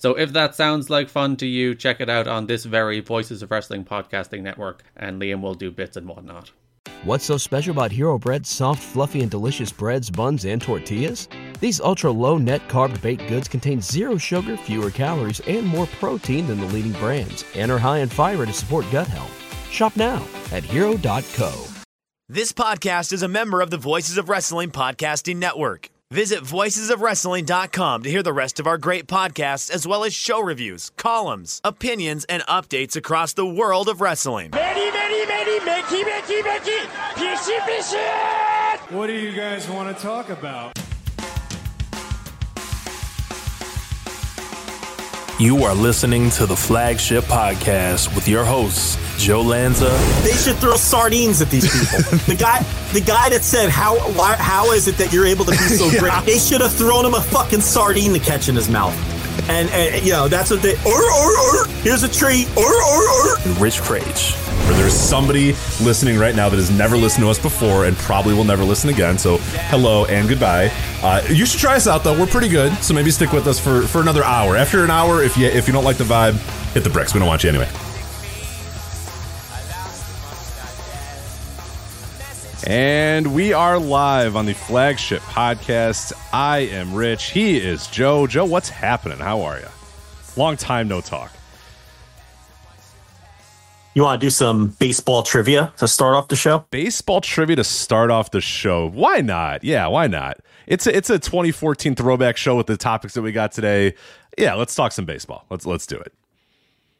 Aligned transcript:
So 0.00 0.14
if 0.14 0.32
that 0.32 0.54
sounds 0.54 0.88
like 0.88 1.10
fun 1.10 1.36
to 1.36 1.46
you, 1.46 1.74
check 1.74 2.00
it 2.00 2.08
out 2.08 2.26
on 2.26 2.46
this 2.46 2.64
very 2.64 3.00
Voices 3.00 3.42
of 3.42 3.50
Wrestling 3.50 3.84
podcasting 3.84 4.40
network, 4.40 4.82
and 4.96 5.20
Liam 5.20 5.42
will 5.42 5.54
do 5.54 5.70
bits 5.70 5.98
and 5.98 6.08
whatnot. 6.08 6.50
What's 7.04 7.26
so 7.26 7.36
special 7.36 7.72
about 7.72 7.92
Hero 7.92 8.18
Bread's 8.18 8.48
soft, 8.48 8.82
fluffy, 8.82 9.20
and 9.20 9.30
delicious 9.30 9.70
breads, 9.70 10.08
buns, 10.08 10.46
and 10.46 10.62
tortillas? 10.62 11.28
These 11.60 11.82
ultra 11.82 12.10
low 12.10 12.38
net 12.38 12.66
carb 12.66 12.98
baked 13.02 13.28
goods 13.28 13.46
contain 13.46 13.82
zero 13.82 14.16
sugar, 14.16 14.56
fewer 14.56 14.90
calories, 14.90 15.40
and 15.40 15.66
more 15.66 15.86
protein 15.86 16.46
than 16.46 16.60
the 16.60 16.66
leading 16.68 16.92
brands, 16.92 17.44
and 17.54 17.70
are 17.70 17.78
high 17.78 17.98
in 17.98 18.08
fiber 18.08 18.46
to 18.46 18.54
support 18.54 18.86
gut 18.90 19.06
health. 19.06 19.70
Shop 19.70 19.94
now 19.96 20.26
at 20.50 20.64
hero.co. 20.64 21.66
This 22.26 22.52
podcast 22.52 23.12
is 23.12 23.22
a 23.22 23.28
member 23.28 23.60
of 23.60 23.70
the 23.70 23.76
Voices 23.76 24.16
of 24.16 24.30
Wrestling 24.30 24.70
Podcasting 24.70 25.36
Network. 25.36 25.90
Visit 26.12 26.40
voicesofwrestling.com 26.40 28.02
to 28.02 28.10
hear 28.10 28.24
the 28.24 28.32
rest 28.32 28.58
of 28.58 28.66
our 28.66 28.78
great 28.78 29.06
podcasts, 29.06 29.70
as 29.70 29.86
well 29.86 30.02
as 30.02 30.12
show 30.12 30.42
reviews, 30.42 30.90
columns, 30.96 31.60
opinions, 31.62 32.24
and 32.24 32.42
updates 32.46 32.96
across 32.96 33.32
the 33.32 33.46
world 33.46 33.88
of 33.88 34.00
wrestling. 34.00 34.50
Many, 34.50 34.90
many, 34.90 35.24
many, 35.24 35.60
Mickey, 35.60 36.02
Mickey, 36.02 36.42
Mickey, 36.42 36.80
Fishy, 37.14 37.60
Fishy! 37.64 38.92
What 38.92 39.06
do 39.06 39.12
you 39.12 39.30
guys 39.30 39.68
want 39.68 39.96
to 39.96 40.02
talk 40.02 40.30
about? 40.30 40.76
You 45.40 45.64
are 45.64 45.74
listening 45.74 46.28
to 46.32 46.44
the 46.44 46.54
flagship 46.54 47.24
podcast 47.24 48.14
with 48.14 48.28
your 48.28 48.44
hosts, 48.44 48.98
Joe 49.16 49.40
Lanza. 49.40 49.88
They 50.22 50.34
should 50.34 50.58
throw 50.58 50.76
sardines 50.76 51.40
at 51.40 51.48
these 51.48 51.64
people. 51.64 52.18
the 52.26 52.36
guy, 52.38 52.62
the 52.92 53.00
guy 53.00 53.30
that 53.30 53.42
said, 53.42 53.70
"How, 53.70 53.96
why, 54.12 54.34
how 54.34 54.72
is 54.72 54.86
it 54.86 54.98
that 54.98 55.14
you're 55.14 55.24
able 55.24 55.46
to 55.46 55.52
be 55.52 55.56
so 55.56 55.86
yeah. 55.92 56.00
great?" 56.00 56.26
They 56.26 56.38
should 56.38 56.60
have 56.60 56.74
thrown 56.74 57.06
him 57.06 57.14
a 57.14 57.22
fucking 57.22 57.62
sardine 57.62 58.12
to 58.12 58.18
catch 58.18 58.50
in 58.50 58.54
his 58.54 58.68
mouth. 58.68 58.94
And, 59.50 59.68
and 59.70 60.04
you 60.04 60.12
know 60.12 60.28
that's 60.28 60.50
what 60.50 60.62
they. 60.62 60.74
Or, 60.86 61.02
or, 61.02 61.38
or. 61.38 61.66
Here's 61.82 62.04
a 62.04 62.08
tree. 62.08 62.46
Or, 62.56 62.64
or, 62.64 63.02
or. 63.08 63.36
Rich 63.58 63.80
Kraetsch. 63.80 64.36
There's 64.76 64.92
somebody 64.94 65.52
listening 65.82 66.18
right 66.18 66.34
now 66.34 66.48
that 66.48 66.56
has 66.56 66.70
never 66.70 66.96
listened 66.96 67.24
to 67.24 67.30
us 67.30 67.38
before 67.38 67.86
and 67.86 67.96
probably 67.96 68.34
will 68.34 68.44
never 68.44 68.62
listen 68.64 68.88
again. 68.90 69.18
So, 69.18 69.38
hello 69.68 70.04
and 70.06 70.28
goodbye. 70.28 70.70
Uh, 71.02 71.22
you 71.28 71.44
should 71.44 71.58
try 71.58 71.74
us 71.74 71.88
out 71.88 72.04
though. 72.04 72.18
We're 72.18 72.26
pretty 72.26 72.48
good. 72.48 72.72
So 72.76 72.94
maybe 72.94 73.10
stick 73.10 73.32
with 73.32 73.48
us 73.48 73.58
for, 73.58 73.82
for 73.82 74.00
another 74.00 74.22
hour. 74.22 74.56
After 74.56 74.84
an 74.84 74.90
hour, 74.90 75.22
if 75.22 75.36
you 75.36 75.46
if 75.46 75.66
you 75.66 75.72
don't 75.72 75.84
like 75.84 75.96
the 75.96 76.04
vibe, 76.04 76.34
hit 76.72 76.84
the 76.84 76.90
bricks. 76.90 77.12
We 77.12 77.18
don't 77.18 77.28
want 77.28 77.42
you 77.42 77.50
anyway. 77.50 77.68
And 82.70 83.34
we 83.34 83.52
are 83.52 83.80
live 83.80 84.36
on 84.36 84.46
the 84.46 84.52
flagship 84.52 85.22
podcast. 85.22 86.12
I 86.32 86.58
am 86.58 86.94
Rich. 86.94 87.32
He 87.32 87.56
is 87.56 87.88
Joe. 87.88 88.28
Joe, 88.28 88.44
what's 88.44 88.68
happening? 88.68 89.18
How 89.18 89.40
are 89.40 89.58
you? 89.58 89.66
Long 90.36 90.56
time 90.56 90.86
no 90.86 91.00
talk. 91.00 91.32
You 93.94 94.04
want 94.04 94.20
to 94.20 94.24
do 94.24 94.30
some 94.30 94.68
baseball 94.78 95.24
trivia 95.24 95.72
to 95.78 95.88
start 95.88 96.14
off 96.14 96.28
the 96.28 96.36
show? 96.36 96.64
Baseball 96.70 97.20
trivia 97.20 97.56
to 97.56 97.64
start 97.64 98.12
off 98.12 98.30
the 98.30 98.40
show. 98.40 98.88
Why 98.88 99.20
not? 99.20 99.64
Yeah, 99.64 99.88
why 99.88 100.06
not? 100.06 100.38
It's 100.68 100.86
a, 100.86 100.96
it's 100.96 101.10
a 101.10 101.18
2014 101.18 101.96
throwback 101.96 102.36
show 102.36 102.54
with 102.54 102.68
the 102.68 102.76
topics 102.76 103.14
that 103.14 103.22
we 103.22 103.32
got 103.32 103.50
today. 103.50 103.94
Yeah, 104.38 104.54
let's 104.54 104.76
talk 104.76 104.92
some 104.92 105.06
baseball. 105.06 105.44
Let's 105.50 105.66
let's 105.66 105.88
do 105.88 105.98
it. 105.98 106.12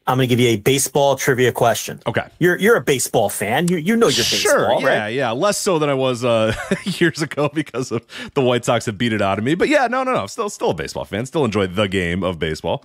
I'm 0.06 0.16
going 0.16 0.28
to 0.28 0.34
give 0.34 0.40
you 0.40 0.48
a 0.48 0.56
baseball 0.56 1.14
trivia 1.14 1.52
question. 1.52 2.00
Okay. 2.06 2.26
You're 2.38 2.58
you're 2.58 2.76
a 2.76 2.80
baseball 2.80 3.28
fan. 3.28 3.68
You 3.68 3.76
you 3.76 3.96
know 3.96 4.08
your 4.08 4.24
sure, 4.24 4.68
baseball, 4.68 4.80
yeah, 4.80 5.02
right? 5.02 5.08
Yeah, 5.08 5.30
less 5.32 5.58
so 5.58 5.78
than 5.78 5.88
I 5.88 5.94
was 5.94 6.24
uh, 6.24 6.54
years 6.84 7.22
ago 7.22 7.50
because 7.52 7.92
of 7.92 8.04
the 8.34 8.40
White 8.40 8.64
Sox 8.64 8.86
have 8.86 8.98
beat 8.98 9.12
it 9.12 9.22
out 9.22 9.38
of 9.38 9.44
me. 9.44 9.54
But 9.54 9.68
yeah, 9.68 9.86
no, 9.86 10.02
no, 10.02 10.12
no. 10.12 10.26
Still 10.26 10.48
still 10.48 10.70
a 10.70 10.74
baseball 10.74 11.04
fan. 11.04 11.26
Still 11.26 11.44
enjoy 11.44 11.66
the 11.66 11.86
game 11.86 12.24
of 12.24 12.38
baseball. 12.38 12.84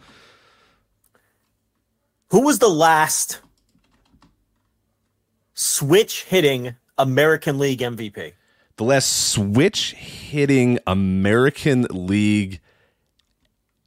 Who 2.30 2.42
was 2.42 2.60
the 2.60 2.70
last 2.70 3.40
switch 5.54 6.24
hitting 6.24 6.76
American 6.98 7.58
League 7.58 7.80
MVP? 7.80 8.34
The 8.78 8.84
last 8.84 9.32
switch 9.32 9.94
hitting 9.94 10.80
American 10.86 11.88
League 11.90 12.60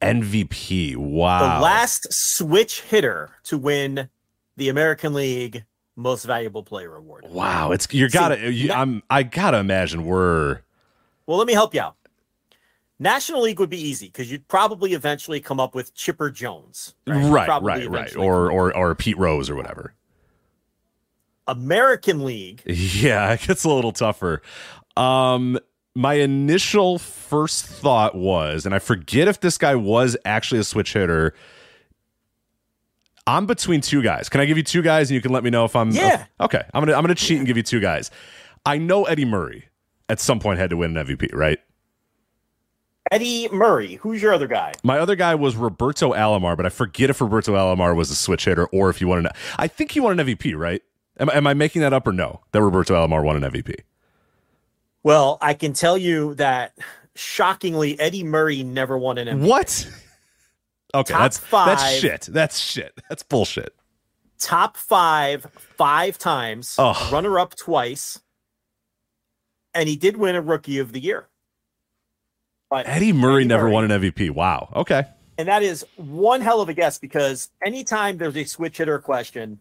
MVP. 0.00 0.96
Wow. 0.96 1.56
The 1.56 1.64
last 1.64 2.06
switch 2.10 2.82
hitter 2.82 3.30
to 3.44 3.58
win 3.58 4.08
the 4.56 4.68
American 4.68 5.14
League 5.14 5.64
Most 5.96 6.24
Valuable 6.24 6.62
Player 6.62 6.94
Award. 6.94 7.26
Wow, 7.28 7.72
it's 7.72 7.92
you 7.92 8.08
gotta. 8.08 8.52
you, 8.52 8.72
I'm 8.72 9.02
I 9.10 9.22
gotta 9.22 9.58
imagine 9.58 10.04
we're. 10.04 10.60
Well, 11.26 11.38
let 11.38 11.46
me 11.46 11.52
help 11.52 11.74
you 11.74 11.80
out. 11.80 11.96
National 12.98 13.42
League 13.42 13.60
would 13.60 13.70
be 13.70 13.80
easy 13.80 14.06
because 14.06 14.30
you'd 14.30 14.48
probably 14.48 14.92
eventually 14.92 15.40
come 15.40 15.60
up 15.60 15.74
with 15.74 15.94
Chipper 15.94 16.30
Jones. 16.30 16.94
Right, 17.06 17.48
right, 17.48 17.62
right, 17.62 17.88
right. 17.88 18.16
or 18.16 18.50
or 18.50 18.76
or 18.76 18.94
Pete 18.94 19.18
Rose 19.18 19.48
or 19.48 19.54
whatever. 19.54 19.94
American 21.46 22.24
League. 22.24 22.62
Yeah, 22.66 23.32
it 23.32 23.40
gets 23.42 23.64
a 23.64 23.70
little 23.70 23.92
tougher. 23.92 24.42
Um, 24.96 25.58
my 25.94 26.14
initial 26.14 26.98
first 27.28 27.66
thought 27.66 28.14
was, 28.14 28.66
and 28.66 28.74
I 28.74 28.78
forget 28.78 29.28
if 29.28 29.40
this 29.40 29.58
guy 29.58 29.74
was 29.74 30.16
actually 30.24 30.60
a 30.60 30.64
switch 30.64 30.92
hitter. 30.92 31.34
I'm 33.26 33.44
between 33.44 33.82
two 33.82 34.02
guys. 34.02 34.30
Can 34.30 34.40
I 34.40 34.46
give 34.46 34.56
you 34.56 34.62
two 34.62 34.80
guys, 34.80 35.10
and 35.10 35.14
you 35.14 35.20
can 35.20 35.32
let 35.32 35.44
me 35.44 35.50
know 35.50 35.66
if 35.66 35.76
I'm? 35.76 35.90
Yeah. 35.90 36.24
okay, 36.40 36.62
I'm 36.72 36.82
gonna 36.82 36.96
I'm 36.96 37.02
gonna 37.02 37.14
cheat 37.14 37.38
and 37.38 37.46
give 37.46 37.56
you 37.56 37.62
two 37.62 37.80
guys. 37.80 38.10
I 38.64 38.78
know 38.78 39.04
Eddie 39.04 39.26
Murray 39.26 39.68
at 40.08 40.20
some 40.20 40.40
point 40.40 40.58
had 40.58 40.70
to 40.70 40.76
win 40.76 40.96
an 40.96 41.06
MVP, 41.06 41.34
right? 41.34 41.58
Eddie 43.10 43.48
Murray. 43.50 43.94
Who's 43.96 44.20
your 44.20 44.32
other 44.32 44.46
guy? 44.46 44.72
My 44.82 44.98
other 44.98 45.16
guy 45.16 45.34
was 45.34 45.56
Roberto 45.56 46.12
Alomar, 46.12 46.56
but 46.56 46.66
I 46.66 46.68
forget 46.68 47.10
if 47.10 47.20
Roberto 47.20 47.54
Alomar 47.54 47.94
was 47.96 48.10
a 48.10 48.14
switch 48.14 48.44
hitter 48.44 48.66
or 48.66 48.90
if 48.90 49.00
you 49.00 49.08
won 49.08 49.24
an. 49.24 49.32
I 49.58 49.66
think 49.66 49.92
he 49.92 50.00
won 50.00 50.18
an 50.18 50.26
MVP, 50.26 50.56
right? 50.56 50.82
Am, 51.18 51.30
am 51.30 51.46
I 51.46 51.54
making 51.54 51.82
that 51.82 51.92
up 51.92 52.06
or 52.06 52.12
no? 52.12 52.40
That 52.52 52.62
Roberto 52.62 52.94
Alomar 52.94 53.24
won 53.24 53.42
an 53.42 53.50
MVP. 53.50 53.74
Well, 55.02 55.38
I 55.40 55.54
can 55.54 55.72
tell 55.72 55.96
you 55.96 56.34
that 56.34 56.76
shockingly, 57.18 57.98
Eddie 58.00 58.24
Murray 58.24 58.62
never 58.62 58.96
won 58.96 59.18
an 59.18 59.28
MVP. 59.28 59.48
What? 59.48 59.90
Okay, 60.94 61.12
Top 61.12 61.20
that's 61.20 61.36
five. 61.36 61.66
that's 61.66 61.98
shit. 61.98 62.22
That's 62.30 62.58
shit. 62.58 62.98
That's 63.10 63.22
bullshit. 63.22 63.74
Top 64.38 64.78
five, 64.78 65.46
five 65.76 66.16
times, 66.16 66.76
oh. 66.78 67.10
runner 67.12 67.38
up 67.38 67.54
twice, 67.56 68.18
and 69.74 69.86
he 69.86 69.96
did 69.96 70.16
win 70.16 70.34
a 70.34 70.40
Rookie 70.40 70.78
of 70.78 70.92
the 70.92 71.00
Year. 71.00 71.28
But 72.70 72.88
Eddie 72.88 73.12
Murray 73.12 73.44
never 73.44 73.68
won 73.68 73.90
an 73.90 74.00
MVP. 74.00 74.30
Wow. 74.30 74.72
Okay. 74.74 75.04
And 75.36 75.46
that 75.46 75.62
is 75.62 75.84
one 75.96 76.40
hell 76.40 76.62
of 76.62 76.70
a 76.70 76.74
guess 76.74 76.98
because 76.98 77.50
anytime 77.62 78.16
there's 78.16 78.36
a 78.36 78.44
switch 78.44 78.78
hitter 78.78 78.98
question, 78.98 79.60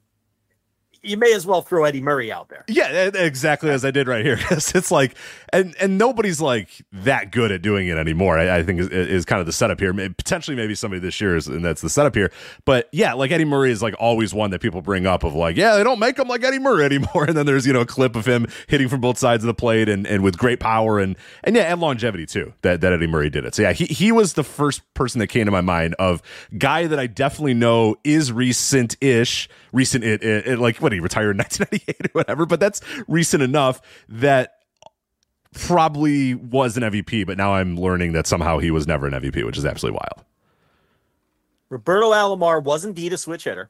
you 1.02 1.18
may 1.18 1.34
as 1.34 1.46
well 1.46 1.62
throw 1.62 1.84
Eddie 1.85 2.02
Murray 2.02 2.31
out 2.31 2.50
there. 2.50 2.63
Yeah, 2.68 3.09
exactly 3.13 3.69
as 3.69 3.85
I 3.85 3.91
did 3.91 4.08
right 4.08 4.25
here. 4.25 4.38
it's 4.52 4.91
like, 4.91 5.16
and 5.53 5.75
and 5.80 5.97
nobody's 5.97 6.41
like 6.41 6.69
that 6.91 7.31
good 7.31 7.52
at 7.52 7.62
doing 7.62 7.88
it 7.88 7.97
anymore. 7.97 8.38
I, 8.38 8.58
I 8.58 8.63
think 8.63 8.80
is, 8.80 8.90
is 8.90 9.25
kind 9.25 9.40
of 9.40 9.46
the 9.46 9.52
setup 9.52 9.80
here. 9.80 9.94
Potentially, 9.94 10.56
maybe 10.56 10.75
somebody 10.75 11.00
this 11.00 11.19
year 11.22 11.35
is, 11.35 11.47
and 11.47 11.63
that's 11.63 11.81
the 11.81 11.90
setup 11.90 12.16
here. 12.16 12.31
But 12.66 12.90
yeah, 12.91 13.13
like 13.13 13.31
Eddie 13.31 13.46
Murray 13.46 13.72
is 13.72 13.81
like 13.81 13.96
always 14.00 14.34
one 14.34 14.52
that 14.52 14.62
people 14.62 14.82
bring 14.82 15.05
up 15.05 15.23
of 15.23 15.34
like, 15.34 15.55
yeah, 15.55 15.76
they 15.76 15.84
don't 15.84 15.99
make 15.99 16.17
him 16.17 16.28
like 16.28 16.44
Eddie 16.44 16.59
Murray 16.59 16.85
anymore. 16.85 17.26
And 17.26 17.38
then 17.38 17.46
there's 17.46 17.66
you 17.66 17.73
know 17.73 17.82
a 17.82 17.85
clip 17.85 18.16
of 18.16 18.26
him 18.26 18.47
hitting 18.67 18.90
from 18.90 19.02
both 19.02 19.17
sides 19.17 19.43
of 19.43 19.47
the 19.47 19.53
plate 19.53 19.90
and 19.90 20.05
and 20.08 20.23
with 20.23 20.38
great 20.38 20.59
power 20.59 21.00
and 21.00 21.16
and 21.43 21.55
yeah, 21.55 21.72
and 21.72 21.82
longevity 21.82 22.26
too. 22.26 22.53
That 22.61 22.82
that 22.82 22.93
Eddie 22.93 23.08
Murray 23.08 23.29
did 23.29 23.46
it. 23.46 23.55
So 23.55 23.61
yeah, 23.61 23.73
he 23.73 23.85
he 23.85 24.11
was 24.11 24.34
the 24.34 24.43
first 24.43 24.82
person 24.93 25.20
that 25.20 25.28
came 25.28 25.46
to 25.46 25.52
my 25.52 25.61
mind 25.61 25.96
of 26.00 26.22
guy 26.58 26.88
that 26.88 27.00
I 27.00 27.08
definitely 27.08 27.53
know 27.53 27.96
is 28.03 28.32
recent 28.32 28.96
ish, 29.02 29.50
recent 29.72 30.03
it, 30.03 30.23
it, 30.23 30.47
it 30.47 30.59
like 30.59 30.82
what 30.87 30.93
he 30.93 30.99
retired 30.99 31.31
in 31.31 31.37
1998 31.39 32.07
or 32.07 32.09
whatever. 32.13 32.45
But 32.45 32.59
that's 32.59 32.81
recent 33.07 33.43
enough 33.43 33.81
that 34.09 34.53
probably 35.53 36.34
was 36.35 36.78
an 36.78 36.84
MVP, 36.84 37.25
but 37.25 37.37
now 37.37 37.53
I'm 37.55 37.75
learning 37.78 38.13
that 38.13 38.28
somehow 38.28 38.59
he 38.59 38.72
was 38.72 38.87
never 38.87 39.07
an 39.07 39.13
MVP, 39.13 39.45
which 39.45 39.57
is 39.57 39.66
absolutely 39.66 39.97
wild. 39.99 40.25
Roberto 41.69 42.11
Alomar 42.11 42.63
was 42.63 42.85
indeed 42.85 43.13
a 43.13 43.17
switch 43.17 43.43
hitter. 43.43 43.69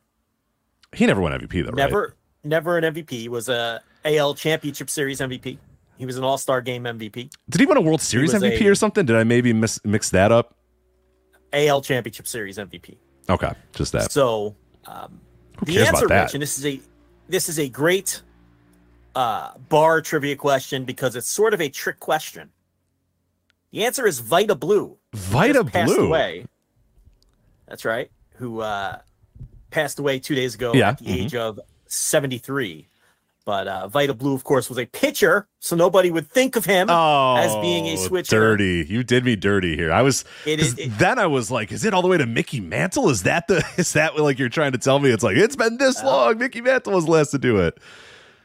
He 0.93 1.05
never 1.05 1.21
won 1.21 1.31
MVP 1.31 1.65
though, 1.65 1.71
Never, 1.71 2.01
right? 2.01 2.11
never 2.43 2.77
an 2.77 2.93
MVP. 2.93 3.09
He 3.11 3.29
was 3.29 3.49
a 3.49 3.81
AL 4.05 4.35
Championship 4.35 4.89
Series 4.89 5.19
MVP. 5.19 5.57
He 5.97 6.05
was 6.05 6.17
an 6.17 6.23
All 6.23 6.37
Star 6.37 6.61
Game 6.61 6.83
MVP. 6.83 7.31
Did 7.49 7.59
he 7.59 7.65
win 7.65 7.77
a 7.77 7.81
World 7.81 8.01
Series 8.01 8.33
MVP 8.33 8.61
a- 8.61 8.69
or 8.69 8.75
something? 8.75 9.05
Did 9.05 9.15
I 9.15 9.23
maybe 9.23 9.51
mis- 9.51 9.83
mix 9.83 10.11
that 10.11 10.31
up? 10.31 10.55
AL 11.53 11.81
Championship 11.81 12.27
Series 12.27 12.57
MVP. 12.57 12.97
Okay, 13.29 13.51
just 13.73 13.91
that. 13.93 14.11
So 14.11 14.55
Um, 14.85 15.19
the 15.65 15.79
answer, 15.79 16.05
about 16.05 16.09
that? 16.09 16.23
Rich, 16.25 16.33
and 16.35 16.41
this 16.43 16.57
is 16.59 16.65
a 16.65 16.79
this 17.29 17.49
is 17.49 17.59
a 17.59 17.69
great 17.69 18.21
uh, 19.15 19.51
bar 19.69 20.01
trivia 20.01 20.35
question 20.35 20.85
because 20.85 21.15
it's 21.15 21.29
sort 21.29 21.53
of 21.53 21.61
a 21.61 21.69
trick 21.69 21.99
question. 21.99 22.49
The 23.71 23.85
answer 23.85 24.07
is 24.07 24.19
Vida 24.19 24.55
Blue. 24.55 24.97
Vida 25.13 25.63
Blue. 25.63 26.07
Away. 26.07 26.45
That's 27.67 27.83
right. 27.83 28.09
Who 28.35 28.61
uh, 28.61 28.99
passed 29.71 29.99
away 29.99 30.19
two 30.19 30.35
days 30.35 30.55
ago 30.55 30.73
Yeah, 30.73 30.89
at 30.89 30.99
the 30.99 31.05
mhm. 31.05 31.23
age 31.25 31.35
of 31.35 31.59
73. 31.87 32.86
But 33.47 33.65
uh, 33.69 33.87
Vida 33.87 34.13
Blue, 34.13 34.33
of 34.35 34.43
course, 34.43 34.67
was 34.67 34.77
a 34.77 34.85
pitcher, 34.85 35.47
so 35.59 35.77
nobody 35.77 36.11
would 36.11 36.29
think 36.29 36.57
of 36.57 36.65
him 36.65 36.89
as 36.89 37.55
being 37.61 37.85
a 37.87 37.93
Oh, 37.93 37.95
switch. 37.95 38.27
Dirty. 38.27 38.85
You 38.89 39.05
did 39.05 39.23
me 39.23 39.37
dirty 39.37 39.77
here. 39.77 39.89
I 39.89 40.01
was 40.01 40.25
It 40.45 40.59
is- 40.59 40.77
it- 40.77 40.89
then 40.99 41.17
I 41.17 41.27
was 41.27 41.49
like, 41.49 41.71
is 41.71 41.85
it 41.85 41.93
all 41.93 42.01
the 42.01 42.09
way 42.09 42.17
to 42.17 42.25
Mickey 42.25 42.59
Mantle? 42.59 43.07
Is 43.09 43.23
that 43.23 43.47
the 43.47 43.63
is 43.77 43.93
that 43.93 44.19
like 44.19 44.37
you're 44.37 44.49
trying 44.49 44.73
to 44.73 44.77
tell 44.77 44.99
me? 44.99 45.11
It's 45.11 45.23
like 45.23 45.37
it's 45.37 45.55
been 45.55 45.77
this 45.77 46.03
long. 46.03 46.37
Mickey 46.37 46.59
Mantle 46.59 46.91
was 46.91 47.05
the 47.05 47.11
last 47.11 47.31
to 47.31 47.37
do 47.37 47.55
it. 47.59 47.77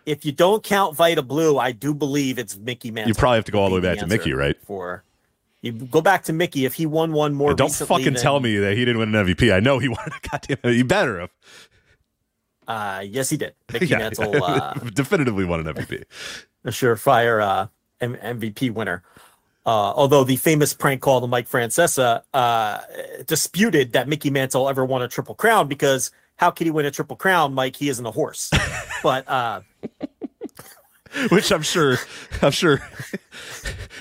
If 0.06 0.25
you 0.25 0.31
don't 0.31 0.62
count 0.62 0.94
Vida 0.94 1.22
Blue, 1.22 1.58
I 1.58 1.72
do 1.72 1.93
believe 1.94 2.38
it's 2.38 2.56
Mickey 2.56 2.93
Mantle. 2.93 3.08
You 3.08 3.14
probably 3.16 3.38
have 3.38 3.44
to 3.46 3.52
go 3.52 3.58
all 3.60 3.70
the 3.70 3.75
way 3.75 3.81
back 3.81 3.99
to 3.99 4.06
Mickey, 4.06 4.32
right? 4.34 4.56
For 4.64 5.02
you 5.62 5.72
go 5.72 6.00
back 6.00 6.22
to 6.25 6.32
Mickey 6.32 6.64
if 6.64 6.75
he 6.75 6.87
won 6.87 7.12
one 7.12 7.34
more. 7.34 7.50
And 7.50 7.58
don't 7.58 7.72
fucking 7.75 8.04
than- 8.04 8.22
tell 8.22 8.38
me 8.38 8.56
that 8.58 8.76
he 8.76 8.84
didn't 8.84 8.99
win 9.00 9.12
an 9.16 9.26
MVP. 9.26 9.52
I 9.52 9.58
know 9.58 9.81
he 9.81 9.88
won 9.96 9.99
a 10.06 10.28
goddamn. 10.28 10.72
You 10.72 10.84
better 10.84 11.19
have. 11.19 11.31
Uh, 12.69 13.03
yes, 13.06 13.29
he 13.31 13.37
did. 13.37 13.55
Mickey 13.73 13.87
Yeah, 13.91 13.99
Mantle, 13.99 14.43
uh, 14.44 14.75
definitively 14.94 15.44
won 15.44 15.67
an 15.67 15.75
MVP. 15.75 16.05
a 16.64 16.69
surefire 16.70 17.43
uh, 17.43 17.67
M- 18.00 18.17
MVP 18.17 18.70
winner. 18.73 19.03
Uh, 19.64 19.70
although 19.94 20.25
the 20.25 20.37
famous 20.37 20.75
prank 20.75 21.00
call 21.00 21.20
to 21.20 21.26
Mike 21.26 21.49
Francesa 21.49 22.23
uh, 22.35 22.81
disputed 23.26 23.93
that 23.93 24.09
Mickey 24.09 24.31
Mantle 24.31 24.69
ever 24.69 24.85
won 24.85 25.03
a 25.03 25.09
triple 25.09 25.35
crown 25.37 25.69
because 25.69 26.11
how 26.37 26.50
could 26.50 26.67
he 26.67 26.70
win 26.73 26.85
a 26.87 26.91
triple 26.91 27.14
crown, 27.17 27.55
Mike? 27.55 27.76
He 27.76 27.88
isn't 27.88 28.05
a 28.05 28.11
horse. 28.11 28.50
but 29.05 29.29
uh, 29.29 29.61
Which 31.31 31.53
I'm 31.53 31.62
sure, 31.62 31.99
I'm 32.41 32.50
sure 32.53 32.79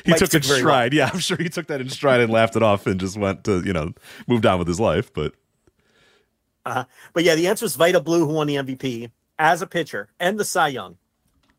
he 0.05 0.11
Mike 0.11 0.19
took 0.19 0.33
in 0.33 0.41
stride. 0.41 0.93
Yeah, 0.93 1.09
I'm 1.13 1.19
sure 1.19 1.37
he 1.37 1.49
took 1.49 1.67
that 1.67 1.81
in 1.81 1.89
stride 1.89 2.21
and 2.21 2.31
laughed 2.31 2.55
it 2.55 2.63
off 2.63 2.87
and 2.87 2.99
just 2.99 3.17
went 3.17 3.43
to 3.43 3.61
you 3.65 3.73
know 3.73 3.91
moved 4.27 4.45
on 4.45 4.57
with 4.59 4.67
his 4.67 4.79
life. 4.79 5.13
But 5.13 5.33
Uh, 6.65 6.83
but 7.13 7.23
yeah, 7.23 7.35
the 7.35 7.47
answer 7.47 7.65
is 7.65 7.75
Vida 7.75 7.99
Blue, 7.99 8.25
who 8.25 8.33
won 8.33 8.47
the 8.47 8.55
MVP 8.55 9.11
as 9.39 9.61
a 9.61 9.67
pitcher 9.67 10.09
and 10.19 10.39
the 10.39 10.45
Cy 10.45 10.69
Young 10.69 10.97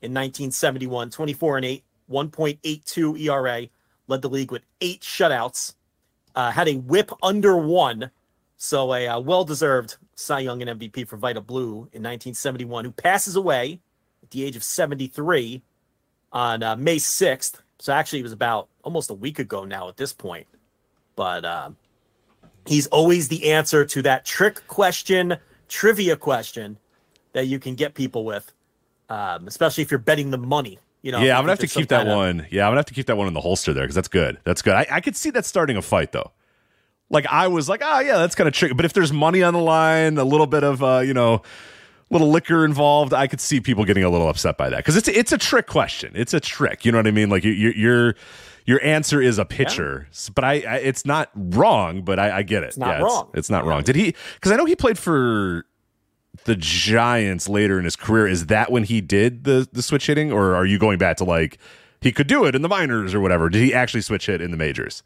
in 0.00 0.12
1971, 0.12 1.10
24 1.10 1.56
and 1.56 1.66
8, 1.66 1.84
1.82 2.10 3.20
ERA, 3.20 3.68
led 4.08 4.22
the 4.22 4.28
league 4.28 4.52
with 4.52 4.62
eight 4.80 5.00
shutouts, 5.00 5.74
uh, 6.34 6.50
had 6.50 6.68
a 6.68 6.76
whip 6.76 7.10
under 7.22 7.56
one. 7.56 8.10
So 8.56 8.94
a 8.94 9.08
uh, 9.08 9.20
well 9.20 9.44
deserved 9.44 9.96
Cy 10.14 10.40
Young 10.40 10.62
and 10.62 10.78
MVP 10.78 11.08
for 11.08 11.16
Vida 11.16 11.40
Blue 11.40 11.88
in 11.92 12.02
1971, 12.02 12.84
who 12.84 12.92
passes 12.92 13.36
away 13.36 13.80
at 14.22 14.30
the 14.30 14.44
age 14.44 14.56
of 14.56 14.62
73 14.62 15.62
on 16.32 16.62
uh, 16.62 16.76
May 16.76 16.96
6th. 16.96 17.60
So 17.78 17.92
actually, 17.92 18.20
it 18.20 18.24
was 18.24 18.32
about 18.32 18.68
almost 18.84 19.10
a 19.10 19.14
week 19.14 19.38
ago 19.38 19.64
now 19.64 19.88
at 19.88 19.96
this 19.96 20.12
point. 20.12 20.46
But 21.16 21.44
um, 21.44 21.76
he's 22.66 22.86
always 22.88 23.28
the 23.28 23.52
answer 23.52 23.84
to 23.84 24.02
that 24.02 24.24
trick 24.24 24.66
question, 24.68 25.36
trivia 25.68 26.16
question 26.16 26.78
that 27.32 27.46
you 27.46 27.58
can 27.58 27.74
get 27.74 27.94
people 27.94 28.24
with, 28.24 28.52
um, 29.08 29.46
especially 29.46 29.82
if 29.82 29.90
you're 29.90 29.98
betting 29.98 30.30
the 30.30 30.38
money. 30.38 30.78
You 31.02 31.10
know, 31.10 31.20
yeah, 31.20 31.36
I'm 31.36 31.42
gonna 31.42 31.52
have 31.52 31.58
to 31.58 31.66
keep 31.66 31.88
that 31.88 32.06
of- 32.06 32.16
one. 32.16 32.46
Yeah, 32.50 32.64
I'm 32.66 32.70
gonna 32.70 32.78
have 32.78 32.86
to 32.86 32.94
keep 32.94 33.06
that 33.06 33.16
one 33.16 33.26
in 33.26 33.34
the 33.34 33.40
holster 33.40 33.72
there 33.72 33.82
because 33.82 33.96
that's 33.96 34.08
good. 34.08 34.38
That's 34.44 34.62
good. 34.62 34.74
I, 34.74 34.86
I 34.90 35.00
could 35.00 35.16
see 35.16 35.30
that 35.30 35.44
starting 35.44 35.76
a 35.76 35.82
fight 35.82 36.12
though. 36.12 36.30
Like 37.10 37.26
I 37.26 37.48
was 37.48 37.68
like, 37.68 37.82
oh 37.84 38.00
yeah, 38.00 38.18
that's 38.18 38.34
kind 38.36 38.46
of 38.46 38.54
tricky. 38.54 38.74
But 38.74 38.84
if 38.84 38.92
there's 38.92 39.12
money 39.12 39.42
on 39.42 39.52
the 39.52 39.60
line, 39.60 40.16
a 40.16 40.24
little 40.24 40.46
bit 40.46 40.62
of 40.62 40.82
uh, 40.82 41.00
you 41.00 41.12
know, 41.12 41.34
a 41.34 41.42
little 42.10 42.30
liquor 42.30 42.64
involved, 42.64 43.12
I 43.12 43.26
could 43.26 43.40
see 43.40 43.60
people 43.60 43.84
getting 43.84 44.04
a 44.04 44.10
little 44.10 44.28
upset 44.28 44.56
by 44.56 44.70
that 44.70 44.76
because 44.76 44.96
it's 44.96 45.08
it's 45.08 45.32
a 45.32 45.38
trick 45.38 45.66
question. 45.66 46.12
It's 46.14 46.32
a 46.32 46.40
trick. 46.40 46.84
You 46.84 46.92
know 46.92 46.98
what 46.98 47.06
I 47.08 47.10
mean? 47.10 47.30
Like 47.30 47.42
you, 47.42 47.52
you, 47.52 48.14
your 48.64 48.82
answer 48.84 49.20
is 49.20 49.38
a 49.38 49.44
pitcher, 49.44 50.06
S- 50.10 50.28
but 50.28 50.44
I, 50.44 50.52
I 50.60 50.76
it's 50.76 51.04
not 51.04 51.30
wrong. 51.34 52.02
But 52.02 52.18
I, 52.18 52.38
I 52.38 52.42
get 52.42 52.62
it. 52.62 52.68
It's 52.68 52.76
not 52.76 53.00
wrong. 53.02 53.30
It's, 53.34 53.50
not 53.50 53.64
wrong. 53.64 53.82
Did 53.82 53.96
he? 53.96 54.14
Because 54.34 54.52
I 54.52 54.56
know 54.56 54.64
he 54.64 54.76
played 54.76 54.98
for 54.98 55.66
the 56.44 56.56
Giants 56.56 57.48
later 57.48 57.78
in 57.78 57.84
his 57.84 57.96
career. 57.96 58.26
Is 58.26 58.46
that 58.46 58.70
when 58.70 58.84
he 58.84 59.00
did 59.00 59.44
the 59.44 59.68
the 59.72 59.82
switch 59.82 60.06
hitting, 60.06 60.32
or 60.32 60.54
are 60.54 60.66
you 60.66 60.78
going 60.78 60.98
back 60.98 61.16
to 61.18 61.24
like 61.24 61.58
he 62.00 62.12
could 62.12 62.26
do 62.26 62.44
it 62.44 62.54
in 62.54 62.62
the 62.62 62.68
minors 62.68 63.14
or 63.14 63.20
whatever? 63.20 63.48
Did 63.48 63.62
he 63.62 63.74
actually 63.74 64.02
switch 64.02 64.26
hit 64.26 64.40
in 64.40 64.50
the 64.50 64.56
majors? 64.56 65.02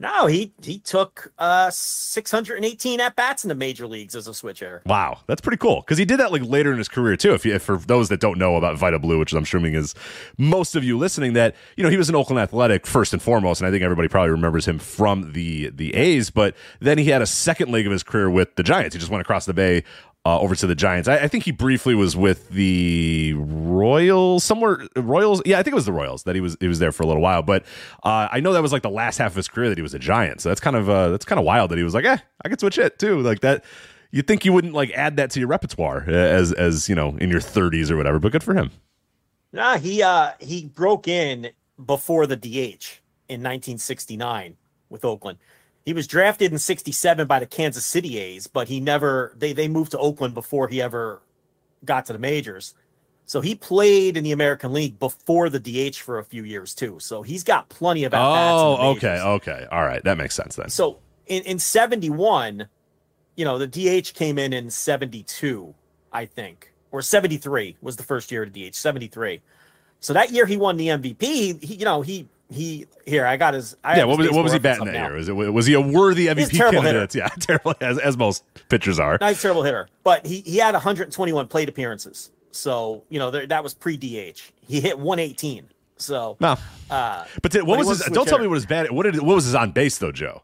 No, 0.00 0.26
he 0.26 0.52
he 0.62 0.78
took 0.78 1.32
uh 1.38 1.70
618 1.70 3.00
at 3.00 3.14
bats 3.14 3.44
in 3.44 3.48
the 3.48 3.54
major 3.54 3.86
leagues 3.86 4.16
as 4.16 4.26
a 4.26 4.34
switch 4.34 4.60
hitter. 4.60 4.82
Wow, 4.86 5.20
that's 5.26 5.40
pretty 5.40 5.56
cool 5.58 5.82
because 5.82 5.98
he 5.98 6.04
did 6.04 6.18
that 6.18 6.32
like 6.32 6.42
later 6.42 6.72
in 6.72 6.78
his 6.78 6.88
career 6.88 7.16
too. 7.16 7.32
If, 7.32 7.46
you, 7.46 7.54
if 7.54 7.62
for 7.62 7.76
those 7.76 8.08
that 8.08 8.20
don't 8.20 8.38
know 8.38 8.56
about 8.56 8.76
Vida 8.76 8.98
Blue, 8.98 9.18
which 9.18 9.32
I'm 9.32 9.44
assuming 9.44 9.74
is 9.74 9.94
most 10.36 10.74
of 10.74 10.82
you 10.82 10.98
listening, 10.98 11.34
that 11.34 11.54
you 11.76 11.84
know 11.84 11.90
he 11.90 11.96
was 11.96 12.08
an 12.08 12.16
Oakland 12.16 12.40
Athletic 12.40 12.86
first 12.86 13.12
and 13.12 13.22
foremost, 13.22 13.60
and 13.60 13.68
I 13.68 13.70
think 13.70 13.82
everybody 13.82 14.08
probably 14.08 14.30
remembers 14.30 14.66
him 14.66 14.78
from 14.78 15.32
the 15.32 15.70
the 15.70 15.94
A's. 15.94 16.30
But 16.30 16.56
then 16.80 16.98
he 16.98 17.06
had 17.06 17.22
a 17.22 17.26
second 17.26 17.70
leg 17.70 17.86
of 17.86 17.92
his 17.92 18.02
career 18.02 18.28
with 18.28 18.56
the 18.56 18.62
Giants. 18.64 18.94
He 18.94 18.98
just 18.98 19.10
went 19.10 19.20
across 19.22 19.46
the 19.46 19.54
bay 19.54 19.84
uh, 20.26 20.40
over 20.40 20.54
to 20.54 20.66
the 20.66 20.74
Giants. 20.74 21.08
I, 21.08 21.16
I 21.16 21.28
think 21.28 21.44
he 21.44 21.52
briefly 21.52 21.94
was 21.94 22.16
with 22.16 22.48
the 22.48 23.34
Royals 23.34 24.42
somewhere. 24.44 24.86
Royals, 24.96 25.42
yeah, 25.44 25.58
I 25.58 25.62
think 25.62 25.72
it 25.72 25.76
was 25.76 25.86
the 25.86 25.92
Royals 25.92 26.22
that 26.22 26.34
he 26.34 26.40
was 26.40 26.56
he 26.60 26.68
was 26.68 26.78
there 26.78 26.92
for 26.92 27.02
a 27.02 27.06
little 27.06 27.22
while. 27.22 27.42
But 27.42 27.64
uh, 28.02 28.28
I 28.30 28.40
know 28.40 28.52
that 28.52 28.62
was 28.62 28.72
like 28.72 28.82
the 28.82 28.90
last 28.90 29.18
half 29.18 29.32
of 29.32 29.36
his 29.36 29.48
career 29.48 29.68
that 29.68 29.78
he 29.78 29.82
was 29.82 29.94
a 29.94 29.98
Giant. 29.98 30.40
So 30.40 30.48
that's 30.48 30.60
kind 30.60 30.76
of 30.76 30.88
uh, 30.88 31.10
that's 31.10 31.24
kind 31.24 31.38
of 31.38 31.44
wild 31.44 31.70
that 31.70 31.78
he 31.78 31.84
was 31.84 31.94
like, 31.94 32.04
eh, 32.04 32.16
I 32.44 32.48
could 32.48 32.60
switch 32.60 32.78
it 32.78 32.98
too, 32.98 33.20
like 33.20 33.40
that. 33.40 33.64
You'd 34.10 34.26
think 34.26 34.44
you 34.44 34.52
wouldn't 34.52 34.74
like 34.74 34.92
add 34.92 35.16
that 35.16 35.30
to 35.32 35.40
your 35.40 35.48
repertoire 35.48 36.04
uh, 36.08 36.12
as 36.12 36.52
as 36.52 36.88
you 36.88 36.94
know 36.94 37.16
in 37.18 37.30
your 37.30 37.40
30s 37.40 37.90
or 37.90 37.96
whatever, 37.96 38.18
but 38.18 38.32
good 38.32 38.44
for 38.44 38.54
him. 38.54 38.70
Nah, 39.52 39.76
he 39.76 40.02
uh 40.02 40.32
he 40.40 40.64
broke 40.66 41.06
in 41.06 41.50
before 41.84 42.26
the 42.26 42.36
DH 42.36 43.00
in 43.28 43.40
1969 43.42 44.56
with 44.88 45.04
Oakland. 45.04 45.38
He 45.84 45.92
was 45.92 46.06
drafted 46.06 46.50
in 46.50 46.58
67 46.58 47.26
by 47.26 47.38
the 47.38 47.46
Kansas 47.46 47.84
City 47.84 48.18
A's, 48.18 48.46
but 48.46 48.68
he 48.68 48.80
never 48.80 49.34
they 49.36 49.52
they 49.52 49.68
moved 49.68 49.90
to 49.92 49.98
Oakland 49.98 50.34
before 50.34 50.68
he 50.68 50.80
ever 50.80 51.20
got 51.84 52.06
to 52.06 52.12
the 52.12 52.18
majors. 52.18 52.74
So 53.26 53.40
he 53.40 53.54
played 53.54 54.16
in 54.16 54.24
the 54.24 54.32
American 54.32 54.72
League 54.72 54.98
before 54.98 55.48
the 55.48 55.58
DH 55.58 55.96
for 55.96 56.18
a 56.18 56.24
few 56.24 56.44
years 56.44 56.74
too. 56.74 56.98
So 57.00 57.22
he's 57.22 57.42
got 57.42 57.68
plenty 57.68 58.04
of 58.04 58.12
at. 58.12 58.20
Oh, 58.20 58.92
okay, 58.96 59.18
okay, 59.20 59.66
all 59.70 59.84
right, 59.84 60.02
that 60.04 60.18
makes 60.18 60.34
sense 60.34 60.56
then. 60.56 60.68
So 60.68 60.98
in, 61.26 61.42
in 61.44 61.58
71, 61.58 62.68
you 63.36 63.44
know, 63.44 63.58
the 63.58 63.66
DH 63.66 64.12
came 64.14 64.38
in 64.38 64.52
in 64.52 64.70
72, 64.70 65.74
I 66.12 66.26
think, 66.26 66.72
or 66.90 67.02
73 67.02 67.76
was 67.80 67.96
the 67.96 68.02
first 68.02 68.30
year 68.30 68.42
of 68.42 68.52
the 68.52 68.70
DH, 68.70 68.74
73. 68.74 69.40
So 70.00 70.12
that 70.12 70.30
year 70.30 70.44
he 70.44 70.56
won 70.58 70.76
the 70.76 70.88
MVP. 70.88 71.22
He, 71.22 71.52
he 71.54 71.74
you 71.76 71.84
know, 71.84 72.02
he, 72.02 72.28
he, 72.50 72.86
here, 73.06 73.26
I 73.26 73.36
got 73.36 73.54
his. 73.54 73.76
I 73.82 73.96
yeah, 73.98 74.04
what 74.04 74.18
was 74.18 74.30
what 74.30 74.44
was 74.44 74.52
he 74.52 74.58
batting 74.58 74.84
that 74.86 74.92
reference 74.92 75.26
year? 75.26 75.34
Was 75.34 75.46
it 75.46 75.52
was 75.52 75.66
he 75.66 75.74
a 75.74 75.80
worthy 75.80 76.26
MVP 76.26 76.56
terrible 76.56 76.82
candidate? 76.82 77.14
Yeah, 77.14 77.28
terrible 77.40 77.74
as 77.80 77.98
as 77.98 78.16
most 78.16 78.44
pitchers 78.68 78.98
are. 78.98 79.18
now. 79.20 79.26
Nice 79.26 79.40
terrible 79.42 79.62
hitter, 79.62 79.88
but 80.02 80.26
he, 80.26 80.40
he 80.40 80.58
had 80.58 80.74
121 80.74 81.48
plate 81.48 81.68
appearances. 81.68 82.30
So, 82.52 83.02
you 83.08 83.18
know, 83.18 83.30
there, 83.30 83.46
that 83.46 83.62
was 83.64 83.74
pre 83.74 83.96
DH. 83.96 84.40
He 84.66 84.80
hit 84.80 84.98
118. 84.98 85.68
So, 85.96 86.36
No, 86.40 86.56
uh, 86.90 87.24
but 87.42 87.54
what 87.64 87.78
was 87.78 87.88
his? 87.88 88.12
Don't 88.12 88.28
tell 88.28 88.38
me 88.38 88.46
what 88.46 88.54
his 88.56 88.66
bad. 88.66 88.90
What 88.90 89.04
did 89.04 89.16
what 89.22 89.34
was 89.34 89.44
his 89.44 89.54
on 89.54 89.72
base 89.72 89.98
though, 89.98 90.12
Joe? 90.12 90.42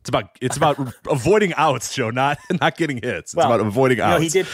It's 0.00 0.08
about 0.08 0.36
it's 0.40 0.56
about 0.56 0.78
avoiding 1.10 1.52
outs, 1.54 1.94
Joe, 1.94 2.10
not 2.10 2.38
not 2.60 2.76
getting 2.76 2.96
hits. 2.96 3.32
It's 3.32 3.34
well, 3.34 3.52
about 3.52 3.66
avoiding 3.66 3.98
you 3.98 4.04
know, 4.04 4.18
he 4.18 4.28
did, 4.28 4.46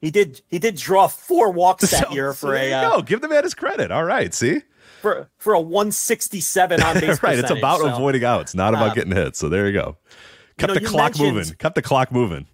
he 0.00 0.10
did, 0.10 0.42
he 0.48 0.58
did 0.58 0.76
draw 0.76 1.06
four 1.06 1.50
walks 1.52 1.90
that 1.90 2.08
So- 2.08 2.12
year 2.14 2.32
so 2.32 2.48
for 2.48 2.54
there 2.54 2.70
a, 2.70 2.72
uh, 2.72 2.96
go. 2.96 3.02
Give 3.02 3.20
the 3.20 3.28
man 3.28 3.44
his 3.44 3.54
credit. 3.54 3.90
All 3.90 4.04
right, 4.04 4.34
see, 4.34 4.62
for, 5.00 5.28
for 5.38 5.54
a 5.54 5.60
167 5.60 6.82
on 6.82 7.00
base 7.00 7.22
right. 7.22 7.38
It's 7.38 7.50
about 7.50 7.80
so- 7.80 7.88
avoiding 7.88 8.24
outs, 8.24 8.54
not 8.54 8.74
about 8.74 8.90
um, 8.90 8.94
getting 8.94 9.12
hits. 9.12 9.38
So 9.38 9.48
there 9.48 9.66
you 9.66 9.72
go. 9.72 9.96
Kept 10.58 10.74
know, 10.74 10.80
the 10.80 10.86
clock 10.86 11.18
moving. 11.18 11.54
Kept 11.54 11.74
the 11.76 11.82
clock 11.82 12.10
moving. 12.10 12.46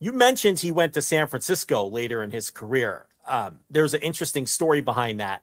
You 0.00 0.12
mentioned 0.12 0.58
he 0.58 0.72
went 0.72 0.94
to 0.94 1.02
San 1.02 1.28
Francisco 1.28 1.86
later 1.86 2.22
in 2.22 2.32
his 2.32 2.50
career. 2.50 3.06
Um, 3.26 3.60
there's 3.70 3.94
an 3.94 4.00
interesting 4.00 4.46
story 4.46 4.80
behind 4.80 5.20
that 5.20 5.42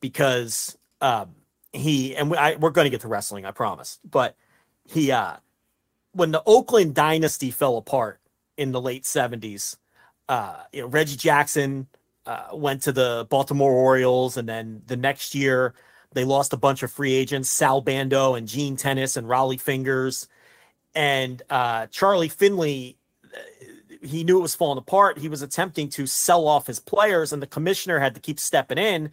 because 0.00 0.78
um, 1.00 1.34
he 1.72 2.14
and 2.14 2.30
we, 2.30 2.36
I, 2.36 2.54
we're 2.54 2.70
going 2.70 2.86
to 2.86 2.90
get 2.90 3.00
to 3.00 3.08
wrestling, 3.08 3.44
I 3.44 3.50
promise. 3.50 3.98
But 4.08 4.36
he, 4.84 5.10
uh, 5.10 5.36
when 6.12 6.30
the 6.30 6.42
Oakland 6.46 6.94
dynasty 6.94 7.50
fell 7.50 7.76
apart 7.76 8.20
in 8.56 8.70
the 8.70 8.80
late 8.80 9.02
'70s, 9.02 9.76
uh, 10.28 10.62
you 10.72 10.82
know, 10.82 10.86
Reggie 10.86 11.16
Jackson 11.16 11.88
uh, 12.28 12.56
went 12.56 12.82
to 12.82 12.92
the 12.92 13.26
Baltimore 13.30 13.72
Orioles, 13.72 14.36
and 14.36 14.48
then 14.48 14.82
the 14.86 14.96
next 14.96 15.34
year 15.34 15.74
they 16.12 16.24
lost 16.24 16.52
a 16.52 16.56
bunch 16.56 16.82
of 16.82 16.92
free 16.92 17.14
agents: 17.14 17.48
Sal 17.48 17.80
Bando 17.80 18.34
and 18.34 18.46
Gene 18.46 18.76
Tenace 18.76 19.16
and 19.16 19.26
Rollie 19.26 19.60
Fingers, 19.60 20.28
and 20.94 21.42
uh, 21.50 21.86
Charlie 21.86 22.28
Finley 22.28 22.98
he 24.02 24.24
knew 24.24 24.38
it 24.38 24.42
was 24.42 24.54
falling 24.54 24.78
apart. 24.78 25.18
He 25.18 25.28
was 25.28 25.42
attempting 25.42 25.88
to 25.90 26.06
sell 26.06 26.46
off 26.46 26.66
his 26.66 26.78
players, 26.78 27.32
and 27.32 27.42
the 27.42 27.46
commissioner 27.46 27.98
had 27.98 28.14
to 28.14 28.20
keep 28.20 28.38
stepping 28.38 28.78
in 28.78 29.10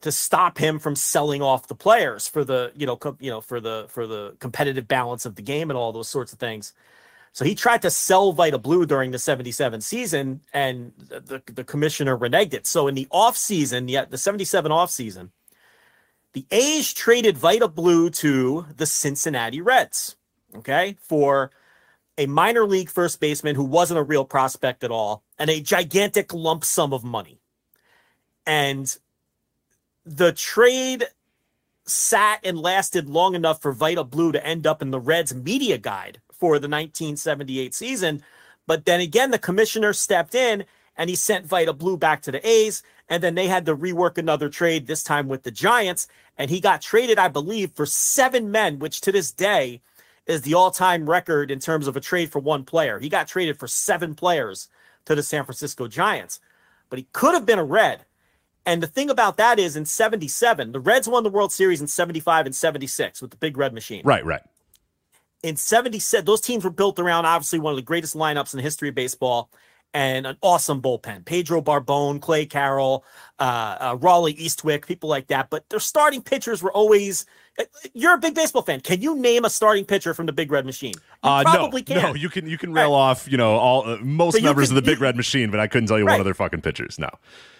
to 0.00 0.10
stop 0.10 0.58
him 0.58 0.78
from 0.78 0.96
selling 0.96 1.42
off 1.42 1.68
the 1.68 1.74
players 1.74 2.26
for 2.26 2.42
the 2.44 2.72
you 2.74 2.86
know 2.86 2.98
you 3.18 3.30
know 3.30 3.40
for 3.40 3.60
the 3.60 3.86
for 3.88 4.06
the 4.06 4.36
competitive 4.40 4.88
balance 4.88 5.26
of 5.26 5.34
the 5.34 5.42
game 5.42 5.70
and 5.70 5.76
all 5.76 5.92
those 5.92 6.08
sorts 6.08 6.32
of 6.32 6.38
things. 6.38 6.72
So 7.32 7.44
he 7.44 7.54
tried 7.54 7.82
to 7.82 7.90
sell 7.90 8.32
Vida 8.32 8.58
Blue 8.58 8.86
during 8.86 9.12
the 9.12 9.18
77 9.18 9.80
season, 9.80 10.40
and 10.52 10.92
the, 10.96 11.42
the 11.46 11.64
commissioner 11.64 12.16
reneged 12.16 12.54
it. 12.54 12.66
So 12.66 12.88
in 12.88 12.94
the 12.94 13.06
offseason, 13.12 13.88
yeah, 13.88 14.04
the 14.04 14.18
77 14.18 14.72
offseason, 14.72 15.30
the 16.32 16.46
A's 16.50 16.92
traded 16.92 17.38
Vida 17.38 17.68
Blue 17.68 18.10
to 18.10 18.66
the 18.76 18.86
Cincinnati 18.86 19.60
Reds, 19.60 20.16
okay, 20.56 20.96
for 21.00 21.50
a 22.18 22.26
minor 22.26 22.66
league 22.66 22.90
first 22.90 23.20
baseman 23.20 23.54
who 23.54 23.64
wasn't 23.64 23.98
a 23.98 24.04
real 24.04 24.24
prospect 24.24 24.82
at 24.82 24.90
all, 24.90 25.22
and 25.38 25.48
a 25.50 25.60
gigantic 25.60 26.34
lump 26.34 26.64
sum 26.64 26.92
of 26.92 27.04
money. 27.04 27.40
And 28.44 28.96
the 30.04 30.32
trade 30.32 31.06
sat 31.86 32.40
and 32.44 32.58
lasted 32.58 33.08
long 33.08 33.34
enough 33.34 33.62
for 33.62 33.72
Vida 33.72 34.04
Blue 34.04 34.32
to 34.32 34.44
end 34.44 34.66
up 34.66 34.82
in 34.82 34.90
the 34.90 35.00
Reds 35.00 35.34
media 35.34 35.78
guide 35.78 36.20
for 36.40 36.58
the 36.58 36.68
1978 36.68 37.74
season. 37.74 38.22
But 38.66 38.86
then 38.86 39.00
again, 39.00 39.30
the 39.30 39.38
commissioner 39.38 39.92
stepped 39.92 40.34
in 40.34 40.64
and 40.96 41.08
he 41.08 41.16
sent 41.16 41.46
Vida 41.46 41.72
Blue 41.72 41.96
back 41.96 42.22
to 42.22 42.32
the 42.32 42.46
A's. 42.46 42.82
And 43.08 43.22
then 43.22 43.34
they 43.34 43.48
had 43.48 43.66
to 43.66 43.76
rework 43.76 44.18
another 44.18 44.48
trade, 44.48 44.86
this 44.86 45.02
time 45.02 45.28
with 45.28 45.42
the 45.42 45.50
Giants. 45.50 46.08
And 46.38 46.50
he 46.50 46.60
got 46.60 46.80
traded, 46.80 47.18
I 47.18 47.28
believe, 47.28 47.72
for 47.72 47.84
seven 47.86 48.50
men, 48.50 48.78
which 48.78 49.00
to 49.02 49.12
this 49.12 49.32
day 49.32 49.82
is 50.26 50.42
the 50.42 50.54
all 50.54 50.70
time 50.70 51.10
record 51.10 51.50
in 51.50 51.58
terms 51.58 51.86
of 51.86 51.96
a 51.96 52.00
trade 52.00 52.30
for 52.30 52.38
one 52.38 52.64
player. 52.64 52.98
He 52.98 53.08
got 53.08 53.26
traded 53.26 53.58
for 53.58 53.66
seven 53.66 54.14
players 54.14 54.68
to 55.06 55.14
the 55.14 55.22
San 55.22 55.44
Francisco 55.44 55.88
Giants, 55.88 56.40
but 56.88 56.98
he 56.98 57.08
could 57.12 57.34
have 57.34 57.46
been 57.46 57.58
a 57.58 57.64
Red. 57.64 58.04
And 58.66 58.82
the 58.82 58.86
thing 58.86 59.10
about 59.10 59.38
that 59.38 59.58
is 59.58 59.74
in 59.74 59.86
77, 59.86 60.72
the 60.72 60.80
Reds 60.80 61.08
won 61.08 61.24
the 61.24 61.30
World 61.30 61.52
Series 61.52 61.80
in 61.80 61.86
75 61.86 62.46
and 62.46 62.54
76 62.54 63.22
with 63.22 63.30
the 63.30 63.36
big 63.38 63.56
red 63.56 63.72
machine. 63.72 64.02
Right, 64.04 64.24
right. 64.24 64.42
In 65.42 65.56
77, 65.56 66.24
those 66.24 66.40
teams 66.40 66.64
were 66.64 66.70
built 66.70 66.98
around 66.98 67.24
obviously 67.24 67.58
one 67.60 67.72
of 67.72 67.76
the 67.76 67.82
greatest 67.82 68.14
lineups 68.14 68.52
in 68.52 68.58
the 68.58 68.62
history 68.62 68.90
of 68.90 68.94
baseball 68.94 69.50
and 69.94 70.26
an 70.26 70.36
awesome 70.42 70.82
bullpen. 70.82 71.24
Pedro 71.24 71.62
Borbón, 71.62 72.20
Clay 72.20 72.46
Carroll, 72.46 73.04
uh, 73.40 73.76
uh, 73.80 73.96
Rawly 74.00 74.34
Eastwick, 74.34 74.86
people 74.86 75.08
like 75.08 75.28
that. 75.28 75.50
But 75.50 75.68
their 75.70 75.80
starting 75.80 76.22
pitchers 76.22 76.62
were 76.62 76.72
always 76.72 77.26
you're 77.94 78.14
a 78.14 78.18
big 78.18 78.34
baseball 78.34 78.62
fan. 78.62 78.80
Can 78.80 79.02
you 79.02 79.16
name 79.16 79.44
a 79.44 79.50
starting 79.50 79.84
pitcher 79.84 80.14
from 80.14 80.26
the 80.26 80.32
Big 80.32 80.50
Red 80.50 80.64
Machine? 80.64 80.94
You 81.22 81.30
uh, 81.30 81.42
probably 81.42 81.82
no, 81.82 81.94
can. 81.94 82.02
No, 82.02 82.14
you 82.14 82.28
can 82.28 82.46
you 82.46 82.56
can 82.56 82.72
rail 82.72 82.92
right. 82.92 82.96
off 82.96 83.30
you 83.30 83.36
know 83.36 83.56
all 83.56 83.86
uh, 83.86 83.98
most 84.00 84.40
members 84.42 84.68
can, 84.68 84.76
of 84.76 84.82
the 84.82 84.90
Big 84.90 84.98
you, 84.98 85.04
Red 85.04 85.16
Machine, 85.16 85.50
but 85.50 85.60
I 85.60 85.66
couldn't 85.66 85.88
tell 85.88 85.98
you 85.98 86.06
right. 86.06 86.14
one 86.14 86.20
of 86.20 86.24
their 86.24 86.34
fucking 86.34 86.62
pitchers. 86.62 86.98
No, 86.98 87.10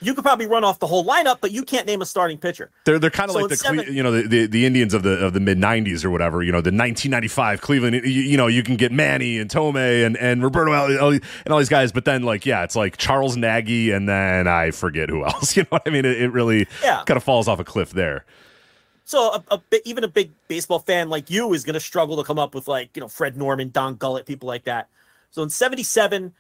you 0.01 0.15
could 0.15 0.25
probably 0.25 0.47
run 0.47 0.65
off 0.65 0.79
the 0.79 0.87
whole 0.87 1.05
lineup, 1.05 1.39
but 1.41 1.51
you 1.51 1.63
can't 1.63 1.87
name 1.87 2.01
a 2.01 2.07
starting 2.07 2.39
pitcher. 2.39 2.71
They're 2.85 2.99
they're 2.99 3.11
kind 3.11 3.29
of 3.29 3.35
so 3.35 3.41
like 3.41 3.51
the 3.51 3.57
seven, 3.57 3.95
you 3.95 4.03
know 4.03 4.13
the, 4.13 4.27
the, 4.27 4.47
the 4.47 4.67
Indians 4.67 4.95
of 4.95 5.03
the 5.03 5.25
of 5.25 5.35
the 5.35 5.41
mid 5.41 5.59
'90s 5.59 6.05
or 6.05 6.11
whatever. 6.11 6.43
You 6.43 6.53
know 6.53 6.61
the 6.61 6.71
1995 6.71 7.61
Cleveland. 7.61 7.97
You, 7.97 8.01
you 8.23 8.37
know 8.37 8.47
you 8.47 8.63
can 8.63 8.77
get 8.77 8.93
Manny 8.93 9.39
and 9.39 9.51
Thome 9.51 9.77
and 9.77 10.17
and 10.17 10.43
Roberto 10.43 10.73
and 10.73 11.53
all 11.53 11.59
these 11.59 11.69
guys, 11.69 11.93
but 11.93 12.05
then 12.05 12.23
like 12.23 12.47
yeah, 12.47 12.65
it's 12.65 12.77
like 12.77 12.97
Charles 12.97 13.37
Nagy 13.37 13.91
and 13.91 14.09
then 14.09 14.49
I 14.49 14.71
forget 14.71 15.11
who 15.11 15.25
else. 15.27 15.57
You 15.57 15.67
what 15.71 15.83
I 15.87 15.91
mean? 15.91 16.05
It, 16.05 16.21
it 16.21 16.31
really 16.31 16.67
yeah. 16.83 17.03
kind 17.07 17.17
of 17.17 17.25
falls 17.25 17.49
off 17.49 17.59
a 17.59 17.65
cliff 17.65 17.91
there. 17.91 18.25
So 19.05 19.43
a, 19.51 19.55
a, 19.55 19.89
even 19.89 20.05
a 20.05 20.09
big 20.09 20.31
baseball 20.47 20.79
fan 20.79 21.09
like 21.09 21.31
you 21.31 21.53
is 21.53 21.65
going 21.65 21.75
to 21.75 21.81
struggle 21.81 22.17
to 22.19 22.23
come 22.23 22.39
up 22.39 22.55
with 22.55 22.69
like 22.69 22.91
you 22.95 23.01
know 23.01 23.09
Fred 23.09 23.37
Norman, 23.37 23.71
Don 23.71 23.97
Gullett, 23.97 24.25
people 24.25 24.47
like 24.47 24.65
that. 24.65 24.89
So 25.33 25.43
in 25.43 25.51
'77, 25.51 26.33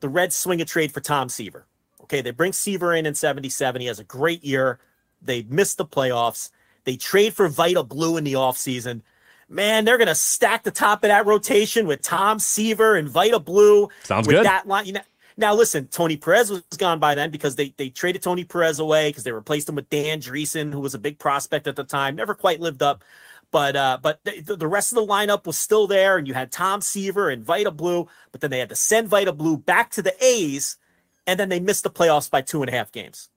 the 0.00 0.08
Reds 0.08 0.34
swing 0.34 0.60
a 0.60 0.64
trade 0.64 0.90
for 0.90 1.00
Tom 1.00 1.28
Seaver. 1.28 1.66
Okay, 2.02 2.22
they 2.22 2.32
bring 2.32 2.52
Seaver 2.52 2.94
in 2.94 3.06
in 3.06 3.14
'77. 3.14 3.80
He 3.80 3.86
has 3.86 4.00
a 4.00 4.04
great 4.04 4.42
year. 4.42 4.80
They 5.22 5.44
miss 5.48 5.74
the 5.74 5.86
playoffs. 5.86 6.50
They 6.84 6.96
trade 6.96 7.34
for 7.34 7.48
Vida 7.48 7.82
Blue 7.82 8.16
in 8.16 8.24
the 8.24 8.34
offseason. 8.34 9.02
Man, 9.48 9.84
they're 9.84 9.98
going 9.98 10.08
to 10.08 10.14
stack 10.14 10.64
the 10.64 10.72
top 10.72 11.04
of 11.04 11.08
that 11.08 11.26
rotation 11.26 11.86
with 11.86 12.02
Tom 12.02 12.40
Seaver 12.40 12.96
and 12.96 13.08
Vida 13.08 13.38
Blue. 13.38 13.88
Sounds 14.02 14.26
good. 14.26 14.44
That 14.44 14.66
line, 14.66 14.86
you 14.86 14.94
know, 14.94 15.00
now, 15.38 15.54
listen, 15.54 15.88
Tony 15.88 16.16
Perez 16.16 16.50
was 16.50 16.62
gone 16.78 16.98
by 16.98 17.14
then 17.14 17.30
because 17.30 17.56
they, 17.56 17.74
they 17.76 17.90
traded 17.90 18.22
Tony 18.22 18.44
Perez 18.44 18.78
away 18.78 19.10
because 19.10 19.24
they 19.24 19.32
replaced 19.32 19.68
him 19.68 19.74
with 19.74 19.90
Dan 19.90 20.20
Driessen, 20.20 20.72
who 20.72 20.80
was 20.80 20.94
a 20.94 20.98
big 20.98 21.18
prospect 21.18 21.66
at 21.66 21.76
the 21.76 21.84
time, 21.84 22.16
never 22.16 22.34
quite 22.34 22.60
lived 22.60 22.82
up. 22.82 23.04
But 23.52 23.76
uh, 23.76 23.98
but 24.02 24.20
the, 24.24 24.56
the 24.56 24.66
rest 24.66 24.92
of 24.92 24.96
the 24.96 25.06
lineup 25.06 25.46
was 25.46 25.56
still 25.56 25.86
there, 25.86 26.16
and 26.16 26.26
you 26.26 26.34
had 26.34 26.50
Tom 26.50 26.80
Seaver 26.80 27.30
and 27.30 27.44
Vida 27.44 27.70
Blue, 27.70 28.08
but 28.32 28.40
then 28.40 28.50
they 28.50 28.58
had 28.58 28.70
to 28.70 28.74
send 28.74 29.08
Vida 29.08 29.32
Blue 29.32 29.56
back 29.56 29.90
to 29.92 30.02
the 30.02 30.14
A's, 30.24 30.78
and 31.26 31.38
then 31.38 31.48
they 31.48 31.60
missed 31.60 31.84
the 31.84 31.90
playoffs 31.90 32.30
by 32.30 32.40
two 32.40 32.62
and 32.62 32.68
a 32.68 32.72
half 32.72 32.90
games. 32.90 33.28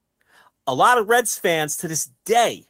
A 0.66 0.74
lot 0.74 0.98
of 0.98 1.08
Reds 1.08 1.38
fans 1.38 1.76
to 1.78 1.88
this 1.88 2.10
day 2.24 2.66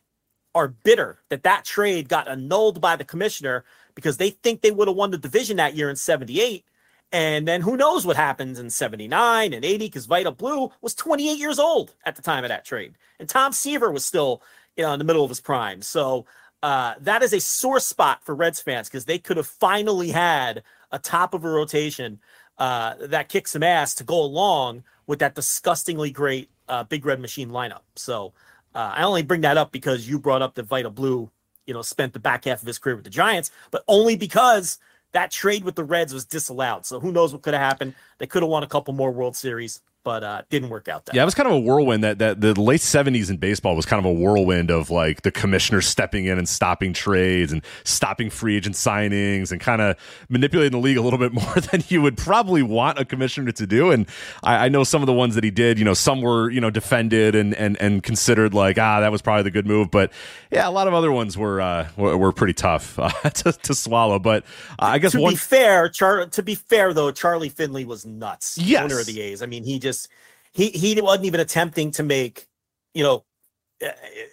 are 0.54 0.68
bitter 0.68 1.20
that 1.30 1.44
that 1.44 1.64
trade 1.64 2.08
got 2.08 2.28
annulled 2.28 2.80
by 2.80 2.96
the 2.96 3.04
commissioner 3.04 3.64
because 3.94 4.18
they 4.18 4.30
think 4.30 4.60
they 4.60 4.70
would 4.70 4.88
have 4.88 4.96
won 4.96 5.10
the 5.10 5.18
division 5.18 5.56
that 5.56 5.74
year 5.74 5.88
in 5.88 5.96
78 5.96 6.64
and 7.12 7.46
then 7.48 7.60
who 7.60 7.76
knows 7.76 8.06
what 8.06 8.16
happens 8.16 8.58
in 8.58 8.70
79 8.70 9.52
and 9.52 9.64
80 9.64 9.86
because 9.86 10.06
Vida 10.06 10.30
Blue 10.30 10.70
was 10.80 10.94
28 10.94 11.38
years 11.38 11.58
old 11.58 11.94
at 12.04 12.16
the 12.16 12.22
time 12.22 12.44
of 12.44 12.48
that 12.48 12.64
trade. 12.64 12.94
And 13.18 13.28
Tom 13.28 13.52
Seaver 13.52 13.90
was 13.90 14.04
still, 14.04 14.42
you 14.76 14.84
know, 14.84 14.92
in 14.92 14.98
the 14.98 15.04
middle 15.04 15.24
of 15.24 15.28
his 15.28 15.40
prime. 15.40 15.82
So 15.82 16.26
uh, 16.62 16.94
that 17.00 17.22
is 17.22 17.32
a 17.32 17.40
sore 17.40 17.80
spot 17.80 18.22
for 18.24 18.34
Reds 18.34 18.60
fans 18.60 18.88
because 18.88 19.06
they 19.06 19.18
could 19.18 19.36
have 19.36 19.46
finally 19.46 20.10
had 20.10 20.62
a 20.92 20.98
top 20.98 21.34
of 21.34 21.44
a 21.44 21.48
rotation 21.48 22.20
uh, 22.58 22.94
that 23.00 23.28
kicks 23.28 23.52
some 23.52 23.62
ass 23.62 23.94
to 23.96 24.04
go 24.04 24.22
along 24.22 24.84
with 25.06 25.18
that 25.18 25.34
disgustingly 25.34 26.10
great 26.10 26.48
uh, 26.68 26.84
Big 26.84 27.04
Red 27.04 27.18
Machine 27.18 27.50
lineup. 27.50 27.80
So 27.96 28.34
uh, 28.74 28.92
I 28.94 29.02
only 29.02 29.22
bring 29.22 29.40
that 29.40 29.56
up 29.56 29.72
because 29.72 30.08
you 30.08 30.20
brought 30.20 30.42
up 30.42 30.54
that 30.54 30.64
Vida 30.64 30.90
Blue, 30.90 31.28
you 31.66 31.74
know, 31.74 31.82
spent 31.82 32.12
the 32.12 32.20
back 32.20 32.44
half 32.44 32.60
of 32.60 32.66
his 32.68 32.78
career 32.78 32.94
with 32.94 33.04
the 33.04 33.10
Giants, 33.10 33.50
but 33.72 33.82
only 33.88 34.14
because– 34.14 34.78
that 35.12 35.30
trade 35.30 35.64
with 35.64 35.74
the 35.74 35.84
Reds 35.84 36.14
was 36.14 36.24
disallowed. 36.24 36.86
So 36.86 37.00
who 37.00 37.12
knows 37.12 37.32
what 37.32 37.42
could 37.42 37.54
have 37.54 37.62
happened? 37.62 37.94
They 38.18 38.26
could 38.26 38.42
have 38.42 38.50
won 38.50 38.62
a 38.62 38.68
couple 38.68 38.94
more 38.94 39.10
World 39.10 39.36
Series 39.36 39.80
but 40.02 40.24
uh, 40.24 40.42
didn't 40.48 40.70
work 40.70 40.88
out. 40.88 41.06
That 41.06 41.14
yeah, 41.14 41.22
it 41.22 41.24
was 41.24 41.34
kind 41.34 41.46
of 41.46 41.54
a 41.54 41.60
whirlwind. 41.60 42.04
That 42.04 42.18
that 42.18 42.40
the 42.40 42.58
late 42.60 42.80
seventies 42.80 43.30
in 43.30 43.36
baseball 43.36 43.76
was 43.76 43.86
kind 43.86 44.04
of 44.04 44.10
a 44.10 44.12
whirlwind 44.12 44.70
of 44.70 44.90
like 44.90 45.22
the 45.22 45.30
commissioner 45.30 45.80
stepping 45.80 46.26
in 46.26 46.38
and 46.38 46.48
stopping 46.48 46.92
trades 46.92 47.52
and 47.52 47.62
stopping 47.84 48.30
free 48.30 48.56
agent 48.56 48.76
signings 48.76 49.52
and 49.52 49.60
kind 49.60 49.82
of 49.82 49.96
manipulating 50.28 50.72
the 50.72 50.82
league 50.82 50.96
a 50.96 51.02
little 51.02 51.18
bit 51.18 51.32
more 51.40 51.54
than 51.54 51.82
you 51.88 52.00
would 52.02 52.16
probably 52.16 52.62
want 52.62 52.98
a 52.98 53.04
commissioner 53.04 53.52
to 53.52 53.66
do. 53.66 53.90
And 53.90 54.06
I, 54.42 54.66
I, 54.66 54.68
know 54.68 54.84
some 54.84 55.02
of 55.02 55.06
the 55.06 55.12
ones 55.12 55.34
that 55.34 55.44
he 55.44 55.50
did. 55.50 55.78
You 55.78 55.84
know, 55.84 55.94
some 55.94 56.22
were 56.22 56.50
you 56.50 56.60
know 56.60 56.70
defended 56.70 57.34
and 57.34 57.54
and 57.54 57.76
and 57.80 58.02
considered 58.02 58.54
like 58.54 58.78
ah 58.78 59.00
that 59.00 59.12
was 59.12 59.22
probably 59.22 59.42
the 59.42 59.50
good 59.50 59.66
move. 59.66 59.90
But 59.90 60.12
yeah, 60.50 60.68
a 60.68 60.70
lot 60.70 60.88
of 60.88 60.94
other 60.94 61.12
ones 61.12 61.36
were 61.36 61.60
uh, 61.60 61.88
were, 61.96 62.16
were, 62.16 62.32
pretty 62.32 62.54
tough 62.54 62.98
uh, 62.98 63.10
to, 63.10 63.52
to 63.52 63.74
swallow. 63.74 64.18
But 64.18 64.44
uh, 64.78 64.86
I 64.86 64.98
guess 64.98 65.12
to 65.12 65.20
one... 65.20 65.32
be 65.32 65.36
fair, 65.36 65.88
Char- 65.88 66.26
to 66.26 66.42
be 66.42 66.54
fair 66.54 66.94
though, 66.94 67.10
Charlie 67.10 67.48
Finley 67.48 67.84
was 67.84 68.06
nuts. 68.06 68.56
Yes. 68.56 68.84
owner 68.84 69.00
of 69.00 69.06
the 69.06 69.20
A's. 69.20 69.42
I 69.42 69.46
mean, 69.46 69.64
he 69.64 69.78
just 69.78 69.89
just 69.90 70.08
he 70.52 70.70
he 70.70 71.00
wasn't 71.00 71.26
even 71.26 71.40
attempting 71.40 71.90
to 71.92 72.02
make 72.02 72.46
you 72.94 73.02
know 73.02 73.24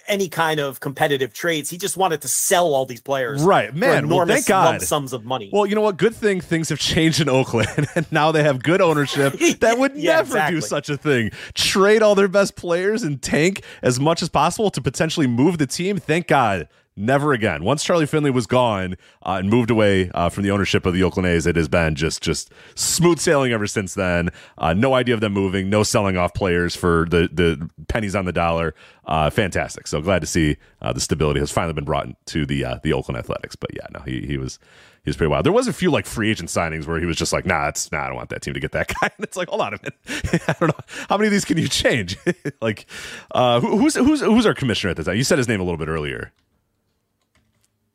any 0.07 0.27
kind 0.27 0.59
of 0.59 0.79
competitive 0.79 1.33
trades. 1.33 1.69
He 1.69 1.77
just 1.77 1.95
wanted 1.95 2.21
to 2.21 2.27
sell 2.27 2.73
all 2.73 2.85
these 2.85 3.01
players. 3.01 3.41
Right, 3.41 3.73
man. 3.73 4.09
well, 4.09 4.25
thank 4.25 4.45
God. 4.45 4.81
sums 4.81 5.13
of 5.13 5.23
money. 5.23 5.49
Well, 5.53 5.65
you 5.65 5.75
know 5.75 5.81
what? 5.81 5.97
Good 5.97 6.15
thing 6.15 6.41
things 6.41 6.69
have 6.69 6.79
changed 6.79 7.21
in 7.21 7.29
Oakland, 7.29 7.87
and 7.95 8.11
now 8.11 8.31
they 8.31 8.43
have 8.43 8.61
good 8.61 8.81
ownership 8.81 9.33
that 9.59 9.77
would 9.77 9.95
yeah, 9.95 10.17
never 10.17 10.27
exactly. 10.27 10.59
do 10.59 10.61
such 10.61 10.89
a 10.89 10.97
thing. 10.97 11.31
Trade 11.53 12.03
all 12.03 12.15
their 12.15 12.27
best 12.27 12.55
players 12.55 13.03
and 13.03 13.21
tank 13.21 13.61
as 13.81 13.99
much 13.99 14.21
as 14.21 14.29
possible 14.29 14.69
to 14.71 14.81
potentially 14.81 15.27
move 15.27 15.57
the 15.57 15.67
team. 15.67 15.97
Thank 15.97 16.27
God 16.27 16.67
never 16.97 17.31
again. 17.31 17.63
Once 17.63 17.83
Charlie 17.83 18.05
Finley 18.05 18.31
was 18.31 18.47
gone 18.47 18.95
uh, 19.23 19.37
and 19.39 19.49
moved 19.49 19.69
away 19.69 20.09
uh, 20.13 20.29
from 20.29 20.43
the 20.43 20.51
ownership 20.51 20.85
of 20.85 20.93
the 20.93 21.03
Oakland 21.03 21.27
A's, 21.27 21.45
it 21.45 21.55
has 21.55 21.67
been 21.67 21.95
just 21.95 22.21
just 22.21 22.51
smooth 22.75 23.19
sailing 23.19 23.51
ever 23.51 23.67
since 23.67 23.93
then. 23.93 24.29
Uh, 24.57 24.73
no 24.73 24.93
idea 24.95 25.13
of 25.13 25.21
them 25.21 25.33
moving, 25.33 25.69
no 25.69 25.83
selling 25.83 26.17
off 26.17 26.33
players 26.33 26.75
for 26.75 27.07
the 27.09 27.29
the 27.31 27.69
pennies 27.87 28.15
on 28.15 28.25
the 28.25 28.33
dollar. 28.33 28.73
Uh, 29.05 29.29
fantastic. 29.29 29.87
So 29.87 30.01
glad 30.01 30.19
to 30.19 30.27
see 30.27 30.57
uh, 30.81 30.91
the 30.91 30.99
stability 30.99 31.39
has 31.39 31.51
finally 31.51 31.73
been 31.73 31.85
brought 31.85 32.07
to 32.27 32.45
the 32.45 32.65
uh, 32.65 32.79
the 32.83 32.93
Oakland 32.93 33.17
Athletics. 33.17 33.55
But 33.55 33.73
yeah, 33.73 33.87
no, 33.93 34.01
he 34.01 34.25
he 34.25 34.37
was. 34.37 34.59
He 35.03 35.09
was 35.09 35.15
pretty 35.15 35.29
wild. 35.29 35.45
There 35.45 35.53
was 35.53 35.69
a 35.69 35.73
few 35.73 35.89
like 35.89 36.05
free 36.05 36.29
agent 36.29 36.49
signings 36.49 36.85
where 36.85 36.99
he 36.99 37.05
was 37.05 37.15
just 37.15 37.31
like, 37.31 37.45
"Nah, 37.45 37.69
it's 37.69 37.89
nah, 37.93 38.03
I 38.03 38.07
don't 38.07 38.17
want 38.17 38.27
that 38.27 38.41
team 38.41 38.53
to 38.55 38.59
get 38.59 38.73
that 38.73 38.87
guy." 39.01 39.09
And 39.15 39.23
it's 39.23 39.37
like, 39.37 39.47
hold 39.47 39.61
on 39.61 39.73
a 39.73 39.77
minute, 39.77 40.43
I 40.49 40.55
don't 40.59 40.67
know 40.67 40.83
how 41.07 41.15
many 41.15 41.27
of 41.27 41.31
these 41.31 41.45
can 41.45 41.57
you 41.57 41.69
change. 41.69 42.17
like, 42.61 42.87
who, 43.33 43.77
who's 43.77 43.95
who's 43.95 44.19
who's 44.19 44.45
our 44.45 44.53
commissioner 44.53 44.91
at 44.91 44.97
the 44.97 45.05
time? 45.05 45.15
You 45.15 45.23
said 45.23 45.37
his 45.37 45.47
name 45.47 45.61
a 45.61 45.63
little 45.63 45.77
bit 45.77 45.87
earlier. 45.87 46.33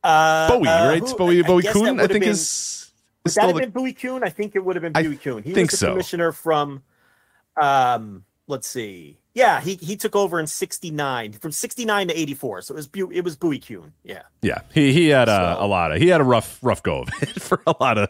Uh, 0.03 0.49
Bowie, 0.49 0.67
right? 0.67 1.01
Who, 1.01 1.17
Bowie, 1.17 1.43
Bowie 1.43 1.63
Kuhn, 1.63 2.01
I 2.01 2.07
think 2.07 2.21
been, 2.21 2.31
is. 2.31 2.91
Would 3.25 3.35
that 3.35 3.47
have 3.47 3.55
the... 3.55 3.61
been 3.61 3.71
Bowie 3.71 3.93
Kuhn? 3.93 4.25
I 4.25 4.31
think 4.31 4.57
it 4.57 4.65
would 4.65 4.77
have 4.77 4.83
been 4.83 4.93
Bowie 4.93 5.17
Kuhn. 5.17 5.43
He 5.43 5.53
think 5.53 5.71
was 5.71 5.79
the 5.81 5.87
so. 5.87 5.93
commissioner 5.93 6.33
from, 6.33 6.83
um, 7.61 8.25
let's 8.49 8.67
see. 8.67 9.19
Yeah, 9.35 9.61
he, 9.61 9.77
he 9.77 9.97
took 9.97 10.15
over 10.15 10.41
in 10.41 10.47
'69, 10.47 11.33
from 11.35 11.53
'69 11.53 12.09
to 12.09 12.19
'84. 12.19 12.63
So 12.63 12.75
it 12.75 12.77
was 12.77 12.89
it 13.13 13.25
was 13.25 13.37
Bowie 13.37 13.59
Kuhn. 13.59 13.93
Yeah, 14.05 14.23
yeah. 14.43 14.61
He 14.75 14.93
he 14.93 15.09
had 15.09 15.29
a, 15.29 15.57
so, 15.57 15.65
a 15.65 15.67
lot 15.67 15.93
of 15.93 15.99
he 15.99 16.09
had 16.09 16.21
a 16.21 16.25
rough 16.25 16.59
rough 16.63 16.83
go 16.83 17.03
of 17.03 17.09
it 17.23 17.41
for 17.41 17.63
a 17.67 17.75
lot 17.81 17.97
of 17.97 18.09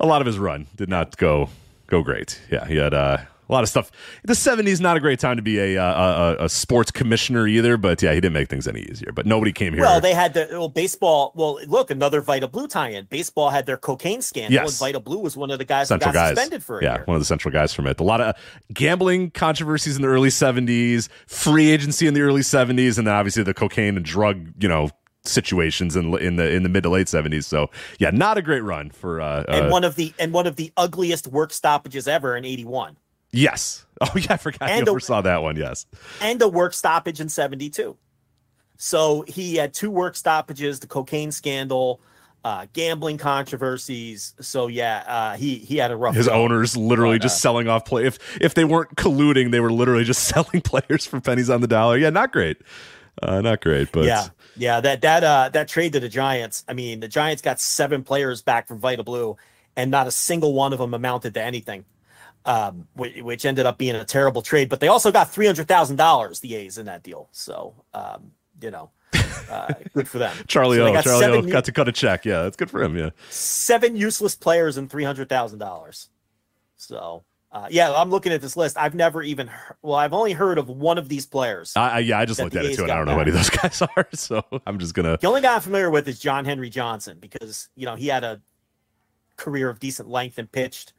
a 0.00 0.06
lot 0.06 0.20
of 0.20 0.26
his 0.26 0.38
run. 0.38 0.66
Did 0.74 0.88
not 0.88 1.16
go 1.16 1.50
go 1.86 2.02
great. 2.02 2.40
Yeah, 2.50 2.66
he 2.66 2.76
had 2.76 2.94
uh 2.94 3.18
a 3.48 3.52
lot 3.52 3.62
of 3.62 3.68
stuff. 3.68 3.90
The 4.24 4.34
'70s 4.34 4.80
not 4.80 4.96
a 4.96 5.00
great 5.00 5.18
time 5.18 5.36
to 5.36 5.42
be 5.42 5.58
a, 5.58 5.82
uh, 5.82 6.36
a 6.38 6.44
a 6.44 6.48
sports 6.48 6.90
commissioner 6.90 7.46
either, 7.46 7.76
but 7.76 8.02
yeah, 8.02 8.12
he 8.12 8.20
didn't 8.20 8.34
make 8.34 8.48
things 8.48 8.68
any 8.68 8.80
easier. 8.82 9.10
But 9.12 9.26
nobody 9.26 9.52
came 9.52 9.72
here. 9.72 9.82
Well, 9.82 10.00
they 10.00 10.14
had 10.14 10.34
the 10.34 10.48
well, 10.50 10.68
baseball. 10.68 11.32
Well, 11.34 11.58
look, 11.66 11.90
another 11.90 12.20
Vida 12.20 12.48
Blue 12.48 12.66
tie-in. 12.68 13.06
Baseball 13.06 13.50
had 13.50 13.66
their 13.66 13.76
cocaine 13.76 14.22
scandal, 14.22 14.52
Yes. 14.52 14.68
and 14.80 14.86
Vida 14.88 15.00
Blue 15.00 15.18
was 15.18 15.36
one 15.36 15.50
of 15.50 15.58
the 15.58 15.64
guys 15.64 15.88
central 15.88 16.12
that 16.12 16.14
got 16.14 16.20
guys. 16.20 16.36
suspended 16.36 16.62
for 16.62 16.78
a 16.80 16.84
yeah, 16.84 16.94
year. 16.96 17.04
one 17.06 17.14
of 17.16 17.20
the 17.20 17.26
central 17.26 17.52
guys 17.52 17.72
from 17.72 17.86
it. 17.86 17.98
A 18.00 18.04
lot 18.04 18.20
of 18.20 18.34
gambling 18.72 19.30
controversies 19.30 19.96
in 19.96 20.02
the 20.02 20.08
early 20.08 20.28
'70s, 20.30 21.08
free 21.26 21.70
agency 21.70 22.06
in 22.06 22.14
the 22.14 22.20
early 22.20 22.42
'70s, 22.42 22.98
and 22.98 23.06
then 23.06 23.14
obviously 23.14 23.42
the 23.42 23.54
cocaine 23.54 23.96
and 23.96 24.04
drug, 24.04 24.48
you 24.62 24.68
know, 24.68 24.90
situations 25.24 25.96
in 25.96 26.14
in 26.18 26.36
the 26.36 26.50
in 26.50 26.62
the 26.62 26.68
mid 26.68 26.82
to 26.82 26.88
late 26.90 27.06
'70s. 27.06 27.44
So 27.44 27.68
yeah, 27.98 28.10
not 28.10 28.38
a 28.38 28.42
great 28.42 28.62
run 28.62 28.90
for. 28.90 29.20
Uh, 29.20 29.44
and 29.48 29.66
uh, 29.66 29.70
one 29.70 29.84
of 29.84 29.96
the 29.96 30.12
and 30.18 30.32
one 30.32 30.46
of 30.46 30.56
the 30.56 30.72
ugliest 30.76 31.26
work 31.26 31.52
stoppages 31.52 32.08
ever 32.08 32.36
in 32.36 32.44
'81, 32.44 32.96
yes. 33.32 33.84
Oh 34.00 34.12
yeah, 34.14 34.34
I 34.34 34.36
forgot. 34.36 34.70
And 34.70 34.86
you 34.86 34.86
a- 34.86 34.90
oversaw 34.92 35.22
that 35.22 35.42
one. 35.42 35.56
Yes. 35.56 35.84
and 36.20 36.40
a 36.40 36.46
work 36.46 36.72
stoppage 36.72 37.20
in 37.20 37.28
'72. 37.28 37.96
So 38.76 39.24
he 39.26 39.56
had 39.56 39.74
two 39.74 39.90
work 39.90 40.14
stoppages: 40.14 40.78
the 40.78 40.86
cocaine 40.86 41.32
scandal, 41.32 42.00
uh, 42.44 42.66
gambling 42.72 43.18
controversies. 43.18 44.34
So 44.40 44.68
yeah, 44.68 45.02
uh, 45.06 45.36
he 45.36 45.56
he 45.56 45.78
had 45.78 45.90
a 45.90 45.96
rough. 45.96 46.14
His 46.14 46.28
owners 46.28 46.76
literally 46.76 47.16
But, 47.18 47.22
just 47.22 47.38
uh, 47.38 47.40
selling 47.40 47.66
off 47.68 47.84
play. 47.86 48.06
If 48.06 48.20
if 48.40 48.54
they 48.54 48.64
weren't 48.64 48.94
colluding, 48.94 49.50
they 49.50 49.58
were 49.58 49.72
literally 49.72 50.04
just 50.04 50.22
selling 50.28 50.60
players 50.62 51.04
for 51.04 51.20
pennies 51.20 51.50
on 51.50 51.60
the 51.60 51.66
dollar. 51.66 51.98
Yeah, 51.98 52.10
not 52.10 52.30
great. 52.32 52.58
Uh, 53.20 53.40
not 53.40 53.60
great, 53.60 53.90
but 53.90 54.04
yeah, 54.04 54.28
yeah. 54.56 54.80
That 54.80 55.00
that 55.00 55.24
uh 55.24 55.48
that 55.52 55.66
trade 55.66 55.92
to 55.94 55.98
the 56.00 56.08
Giants. 56.08 56.64
I 56.68 56.72
mean, 56.72 57.00
the 57.00 57.08
Giants 57.08 57.42
got 57.42 57.58
seven 57.58 58.04
players 58.04 58.42
back 58.42 58.68
from 58.68 58.78
Vida 58.78 59.02
Blue, 59.02 59.36
and 59.74 59.90
not 59.90 60.06
a 60.06 60.12
single 60.12 60.54
one 60.54 60.72
of 60.72 60.78
them 60.78 60.94
amounted 60.94 61.34
to 61.34 61.42
anything. 61.42 61.84
Um, 62.48 62.88
which, 62.94 63.44
ended 63.44 63.66
up 63.66 63.76
being 63.76 63.94
a 63.94 64.06
terrible 64.06 64.40
trade. 64.40 64.70
But 64.70 64.80
they 64.80 64.88
also 64.88 65.12
got 65.12 65.30
three 65.30 65.44
hundred 65.44 65.68
thousand 65.68 65.96
dollars, 65.96 66.40
the 66.40 66.54
A's, 66.54 66.78
in 66.78 66.86
that 66.86 67.02
deal. 67.02 67.28
So, 67.30 67.74
um, 67.92 68.32
you 68.62 68.70
know, 68.70 68.90
uh, 69.50 69.74
good 69.92 70.08
for 70.08 70.16
them. 70.16 70.34
Charlie 70.46 70.78
So 70.78 70.86
O. 70.86 70.92
got 70.94 71.04
Charlie 71.04 71.24
O. 71.26 71.42
got 71.42 71.66
to 71.66 71.72
cut 71.72 71.88
a 71.88 71.92
check. 71.92 72.24
Yeah, 72.24 72.44
that's 72.44 72.56
good 72.56 72.70
for 72.70 72.82
him. 72.82 72.96
Yeah. 72.96 73.10
seven 73.28 73.96
useless 73.96 74.34
players 74.34 74.78
and 74.78 74.88
three 74.90 75.04
hundred 75.04 75.28
thousand 75.28 75.58
dollars. 75.58 76.08
So. 76.76 77.24
Uh, 77.50 77.66
yeah, 77.70 77.90
I'm 77.94 78.10
looking 78.10 78.30
at 78.30 78.42
this 78.42 78.58
list. 78.58 78.76
I've 78.76 78.94
never 78.94 79.22
even, 79.22 79.46
heard, 79.46 79.76
well, 79.80 79.96
I've 79.96 80.12
only 80.12 80.34
heard 80.34 80.58
of 80.58 80.68
one 80.68 80.98
of 80.98 81.08
these 81.08 81.24
players. 81.24 81.72
I, 81.76 82.00
yeah, 82.00 82.18
I 82.18 82.26
just 82.26 82.38
looked 82.38 82.54
at 82.54 82.66
it 82.66 82.76
too, 82.76 82.82
and 82.82 82.92
I 82.92 82.96
don't 82.96 83.06
know 83.06 83.14
who 83.14 83.20
any 83.20 83.30
of 83.30 83.36
those 83.36 83.48
guys 83.62 83.80
are. 83.80 84.06
So 84.12 84.44
I'm 84.66 84.78
just 84.78 84.92
gonna. 84.92 85.16
The 85.18 85.28
only 85.28 85.40
guy 85.40 85.54
I'm 85.54 85.62
familiar 85.62 85.90
with 85.90 86.06
is 86.08 86.18
John 86.18 86.44
Henry 86.44 86.68
Johnson 86.68 87.16
because 87.18 87.70
you 87.74 87.86
know 87.86 87.94
he 87.94 88.08
had 88.08 88.22
a 88.22 88.42
career 89.38 89.70
of 89.70 89.80
decent 89.80 90.10
length 90.10 90.36
and 90.36 90.52
pitched 90.52 90.92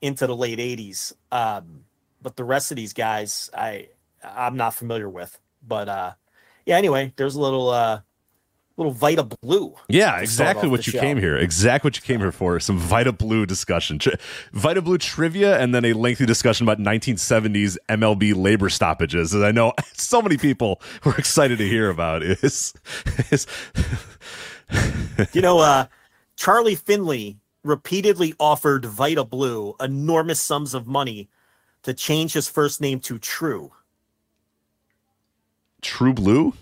into 0.00 0.26
the 0.26 0.36
late 0.36 0.58
'80s. 0.58 1.12
Um, 1.32 1.84
but 2.22 2.36
the 2.36 2.44
rest 2.44 2.70
of 2.70 2.76
these 2.76 2.92
guys, 2.92 3.50
I 3.56 3.88
I'm 4.22 4.56
not 4.56 4.74
familiar 4.74 5.08
with. 5.08 5.38
But 5.66 5.88
uh, 5.88 6.12
yeah, 6.66 6.76
anyway, 6.76 7.12
there's 7.16 7.34
a 7.34 7.40
little 7.40 7.70
uh, 7.70 8.00
little 8.76 8.92
Vida 8.92 9.22
Blue. 9.22 9.74
Yeah, 9.88 10.18
exactly 10.20 10.68
what 10.68 10.86
you 10.86 10.92
show. 10.92 11.00
came 11.00 11.18
here. 11.18 11.36
Exactly 11.36 11.88
what 11.88 11.96
you 11.96 12.02
came 12.02 12.20
here 12.20 12.32
for. 12.32 12.58
Some 12.60 12.78
Vida 12.78 13.12
Blue 13.12 13.46
discussion, 13.46 13.98
Tri- 13.98 14.14
Vida 14.52 14.82
Blue 14.82 14.98
trivia, 14.98 15.58
and 15.58 15.74
then 15.74 15.84
a 15.84 15.92
lengthy 15.92 16.26
discussion 16.26 16.64
about 16.64 16.78
1970s 16.78 17.76
MLB 17.88 18.34
labor 18.34 18.68
stoppages. 18.68 19.34
As 19.34 19.42
I 19.42 19.52
know, 19.52 19.72
so 19.92 20.20
many 20.20 20.36
people 20.36 20.80
were 21.04 21.16
excited 21.16 21.58
to 21.58 21.68
hear 21.68 21.90
about. 21.90 22.22
Is 22.22 22.74
is 23.30 23.46
You 25.32 25.40
know, 25.42 25.58
uh, 25.58 25.86
Charlie 26.36 26.74
Finley 26.74 27.38
repeatedly 27.64 28.34
offered 28.38 28.84
Vida 28.84 29.24
Blue 29.24 29.74
enormous 29.80 30.40
sums 30.40 30.74
of 30.74 30.86
money 30.86 31.28
to 31.82 31.92
change 31.94 32.32
his 32.32 32.48
first 32.48 32.80
name 32.80 33.00
to 33.00 33.18
True. 33.18 33.72
True 35.82 36.12
Blue? 36.14 36.54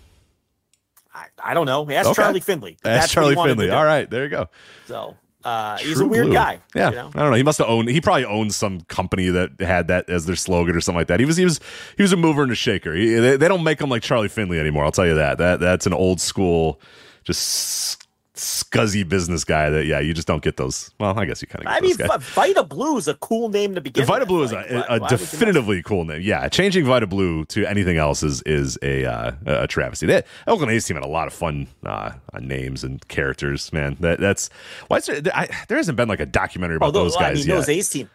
I, 1.13 1.25
I 1.43 1.53
don't 1.53 1.65
know. 1.65 1.89
Ask 1.91 2.09
Okay. 2.09 2.21
Charlie 2.21 2.39
Finley. 2.39 2.77
That's 2.83 3.11
Charlie 3.11 3.35
Finley. 3.35 3.69
All 3.69 3.85
right, 3.85 4.09
there 4.09 4.23
you 4.23 4.29
go. 4.29 4.49
So 4.87 5.15
uh, 5.43 5.77
he's 5.77 5.99
a 5.99 6.05
weird 6.07 6.25
Blue. 6.25 6.33
guy. 6.33 6.59
Yeah, 6.73 6.89
you 6.89 6.95
know? 6.95 7.11
I 7.13 7.19
don't 7.19 7.29
know. 7.31 7.37
He 7.37 7.43
must 7.43 7.59
have 7.59 7.67
owned. 7.69 7.89
He 7.89 8.01
probably 8.01 8.25
owned 8.25 8.53
some 8.53 8.81
company 8.81 9.29
that 9.29 9.51
had 9.61 9.87
that 9.89 10.09
as 10.09 10.25
their 10.25 10.35
slogan 10.35 10.75
or 10.75 10.81
something 10.81 10.97
like 10.99 11.07
that. 11.07 11.19
He 11.19 11.25
was 11.25 11.37
he 11.37 11.45
was 11.45 11.59
he 11.95 12.01
was 12.03 12.11
a 12.11 12.17
mover 12.17 12.43
and 12.43 12.51
a 12.51 12.55
shaker. 12.55 12.95
He, 12.95 13.13
they, 13.13 13.37
they 13.37 13.47
don't 13.47 13.63
make 13.63 13.79
him 13.79 13.89
like 13.89 14.01
Charlie 14.01 14.27
Finley 14.27 14.59
anymore. 14.59 14.83
I'll 14.85 14.91
tell 14.91 15.05
you 15.05 15.15
that. 15.15 15.37
That 15.37 15.59
that's 15.59 15.85
an 15.85 15.93
old 15.93 16.19
school, 16.19 16.81
just 17.23 18.02
scuzzy 18.35 19.07
business 19.07 19.43
guy. 19.43 19.69
That 19.69 19.85
yeah, 19.85 19.99
you 19.99 20.13
just 20.13 20.27
don't 20.27 20.43
get 20.43 20.57
those. 20.57 20.91
Well, 20.99 21.17
I 21.17 21.25
guess 21.25 21.41
you 21.41 21.47
kind 21.47 21.65
of. 21.65 21.71
I 21.71 21.79
mean. 21.79 21.95
Vida 22.19 22.63
Blue 22.63 22.97
is 22.97 23.07
a 23.07 23.13
cool 23.15 23.49
name 23.49 23.75
to 23.75 23.81
begin. 23.81 24.05
Vida 24.05 24.21
with. 24.21 24.27
Blue 24.27 24.43
is 24.43 24.51
Like, 24.51 24.69
a, 24.69 24.85
a 24.89 25.07
definitively 25.07 25.83
cool 25.83 26.05
name. 26.05 26.21
Yeah, 26.21 26.47
changing 26.49 26.85
Vida 26.85 27.07
Blue 27.07 27.45
to 27.45 27.65
anything 27.65 27.97
else 27.97 28.23
is 28.23 28.41
is 28.43 28.77
a 28.81 29.05
uh, 29.05 29.31
a 29.45 29.67
travesty. 29.67 30.07
That 30.07 30.25
Oakland 30.47 30.71
A's 30.71 30.85
team 30.85 30.95
had 30.95 31.05
a 31.05 31.09
lot 31.09 31.27
of 31.27 31.33
fun 31.33 31.67
uh, 31.85 32.11
uh, 32.33 32.39
names 32.39 32.83
and 32.83 33.07
characters. 33.07 33.71
Man, 33.71 33.97
that 33.99 34.19
that's 34.19 34.49
why 34.87 34.97
is 34.97 35.05
there, 35.05 35.21
I, 35.33 35.47
there 35.67 35.77
hasn't 35.77 35.95
been 35.95 36.07
like 36.09 36.19
a 36.19 36.25
documentary 36.25 36.77
about 36.77 36.87
Although, 36.87 37.03
those 37.03 37.15
I 37.17 37.19
guys 37.21 37.37
mean, 37.39 37.47
yet. 37.47 37.55
those 37.55 37.69
A's 37.69 37.89
team, 37.89 38.09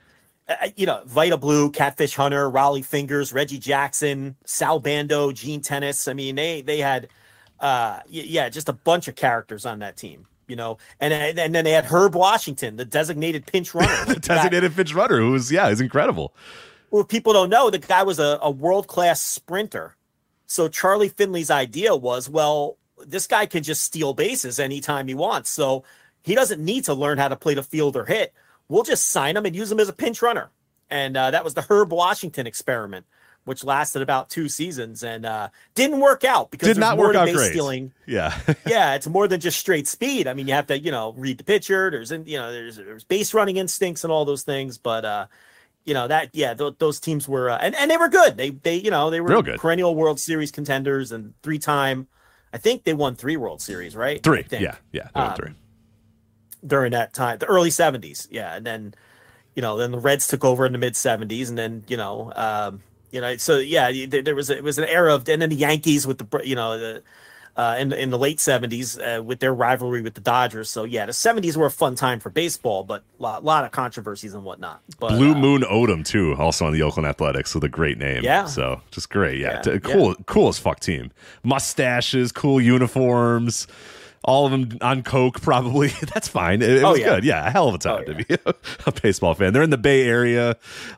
uh, 0.49 0.69
you 0.77 0.87
know, 0.87 1.03
Vida 1.07 1.37
Blue, 1.37 1.71
Catfish 1.71 2.15
Hunter, 2.17 2.51
Rollie 2.51 2.85
Fingers, 2.85 3.33
Reggie 3.33 3.59
Jackson, 3.59 4.37
Sal 4.45 4.81
Bando, 4.81 5.33
Gene 5.33 5.61
Tenace. 5.61 6.09
I 6.09 6.13
mean, 6.13 6.35
they 6.35 6.63
they 6.63 6.79
had, 6.79 7.09
uh, 7.61 8.01
yeah, 8.09 8.49
just 8.49 8.69
a 8.69 8.73
bunch 8.73 9.09
of 9.09 9.15
characters 9.17 9.67
on 9.67 9.81
that 9.81 9.97
team. 9.97 10.27
You 10.47 10.57
know, 10.57 10.79
and 10.99 11.13
and 11.13 11.55
then 11.55 11.65
they 11.65 11.73
had 11.73 11.85
Herb 11.85 12.15
Washington, 12.15 12.77
the 12.77 12.85
designated 12.87 13.47
pinch 13.47 13.75
runner. 13.75 13.93
That- 14.07 14.23
designated 14.23 14.75
pinch 14.75 14.95
runner 14.95 15.19
who 15.19 15.33
was 15.33 15.53
yeah, 15.53 15.69
he's 15.69 15.81
incredible. 15.81 16.35
well, 16.91 17.05
people 17.05 17.35
don't 17.35 17.51
know 17.51 17.69
the 17.69 17.79
guy 17.79 18.03
was 18.03 18.19
a, 18.19 18.39
a 18.41 18.51
world 18.51 18.87
class 18.87 19.21
sprinter. 19.21 19.95
So 20.47 20.67
Charlie 20.69 21.11
Finley's 21.11 21.51
idea 21.51 21.95
was, 21.95 22.31
well, 22.31 22.79
this 23.07 23.27
guy 23.27 23.45
can 23.45 23.63
just 23.63 23.83
steal 23.83 24.15
bases 24.15 24.59
anytime 24.59 25.07
he 25.07 25.15
wants. 25.15 25.51
So 25.51 25.85
he 26.23 26.35
doesn't 26.35 26.65
need 26.65 26.85
to 26.87 26.95
learn 26.95 27.19
how 27.19 27.29
to 27.29 27.37
play 27.37 27.53
the 27.53 27.63
field 27.63 27.95
or 27.97 28.07
hit. 28.07 28.33
We'll 28.69 28.83
just 28.85 29.11
sign 29.11 29.37
him 29.37 29.45
and 29.45 29.55
use 29.55 29.71
him 29.71 29.81
as 29.81 29.91
a 29.91 29.93
pinch 29.93 30.23
runner. 30.23 30.49
And 30.91 31.17
uh, 31.17 31.31
that 31.33 31.45
was 31.45 31.55
the 31.55 31.63
Herb 31.63 31.93
Washington 31.93 32.47
experiment, 32.47 33.05
which 33.45 33.63
lasted 33.65 34.01
about 34.03 34.31
two 34.31 34.49
seasons 34.49 35.03
and 35.03 35.27
uh, 35.27 35.49
didn't 35.75 36.01
work 36.01 36.25
out 36.25 36.51
because 36.51 36.69
Did 36.69 36.79
not 36.79 36.97
work 36.99 37.15
out 37.15 37.29
great. 37.31 37.51
stealing. 37.51 37.93
Yeah, 38.07 38.39
yeah, 38.67 38.95
it's 38.95 39.07
more 39.07 39.29
than 39.29 39.41
just 39.41 39.59
straight 39.61 39.87
speed. 39.87 40.27
I 40.27 40.35
mean, 40.35 40.49
you 40.49 40.55
have 40.55 40.67
to, 40.69 40.79
you 40.79 40.91
know, 40.91 41.13
read 41.17 41.39
the 41.39 41.45
pitcher. 41.45 41.91
There's, 41.91 42.11
you 42.11 42.39
know, 42.39 42.51
there's 42.53 42.77
there's 42.77 43.05
base 43.05 43.35
running 43.35 43.57
instincts 43.59 44.03
and 44.05 44.13
all 44.13 44.25
those 44.25 44.43
things. 44.45 44.79
But 44.79 45.05
uh, 45.05 45.27
you 45.85 45.95
know 45.95 46.09
that, 46.09 46.31
yeah, 46.33 46.55
th- 46.55 46.75
those 46.79 47.01
teams 47.01 47.27
were, 47.29 47.49
uh, 47.51 47.59
and 47.61 47.75
and 47.75 47.91
they 47.91 47.97
were 47.97 48.09
good. 48.09 48.37
They 48.37 48.51
they, 48.51 48.77
you 48.77 48.91
know, 48.91 49.11
they 49.11 49.21
were 49.21 49.29
Real 49.29 49.43
good. 49.43 49.59
perennial 49.59 49.95
World 49.95 50.21
Series 50.21 50.51
contenders 50.51 51.13
and 51.13 51.35
three 51.43 51.59
time. 51.59 52.09
I 52.53 52.57
think 52.59 52.85
they 52.85 52.95
won 52.95 53.15
three 53.15 53.37
World 53.37 53.61
Series, 53.61 53.95
right? 53.95 54.23
Three. 54.23 54.47
Yeah, 54.51 54.77
yeah, 54.93 55.09
they 55.15 55.21
won 55.21 55.31
Um, 55.31 55.37
three. 55.37 55.51
during 56.67 56.93
that 56.93 57.13
time, 57.15 57.39
the 57.39 57.47
early 57.47 57.71
'70s. 57.71 58.27
Yeah, 58.31 58.55
and 58.57 58.67
then, 58.67 58.95
you 59.59 59.63
know, 59.63 59.77
then 59.77 59.91
the 59.91 59.99
Reds 59.99 60.29
took 60.29 60.45
over 60.45 60.65
in 60.67 60.71
the 60.71 60.79
mid 60.79 60.93
'70s, 60.95 61.49
and 61.49 61.59
then 61.59 61.83
you 61.89 61.97
know, 61.97 62.33
um, 62.37 62.81
you 63.11 63.21
know, 63.21 63.37
so 63.39 63.59
yeah, 63.59 63.91
there, 64.07 64.23
there 64.23 64.37
was 64.37 64.51
a, 64.51 64.57
it 64.57 64.63
was 64.63 64.79
an 64.79 64.85
era 64.85 65.13
of, 65.13 65.29
and 65.29 65.43
then 65.43 65.49
the 65.51 65.57
Yankees 65.57 66.07
with 66.07 66.19
the, 66.19 66.47
you 66.47 66.55
know, 66.55 66.79
the. 66.79 67.03
Uh, 67.57 67.75
in 67.81 67.93
in 67.93 68.11
the 68.11 68.19
late 68.19 68.39
'70s, 68.39 69.01
uh, 69.01 69.21
with 69.21 69.41
their 69.41 69.53
rivalry 69.53 70.01
with 70.01 70.15
the 70.15 70.21
Dodgers, 70.21 70.71
so 70.71 70.85
yeah, 70.85 71.07
the 71.07 71.11
'70s 71.11 71.57
were 71.57 71.67
a 71.67 71.71
fun 71.73 71.97
time 71.97 72.21
for 72.21 72.31
baseball, 72.31 72.85
but 72.85 73.03
a 73.19 73.23
lot, 73.23 73.45
lot 73.45 73.65
of 73.65 73.73
controversies 73.73 74.33
and 74.33 74.45
whatnot. 74.45 74.81
But 75.01 75.17
Blue 75.17 75.33
uh, 75.33 75.35
Moon 75.35 75.63
Odom 75.63 76.05
too, 76.05 76.37
also 76.39 76.67
on 76.67 76.73
the 76.73 76.83
Oakland 76.83 77.09
Athletics 77.09 77.57
with 77.57 77.65
a 77.65 77.69
great 77.69 77.99
name. 77.99 78.23
Yeah. 78.23 78.45
so 78.45 78.81
just 78.93 79.11
great. 79.11 79.41
Yeah, 79.41 79.55
Yeah, 79.55 79.63
T- 79.63 79.71
yeah. 79.73 79.79
cool, 79.81 80.15
cool 80.27 80.47
as 80.47 80.61
fuck 80.61 80.79
team. 80.79 81.11
Mustaches, 81.43 82.31
cool 82.31 82.61
uniforms. 82.61 83.67
All 84.29 84.45
of 84.45 84.51
them 84.53 84.77
on 84.83 85.03
coke, 85.03 85.41
probably. 85.41 85.89
That's 86.15 86.29
fine. 86.29 86.61
It, 86.61 86.69
it 86.71 86.85
Oh, 86.85 86.91
was 86.91 87.01
yeah. 87.01 87.07
good. 87.17 87.25
Yeah, 87.25 87.47
a 87.47 87.51
hell 87.51 87.69
of 87.69 87.75
a 87.75 87.79
time 87.79 88.05
to 88.05 88.15
be 88.15 88.27
a 88.87 88.93
baseball 89.03 89.35
fan. 89.35 89.53
They're 89.53 89.63
in 89.63 89.71
the 89.71 89.79
Bay 89.79 90.03
Area. 90.07 90.51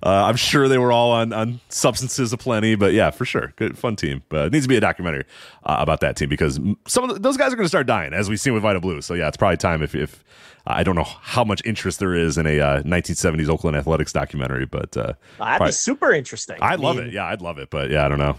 Uh, 0.03 0.09
I'm 0.25 0.37
sure 0.37 0.67
they 0.69 0.79
were 0.79 0.91
all 0.91 1.13
on, 1.13 1.33
on 1.33 1.61
substances 1.69 2.33
aplenty, 2.33 2.75
but 2.75 2.93
yeah, 2.93 3.11
for 3.11 3.25
sure, 3.25 3.53
good 3.57 3.79
fun 3.79 3.95
team. 3.97 4.23
But 4.29 4.47
it 4.47 4.53
needs 4.53 4.65
to 4.65 4.69
be 4.69 4.77
a 4.77 4.81
documentary 4.81 5.25
uh, 5.65 5.77
about 5.79 6.01
that 6.01 6.17
team 6.17 6.29
because 6.29 6.59
some 6.89 7.05
of 7.09 7.15
the, 7.15 7.21
those 7.21 7.37
guys 7.37 7.53
are 7.53 7.57
going 7.57 7.65
to 7.67 7.69
start 7.71 7.87
dying, 7.87 8.13
as 8.13 8.29
we've 8.29 8.41
seen 8.41 8.53
with 8.53 8.63
Vida 8.63 8.81
Blue. 8.81 9.01
So 9.01 9.15
yeah, 9.15 9.29
it's 9.29 9.37
probably 9.37 9.57
time 9.59 9.83
if 9.83 9.95
if 9.95 10.25
I 10.67 10.83
don't 10.83 10.97
know 10.97 11.05
how 11.05 11.45
much 11.45 11.63
interest 11.65 12.01
there 12.01 12.15
is 12.15 12.37
in 12.37 12.47
a 12.47 12.61
uh, 12.61 12.83
1970s 12.83 13.49
Oakland 13.49 13.77
Athletics 13.77 14.13
documentary, 14.13 14.67
but 14.67 14.97
uh, 14.97 15.03
that'd 15.03 15.17
probably- 15.39 15.69
be 15.69 15.73
super 15.73 16.13
interesting. 16.13 16.57
I 16.61 16.73
I 16.73 16.75
love 16.75 16.97
mean, 16.97 17.07
it. 17.07 17.13
Yeah, 17.15 17.27
I'd 17.27 17.43
love 17.43 17.59
it. 17.59 17.71
But 17.71 17.91
yeah, 17.91 18.05
I 18.05 18.09
don't 18.09 18.19
know. 18.19 18.37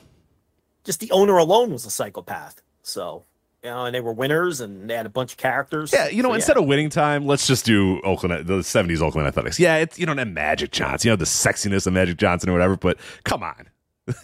Just 0.83 0.99
the 0.99 1.11
owner 1.11 1.37
alone 1.37 1.71
was 1.71 1.85
a 1.85 1.91
psychopath. 1.91 2.61
So 2.83 3.23
know, 3.69 3.85
and 3.85 3.93
they 3.93 4.01
were 4.01 4.13
winners, 4.13 4.59
and 4.61 4.89
they 4.89 4.95
had 4.95 5.05
a 5.05 5.09
bunch 5.09 5.33
of 5.33 5.37
characters. 5.37 5.93
Yeah, 5.93 6.07
you 6.07 6.23
know, 6.23 6.29
So, 6.29 6.35
instead 6.35 6.57
of 6.57 6.65
winning 6.65 6.89
time, 6.89 7.25
let's 7.27 7.47
just 7.47 7.65
do 7.65 8.01
Oakland, 8.01 8.47
the 8.47 8.59
70s 8.59 9.01
Oakland 9.01 9.27
Athletics. 9.27 9.59
Yeah, 9.59 9.77
it's, 9.77 9.99
you 9.99 10.05
don't 10.05 10.17
have 10.17 10.27
Magic 10.27 10.71
Johnson, 10.71 11.09
you 11.09 11.11
know, 11.11 11.15
the 11.17 11.25
sexiness 11.25 11.85
of 11.85 11.93
Magic 11.93 12.17
Johnson 12.17 12.49
or 12.49 12.53
whatever, 12.53 12.75
but 12.75 12.97
come 13.23 13.43
on. 13.43 13.67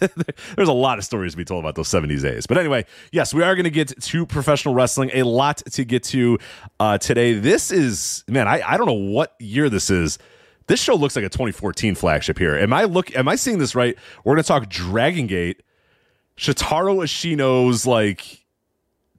There's 0.56 0.68
a 0.68 0.72
lot 0.72 0.98
of 0.98 1.04
stories 1.04 1.32
to 1.32 1.36
be 1.36 1.44
told 1.44 1.64
about 1.64 1.76
those 1.76 1.88
70s 1.88 2.24
A's. 2.24 2.46
But 2.46 2.58
anyway, 2.58 2.84
yes, 3.12 3.32
we 3.32 3.42
are 3.42 3.54
going 3.54 3.64
to 3.64 3.70
get 3.70 4.00
to 4.00 4.26
professional 4.26 4.74
wrestling. 4.74 5.10
A 5.14 5.22
lot 5.22 5.58
to 5.58 5.84
get 5.84 6.02
to 6.04 6.38
uh, 6.80 6.98
today. 6.98 7.34
This 7.34 7.70
is, 7.70 8.24
man, 8.28 8.48
I, 8.48 8.60
I 8.66 8.76
don't 8.76 8.86
know 8.86 8.92
what 8.92 9.34
year 9.38 9.70
this 9.70 9.88
is. 9.88 10.18
This 10.66 10.82
show 10.82 10.94
looks 10.96 11.16
like 11.16 11.24
a 11.24 11.30
2014 11.30 11.94
flagship 11.94 12.38
here. 12.38 12.56
Am 12.56 12.72
I 12.72 12.84
look? 12.84 13.14
Am 13.16 13.28
I 13.28 13.36
seeing 13.36 13.58
this 13.58 13.74
right? 13.74 13.96
We're 14.24 14.34
going 14.34 14.42
to 14.42 14.48
talk 14.48 14.64
Dragongate, 14.68 15.60
Shotaro 16.36 17.02
Ashino's 17.02 17.86
like 17.86 18.44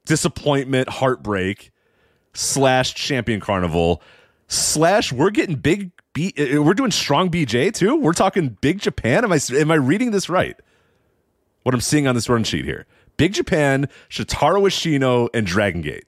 disappointment, 0.04 0.88
heartbreak, 0.88 1.70
slash 2.34 2.94
Champion 2.94 3.40
Carnival, 3.40 4.02
slash 4.48 5.12
we're 5.12 5.30
getting 5.30 5.56
big. 5.56 5.92
B, 6.12 6.34
uh, 6.36 6.60
we're 6.60 6.74
doing 6.74 6.90
strong 6.90 7.30
BJ 7.30 7.72
too. 7.72 7.94
We're 7.94 8.12
talking 8.12 8.56
Big 8.60 8.80
Japan. 8.80 9.24
Am 9.24 9.32
I 9.32 9.38
am 9.52 9.70
I 9.70 9.76
reading 9.76 10.10
this 10.10 10.28
right? 10.28 10.58
What 11.62 11.74
I'm 11.74 11.80
seeing 11.80 12.08
on 12.08 12.16
this 12.16 12.28
run 12.28 12.42
sheet 12.42 12.64
here: 12.64 12.86
Big 13.16 13.32
Japan, 13.32 13.88
Shotaro 14.08 14.62
Ashino, 14.62 15.28
and 15.32 15.46
Dragongate. 15.46 16.02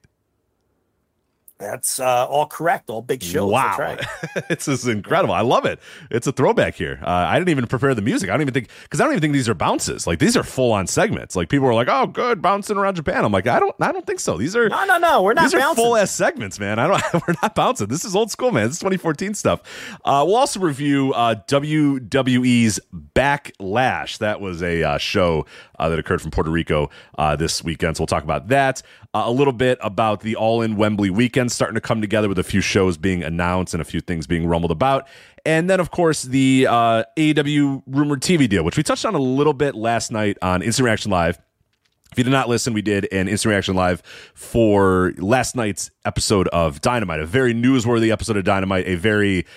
That's 1.59 1.99
uh, 1.99 2.25
all 2.27 2.47
correct. 2.47 2.89
All 2.89 3.01
big 3.01 3.23
shows. 3.23 3.51
Wow, 3.51 3.77
Right. 3.79 4.03
this 4.49 4.67
is 4.67 4.87
incredible. 4.87 5.33
I 5.33 5.41
love 5.41 5.65
it. 5.65 5.79
It's 6.09 6.27
a 6.27 6.31
throwback 6.31 6.75
here. 6.75 6.99
Uh, 7.01 7.09
I 7.09 7.37
didn't 7.37 7.49
even 7.49 7.67
prepare 7.67 7.93
the 7.95 8.01
music. 8.01 8.29
I 8.29 8.33
don't 8.33 8.41
even 8.41 8.53
think 8.53 8.69
because 8.83 8.99
I 8.99 9.05
don't 9.05 9.13
even 9.13 9.21
think 9.21 9.33
these 9.33 9.47
are 9.47 9.53
bounces. 9.53 10.07
Like 10.07 10.19
these 10.19 10.35
are 10.35 10.43
full 10.43 10.71
on 10.71 10.87
segments. 10.87 11.35
Like 11.35 11.49
people 11.49 11.67
are 11.67 11.73
like, 11.73 11.87
"Oh, 11.89 12.07
good, 12.07 12.41
bouncing 12.41 12.77
around 12.77 12.95
Japan." 12.95 13.23
I'm 13.23 13.31
like, 13.31 13.47
I 13.47 13.59
don't, 13.59 13.75
I 13.79 13.91
don't 13.91 14.05
think 14.05 14.19
so. 14.19 14.35
These 14.37 14.55
are 14.55 14.67
No, 14.67 14.83
no, 14.85 14.97
no. 14.97 15.21
We're 15.21 15.33
not 15.33 15.43
these 15.43 15.53
are 15.53 15.75
full 15.75 15.95
ass 15.95 16.11
segments, 16.11 16.59
man. 16.59 16.79
I 16.79 16.87
don't. 16.87 17.03
We're 17.27 17.35
not 17.41 17.55
bouncing. 17.55 17.87
This 17.87 18.03
is 18.03 18.15
old 18.15 18.31
school, 18.31 18.51
man. 18.51 18.65
This 18.65 18.73
is 18.73 18.79
2014 18.79 19.33
stuff. 19.35 19.61
Uh, 20.03 20.23
we'll 20.25 20.35
also 20.35 20.59
review 20.59 21.13
uh, 21.13 21.35
WWE's 21.47 22.79
Backlash. 23.15 24.17
That 24.17 24.41
was 24.41 24.61
a 24.61 24.83
uh, 24.83 24.97
show 24.97 25.45
uh, 25.79 25.89
that 25.89 25.99
occurred 25.99 26.21
from 26.21 26.31
Puerto 26.31 26.49
Rico 26.49 26.89
uh, 27.17 27.35
this 27.35 27.63
weekend. 27.63 27.97
So 27.97 28.01
we'll 28.01 28.07
talk 28.07 28.23
about 28.23 28.47
that. 28.49 28.81
Uh, 29.15 29.23
a 29.25 29.31
little 29.31 29.53
bit 29.53 29.77
about 29.81 30.21
the 30.21 30.35
All 30.35 30.63
In 30.63 30.75
Wembley 30.75 31.11
weekend 31.11 31.51
starting 31.51 31.75
to 31.75 31.81
come 31.81 32.01
together 32.01 32.27
with 32.27 32.39
a 32.39 32.43
few 32.43 32.61
shows 32.61 32.97
being 32.97 33.23
announced 33.23 33.75
and 33.75 33.81
a 33.81 33.85
few 33.85 34.01
things 34.01 34.25
being 34.25 34.47
rumbled 34.47 34.71
about. 34.71 35.07
And 35.45 35.69
then, 35.69 35.79
of 35.79 35.91
course, 35.91 36.23
the 36.23 36.65
uh, 36.67 37.03
AEW 37.15 37.83
rumored 37.85 38.21
TV 38.21 38.49
deal, 38.49 38.63
which 38.63 38.75
we 38.75 38.81
touched 38.81 39.05
on 39.05 39.13
a 39.13 39.19
little 39.19 39.53
bit 39.53 39.75
last 39.75 40.11
night 40.11 40.37
on 40.41 40.63
Instant 40.63 40.85
Reaction 40.85 41.11
Live. 41.11 41.37
If 42.11 42.17
you 42.19 42.23
did 42.23 42.31
not 42.31 42.47
listen, 42.47 42.73
we 42.73 42.83
did 42.83 43.07
an 43.11 43.27
instant 43.27 43.51
reaction 43.51 43.75
live 43.75 44.03
for 44.35 45.13
last 45.17 45.55
night's 45.55 45.89
episode 46.05 46.47
of 46.49 46.79
Dynamite, 46.79 47.19
a 47.19 47.25
very 47.25 47.55
newsworthy 47.55 48.11
episode 48.11 48.37
of 48.37 48.43
Dynamite, 48.43 48.87
a 48.87 48.95
very 48.95 49.47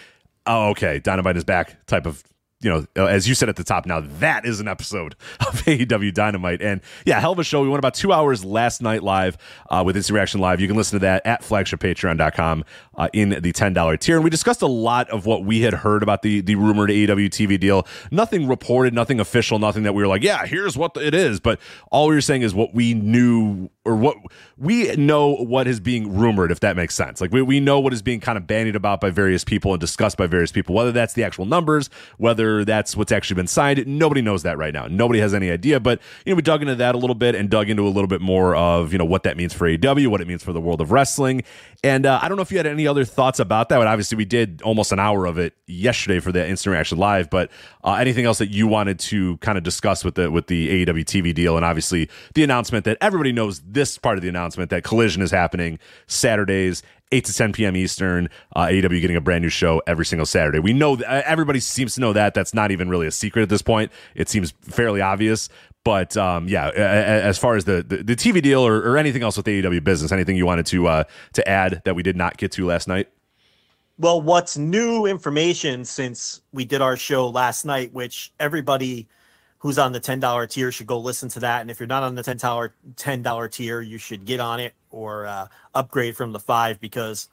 oh 0.47 0.71
okay, 0.71 0.99
Dynamite 0.99 1.37
is 1.37 1.45
back 1.45 1.87
type 1.87 2.07
of 2.07 2.25
you 2.61 2.71
know, 2.71 2.87
uh, 2.97 3.07
as 3.07 3.29
you 3.29 3.35
said 3.35 3.49
at 3.49 3.57
the 3.57 3.65
top, 3.65 3.85
now 3.85 4.01
that 4.01 4.47
is 4.47 4.61
an 4.61 4.69
episode 4.69 5.15
of 5.41 5.63
AEW 5.65 6.13
Dynamite. 6.15 6.63
And 6.63 6.81
yeah, 7.05 7.21
hell 7.21 7.33
of 7.33 7.39
a 7.39 7.45
show. 7.45 7.63
We 7.63 7.69
went 7.69 7.79
about 7.79 7.95
two 7.95 8.13
hours 8.13 8.45
last 8.45 8.81
night 8.81 9.03
live 9.03 9.37
uh, 9.71 9.83
with 9.85 9.97
Instant 9.97 10.15
Reaction 10.15 10.41
Live. 10.41 10.61
You 10.61 10.67
can 10.67 10.77
listen 10.77 10.99
to 10.99 11.05
that 11.05 11.27
at 11.27 11.43
flagshippatreon.com 11.43 12.65
uh, 12.97 13.09
in 13.13 13.31
the 13.31 13.53
$10 13.53 14.01
tier. 14.01 14.17
And 14.17 14.25
we 14.25 14.31
discussed 14.31 14.63
a 14.63 14.67
lot 14.67 15.09
of 15.11 15.27
what 15.27 15.45
we 15.45 15.61
had 15.61 15.75
heard 15.75 16.03
about 16.03 16.23
the, 16.23 16.41
the 16.41 16.55
rumored 16.55 16.91
AEW 16.91 17.29
TV 17.29 17.61
deal. 17.61 17.87
Nothing 18.11 18.49
reported, 18.49 18.95
nothing 18.95 19.21
official, 19.21 19.59
nothing 19.59 19.83
that 19.83 19.93
we 19.93 20.03
were 20.03 20.09
like, 20.09 20.23
yeah, 20.23 20.47
here's 20.47 20.77
what 20.77 20.97
it 20.97 21.15
is. 21.15 21.41
But 21.41 21.61
all 21.91 22.09
we 22.09 22.15
were 22.15 22.21
saying 22.23 22.43
is 22.43 22.55
what 22.55 22.75
we 22.75 22.95
knew 22.95 23.69
or 23.87 23.97
what 23.97 24.17
we 24.59 24.95
know 24.97 25.35
what 25.35 25.67
is 25.67 25.81
being 25.81 26.17
rumored, 26.17 26.51
if 26.51 26.61
that 26.61 26.77
makes 26.77 26.95
sense. 26.95 27.21
Like 27.21 27.33
we, 27.33 27.43
we 27.43 27.61
know 27.61 27.79
what 27.79 27.93
is 27.93 28.03
being 28.03 28.21
kind 28.21 28.37
of 28.37 28.47
bandied 28.47 28.75
about 28.75 29.01
by 29.01 29.11
various 29.11 29.45
people 29.45 29.73
and 29.73 29.81
discussed 29.81 30.17
by 30.17 30.27
various 30.27 30.51
people, 30.51 30.75
whether 30.75 30.93
that's 30.93 31.15
the 31.15 31.25
actual 31.25 31.45
numbers, 31.45 31.91
whether 32.19 32.65
that's 32.65 32.97
what's 32.97 33.13
actually 33.13 33.37
been 33.37 33.47
signed. 33.47 33.87
Nobody 33.87 34.23
knows 34.23 34.43
that 34.43 34.59
right 34.59 34.73
now. 34.73 34.87
Nobody 34.87 35.21
has 35.21 35.35
any 35.35 35.51
idea. 35.51 35.79
But 35.79 36.01
you 36.25 36.33
know, 36.33 36.37
we 36.37 36.43
dug 36.43 36.63
into 36.63 36.75
that 36.75 36.95
a 36.95 36.99
little 36.99 37.15
bit 37.15 37.35
and 37.35 37.49
dug 37.49 37.71
into 37.71 37.87
a 37.87 37.91
little 37.91 38.09
bit 38.09 38.21
more 38.21 38.57
of 38.57 38.93
you 38.93 38.99
know 38.99 39.05
what 39.05 39.23
that 39.23 39.37
means 39.37 39.53
for 39.53 39.69
AEW, 39.69 40.09
what 40.09 40.21
it 40.21 40.27
means 40.27 40.43
for 40.43 40.53
the 40.53 40.61
world 40.61 40.81
of 40.81 40.91
wrestling. 40.91 41.43
And 41.85 42.07
uh, 42.07 42.19
I 42.21 42.29
don't 42.29 42.37
know 42.37 42.43
if 42.43 42.51
you 42.51 42.57
had 42.57 42.67
any 42.67 42.87
other 42.87 43.05
thoughts 43.05 43.39
about 43.39 43.69
that. 43.69 43.79
But 43.79 43.87
obviously, 43.87 44.17
we 44.17 44.25
did 44.25 44.63
almost 44.63 44.93
an 44.93 44.99
hour 44.99 45.27
of 45.27 45.39
it 45.39 45.55
yesterday 45.67 46.21
for 46.21 46.33
the 46.33 46.47
instant 46.47 46.73
reaction 46.73 46.99
live. 46.99 47.31
But 47.31 47.51
uh, 47.85 47.95
anything 47.95 48.25
else 48.25 48.39
that 48.39 48.51
you 48.51 48.67
wanted 48.67 48.99
to 49.01 49.37
kind 49.39 49.59
of 49.59 49.65
discuss 49.65 50.05
with 50.05 50.15
the 50.17 50.31
with 50.31 50.47
the 50.47 50.87
AEW 50.87 51.05
TV 51.05 51.35
deal, 51.35 51.57
and 51.57 51.65
obviously 51.65 52.09
the 52.35 52.43
announcement 52.43 52.85
that 52.87 52.99
everybody 53.01 53.33
knows 53.33 53.61
this 53.77 53.97
part 53.99 54.19
of 54.19 54.23
the 54.23 54.29
announcement 54.29 54.71
that 54.71 54.83
Collision 54.83 55.23
is 55.23 55.31
happening 55.31 55.79
Saturdays. 56.09 56.83
8 57.13 57.25
to 57.25 57.33
10 57.33 57.53
p.m. 57.53 57.77
Eastern, 57.77 58.29
uh, 58.57 58.67
AEW 58.67 59.01
getting 59.01 59.17
a 59.17 59.21
brand 59.21 59.43
new 59.43 59.49
show 59.49 59.81
every 59.87 60.05
single 60.05 60.27
Saturday. 60.27 60.59
We 60.59 60.73
know 60.73 60.97
that 60.97 61.25
everybody 61.25 61.61
seems 61.61 61.95
to 61.95 62.01
know 62.01 62.13
that. 62.13 62.35
That's 62.35 62.53
not 62.53 62.73
even 62.73 62.89
really 62.89 63.07
a 63.07 63.13
secret 63.13 63.43
at 63.43 63.49
this 63.49 63.63
point. 63.63 63.93
It 64.17 64.29
seems 64.29 64.51
fairly 64.63 65.01
obvious. 65.01 65.49
But 65.85 66.17
um, 66.17 66.49
yeah, 66.49 66.71
as 66.71 67.39
far 67.39 67.55
as 67.55 67.65
the, 67.65 67.81
the, 67.81 67.99
the 67.99 68.17
TV 68.17 68.43
deal 68.43 68.67
or, 68.67 68.79
or, 68.79 68.99
anything 68.99 69.23
else 69.23 69.37
with 69.37 69.47
the 69.47 69.63
AEW 69.63 69.85
business, 69.85 70.11
anything 70.11 70.35
you 70.35 70.45
wanted 70.45 70.67
to 70.67 70.89
uh, 70.89 71.05
to 71.35 71.49
add 71.49 71.81
that 71.85 71.95
we 71.95 72.03
did 72.03 72.17
not 72.17 72.39
get 72.39 72.51
to 72.53 72.67
last 72.67 72.89
night? 72.89 73.09
Well, 73.97 74.21
what's 74.21 74.59
new 74.59 75.07
information 75.07 75.85
since 75.85 76.43
we 76.53 76.65
did 76.65 76.83
our 76.83 76.97
show 76.97 77.29
last 77.29 77.65
night, 77.65 77.95
which 77.95 78.33
everybody 78.41 79.07
who's 79.67 79.79
on 79.79 79.91
the 79.91 80.01
$10 80.01 80.49
tier 80.49 80.71
should 80.71 80.87
go 80.87 80.97
listen 80.97 81.29
to 81.29 81.41
that. 81.41 81.61
And 81.61 81.73
if 81.73 81.81
you're 81.81 81.89
not 81.89 82.05
on 82.05 82.15
the 82.15 82.23
$10, 82.23 82.71
$10 82.95 83.51
tier, 83.51 83.81
you 83.81 83.99
should 83.99 84.25
get 84.25 84.39
on 84.39 84.61
it 84.61 84.75
or 84.91 85.27
uh, 85.27 85.49
upgrade 85.75 86.17
from 86.17 86.31
the 86.31 86.39
five 86.39 86.79
because 86.79 87.29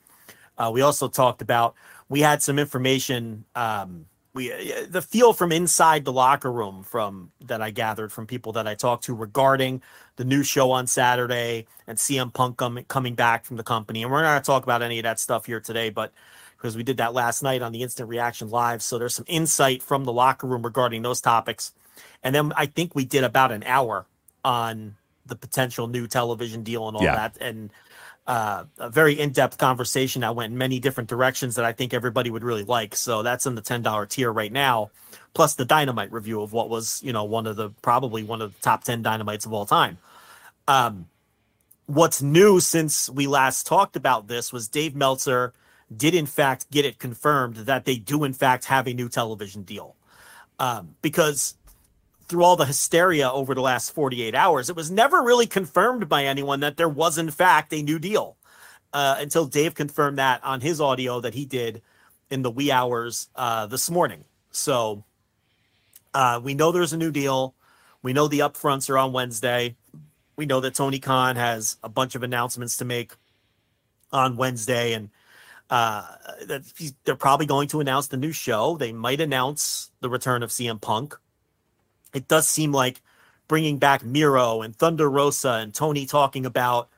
uh, 0.57 0.71
we 0.73 0.81
also 0.81 1.07
talked 1.07 1.43
about, 1.43 1.75
we 2.09 2.21
had 2.21 2.41
some 2.41 2.57
information. 2.57 3.45
Um, 3.53 4.07
we 4.33 4.51
uh, 4.51 4.87
the 4.89 5.03
feel 5.03 5.31
from 5.33 5.51
inside 5.51 6.05
the 6.05 6.11
locker 6.11 6.51
room 6.51 6.81
from 6.81 7.31
that 7.41 7.61
I 7.61 7.69
gathered 7.69 8.11
from 8.11 8.25
people 8.25 8.51
that 8.53 8.67
I 8.67 8.73
talked 8.73 9.03
to 9.03 9.13
regarding 9.13 9.83
the 10.15 10.25
new 10.25 10.41
show 10.41 10.71
on 10.71 10.87
Saturday 10.87 11.67
and 11.85 11.99
CM 11.99 12.33
Punk 12.33 12.57
com- 12.57 12.83
coming 12.87 13.13
back 13.13 13.45
from 13.45 13.57
the 13.57 13.63
company. 13.63 14.01
And 14.01 14.11
we're 14.11 14.23
not 14.23 14.31
going 14.31 14.41
to 14.41 14.45
talk 14.47 14.63
about 14.63 14.81
any 14.81 14.97
of 14.97 15.03
that 15.03 15.19
stuff 15.19 15.45
here 15.45 15.59
today, 15.59 15.91
but 15.91 16.11
because 16.57 16.75
we 16.75 16.81
did 16.81 16.97
that 16.97 17.13
last 17.13 17.43
night 17.43 17.61
on 17.61 17.73
the 17.73 17.83
Instant 17.83 18.09
Reaction 18.09 18.49
Live. 18.49 18.81
So 18.81 18.97
there's 18.97 19.13
some 19.13 19.25
insight 19.27 19.83
from 19.83 20.03
the 20.03 20.13
locker 20.13 20.47
room 20.47 20.63
regarding 20.63 21.03
those 21.03 21.21
topics. 21.21 21.73
And 22.23 22.33
then 22.33 22.53
I 22.55 22.65
think 22.65 22.95
we 22.95 23.05
did 23.05 23.23
about 23.23 23.51
an 23.51 23.63
hour 23.63 24.05
on 24.43 24.95
the 25.25 25.35
potential 25.35 25.87
new 25.87 26.07
television 26.07 26.63
deal 26.63 26.87
and 26.87 26.97
all 26.97 27.03
yeah. 27.03 27.15
that. 27.15 27.37
And 27.39 27.69
uh, 28.25 28.63
a 28.77 28.89
very 28.89 29.19
in-depth 29.19 29.57
conversation 29.57 30.21
that 30.21 30.35
went 30.35 30.51
in 30.51 30.57
many 30.57 30.79
different 30.79 31.09
directions 31.09 31.55
that 31.55 31.65
I 31.65 31.73
think 31.73 31.93
everybody 31.93 32.29
would 32.29 32.43
really 32.43 32.63
like. 32.63 32.95
So 32.95 33.21
that's 33.21 33.45
in 33.45 33.55
the 33.55 33.61
ten 33.61 33.81
dollar 33.81 34.05
tier 34.05 34.31
right 34.31 34.51
now, 34.51 34.91
plus 35.33 35.55
the 35.55 35.65
dynamite 35.65 36.11
review 36.11 36.41
of 36.41 36.53
what 36.53 36.69
was 36.69 37.01
you 37.03 37.11
know 37.11 37.25
one 37.25 37.45
of 37.45 37.57
the 37.57 37.71
probably 37.81 38.23
one 38.23 38.41
of 38.41 38.53
the 38.53 38.59
top 38.61 38.85
ten 38.85 39.01
dynamites 39.01 39.45
of 39.45 39.51
all 39.51 39.65
time. 39.65 39.97
Um, 40.69 41.09
what's 41.85 42.21
new 42.21 42.61
since 42.61 43.09
we 43.09 43.27
last 43.27 43.67
talked 43.67 43.97
about 43.97 44.27
this 44.27 44.53
was 44.53 44.69
Dave 44.69 44.95
Meltzer 44.95 45.53
did 45.95 46.15
in 46.15 46.25
fact 46.25 46.71
get 46.71 46.85
it 46.85 46.99
confirmed 46.99 47.57
that 47.57 47.83
they 47.83 47.97
do 47.97 48.23
in 48.23 48.31
fact 48.31 48.65
have 48.65 48.87
a 48.87 48.93
new 48.93 49.09
television 49.09 49.63
deal, 49.63 49.97
um, 50.59 50.95
because 51.01 51.55
through 52.33 52.43
all 52.43 52.55
the 52.55 52.65
hysteria 52.65 53.29
over 53.29 53.53
the 53.53 53.61
last 53.61 53.93
48 53.93 54.33
hours, 54.33 54.67
it 54.67 54.75
was 54.75 54.89
never 54.89 55.21
really 55.21 55.45
confirmed 55.45 56.09
by 56.09 56.25
anyone 56.25 56.61
that 56.61 56.77
there 56.77 56.89
was, 56.89 57.19
in 57.19 57.29
fact, 57.29 57.71
a 57.73 57.83
new 57.83 57.99
deal 57.99 58.37
uh, 58.91 59.17
until 59.19 59.45
Dave 59.45 59.75
confirmed 59.75 60.17
that 60.17 60.43
on 60.43 60.59
his 60.59 60.81
audio 60.81 61.21
that 61.21 61.35
he 61.35 61.45
did 61.45 61.83
in 62.31 62.41
the 62.41 62.49
wee 62.49 62.71
hours 62.71 63.29
uh, 63.35 63.67
this 63.67 63.87
morning. 63.87 64.23
So 64.49 65.03
uh, 66.15 66.41
we 66.43 66.55
know 66.55 66.71
there's 66.71 66.91
a 66.91 66.97
new 66.97 67.11
deal. 67.11 67.53
We 68.01 68.13
know 68.13 68.27
the 68.27 68.39
upfronts 68.39 68.89
are 68.89 68.97
on 68.97 69.13
Wednesday. 69.13 69.75
We 70.35 70.47
know 70.47 70.59
that 70.61 70.73
Tony 70.73 70.97
Khan 70.97 71.35
has 71.35 71.77
a 71.83 71.89
bunch 71.89 72.15
of 72.15 72.23
announcements 72.23 72.77
to 72.77 72.85
make 72.85 73.13
on 74.11 74.37
Wednesday, 74.37 74.93
and 74.93 75.11
uh, 75.69 76.07
that 76.47 76.63
they're 77.05 77.15
probably 77.15 77.45
going 77.45 77.67
to 77.67 77.79
announce 77.79 78.07
the 78.07 78.17
new 78.17 78.31
show. 78.31 78.75
They 78.75 78.91
might 78.91 79.21
announce 79.21 79.91
the 80.01 80.09
return 80.09 80.41
of 80.41 80.49
CM 80.49 80.81
Punk 80.81 81.15
it 82.13 82.27
does 82.27 82.47
seem 82.47 82.71
like 82.71 83.01
bringing 83.47 83.77
back 83.77 84.03
Miro 84.03 84.61
and 84.61 84.75
Thunder 84.75 85.09
Rosa 85.09 85.53
and 85.61 85.73
Tony 85.73 86.05
talking 86.05 86.45
about 86.45 86.89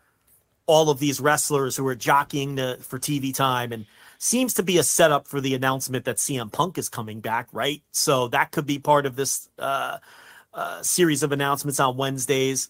all 0.68 0.90
of 0.90 1.00
these 1.00 1.20
wrestlers 1.20 1.76
who 1.78 1.86
are 1.88 1.96
jockeying 1.96 2.56
to, 2.58 2.78
for 2.82 3.00
TV 3.00 3.34
time 3.34 3.72
and 3.72 3.86
seems 4.18 4.54
to 4.56 4.64
be 4.64 4.78
a 4.78 4.84
setup 4.84 5.28
for 5.28 5.42
the 5.42 5.54
announcement 5.54 6.06
that 6.06 6.18
CM 6.18 6.52
Punk 6.52 6.78
is 6.78 6.90
coming 6.90 7.20
back, 7.20 7.48
right? 7.52 7.82
So 7.92 8.28
that 8.30 8.52
could 8.52 8.66
be 8.66 8.80
part 8.80 9.06
of 9.06 9.16
this 9.16 9.50
uh, 9.60 9.98
uh, 10.54 10.82
series 10.82 11.24
of 11.24 11.32
announcements 11.32 11.80
on 11.80 11.98
Wednesdays. 11.98 12.70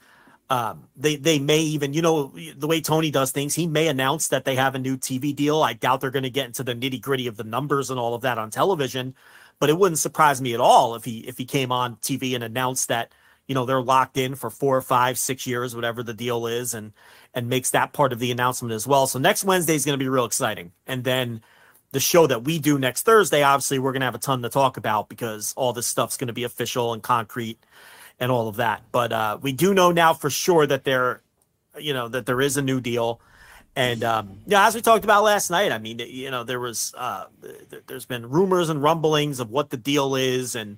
Um, 0.49 0.89
they 0.95 1.15
they 1.15 1.39
may 1.39 1.59
even, 1.59 1.93
you 1.93 2.03
know, 2.03 2.31
the 2.55 2.67
way 2.67 2.79
Tony 2.79 3.09
does 3.09 3.31
things, 3.31 3.55
he 3.55 3.65
may 3.65 3.87
announce 3.87 4.27
that 4.27 4.45
they 4.45 4.55
have 4.55 4.75
a 4.75 4.79
new 4.79 4.95
TV 4.95 5.35
deal. 5.35 5.63
I 5.63 5.73
doubt 5.73 6.01
they're 6.01 6.11
going 6.11 6.23
to 6.23 6.29
get 6.29 6.45
into 6.45 6.63
the 6.63 6.75
nitty 6.75 7.01
gritty 7.01 7.25
of 7.25 7.37
the 7.37 7.43
numbers 7.43 7.89
and 7.89 7.99
all 7.99 8.13
of 8.13 8.21
that 8.21 8.37
on 8.37 8.51
television, 8.51 9.15
but 9.59 9.69
it 9.69 9.77
wouldn't 9.77 9.99
surprise 9.99 10.41
me 10.41 10.53
at 10.53 10.59
all 10.59 10.95
if 10.95 11.05
he 11.05 11.19
if 11.19 11.37
he 11.37 11.45
came 11.45 11.71
on 11.71 11.95
TV 11.97 12.35
and 12.35 12.43
announced 12.43 12.87
that 12.89 13.11
you 13.47 13.55
know 13.55 13.65
they're 13.65 13.81
locked 13.81 14.17
in 14.17 14.35
for 14.35 14.49
four 14.49 14.75
or 14.77 14.81
five, 14.81 15.17
six 15.17 15.45
years, 15.45 15.75
whatever 15.75 16.03
the 16.03 16.13
deal 16.13 16.47
is, 16.47 16.73
and 16.73 16.93
and 17.33 17.49
makes 17.49 17.71
that 17.71 17.93
part 17.93 18.13
of 18.13 18.19
the 18.19 18.31
announcement 18.31 18.73
as 18.73 18.87
well. 18.87 19.07
So 19.07 19.19
next 19.19 19.43
Wednesday 19.43 19.75
is 19.75 19.85
going 19.85 19.97
to 19.97 20.03
be 20.03 20.09
real 20.09 20.25
exciting, 20.25 20.71
and 20.87 21.03
then 21.03 21.41
the 21.91 21.99
show 22.01 22.27
that 22.27 22.43
we 22.43 22.59
do 22.59 22.77
next 22.77 23.03
Thursday, 23.03 23.41
obviously 23.41 23.79
we're 23.79 23.93
going 23.93 24.01
to 24.01 24.05
have 24.05 24.15
a 24.15 24.19
ton 24.19 24.41
to 24.41 24.49
talk 24.49 24.75
about 24.75 25.07
because 25.07 25.53
all 25.55 25.71
this 25.71 25.87
stuff's 25.87 26.17
going 26.17 26.27
to 26.27 26.33
be 26.33 26.43
official 26.43 26.91
and 26.91 27.01
concrete 27.01 27.57
and 28.19 28.31
all 28.31 28.49
of 28.49 28.57
that. 28.57 28.83
But 28.91 29.13
uh, 29.13 29.37
we 29.41 29.53
do 29.53 29.73
know 29.73 29.91
now 29.91 30.13
for 30.13 30.29
sure 30.29 30.67
that 30.67 30.83
there, 30.83 31.21
you 31.79 31.93
know, 31.93 32.09
that 32.09 32.25
there 32.25 32.41
is 32.41 32.57
a 32.57 32.61
new 32.61 32.81
deal 32.81 33.21
And 33.75 34.03
um, 34.03 34.39
yeah, 34.47 34.67
as 34.67 34.75
we 34.75 34.81
talked 34.81 35.03
about 35.03 35.23
last 35.23 35.49
night, 35.49 35.71
I 35.71 35.79
mean, 35.79 35.99
you 35.99 36.31
know, 36.31 36.43
there 36.43 36.59
was 36.59 36.93
uh, 36.97 37.25
th- 37.41 37.83
there's 37.87 38.05
been 38.05 38.29
rumors 38.29 38.69
and 38.69 38.81
rumblings 38.81 39.39
of 39.39 39.51
what 39.51 39.69
the 39.69 39.77
deal 39.77 40.15
is, 40.15 40.55
and 40.55 40.77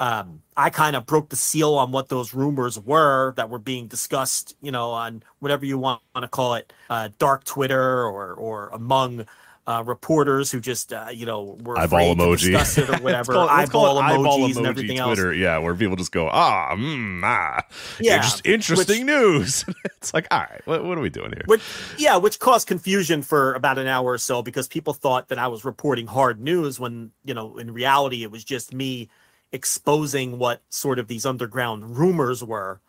um, 0.00 0.42
I 0.56 0.70
kind 0.70 0.96
of 0.96 1.06
broke 1.06 1.28
the 1.28 1.36
seal 1.36 1.74
on 1.74 1.92
what 1.92 2.08
those 2.08 2.34
rumors 2.34 2.80
were 2.80 3.32
that 3.36 3.48
were 3.48 3.60
being 3.60 3.86
discussed, 3.86 4.56
you 4.60 4.72
know, 4.72 4.90
on 4.90 5.22
whatever 5.38 5.64
you 5.64 5.78
want 5.78 6.00
to 6.16 6.26
call 6.26 6.54
it, 6.54 6.72
uh, 6.90 7.10
dark 7.18 7.44
Twitter 7.44 8.04
or 8.04 8.34
or 8.34 8.70
among 8.72 9.26
uh, 9.66 9.82
reporters 9.86 10.50
who 10.50 10.60
just 10.60 10.92
uh, 10.92 11.06
you 11.12 11.24
know 11.24 11.56
were 11.62 11.78
eyeball 11.78 12.14
emoji 12.16 12.52
it 12.78 12.88
or 12.90 12.96
whatever, 13.02 13.32
call 13.32 13.48
eyeball, 13.48 13.98
it 13.98 14.02
eyeball 14.02 14.38
emojis 14.40 14.56
and 14.56 14.66
everything 14.66 14.98
Twitter, 14.98 15.28
else. 15.30 15.38
yeah, 15.38 15.58
where 15.58 15.74
people 15.74 15.94
just 15.96 16.10
go, 16.10 16.28
ah, 16.32 16.70
mm, 16.74 17.20
ah, 17.24 17.62
Yeah, 18.00 18.16
Interest- 18.16 18.42
interesting 18.44 19.06
which- 19.06 19.14
news. 19.14 19.64
it's 19.96 20.12
like, 20.12 20.26
all 20.32 20.40
right, 20.40 20.60
what, 20.64 20.84
what 20.84 20.98
are 20.98 21.00
we 21.00 21.10
doing 21.10 21.30
here? 21.32 21.42
Which, 21.46 21.62
yeah, 21.96 22.16
which 22.16 22.40
caused 22.40 22.66
confusion 22.66 23.22
for 23.22 23.54
about 23.54 23.78
an 23.78 23.86
hour 23.86 24.10
or 24.12 24.18
so 24.18 24.42
because 24.42 24.66
people 24.66 24.94
thought 24.94 25.28
that 25.28 25.38
I 25.38 25.46
was 25.46 25.64
reporting 25.64 26.08
hard 26.08 26.40
news 26.40 26.80
when, 26.80 27.12
you 27.24 27.32
know, 27.34 27.56
in 27.58 27.72
reality, 27.72 28.24
it 28.24 28.30
was 28.32 28.42
just 28.42 28.74
me 28.74 29.08
exposing 29.52 30.38
what 30.38 30.60
sort 30.70 30.98
of 30.98 31.06
these 31.08 31.24
underground 31.26 31.96
rumors 31.98 32.42
were. 32.42 32.80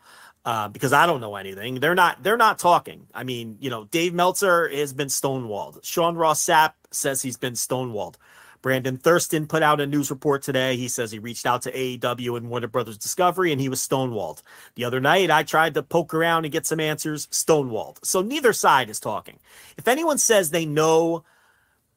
Uh, 0.45 0.67
because 0.67 0.91
I 0.91 1.05
don't 1.05 1.21
know 1.21 1.35
anything. 1.37 1.75
They're 1.75 1.95
not. 1.95 2.21
They're 2.21 2.35
not 2.35 2.59
talking. 2.59 3.07
I 3.13 3.23
mean, 3.23 3.57
you 3.61 3.69
know, 3.69 3.85
Dave 3.85 4.13
Meltzer 4.13 4.67
has 4.67 4.91
been 4.91 5.07
stonewalled. 5.07 5.83
Sean 5.85 6.15
Ross 6.15 6.43
Sapp 6.43 6.73
says 6.91 7.21
he's 7.21 7.37
been 7.37 7.53
stonewalled. 7.53 8.15
Brandon 8.63 8.97
Thurston 8.97 9.45
put 9.45 9.61
out 9.61 9.81
a 9.81 9.85
news 9.85 10.09
report 10.09 10.41
today. 10.41 10.77
He 10.77 10.87
says 10.87 11.11
he 11.11 11.19
reached 11.19 11.45
out 11.45 11.61
to 11.63 11.71
AEW 11.71 12.37
and 12.37 12.49
Warner 12.49 12.67
Brothers 12.67 12.97
Discovery 12.97 13.51
and 13.51 13.59
he 13.59 13.67
was 13.67 13.85
stonewalled. 13.85 14.41
The 14.75 14.85
other 14.85 15.01
night, 15.01 15.29
I 15.29 15.43
tried 15.43 15.73
to 15.73 15.83
poke 15.83 16.13
around 16.13 16.45
and 16.45 16.51
get 16.51 16.65
some 16.65 16.79
answers, 16.79 17.27
stonewalled. 17.27 18.03
So 18.05 18.21
neither 18.21 18.53
side 18.53 18.89
is 18.89 19.01
talking. 19.01 19.39
If 19.77 19.87
anyone 19.87 20.17
says 20.17 20.49
they 20.49 20.65
know 20.65 21.25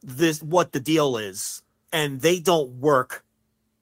this 0.02 0.42
what 0.42 0.72
the 0.72 0.80
deal 0.80 1.16
is 1.16 1.62
and 1.92 2.20
they 2.20 2.40
don't 2.40 2.80
work, 2.80 3.24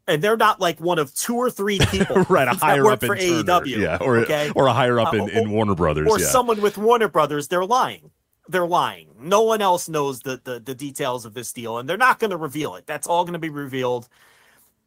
and 0.07 0.23
they're 0.23 0.37
not 0.37 0.61
like 0.61 0.81
one 0.81 0.99
of 0.99 1.15
two 1.15 1.37
or 1.37 1.51
three 1.51 1.79
people 1.91 2.17
right, 2.29 2.49
a 2.49 2.53
higher 2.53 2.91
up 2.91 3.03
in 3.03 3.09
for 3.09 3.17
Turner, 3.17 3.43
AEW, 3.43 3.79
yeah, 3.79 3.99
or 4.01 4.19
okay? 4.19 4.51
or 4.55 4.67
a 4.67 4.73
higher 4.73 5.01
up 5.01 5.13
Uh, 5.13 5.19
in, 5.19 5.31
in 5.31 5.51
Warner 5.51 5.75
Brothers, 5.75 6.09
or 6.11 6.19
yeah. 6.19 6.27
someone 6.27 6.61
with 6.61 6.77
Warner 6.79 7.09
Brothers, 7.09 7.49
they're 7.49 7.65
lying. 7.65 8.11
They're 8.49 8.67
lying. 8.67 9.09
No 9.19 9.43
one 9.43 9.63
else 9.63 9.89
knows 9.89 10.21
the 10.21 10.41
the, 10.43 10.61
the 10.61 10.75
details 10.75 11.25
of 11.25 11.35
this 11.35 11.53
deal, 11.53 11.79
and 11.79 11.89
they're 11.89 11.97
not 11.97 12.19
going 12.19 12.31
to 12.31 12.37
reveal 12.37 12.75
it. 12.75 12.87
That's 12.87 13.07
all 13.07 13.25
going 13.25 13.33
to 13.35 13.39
be 13.39 13.49
revealed 13.51 14.09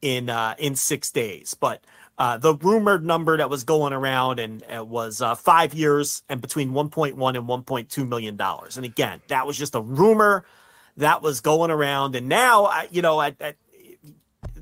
in 0.01 0.29
uh, 0.29 0.55
in 0.57 0.75
six 0.75 1.11
days. 1.11 1.55
But 1.59 1.83
uh, 2.17 2.37
the 2.37 2.55
rumored 2.55 3.05
number 3.05 3.37
that 3.37 3.49
was 3.49 3.63
going 3.63 3.93
around 3.93 4.39
and 4.39 4.63
uh, 4.75 4.83
was 4.83 5.21
uh, 5.21 5.35
five 5.35 5.73
years 5.73 6.23
and 6.29 6.41
between 6.41 6.71
1.1 6.71 7.11
and 7.37 7.47
1.2 7.47 8.07
million 8.07 8.35
dollars. 8.35 8.77
And 8.77 8.85
again, 8.85 9.21
that 9.27 9.45
was 9.45 9.57
just 9.57 9.75
a 9.75 9.81
rumor 9.81 10.43
that 10.97 11.21
was 11.21 11.41
going 11.41 11.69
around. 11.69 12.15
And 12.15 12.27
now, 12.27 12.65
I, 12.65 12.87
you 12.91 13.03
know, 13.03 13.21
at, 13.21 13.39
at 13.39 13.55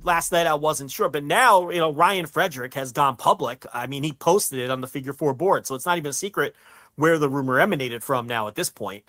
last 0.06 0.32
night 0.32 0.48
I 0.48 0.54
wasn't 0.54 0.92
sure, 0.92 1.10
but 1.10 1.24
now 1.24 1.70
you 1.70 1.80
know 1.80 1.92
Ryan 1.92 2.26
Frederick 2.26 2.74
has 2.76 2.92
gone 2.92 3.16
public. 3.16 3.66
I 3.74 3.88
mean, 3.88 4.04
he 4.04 4.14
posted 4.14 4.60
it 4.60 4.72
on 4.72 4.82
the 4.82 4.88
Figure 4.88 5.14
Four 5.14 5.34
board, 5.34 5.68
so 5.68 5.76
it's 5.76 5.86
not 5.86 5.98
even 5.98 6.10
a 6.10 6.14
secret 6.14 6.56
where 6.96 7.18
the 7.18 7.30
rumor 7.30 7.60
emanated 7.60 8.04
from. 8.04 8.28
Now 8.28 8.48
at 8.48 8.56
this 8.56 8.70
point, 8.70 9.04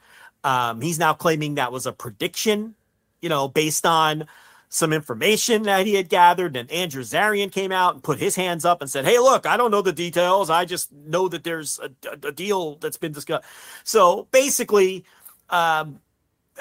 um, 0.45 0.81
he's 0.81 0.99
now 0.99 1.15
claiming 1.15 1.55
that 1.57 1.73
was 1.73 1.87
a 1.87 1.93
prediction, 1.93 2.75
you 3.21 3.29
know, 3.29 3.49
based 3.49 3.87
on 3.87 4.27
some 4.69 4.93
information 4.93 5.63
that 5.65 5.87
he 5.87 5.95
had 5.95 6.09
gathered. 6.09 6.57
And 6.57 6.71
Andrew 6.73 7.03
Zarian 7.03 7.53
came 7.53 7.71
out 7.71 7.95
and 7.95 8.03
put 8.03 8.19
his 8.19 8.35
hands 8.35 8.65
up 8.65 8.81
and 8.81 8.91
said, 8.91 9.05
"Hey, 9.05 9.19
look, 9.19 9.47
I 9.47 9.57
don't 9.57 9.71
know 9.71 9.83
the 9.83 9.93
details. 9.93 10.51
I 10.51 10.65
just 10.65 10.93
know 10.93 11.29
that 11.29 11.45
there's 11.45 11.79
a, 11.79 11.91
a, 12.09 12.29
a 12.29 12.33
deal 12.33 12.77
that's 12.77 12.97
been 12.99 13.13
discussed." 13.13 13.45
So 13.85 14.29
basically. 14.31 15.05
Um, 15.49 16.01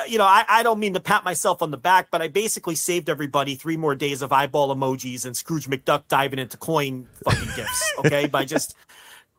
you 0.07 0.17
know, 0.17 0.25
I, 0.25 0.45
I 0.47 0.63
don't 0.63 0.79
mean 0.79 0.93
to 0.93 0.99
pat 0.99 1.23
myself 1.23 1.61
on 1.61 1.71
the 1.71 1.77
back, 1.77 2.09
but 2.11 2.21
I 2.21 2.27
basically 2.27 2.75
saved 2.75 3.09
everybody 3.09 3.55
three 3.55 3.77
more 3.77 3.95
days 3.95 4.21
of 4.21 4.31
eyeball 4.31 4.75
emojis 4.75 5.25
and 5.25 5.35
Scrooge 5.35 5.67
McDuck 5.67 6.03
diving 6.07 6.39
into 6.39 6.57
coin 6.57 7.07
fucking 7.23 7.49
gifts, 7.55 7.93
okay? 7.99 8.27
By 8.27 8.45
just 8.45 8.75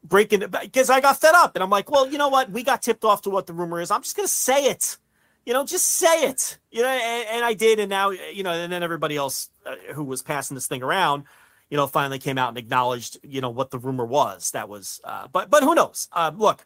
breaking 0.02 0.42
it 0.42 0.50
because 0.50 0.88
I 0.88 1.00
got 1.00 1.20
fed 1.20 1.34
up 1.34 1.56
and 1.56 1.62
I'm 1.62 1.70
like, 1.70 1.90
well, 1.90 2.08
you 2.10 2.18
know 2.18 2.28
what? 2.28 2.50
We 2.50 2.62
got 2.62 2.82
tipped 2.82 3.04
off 3.04 3.22
to 3.22 3.30
what 3.30 3.46
the 3.46 3.52
rumor 3.52 3.80
is. 3.80 3.90
I'm 3.90 4.02
just 4.02 4.16
gonna 4.16 4.28
say 4.28 4.64
it, 4.66 4.96
you 5.44 5.52
know, 5.52 5.64
just 5.64 5.86
say 5.86 6.24
it, 6.24 6.58
you 6.70 6.82
know, 6.82 6.88
and, 6.88 7.28
and 7.28 7.44
I 7.44 7.52
did, 7.52 7.78
and 7.78 7.90
now, 7.90 8.10
you 8.10 8.42
know, 8.42 8.52
and 8.52 8.72
then 8.72 8.82
everybody 8.82 9.16
else 9.16 9.50
uh, 9.66 9.74
who 9.92 10.04
was 10.04 10.22
passing 10.22 10.54
this 10.54 10.66
thing 10.66 10.82
around, 10.82 11.24
you 11.68 11.76
know, 11.76 11.86
finally 11.86 12.18
came 12.18 12.38
out 12.38 12.48
and 12.48 12.58
acknowledged, 12.58 13.18
you 13.22 13.42
know, 13.42 13.50
what 13.50 13.70
the 13.70 13.78
rumor 13.78 14.06
was. 14.06 14.52
That 14.52 14.70
was, 14.70 15.00
uh, 15.04 15.28
but 15.30 15.50
but 15.50 15.62
who 15.62 15.74
knows? 15.74 16.08
Uh, 16.12 16.32
look, 16.34 16.64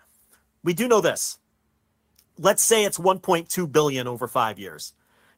we 0.63 0.75
do 0.75 0.87
know 0.87 1.01
this 1.01 1.40
let's 2.41 2.63
say 2.65 2.85
it's 2.85 2.99
1.2 2.99 3.71
billion 3.71 4.09
over 4.09 4.27
five 4.27 4.59
years 4.59 4.95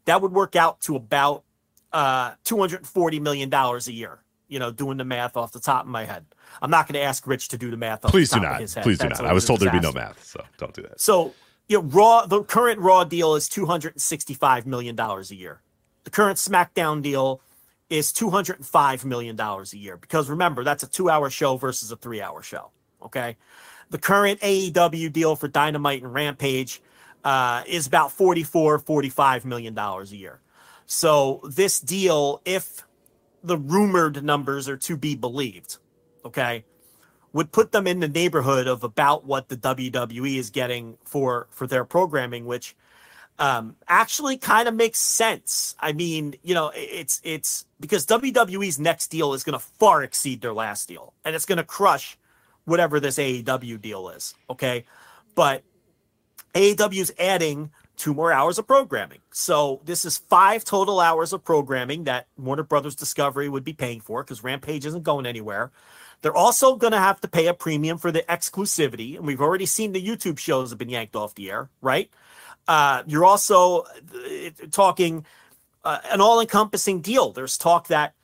that 0.07 0.23
would 0.23 0.33
work 0.33 0.57
out 0.57 0.81
to 0.81 0.97
about 0.97 1.43
uh 1.93 2.33
240 2.45 3.21
million 3.21 3.51
dollars 3.51 3.88
a 3.88 3.93
year 3.93 4.21
you 4.49 4.59
know 4.59 4.71
doing 4.71 4.97
the 4.97 5.05
math 5.05 5.37
off 5.37 5.53
the 5.53 5.61
top 5.61 5.83
of 5.85 5.88
my 5.88 6.05
head 6.05 6.25
i'm 6.62 6.71
not 6.71 6.87
going 6.87 6.95
to 6.95 7.01
ask 7.03 7.27
rich 7.27 7.49
to 7.49 7.59
do 7.59 7.71
the 7.71 7.77
math 7.77 8.05
off 8.05 8.11
Please 8.11 8.31
the 8.31 8.37
do 8.37 8.41
top 8.43 8.47
of 8.49 8.53
not. 8.55 8.61
his 8.61 8.75
head. 8.75 8.83
Please 8.85 8.99
do 8.99 9.09
not. 9.09 9.25
I 9.25 9.33
was 9.33 9.45
told 9.45 9.61
there'd 9.61 9.73
be 9.73 9.81
no 9.81 9.93
math, 9.93 10.23
so 10.25 10.43
don't 10.59 10.73
do 10.75 10.83
that. 10.83 11.01
so 11.01 11.35
you 11.69 11.79
know 11.79 11.85
raw 11.88 12.25
the 12.27 12.43
current 12.45 12.79
raw 12.81 13.05
deal 13.05 13.35
is 13.35 13.49
265 13.49 14.67
million 14.67 14.95
dollars 14.97 15.31
a 15.31 15.35
year 15.37 15.61
the 16.05 16.11
current 16.11 16.38
smackdown 16.38 17.03
deal 17.03 17.41
is 17.91 18.12
205 18.12 19.05
million 19.05 19.37
dollars 19.37 19.73
a 19.73 19.79
year 19.79 19.97
because 19.97 20.31
remember 20.31 20.65
that's 20.65 20.83
a 20.83 20.87
two 20.88 21.11
hour 21.11 21.29
show 21.31 21.57
versus 21.57 21.91
a 21.93 21.97
three 21.97 22.21
hour 22.23 22.43
show 22.43 22.71
okay 23.03 23.37
the 23.91 23.99
current 23.99 24.41
aew 24.41 25.12
deal 25.12 25.37
for 25.37 25.49
dynamite 25.49 26.03
and 26.03 26.12
rampage 26.15 26.81
uh, 27.25 27.63
is 27.67 27.87
about 27.87 28.13
44 28.13 28.79
45 28.79 29.45
million 29.45 29.75
dollars 29.75 30.13
a 30.13 30.17
year 30.17 30.41
so 30.87 31.41
this 31.49 31.81
deal 31.81 32.41
if 32.45 32.85
the 33.45 33.57
rumored 33.57 34.23
numbers 34.25 34.69
are 34.69 34.77
to 34.77 34.97
be 34.97 35.15
believed 35.15 35.79
okay 36.25 36.65
would 37.33 37.51
put 37.51 37.73
them 37.73 37.87
in 37.87 38.01
the 38.01 38.09
neighborhood 38.09 38.67
of 38.67 38.85
about 38.85 39.25
what 39.25 39.49
the 39.49 39.57
WWE 39.57 40.37
is 40.37 40.51
getting 40.51 40.99
for 41.05 41.47
for 41.51 41.67
their 41.67 41.85
programming, 41.85 42.45
which 42.45 42.77
um, 43.39 43.77
actually 43.89 44.37
kind 44.37 44.69
of 44.69 44.75
makes 44.75 44.99
sense. 44.99 45.75
I 45.81 45.93
mean, 45.93 46.35
you 46.43 46.55
know, 46.55 46.71
it's 46.75 47.21
it's 47.25 47.67
because 47.81 48.07
WWE's 48.07 48.79
next 48.79 49.09
deal 49.09 49.33
is 49.33 49.45
going 49.45 49.59
to 49.59 49.65
far 49.65 50.03
exceed 50.03 50.41
their 50.43 50.53
last 50.53 50.89
deal, 50.89 51.15
and 51.25 51.35
it's 51.35 51.47
going 51.47 51.59
to 51.59 51.65
crush 51.65 52.19
whatever 52.65 53.01
this 53.01 53.19
AEW 53.19 53.81
deal 53.81 54.11
is. 54.11 54.35
Okay, 54.51 54.85
but 55.35 55.63
AEW's 56.55 57.12
adding 57.19 57.71
two 57.97 58.15
more 58.15 58.33
hours 58.33 58.59
of 58.59 58.67
programming. 58.67 59.21
So 59.31 59.81
this 59.85 60.05
is 60.05 60.19
five 60.19 60.65
total 60.65 61.01
hours 61.01 61.33
of 61.33 61.45
programming 61.45 62.05
that 62.05 62.27
Warner 62.37 62.62
Brothers 62.62 62.95
Discovery 62.95 63.49
would 63.49 63.65
be 63.65 63.73
paying 63.73 64.01
for 64.01 64.23
because 64.23 64.43
Rampage 64.43 64.87
isn't 64.87 65.03
going 65.05 65.27
anywhere. 65.27 65.71
They're 66.21 66.35
also 66.35 66.77
going 66.77 66.93
to 66.93 66.99
have 66.99 67.21
to 67.21 67.29
pay 67.29 67.49
a 67.49 67.55
premium 67.55 67.99
for 67.99 68.12
the 68.12 68.23
exclusivity. 68.23 69.17
And 69.17 69.27
we've 69.27 69.41
already 69.41 69.67
seen 69.67 69.93
the 69.93 70.05
YouTube 70.05 70.38
shows 70.38 70.71
have 70.71 70.79
been 70.79 70.88
yanked 70.88 71.17
off 71.17 71.35
the 71.35 71.51
air, 71.51 71.69
right? 71.81 72.11
Uh, 72.69 73.03
you're 73.07 73.25
also 73.25 73.81
uh, 73.81 74.51
talking 74.71 75.27
uh, 75.85 75.99
an 76.11 76.21
all 76.21 76.41
encompassing 76.41 77.01
deal. 77.01 77.33
There's 77.33 77.59
talk 77.59 77.88
that 77.88 78.15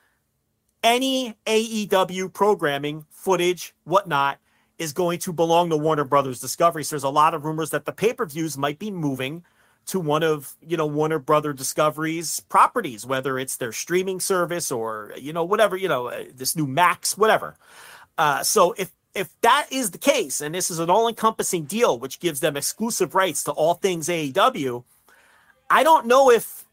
any 0.82 1.34
AEW 1.46 2.32
programming, 2.32 3.04
footage, 3.10 3.74
whatnot, 3.84 4.38
is 4.78 4.92
going 4.92 5.18
to 5.20 5.32
belong 5.32 5.70
to 5.70 5.76
Warner 5.76 6.04
Brothers 6.04 6.40
Discovery. 6.40 6.84
So 6.84 6.94
there's 6.94 7.04
a 7.04 7.08
lot 7.08 7.34
of 7.34 7.44
rumors 7.44 7.70
that 7.70 7.84
the 7.84 7.92
pay 7.92 8.12
per 8.12 8.26
views 8.26 8.56
might 8.56 8.78
be 8.78 8.90
moving 8.90 9.44
to 9.86 9.98
one 9.98 10.22
of 10.22 10.54
you 10.66 10.76
know 10.76 10.86
Warner 10.86 11.18
Brother 11.18 11.52
Discovery's 11.52 12.40
properties, 12.40 13.06
whether 13.06 13.38
it's 13.38 13.56
their 13.56 13.72
streaming 13.72 14.20
service 14.20 14.70
or 14.70 15.12
you 15.16 15.32
know 15.32 15.44
whatever 15.44 15.76
you 15.76 15.88
know 15.88 16.08
uh, 16.08 16.24
this 16.34 16.54
new 16.54 16.66
Max, 16.66 17.16
whatever. 17.16 17.56
Uh, 18.16 18.42
so 18.42 18.74
if 18.78 18.92
if 19.14 19.28
that 19.40 19.66
is 19.70 19.90
the 19.90 19.98
case, 19.98 20.40
and 20.40 20.54
this 20.54 20.70
is 20.70 20.78
an 20.78 20.90
all-encompassing 20.90 21.64
deal 21.64 21.98
which 21.98 22.20
gives 22.20 22.40
them 22.40 22.56
exclusive 22.56 23.14
rights 23.14 23.42
to 23.44 23.50
all 23.52 23.74
things 23.74 24.08
AEW, 24.08 24.84
I 25.70 25.82
don't 25.82 26.06
know 26.06 26.30
if 26.30 26.64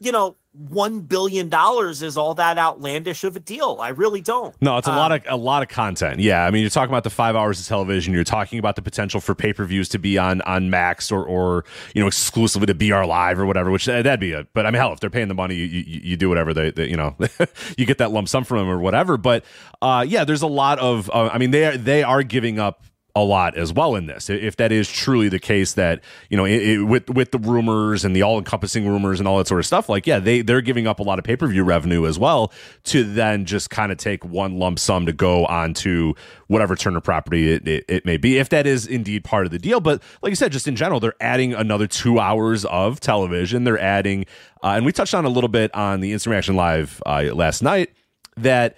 you 0.00 0.12
know 0.12 0.36
one 0.52 1.00
billion 1.00 1.50
dollars 1.50 2.02
is 2.02 2.16
all 2.16 2.32
that 2.32 2.56
outlandish 2.56 3.24
of 3.24 3.36
a 3.36 3.40
deal. 3.40 3.76
I 3.78 3.88
really 3.90 4.22
don't. 4.22 4.54
No, 4.62 4.78
it's 4.78 4.88
a 4.88 4.90
lot 4.90 5.12
Um, 5.12 5.18
of 5.18 5.22
a 5.28 5.36
lot 5.36 5.62
of 5.62 5.68
content. 5.68 6.18
Yeah, 6.20 6.46
I 6.46 6.50
mean, 6.50 6.62
you're 6.62 6.70
talking 6.70 6.90
about 6.90 7.04
the 7.04 7.10
five 7.10 7.36
hours 7.36 7.60
of 7.60 7.66
television. 7.66 8.14
You're 8.14 8.24
talking 8.24 8.58
about 8.58 8.74
the 8.76 8.80
potential 8.80 9.20
for 9.20 9.34
pay 9.34 9.52
per 9.52 9.64
views 9.66 9.88
to 9.90 9.98
be 9.98 10.16
on 10.16 10.40
on 10.42 10.70
Max 10.70 11.12
or 11.12 11.24
or 11.24 11.64
you 11.94 12.00
know 12.00 12.06
exclusively 12.06 12.66
to 12.66 12.74
BR 12.74 13.04
Live 13.04 13.38
or 13.38 13.44
whatever. 13.44 13.70
Which 13.70 13.86
uh, 13.88 14.00
that'd 14.02 14.18
be 14.20 14.32
it. 14.32 14.48
But 14.54 14.64
I 14.64 14.70
mean, 14.70 14.80
hell, 14.80 14.92
if 14.94 15.00
they're 15.00 15.10
paying 15.10 15.28
the 15.28 15.34
money, 15.34 15.56
you 15.56 15.66
you, 15.66 16.00
you 16.04 16.16
do 16.16 16.28
whatever 16.30 16.54
they, 16.54 16.70
they 16.70 16.88
you 16.88 16.96
know 16.96 17.16
you 17.76 17.84
get 17.84 17.98
that 17.98 18.10
lump 18.10 18.28
sum 18.28 18.44
from 18.44 18.58
them 18.58 18.68
or 18.68 18.78
whatever. 18.78 19.18
But 19.18 19.44
uh, 19.82 20.06
yeah, 20.08 20.24
there's 20.24 20.42
a 20.42 20.46
lot 20.46 20.78
of. 20.78 21.10
Uh, 21.10 21.28
I 21.32 21.36
mean, 21.38 21.50
they 21.50 21.66
are 21.66 21.76
they 21.76 22.02
are 22.02 22.22
giving 22.22 22.58
up 22.58 22.82
a 23.16 23.24
lot 23.24 23.56
as 23.56 23.72
well 23.72 23.96
in 23.96 24.06
this. 24.06 24.28
If 24.28 24.56
that 24.56 24.70
is 24.70 24.90
truly 24.90 25.30
the 25.30 25.38
case, 25.38 25.72
that 25.72 26.02
you 26.28 26.36
know, 26.36 26.44
it, 26.44 26.62
it, 26.62 26.82
with 26.82 27.08
with 27.08 27.32
the 27.32 27.38
rumors 27.38 28.04
and 28.04 28.14
the 28.14 28.20
all 28.20 28.38
encompassing 28.38 28.86
rumors 28.86 29.18
and 29.18 29.26
all 29.26 29.38
that 29.38 29.48
sort 29.48 29.58
of 29.58 29.66
stuff, 29.66 29.88
like 29.88 30.06
yeah, 30.06 30.18
they 30.18 30.42
they're 30.42 30.60
giving 30.60 30.86
up 30.86 31.00
a 31.00 31.02
lot 31.02 31.18
of 31.18 31.24
pay 31.24 31.34
per 31.34 31.46
view 31.46 31.64
revenue 31.64 32.06
as 32.06 32.18
well 32.18 32.52
to 32.84 33.02
then 33.02 33.46
just 33.46 33.70
kind 33.70 33.90
of 33.90 33.96
take 33.96 34.22
one 34.24 34.58
lump 34.58 34.78
sum 34.78 35.06
to 35.06 35.14
go 35.14 35.46
onto 35.46 36.12
whatever 36.48 36.76
Turner 36.76 37.00
property 37.00 37.52
it, 37.52 37.66
it, 37.66 37.84
it 37.88 38.04
may 38.04 38.18
be, 38.18 38.36
if 38.36 38.50
that 38.50 38.66
is 38.66 38.86
indeed 38.86 39.24
part 39.24 39.46
of 39.46 39.50
the 39.50 39.58
deal. 39.58 39.80
But 39.80 40.02
like 40.20 40.30
you 40.30 40.36
said, 40.36 40.52
just 40.52 40.68
in 40.68 40.76
general, 40.76 41.00
they're 41.00 41.14
adding 41.18 41.54
another 41.54 41.86
two 41.86 42.20
hours 42.20 42.66
of 42.66 43.00
television. 43.00 43.64
They're 43.64 43.80
adding, 43.80 44.26
uh, 44.62 44.74
and 44.76 44.84
we 44.84 44.92
touched 44.92 45.14
on 45.14 45.24
a 45.24 45.30
little 45.30 45.48
bit 45.48 45.74
on 45.74 46.00
the 46.00 46.12
Instant 46.12 46.32
Reaction 46.32 46.54
Live 46.54 47.02
uh, 47.06 47.30
last 47.32 47.62
night 47.62 47.94
that 48.36 48.76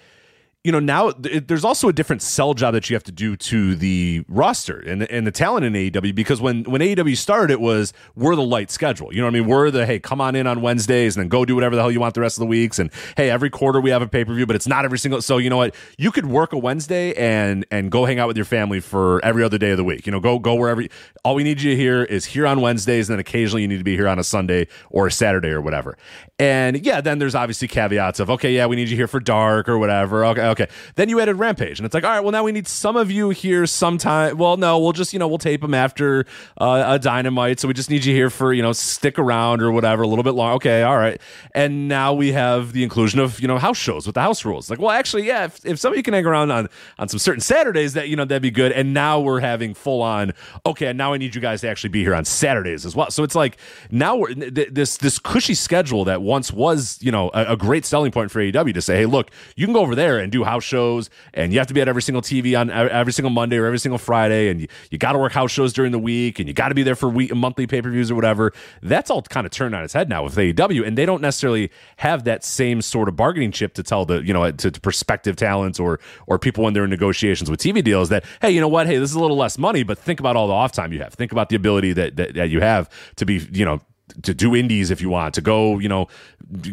you 0.69 0.71
know 0.71 0.79
now 0.79 1.11
there's 1.17 1.65
also 1.65 1.89
a 1.89 1.93
different 1.93 2.21
sell 2.21 2.53
job 2.53 2.75
that 2.75 2.91
you 2.91 2.95
have 2.95 3.03
to 3.03 3.11
do 3.11 3.35
to 3.35 3.75
the 3.75 4.23
roster 4.27 4.77
and 4.81 5.01
and 5.09 5.25
the 5.25 5.31
talent 5.31 5.65
in 5.65 5.73
AEW 5.73 6.13
because 6.13 6.39
when 6.39 6.63
when 6.65 6.79
AEW 6.79 7.17
started 7.17 7.51
it 7.51 7.59
was 7.59 7.91
we're 8.15 8.35
the 8.35 8.43
light 8.43 8.69
schedule. 8.69 9.11
You 9.11 9.21
know 9.21 9.25
what 9.25 9.35
I 9.35 9.39
mean? 9.39 9.47
We're 9.47 9.71
the 9.71 9.87
hey 9.87 9.99
come 9.99 10.21
on 10.21 10.35
in 10.35 10.45
on 10.45 10.61
Wednesdays 10.61 11.17
and 11.17 11.23
then 11.23 11.27
go 11.27 11.43
do 11.43 11.55
whatever 11.55 11.75
the 11.75 11.81
hell 11.81 11.89
you 11.89 11.99
want 11.99 12.13
the 12.13 12.21
rest 12.21 12.37
of 12.37 12.41
the 12.41 12.45
weeks. 12.45 12.77
And 12.77 12.91
hey 13.17 13.31
every 13.31 13.49
quarter 13.49 13.81
we 13.81 13.89
have 13.89 14.03
a 14.03 14.07
pay 14.07 14.23
per 14.23 14.31
view 14.31 14.45
but 14.45 14.55
it's 14.55 14.67
not 14.67 14.85
every 14.85 14.99
single 14.99 15.23
so 15.23 15.39
you 15.39 15.49
know 15.49 15.57
what? 15.57 15.73
You 15.97 16.11
could 16.11 16.27
work 16.27 16.53
a 16.53 16.57
Wednesday 16.59 17.15
and 17.15 17.65
and 17.71 17.89
go 17.89 18.05
hang 18.05 18.19
out 18.19 18.27
with 18.27 18.37
your 18.37 18.45
family 18.45 18.79
for 18.79 19.25
every 19.25 19.43
other 19.43 19.57
day 19.57 19.71
of 19.71 19.77
the 19.77 19.83
week. 19.83 20.05
You 20.05 20.11
know 20.11 20.19
go 20.19 20.37
go 20.37 20.53
wherever 20.53 20.83
all 21.25 21.33
we 21.33 21.43
need 21.43 21.63
you 21.63 21.75
here 21.75 22.03
is 22.03 22.25
here 22.25 22.45
on 22.45 22.61
Wednesdays 22.61 23.09
and 23.09 23.15
then 23.15 23.19
occasionally 23.19 23.63
you 23.63 23.67
need 23.67 23.79
to 23.79 23.83
be 23.83 23.95
here 23.95 24.07
on 24.07 24.19
a 24.19 24.23
Sunday 24.23 24.67
or 24.91 25.07
a 25.07 25.11
Saturday 25.11 25.49
or 25.49 25.61
whatever. 25.61 25.97
And 26.37 26.85
yeah 26.85 27.01
then 27.01 27.17
there's 27.17 27.33
obviously 27.33 27.67
caveats 27.67 28.19
of 28.19 28.29
okay 28.29 28.53
yeah 28.53 28.67
we 28.67 28.75
need 28.75 28.87
you 28.87 28.95
here 28.95 29.07
for 29.07 29.19
dark 29.19 29.67
or 29.67 29.79
whatever. 29.79 30.25
Okay 30.25 30.45
okay. 30.49 30.58
Then 30.95 31.09
you 31.09 31.19
added 31.19 31.35
Rampage, 31.35 31.79
and 31.79 31.85
it's 31.85 31.93
like, 31.93 32.03
all 32.03 32.09
right, 32.09 32.21
well 32.21 32.31
now 32.31 32.43
we 32.43 32.51
need 32.51 32.67
some 32.67 32.95
of 32.95 33.11
you 33.11 33.29
here 33.29 33.65
sometime. 33.65 34.37
Well, 34.37 34.57
no, 34.57 34.79
we'll 34.79 34.93
just 34.93 35.13
you 35.13 35.19
know 35.19 35.27
we'll 35.27 35.37
tape 35.37 35.61
them 35.61 35.73
after 35.73 36.25
uh, 36.59 36.83
a 36.87 36.99
Dynamite, 36.99 37.59
so 37.59 37.67
we 37.67 37.73
just 37.73 37.89
need 37.89 38.05
you 38.05 38.13
here 38.13 38.29
for 38.29 38.53
you 38.53 38.61
know 38.61 38.73
stick 38.73 39.19
around 39.19 39.61
or 39.61 39.71
whatever 39.71 40.03
a 40.03 40.07
little 40.07 40.23
bit 40.23 40.33
long. 40.33 40.53
Okay, 40.55 40.83
all 40.83 40.97
right. 40.97 41.19
And 41.53 41.87
now 41.87 42.13
we 42.13 42.31
have 42.31 42.73
the 42.73 42.83
inclusion 42.83 43.19
of 43.19 43.39
you 43.39 43.47
know 43.47 43.57
house 43.57 43.77
shows 43.77 44.05
with 44.05 44.15
the 44.15 44.21
house 44.21 44.45
rules. 44.45 44.69
Like, 44.69 44.79
well, 44.79 44.91
actually, 44.91 45.25
yeah, 45.25 45.45
if, 45.45 45.65
if 45.65 45.79
some 45.79 45.93
of 45.93 45.97
you 45.97 46.03
can 46.03 46.13
hang 46.13 46.25
around 46.25 46.51
on 46.51 46.69
on 46.97 47.07
some 47.07 47.19
certain 47.19 47.41
Saturdays, 47.41 47.93
that 47.93 48.09
you 48.09 48.15
know 48.15 48.25
that'd 48.25 48.41
be 48.41 48.51
good. 48.51 48.71
And 48.71 48.93
now 48.93 49.19
we're 49.19 49.39
having 49.39 49.73
full 49.73 50.01
on. 50.01 50.33
Okay, 50.65 50.91
now 50.93 51.13
I 51.13 51.17
need 51.17 51.35
you 51.35 51.41
guys 51.41 51.61
to 51.61 51.69
actually 51.69 51.89
be 51.89 52.03
here 52.03 52.15
on 52.15 52.25
Saturdays 52.25 52.85
as 52.85 52.95
well. 52.95 53.11
So 53.11 53.23
it's 53.23 53.35
like 53.35 53.57
now 53.91 54.15
we're 54.15 54.33
th- 54.33 54.69
this 54.71 54.97
this 54.97 55.19
cushy 55.19 55.53
schedule 55.53 56.05
that 56.05 56.21
once 56.21 56.51
was 56.51 56.97
you 57.01 57.11
know 57.11 57.29
a, 57.33 57.53
a 57.53 57.57
great 57.57 57.85
selling 57.85 58.11
point 58.11 58.31
for 58.31 58.39
AEW 58.39 58.73
to 58.73 58.81
say, 58.81 58.97
hey, 58.97 59.05
look, 59.05 59.31
you 59.55 59.65
can 59.65 59.73
go 59.73 59.81
over 59.81 59.95
there 59.95 60.19
and 60.19 60.31
do 60.31 60.38
house 60.43 60.63
shows, 60.63 61.09
and 61.33 61.51
you 61.51 61.59
have 61.59 61.67
to 61.67 61.73
be 61.73 61.81
at 61.81 61.87
every 61.87 62.01
single 62.01 62.21
TV 62.21 62.59
on 62.59 62.69
every 62.69 63.13
single 63.13 63.29
Monday 63.29 63.57
or 63.57 63.65
every 63.65 63.79
single 63.79 63.97
Friday, 63.97 64.49
and 64.49 64.61
you, 64.61 64.67
you 64.91 64.97
got 64.97 65.13
to 65.13 65.19
work 65.19 65.31
house 65.31 65.51
shows 65.51 65.73
during 65.73 65.91
the 65.91 65.99
week, 65.99 66.39
and 66.39 66.47
you 66.47 66.53
got 66.53 66.69
to 66.69 66.75
be 66.75 66.83
there 66.83 66.95
for 66.95 67.09
week 67.09 67.33
monthly 67.35 67.67
pay 67.67 67.81
per 67.81 67.89
views 67.89 68.11
or 68.11 68.15
whatever. 68.15 68.53
That's 68.81 69.09
all 69.09 69.21
kind 69.21 69.45
of 69.45 69.51
turned 69.51 69.75
on 69.75 69.83
its 69.83 69.93
head 69.93 70.09
now 70.09 70.23
with 70.23 70.35
AEW, 70.35 70.85
and 70.85 70.97
they 70.97 71.05
don't 71.05 71.21
necessarily 71.21 71.71
have 71.97 72.23
that 72.25 72.43
same 72.43 72.81
sort 72.81 73.07
of 73.07 73.15
bargaining 73.15 73.51
chip 73.51 73.73
to 73.75 73.83
tell 73.83 74.05
the 74.05 74.21
you 74.23 74.33
know 74.33 74.51
to, 74.51 74.71
to 74.71 74.81
prospective 74.81 75.35
talents 75.35 75.79
or 75.79 75.99
or 76.27 76.39
people 76.39 76.63
when 76.63 76.73
they're 76.73 76.83
in 76.83 76.89
negotiations 76.89 77.49
with 77.49 77.59
TV 77.59 77.83
deals 77.83 78.09
that 78.09 78.23
hey, 78.41 78.51
you 78.51 78.61
know 78.61 78.67
what, 78.67 78.87
hey, 78.87 78.97
this 78.97 79.09
is 79.09 79.15
a 79.15 79.19
little 79.19 79.37
less 79.37 79.57
money, 79.57 79.83
but 79.83 79.97
think 79.97 80.19
about 80.19 80.35
all 80.35 80.47
the 80.47 80.53
off 80.53 80.71
time 80.71 80.93
you 80.93 80.99
have. 80.99 81.13
Think 81.13 81.31
about 81.31 81.49
the 81.49 81.55
ability 81.55 81.93
that, 81.93 82.15
that, 82.15 82.33
that 82.35 82.49
you 82.49 82.61
have 82.61 82.89
to 83.17 83.25
be 83.25 83.47
you 83.51 83.65
know 83.65 83.81
to 84.23 84.33
do 84.33 84.55
indies 84.55 84.91
if 84.91 85.01
you 85.01 85.09
want 85.09 85.33
to 85.35 85.41
go 85.41 85.79
you 85.79 85.89
know 85.89 86.07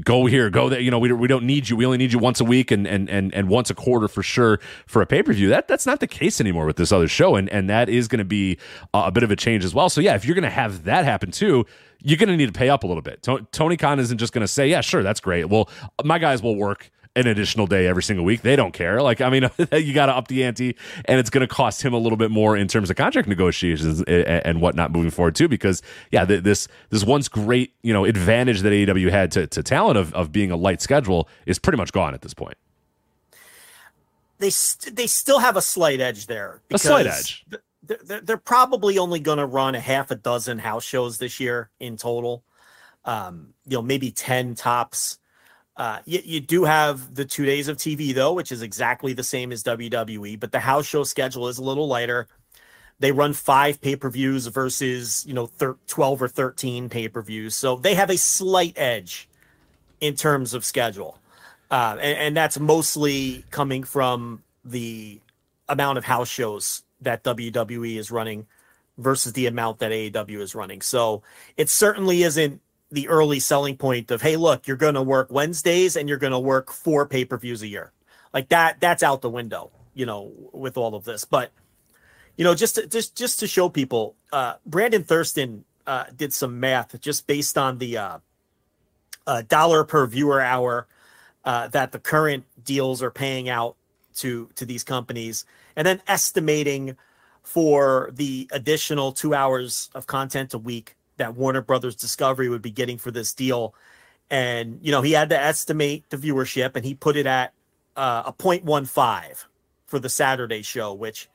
go 0.05 0.27
here 0.27 0.51
go 0.51 0.69
there. 0.69 0.81
You 0.81 0.91
know 0.91 0.99
we, 0.99 1.13
we 1.13 1.29
don't 1.29 1.45
need 1.45 1.69
you. 1.69 1.77
We 1.77 1.85
only 1.85 1.99
need 1.99 2.13
you 2.13 2.19
once 2.19 2.41
a 2.41 2.45
week 2.45 2.71
and 2.71 2.87
and 2.87 3.09
and, 3.09 3.35
and 3.35 3.49
once 3.49 3.71
a 3.71 3.75
quarter 3.75 4.09
for 4.09 4.23
sure 4.23 4.61
for 4.87 5.03
a 5.03 5.07
pay-per-view. 5.07 5.49
That 5.49 5.69
that's 5.69 5.87
not 5.87 6.01
the 6.01 6.07
case 6.07 6.41
anymore 6.41 6.67
with 6.67 6.77
this 6.77 6.93
other 6.93 7.09
show 7.09 7.37
and 7.37 7.49
and 7.51 7.69
that 7.69 7.89
is 7.89 8.09
going 8.09 8.19
to 8.19 8.25
be 8.25 8.59
a 8.95 9.11
bit 9.11 9.23
of 9.23 9.31
a 9.31 9.37
change 9.37 9.65
as 9.65 9.75
well. 9.75 9.89
So 9.89 10.01
yeah 10.01 10.15
if 10.15 10.25
you're 10.25 10.35
going 10.35 10.45
to 10.45 10.51
have 10.51 10.85
that 10.85 11.05
happen 11.05 11.31
too 11.31 11.67
you're 12.03 12.19
going 12.19 12.29
to 12.29 12.37
need 12.37 12.47
to 12.47 12.53
pay 12.53 12.69
up 12.69 12.85
a 12.85 12.87
little 12.87 13.03
bit. 13.03 13.27
Tony 13.53 13.77
khan 13.77 13.99
isn't 13.99 14.19
just 14.19 14.33
going 14.33 14.43
to 14.43 14.49
say 14.49 14.69
yeah 14.69 14.81
sure 14.81 15.03
that's 15.03 15.21
great. 15.21 15.49
Well 15.49 15.69
my 16.05 16.19
guys 16.19 16.43
will 16.43 16.57
work 16.57 16.91
an 17.17 17.27
additional 17.27 17.67
day 17.67 17.87
every 17.87 18.03
single 18.03 18.25
week. 18.25 18.43
They 18.43 18.55
don't 18.55 18.73
care. 18.73 19.01
Like, 19.03 19.21
I 19.21 19.31
mean, 19.31 19.49
you 19.73 19.95
got 19.95 20.07
to 20.07 20.13
up 20.13 20.29
the 20.29 20.45
ante, 20.45 20.77
and 21.07 21.19
it's 21.19 21.31
going 21.31 21.47
to 21.47 21.53
cost 21.53 21.83
him 21.83 21.95
a 21.95 21.99
little 21.99 22.19
bit 22.19 22.31
more 22.31 22.57
in 22.57 22.69
terms 22.69 22.91
of 22.91 22.97
contract 22.97 23.27
negotiations 23.27 24.03
and 24.03 24.61
whatnot 24.61 24.93
moving 24.93 25.11
forward 25.11 25.35
too. 25.35 25.49
Because 25.49 25.83
yeah, 26.13 26.25
this 26.25 26.69
this 26.91 27.05
once 27.05 27.29
great 27.29 27.75
you 27.83 27.93
know 27.93 28.05
advantage 28.05 28.61
that 28.61 28.71
AEW 28.71 29.11
had 29.11 29.33
to, 29.33 29.47
to 29.49 29.63
talent 29.63 29.99
of 29.99 30.13
of 30.15 30.31
being 30.31 30.51
a 30.51 30.57
light 30.57 30.81
schedule 30.81 31.29
is 31.47 31.59
pretty 31.59 31.79
much 31.79 31.93
gone 31.93 32.15
at 32.15 32.21
this 32.21 32.35
point. 32.35 32.57
They 34.39 34.51
st- 34.51 34.95
they 34.95 35.07
still 35.07 35.39
have 35.39 35.57
a 35.57 35.63
slight 35.63 36.01
edge 36.01 36.27
there. 36.27 36.61
A 36.71 36.79
slight 36.79 37.07
edge. 37.07 37.47
They're, 37.83 38.21
they're 38.21 38.37
probably 38.37 38.99
only 38.99 39.21
going 39.21 39.39
to 39.39 39.47
run 39.47 39.75
a 39.75 39.81
half 39.81 40.11
a 40.11 40.17
dozen 40.17 40.59
house 40.59 40.85
shows 40.85 41.19
this 41.19 41.41
year 41.41 41.71
in 41.79 41.97
total. 41.97 42.45
Um, 43.05 43.55
you 43.65 43.77
know, 43.77 43.83
maybe 43.83 44.11
ten 44.11 44.55
tops 44.55 45.19
uh, 45.77 45.99
you, 46.07 46.21
you 46.25 46.41
do 46.41 46.65
have 46.65 47.15
the 47.15 47.25
two 47.25 47.45
days 47.45 47.69
of 47.69 47.77
TV 47.77 48.15
though, 48.15 48.33
which 48.33 48.51
is 48.51 48.63
exactly 48.63 49.13
the 49.13 49.23
same 49.23 49.53
as 49.53 49.63
WWE, 49.63 50.41
but 50.41 50.53
the 50.53 50.61
house 50.61 50.87
show 50.87 51.05
schedule 51.05 51.49
is 51.49 51.59
a 51.59 51.63
little 51.63 51.87
lighter. 51.87 52.29
They 52.99 53.13
run 53.13 53.35
five 53.35 53.81
pay 53.83 53.95
per 53.97 54.09
views 54.09 54.47
versus 54.47 55.25
you 55.27 55.35
know 55.35 55.47
thir- 55.47 55.77
twelve 55.87 56.23
or 56.23 56.29
thirteen 56.29 56.89
pay 56.89 57.09
per 57.09 57.21
views, 57.21 57.55
so 57.55 57.77
they 57.77 57.95
have 57.95 58.09
a 58.09 58.17
slight 58.17 58.73
edge 58.77 59.29
in 60.01 60.15
terms 60.15 60.55
of 60.55 60.65
schedule, 60.65 61.19
uh, 61.71 61.97
and, 62.01 62.19
and 62.19 62.37
that's 62.37 62.59
mostly 62.59 63.45
coming 63.51 63.83
from 63.83 64.43
the 64.65 65.21
amount 65.69 65.99
of 65.99 66.05
house 66.05 66.29
shows 66.29 66.85
that 67.03 67.23
WWE 67.23 67.97
is 67.97 68.11
running 68.11 68.47
versus 68.97 69.35
the 69.35 69.47
amount 69.47 69.79
that 69.81 69.93
AEW 69.93 70.41
is 70.41 70.55
running. 70.55 70.81
So 70.81 71.23
it 71.59 71.69
certainly 71.69 72.23
isn't 72.23 72.63
the 72.91 73.09
early 73.09 73.41
selling 73.41 73.77
point 73.77 74.11
of 74.11 74.23
hey 74.23 74.37
look 74.37 74.67
you're 74.67 74.77
going 74.77 74.95
to 74.95 75.03
work 75.03 75.29
wednesdays 75.31 75.97
and 75.97 76.09
you're 76.09 76.19
going 76.19 76.33
to 76.33 76.39
work 76.39 76.71
four 76.71 77.07
pay-per-views 77.07 77.63
a 77.63 77.67
year. 77.67 77.93
Like 78.33 78.49
that 78.51 78.81
that's 78.81 79.03
out 79.03 79.23
the 79.23 79.31
window 79.31 79.71
you 79.95 80.07
know 80.07 80.33
with 80.53 80.77
all 80.77 80.95
of 80.95 81.05
this. 81.05 81.25
But 81.25 81.51
you 82.37 82.45
know 82.45 82.55
just 82.55 82.77
to, 82.77 82.87
just 82.87 83.17
just 83.17 83.41
to 83.41 83.47
show 83.47 83.69
people 83.69 84.15
uh 84.33 84.55
brandon 84.65 85.03
thurston 85.03 85.65
uh 85.87 86.05
did 86.15 86.33
some 86.33 86.61
math 86.61 86.99
just 87.01 87.27
based 87.27 87.59
on 87.59 87.79
the 87.79 87.97
uh, 87.97 88.19
uh 89.27 89.43
dollar 89.49 89.85
per 89.85 90.07
viewer 90.07 90.41
hour 90.41 90.87
uh 91.45 91.69
that 91.69 91.93
the 91.93 91.99
current 91.99 92.45
deals 92.63 93.03
are 93.03 93.11
paying 93.11 93.49
out 93.49 93.77
to 94.15 94.49
to 94.55 94.65
these 94.65 94.85
companies 94.85 95.45
and 95.77 95.87
then 95.87 96.01
estimating 96.07 96.97
for 97.43 98.11
the 98.13 98.49
additional 98.53 99.13
two 99.13 99.35
hours 99.35 99.89
of 99.95 100.07
content 100.07 100.53
a 100.55 100.59
week 100.59 100.97
that 101.17 101.35
Warner 101.35 101.63
Brothers 101.63 101.97
Discovery 101.97 102.49
would 102.49 102.63
be 102.63 102.71
getting 102.71 102.99
for 102.99 103.11
this 103.11 103.33
deal. 103.33 103.75
And, 104.31 104.79
you 104.83 104.91
know, 104.91 105.03
he 105.03 105.13
had 105.13 105.29
to 105.31 105.41
estimate 105.41 106.09
the 106.11 106.17
viewership 106.17 106.77
and 106.77 106.85
he 106.85 106.95
put 106.95 107.17
it 107.17 107.27
at 107.27 107.53
uh, 107.97 108.25
a 108.27 108.33
0.15 108.33 109.45
for 109.87 109.99
the 109.99 110.09
Saturday 110.09 110.63
show, 110.63 110.93
which 110.93 111.29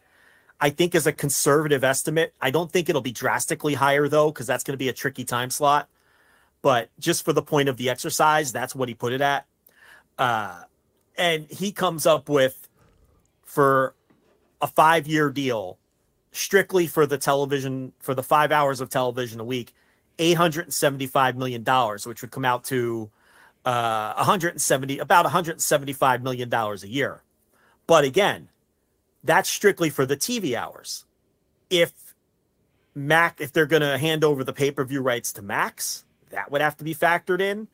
I 0.60 0.70
think 0.70 0.94
is 0.94 1.08
a 1.08 1.14
conservative 1.14 1.84
estimate. 1.84 2.34
I 2.42 2.52
don't 2.52 2.72
think 2.72 2.90
it'll 2.90 3.02
be 3.02 3.12
drastically 3.12 3.74
higher 3.74 4.08
though, 4.08 4.32
because 4.32 4.48
that's 4.48 4.64
going 4.64 4.74
to 4.74 4.78
be 4.78 4.90
a 4.90 4.94
tricky 4.94 5.24
time 5.24 5.50
slot. 5.50 5.88
But 6.62 6.90
just 7.00 7.26
for 7.26 7.34
the 7.34 7.42
point 7.42 7.70
of 7.70 7.78
the 7.78 7.90
exercise, 7.90 8.52
that's 8.52 8.76
what 8.76 8.88
he 8.88 8.94
put 8.94 9.14
it 9.14 9.22
at. 9.22 9.48
Uh, 10.18 10.62
and 11.18 11.48
he 11.50 11.72
comes 11.72 12.06
up 12.06 12.30
with 12.30 12.68
for 13.44 13.96
a 14.62 14.68
five 14.68 15.08
year 15.08 15.32
deal 15.32 15.78
strictly 16.32 16.88
for 16.88 17.06
the 17.06 17.18
television 17.18 17.94
for 18.00 18.14
the 18.14 18.24
five 18.24 18.52
hours 18.52 18.82
of 18.82 18.90
television 18.90 19.40
a 19.40 19.46
week, 19.46 19.74
eight 20.20 20.36
hundred 20.36 20.66
and 20.66 20.74
seventy-five 20.74 21.36
million 21.36 21.64
dollars, 21.64 22.06
which 22.06 22.22
would 22.22 22.32
come 22.32 22.46
out 22.46 22.64
to 22.66 23.10
uh, 23.66 24.14
170 24.16 25.00
about 25.00 25.26
175 25.26 26.24
million 26.24 26.50
dollars 26.50 26.84
a 26.84 26.90
year. 26.90 27.22
But 27.88 28.04
again, 28.04 28.50
that's 29.24 29.50
strictly 29.50 29.90
for 29.90 30.06
the 30.06 30.18
TV 30.18 30.56
hours. 30.56 31.06
If 31.70 31.92
Mac, 32.96 33.40
if 33.40 33.54
they're 33.54 33.66
going 33.66 33.82
to 33.82 33.98
hand 33.98 34.24
over 34.24 34.44
the 34.44 34.54
pay-per-view 34.54 35.02
rights 35.02 35.32
to 35.34 35.42
Max, 35.42 36.06
that 36.30 36.52
would 36.52 36.62
have 36.62 36.78
to 36.78 36.84
be 36.84 36.96
factored 36.96 37.42
in. 37.42 37.68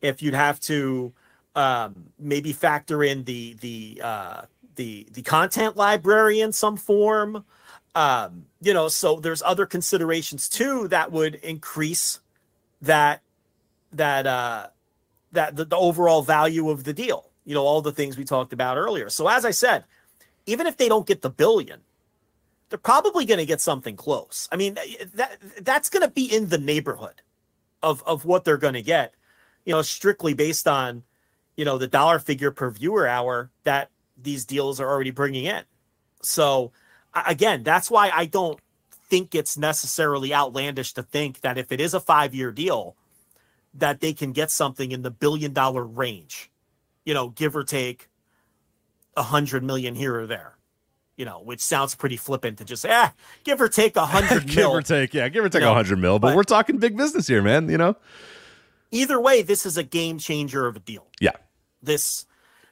If 0.00 0.22
you'd 0.22 0.34
have 0.34 0.60
to 0.60 1.12
um, 1.54 2.06
maybe 2.18 2.52
factor 2.52 3.02
in 3.02 3.24
the 3.24 3.54
the 3.60 4.00
uh, 4.02 4.42
the 4.76 5.06
the 5.12 5.22
content 5.22 5.76
library 5.76 6.40
in 6.40 6.52
some 6.52 6.76
form, 6.76 7.44
um, 7.94 8.46
you 8.60 8.72
know, 8.74 8.88
so 8.88 9.16
there's 9.16 9.42
other 9.42 9.66
considerations 9.66 10.48
too 10.48 10.88
that 10.88 11.10
would 11.12 11.36
increase 11.36 12.20
that 12.82 13.22
that 13.92 14.26
uh 14.26 14.68
that 15.32 15.56
the, 15.56 15.64
the 15.64 15.76
overall 15.76 16.22
value 16.22 16.70
of 16.70 16.84
the 16.84 16.92
deal. 16.92 17.30
You 17.44 17.54
know, 17.54 17.64
all 17.64 17.82
the 17.82 17.92
things 17.92 18.16
we 18.16 18.24
talked 18.24 18.52
about 18.52 18.76
earlier. 18.76 19.08
So 19.08 19.26
as 19.28 19.44
I 19.44 19.50
said, 19.50 19.84
even 20.46 20.66
if 20.66 20.76
they 20.76 20.88
don't 20.88 21.06
get 21.06 21.22
the 21.22 21.30
billion, 21.30 21.80
they're 22.68 22.78
probably 22.78 23.24
going 23.24 23.38
to 23.38 23.46
get 23.46 23.60
something 23.60 23.96
close. 23.96 24.48
I 24.52 24.56
mean, 24.56 24.78
that 25.14 25.38
that's 25.60 25.90
going 25.90 26.02
to 26.02 26.10
be 26.10 26.32
in 26.32 26.48
the 26.48 26.58
neighborhood 26.58 27.22
of 27.82 28.02
of 28.06 28.24
what 28.24 28.44
they're 28.44 28.56
going 28.56 28.74
to 28.74 28.82
get. 28.82 29.14
You 29.64 29.74
know, 29.74 29.82
strictly 29.82 30.34
based 30.34 30.68
on 30.68 31.02
you 31.56 31.64
know 31.64 31.76
the 31.76 31.88
dollar 31.88 32.18
figure 32.18 32.50
per 32.50 32.70
viewer 32.70 33.06
hour 33.06 33.50
that 33.64 33.90
these 34.16 34.44
deals 34.44 34.80
are 34.80 34.88
already 34.88 35.10
bringing 35.10 35.46
in. 35.46 35.64
So 36.22 36.72
again, 37.14 37.62
that's 37.62 37.90
why 37.90 38.10
I 38.10 38.26
don't 38.26 38.58
think 39.08 39.34
it's 39.34 39.56
necessarily 39.58 40.32
outlandish 40.32 40.92
to 40.94 41.02
think 41.02 41.40
that 41.40 41.58
if 41.58 41.72
it 41.72 41.80
is 41.80 41.94
a 41.94 42.00
five 42.00 42.34
year 42.34 42.52
deal, 42.52 42.96
that 43.74 44.00
they 44.00 44.12
can 44.12 44.32
get 44.32 44.50
something 44.50 44.92
in 44.92 45.02
the 45.02 45.10
billion 45.10 45.52
dollar 45.52 45.84
range, 45.84 46.50
you 47.04 47.14
know, 47.14 47.28
give 47.30 47.54
or 47.56 47.64
take 47.64 48.08
a 49.16 49.22
hundred 49.24 49.62
million 49.64 49.94
here 49.94 50.18
or 50.20 50.26
there. 50.26 50.56
You 51.16 51.26
know, 51.26 51.40
which 51.42 51.60
sounds 51.60 51.94
pretty 51.94 52.16
flippant 52.16 52.56
to 52.58 52.64
just 52.64 52.80
say, 52.82 52.88
ah, 52.92 53.12
give 53.44 53.60
or 53.60 53.68
take 53.68 53.96
a 53.96 54.06
hundred 54.06 54.46
give 54.46 54.56
mil. 54.56 54.70
or 54.70 54.80
take, 54.80 55.12
yeah, 55.12 55.28
give 55.28 55.44
or 55.44 55.48
take 55.50 55.60
a 55.60 55.64
You 55.64 55.70
know, 55.70 55.74
hundred 55.74 55.98
mil. 55.98 56.18
But, 56.18 56.28
but- 56.28 56.36
we're 56.36 56.44
talking 56.44 56.78
big 56.78 56.96
business 56.96 57.26
here, 57.26 57.42
man. 57.42 57.68
You 57.68 57.76
know, 57.78 57.96
Either 58.92 59.20
way, 59.20 59.42
this 59.42 59.66
is 59.66 59.76
a 59.76 59.82
game 59.84 60.18
changer 60.18 60.66
of 60.66 60.76
a 60.76 60.80
deal. 60.80 61.06
yeah, 61.20 61.32
this 61.82 62.26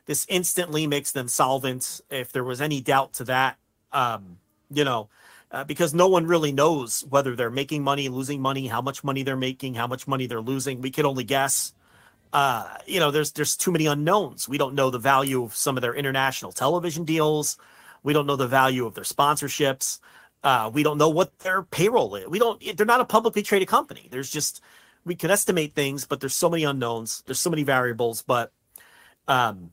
this 0.07 0.25
instantly 0.31 0.87
makes 0.87 1.13
them 1.13 1.29
solvent 1.29 2.01
if 2.11 2.33
there 2.33 2.43
was 2.43 2.61
any 2.63 2.81
doubt 2.81 3.13
to 3.15 3.25
that 3.25 3.59
um 3.93 4.39
you 4.71 4.85
know 4.85 5.09
uh, 5.51 5.65
because 5.65 5.95
no 5.95 6.09
one 6.09 6.27
really 6.27 6.53
knows 6.53 7.05
whether 7.09 7.35
they're 7.35 7.51
making 7.51 7.83
money 7.83 8.09
losing 8.09 8.41
money 8.41 8.67
how 8.67 8.83
much 8.83 9.03
money 9.03 9.23
they're 9.23 9.37
making 9.37 9.75
how 9.75 9.87
much 9.87 10.07
money 10.07 10.27
they're 10.27 10.41
losing. 10.41 10.81
We 10.81 10.91
can 10.91 11.07
only 11.07 11.25
guess. 11.25 11.73
Uh 12.33 12.77
you 12.87 13.01
know 13.01 13.11
there's 13.11 13.33
there's 13.33 13.57
too 13.57 13.73
many 13.73 13.87
unknowns. 13.87 14.49
We 14.49 14.59
don't 14.59 14.75
know 14.75 14.91
the 14.91 14.99
value 14.99 15.43
of 15.45 15.57
some 15.57 15.79
of 15.79 15.83
their 15.83 15.95
international 15.95 16.53
television 16.53 17.05
deals. 17.05 17.57
We 18.03 18.13
don't 18.13 18.27
know 18.27 18.37
the 18.37 18.47
value 18.47 18.85
of 18.87 18.95
their 18.95 19.05
sponsorships. 19.05 20.01
Uh 20.43 20.71
we 20.73 20.83
don't 20.83 20.99
know 20.99 21.09
what 21.09 21.39
their 21.39 21.63
payroll 21.63 22.15
is. 22.17 22.29
We 22.29 22.39
don't 22.39 22.63
they're 22.77 22.85
not 22.87 23.01
a 23.01 23.07
publicly 23.07 23.43
traded 23.43 23.69
company. 23.69 24.09
There's 24.11 24.31
just 24.31 24.61
we 25.07 25.15
can 25.15 25.31
estimate 25.31 25.75
things 25.75 26.05
but 26.07 26.21
there's 26.21 26.35
so 26.35 26.51
many 26.51 26.65
unknowns. 26.65 27.23
There's 27.27 27.41
so 27.41 27.49
many 27.51 27.63
variables. 27.63 28.21
But 28.23 28.53
um 29.27 29.73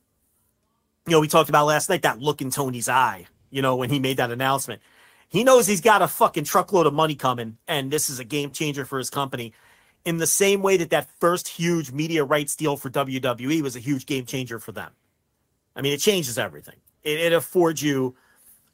you 1.07 1.11
know, 1.11 1.19
we 1.19 1.27
talked 1.27 1.49
about 1.49 1.65
last 1.67 1.89
night 1.89 2.01
that 2.01 2.19
look 2.19 2.41
in 2.41 2.49
Tony's 2.49 2.89
eye, 2.89 3.27
you 3.55 3.61
know, 3.61 3.77
when 3.77 3.89
he 3.89 3.99
made 3.99 4.17
that 4.17 4.31
announcement. 4.31 4.81
He 5.29 5.45
knows 5.45 5.65
he's 5.65 5.79
got 5.79 6.01
a 6.01 6.09
fucking 6.09 6.43
truckload 6.43 6.85
of 6.85 6.93
money 6.93 7.15
coming, 7.15 7.57
and 7.69 7.89
this 7.89 8.09
is 8.09 8.19
a 8.19 8.25
game 8.25 8.51
changer 8.51 8.83
for 8.83 8.97
his 8.97 9.09
company. 9.09 9.53
In 10.03 10.17
the 10.17 10.27
same 10.27 10.61
way 10.61 10.75
that 10.75 10.89
that 10.89 11.07
first 11.21 11.47
huge 11.47 11.91
media 11.91 12.25
rights 12.25 12.57
deal 12.57 12.75
for 12.75 12.89
WWE 12.89 13.61
was 13.61 13.77
a 13.77 13.79
huge 13.79 14.05
game 14.05 14.25
changer 14.25 14.59
for 14.59 14.73
them. 14.73 14.91
I 15.73 15.81
mean, 15.81 15.93
it 15.93 16.01
changes 16.01 16.37
everything. 16.37 16.75
It, 17.01 17.19
it 17.19 17.33
affords 17.33 17.81
you 17.81 18.15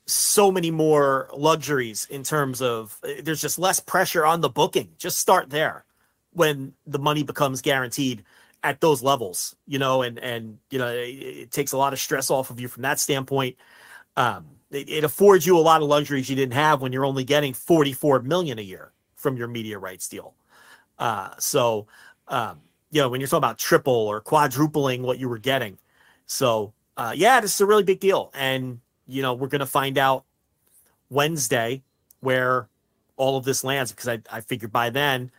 so 0.07 0.51
many 0.51 0.71
more 0.71 1.29
luxuries 1.31 2.07
in 2.09 2.23
terms 2.23 2.59
of 2.59 2.99
there's 3.21 3.39
just 3.39 3.59
less 3.59 3.79
pressure 3.79 4.25
on 4.25 4.41
the 4.41 4.49
booking. 4.49 4.89
Just 4.97 5.19
start 5.19 5.51
there 5.51 5.85
when 6.33 6.73
the 6.87 6.99
money 6.99 7.21
becomes 7.21 7.61
guaranteed 7.61 8.23
at 8.63 8.81
those 8.81 9.03
levels, 9.03 9.55
you 9.67 9.77
know, 9.77 10.01
and 10.01 10.17
and 10.17 10.57
you 10.71 10.79
know 10.79 10.87
it, 10.87 11.07
it 11.07 11.51
takes 11.51 11.71
a 11.71 11.77
lot 11.77 11.93
of 11.93 11.99
stress 11.99 12.31
off 12.31 12.49
of 12.49 12.59
you 12.59 12.67
from 12.67 12.81
that 12.81 12.99
standpoint. 12.99 13.57
Um, 14.17 14.47
it, 14.71 14.89
it 14.89 15.03
affords 15.03 15.45
you 15.45 15.57
a 15.57 15.59
lot 15.59 15.81
of 15.81 15.87
luxuries 15.87 16.29
you 16.29 16.35
didn't 16.35 16.53
have 16.53 16.81
when 16.81 16.91
you're 16.91 17.05
only 17.05 17.23
getting 17.23 17.53
44 17.53 18.21
million 18.21 18.57
a 18.57 18.63
year 18.63 18.91
from 19.15 19.37
your 19.37 19.47
media 19.47 19.77
rights 19.77 20.07
deal. 20.07 20.33
Uh, 20.97 21.29
so, 21.39 21.87
um, 22.27 22.61
you 22.91 23.01
know, 23.01 23.09
when 23.09 23.21
you're 23.21 23.27
talking 23.27 23.39
about 23.39 23.57
triple 23.57 23.93
or 23.93 24.21
quadrupling 24.21 25.03
what 25.03 25.19
you 25.19 25.29
were 25.29 25.37
getting, 25.37 25.77
so 26.25 26.73
uh, 26.97 27.13
yeah, 27.15 27.39
this 27.39 27.55
is 27.55 27.61
a 27.61 27.65
really 27.65 27.83
big 27.83 27.99
deal, 27.99 28.31
and 28.33 28.79
you 29.07 29.21
know, 29.21 29.33
we're 29.33 29.47
gonna 29.47 29.65
find 29.65 29.97
out 29.97 30.25
Wednesday 31.09 31.81
where 32.19 32.67
all 33.17 33.37
of 33.37 33.45
this 33.45 33.63
lands 33.63 33.91
because 33.91 34.07
I 34.07 34.19
I 34.29 34.41
figured 34.41 34.71
by 34.71 34.89
then, 34.89 35.31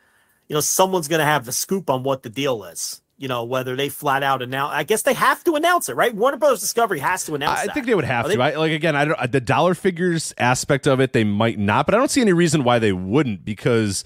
you 0.49 0.55
know, 0.55 0.61
someone's 0.61 1.09
gonna 1.09 1.25
have 1.25 1.45
the 1.45 1.53
scoop 1.53 1.91
on 1.91 2.03
what 2.03 2.23
the 2.23 2.31
deal 2.31 2.65
is. 2.65 3.02
You 3.23 3.29
know, 3.29 3.45
whether 3.45 3.77
they 3.77 3.89
flat 3.89 4.25
out 4.25 4.43
announce, 4.43 4.75
I 4.75 4.83
guess 4.83 5.03
they 5.03 5.15
have 5.15 5.45
to 5.45 5.55
announce 5.55 5.89
it, 5.89 5.95
right? 5.95 6.13
Warner 6.13 6.39
Brothers 6.39 6.59
Discovery 6.59 6.99
has 6.99 7.25
to 7.27 7.37
announce. 7.37 7.61
It. 7.61 7.63
I 7.63 7.67
that. 7.67 7.75
think 7.75 7.87
they 7.87 7.95
would 7.95 8.05
have 8.05 8.27
Are 8.27 8.31
to. 8.31 8.37
they- 8.37 8.43
I, 8.43 8.57
like 8.57 8.73
again, 8.73 8.97
I 8.97 9.05
don't 9.05 9.31
the 9.31 9.41
dollar 9.41 9.75
figures 9.75 10.35
aspect 10.39 10.89
of 10.89 10.99
it. 10.99 11.13
They 11.13 11.23
might 11.23 11.57
not, 11.57 11.87
but 11.87 11.95
I 11.95 11.99
don't 11.99 12.11
see 12.11 12.21
any 12.21 12.33
reason 12.33 12.65
why 12.65 12.81
they 12.81 12.93
wouldn't 12.93 13.45
because 13.45 14.03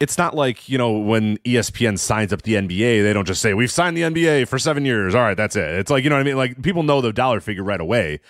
it's 0.00 0.18
not 0.18 0.34
like 0.34 0.68
you 0.68 0.76
know 0.76 0.92
when 0.98 1.38
ESPN 1.38 1.98
signs 1.98 2.30
up 2.30 2.42
the 2.42 2.56
NBA, 2.56 3.02
they 3.02 3.12
don't 3.14 3.26
just 3.26 3.40
say 3.40 3.54
we've 3.54 3.70
signed 3.70 3.96
the 3.96 4.02
NBA 4.02 4.48
for 4.48 4.58
seven 4.58 4.84
years. 4.84 5.14
All 5.14 5.22
right, 5.22 5.34
that's 5.36 5.56
it. 5.56 5.70
It's 5.70 5.90
like 5.90 6.04
you 6.04 6.10
know 6.10 6.16
what 6.16 6.20
I 6.20 6.24
mean. 6.24 6.36
Like 6.36 6.60
people 6.60 6.82
know 6.82 7.00
the 7.00 7.14
dollar 7.14 7.40
figure 7.40 7.64
right 7.64 7.80
away. 7.80 8.20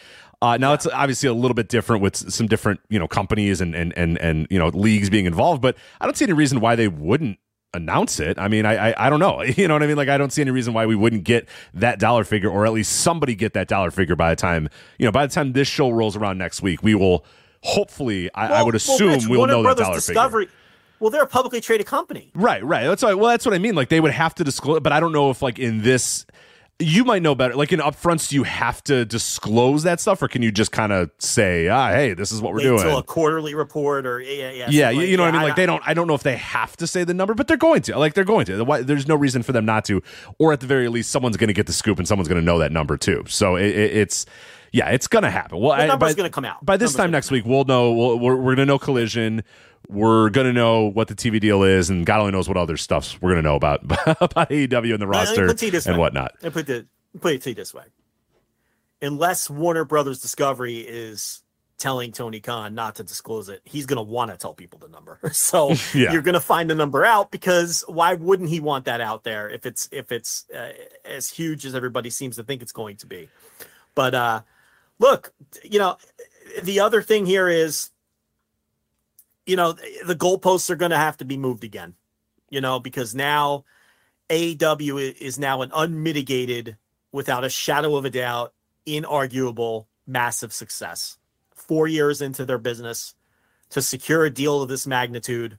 Uh, 0.40 0.56
now 0.56 0.72
it's 0.74 0.86
obviously 0.86 1.28
a 1.28 1.34
little 1.34 1.54
bit 1.56 1.68
different 1.68 2.00
with 2.00 2.14
some 2.14 2.46
different 2.46 2.78
you 2.88 3.00
know 3.00 3.08
companies 3.08 3.60
and 3.60 3.74
and 3.74 3.92
and 3.98 4.18
and 4.18 4.46
you 4.50 4.58
know 4.60 4.68
leagues 4.68 5.10
being 5.10 5.26
involved, 5.26 5.60
but 5.60 5.76
I 6.00 6.04
don't 6.06 6.16
see 6.16 6.26
any 6.26 6.34
reason 6.34 6.60
why 6.60 6.76
they 6.76 6.86
wouldn't 6.86 7.40
announce 7.74 8.20
it. 8.20 8.38
I 8.38 8.48
mean, 8.48 8.64
I, 8.66 8.90
I 8.90 9.06
I 9.06 9.10
don't 9.10 9.20
know. 9.20 9.42
You 9.56 9.68
know 9.68 9.74
what 9.74 9.82
I 9.82 9.86
mean? 9.86 9.96
Like 9.96 10.08
I 10.08 10.18
don't 10.18 10.32
see 10.32 10.42
any 10.42 10.50
reason 10.50 10.72
why 10.74 10.86
we 10.86 10.94
wouldn't 10.96 11.24
get 11.24 11.48
that 11.74 11.98
dollar 11.98 12.24
figure, 12.24 12.50
or 12.50 12.66
at 12.66 12.72
least 12.72 12.92
somebody 13.00 13.34
get 13.34 13.52
that 13.54 13.68
dollar 13.68 13.90
figure 13.90 14.16
by 14.16 14.30
the 14.30 14.36
time 14.36 14.68
you 14.98 15.04
know 15.06 15.12
by 15.12 15.26
the 15.26 15.32
time 15.32 15.52
this 15.52 15.68
show 15.68 15.90
rolls 15.90 16.16
around 16.16 16.38
next 16.38 16.62
week. 16.62 16.82
We 16.82 16.94
will 16.94 17.24
hopefully. 17.62 18.30
I, 18.34 18.46
I 18.46 18.50
Well- 18.50 18.66
would 18.66 18.72
well, 18.74 18.76
assume 18.76 19.08
Rich, 19.12 19.26
we'll 19.28 19.46
know 19.46 19.62
Brothers 19.62 19.78
that 19.78 19.84
dollar 19.90 20.00
figure. 20.00 20.14
Discovery. 20.14 20.48
Well, 20.98 21.10
they're 21.10 21.22
a 21.24 21.26
publicly 21.26 21.60
traded 21.60 21.86
company. 21.86 22.30
Right, 22.34 22.64
right. 22.64 22.84
That's 22.86 23.02
why, 23.02 23.12
well, 23.12 23.28
that's 23.28 23.44
what 23.44 23.54
I 23.54 23.58
mean. 23.58 23.74
Like 23.74 23.90
they 23.90 24.00
would 24.00 24.12
have 24.12 24.34
to 24.36 24.44
disclose, 24.44 24.80
but 24.80 24.92
I 24.92 25.00
don't 25.00 25.12
know 25.12 25.28
if 25.30 25.42
like 25.42 25.58
in 25.58 25.82
this, 25.82 26.24
you 26.78 27.04
might 27.04 27.22
know 27.22 27.34
better. 27.34 27.54
Like 27.54 27.72
in 27.72 27.80
upfronts, 27.80 28.28
do 28.28 28.36
you 28.36 28.42
have 28.42 28.84
to 28.84 29.04
disclose 29.06 29.84
that 29.84 29.98
stuff, 29.98 30.20
or 30.20 30.28
can 30.28 30.42
you 30.42 30.52
just 30.52 30.72
kind 30.72 30.92
of 30.92 31.10
say, 31.18 31.68
ah, 31.68 31.88
hey, 31.88 32.12
this 32.12 32.32
is 32.32 32.42
what 32.42 32.52
we're 32.52 32.58
Wait 32.58 32.64
doing? 32.64 32.80
until 32.82 32.98
a 32.98 33.02
quarterly 33.02 33.54
report 33.54 34.06
or 34.06 34.20
yeah, 34.20 34.50
yeah, 34.50 34.66
yeah, 34.68 34.90
you, 34.90 35.00
you 35.02 35.16
know 35.16 35.22
what 35.22 35.30
I 35.34 35.36
yeah, 35.36 35.40
mean. 35.40 35.48
Like 35.48 35.56
they 35.56 35.64
don't. 35.66 35.82
I 35.86 35.94
don't 35.94 36.06
know 36.06 36.14
if 36.14 36.22
they 36.22 36.36
have 36.36 36.76
to 36.76 36.86
say 36.86 37.02
the 37.04 37.14
number, 37.14 37.32
but 37.34 37.48
they're 37.48 37.56
going 37.56 37.80
to. 37.82 37.98
Like 37.98 38.12
they're 38.14 38.24
going 38.24 38.44
to. 38.46 38.82
There's 38.84 39.08
no 39.08 39.14
reason 39.14 39.42
for 39.42 39.52
them 39.52 39.64
not 39.64 39.84
to, 39.86 40.02
or 40.38 40.52
at 40.52 40.60
the 40.60 40.66
very 40.66 40.88
least, 40.88 41.10
someone's 41.10 41.36
going 41.38 41.48
to 41.48 41.54
get 41.54 41.66
the 41.66 41.72
scoop 41.72 41.98
and 41.98 42.06
someone's 42.06 42.28
going 42.28 42.40
to 42.40 42.44
know 42.44 42.58
that 42.58 42.72
number 42.72 42.96
too. 42.98 43.24
So 43.28 43.56
it, 43.56 43.66
it, 43.66 43.96
it's. 43.96 44.26
Yeah, 44.72 44.90
it's 44.90 45.06
gonna 45.06 45.30
happen. 45.30 45.58
Well, 45.58 45.74
The 45.74 45.84
I- 45.84 45.86
number's 45.86 46.12
by- 46.12 46.16
gonna 46.18 46.28
come 46.28 46.44
out. 46.44 46.62
by 46.62 46.76
this 46.76 46.90
Number's 46.90 46.96
time 47.04 47.10
next 47.12 47.30
week. 47.30 47.46
We'll 47.46 47.64
know. 47.64 47.92
We'll, 47.92 48.18
we're 48.18 48.36
we're 48.36 48.54
gonna 48.56 48.66
know 48.66 48.78
collision. 48.78 49.42
We're 49.88 50.30
gonna 50.30 50.52
know 50.52 50.84
what 50.84 51.08
the 51.08 51.14
TV 51.14 51.40
deal 51.40 51.62
is, 51.62 51.90
and 51.90 52.04
God 52.06 52.20
only 52.20 52.32
knows 52.32 52.48
what 52.48 52.56
other 52.56 52.76
stuffs 52.76 53.20
we're 53.20 53.30
gonna 53.30 53.42
know 53.42 53.56
about 53.56 53.80
about 54.20 54.50
AEW 54.50 54.92
and 54.92 55.02
the 55.02 55.06
roster 55.06 55.46
put 55.46 55.50
it 55.50 55.58
to 55.58 55.64
you 55.66 55.70
this 55.72 55.86
and 55.86 55.96
way. 55.96 56.00
whatnot. 56.00 56.32
And 56.42 56.52
put 56.52 56.68
it, 56.68 56.86
put 57.20 57.34
it 57.34 57.42
to 57.42 57.50
you 57.50 57.54
this 57.54 57.72
way. 57.74 57.84
Unless 59.02 59.50
Warner 59.50 59.84
Brothers 59.84 60.20
Discovery 60.20 60.78
is 60.78 61.42
telling 61.78 62.10
Tony 62.10 62.40
Khan 62.40 62.74
not 62.74 62.94
to 62.96 63.04
disclose 63.04 63.50
it, 63.50 63.60
he's 63.64 63.84
going 63.84 63.98
to 63.98 64.02
want 64.02 64.30
to 64.30 64.36
tell 64.38 64.54
people 64.54 64.78
the 64.78 64.88
number. 64.88 65.18
So 65.32 65.68
Yeah. 65.94 66.12
you're 66.12 66.22
going 66.22 66.32
to 66.34 66.40
find 66.40 66.70
the 66.70 66.74
number 66.74 67.04
out 67.04 67.30
because 67.30 67.84
why 67.86 68.14
wouldn't 68.14 68.48
he 68.48 68.60
want 68.60 68.86
that 68.86 69.02
out 69.02 69.24
there 69.24 69.50
if 69.50 69.66
it's 69.66 69.86
if 69.92 70.10
it's 70.12 70.46
uh, 70.56 70.72
as 71.04 71.28
huge 71.28 71.66
as 71.66 71.74
everybody 71.74 72.08
seems 72.08 72.36
to 72.36 72.42
think 72.44 72.62
it's 72.62 72.72
going 72.72 72.96
to 72.96 73.06
be? 73.06 73.28
But 73.94 74.14
uh 74.14 74.40
look, 74.98 75.32
you 75.62 75.78
know, 75.78 75.98
the 76.62 76.80
other 76.80 77.02
thing 77.02 77.26
here 77.26 77.48
is 77.48 77.90
you 79.46 79.56
know, 79.56 79.72
the 80.04 80.16
goalposts 80.16 80.68
are 80.70 80.76
going 80.76 80.90
to 80.90 80.96
have 80.96 81.16
to 81.18 81.24
be 81.24 81.36
moved 81.36 81.64
again. 81.64 81.94
You 82.50 82.60
know, 82.60 82.78
because 82.78 83.14
now 83.14 83.64
AEW 84.28 85.16
is 85.16 85.38
now 85.38 85.62
an 85.62 85.70
unmitigated, 85.74 86.76
without 87.12 87.44
a 87.44 87.48
shadow 87.48 87.96
of 87.96 88.04
a 88.04 88.10
doubt, 88.10 88.52
inarguable, 88.86 89.86
massive 90.06 90.52
success. 90.52 91.18
Four 91.54 91.88
years 91.88 92.20
into 92.20 92.44
their 92.44 92.58
business 92.58 93.14
to 93.70 93.82
secure 93.82 94.24
a 94.24 94.30
deal 94.30 94.62
of 94.62 94.68
this 94.68 94.86
magnitude. 94.86 95.58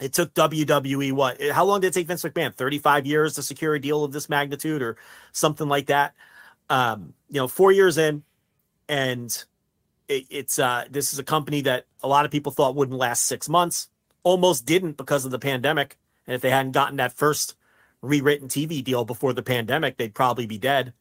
It 0.00 0.12
took 0.12 0.32
WWE 0.34 1.12
what? 1.12 1.40
How 1.42 1.64
long 1.64 1.80
did 1.80 1.88
it 1.88 1.94
take 1.94 2.06
Vince 2.06 2.22
McMahon? 2.22 2.54
35 2.54 3.06
years 3.06 3.34
to 3.34 3.42
secure 3.42 3.74
a 3.74 3.80
deal 3.80 4.04
of 4.04 4.12
this 4.12 4.28
magnitude 4.28 4.82
or 4.82 4.96
something 5.32 5.68
like 5.68 5.86
that. 5.86 6.14
Um, 6.70 7.14
you 7.28 7.40
know, 7.40 7.48
four 7.48 7.72
years 7.72 7.98
in, 7.98 8.22
and 8.88 9.44
it, 10.08 10.26
it's 10.30 10.58
uh 10.58 10.84
this 10.90 11.12
is 11.12 11.18
a 11.18 11.24
company 11.24 11.60
that 11.62 11.86
a 12.02 12.08
lot 12.08 12.24
of 12.24 12.30
people 12.30 12.52
thought 12.52 12.74
wouldn't 12.74 12.98
last 12.98 13.24
six 13.24 13.48
months 13.48 13.88
almost 14.22 14.64
didn't 14.64 14.96
because 14.96 15.24
of 15.24 15.30
the 15.30 15.38
pandemic. 15.38 15.98
And 16.26 16.34
if 16.34 16.40
they 16.40 16.50
hadn't 16.50 16.72
gotten 16.72 16.96
that 16.96 17.12
first 17.12 17.56
rewritten 18.02 18.48
tv 18.48 18.82
deal 18.84 19.04
before 19.04 19.32
the 19.32 19.42
pandemic 19.42 19.96
they'd 19.96 20.14
probably 20.14 20.46
be 20.46 20.58
dead. 20.58 20.92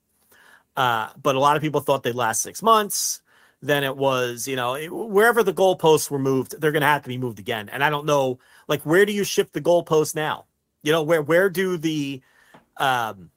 Uh 0.76 1.10
but 1.22 1.36
a 1.36 1.40
lot 1.40 1.56
of 1.56 1.62
people 1.62 1.82
thought 1.82 2.04
they'd 2.04 2.16
last 2.16 2.42
six 2.42 2.62
months. 2.62 3.22
Then 3.62 3.84
it 3.84 3.96
was 3.98 4.48
you 4.48 4.56
know 4.56 4.76
it- 4.76 4.94
wherever 4.94 5.44
the 5.44 5.54
goalposts 5.54 6.10
were 6.10 6.20
moved 6.20 6.60
they're 6.60 6.72
going 6.72 6.82
to 6.82 6.88
have 6.88 7.04
to 7.04 7.10
be 7.10 7.18
moved 7.18 7.40
again. 7.40 7.70
And 7.70 7.84
i 7.84 7.90
don't 7.90 8.06
know 8.06 8.40
like 8.68 8.82
where 8.84 9.06
do 9.06 9.12
you 9.14 9.24
shift 9.24 9.54
the 9.54 9.62
goalposts 9.62 10.16
now? 10.16 10.46
You 10.82 10.92
know 10.92 11.04
where 11.04 11.22
where 11.22 11.50
do 11.50 11.78
the 11.78 12.22
um 12.78 13.30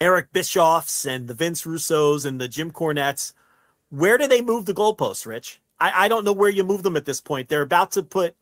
eric 0.00 0.32
bischoffs 0.32 1.06
and 1.06 1.26
the 1.26 1.34
vince 1.34 1.62
russos 1.64 2.24
and 2.24 2.40
the 2.40 2.46
jim 2.46 2.70
cornettes 2.70 3.32
where 3.90 4.18
do 4.18 4.26
they 4.26 4.42
move 4.42 4.66
the 4.66 4.74
goalposts, 4.74 5.26
Rich? 5.26 5.60
I, 5.80 6.04
I 6.04 6.08
don't 6.08 6.24
know 6.24 6.32
where 6.32 6.50
you 6.50 6.64
move 6.64 6.82
them 6.82 6.96
at 6.96 7.04
this 7.04 7.20
point. 7.20 7.48
They're 7.48 7.62
about 7.62 7.92
to 7.92 8.02
put 8.02 8.34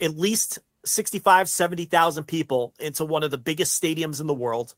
at 0.00 0.16
least 0.16 0.58
65, 0.84 1.48
70,000 1.48 2.24
people 2.24 2.72
into 2.78 3.04
one 3.04 3.22
of 3.22 3.30
the 3.30 3.38
biggest 3.38 3.80
stadiums 3.80 4.20
in 4.20 4.26
the 4.26 4.34
world. 4.34 4.74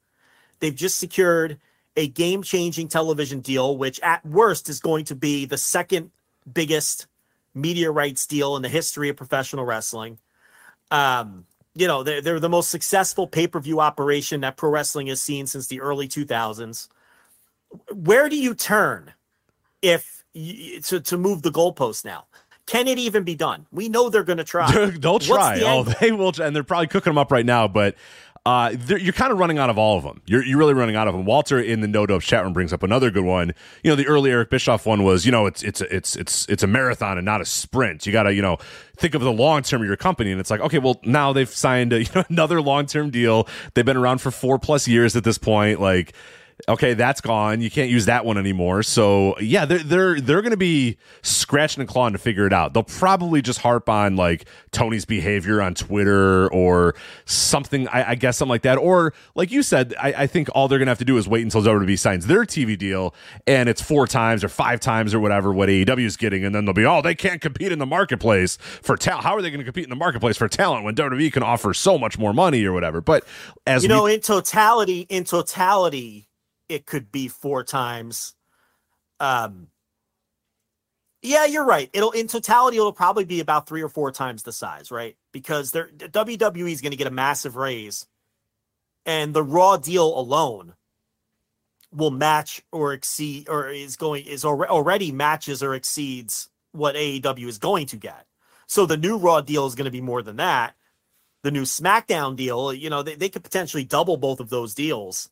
They've 0.61 0.75
just 0.75 0.99
secured 0.99 1.59
a 1.97 2.09
game 2.09 2.43
changing 2.43 2.89
television 2.89 3.41
deal, 3.41 3.77
which 3.77 4.01
at 4.01 4.25
worst 4.25 4.69
is 4.69 4.81
going 4.81 5.05
to 5.07 5.15
be 5.15 5.45
the 5.45 5.59
second 5.59 6.11
biggest 6.51 7.07
media 7.55 7.91
rights 7.91 8.27
deal 8.27 8.57
in 8.57 8.63
the 8.63 8.69
history 8.69 9.09
of 9.09 9.17
professional 9.17 9.65
wrestling. 9.65 10.19
Um, 10.91 11.47
you 11.75 11.87
know, 11.87 12.03
they're, 12.03 12.21
they're 12.21 12.41
the 12.41 12.49
most 12.49 12.71
successful 12.71 13.27
pay 13.27 13.47
per 13.47 13.61
view 13.61 13.81
operation 13.81 14.41
that 14.41 14.57
pro 14.57 14.71
wrestling 14.71 15.07
has 15.09 15.23
seen 15.23 15.47
since 15.47 15.67
the 15.67 15.81
early 15.81 16.09
2000s. 16.09 16.89
Where 17.93 18.29
do 18.29 18.37
you 18.37 18.55
turn? 18.55 19.13
If 19.83 20.25
to 20.35 21.01
to 21.01 21.17
move 21.19 21.43
the 21.43 21.51
goalpost 21.51 22.05
now. 22.05 22.27
Can 22.67 22.87
it 22.87 22.97
even 22.97 23.25
be 23.25 23.35
done? 23.35 23.67
We 23.73 23.89
know 23.89 24.09
they're 24.09 24.23
going 24.23 24.39
to 24.39 24.45
try. 24.45 24.71
They'll 24.91 25.19
try. 25.19 25.59
the 25.59 25.67
Oh, 25.67 25.83
they 25.83 26.13
will, 26.13 26.33
and 26.41 26.55
they're 26.55 26.63
probably 26.63 26.87
cooking 26.87 27.11
them 27.11 27.19
up 27.19 27.33
right 27.33 27.45
now. 27.45 27.67
But 27.67 27.97
uh, 28.45 28.75
you're 28.89 29.13
kind 29.13 29.33
of 29.33 29.39
running 29.39 29.59
out 29.59 29.71
of 29.71 29.79
all 29.79 29.97
of 29.97 30.03
them. 30.03 30.21
You're, 30.27 30.45
you're 30.45 30.59
really 30.59 30.75
running 30.75 30.97
out 30.97 31.07
of 31.07 31.15
them. 31.15 31.25
Walter 31.25 31.61
in 31.61 31.81
the 31.81 31.87
No 31.87 32.07
Dope 32.07 32.23
chat 32.23 32.43
room 32.43 32.53
brings 32.53 32.73
up 32.73 32.83
another 32.83 33.11
good 33.11 33.25
one. 33.25 33.53
You 33.85 33.91
know, 33.91 33.95
the 33.95 34.07
early 34.07 34.33
Eric 34.33 34.51
Bischoff 34.51 34.85
one 34.85 35.05
was, 35.05 35.25
you 35.25 35.31
know, 35.31 35.47
it's 35.47 35.63
it's 35.63 35.81
it's 35.81 36.17
it's 36.17 36.47
it's 36.49 36.63
a 36.65 36.67
marathon 36.67 37.19
and 37.19 37.25
not 37.25 37.41
a 37.41 37.45
sprint. 37.45 38.05
You 38.05 38.13
got 38.13 38.25
to, 38.25 38.35
you 38.35 38.43
know, 38.43 38.59
think 38.97 39.15
of 39.15 39.23
the 39.23 39.33
long 39.33 39.63
term 39.63 39.83
of 39.83 39.87
your 39.87 39.97
company, 39.97 40.33
and 40.33 40.41
it's 40.41 40.51
like, 40.51 40.61
okay, 40.61 40.79
well, 40.79 41.01
now 41.05 41.33
they've 41.33 41.49
signed 41.49 41.93
a, 41.93 42.01
you 42.01 42.09
know, 42.17 42.25
another 42.29 42.61
long 42.61 42.87
term 42.87 43.11
deal. 43.11 43.47
They've 43.75 43.85
been 43.85 43.97
around 43.97 44.19
for 44.19 44.33
four 44.33 44.59
plus 44.59 44.89
years 44.89 45.15
at 45.15 45.23
this 45.23 45.39
point. 45.39 45.81
Like, 45.81 46.13
okay, 46.69 46.95
that's 46.95 47.21
gone. 47.21 47.61
You 47.61 47.71
can't 47.71 47.91
use 47.91 48.07
that 48.07 48.25
one 48.25 48.39
anymore. 48.39 48.83
So 48.83 49.39
yeah, 49.41 49.65
they're 49.65 49.79
they're 49.79 50.21
they're 50.21 50.43
going 50.43 50.53
to 50.53 50.57
be 50.57 50.99
scratching 51.23 51.81
and 51.81 51.89
clawing 51.89 52.13
to 52.13 52.19
figure 52.19 52.47
it 52.47 52.53
out. 52.53 52.75
They'll 52.75 52.83
probably 52.83 53.43
just 53.43 53.61
harp 53.61 53.89
on 53.89 54.17
like 54.17 54.47
Tony's 54.71 55.05
behavior 55.05 55.61
on 55.61 55.75
Twitter 55.75 56.53
or 56.53 56.95
something. 57.25 57.89
I, 57.89 58.11
I 58.11 58.15
guess 58.15 58.39
something 58.39 58.51
like 58.51 58.63
that. 58.63 58.79
Or 58.79 59.13
like 59.35 59.51
you 59.51 59.63
said, 59.63 59.95
I, 60.01 60.13
I 60.13 60.27
think 60.27 60.49
all 60.55 60.69
they're 60.69 60.79
going 60.79 60.87
to 60.87 60.91
have 60.91 60.99
to 60.99 61.05
do 61.05 61.19
is 61.19 61.29
wait 61.29 61.43
until 61.43 61.63
WWE 61.63 61.99
signs 61.99 62.27
their 62.27 62.45
TV 62.45 62.77
deal 62.77 63.15
and 63.47 63.69
it's 63.69 63.83
four 63.83 64.07
times 64.07 64.45
or 64.45 64.49
five 64.49 64.81
times 64.81 65.15
or 65.15 65.21
whatever 65.21 65.53
what 65.53 65.69
AEW 65.69 66.05
is 66.05 66.17
getting, 66.17 66.45
and 66.45 66.55
then 66.55 66.65
they'll 66.65 66.75
be 66.75 66.85
oh 66.85 67.03
they 67.03 67.15
can't 67.15 67.41
compete 67.41 67.73
in 67.73 67.79
the 67.79 67.87
marketplace 67.87 68.57
for 68.57 68.97
talent. 68.97 69.25
How 69.25 69.37
are 69.37 69.43
they 69.43 69.51
going 69.51 69.61
to 69.61 69.65
compete 69.65 69.85
in 69.85 69.91
the 69.91 69.97
marketplace 69.97 70.37
for 70.37 70.49
talent 70.49 70.85
when 70.85 70.95
WWE 70.95 71.33
can 71.33 71.43
offer 71.43 71.75
so 71.75 71.99
much 71.99 72.19
more 72.19 72.33
money 72.33 72.65
or 72.65 72.73
whatever? 72.73 73.01
But 73.01 73.25
as 73.67 73.83
you 73.83 73.89
we 73.89 73.95
know, 73.95 74.07
in 74.07 74.21
totality, 74.21 75.07
in 75.09 75.25
totality, 75.25 76.27
it 76.73 76.87
could 76.87 77.13
be 77.13 77.29
four 77.29 77.63
times. 77.63 78.35
Um, 79.21 79.69
yeah, 81.21 81.45
you're 81.45 81.65
right. 81.65 81.89
It'll 81.93 82.11
in 82.11 82.27
totality, 82.27 82.79
it'll 82.79 82.93
probably 82.93 83.25
be 83.25 83.41
about 83.41 83.69
three 83.69 83.83
or 83.83 83.89
four 83.89 84.11
times 84.11 84.43
the 84.43 84.53
size, 84.53 84.91
right? 84.91 85.17
Because 85.33 85.71
they're 85.71 85.89
WWE 85.89 86.73
is 86.73 86.81
going 86.81 86.91
to 86.91 86.97
get 86.97 87.07
a 87.07 87.13
massive 87.13 87.55
raise, 87.57 88.07
and 89.07 89.33
the 89.33 89.43
Raw 89.43 89.77
deal 89.77 90.19
alone 90.19 90.75
will 91.93 92.11
match 92.11 92.63
or 92.73 92.93
exceed, 92.93 93.49
or 93.49 93.69
is 93.69 93.97
going 93.97 94.25
is 94.25 94.45
already 94.45 95.13
matches 95.13 95.63
or 95.63 95.75
exceeds 95.75 96.49
what 96.73 96.97
AEW 96.97 97.47
is 97.47 97.59
going 97.59 97.87
to 97.87 97.97
get. 97.97 98.27
So 98.67 98.87
the 98.87 98.97
new 98.97 99.19
Raw 99.19 99.43
deal 99.43 99.67
is 99.67 99.75
going 99.75 99.85
to 99.85 99.91
be 99.91 100.01
more 100.01 100.23
than 100.23 100.37
that. 100.37 100.75
The 101.43 101.51
new 101.51 101.63
SmackDown 101.63 102.35
deal, 102.37 102.73
you 102.73 102.89
know, 102.89 103.03
they, 103.03 103.17
they 103.17 103.29
could 103.29 103.45
potentially 103.45 103.85
double 103.85 104.17
both 104.17 104.41
of 104.41 104.49
those 104.49 104.75
deals 104.75 105.29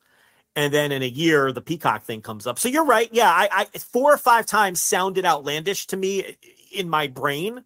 and 0.55 0.73
then 0.73 0.91
in 0.91 1.01
a 1.01 1.07
year 1.07 1.51
the 1.51 1.61
peacock 1.61 2.03
thing 2.03 2.21
comes 2.21 2.47
up. 2.47 2.59
So 2.59 2.69
you're 2.69 2.85
right. 2.85 3.09
Yeah 3.11 3.29
I, 3.29 3.49
I 3.51 3.77
four 3.77 4.13
or 4.13 4.17
five 4.17 4.45
times 4.45 4.81
sounded 4.81 5.25
outlandish 5.25 5.87
to 5.87 5.97
me 5.97 6.37
in 6.73 6.89
my 6.89 7.07
brain. 7.07 7.63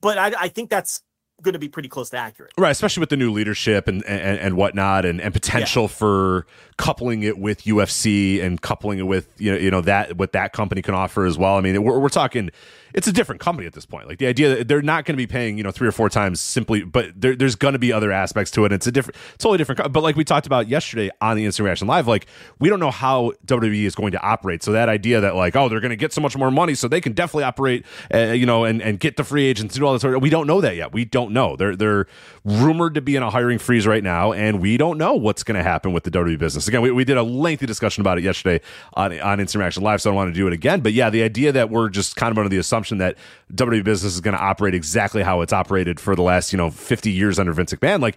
But 0.00 0.18
i, 0.18 0.32
I 0.38 0.48
think 0.48 0.70
that's 0.70 1.02
going 1.42 1.52
to 1.54 1.58
be 1.58 1.68
pretty 1.68 1.88
close 1.88 2.10
to 2.10 2.16
accurate. 2.16 2.52
Right, 2.58 2.70
especially 2.70 3.00
with 3.00 3.10
the 3.10 3.16
new 3.16 3.32
leadership 3.32 3.88
and 3.88 4.04
and, 4.04 4.38
and 4.38 4.56
whatnot, 4.56 5.04
and, 5.04 5.20
and 5.20 5.32
potential 5.32 5.88
for 5.88 6.46
coupling 6.76 7.22
it 7.22 7.38
with 7.38 7.62
UFC 7.62 8.42
and 8.42 8.60
coupling 8.60 8.98
it 8.98 9.06
with 9.06 9.28
you 9.40 9.52
know 9.52 9.58
you 9.58 9.70
know 9.70 9.80
that 9.82 10.16
what 10.16 10.32
that 10.32 10.52
company 10.52 10.82
can 10.82 10.94
offer 10.94 11.24
as 11.24 11.38
well. 11.38 11.56
I 11.56 11.60
mean, 11.60 11.82
we're, 11.82 11.98
we're 11.98 12.08
talking, 12.08 12.50
it's 12.94 13.06
a 13.06 13.12
different 13.12 13.40
company 13.40 13.66
at 13.66 13.72
this 13.72 13.86
point. 13.86 14.08
Like 14.08 14.18
the 14.18 14.26
idea 14.26 14.56
that 14.56 14.68
they're 14.68 14.82
not 14.82 15.04
going 15.04 15.14
to 15.14 15.18
be 15.18 15.26
paying 15.26 15.56
you 15.56 15.64
know 15.64 15.70
three 15.70 15.88
or 15.88 15.92
four 15.92 16.08
times 16.08 16.40
simply, 16.40 16.82
but 16.82 17.08
there, 17.14 17.36
there's 17.36 17.54
going 17.54 17.72
to 17.72 17.78
be 17.78 17.92
other 17.92 18.12
aspects 18.12 18.50
to 18.52 18.64
it. 18.64 18.72
It's 18.72 18.86
a 18.86 18.92
different, 18.92 19.18
totally 19.38 19.58
different. 19.58 19.92
But 19.92 20.02
like 20.02 20.16
we 20.16 20.24
talked 20.24 20.46
about 20.46 20.68
yesterday 20.68 21.10
on 21.20 21.36
the 21.36 21.44
Instant 21.44 21.64
Reaction 21.64 21.86
Live, 21.86 22.06
like 22.06 22.26
we 22.58 22.68
don't 22.68 22.80
know 22.80 22.90
how 22.90 23.32
WWE 23.46 23.84
is 23.84 23.94
going 23.94 24.12
to 24.12 24.20
operate. 24.20 24.62
So 24.62 24.72
that 24.72 24.88
idea 24.88 25.20
that 25.20 25.36
like 25.36 25.56
oh 25.56 25.68
they're 25.68 25.80
going 25.80 25.90
to 25.90 25.96
get 25.96 26.12
so 26.12 26.20
much 26.20 26.36
more 26.36 26.50
money, 26.50 26.74
so 26.74 26.88
they 26.88 27.00
can 27.00 27.12
definitely 27.12 27.44
operate, 27.44 27.84
uh, 28.12 28.18
you 28.18 28.46
know, 28.46 28.64
and 28.64 28.82
and 28.82 28.98
get 28.98 29.16
the 29.16 29.24
free 29.24 29.44
agents 29.44 29.74
and 29.74 29.80
do 29.80 29.86
all 29.86 29.92
this. 29.92 30.02
Sort 30.02 30.14
of, 30.14 30.22
We 30.22 30.30
don't 30.30 30.46
know 30.46 30.60
that 30.60 30.76
yet. 30.76 30.92
We 30.92 31.04
don't 31.04 31.32
know. 31.32 31.56
They're 31.56 31.76
they're 31.76 32.06
rumored 32.44 32.94
to 32.94 33.00
be 33.00 33.16
in 33.16 33.22
a 33.22 33.30
hiring 33.30 33.58
freeze 33.58 33.86
right 33.86 34.02
now, 34.02 34.32
and 34.32 34.60
we 34.60 34.76
don't 34.76 34.98
know 34.98 35.14
what's 35.14 35.42
going 35.42 35.56
to 35.56 35.62
happen 35.62 35.92
with 35.92 36.04
the 36.04 36.10
WWE 36.10 36.38
business. 36.38 36.66
Again, 36.68 36.82
we, 36.82 36.90
we 36.90 37.04
did 37.04 37.16
a 37.16 37.22
lengthy 37.22 37.66
discussion 37.66 38.00
about 38.00 38.18
it 38.18 38.24
yesterday 38.24 38.64
on 38.94 39.18
on 39.20 39.40
Instant 39.40 39.60
Reaction 39.60 39.82
Live, 39.82 40.02
so 40.02 40.10
I 40.10 40.12
don't 40.12 40.16
want 40.16 40.34
to 40.34 40.38
do 40.38 40.46
it 40.46 40.52
again. 40.52 40.80
But 40.80 40.92
yeah, 40.92 41.10
the 41.10 41.22
idea 41.22 41.52
that 41.52 41.70
we're 41.70 41.88
just 41.88 42.16
kind 42.16 42.32
of 42.32 42.38
under 42.38 42.48
the 42.48 42.58
assumption 42.58 42.79
that 42.98 43.16
WWE 43.54 43.84
business 43.84 44.14
is 44.14 44.20
going 44.20 44.36
to 44.36 44.42
operate 44.42 44.74
exactly 44.74 45.22
how 45.22 45.40
it's 45.42 45.52
operated 45.52 46.00
for 46.00 46.16
the 46.16 46.22
last 46.22 46.52
you 46.52 46.56
know 46.56 46.70
fifty 46.70 47.10
years 47.12 47.38
under 47.38 47.52
Vince 47.52 47.72
McMahon, 47.74 48.00
like. 48.00 48.16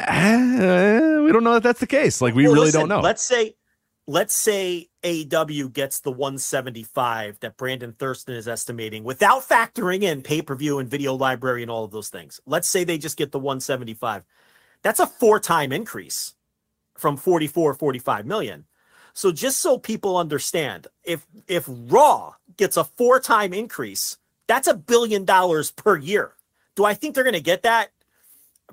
eh, 0.00 1.18
we 1.20 1.32
don't 1.32 1.44
know 1.44 1.56
if 1.56 1.62
that's 1.62 1.80
the 1.80 1.86
case. 1.86 2.20
Like 2.20 2.34
we 2.34 2.46
Well, 2.46 2.52
really 2.52 2.66
listen, 2.66 2.72
don't 2.72 2.88
know. 2.88 3.00
let's 3.00 3.22
say 3.24 3.54
let's 4.06 4.34
say 4.34 4.88
AEW 5.04 5.72
gets 5.72 6.00
the 6.00 6.12
175 6.12 7.40
that 7.40 7.56
Brandon 7.56 7.92
Thurston 7.92 8.34
is 8.36 8.48
estimating 8.48 9.04
without 9.04 9.42
factoring 9.48 10.02
in 10.02 10.22
pay-per-view 10.22 10.78
and 10.80 10.88
video 10.90 11.14
library 11.14 11.62
and 11.62 11.70
all 11.70 11.84
of 11.84 11.92
those 11.92 12.08
things. 12.08 12.40
Let's 12.46 12.68
say 12.68 12.84
they 12.84 12.98
just 12.98 13.16
get 13.18 13.32
the 13.32 13.38
175. 13.38 14.24
That's 14.82 15.00
a 15.00 15.06
four-time 15.06 15.72
increase 15.72 16.34
from 16.96 17.16
44 17.16 17.74
45 17.74 18.26
million. 18.26 18.66
So 19.14 19.32
just 19.32 19.60
so 19.60 19.78
people 19.78 20.16
understand, 20.16 20.88
if 21.04 21.26
if 21.48 21.66
Raw 21.68 22.34
gets 22.56 22.76
a 22.76 22.84
four-time 22.84 23.52
increase, 23.52 24.18
that's 24.46 24.68
a 24.68 24.74
billion 24.74 25.24
dollars 25.24 25.70
per 25.70 25.96
year. 25.96 26.32
Do 26.74 26.84
I 26.84 26.94
think 26.94 27.14
they're 27.14 27.24
going 27.24 27.34
to 27.34 27.40
get 27.40 27.62
that? 27.62 27.90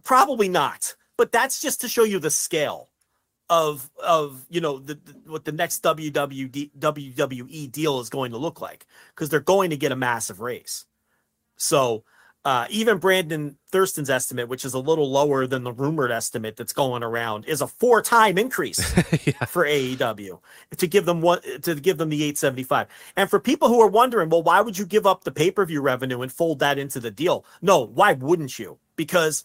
Probably 0.04 0.50
not. 0.50 0.96
But 1.18 1.32
that's 1.32 1.62
just 1.62 1.82
to 1.82 1.90
show 1.90 2.04
you 2.04 2.20
the 2.20 2.30
scale 2.30 2.90
of 3.50 3.90
of 4.02 4.46
you 4.50 4.62
know 4.62 4.78
the, 4.78 4.94
the- 4.94 5.32
what 5.32 5.44
the 5.44 5.52
next 5.52 5.84
WWD, 5.84 6.72
WWE 6.78 7.72
deal 7.72 8.00
is 8.00 8.10
going 8.10 8.32
to 8.32 8.38
look 8.38 8.62
like 8.62 8.86
because 9.14 9.30
they're 9.30 9.40
going 9.40 9.72
to 9.72 9.78
get 9.78 9.92
a 9.92 9.96
massive 9.98 10.40
raise. 10.40 10.86
So 11.58 12.04
uh, 12.46 12.66
even 12.70 13.00
Brandon 13.00 13.58
Thurston's 13.70 14.10
estimate, 14.10 14.48
which 14.48 14.64
is 14.64 14.74
a 14.74 14.80
little 14.80 15.12
lower 15.12 15.46
than 15.46 15.64
the 15.64 15.74
rumored 15.74 16.12
estimate 16.12 16.56
that's 16.56 16.72
going 16.72 17.04
around, 17.04 17.46
is 17.46 17.62
a 17.62 17.68
four 17.68 18.02
time 18.02 18.38
increase 18.38 18.80
for 19.48 19.66
AEW 19.66 20.40
to 20.78 20.88
give 20.88 21.06
them 21.06 21.20
one 21.22 21.42
to 21.64 21.76
give 21.76 21.98
them 21.98 22.10
the 22.10 22.24
875. 22.24 22.88
And 23.18 23.30
for 23.30 23.40
people 23.40 23.68
who 23.68 23.82
are 23.82 23.88
wondering, 23.88 24.30
well, 24.30 24.44
why 24.44 24.62
would 24.62 24.78
you 24.78 24.86
give 24.86 25.06
up 25.06 25.26
the 25.26 25.32
pay 25.32 25.52
per 25.52 25.66
view 25.66 25.82
revenue 25.82 26.22
and 26.22 26.32
fold 26.32 26.60
that 26.60 26.78
into 26.78 27.02
the 27.02 27.12
deal? 27.12 27.46
No, 27.62 27.86
why 27.86 28.14
wouldn't 28.14 28.58
you? 28.58 28.80
Because 28.96 29.44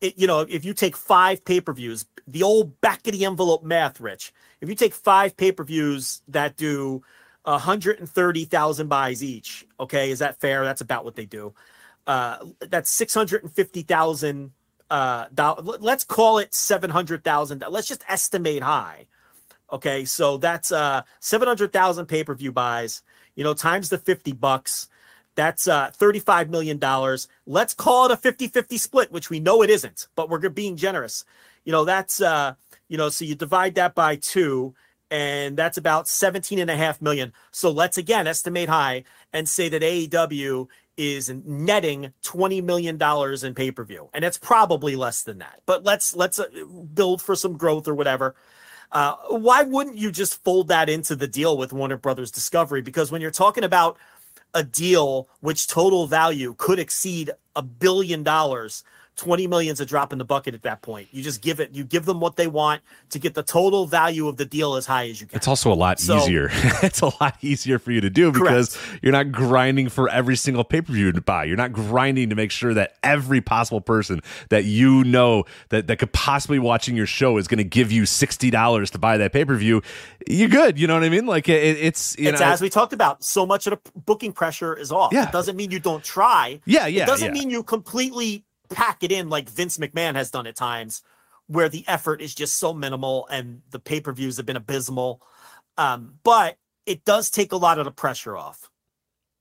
it, 0.00 0.16
you 0.16 0.28
know, 0.28 0.40
if 0.40 0.64
you 0.64 0.72
take 0.72 0.96
five 0.96 1.44
pay 1.44 1.60
per 1.60 1.72
views, 1.72 2.06
the 2.28 2.44
old 2.44 2.80
back 2.80 3.06
of 3.08 3.12
the 3.12 3.24
envelope 3.24 3.64
math, 3.64 4.00
Rich, 4.00 4.32
if 4.60 4.68
you 4.68 4.76
take 4.76 4.94
five 4.94 5.36
pay 5.36 5.50
per 5.50 5.64
views 5.64 6.22
that 6.28 6.56
do 6.56 7.02
130,000 7.42 8.88
buys 8.88 9.24
each, 9.24 9.66
okay, 9.80 10.12
is 10.12 10.20
that 10.20 10.38
fair? 10.40 10.64
That's 10.64 10.80
about 10.80 11.04
what 11.04 11.16
they 11.16 11.26
do. 11.26 11.54
Uh, 12.10 12.44
that's 12.68 12.90
650,000. 12.90 14.50
Uh, 14.90 15.26
doll- 15.32 15.76
let's 15.78 16.02
call 16.02 16.38
it 16.38 16.52
700,000. 16.52 17.62
Let's 17.70 17.86
just 17.86 18.02
estimate 18.08 18.64
high. 18.64 19.06
Okay, 19.70 20.04
so 20.04 20.36
that's 20.36 20.72
uh 20.72 21.02
700,000 21.20 22.06
pay-per-view 22.06 22.50
buys, 22.50 23.02
you 23.36 23.44
know, 23.44 23.54
times 23.54 23.90
the 23.90 23.98
50 23.98 24.32
bucks. 24.32 24.88
That's 25.36 25.68
uh 25.68 25.92
35 25.94 26.50
million 26.50 26.78
dollars. 26.78 27.28
Let's 27.46 27.74
call 27.74 28.06
it 28.06 28.10
a 28.10 28.16
50-50 28.16 28.80
split, 28.80 29.12
which 29.12 29.30
we 29.30 29.38
know 29.38 29.62
it 29.62 29.70
isn't, 29.70 30.08
but 30.16 30.28
we're 30.28 30.48
being 30.48 30.76
generous. 30.76 31.24
You 31.64 31.70
know, 31.70 31.84
that's 31.84 32.20
uh, 32.20 32.54
you 32.88 32.98
know, 32.98 33.08
so 33.10 33.24
you 33.24 33.36
divide 33.36 33.76
that 33.76 33.94
by 33.94 34.16
2 34.16 34.74
and 35.12 35.56
that's 35.56 35.76
about 35.78 36.08
17 36.08 36.58
and 36.58 36.70
a 36.70 36.76
half 36.76 37.00
million. 37.00 37.32
So 37.52 37.70
let's 37.70 37.98
again 37.98 38.26
estimate 38.26 38.68
high 38.68 39.04
and 39.32 39.48
say 39.48 39.68
that 39.68 39.82
AEW 39.82 40.66
is 40.96 41.32
netting 41.44 42.12
20 42.22 42.60
million 42.60 42.96
dollars 42.96 43.44
in 43.44 43.54
pay-per-view. 43.54 44.10
And 44.12 44.24
it's 44.24 44.38
probably 44.38 44.96
less 44.96 45.22
than 45.22 45.38
that. 45.38 45.60
But 45.66 45.84
let's 45.84 46.14
let's 46.14 46.38
uh, 46.38 46.46
build 46.94 47.22
for 47.22 47.34
some 47.34 47.56
growth 47.56 47.88
or 47.88 47.94
whatever. 47.94 48.34
Uh, 48.92 49.14
why 49.28 49.62
wouldn't 49.62 49.96
you 49.96 50.10
just 50.10 50.42
fold 50.42 50.68
that 50.68 50.88
into 50.88 51.14
the 51.14 51.28
deal 51.28 51.56
with 51.56 51.72
Warner 51.72 51.96
Brothers 51.96 52.30
Discovery? 52.30 52.82
Because 52.82 53.12
when 53.12 53.20
you're 53.20 53.30
talking 53.30 53.64
about 53.64 53.96
a 54.52 54.64
deal 54.64 55.28
which 55.40 55.68
total 55.68 56.06
value 56.06 56.54
could 56.58 56.78
exceed 56.80 57.30
a 57.54 57.62
billion 57.62 58.22
dollars, 58.22 58.82
20 59.20 59.46
million's 59.46 59.80
a 59.80 59.86
drop 59.86 60.12
in 60.12 60.18
the 60.18 60.24
bucket 60.24 60.54
at 60.54 60.62
that 60.62 60.80
point. 60.80 61.08
You 61.12 61.22
just 61.22 61.42
give 61.42 61.60
it, 61.60 61.74
you 61.74 61.84
give 61.84 62.06
them 62.06 62.20
what 62.20 62.36
they 62.36 62.46
want 62.46 62.80
to 63.10 63.18
get 63.18 63.34
the 63.34 63.42
total 63.42 63.86
value 63.86 64.28
of 64.28 64.38
the 64.38 64.46
deal 64.46 64.76
as 64.76 64.86
high 64.86 65.08
as 65.10 65.20
you 65.20 65.26
can. 65.26 65.36
It's 65.36 65.46
also 65.46 65.70
a 65.70 65.74
lot 65.74 66.00
So- 66.00 66.16
easier. 66.16 66.48
it's 66.82 67.02
a 67.02 67.12
lot 67.20 67.36
easier 67.42 67.78
for 67.78 67.92
you 67.92 68.00
to 68.00 68.08
do 68.08 68.32
because 68.32 68.78
you're 69.02 69.12
not 69.12 69.30
grinding 69.30 69.90
for 69.90 70.08
every 70.08 70.36
single 70.36 70.64
pay 70.64 70.80
per 70.80 70.92
view 70.92 71.12
to 71.12 71.20
buy. 71.20 71.44
You're 71.44 71.58
not 71.58 71.72
grinding 71.74 72.30
to 72.30 72.34
make 72.34 72.50
sure 72.50 72.72
that 72.72 72.94
every 73.02 73.42
possible 73.42 73.82
person 73.82 74.22
that 74.48 74.64
you 74.64 75.04
know 75.04 75.44
that, 75.68 75.86
that 75.88 75.98
could 75.98 76.12
possibly 76.14 76.58
watching 76.58 76.96
your 76.96 77.06
show 77.06 77.36
is 77.36 77.46
going 77.46 77.58
to 77.58 77.64
give 77.64 77.92
you 77.92 78.06
sixty 78.06 78.48
dollars 78.50 78.90
to 78.92 78.98
buy 78.98 79.18
that 79.18 79.34
pay 79.34 79.44
per 79.44 79.54
view. 79.54 79.82
You're 80.26 80.48
good. 80.48 80.78
You 80.78 80.86
know 80.86 80.94
what 80.94 81.04
I 81.04 81.10
mean? 81.10 81.26
Like 81.26 81.46
it, 81.50 81.76
it's 81.76 82.18
you 82.18 82.30
it's 82.30 82.40
know, 82.40 82.46
as 82.46 82.62
we 82.62 82.70
talked 82.70 82.94
about. 82.94 83.22
So 83.22 83.44
much 83.44 83.66
of 83.66 83.72
the 83.82 83.90
booking 84.06 84.32
pressure 84.32 84.74
is 84.74 84.90
off. 84.90 85.12
Yeah. 85.12 85.26
It 85.28 85.32
doesn't 85.32 85.56
mean 85.56 85.70
you 85.70 85.78
don't 85.78 86.02
try. 86.02 86.60
Yeah, 86.64 86.86
yeah, 86.86 87.02
It 87.02 87.06
doesn't 87.06 87.34
yeah. 87.34 87.40
mean 87.40 87.50
you 87.50 87.62
completely 87.62 88.44
pack 88.70 89.02
it 89.02 89.12
in 89.12 89.28
like 89.28 89.48
Vince 89.48 89.78
McMahon 89.78 90.14
has 90.14 90.30
done 90.30 90.46
at 90.46 90.56
times, 90.56 91.02
where 91.46 91.68
the 91.68 91.84
effort 91.88 92.22
is 92.22 92.34
just 92.34 92.56
so 92.56 92.72
minimal 92.72 93.26
and 93.28 93.62
the 93.70 93.78
pay 93.78 94.00
per 94.00 94.12
views 94.12 94.36
have 94.36 94.46
been 94.46 94.56
abysmal. 94.56 95.20
Um, 95.76 96.14
but 96.22 96.56
it 96.86 97.04
does 97.04 97.30
take 97.30 97.52
a 97.52 97.56
lot 97.56 97.78
of 97.78 97.84
the 97.84 97.90
pressure 97.90 98.36
off. 98.36 98.68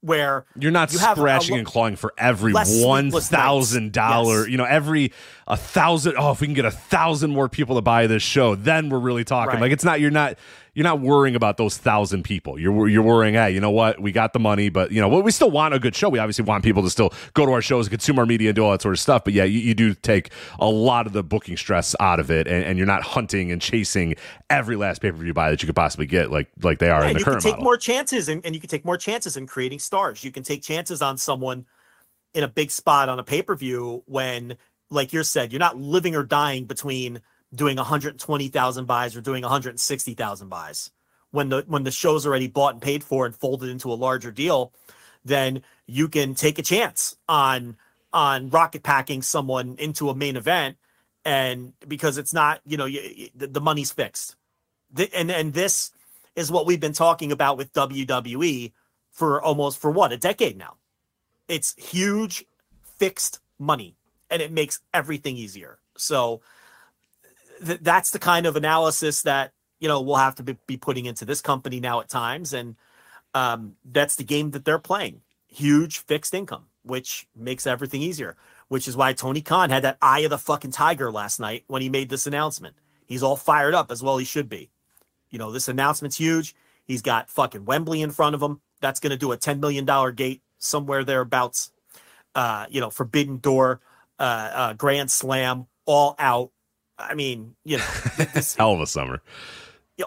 Where 0.02 0.46
You're 0.58 0.72
not 0.72 0.94
you 0.94 1.00
have 1.00 1.18
a 1.18 1.20
scratching 1.20 1.58
and 1.58 1.68
clawing 1.68 1.98
for 1.98 2.14
every 2.18 2.54
one 2.54 3.12
thousand 3.12 3.92
dollar. 3.92 4.48
You 4.48 4.56
know, 4.56 4.64
every 4.64 5.12
a 5.46 5.58
thousand. 5.58 6.16
Oh, 6.18 6.32
if 6.32 6.40
we 6.40 6.48
can 6.48 6.54
get 6.54 6.64
a 6.64 6.72
thousand 6.72 7.32
more 7.32 7.50
people 7.50 7.76
to 7.76 7.82
buy 7.82 8.08
this 8.08 8.24
show, 8.24 8.56
then 8.56 8.90
we're 8.90 9.00
really 9.00 9.26
talking. 9.26 9.56
Right. 9.56 9.62
Like 9.64 9.72
it's 9.74 9.84
not. 9.84 10.00
You're 10.00 10.10
not. 10.10 10.38
You're 10.80 10.86
not 10.86 11.02
worrying 11.02 11.36
about 11.36 11.58
those 11.58 11.78
thousand 11.78 12.24
people. 12.24 12.58
You're 12.58 12.88
you're 12.88 13.04
worrying. 13.04 13.34
Hey, 13.34 13.52
you 13.52 13.60
know 13.60 13.70
what? 13.70 14.02
We 14.02 14.14
got 14.14 14.32
the 14.32 14.40
money, 14.40 14.70
but 14.70 14.94
you 14.94 15.02
know 15.02 15.10
what? 15.10 15.26
We 15.26 15.32
still 15.32 15.52
want 15.52 15.74
a 15.74 15.80
good 15.80 15.94
show. 15.94 16.08
We 16.08 16.20
obviously 16.20 16.46
want 16.46 16.64
people 16.64 16.84
to 16.84 16.90
still 16.90 17.12
go 17.34 17.46
to 17.46 17.52
our 17.52 17.62
shows, 17.62 17.90
consume 17.90 18.18
our 18.18 18.26
media, 18.26 18.52
and 18.52 18.56
do 18.56 18.64
all 18.64 18.72
that 18.72 18.82
sort 18.82 18.94
of 18.94 19.00
stuff. 19.02 19.26
But 19.26 19.34
yeah, 19.34 19.44
you, 19.44 19.60
you 19.60 19.74
do 19.74 19.94
take 19.94 20.32
a 20.58 20.70
lot 20.70 21.06
of 21.06 21.12
the 21.12 21.22
booking 21.22 21.58
stress 21.58 21.98
out 22.00 22.22
of 22.22 22.32
it, 22.32 22.48
and, 22.48 22.64
and 22.64 22.78
you're 22.78 22.88
not 22.88 23.04
hunting 23.04 23.52
and 23.52 23.62
chasing 23.62 24.16
every 24.50 24.78
last 24.78 25.02
pay 25.02 25.12
per 25.12 25.18
view 25.18 25.34
buy 25.34 25.52
that 25.52 25.62
you 25.62 25.66
could 25.66 25.76
possibly 25.76 26.06
get, 26.06 26.32
like 26.32 26.48
like 26.64 26.80
they 26.80 26.90
are 26.90 27.02
Yeah, 27.02 27.10
in 27.10 27.14
the 27.16 27.20
you 27.20 27.26
can 27.26 27.40
take 27.40 27.52
model. 27.56 27.66
more 27.66 27.76
chances 27.76 28.30
and, 28.30 28.46
and 28.46 28.56
you 28.56 28.62
can 28.62 28.70
take 28.70 28.86
more 28.86 28.96
chances 28.98 29.36
in 29.36 29.48
creating 29.48 29.80
stars. 29.80 30.24
You 30.24 30.32
can 30.32 30.44
take 30.44 30.62
chances 30.62 31.02
on 31.02 31.18
someone 31.18 31.66
in 32.34 32.46
a 32.46 32.48
big 32.48 32.72
spot 32.72 33.10
on 33.10 33.20
a 33.20 33.24
pay-per-view 33.26 34.04
when, 34.06 34.56
like 34.90 35.12
you 35.12 35.24
said, 35.26 35.52
you're 35.52 35.60
not 35.60 35.78
living 35.78 36.16
or 36.16 36.24
dying 36.24 36.64
between 36.64 37.20
doing 37.54 37.78
120,000 37.78 38.86
buys 38.86 39.16
or 39.16 39.22
doing 39.22 39.42
160,000 39.44 40.50
buys. 40.50 40.92
When 41.32 41.50
the 41.50 41.64
when 41.68 41.84
the 41.84 41.92
show's 41.92 42.26
already 42.26 42.48
bought 42.48 42.74
and 42.74 42.82
paid 42.82 43.04
for 43.04 43.26
and 43.26 43.36
folded 43.36 43.70
into 43.70 43.92
a 43.92 43.94
larger 43.94 44.32
deal, 44.32 44.74
then 45.24 45.62
you 45.86 46.08
can 46.10 46.34
take 46.34 46.58
a 46.58 46.64
chance 46.64 47.16
on 47.28 47.78
on 48.12 48.50
rocket 48.50 48.82
packing 48.82 49.22
someone 49.22 49.76
into 49.78 50.10
a 50.10 50.16
main 50.16 50.36
event 50.36 50.78
and 51.24 51.74
because 51.88 52.18
it's 52.18 52.34
not, 52.34 52.62
you 52.66 52.78
know, 52.78 52.86
you, 52.86 53.02
you- 53.02 53.30
the, 53.36 53.46
the 53.48 53.62
money's 53.62 53.92
fixed. 53.92 54.36
Th- 54.96 55.12
and 55.14 55.30
and 55.30 55.54
this 55.54 55.92
is 56.36 56.52
what 56.52 56.66
we've 56.66 56.80
been 56.80 56.94
talking 56.94 57.32
about 57.32 57.58
with 57.58 57.74
WWE 57.74 58.72
for 59.12 59.42
almost 59.42 59.80
for 59.80 59.92
what 59.92 60.12
a 60.12 60.18
decade 60.18 60.58
now. 60.58 60.78
It's 61.48 61.76
huge 61.76 62.46
fixed 62.98 63.40
money 63.60 63.96
and 64.32 64.42
it 64.42 64.52
makes 64.52 64.80
everything 64.94 65.36
easier. 65.38 65.80
So 65.98 66.42
th- 67.66 67.80
that's 67.82 68.12
the 68.12 68.20
kind 68.20 68.46
of 68.46 68.56
analysis 68.56 69.22
that 69.24 69.52
you 69.80 69.88
know 69.88 70.02
we'll 70.02 70.16
have 70.16 70.36
to 70.36 70.44
be, 70.44 70.58
be 70.68 70.78
putting 70.78 71.06
into 71.06 71.26
this 71.26 71.42
company 71.42 71.80
now 71.80 72.00
at 72.00 72.10
times 72.10 72.54
and 72.54 72.76
um, 73.34 73.76
that's 73.86 74.16
the 74.16 74.24
game 74.24 74.52
that 74.52 74.66
they're 74.66 74.80
playing. 74.80 75.22
Huge 75.48 76.00
fixed 76.00 76.34
income, 76.34 76.66
which 76.84 77.28
makes 77.36 77.68
everything 77.68 78.02
easier. 78.02 78.36
Which 78.68 78.88
is 78.88 78.96
why 78.96 79.14
Tony 79.14 79.42
Khan 79.42 79.72
had 79.72 79.84
that 79.84 79.98
eye 80.00 80.20
of 80.20 80.30
the 80.30 80.38
fucking 80.38 80.72
tiger 80.72 81.12
last 81.12 81.40
night 81.40 81.64
when 81.68 81.82
he 81.82 81.90
made 81.90 82.10
this 82.10 82.28
announcement. 82.28 82.76
He's 83.08 83.24
all 83.24 83.36
fired 83.36 83.74
up 83.74 83.92
as 83.92 84.04
well. 84.04 84.18
He 84.18 84.26
should 84.26 84.48
be. 84.48 84.70
You 85.32 85.40
know, 85.40 85.52
this 85.52 85.68
announcement's 85.68 86.18
huge. 86.18 86.56
He's 86.86 87.02
got 87.02 87.32
fucking 87.32 87.66
Wembley 87.66 88.04
in 88.04 88.12
front 88.12 88.36
of 88.36 88.44
him. 88.44 88.62
That's 88.80 89.00
going 89.00 89.10
to 89.10 89.18
do 89.18 89.32
a 89.32 89.38
$10 89.38 89.60
million 89.60 89.86
gate 90.16 90.44
somewhere 90.60 91.04
thereabouts. 91.04 91.72
Uh, 92.36 92.68
you 92.70 92.80
know, 92.80 92.92
Forbidden 92.92 93.38
Door, 93.38 93.82
uh, 94.20 94.52
uh, 94.54 94.74
Grand 94.74 95.10
Slam, 95.10 95.66
all 95.86 96.16
out. 96.20 96.52
I 97.00 97.16
mean, 97.16 97.56
you 97.64 97.78
know, 97.78 97.88
this, 98.34 98.56
Hell 98.56 98.74
of 98.74 98.82
a 98.82 98.88
summer. 98.88 99.22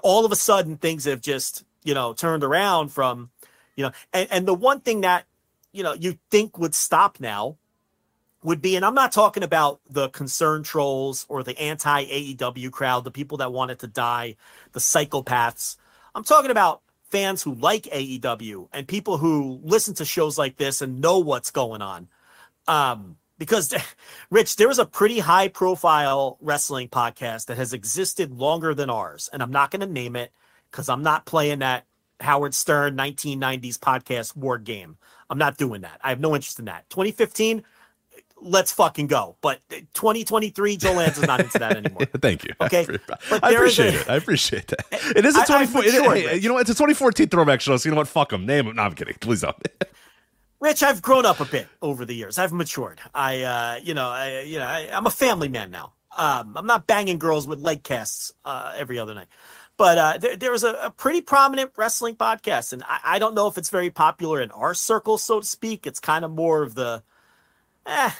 all 0.02 0.24
of 0.24 0.32
a 0.32 0.36
sudden 0.36 0.76
things 0.76 1.04
have 1.06 1.20
just 1.20 1.64
you 1.84 1.94
know 1.94 2.12
turned 2.12 2.44
around 2.44 2.88
from 2.88 3.30
you 3.76 3.84
know 3.84 3.92
and, 4.12 4.28
and 4.30 4.48
the 4.48 4.54
one 4.54 4.80
thing 4.80 5.02
that 5.02 5.24
you 5.72 5.82
know 5.82 5.94
you 5.94 6.18
think 6.30 6.58
would 6.58 6.74
stop 6.74 7.20
now 7.20 7.56
would 8.42 8.60
be 8.60 8.76
and 8.76 8.84
i'm 8.84 8.94
not 8.94 9.12
talking 9.12 9.42
about 9.42 9.80
the 9.88 10.08
concern 10.10 10.62
trolls 10.62 11.26
or 11.28 11.42
the 11.42 11.58
anti 11.58 12.04
aew 12.04 12.70
crowd 12.70 13.04
the 13.04 13.10
people 13.10 13.38
that 13.38 13.52
want 13.52 13.70
it 13.70 13.78
to 13.78 13.86
die 13.86 14.36
the 14.72 14.80
psychopaths 14.80 15.76
i'm 16.14 16.24
talking 16.24 16.50
about 16.50 16.82
fans 17.10 17.42
who 17.42 17.54
like 17.54 17.84
aew 17.84 18.68
and 18.72 18.88
people 18.88 19.18
who 19.18 19.60
listen 19.62 19.94
to 19.94 20.04
shows 20.04 20.38
like 20.38 20.56
this 20.56 20.80
and 20.80 21.00
know 21.00 21.18
what's 21.18 21.50
going 21.50 21.82
on 21.82 22.08
um 22.68 23.16
because 23.44 23.74
rich 24.30 24.54
there 24.56 24.68
was 24.68 24.78
a 24.78 24.86
pretty 24.86 25.18
high 25.18 25.48
profile 25.48 26.38
wrestling 26.40 26.88
podcast 26.88 27.46
that 27.46 27.56
has 27.56 27.72
existed 27.72 28.30
longer 28.32 28.72
than 28.74 28.88
ours 28.88 29.28
and 29.32 29.42
i'm 29.42 29.50
not 29.50 29.70
going 29.70 29.80
to 29.80 29.86
name 29.86 30.14
it 30.16 30.30
because 30.70 30.88
i'm 30.88 31.02
not 31.02 31.24
playing 31.26 31.58
that 31.58 31.84
howard 32.20 32.54
stern 32.54 32.96
1990s 32.96 33.78
podcast 33.78 34.36
war 34.36 34.58
game 34.58 34.96
i'm 35.28 35.38
not 35.38 35.56
doing 35.56 35.80
that 35.80 35.98
i 36.04 36.08
have 36.10 36.20
no 36.20 36.34
interest 36.36 36.58
in 36.60 36.66
that 36.66 36.88
2015 36.90 37.64
let's 38.44 38.70
fucking 38.72 39.06
go 39.08 39.36
but 39.40 39.60
uh, 39.72 39.76
2023 39.94 40.76
joe 40.76 40.92
Lanza 40.92 41.20
is 41.22 41.26
not 41.26 41.40
into 41.40 41.58
that 41.58 41.76
anymore 41.84 42.06
Thank 42.20 42.44
you. 42.44 42.50
Okay, 42.60 42.86
I, 42.88 42.98
but 43.30 43.44
I 43.44 43.50
appreciate 43.52 43.94
a- 43.94 44.00
it. 44.00 44.08
I 44.10 44.16
appreciate 44.16 44.66
that. 44.68 44.86
It 45.16 45.24
is 45.24 45.34
a 45.34 45.38
I- 45.38 45.42
I've 45.42 45.70
24. 45.72 45.84
it- 45.84 45.86
matured, 45.94 46.16
hey, 46.18 46.26
Rich. 46.26 46.42
you 46.42 46.48
know 46.48 46.54
what? 46.54 46.60
It's 46.62 46.70
a 46.70 46.74
2014 46.74 47.28
throwback 47.28 47.60
show. 47.60 47.76
So 47.76 47.88
you 47.88 47.92
know 47.94 47.98
what? 47.98 48.08
Fuck 48.08 48.30
them. 48.30 48.44
Name 48.46 48.66
them. 48.66 48.76
No, 48.76 48.82
I'm 48.82 48.94
kidding. 48.94 49.14
Please 49.20 49.40
don't. 49.42 49.56
Rich, 50.62 50.84
I've 50.84 51.02
grown 51.02 51.26
up 51.26 51.40
a 51.40 51.44
bit 51.44 51.66
over 51.82 52.04
the 52.04 52.14
years. 52.14 52.38
I've 52.38 52.52
matured. 52.52 53.00
I, 53.12 53.42
uh, 53.42 53.80
you 53.82 53.94
know, 53.94 54.08
I, 54.08 54.42
you 54.42 54.60
know, 54.60 54.64
I, 54.64 54.88
I'm 54.92 55.06
a 55.06 55.10
family 55.10 55.48
man 55.48 55.72
now. 55.72 55.92
Um, 56.16 56.52
I'm 56.56 56.66
not 56.66 56.86
banging 56.86 57.18
girls 57.18 57.48
with 57.48 57.58
leg 57.58 57.82
casts 57.82 58.32
uh, 58.44 58.72
every 58.76 58.96
other 58.96 59.12
night. 59.12 59.26
But 59.76 59.98
uh, 59.98 60.18
there, 60.18 60.36
there 60.36 60.52
was 60.52 60.62
a, 60.62 60.74
a 60.74 60.90
pretty 60.90 61.20
prominent 61.20 61.72
wrestling 61.76 62.14
podcast, 62.14 62.72
and 62.72 62.84
I, 62.84 63.00
I 63.04 63.18
don't 63.18 63.34
know 63.34 63.48
if 63.48 63.58
it's 63.58 63.70
very 63.70 63.90
popular 63.90 64.40
in 64.40 64.52
our 64.52 64.72
circle, 64.72 65.18
so 65.18 65.40
to 65.40 65.46
speak. 65.46 65.84
It's 65.84 65.98
kind 65.98 66.24
of 66.24 66.30
more 66.30 66.62
of 66.62 66.76
the, 66.76 67.02
eh, 67.84 68.12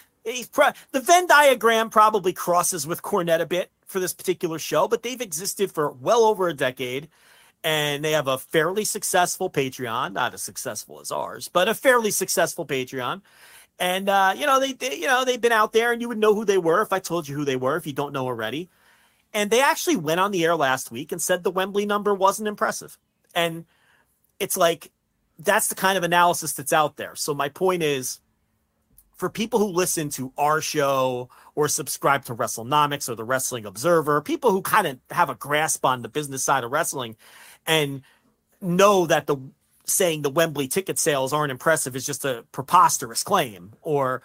pro- 0.50 0.72
the 0.90 1.00
Venn 1.00 1.28
diagram 1.28 1.90
probably 1.90 2.32
crosses 2.32 2.88
with 2.88 3.02
Cornette 3.02 3.40
a 3.40 3.46
bit 3.46 3.70
for 3.86 4.00
this 4.00 4.12
particular 4.12 4.58
show, 4.58 4.88
but 4.88 5.04
they've 5.04 5.20
existed 5.20 5.70
for 5.70 5.92
well 5.92 6.24
over 6.24 6.48
a 6.48 6.54
decade 6.54 7.08
and 7.64 8.04
they 8.04 8.12
have 8.12 8.26
a 8.26 8.38
fairly 8.38 8.84
successful 8.84 9.48
Patreon, 9.48 10.12
not 10.12 10.34
as 10.34 10.42
successful 10.42 11.00
as 11.00 11.10
ours, 11.10 11.48
but 11.48 11.68
a 11.68 11.74
fairly 11.74 12.10
successful 12.10 12.66
Patreon. 12.66 13.22
And 13.78 14.08
uh, 14.08 14.34
you 14.36 14.46
know, 14.46 14.60
they, 14.60 14.72
they 14.72 14.96
you 14.96 15.06
know, 15.06 15.24
they've 15.24 15.40
been 15.40 15.52
out 15.52 15.72
there 15.72 15.92
and 15.92 16.00
you 16.00 16.08
would 16.08 16.18
know 16.18 16.34
who 16.34 16.44
they 16.44 16.58
were 16.58 16.82
if 16.82 16.92
I 16.92 16.98
told 16.98 17.28
you 17.28 17.36
who 17.36 17.44
they 17.44 17.56
were 17.56 17.76
if 17.76 17.86
you 17.86 17.92
don't 17.92 18.12
know 18.12 18.26
already. 18.26 18.68
And 19.32 19.50
they 19.50 19.62
actually 19.62 19.96
went 19.96 20.20
on 20.20 20.30
the 20.30 20.44
air 20.44 20.56
last 20.56 20.90
week 20.90 21.10
and 21.10 21.22
said 21.22 21.42
the 21.42 21.50
Wembley 21.50 21.86
number 21.86 22.14
wasn't 22.14 22.48
impressive. 22.48 22.98
And 23.34 23.64
it's 24.38 24.56
like 24.56 24.90
that's 25.38 25.68
the 25.68 25.74
kind 25.74 25.96
of 25.96 26.04
analysis 26.04 26.52
that's 26.52 26.72
out 26.72 26.96
there. 26.96 27.14
So 27.16 27.34
my 27.34 27.48
point 27.48 27.82
is 27.82 28.20
for 29.22 29.30
people 29.30 29.58
who 29.58 29.66
listen 29.66 30.08
to 30.10 30.32
our 30.36 30.60
show 30.60 31.28
or 31.54 31.68
subscribe 31.68 32.24
to 32.24 32.34
WrestleNomics 32.34 33.08
or 33.08 33.14
the 33.14 33.24
Wrestling 33.24 33.64
Observer, 33.64 34.20
people 34.20 34.50
who 34.50 34.62
kind 34.62 34.86
of 34.86 34.98
have 35.10 35.30
a 35.30 35.34
grasp 35.34 35.84
on 35.84 36.02
the 36.02 36.08
business 36.08 36.42
side 36.42 36.64
of 36.64 36.72
wrestling 36.72 37.16
and 37.66 38.02
know 38.60 39.06
that 39.06 39.26
the 39.26 39.36
saying 39.84 40.22
the 40.22 40.30
Wembley 40.30 40.68
ticket 40.68 40.98
sales 40.98 41.32
aren't 41.32 41.50
impressive 41.50 41.96
is 41.96 42.06
just 42.06 42.24
a 42.24 42.44
preposterous 42.52 43.24
claim 43.24 43.72
or 43.82 44.22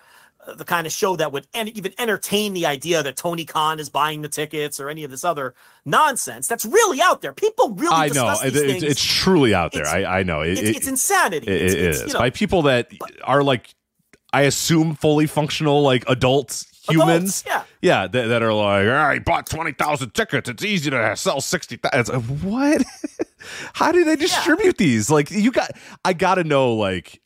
the 0.55 0.63
kind 0.63 0.87
of 0.87 0.93
show 0.93 1.15
that 1.17 1.31
would 1.33 1.45
en- 1.53 1.67
even 1.69 1.91
entertain 1.97 2.53
the 2.53 2.65
idea 2.65 3.03
that 3.03 3.17
Tony 3.17 3.43
Khan 3.43 3.79
is 3.81 3.89
buying 3.89 4.21
the 4.21 4.29
tickets 4.29 4.79
or 4.79 4.87
any 4.89 5.03
of 5.03 5.11
this 5.11 5.25
other 5.25 5.53
nonsense 5.83 6.47
that's 6.47 6.63
really 6.63 7.01
out 7.01 7.21
there. 7.21 7.33
People 7.33 7.71
really 7.71 7.93
I 7.93 8.07
know. 8.07 8.29
discuss 8.29 8.45
It, 8.45 8.53
these 8.53 8.83
it's, 8.83 9.03
truly 9.03 9.53
out 9.53 9.73
there. 9.73 9.81
It's- 9.81 9.93
I, 10.05 10.19
I 10.19 10.23
know. 10.23 10.41
It, 10.41 10.57
it's, 10.59 10.77
it's 10.77 10.87
insanity. 10.87 11.47
it- 11.47 11.53
It's- 11.53 11.73
it 11.73 11.79
it's, 11.81 11.97
is 11.97 12.07
you 12.07 12.13
know, 12.13 12.19
by 12.19 12.29
people 12.29 12.61
that 12.61 12.89
are 13.25 13.43
like, 13.43 13.73
I 14.31 14.41
assume, 14.43 14.95
fully 14.95 15.25
functional, 15.25 15.81
like 15.81 16.05
adult 16.07 16.63
humans. 16.89 17.43
yeah. 17.45 17.63
Yeah. 17.81 18.07
That, 18.07 18.27
that 18.27 18.43
are 18.43 18.53
like, 18.53 18.87
"Ah, 18.87 19.09
I 19.09 19.19
bought 19.19 19.47
20,000 19.47 20.11
tickets. 20.11 20.49
It's 20.49 20.63
easy 20.63 20.89
to 20.89 21.15
sell 21.15 21.41
60,000. 21.41 21.99
It's 21.99 22.09
like, 22.09 22.23
What? 22.41 22.83
How 23.73 23.91
do 23.91 24.03
they 24.03 24.15
distribute 24.15 24.77
these? 24.77 25.09
Like, 25.09 25.31
you 25.31 25.51
got, 25.51 25.71
I 26.03 26.13
got 26.13 26.35
to 26.35 26.43
know, 26.43 26.73
like, 26.73 27.21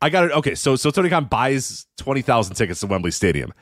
I 0.00 0.10
got 0.10 0.28
to, 0.28 0.32
okay. 0.36 0.54
So, 0.54 0.76
so 0.76 0.90
Tony 0.90 1.08
Khan 1.08 1.24
buys 1.24 1.86
20,000 1.96 2.54
tickets 2.54 2.80
to 2.80 2.86
Wembley 2.86 3.10
Stadium 3.10 3.52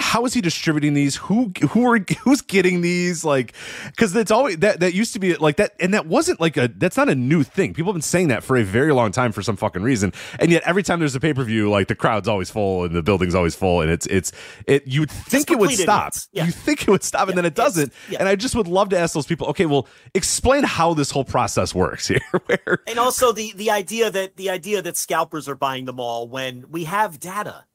how 0.00 0.24
is 0.24 0.34
he 0.34 0.40
distributing 0.40 0.94
these? 0.94 1.16
Who 1.16 1.52
who 1.70 1.90
are 1.90 1.98
who's 2.22 2.40
getting 2.40 2.80
these? 2.80 3.24
Like 3.24 3.52
because 3.86 4.14
it's 4.16 4.30
always 4.30 4.58
that 4.58 4.80
that 4.80 4.94
used 4.94 5.12
to 5.12 5.18
be 5.18 5.36
like 5.36 5.56
that 5.56 5.74
and 5.78 5.94
that 5.94 6.06
wasn't 6.06 6.40
like 6.40 6.56
a 6.56 6.68
that's 6.68 6.96
not 6.96 7.08
a 7.08 7.14
new 7.14 7.42
thing. 7.42 7.74
People 7.74 7.92
have 7.92 7.96
been 7.96 8.02
saying 8.02 8.28
that 8.28 8.42
for 8.42 8.56
a 8.56 8.64
very 8.64 8.92
long 8.92 9.12
time 9.12 9.30
for 9.30 9.42
some 9.42 9.56
fucking 9.56 9.82
reason. 9.82 10.12
And 10.38 10.50
yet 10.50 10.62
every 10.64 10.82
time 10.82 10.98
there's 10.98 11.14
a 11.14 11.20
pay-per-view 11.20 11.70
like 11.70 11.88
the 11.88 11.94
crowd's 11.94 12.28
always 12.28 12.50
full 12.50 12.84
and 12.84 12.94
the 12.94 13.02
building's 13.02 13.34
always 13.34 13.54
full 13.54 13.82
and 13.82 13.90
it's 13.90 14.06
it's 14.06 14.32
it 14.66 14.86
you'd 14.86 15.10
think 15.10 15.50
it 15.50 15.58
would 15.58 15.70
stop. 15.70 16.14
Yeah. 16.32 16.46
you 16.46 16.52
think 16.52 16.82
it 16.82 16.88
would 16.88 17.04
stop 17.04 17.28
and 17.28 17.36
then 17.36 17.44
it 17.44 17.54
doesn't. 17.54 17.92
Yeah. 18.08 18.18
and 18.20 18.28
i 18.28 18.34
just 18.36 18.54
would 18.54 18.68
love 18.68 18.88
to 18.90 18.98
ask 18.98 19.14
those 19.14 19.26
people 19.26 19.46
okay 19.48 19.66
well 19.66 19.86
explain 20.14 20.64
how 20.64 20.94
this 20.94 21.10
whole 21.10 21.24
process 21.24 21.74
works 21.74 22.08
here. 22.08 22.20
Where 22.46 22.80
and 22.88 22.98
also 22.98 23.32
the 23.32 23.52
the 23.54 23.70
idea 23.70 24.10
that 24.10 24.36
the 24.36 24.50
idea 24.50 24.82
that 24.82 24.96
scalpers 24.96 25.48
are 25.48 25.54
buying 25.54 25.84
them 25.84 26.00
all 26.00 26.26
when 26.26 26.64
we 26.70 26.84
have 26.84 27.20
data. 27.20 27.66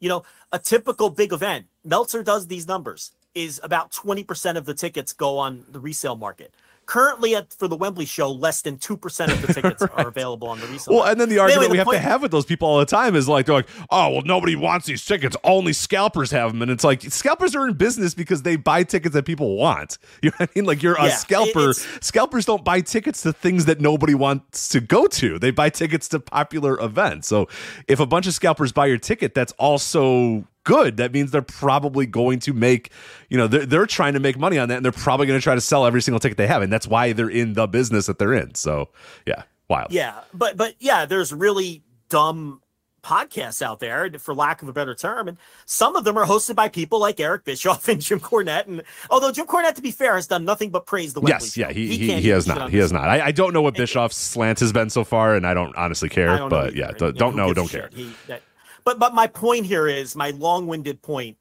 You 0.00 0.08
know 0.08 0.22
a 0.52 0.58
typical 0.58 1.10
big 1.10 1.32
event 1.32 1.66
meltzer 1.84 2.22
does 2.22 2.46
these 2.46 2.66
numbers 2.66 3.12
is 3.34 3.60
about 3.64 3.90
20% 3.90 4.56
of 4.56 4.64
the 4.64 4.74
tickets 4.74 5.12
go 5.12 5.38
on 5.38 5.64
the 5.70 5.80
resale 5.80 6.16
market 6.16 6.54
Currently, 6.86 7.34
at, 7.34 7.50
for 7.54 7.66
the 7.66 7.76
Wembley 7.76 8.04
show, 8.04 8.30
less 8.30 8.60
than 8.60 8.76
two 8.76 8.98
percent 8.98 9.32
of 9.32 9.40
the 9.40 9.54
tickets 9.54 9.80
are 9.80 10.06
available 10.06 10.48
on 10.48 10.60
the 10.60 10.66
resale. 10.66 10.96
Well, 10.96 11.04
and 11.04 11.18
then 11.18 11.30
the 11.30 11.38
argument 11.38 11.62
anyway, 11.70 11.70
we 11.70 11.76
the 11.76 11.78
have 11.78 11.86
point- 11.86 11.96
to 11.96 12.02
have 12.02 12.20
with 12.20 12.30
those 12.30 12.44
people 12.44 12.68
all 12.68 12.78
the 12.78 12.84
time 12.84 13.16
is 13.16 13.26
like 13.26 13.46
they're 13.46 13.54
like, 13.54 13.68
oh 13.88 14.10
well, 14.10 14.22
nobody 14.26 14.54
wants 14.54 14.84
these 14.84 15.02
tickets. 15.02 15.34
Only 15.44 15.72
scalpers 15.72 16.30
have 16.32 16.52
them, 16.52 16.60
and 16.60 16.70
it's 16.70 16.84
like 16.84 17.00
scalpers 17.00 17.56
are 17.56 17.66
in 17.66 17.72
business 17.72 18.12
because 18.12 18.42
they 18.42 18.56
buy 18.56 18.82
tickets 18.82 19.14
that 19.14 19.24
people 19.24 19.56
want. 19.56 19.96
You 20.22 20.28
know 20.28 20.34
what 20.36 20.50
I 20.50 20.52
mean? 20.58 20.66
Like 20.66 20.82
you're 20.82 20.96
a 20.96 21.04
Yeah, 21.06 21.14
it- 21.14 21.16
scalper. 21.16 21.70
it's- 21.70 21.88
Scalpers 22.02 22.44
don't 22.44 22.62
buy 22.66 22.82
tickets 22.82 23.22
to 23.22 23.32
things 23.32 23.64
that 23.64 23.80
nobody 23.80 24.14
wants 24.14 24.68
to 24.68 24.80
go 24.82 25.06
to. 25.06 25.38
They 25.38 25.52
buy 25.52 25.70
tickets 25.70 26.06
to 26.08 26.20
popular 26.20 26.78
events. 26.78 27.28
So 27.28 27.48
if 27.88 27.98
a 27.98 28.04
bunch 28.04 28.26
of 28.26 28.34
scalpers 28.34 28.72
buy 28.72 28.84
your 28.88 28.98
ticket, 28.98 29.32
that's 29.32 29.52
also 29.52 30.44
good. 30.64 30.96
That 30.96 31.12
means 31.12 31.30
they're 31.30 31.42
probably 31.42 32.06
going 32.06 32.40
to 32.40 32.52
make, 32.52 32.90
you 33.28 33.38
know, 33.38 33.46
they're, 33.46 33.66
they're 33.66 33.86
trying 33.86 34.14
to 34.14 34.20
make 34.20 34.38
money 34.38 34.58
on 34.58 34.68
that 34.68 34.76
and 34.76 34.84
they're 34.84 34.92
probably 34.92 35.26
going 35.26 35.38
to 35.38 35.42
try 35.42 35.54
to 35.54 35.60
sell 35.60 35.86
every 35.86 36.02
single 36.02 36.18
ticket 36.20 36.36
they 36.38 36.46
have. 36.46 36.62
And 36.62 36.72
that's 36.72 36.86
why 36.86 37.12
they're 37.12 37.28
in 37.30 37.52
the 37.52 37.66
business 37.66 38.06
that 38.06 38.18
they're 38.18 38.34
in. 38.34 38.54
So 38.54 38.88
yeah, 39.26 39.42
wild. 39.68 39.92
Yeah, 39.92 40.20
but 40.32 40.56
but 40.56 40.74
yeah, 40.80 41.06
there's 41.06 41.32
really 41.32 41.82
dumb 42.08 42.60
podcasts 43.02 43.60
out 43.60 43.80
there, 43.80 44.10
for 44.18 44.34
lack 44.34 44.62
of 44.62 44.68
a 44.68 44.72
better 44.72 44.94
term, 44.94 45.28
and 45.28 45.36
some 45.66 45.94
of 45.94 46.04
them 46.04 46.16
are 46.16 46.24
hosted 46.24 46.54
by 46.54 46.70
people 46.70 46.98
like 46.98 47.20
Eric 47.20 47.44
Bischoff 47.44 47.86
and 47.88 48.00
Jim 48.00 48.18
Cornette. 48.18 48.66
And 48.66 48.82
although 49.10 49.30
Jim 49.30 49.46
Cornette, 49.46 49.74
to 49.74 49.82
be 49.82 49.90
fair, 49.90 50.14
has 50.14 50.26
done 50.26 50.46
nothing 50.46 50.70
but 50.70 50.86
praise 50.86 51.12
the 51.12 51.20
Wembley 51.20 51.32
Yes, 51.44 51.52
show. 51.52 51.60
yeah, 51.60 51.70
he 51.72 51.86
he, 51.96 52.06
can't 52.06 52.22
he 52.22 52.30
has 52.30 52.46
not. 52.46 52.70
He 52.70 52.78
has 52.78 52.92
not. 52.92 53.08
I, 53.10 53.26
I 53.26 53.30
don't 53.30 53.52
know 53.52 53.60
what 53.60 53.74
Bischoff's 53.74 54.16
slant 54.16 54.60
has 54.60 54.72
been 54.72 54.88
so 54.88 55.04
far, 55.04 55.34
and 55.34 55.46
I 55.46 55.52
don't 55.52 55.76
honestly 55.76 56.08
care. 56.08 56.36
Don't 56.38 56.48
but 56.48 56.74
yeah, 56.74 56.88
And, 56.88 56.96
don't, 56.96 57.08
you 57.14 57.18
don't 57.18 57.36
know, 57.36 57.52
don't 57.52 57.68
care. 57.68 57.90
He- 57.92 58.10
that- 58.28 58.40
but 58.84 58.98
but 58.98 59.14
my 59.14 59.26
point 59.26 59.66
here 59.66 59.88
is 59.88 60.14
my 60.14 60.30
long-winded 60.30 61.02
point 61.02 61.36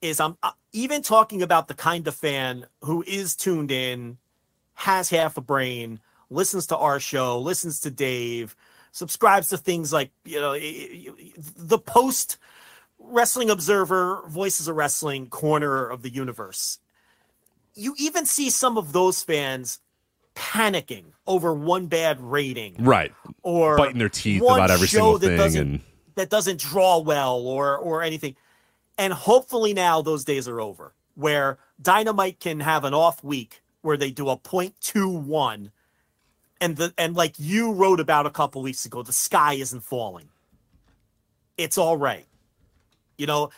is 0.00 0.20
I'm 0.20 0.36
uh, 0.42 0.52
even 0.72 1.02
talking 1.02 1.42
about 1.42 1.68
the 1.68 1.74
kind 1.74 2.06
of 2.06 2.14
fan 2.14 2.66
who 2.82 3.02
is 3.06 3.34
tuned 3.34 3.70
in, 3.70 4.18
has 4.74 5.08
half 5.10 5.36
a 5.36 5.40
brain, 5.40 6.00
listens 6.30 6.66
to 6.68 6.76
our 6.76 7.00
show, 7.00 7.38
listens 7.38 7.80
to 7.80 7.90
Dave, 7.90 8.54
subscribes 8.92 9.48
to 9.48 9.56
things 9.56 9.92
like 9.92 10.10
you 10.24 10.40
know 10.40 10.52
the 11.56 11.78
post 11.78 12.36
Wrestling 12.98 13.50
Observer, 13.50 14.22
Voices 14.28 14.68
of 14.68 14.76
Wrestling 14.76 15.26
corner 15.28 15.86
of 15.86 16.02
the 16.02 16.10
universe. 16.10 16.78
You 17.74 17.94
even 17.98 18.24
see 18.24 18.50
some 18.50 18.78
of 18.78 18.92
those 18.92 19.22
fans 19.22 19.80
panicking 20.34 21.06
over 21.26 21.52
one 21.52 21.86
bad 21.86 22.20
rating 22.20 22.76
Right, 22.78 23.12
or 23.42 23.76
biting 23.76 23.98
their 23.98 24.08
teeth 24.08 24.42
about 24.42 24.70
every 24.70 24.86
show 24.86 24.98
single 24.98 25.18
that 25.18 25.28
thing, 25.28 25.36
doesn't- 25.38 25.60
and 25.60 25.80
that 26.14 26.30
doesn't 26.30 26.60
draw 26.60 26.98
well 26.98 27.38
or 27.38 27.76
or 27.76 28.02
anything. 28.02 28.36
And 28.98 29.12
hopefully 29.12 29.74
now 29.74 30.02
those 30.02 30.24
days 30.24 30.46
are 30.46 30.60
over 30.60 30.94
where 31.14 31.58
Dynamite 31.80 32.40
can 32.40 32.60
have 32.60 32.84
an 32.84 32.94
off 32.94 33.22
week 33.22 33.62
where 33.82 33.96
they 33.96 34.10
do 34.10 34.28
a 34.28 34.36
0.21 34.36 35.70
and 36.60 36.76
the 36.76 36.94
and 36.96 37.14
like 37.14 37.34
you 37.38 37.72
wrote 37.72 38.00
about 38.00 38.26
a 38.26 38.30
couple 38.30 38.62
weeks 38.62 38.84
ago, 38.84 39.02
the 39.02 39.12
sky 39.12 39.54
isn't 39.54 39.82
falling. 39.82 40.28
It's 41.58 41.76
all 41.76 41.96
right. 41.96 42.26
You 43.18 43.26
know, 43.26 43.50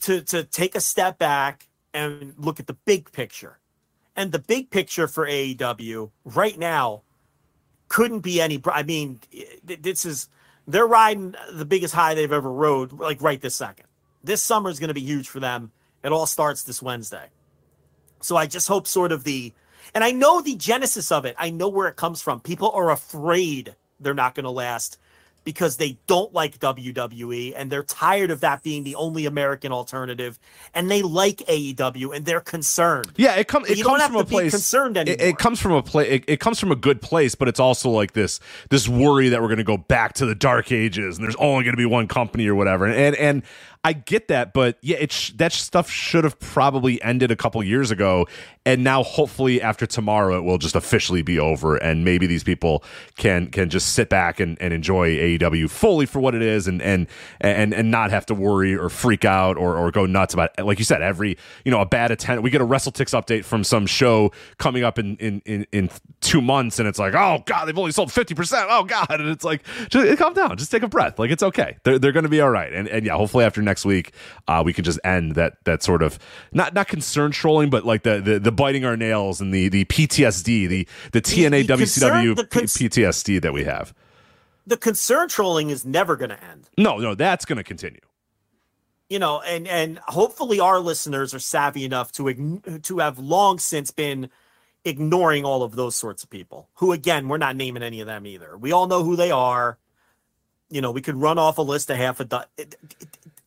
to 0.00 0.20
to 0.22 0.44
take 0.44 0.74
a 0.74 0.80
step 0.80 1.18
back 1.18 1.66
and 1.92 2.34
look 2.38 2.60
at 2.60 2.66
the 2.66 2.74
big 2.74 3.10
picture. 3.10 3.58
And 4.16 4.32
the 4.32 4.38
big 4.38 4.70
picture 4.70 5.08
for 5.08 5.26
AEW 5.26 6.10
right 6.24 6.58
now 6.58 7.02
couldn't 7.88 8.20
be 8.20 8.40
any. 8.40 8.60
I 8.66 8.82
mean, 8.82 9.20
this 9.64 10.04
is 10.04 10.28
they're 10.72 10.86
riding 10.86 11.34
the 11.52 11.64
biggest 11.64 11.94
high 11.94 12.14
they've 12.14 12.32
ever 12.32 12.50
rode, 12.50 12.92
like 12.92 13.22
right 13.22 13.40
this 13.40 13.54
second. 13.54 13.86
This 14.22 14.42
summer 14.42 14.70
is 14.70 14.78
going 14.78 14.88
to 14.88 14.94
be 14.94 15.00
huge 15.00 15.28
for 15.28 15.40
them. 15.40 15.72
It 16.02 16.12
all 16.12 16.26
starts 16.26 16.62
this 16.62 16.82
Wednesday. 16.82 17.28
So 18.20 18.36
I 18.36 18.46
just 18.46 18.68
hope 18.68 18.86
sort 18.86 19.12
of 19.12 19.24
the, 19.24 19.52
and 19.94 20.04
I 20.04 20.12
know 20.12 20.40
the 20.40 20.56
genesis 20.56 21.10
of 21.10 21.24
it. 21.24 21.34
I 21.38 21.50
know 21.50 21.68
where 21.68 21.88
it 21.88 21.96
comes 21.96 22.20
from. 22.20 22.40
People 22.40 22.70
are 22.72 22.90
afraid 22.90 23.74
they're 23.98 24.14
not 24.14 24.34
going 24.34 24.44
to 24.44 24.50
last 24.50 24.98
because 25.44 25.76
they 25.76 25.98
don't 26.06 26.32
like 26.34 26.58
WWE 26.58 27.54
and 27.56 27.70
they're 27.70 27.82
tired 27.82 28.30
of 28.30 28.40
that 28.40 28.62
being 28.62 28.84
the 28.84 28.94
only 28.94 29.26
American 29.26 29.72
alternative 29.72 30.38
and 30.74 30.90
they 30.90 31.02
like 31.02 31.38
AEW 31.38 32.14
and 32.14 32.24
they're 32.24 32.40
concerned. 32.40 33.12
Yeah, 33.16 33.36
it 33.36 33.48
comes. 33.48 33.68
It 33.70 33.78
you 33.78 33.84
comes 33.84 33.92
don't 33.92 34.00
have 34.00 34.10
from 34.10 34.26
to 34.26 34.26
a 34.26 34.40
place. 34.40 34.52
concerned 34.52 34.96
it, 34.96 35.08
anymore. 35.08 35.26
it 35.26 35.38
comes 35.38 35.60
from 35.60 35.72
a 35.72 35.82
place. 35.82 36.08
It, 36.10 36.24
it 36.26 36.40
comes 36.40 36.58
from 36.58 36.72
a 36.72 36.76
good 36.76 37.00
place, 37.00 37.34
but 37.34 37.48
it's 37.48 37.60
also 37.60 37.90
like 37.90 38.12
this 38.12 38.40
this 38.68 38.88
worry 38.88 39.28
that 39.30 39.40
we're 39.40 39.48
going 39.48 39.58
to 39.58 39.64
go 39.64 39.76
back 39.76 40.14
to 40.14 40.26
the 40.26 40.34
dark 40.34 40.72
ages 40.72 41.16
and 41.16 41.24
there's 41.24 41.36
only 41.36 41.64
going 41.64 41.74
to 41.74 41.80
be 41.80 41.86
one 41.86 42.08
company 42.08 42.46
or 42.46 42.54
whatever. 42.54 42.86
And 42.86 42.94
and, 42.94 43.16
and 43.16 43.42
I 43.82 43.94
get 43.94 44.28
that, 44.28 44.52
but 44.52 44.76
yeah, 44.82 44.98
it 44.98 45.10
sh- 45.10 45.30
that 45.36 45.52
stuff 45.52 45.90
should 45.90 46.24
have 46.24 46.38
probably 46.38 47.00
ended 47.02 47.30
a 47.30 47.36
couple 47.36 47.62
years 47.64 47.90
ago. 47.90 48.26
And 48.66 48.84
now, 48.84 49.02
hopefully, 49.02 49.62
after 49.62 49.86
tomorrow, 49.86 50.36
it 50.36 50.42
will 50.42 50.58
just 50.58 50.76
officially 50.76 51.22
be 51.22 51.38
over, 51.38 51.76
and 51.76 52.04
maybe 52.04 52.26
these 52.26 52.44
people 52.44 52.84
can 53.16 53.46
can 53.46 53.70
just 53.70 53.94
sit 53.94 54.10
back 54.10 54.38
and, 54.38 54.60
and 54.60 54.74
enjoy 54.74 55.16
AEW 55.16 55.70
fully 55.70 56.04
for 56.04 56.20
what 56.20 56.34
it 56.34 56.42
is, 56.42 56.68
and 56.68 56.82
and 56.82 57.06
and 57.40 57.72
and 57.72 57.90
not 57.90 58.10
have 58.10 58.26
to 58.26 58.34
worry 58.34 58.76
or 58.76 58.90
freak 58.90 59.24
out 59.24 59.56
or 59.56 59.78
or 59.78 59.90
go 59.90 60.04
nuts 60.04 60.34
about. 60.34 60.50
Like 60.62 60.78
you 60.78 60.84
said, 60.84 61.00
every 61.00 61.38
you 61.64 61.70
know 61.70 61.80
a 61.80 61.86
bad 61.86 62.10
attendance. 62.10 62.44
We 62.44 62.50
get 62.50 62.60
a 62.60 62.66
WrestleTix 62.66 63.18
update 63.18 63.46
from 63.46 63.64
some 63.64 63.86
show 63.86 64.30
coming 64.58 64.84
up 64.84 64.98
in 64.98 65.16
in 65.16 65.40
in, 65.46 65.66
in 65.72 65.90
two 66.20 66.42
months, 66.42 66.78
and 66.78 66.86
it's 66.86 66.98
like, 66.98 67.14
oh 67.14 67.42
god, 67.46 67.64
they've 67.64 67.78
only 67.78 67.92
sold 67.92 68.12
fifty 68.12 68.34
percent. 68.34 68.66
Oh 68.68 68.84
god, 68.84 69.08
and 69.08 69.30
it's 69.30 69.44
like, 69.44 69.62
just 69.88 70.18
calm 70.18 70.34
down, 70.34 70.58
just 70.58 70.70
take 70.70 70.82
a 70.82 70.88
breath. 70.88 71.18
Like 71.18 71.30
it's 71.30 71.42
okay. 71.42 71.78
They're 71.84 71.98
they're 71.98 72.12
going 72.12 72.24
to 72.24 72.28
be 72.28 72.42
all 72.42 72.50
right. 72.50 72.70
And 72.74 72.86
and 72.88 73.06
yeah, 73.06 73.14
hopefully 73.14 73.46
after 73.46 73.62
next 73.70 73.84
week, 73.84 74.12
uh, 74.48 74.62
we 74.64 74.72
can 74.72 74.82
just 74.84 74.98
end 75.04 75.34
that 75.36 75.54
that 75.64 75.82
sort 75.82 76.02
of 76.02 76.18
not 76.52 76.74
not 76.74 76.88
concern 76.88 77.30
trolling, 77.30 77.70
but 77.70 77.86
like 77.86 78.02
the 78.02 78.20
the, 78.20 78.38
the 78.40 78.52
biting 78.52 78.84
our 78.84 78.96
nails 78.96 79.40
and 79.40 79.54
the 79.54 79.68
the 79.68 79.84
PTSD, 79.84 80.68
the 80.68 80.88
the 81.12 81.22
TNA 81.22 81.66
the 81.66 81.76
concern- 81.76 82.12
WCW 82.12 82.36
the 82.36 82.46
cons- 82.46 82.74
PTSD 82.76 83.40
that 83.42 83.52
we 83.52 83.64
have. 83.64 83.94
The 84.66 84.76
concern 84.76 85.28
trolling 85.28 85.70
is 85.70 85.84
never 85.84 86.16
going 86.16 86.30
to 86.30 86.44
end. 86.44 86.68
No, 86.76 86.98
no, 86.98 87.14
that's 87.14 87.44
going 87.44 87.56
to 87.58 87.64
continue. 87.64 88.00
you 89.08 89.18
know, 89.18 89.40
and 89.40 89.66
and 89.66 89.98
hopefully 90.08 90.60
our 90.60 90.78
listeners 90.80 91.32
are 91.34 91.38
savvy 91.40 91.84
enough 91.84 92.12
to 92.12 92.24
ign- 92.24 92.82
to 92.82 92.98
have 92.98 93.18
long 93.18 93.58
since 93.58 93.90
been 93.90 94.28
ignoring 94.84 95.44
all 95.44 95.62
of 95.62 95.74
those 95.76 95.94
sorts 95.96 96.22
of 96.22 96.30
people. 96.30 96.68
Who 96.74 96.92
again, 96.92 97.28
we're 97.28 97.38
not 97.38 97.56
naming 97.56 97.82
any 97.82 98.00
of 98.00 98.06
them 98.06 98.26
either. 98.26 98.56
We 98.56 98.72
all 98.72 98.86
know 98.86 99.02
who 99.04 99.16
they 99.16 99.30
are. 99.30 99.78
You 100.72 100.80
know, 100.80 100.92
we 100.92 101.00
could 101.02 101.16
run 101.16 101.36
off 101.38 101.58
a 101.58 101.62
list 101.62 101.90
of 101.90 101.96
half 101.96 102.20
a 102.20 102.24
dozen. 102.24 102.46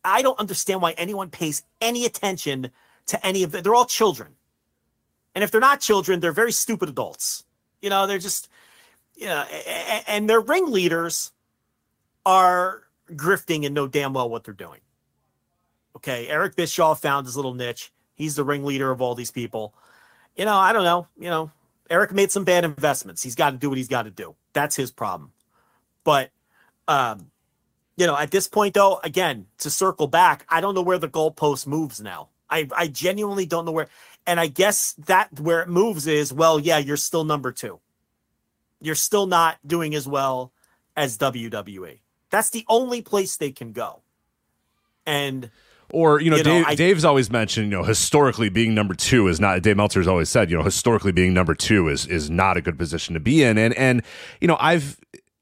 I 0.06 0.22
don't 0.22 0.40
understand 0.40 0.82
why 0.82 0.92
anyone 0.94 1.30
pays 1.30 1.64
any 1.82 2.06
attention 2.06 2.72
to 3.08 3.26
any 3.26 3.44
of 3.44 3.52
them. 3.52 3.64
They're 3.64 3.76
all 3.76 3.86
children, 3.86 4.36
and 5.36 5.44
if 5.44 5.52
they're 5.52 5.62
not 5.62 5.80
children, 5.80 6.20
they're 6.20 6.32
very 6.32 6.52
stupid 6.52 6.90
adults. 6.90 7.44
You 7.82 7.90
know, 7.90 8.08
they're 8.08 8.18
just, 8.18 8.50
you 9.16 9.28
know, 9.28 9.44
and 10.08 10.30
their 10.30 10.40
ringleaders 10.40 11.32
are 12.26 12.84
grifting 13.12 13.66
and 13.66 13.76
know 13.76 13.88
damn 13.88 14.14
well 14.14 14.30
what 14.30 14.44
they're 14.44 14.54
doing. 14.54 14.80
Okay, 15.98 16.28
Eric 16.28 16.56
Bischoff 16.56 17.02
found 17.02 17.26
his 17.26 17.36
little 17.36 17.54
niche. 17.54 17.92
He's 18.16 18.36
the 18.36 18.44
ringleader 18.44 18.92
of 18.92 19.02
all 19.02 19.16
these 19.16 19.32
people. 19.32 19.74
You 20.36 20.46
know, 20.46 20.56
I 20.56 20.74
don't 20.74 20.84
know. 20.84 21.08
You 21.18 21.30
know, 21.30 21.52
Eric 21.90 22.12
made 22.14 22.32
some 22.32 22.44
bad 22.44 22.66
investments. 22.66 23.22
He's 23.22 23.36
got 23.36 23.52
to 23.52 23.58
do 23.58 23.70
what 23.70 23.78
he's 23.78 23.88
got 23.88 24.04
to 24.04 24.12
do. 24.12 24.36
That's 24.54 24.76
his 24.76 24.92
problem. 24.92 25.32
But, 26.04 26.32
um, 26.88 27.32
you 27.98 28.08
know, 28.08 28.18
at 28.18 28.32
this 28.32 28.48
point, 28.48 28.74
though, 28.74 29.00
again, 29.04 29.46
to 29.60 29.70
circle 29.70 30.08
back, 30.08 30.46
I 30.50 30.62
don't 30.62 30.74
know 30.76 30.82
where 30.82 30.98
the 30.98 31.08
goalpost 31.10 31.68
moves 31.68 32.02
now. 32.02 32.30
I, 32.50 32.68
I 32.76 32.88
genuinely 32.88 33.46
don't 33.46 33.66
know 33.66 33.72
where. 33.72 33.88
And 34.26 34.40
I 34.40 34.48
guess 34.48 34.94
that 35.06 35.40
where 35.40 35.62
it 35.62 35.70
moves 35.70 36.08
is, 36.08 36.32
well, 36.34 36.60
yeah, 36.60 36.78
you're 36.78 36.98
still 36.98 37.24
number 37.24 37.52
two. 37.52 37.80
You're 38.82 38.96
still 38.96 39.28
not 39.28 39.58
doing 39.66 39.96
as 39.96 40.08
well 40.08 40.52
as 40.96 41.18
WWE. 41.18 42.00
That's 42.30 42.50
the 42.50 42.66
only 42.68 43.02
place 43.02 43.38
they 43.38 43.52
can 43.52 43.72
go. 43.72 44.02
And 45.06 45.50
Or 45.92 46.20
you 46.22 46.30
know, 46.30 46.38
You 46.38 46.44
know, 46.44 46.50
Dave, 46.58 46.66
I- 46.68 46.76
Dave's 46.76 47.06
always 47.06 47.30
mentioned, 47.30 47.72
you 47.72 47.78
know, 47.78 47.84
historically 47.84 48.50
being 48.50 48.74
number 48.74 48.94
two 48.94 49.28
is 49.28 49.40
not. 49.40 49.62
Dave 49.62 49.78
Meltzer's 49.78 50.08
always 50.08 50.30
said, 50.30 50.50
you 50.50 50.58
know, 50.58 50.64
historically 50.64 51.12
being 51.12 51.34
number 51.34 51.54
two 51.56 51.88
is 51.90 52.06
is 52.08 52.30
not 52.30 52.58
a 52.58 52.62
good 52.62 52.78
position 52.78 53.14
to 53.14 53.20
be 53.20 53.44
in, 53.44 53.58
and 53.58 53.74
and 53.76 54.02
you 54.42 54.48
know, 54.48 54.58
I've 54.60 55.00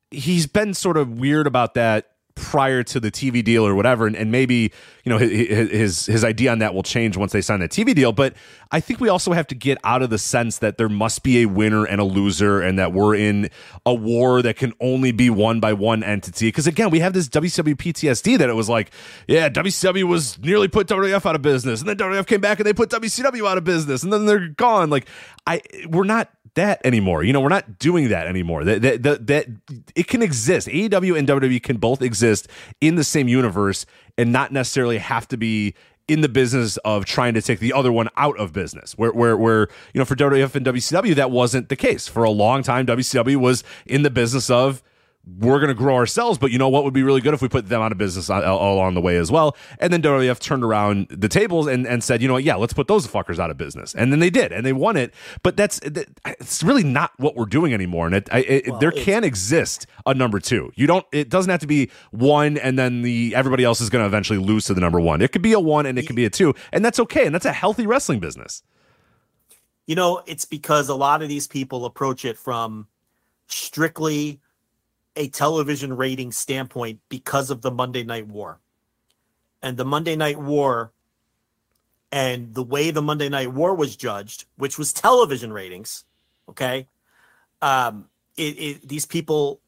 he's 0.09 0.47
been 0.47 0.73
sort 0.73 0.97
of 0.97 1.19
weird 1.19 1.47
about 1.47 1.73
that 1.75 2.10
prior 2.41 2.83
to 2.83 2.99
the 2.99 3.11
TV 3.11 3.43
deal 3.43 3.65
or 3.65 3.75
whatever, 3.75 4.07
and, 4.07 4.15
and 4.15 4.31
maybe 4.31 4.73
you 5.03 5.09
know 5.09 5.17
his, 5.17 5.69
his 5.69 6.05
his 6.07 6.23
idea 6.23 6.51
on 6.51 6.59
that 6.59 6.73
will 6.73 6.83
change 6.83 7.15
once 7.15 7.31
they 7.31 7.41
sign 7.41 7.59
that 7.61 7.69
TV 7.69 7.95
deal. 7.95 8.11
But 8.11 8.33
I 8.71 8.79
think 8.79 8.99
we 8.99 9.07
also 9.07 9.31
have 9.31 9.47
to 9.47 9.55
get 9.55 9.77
out 9.83 10.01
of 10.01 10.09
the 10.09 10.17
sense 10.17 10.57
that 10.57 10.77
there 10.77 10.89
must 10.89 11.23
be 11.23 11.43
a 11.43 11.45
winner 11.45 11.85
and 11.85 12.01
a 12.01 12.03
loser, 12.03 12.61
and 12.61 12.77
that 12.79 12.91
we're 12.91 13.15
in 13.15 13.49
a 13.85 13.93
war 13.93 14.41
that 14.41 14.57
can 14.57 14.73
only 14.81 15.11
be 15.11 15.29
won 15.29 15.59
by 15.59 15.73
one 15.73 16.03
entity. 16.03 16.47
Because 16.47 16.67
again, 16.67 16.89
we 16.89 16.99
have 16.99 17.13
this 17.13 17.29
WCW 17.29 17.75
PTSD 17.75 18.37
that 18.39 18.49
it 18.49 18.55
was 18.55 18.67
like, 18.67 18.91
yeah, 19.27 19.47
WCW 19.47 20.03
was 20.03 20.39
nearly 20.39 20.67
put 20.67 20.87
WWF 20.87 21.25
out 21.25 21.35
of 21.35 21.41
business, 21.41 21.79
and 21.79 21.89
then 21.89 21.97
WWF 21.97 22.25
came 22.27 22.41
back 22.41 22.59
and 22.59 22.65
they 22.65 22.73
put 22.73 22.89
WCW 22.89 23.47
out 23.47 23.57
of 23.57 23.63
business, 23.63 24.03
and 24.03 24.11
then 24.11 24.25
they're 24.25 24.49
gone. 24.49 24.89
Like 24.89 25.07
I, 25.45 25.61
we're 25.87 26.03
not 26.03 26.29
that 26.55 26.81
anymore. 26.83 27.23
You 27.23 27.33
know, 27.33 27.41
we're 27.41 27.49
not 27.49 27.79
doing 27.79 28.09
that 28.09 28.27
anymore. 28.27 28.63
That 28.63 28.81
that 28.81 29.03
that, 29.03 29.27
that 29.27 29.47
it 29.95 30.07
can 30.07 30.21
exist. 30.21 30.67
AEW 30.67 31.17
and 31.17 31.27
WWE 31.27 31.61
can 31.63 31.77
both 31.77 32.01
exist 32.01 32.47
in 32.79 32.95
the 32.95 33.03
same 33.03 33.27
universe 33.27 33.85
and 34.17 34.31
not 34.31 34.51
necessarily 34.51 34.97
have 34.97 35.27
to 35.29 35.37
be 35.37 35.73
in 36.07 36.21
the 36.21 36.29
business 36.29 36.77
of 36.77 37.05
trying 37.05 37.33
to 37.33 37.41
take 37.41 37.59
the 37.59 37.71
other 37.71 37.91
one 37.91 38.09
out 38.17 38.37
of 38.37 38.51
business. 38.51 38.97
Where 38.97 39.11
where 39.11 39.37
where 39.37 39.67
you 39.93 39.99
know 39.99 40.05
for 40.05 40.15
WWF 40.15 40.55
and 40.55 40.65
WCW 40.65 41.15
that 41.15 41.31
wasn't 41.31 41.69
the 41.69 41.75
case. 41.75 42.07
For 42.07 42.23
a 42.23 42.31
long 42.31 42.63
time 42.63 42.85
WCW 42.85 43.37
was 43.37 43.63
in 43.85 44.03
the 44.03 44.09
business 44.09 44.49
of 44.49 44.83
we're 45.25 45.59
going 45.59 45.69
to 45.69 45.75
grow 45.75 45.95
ourselves, 45.95 46.39
but 46.39 46.51
you 46.51 46.57
know 46.57 46.69
what 46.69 46.83
would 46.83 46.93
be 46.93 47.03
really 47.03 47.21
good 47.21 47.33
if 47.33 47.41
we 47.41 47.47
put 47.47 47.69
them 47.69 47.81
out 47.81 47.91
of 47.91 47.97
business 47.97 48.29
all, 48.29 48.43
all 48.43 48.75
along 48.75 48.95
the 48.95 49.01
way 49.01 49.17
as 49.17 49.31
well. 49.31 49.55
And 49.79 49.93
then 49.93 50.01
WWF 50.01 50.39
turned 50.39 50.63
around 50.63 51.07
the 51.09 51.29
tables 51.29 51.67
and, 51.67 51.85
and 51.85 52.03
said, 52.03 52.21
you 52.21 52.27
know 52.27 52.35
what, 52.35 52.43
yeah, 52.43 52.55
let's 52.55 52.73
put 52.73 52.87
those 52.87 53.05
fuckers 53.05 53.37
out 53.37 53.51
of 53.51 53.57
business. 53.57 53.93
And 53.93 54.11
then 54.11 54.19
they 54.19 54.31
did, 54.31 54.51
and 54.51 54.65
they 54.65 54.73
won 54.73 54.97
it. 54.97 55.13
But 55.43 55.57
that's 55.57 55.79
it's 55.83 56.63
really 56.63 56.83
not 56.83 57.11
what 57.17 57.35
we're 57.35 57.45
doing 57.45 57.73
anymore. 57.73 58.07
And 58.07 58.15
it, 58.15 58.29
it, 58.33 58.67
well, 58.67 58.79
there 58.79 58.91
can 58.91 59.23
exist 59.23 59.85
a 60.05 60.13
number 60.13 60.39
two. 60.39 60.71
You 60.75 60.87
don't. 60.87 61.05
It 61.11 61.29
doesn't 61.29 61.51
have 61.51 61.61
to 61.61 61.67
be 61.67 61.91
one, 62.09 62.57
and 62.57 62.77
then 62.79 63.03
the 63.03 63.35
everybody 63.35 63.63
else 63.63 63.79
is 63.79 63.89
going 63.89 64.03
to 64.03 64.07
eventually 64.07 64.39
lose 64.39 64.65
to 64.65 64.73
the 64.73 64.81
number 64.81 64.99
one. 64.99 65.21
It 65.21 65.31
could 65.31 65.43
be 65.43 65.53
a 65.53 65.59
one, 65.59 65.85
and 65.85 65.99
it 65.99 66.07
could 66.07 66.15
be 66.15 66.25
a 66.25 66.29
two, 66.29 66.55
and 66.71 66.83
that's 66.83 66.99
okay. 66.99 67.25
And 67.25 67.35
that's 67.35 67.45
a 67.45 67.53
healthy 67.53 67.85
wrestling 67.85 68.19
business. 68.19 68.63
You 69.85 69.95
know, 69.95 70.23
it's 70.25 70.45
because 70.45 70.89
a 70.89 70.95
lot 70.95 71.21
of 71.21 71.29
these 71.29 71.47
people 71.47 71.85
approach 71.85 72.25
it 72.25 72.37
from 72.37 72.87
strictly 73.47 74.40
a 75.15 75.27
television 75.29 75.95
rating 75.95 76.31
standpoint 76.31 76.99
because 77.09 77.49
of 77.49 77.61
the 77.61 77.71
Monday 77.71 78.03
Night 78.03 78.27
War. 78.27 78.59
And 79.61 79.77
the 79.77 79.85
Monday 79.85 80.15
Night 80.15 80.39
War 80.39 80.91
and 82.11 82.53
the 82.53 82.63
way 82.63 82.91
the 82.91 83.01
Monday 83.01 83.29
Night 83.29 83.51
War 83.53 83.75
was 83.75 83.95
judged, 83.95 84.45
which 84.57 84.77
was 84.77 84.91
television 84.91 85.53
ratings, 85.53 86.03
okay? 86.49 86.87
Um, 87.61 88.09
it, 88.37 88.59
it, 88.59 88.87
these 88.87 89.05
people 89.05 89.61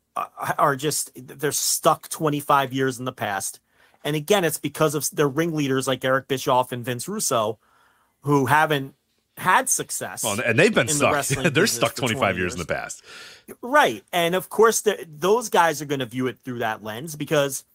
are 0.58 0.76
just, 0.76 1.12
they're 1.16 1.52
stuck 1.52 2.10
25 2.10 2.74
years 2.74 3.00
in 3.00 3.06
the 3.06 3.12
past. 3.12 3.60
And 4.04 4.16
again, 4.16 4.44
it's 4.44 4.58
because 4.58 4.96
of 4.96 5.10
their 5.12 5.28
ringleaders 5.28 5.88
like 5.88 6.04
Eric 6.04 6.28
Bischoff 6.28 6.72
and 6.72 6.84
Vince 6.84 7.08
Russo, 7.08 7.60
who 8.22 8.48
haven't 8.48 8.96
had 9.38 9.70
success. 9.70 10.24
Well, 10.24 10.40
and 10.40 10.58
they've 10.58 10.74
been 10.74 10.88
stuck. 10.88 11.26
The 11.26 11.50
They're 11.54 11.68
stuck 11.68 11.96
25 11.96 12.22
years. 12.22 12.38
years 12.38 12.54
in 12.54 12.60
the 12.60 12.66
past. 12.66 13.04
Right. 13.62 14.04
And 14.12 14.36
of 14.36 14.50
course, 14.50 14.82
the, 14.82 15.06
those 15.10 15.50
guys 15.50 15.82
are 15.82 15.86
going 15.86 16.00
to 16.00 16.06
view 16.06 16.28
it 16.28 16.38
through 16.44 16.60
that 16.60 16.84
lens 16.84 17.16
because 17.16 17.66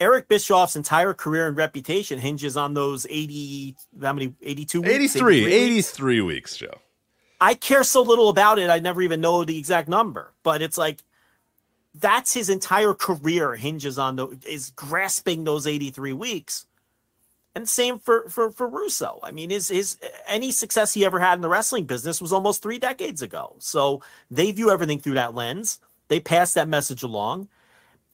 Eric 0.00 0.28
Bischoff's 0.28 0.76
entire 0.76 1.14
career 1.14 1.48
and 1.48 1.56
reputation 1.56 2.18
hinges 2.18 2.56
on 2.56 2.74
those 2.74 3.06
80, 3.08 3.76
how 4.02 4.12
many, 4.12 4.34
82 4.42 4.80
weeks? 4.82 4.94
83, 4.94 5.46
83 5.46 6.20
weeks, 6.20 6.26
weeks, 6.26 6.56
Joe. 6.56 6.78
I 7.40 7.54
care 7.54 7.84
so 7.84 8.02
little 8.02 8.28
about 8.28 8.58
it. 8.58 8.68
I 8.68 8.80
never 8.80 9.00
even 9.02 9.20
know 9.20 9.44
the 9.44 9.58
exact 9.58 9.88
number, 9.88 10.32
but 10.42 10.62
it's 10.62 10.76
like, 10.76 11.02
that's 11.94 12.32
his 12.32 12.48
entire 12.48 12.94
career 12.94 13.54
hinges 13.54 13.98
on 13.98 14.16
the 14.16 14.38
is 14.46 14.70
grasping 14.70 15.44
those 15.44 15.66
83 15.66 16.12
weeks. 16.12 16.66
And 17.58 17.68
same 17.68 17.98
for 17.98 18.28
for 18.28 18.52
for 18.52 18.68
Russo. 18.68 19.18
I 19.20 19.32
mean, 19.32 19.50
his 19.50 19.66
his 19.66 19.98
any 20.28 20.52
success 20.52 20.94
he 20.94 21.04
ever 21.04 21.18
had 21.18 21.34
in 21.34 21.40
the 21.40 21.48
wrestling 21.48 21.86
business 21.86 22.22
was 22.22 22.32
almost 22.32 22.62
three 22.62 22.78
decades 22.78 23.20
ago. 23.20 23.56
So 23.58 24.00
they 24.30 24.52
view 24.52 24.70
everything 24.70 25.00
through 25.00 25.14
that 25.14 25.34
lens. 25.34 25.80
They 26.06 26.20
pass 26.20 26.54
that 26.54 26.68
message 26.68 27.02
along. 27.02 27.48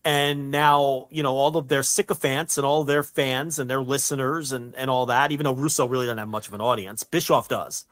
And 0.03 0.51
now, 0.51 1.09
you 1.11 1.23
know, 1.23 1.37
all 1.37 1.59
of 1.59 1.69
their 1.69 1.83
sycophants 1.83 2.57
and 2.57 2.65
all 2.65 2.85
their 2.85 3.03
fans 3.03 3.59
and 3.59 3.69
their 3.69 3.83
listeners 3.83 4.51
and, 4.51 4.75
and 4.77 4.89
all 4.89 5.05
that, 5.07 5.31
even 5.31 5.45
though 5.45 5.53
Russo 5.53 5.87
really 5.87 6.07
doesn't 6.07 6.17
have 6.17 6.29
much 6.29 6.49
of 6.49 6.55
an 6.55 6.63
audience, 6.63 7.05
Bischoff 7.05 7.47
does. 7.47 7.85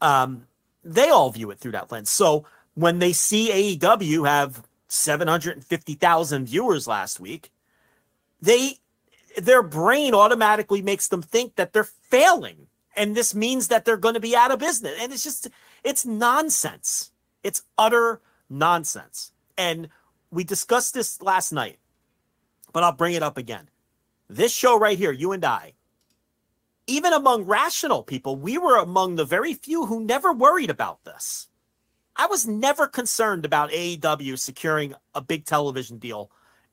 Um, 0.00 0.46
they 0.84 1.08
all 1.08 1.30
view 1.30 1.50
it 1.50 1.58
through 1.58 1.72
that 1.72 1.90
lens. 1.90 2.10
So 2.10 2.46
when 2.74 3.00
they 3.00 3.12
see 3.12 3.76
AEW 3.76 4.24
have 4.28 4.62
750,000 4.86 6.46
viewers 6.46 6.86
last 6.86 7.18
week, 7.18 7.50
they 8.40 8.78
their 9.36 9.62
brain 9.62 10.14
automatically 10.14 10.82
makes 10.82 11.08
them 11.08 11.22
think 11.22 11.56
that 11.56 11.72
they're 11.72 11.84
failing. 11.84 12.66
And 12.94 13.14
this 13.14 13.34
means 13.34 13.68
that 13.68 13.84
they're 13.84 13.96
going 13.96 14.14
to 14.14 14.20
be 14.20 14.36
out 14.36 14.50
of 14.50 14.58
business. 14.58 14.98
And 15.00 15.12
it's 15.12 15.24
just 15.24 15.48
it's 15.82 16.04
nonsense. 16.04 17.10
It's 17.42 17.62
utter 17.78 18.20
nonsense. 18.50 19.32
And 19.56 19.88
we 20.30 20.44
discussed 20.44 20.94
this 20.94 21.20
last 21.22 21.52
night 21.52 21.78
but 22.72 22.82
i'll 22.82 22.92
bring 22.92 23.14
it 23.14 23.22
up 23.22 23.36
again. 23.36 23.68
This 24.28 24.52
show 24.52 24.78
right 24.78 24.98
here 24.98 25.12
you 25.12 25.32
and 25.32 25.44
i 25.44 25.74
even 26.86 27.12
among 27.12 27.44
rational 27.44 28.02
people 28.02 28.34
we 28.36 28.58
were 28.58 28.76
among 28.76 29.14
the 29.14 29.24
very 29.24 29.54
few 29.54 29.86
who 29.86 30.04
never 30.04 30.32
worried 30.32 30.70
about 30.70 31.04
this. 31.04 31.48
I 32.16 32.26
was 32.26 32.46
never 32.46 32.86
concerned 32.86 33.44
about 33.44 33.70
aew 33.70 34.38
securing 34.38 34.94
a 35.14 35.20
big 35.20 35.44
television 35.44 35.98
deal 35.98 36.30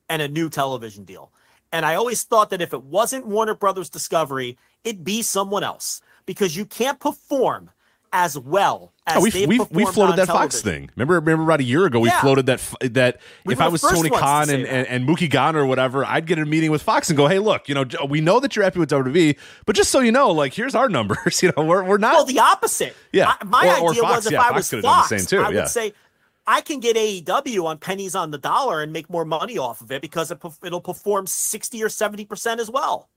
and 0.08 0.20
a 0.20 0.28
new 0.28 0.48
television 0.48 1.04
deal 1.04 1.32
and 1.72 1.86
I 1.86 1.94
always 1.94 2.22
thought 2.22 2.50
that 2.50 2.60
if 2.60 2.72
it 2.72 2.82
wasn't 2.82 3.26
Warner 3.26 3.54
Brothers 3.54 3.88
Discovery, 3.88 4.58
it'd 4.84 5.04
be 5.04 5.22
someone 5.22 5.62
else 5.64 6.00
because 6.26 6.56
you 6.56 6.64
can't 6.64 6.98
perform 7.00 7.70
as 8.12 8.36
well 8.38 8.92
as 9.06 9.18
oh, 9.18 9.20
we 9.20 9.46
we 9.46 9.58
we 9.70 9.84
floated 9.84 10.16
that 10.16 10.26
television. 10.26 10.50
Fox 10.50 10.62
thing. 10.62 10.90
Remember, 10.96 11.14
remember 11.14 11.44
about 11.44 11.60
a 11.60 11.64
year 11.64 11.86
ago 11.86 12.00
we 12.00 12.08
yeah. 12.08 12.20
floated 12.20 12.46
that 12.46 12.60
that 12.80 13.20
we 13.44 13.54
if 13.54 13.60
I 13.60 13.68
was 13.68 13.82
Tony 13.82 14.10
Khan 14.10 14.50
and, 14.50 14.66
and, 14.66 14.86
and 14.88 15.08
Mookie 15.08 15.30
Ghana 15.30 15.58
or 15.58 15.66
whatever, 15.66 16.04
I'd 16.04 16.26
get 16.26 16.38
a 16.38 16.44
meeting 16.44 16.70
with 16.70 16.82
Fox 16.82 17.08
and 17.08 17.16
go, 17.16 17.28
hey, 17.28 17.38
look, 17.38 17.68
you 17.68 17.74
know, 17.74 17.84
we 18.08 18.20
know 18.20 18.40
that 18.40 18.56
you're 18.56 18.64
happy 18.64 18.80
with 18.80 18.90
WWE, 18.90 19.38
but 19.64 19.76
just 19.76 19.90
so 19.90 20.00
you 20.00 20.12
know, 20.12 20.30
like 20.30 20.54
here's 20.54 20.74
our 20.74 20.88
numbers. 20.88 21.42
You 21.42 21.52
know, 21.56 21.64
we're 21.64 21.84
we're 21.84 21.98
not. 21.98 22.14
Well, 22.14 22.24
the 22.24 22.40
opposite. 22.40 22.96
Yeah, 23.12 23.34
my, 23.44 23.64
my 23.64 23.78
or, 23.80 23.86
or 23.86 23.90
idea 23.90 24.02
Fox, 24.02 24.16
was 24.16 24.26
if 24.26 24.32
yeah, 24.32 24.42
I 24.42 24.50
was 24.50 24.70
Fox, 24.70 25.08
Fox 25.08 25.26
too, 25.26 25.40
I 25.40 25.50
would 25.50 25.68
say 25.68 25.92
I 26.50 26.62
can 26.62 26.80
get 26.80 26.96
AEW 26.96 27.64
on 27.64 27.78
pennies 27.78 28.16
on 28.16 28.32
the 28.32 28.38
dollar 28.38 28.82
and 28.82 28.92
make 28.92 29.08
more 29.08 29.24
money 29.24 29.56
off 29.56 29.80
of 29.80 29.92
it 29.92 30.02
because 30.02 30.32
it, 30.32 30.38
it'll 30.64 30.80
perform 30.80 31.28
60 31.28 31.80
or 31.80 31.86
70% 31.86 32.58
as 32.58 32.68
well. 32.68 33.08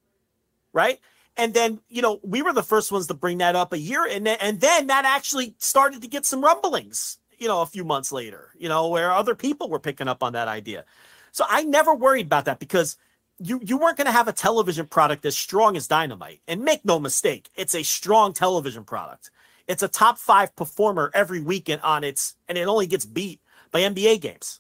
Right. 0.71 0.99
And 1.35 1.51
then, 1.55 1.79
you 1.89 2.03
know, 2.03 2.19
we 2.21 2.43
were 2.43 2.53
the 2.53 2.61
first 2.61 2.91
ones 2.91 3.07
to 3.07 3.15
bring 3.15 3.39
that 3.39 3.55
up 3.55 3.73
a 3.73 3.79
year. 3.79 4.05
And 4.05 4.27
then, 4.27 4.37
and 4.39 4.61
then 4.61 4.85
that 4.85 5.05
actually 5.05 5.55
started 5.57 6.03
to 6.03 6.07
get 6.07 6.27
some 6.27 6.43
rumblings, 6.43 7.17
you 7.39 7.47
know, 7.47 7.63
a 7.63 7.65
few 7.65 7.83
months 7.83 8.11
later, 8.11 8.51
you 8.55 8.69
know, 8.69 8.87
where 8.89 9.11
other 9.11 9.33
people 9.33 9.67
were 9.67 9.79
picking 9.79 10.07
up 10.07 10.21
on 10.21 10.33
that 10.33 10.47
idea. 10.47 10.85
So 11.31 11.43
I 11.49 11.63
never 11.63 11.95
worried 11.95 12.27
about 12.27 12.45
that 12.45 12.59
because 12.59 12.97
you, 13.39 13.59
you 13.63 13.77
weren't 13.77 13.97
going 13.97 14.05
to 14.05 14.11
have 14.11 14.27
a 14.27 14.33
television 14.33 14.85
product 14.85 15.25
as 15.25 15.35
strong 15.35 15.75
as 15.75 15.87
Dynamite. 15.87 16.41
And 16.47 16.63
make 16.63 16.85
no 16.85 16.99
mistake, 16.99 17.49
it's 17.55 17.73
a 17.73 17.81
strong 17.81 18.33
television 18.33 18.83
product. 18.83 19.31
It's 19.67 19.83
a 19.83 19.87
top 19.87 20.17
five 20.17 20.55
performer 20.55 21.11
every 21.13 21.41
weekend 21.41 21.81
on 21.81 22.03
its, 22.03 22.35
and 22.47 22.57
it 22.57 22.67
only 22.67 22.87
gets 22.87 23.05
beat 23.05 23.39
by 23.71 23.81
NBA 23.81 24.21
games 24.21 24.59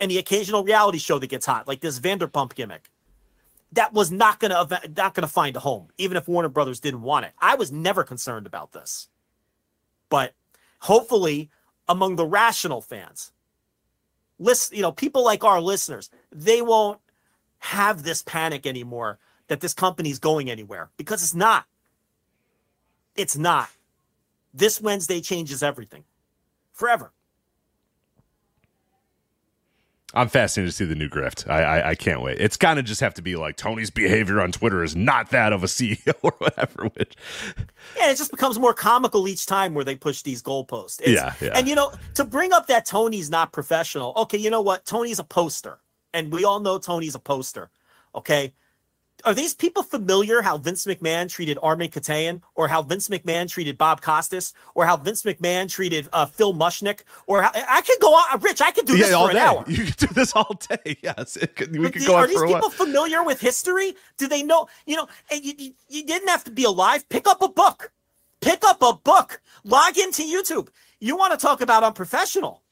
and 0.00 0.10
the 0.10 0.18
occasional 0.18 0.64
reality 0.64 0.98
show 0.98 1.18
that 1.18 1.26
gets 1.28 1.46
hot, 1.46 1.66
like 1.66 1.80
this 1.80 1.98
Vanderpump 2.00 2.54
gimmick. 2.54 2.90
That 3.72 3.92
was 3.92 4.10
not 4.10 4.40
gonna 4.40 4.66
not 4.96 5.14
gonna 5.14 5.28
find 5.28 5.54
a 5.56 5.60
home, 5.60 5.88
even 5.98 6.16
if 6.16 6.26
Warner 6.26 6.48
Brothers 6.48 6.80
didn't 6.80 7.02
want 7.02 7.26
it. 7.26 7.32
I 7.38 7.54
was 7.56 7.70
never 7.70 8.02
concerned 8.02 8.46
about 8.46 8.72
this, 8.72 9.08
but 10.08 10.32
hopefully, 10.80 11.50
among 11.86 12.16
the 12.16 12.24
rational 12.24 12.80
fans, 12.80 13.32
list 14.38 14.72
you 14.72 14.80
know 14.80 14.92
people 14.92 15.22
like 15.22 15.44
our 15.44 15.60
listeners, 15.60 16.08
they 16.32 16.62
won't 16.62 17.00
have 17.58 18.04
this 18.04 18.22
panic 18.22 18.66
anymore 18.66 19.18
that 19.48 19.60
this 19.60 19.74
company's 19.74 20.18
going 20.18 20.50
anywhere 20.50 20.88
because 20.96 21.22
it's 21.22 21.34
not. 21.34 21.66
It's 23.16 23.36
not. 23.36 23.68
This 24.58 24.80
Wednesday 24.80 25.20
changes 25.20 25.62
everything 25.62 26.02
forever. 26.72 27.12
I'm 30.14 30.28
fascinated 30.28 30.72
to 30.72 30.76
see 30.76 30.84
the 30.84 30.96
new 30.96 31.08
grift. 31.08 31.48
I 31.48 31.62
I, 31.62 31.90
I 31.90 31.94
can't 31.94 32.22
wait. 32.22 32.40
It's 32.40 32.56
kind 32.56 32.78
of 32.78 32.84
just 32.84 33.00
have 33.00 33.14
to 33.14 33.22
be 33.22 33.36
like 33.36 33.56
Tony's 33.56 33.90
behavior 33.90 34.40
on 34.40 34.50
Twitter 34.50 34.82
is 34.82 34.96
not 34.96 35.30
that 35.30 35.52
of 35.52 35.62
a 35.62 35.66
CEO 35.68 36.12
or 36.22 36.32
whatever. 36.38 36.90
Which 36.96 37.14
yeah, 37.96 38.10
it 38.10 38.16
just 38.16 38.32
becomes 38.32 38.58
more 38.58 38.74
comical 38.74 39.28
each 39.28 39.46
time 39.46 39.74
where 39.74 39.84
they 39.84 39.94
push 39.94 40.22
these 40.22 40.42
goalposts. 40.42 41.00
It's, 41.02 41.10
yeah, 41.10 41.34
yeah. 41.40 41.52
And 41.54 41.68
you 41.68 41.76
know, 41.76 41.92
to 42.14 42.24
bring 42.24 42.52
up 42.52 42.66
that 42.66 42.84
Tony's 42.84 43.30
not 43.30 43.52
professional. 43.52 44.12
Okay, 44.16 44.38
you 44.38 44.50
know 44.50 44.62
what? 44.62 44.84
Tony's 44.84 45.20
a 45.20 45.24
poster, 45.24 45.78
and 46.12 46.32
we 46.32 46.44
all 46.44 46.58
know 46.58 46.78
Tony's 46.78 47.14
a 47.14 47.20
poster. 47.20 47.70
Okay, 48.12 48.54
are 49.24 49.34
these 49.34 49.54
people 49.54 49.82
familiar 49.82 50.42
how 50.42 50.58
Vince 50.58 50.84
McMahon 50.84 51.28
treated 51.28 51.58
Armen 51.62 51.88
Keteyian, 51.88 52.42
or 52.54 52.68
how 52.68 52.82
Vince 52.82 53.08
McMahon 53.08 53.48
treated 53.48 53.76
Bob 53.76 54.00
Costas, 54.00 54.54
or 54.74 54.86
how 54.86 54.96
Vince 54.96 55.22
McMahon 55.22 55.68
treated 55.68 56.08
uh, 56.12 56.26
Phil 56.26 56.54
Mushnick, 56.54 57.00
or 57.26 57.42
how, 57.42 57.50
I 57.54 57.80
could 57.82 58.00
go 58.00 58.12
on, 58.12 58.40
Rich. 58.40 58.60
I 58.60 58.70
could 58.70 58.86
do 58.86 58.96
this 58.96 59.10
yeah, 59.10 59.18
for 59.18 59.30
an 59.30 59.36
day. 59.36 59.42
hour. 59.42 59.64
You 59.66 59.84
could 59.84 59.96
do 59.96 60.06
this 60.08 60.34
all 60.34 60.58
day. 60.68 60.96
Yes, 61.08 61.38
could, 61.54 61.76
we 61.76 61.90
could 61.90 62.04
go 62.04 62.16
are 62.16 62.22
on 62.24 62.28
these 62.28 62.42
people 62.42 62.70
familiar 62.70 63.22
with 63.22 63.40
history? 63.40 63.94
Do 64.16 64.26
they 64.26 64.42
know? 64.42 64.68
You 64.86 64.96
know, 64.96 65.08
and 65.30 65.44
you, 65.44 65.54
you, 65.56 65.74
you 65.88 66.04
didn't 66.04 66.28
have 66.28 66.44
to 66.44 66.50
be 66.50 66.64
alive. 66.64 67.08
Pick 67.08 67.26
up 67.26 67.40
a 67.40 67.48
book. 67.48 67.92
Pick 68.40 68.64
up 68.64 68.82
a 68.82 68.94
book. 68.94 69.40
Log 69.64 69.96
into 69.96 70.22
YouTube. 70.22 70.68
You 71.00 71.16
want 71.16 71.38
to 71.38 71.44
talk 71.44 71.60
about 71.60 71.84
unprofessional? 71.84 72.62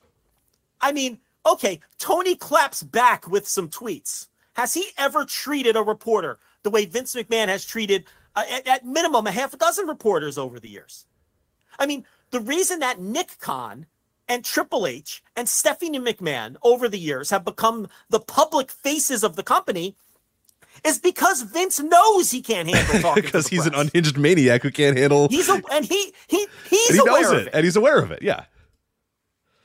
I 0.81 0.93
mean, 0.93 1.19
okay, 1.45 1.81
Tony 1.99 2.37
claps 2.37 2.83
back 2.83 3.29
with 3.29 3.47
some 3.49 3.69
tweets. 3.69 4.29
Has 4.57 4.73
he 4.73 4.87
ever 4.97 5.27
treated 5.27 5.77
a 5.77 5.83
reporter 5.83 6.39
the 6.63 6.71
way 6.71 6.87
Vince 6.87 7.15
McMahon 7.15 7.49
has 7.49 7.65
treated, 7.65 8.07
uh, 8.35 8.45
at, 8.51 8.67
at 8.67 8.87
minimum, 8.87 9.27
a 9.27 9.31
half 9.31 9.53
a 9.53 9.59
dozen 9.59 9.87
reporters 9.87 10.39
over 10.39 10.59
the 10.59 10.71
years? 10.71 11.05
I 11.79 11.85
mean, 11.85 12.07
the 12.31 12.41
reason 12.41 12.79
that 12.79 12.99
Nick 12.99 13.39
Khan 13.39 13.85
and 14.27 14.43
Triple 14.43 14.87
H 14.87 15.23
and 15.37 15.47
Stephanie 15.47 16.01
McMahon 16.01 16.57
over 16.63 16.89
the 16.89 16.99
years 16.99 17.29
have 17.29 17.45
become 17.45 17.89
the 18.09 18.19
public 18.19 18.71
faces 18.71 19.23
of 19.23 19.37
the 19.37 19.43
company 19.43 19.95
is 20.85 20.99
because 20.99 21.43
Vince 21.43 21.79
knows 21.79 22.31
he 22.31 22.41
can't 22.41 22.69
handle 22.69 23.01
talking 23.03 23.25
because 23.25 23.49
he's 23.49 23.67
an 23.67 23.75
unhinged 23.75 24.17
maniac 24.17 24.63
who 24.63 24.71
can't 24.71 24.97
handle. 24.97 25.29
He's 25.29 25.51
a, 25.51 25.61
and 25.71 25.85
he 25.85 26.15
he 26.29 26.47
he's 26.71 26.95
he 26.95 26.99
aware 26.99 27.23
knows 27.23 27.31
of 27.33 27.39
it, 27.39 27.47
it. 27.49 27.55
and 27.55 27.65
he's 27.65 27.77
aware 27.77 27.99
of 27.99 28.11
it. 28.11 28.23
Yeah. 28.23 28.45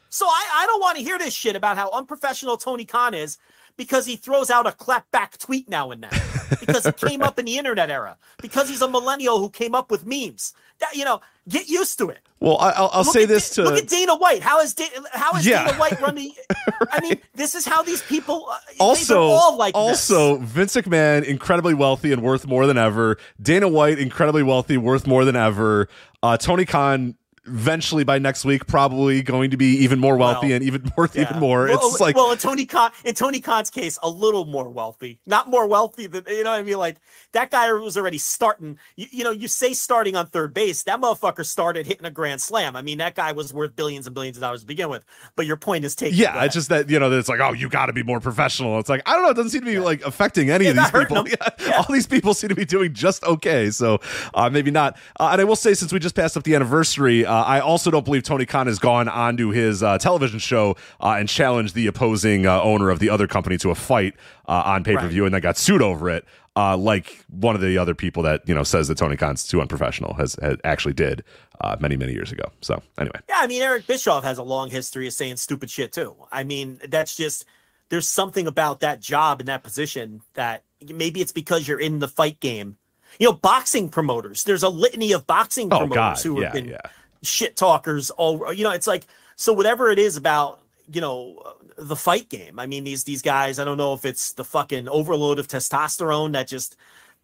So 0.09 0.25
I, 0.25 0.63
I 0.63 0.65
don't 0.65 0.81
want 0.81 0.97
to 0.97 1.03
hear 1.03 1.17
this 1.17 1.33
shit 1.33 1.55
about 1.55 1.77
how 1.77 1.89
unprofessional 1.91 2.57
Tony 2.57 2.83
Khan 2.83 3.13
is 3.13 3.37
because 3.81 4.05
he 4.05 4.15
throws 4.15 4.51
out 4.51 4.67
a 4.67 4.71
clapback 4.71 5.39
tweet 5.39 5.67
now 5.67 5.89
and 5.89 6.03
then. 6.03 6.11
Because 6.59 6.85
he 6.85 6.91
came 6.91 7.23
up 7.23 7.39
in 7.39 7.45
the 7.45 7.57
internet 7.57 7.89
era. 7.89 8.15
Because 8.39 8.69
he's 8.69 8.83
a 8.83 8.87
millennial 8.87 9.39
who 9.39 9.49
came 9.49 9.73
up 9.73 9.89
with 9.89 10.05
memes. 10.05 10.53
That 10.79 10.95
you 10.95 11.03
know, 11.03 11.19
get 11.49 11.67
used 11.67 11.97
to 11.97 12.09
it. 12.09 12.19
Well, 12.39 12.57
I, 12.59 12.69
I'll, 12.71 12.89
I'll 12.93 13.03
Look 13.03 13.13
say 13.13 13.25
this 13.25 13.49
Da- 13.55 13.63
to 13.63 13.69
look 13.71 13.83
at 13.83 13.89
Dana 13.89 14.15
White. 14.15 14.43
How 14.43 14.59
is 14.61 14.75
da- 14.75 14.85
how 15.13 15.31
is 15.35 15.47
Yeah. 15.47 15.65
Dana 15.65 15.79
White 15.79 15.99
running 15.99 16.31
the? 16.47 16.87
I 16.91 16.99
mean, 17.01 17.19
this 17.33 17.55
is 17.55 17.65
how 17.65 17.81
these 17.81 18.03
people. 18.03 18.47
Uh, 18.51 18.57
also 18.79 19.21
all 19.23 19.57
like 19.57 19.73
this. 19.73 19.79
also 19.79 20.37
Vince 20.37 20.75
McMahon 20.75 21.23
incredibly 21.23 21.73
wealthy 21.73 22.11
and 22.11 22.21
worth 22.21 22.45
more 22.45 22.67
than 22.67 22.77
ever. 22.77 23.17
Dana 23.41 23.67
White 23.67 23.97
incredibly 23.97 24.43
wealthy, 24.43 24.77
worth 24.77 25.07
more 25.07 25.25
than 25.25 25.35
ever. 25.35 25.87
Uh, 26.21 26.37
Tony 26.37 26.65
Khan 26.65 27.15
eventually 27.45 28.03
by 28.03 28.19
next 28.19 28.45
week 28.45 28.67
probably 28.67 29.21
going 29.23 29.49
to 29.51 29.57
be 29.57 29.77
even 29.77 29.99
more 29.99 30.15
wealthy 30.15 30.47
Well, 30.47 30.55
and 30.57 30.63
even 30.63 30.91
worth 30.95 31.15
Yeah. 31.15 31.23
even 31.23 31.39
more. 31.39 31.65
Well, 31.65 31.79
it's 31.89 31.99
like 31.99 32.15
well, 32.15 32.31
in 32.31 32.37
Tony 32.37 32.65
Khan, 32.65 32.91
in 33.03 33.15
Tony 33.15 33.39
Khan's 33.39 33.69
case, 33.69 33.97
a 34.03 34.09
little 34.09 34.45
more 34.45 34.69
wealthy, 34.69 35.19
not 35.25 35.49
more 35.49 35.65
wealthy 35.67 36.07
than 36.07 36.23
you 36.27 36.43
know. 36.43 36.51
what 36.51 36.59
I 36.59 36.63
mean, 36.63 36.77
like 36.77 36.97
that 37.33 37.49
guy 37.49 37.71
was 37.73 37.97
already 37.97 38.17
starting. 38.19 38.77
You, 38.95 39.07
you 39.11 39.23
know, 39.23 39.31
you 39.31 39.47
say 39.47 39.73
starting 39.73 40.15
on 40.15 40.27
third 40.27 40.53
base. 40.53 40.83
That 40.83 41.01
motherfucker 41.01 41.45
started 41.45 41.87
hitting 41.87 42.05
a 42.05 42.11
grand 42.11 42.41
slam. 42.41 42.75
I 42.75 42.81
mean, 42.83 42.99
that 42.99 43.15
guy 43.15 43.31
was 43.31 43.53
worth 43.53 43.75
billions 43.75 44.05
and 44.05 44.13
billions 44.13 44.37
of 44.37 44.41
dollars 44.41 44.61
to 44.61 44.67
begin 44.67 44.89
with. 44.89 45.03
But 45.35 45.45
your 45.47 45.57
point 45.57 45.83
is 45.85 45.95
taken. 45.95 46.17
Yeah, 46.17 46.43
it's 46.43 46.53
just 46.53 46.69
that 46.69 46.89
you 46.89 46.99
know 46.99 47.09
that 47.09 47.17
it's 47.17 47.29
like 47.29 47.39
oh 47.39 47.53
you 47.53 47.69
got 47.69 47.87
to 47.87 47.93
be 47.93 48.03
more 48.03 48.19
professional. 48.19 48.77
It's 48.79 48.89
like 48.89 49.01
I 49.07 49.13
don't 49.13 49.23
know, 49.23 49.29
it 49.29 49.35
doesn't 49.35 49.49
seem 49.51 49.61
to 49.61 49.71
be 49.71 49.79
like 49.79 50.03
affecting 50.05 50.49
any 50.51 50.65
Yeah, 50.71 50.71
of 50.71 50.77
these 50.77 50.91
people. 50.91 51.25
Yeah, 51.67 51.77
All 51.77 51.85
these 51.93 52.07
people 52.07 52.33
seem 52.33 52.49
to 52.49 52.55
be 52.55 52.65
doing 52.65 52.93
just 52.93 53.23
okay, 53.23 53.71
so 53.71 53.99
uh, 54.33 54.49
maybe 54.49 54.69
not. 54.71 54.97
Uh, 55.19 55.29
and 55.31 55.41
I 55.41 55.43
will 55.43 55.55
say 55.55 55.73
since 55.73 55.91
we 55.91 55.99
just 55.99 56.15
passed 56.15 56.37
up 56.37 56.43
the 56.43 56.53
anniversary, 56.55 57.25
uh, 57.25 57.30
I 57.33 57.59
also 57.59 57.91
don't 57.91 58.05
believe 58.05 58.23
Tony 58.23 58.45
Khan 58.45 58.67
has 58.67 58.79
gone 58.79 59.07
onto 59.07 59.49
his 59.49 59.81
uh, 59.83 59.97
television 59.97 60.39
show 60.39 60.75
uh, 60.99 61.15
and 61.19 61.27
challenged 61.29 61.75
the 61.75 61.87
opposing 61.87 62.45
uh, 62.45 62.61
owner 62.61 62.89
of 62.89 62.99
the 62.99 63.09
other 63.09 63.27
company 63.27 63.57
to 63.59 63.71
a 63.71 63.75
fight 63.75 64.15
uh, 64.47 64.63
on 64.65 64.83
pay 64.83 64.95
per 64.95 65.07
view, 65.07 65.25
and 65.25 65.33
then 65.33 65.41
got 65.41 65.57
sued 65.57 65.81
over 65.81 66.09
it. 66.09 66.25
Uh, 66.57 66.75
like 66.75 67.23
one 67.29 67.55
of 67.55 67.61
the 67.61 67.77
other 67.77 67.95
people 67.95 68.21
that 68.23 68.41
you 68.45 68.53
know 68.53 68.63
says 68.63 68.89
that 68.89 68.97
Tony 68.97 69.15
Khan's 69.15 69.47
too 69.47 69.61
unprofessional 69.61 70.13
has, 70.15 70.35
has 70.41 70.57
actually 70.65 70.93
did 70.93 71.23
uh, 71.61 71.77
many 71.79 71.95
many 71.95 72.11
years 72.11 72.31
ago. 72.31 72.43
So 72.59 72.81
anyway, 72.97 73.19
Yeah, 73.29 73.37
I 73.39 73.47
mean, 73.47 73.61
Eric 73.61 73.87
Bischoff 73.87 74.23
has 74.25 74.37
a 74.37 74.43
long 74.43 74.69
history 74.69 75.07
of 75.07 75.13
saying 75.13 75.37
stupid 75.37 75.69
shit 75.69 75.93
too. 75.93 76.13
I 76.31 76.43
mean, 76.43 76.81
that's 76.89 77.15
just 77.15 77.45
there's 77.87 78.07
something 78.07 78.47
about 78.47 78.81
that 78.81 78.99
job 78.99 79.39
and 79.39 79.47
that 79.47 79.63
position 79.63 80.21
that 80.33 80.63
maybe 80.93 81.21
it's 81.21 81.31
because 81.31 81.67
you're 81.67 81.79
in 81.79 81.99
the 81.99 82.07
fight 82.09 82.39
game. 82.41 82.75
You 83.19 83.27
know, 83.27 83.33
boxing 83.33 83.87
promoters. 83.89 84.43
There's 84.43 84.63
a 84.63 84.69
litany 84.69 85.11
of 85.13 85.27
boxing 85.27 85.67
Oh, 85.71 85.79
promoters 85.79 85.95
God. 85.95 86.17
who 86.23 86.39
Yeah, 86.39 86.43
have 86.45 86.53
been 86.53 86.67
yeah. 86.67 86.79
Shit 87.23 87.55
talkers. 87.55 88.09
All 88.11 88.53
you 88.53 88.63
know, 88.63 88.71
it's 88.71 88.87
like 88.87 89.05
so. 89.35 89.53
Whatever 89.53 89.89
it 89.91 89.99
is 89.99 90.17
about 90.17 90.61
you 90.91 91.01
know 91.01 91.55
the 91.77 91.95
fight 91.95 92.29
game. 92.29 92.59
I 92.59 92.67
mean, 92.67 92.83
these 92.83 93.03
these 93.03 93.21
guys. 93.21 93.59
I 93.59 93.65
don't 93.65 93.77
know 93.77 93.93
if 93.93 94.05
it's 94.05 94.33
the 94.33 94.43
fucking 94.43 94.87
overload 94.89 95.39
of 95.39 95.47
testosterone 95.47 96.33
that 96.33 96.47
just 96.47 96.75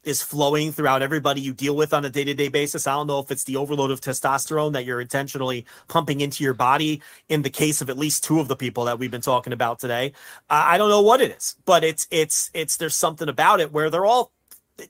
is 0.04 0.22
flowing 0.22 0.72
throughout 0.72 1.02
everybody 1.02 1.42
you 1.42 1.54
deal 1.54 1.76
with 1.76 1.94
on 1.94 2.06
a 2.06 2.10
day-to-day 2.10 2.48
basis. 2.48 2.88
I 2.88 2.94
don't 2.94 3.08
know 3.08 3.20
if 3.20 3.30
it's 3.30 3.44
the 3.44 3.58
overload 3.58 3.92
of 3.92 4.00
testosterone 4.00 4.72
that 4.72 4.86
you're 4.86 5.02
intentionally 5.02 5.66
pumping 5.90 6.22
into 6.22 6.46
your 6.46 6.54
body 6.54 7.02
in 7.28 7.42
the 7.42 7.50
case 7.50 7.82
of 7.82 7.90
at 7.90 7.98
least 7.98 8.24
two 8.24 8.40
of 8.40 8.48
the 8.48 8.56
people 8.56 8.86
that 8.86 9.00
we've 9.00 9.12
been 9.12 9.20
talking 9.20 9.52
about 9.52 9.80
today. 9.80 10.14
I 10.50 10.78
don't 10.78 10.90
know 10.90 11.02
what 11.02 11.20
it 11.20 11.32
is, 11.32 11.56
but 11.66 11.84
it's 11.84 12.08
it's 12.10 12.50
it's 12.54 12.78
there's 12.78 12.96
something 12.96 13.28
about 13.28 13.60
it 13.60 13.74
where 13.74 13.90
they're 13.90 14.06
all 14.06 14.32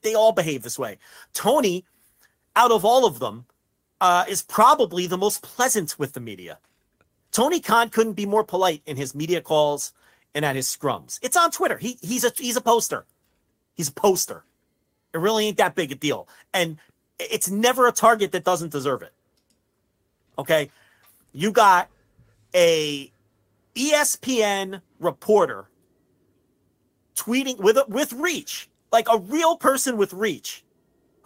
they 0.04 0.14
all 0.14 0.34
behave 0.34 0.62
this 0.62 0.78
way. 0.78 1.00
Tony 1.34 1.84
out 2.56 2.72
of 2.72 2.86
all 2.86 3.06
of 3.06 3.18
them 3.20 3.46
uh, 4.02 4.26
is 4.28 4.42
probably 4.42 5.08
the 5.08 5.18
most 5.18 5.42
pleasant 5.42 5.98
with 5.98 6.14
the 6.14 6.20
media. 6.20 6.60
Tony 7.32 7.60
Khan 7.60 7.90
couldn't 7.90 8.14
be 8.14 8.26
more 8.26 8.44
polite 8.44 8.82
in 8.86 8.98
his 8.98 9.14
media 9.14 9.42
calls 9.42 9.94
and 10.34 10.46
at 10.46 10.56
his 10.56 10.68
scrums. 10.68 11.20
It's 11.22 11.38
on 11.38 11.52
Twitter. 11.52 11.78
He 11.78 11.98
he's 12.02 12.24
a 12.24 12.32
he's 12.36 12.58
a 12.58 12.62
poster. 12.62 13.06
He's 13.76 13.90
a 13.90 13.94
poster. 13.94 14.44
It 15.14 15.20
really 15.20 15.48
ain't 15.48 15.58
that 15.58 15.76
big 15.76 15.92
a 15.92 15.96
deal. 15.96 16.28
And 16.54 16.78
it's 17.20 17.50
never 17.50 17.88
a 17.88 17.92
target 17.92 18.32
that 18.32 18.44
doesn't 18.44 18.72
deserve 18.72 19.02
it. 19.02 19.14
Okay? 20.38 20.70
You 21.34 21.52
got 21.52 21.90
a 22.54 23.12
ESPN 23.76 24.82
reporter 25.00 25.70
tweeting 27.16 27.60
with 27.60 27.78
with 27.88 28.14
reach, 28.14 28.70
like 28.92 29.08
a 29.10 29.18
real 29.18 29.58
person 29.58 29.98
with 29.98 30.14
reach 30.14 30.64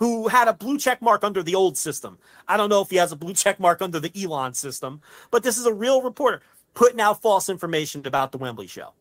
who 0.02 0.30
had 0.30 0.48
a 0.48 0.54
blue 0.54 0.80
check 0.80 1.00
mark 1.00 1.24
under 1.24 1.44
the 1.44 1.54
old 1.54 1.78
system. 1.78 2.18
I 2.48 2.58
don't 2.58 2.70
know 2.70 2.82
if 2.82 2.90
he 2.90 2.96
has 2.96 3.12
a 3.12 3.16
blue 3.16 3.36
check 3.36 3.60
mark 3.60 3.84
under 3.84 4.00
the 4.00 4.12
Elon 4.20 4.56
system, 4.56 5.00
but 5.30 5.44
this 5.44 5.60
is 5.60 5.68
a 5.68 5.74
real 5.74 6.02
reporter 6.02 6.42
putting 6.74 7.00
out 7.00 7.22
false 7.22 7.50
information 7.50 8.08
about 8.08 8.32
the 8.32 8.40
Wembley 8.40 8.66
show. 8.66 8.94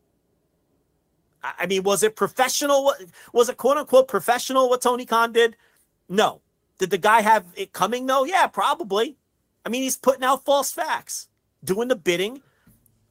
I 1.41 1.65
mean, 1.65 1.81
was 1.81 2.03
it 2.03 2.15
professional? 2.15 2.93
Was 3.33 3.49
it 3.49 3.57
quote 3.57 3.77
unquote 3.77 4.07
professional 4.07 4.69
what 4.69 4.83
Tony 4.83 5.07
Khan 5.07 5.33
did? 5.33 5.57
No. 6.07 6.41
Did 6.77 6.91
the 6.91 6.99
guy 6.99 7.21
have 7.21 7.45
it 7.55 7.73
coming? 7.73 8.05
though? 8.05 8.23
Yeah, 8.23 8.45
probably. 8.45 9.17
I 9.65 9.69
mean, 9.69 9.81
he's 9.81 9.97
putting 9.97 10.23
out 10.23 10.45
false 10.45 10.71
facts, 10.71 11.29
doing 11.63 11.87
the 11.87 11.95
bidding 11.95 12.43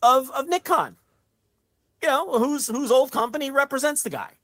of 0.01 0.31
of 0.31 0.49
Nick 0.49 0.63
Khan. 0.63 0.95
You 2.01 2.09
know, 2.09 2.39
whose 2.39 2.69
whose 2.69 2.93
old 2.93 3.11
company 3.11 3.51
represents 3.51 4.03
the 4.03 4.11
guy. 4.11 4.35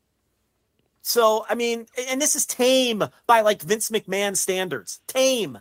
So, 1.07 1.47
I 1.49 1.55
mean, 1.55 1.87
and 2.09 2.21
this 2.21 2.35
is 2.35 2.45
tame 2.45 3.05
by 3.29 3.41
like 3.41 3.63
Vince 3.63 3.91
McMahon 3.91 4.37
standards. 4.37 4.99
Tame. 5.07 5.61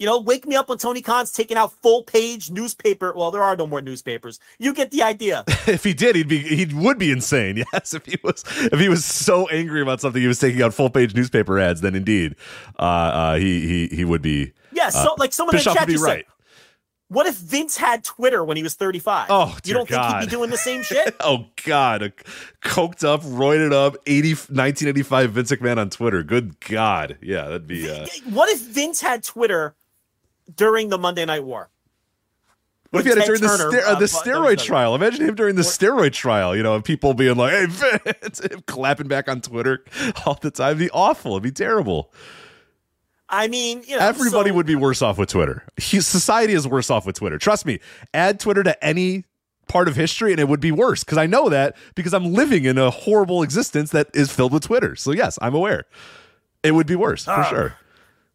You 0.00 0.06
know, 0.06 0.18
wake 0.18 0.48
me 0.48 0.56
up 0.56 0.68
when 0.68 0.78
Tony 0.78 1.00
Khan's 1.00 1.30
taking 1.30 1.56
out 1.56 1.72
full 1.72 2.02
page 2.02 2.50
newspaper. 2.50 3.12
Well, 3.14 3.30
there 3.30 3.42
are 3.42 3.54
no 3.54 3.68
more 3.68 3.80
newspapers. 3.80 4.40
You 4.58 4.74
get 4.74 4.90
the 4.90 5.04
idea. 5.04 5.44
if 5.68 5.84
he 5.84 5.94
did, 5.94 6.16
he'd 6.16 6.26
be 6.26 6.38
he 6.38 6.66
would 6.74 6.98
be 6.98 7.12
insane. 7.12 7.64
Yes, 7.72 7.94
if 7.94 8.04
he 8.04 8.18
was 8.24 8.42
if 8.48 8.80
he 8.80 8.88
was 8.88 9.04
so 9.04 9.46
angry 9.48 9.80
about 9.80 10.00
something, 10.00 10.20
he 10.20 10.26
was 10.28 10.40
taking 10.40 10.60
out 10.60 10.74
full 10.74 10.90
page 10.90 11.14
newspaper 11.14 11.60
ads. 11.60 11.80
Then 11.80 11.94
indeed, 11.94 12.34
uh, 12.80 12.82
uh, 12.82 13.34
he 13.36 13.60
he 13.60 13.96
he 13.96 14.04
would 14.04 14.22
be. 14.22 14.52
Yeah, 14.72 14.88
so 14.88 15.12
uh, 15.12 15.16
like 15.18 15.32
someone 15.32 15.54
in 15.54 15.58
the 15.58 15.70
Bischoff 15.70 15.76
chat 15.76 15.88
just 15.88 16.04
right. 16.04 16.26
said, 16.26 16.37
what 17.08 17.26
if 17.26 17.36
Vince 17.36 17.76
had 17.76 18.04
Twitter 18.04 18.44
when 18.44 18.56
he 18.56 18.62
was 18.62 18.74
35? 18.74 19.26
Oh, 19.30 19.56
you 19.64 19.74
don't 19.74 19.88
think 19.88 20.02
he'd 20.02 20.20
be 20.20 20.26
doing 20.26 20.50
the 20.50 20.58
same 20.58 20.82
shit? 20.82 21.16
Oh 21.20 21.46
God, 21.64 22.02
a 22.02 22.10
coked 22.62 23.04
up, 23.04 23.22
roided 23.22 23.72
up, 23.72 23.96
80, 24.06 24.30
1985 24.30 25.32
Vince 25.32 25.50
McMahon 25.52 25.78
on 25.78 25.90
Twitter. 25.90 26.22
Good 26.22 26.60
God, 26.60 27.18
yeah, 27.20 27.44
that'd 27.44 27.66
be. 27.66 27.90
Uh, 27.90 28.06
what 28.30 28.48
if 28.50 28.60
Vince 28.60 29.00
had 29.00 29.22
Twitter 29.22 29.74
during 30.54 30.88
the 30.90 30.98
Monday 30.98 31.24
Night 31.24 31.44
War? 31.44 31.70
What 32.90 33.00
if 33.00 33.04
he 33.06 33.10
had 33.10 33.18
it 33.18 33.26
during 33.26 33.40
the, 33.42 33.48
Turner, 33.48 33.70
ster- 33.70 33.86
uh, 33.86 33.94
the 33.96 34.06
steroid 34.06 34.62
trial? 34.62 34.94
Imagine 34.94 35.28
him 35.28 35.34
during 35.34 35.56
the 35.56 35.62
steroid 35.62 36.12
trial. 36.12 36.56
You 36.56 36.62
know, 36.62 36.74
and 36.74 36.82
people 36.84 37.12
being 37.12 37.36
like, 37.36 37.52
"Hey, 37.52 37.66
Vince," 38.22 38.40
clapping 38.66 39.08
back 39.08 39.28
on 39.28 39.42
Twitter 39.42 39.84
all 40.24 40.38
the 40.40 40.50
time. 40.50 40.76
It'd 40.76 40.78
be 40.78 40.90
awful. 40.90 41.32
It'd 41.32 41.42
be 41.42 41.50
terrible. 41.50 42.10
I 43.30 43.48
mean, 43.48 43.82
you 43.86 43.96
know, 43.96 44.02
Everybody 44.06 44.50
so- 44.50 44.54
would 44.56 44.66
be 44.66 44.74
worse 44.76 45.02
off 45.02 45.18
with 45.18 45.28
Twitter. 45.28 45.64
Society 45.78 46.52
is 46.54 46.66
worse 46.66 46.90
off 46.90 47.04
with 47.06 47.16
Twitter. 47.16 47.38
Trust 47.38 47.66
me. 47.66 47.78
Add 48.14 48.40
Twitter 48.40 48.62
to 48.62 48.84
any 48.84 49.24
part 49.68 49.86
of 49.86 49.96
history, 49.96 50.30
and 50.32 50.40
it 50.40 50.48
would 50.48 50.60
be 50.60 50.72
worse 50.72 51.04
because 51.04 51.18
I 51.18 51.26
know 51.26 51.50
that 51.50 51.76
because 51.94 52.14
I'm 52.14 52.32
living 52.32 52.64
in 52.64 52.78
a 52.78 52.90
horrible 52.90 53.42
existence 53.42 53.90
that 53.90 54.08
is 54.14 54.32
filled 54.32 54.52
with 54.52 54.62
Twitter. 54.62 54.96
So 54.96 55.12
yes, 55.12 55.38
I'm 55.42 55.54
aware. 55.54 55.84
It 56.62 56.72
would 56.72 56.86
be 56.86 56.96
worse 56.96 57.24
for 57.26 57.32
Ah. 57.32 57.44
sure. 57.50 57.76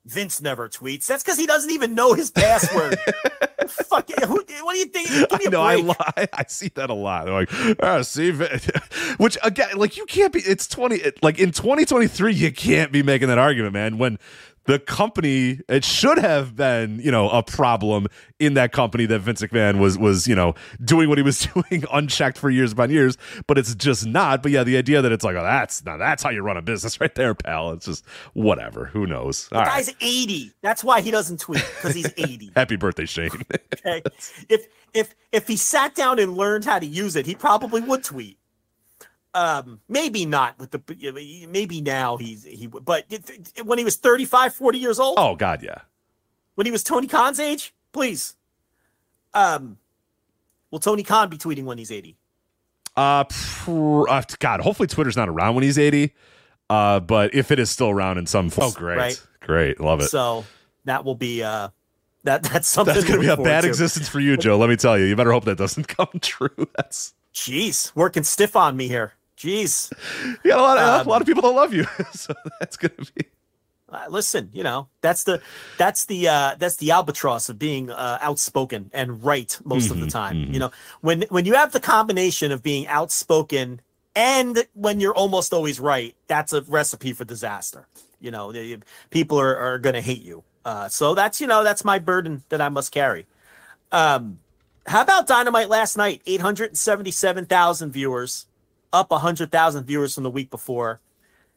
Vince 0.06 0.42
never 0.42 0.68
tweets. 0.68 1.08
That's 1.08 1.24
because 1.24 1.38
he 1.40 1.46
doesn't 1.46 1.72
even 1.72 1.96
know 1.96 2.14
his 2.14 2.30
password. 2.30 3.00
Fuck 3.68 4.10
it. 4.10 4.22
Who, 4.26 4.36
what 4.36 4.74
do 4.74 4.78
you 4.78 4.86
think? 4.86 5.08
Give 5.08 5.32
me 5.32 5.46
I 5.48 5.50
know. 5.50 5.62
I 5.62 5.76
lie. 5.76 6.28
I 6.34 6.44
see 6.50 6.70
that 6.76 6.90
a 6.90 6.94
lot. 6.94 7.26
They're 7.26 7.34
like, 7.34 7.80
ah, 7.82 8.02
see, 8.02 8.32
Vin-" 8.32 8.60
which 9.18 9.38
again, 9.44 9.78
like 9.78 9.96
you 9.96 10.06
can't 10.06 10.34
be. 10.34 10.40
It's 10.42 10.68
twenty. 10.68 11.02
Like 11.22 11.40
in 11.40 11.52
2023, 11.52 12.34
you 12.34 12.52
can't 12.52 12.92
be 12.92 13.02
making 13.02 13.30
that 13.30 13.38
argument, 13.38 13.74
man. 13.74 13.98
When 13.98 14.20
the 14.66 14.80
company, 14.80 15.60
it 15.68 15.84
should 15.84 16.18
have 16.18 16.56
been, 16.56 17.00
you 17.00 17.12
know, 17.12 17.30
a 17.30 17.44
problem 17.44 18.08
in 18.40 18.54
that 18.54 18.72
company 18.72 19.06
that 19.06 19.20
Vince 19.20 19.42
McMahon 19.42 19.80
was 19.80 19.98
was, 19.98 20.28
you 20.28 20.36
know, 20.36 20.56
doing 20.84 21.10
what 21.10 21.18
he 21.18 21.24
was 21.24 21.40
doing 21.70 21.84
unchecked 21.92 22.38
for 22.38 22.50
years 22.50 22.72
upon 22.72 22.90
years. 22.90 23.18
But 23.48 23.58
it's 23.58 23.76
just 23.76 24.06
not. 24.06 24.42
But 24.44 24.52
yeah, 24.52 24.64
the 24.64 24.78
idea 24.78 25.02
that 25.02 25.12
it's 25.12 25.24
like, 25.24 25.36
oh, 25.36 25.44
that's 25.44 25.84
now 25.86 25.98
that's 25.98 26.24
how 26.24 26.30
you 26.30 26.42
run 26.42 26.58
a 26.58 26.62
business, 26.62 27.00
right 27.02 27.14
there, 27.16 27.34
pal. 27.36 27.72
It's 27.72 27.86
just 27.86 28.06
whatever. 28.34 28.86
Who 28.86 29.06
knows? 29.06 29.50
The 29.50 29.58
All 29.58 29.62
right. 29.64 29.86
guy's 29.86 29.94
80. 30.00 30.54
That's 30.62 30.84
why 30.84 31.02
he 31.02 31.12
doesn't 31.12 31.40
tweet 31.40 31.66
because 31.76 31.96
he's 31.96 32.12
80. 32.18 32.52
Happy 32.56 32.76
birthday, 32.76 33.06
Shane. 33.06 33.30
Okay. 33.86 34.02
if 34.50 34.68
if 34.94 35.16
if 35.32 35.48
he 35.48 35.58
sat 35.58 35.96
down 35.96 36.20
and 36.20 36.36
learned 36.36 36.66
how 36.66 36.80
to 36.80 36.86
use 36.86 37.16
it, 37.16 37.26
he 37.26 37.36
probably 37.36 37.82
would 37.82 38.04
tweet. 38.04 38.38
Um, 39.36 39.80
maybe 39.90 40.26
not 40.28 40.60
with 40.60 40.70
the 40.72 41.48
maybe 41.50 41.82
now 41.82 42.18
he's 42.18 42.44
he 42.44 42.68
but 42.68 43.06
it- 43.10 43.30
it- 43.56 43.66
when 43.66 43.80
he 43.80 43.84
was 43.84 43.96
35, 43.96 44.54
40 44.54 44.78
years 44.78 45.00
old, 45.00 45.16
oh 45.18 45.36
God, 45.36 45.64
yeah. 45.64 45.80
when 46.56 46.66
he 46.66 46.72
was 46.72 46.84
Tony 46.84 47.08
Khan's 47.08 47.40
age, 47.40 47.74
please. 47.92 48.36
Um, 49.34 49.78
will 50.70 50.78
Tony 50.80 51.02
Khan 51.02 51.30
be 51.30 51.38
tweeting 51.38 51.64
when 51.64 51.80
he's 51.80 51.92
80? 51.92 52.16
Uh, 52.96 53.24
pr- 53.24 54.08
uh, 54.08 54.22
God, 54.38 54.60
hopefully 54.62 54.86
Twitter's 54.88 55.18
not 55.18 55.28
around 55.30 55.56
when 55.56 55.64
he's 55.64 55.80
80. 55.80 56.14
Uh, 56.70 57.00
but 57.00 57.34
if 57.34 57.50
it 57.50 57.58
is 57.58 57.72
still 57.72 57.90
around 57.90 58.20
in 58.20 58.28
some 58.28 58.52
form, 58.52 58.68
oh, 58.76 58.80
great, 58.80 58.98
right? 58.98 59.28
great, 59.42 59.80
love 59.80 60.00
it. 60.02 60.10
So 60.10 60.46
that 60.86 61.04
will 61.04 61.16
be 61.16 61.42
uh, 61.42 61.70
that 62.24 62.44
that's 62.52 62.68
something 62.68 62.94
that's 62.94 63.08
going 63.08 63.20
to 63.20 63.26
be 63.26 63.32
a 63.32 63.38
bad 63.38 63.62
to. 63.62 63.68
existence 63.68 64.08
for 64.08 64.20
you, 64.20 64.38
Joe. 64.38 64.58
Let 64.60 64.70
me 64.70 64.76
tell 64.76 64.98
you. 64.98 65.06
You 65.06 65.16
better 65.16 65.32
hope 65.32 65.46
that 65.46 65.58
doesn't 65.58 65.88
come 65.98 66.08
true. 66.22 66.68
That's 66.78 67.16
jeez, 67.34 67.92
working 67.96 68.22
stiff 68.24 68.56
on 68.56 68.78
me 68.78 68.88
here. 68.88 69.14
Jeez, 69.44 69.92
you 70.44 70.52
got 70.52 70.60
a 70.60 70.62
lot 70.62 70.78
of 70.78 71.02
um, 71.02 71.08
a 71.08 71.10
lot 71.10 71.22
of 71.22 71.28
people 71.28 71.42
that 71.42 71.50
love 71.50 71.74
you, 71.74 71.86
so 72.14 72.34
that's 72.60 72.78
going 72.78 72.96
to 72.96 73.12
be. 73.14 73.26
Uh, 73.90 74.06
listen, 74.10 74.50
you 74.54 74.64
know 74.64 74.88
that's 75.02 75.26
the 75.26 75.42
that's 75.78 76.06
the 76.06 76.30
uh, 76.30 76.56
that's 76.58 76.78
the 76.78 76.92
albatross 76.92 77.50
of 77.50 77.60
being 77.60 77.92
uh, 77.92 78.20
outspoken 78.22 78.90
and 78.94 79.22
right 79.22 79.60
most 79.66 79.86
mm-hmm, 79.86 79.92
of 79.92 80.00
the 80.00 80.06
mm-hmm, 80.06 80.18
time. 80.18 80.36
Mm-hmm. 80.38 80.54
You 80.54 80.60
know, 80.62 80.72
when 81.02 81.22
when 81.24 81.44
you 81.44 81.56
have 81.56 81.74
the 81.74 81.82
combination 81.82 82.54
of 82.54 82.64
being 82.64 82.88
outspoken 82.88 83.82
and 84.16 84.66
when 84.74 85.02
you're 85.02 85.14
almost 85.14 85.54
always 85.54 85.78
right, 85.80 86.16
that's 86.28 86.54
a 86.54 86.62
recipe 86.62 87.12
for 87.12 87.26
disaster. 87.26 87.88
You 88.22 88.32
know, 88.32 88.54
the, 88.54 88.80
people 89.10 89.40
are, 89.40 89.56
are 89.58 89.78
going 89.78 89.96
to 89.96 90.02
hate 90.02 90.22
you. 90.22 90.44
Uh, 90.64 90.88
so 90.88 91.14
that's 91.14 91.42
you 91.42 91.48
know 91.48 91.66
that's 91.66 91.84
my 91.84 92.00
burden 92.00 92.44
that 92.48 92.62
I 92.62 92.70
must 92.70 92.94
carry. 92.94 93.26
Um, 93.92 94.40
how 94.86 95.02
about 95.02 95.28
Dynamite 95.28 95.70
last 95.70 95.98
night? 95.98 96.22
Eight 96.26 96.42
hundred 96.42 96.78
seventy-seven 96.78 97.46
thousand 97.46 97.92
viewers, 97.92 98.46
up 98.94 99.12
hundred 99.12 99.52
thousand 99.52 99.86
viewers 99.86 100.14
from 100.14 100.24
the 100.24 100.30
week 100.30 100.50
before, 100.50 101.02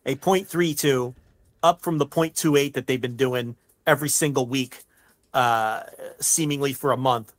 a 0.04 0.16
point 0.16 0.48
three 0.48 0.74
two 0.74 1.14
up 1.62 1.82
from 1.82 1.98
the 1.98 2.06
0.28 2.06 2.74
that 2.74 2.86
they've 2.86 3.00
been 3.00 3.16
doing 3.16 3.56
every 3.86 4.08
single 4.08 4.46
week, 4.46 4.84
uh, 5.34 5.82
seemingly 6.20 6.72
for 6.72 6.92
a 6.92 6.96
month, 6.96 7.32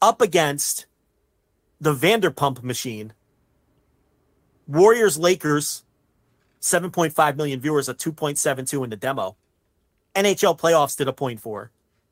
up 0.00 0.20
against 0.20 0.86
the 1.80 1.94
Vanderpump 1.94 2.62
machine. 2.62 3.12
Warriors 4.66 5.18
Lakers, 5.18 5.84
7.5 6.62 7.36
million 7.36 7.60
viewers, 7.60 7.88
a 7.88 7.94
2.72 7.94 8.84
in 8.84 8.90
the 8.90 8.96
demo. 8.96 9.36
NHL 10.14 10.58
playoffs 10.58 10.96
did 10.96 11.08
a 11.08 11.12
0.4. 11.12 11.68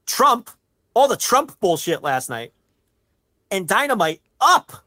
Trump, 0.07 0.51
all 0.93 1.09
the 1.09 1.17
Trump 1.17 1.59
bullshit 1.61 2.03
last 2.03 2.29
night, 2.29 2.53
and 3.51 3.67
Dynamite 3.67 4.21
up 4.41 4.85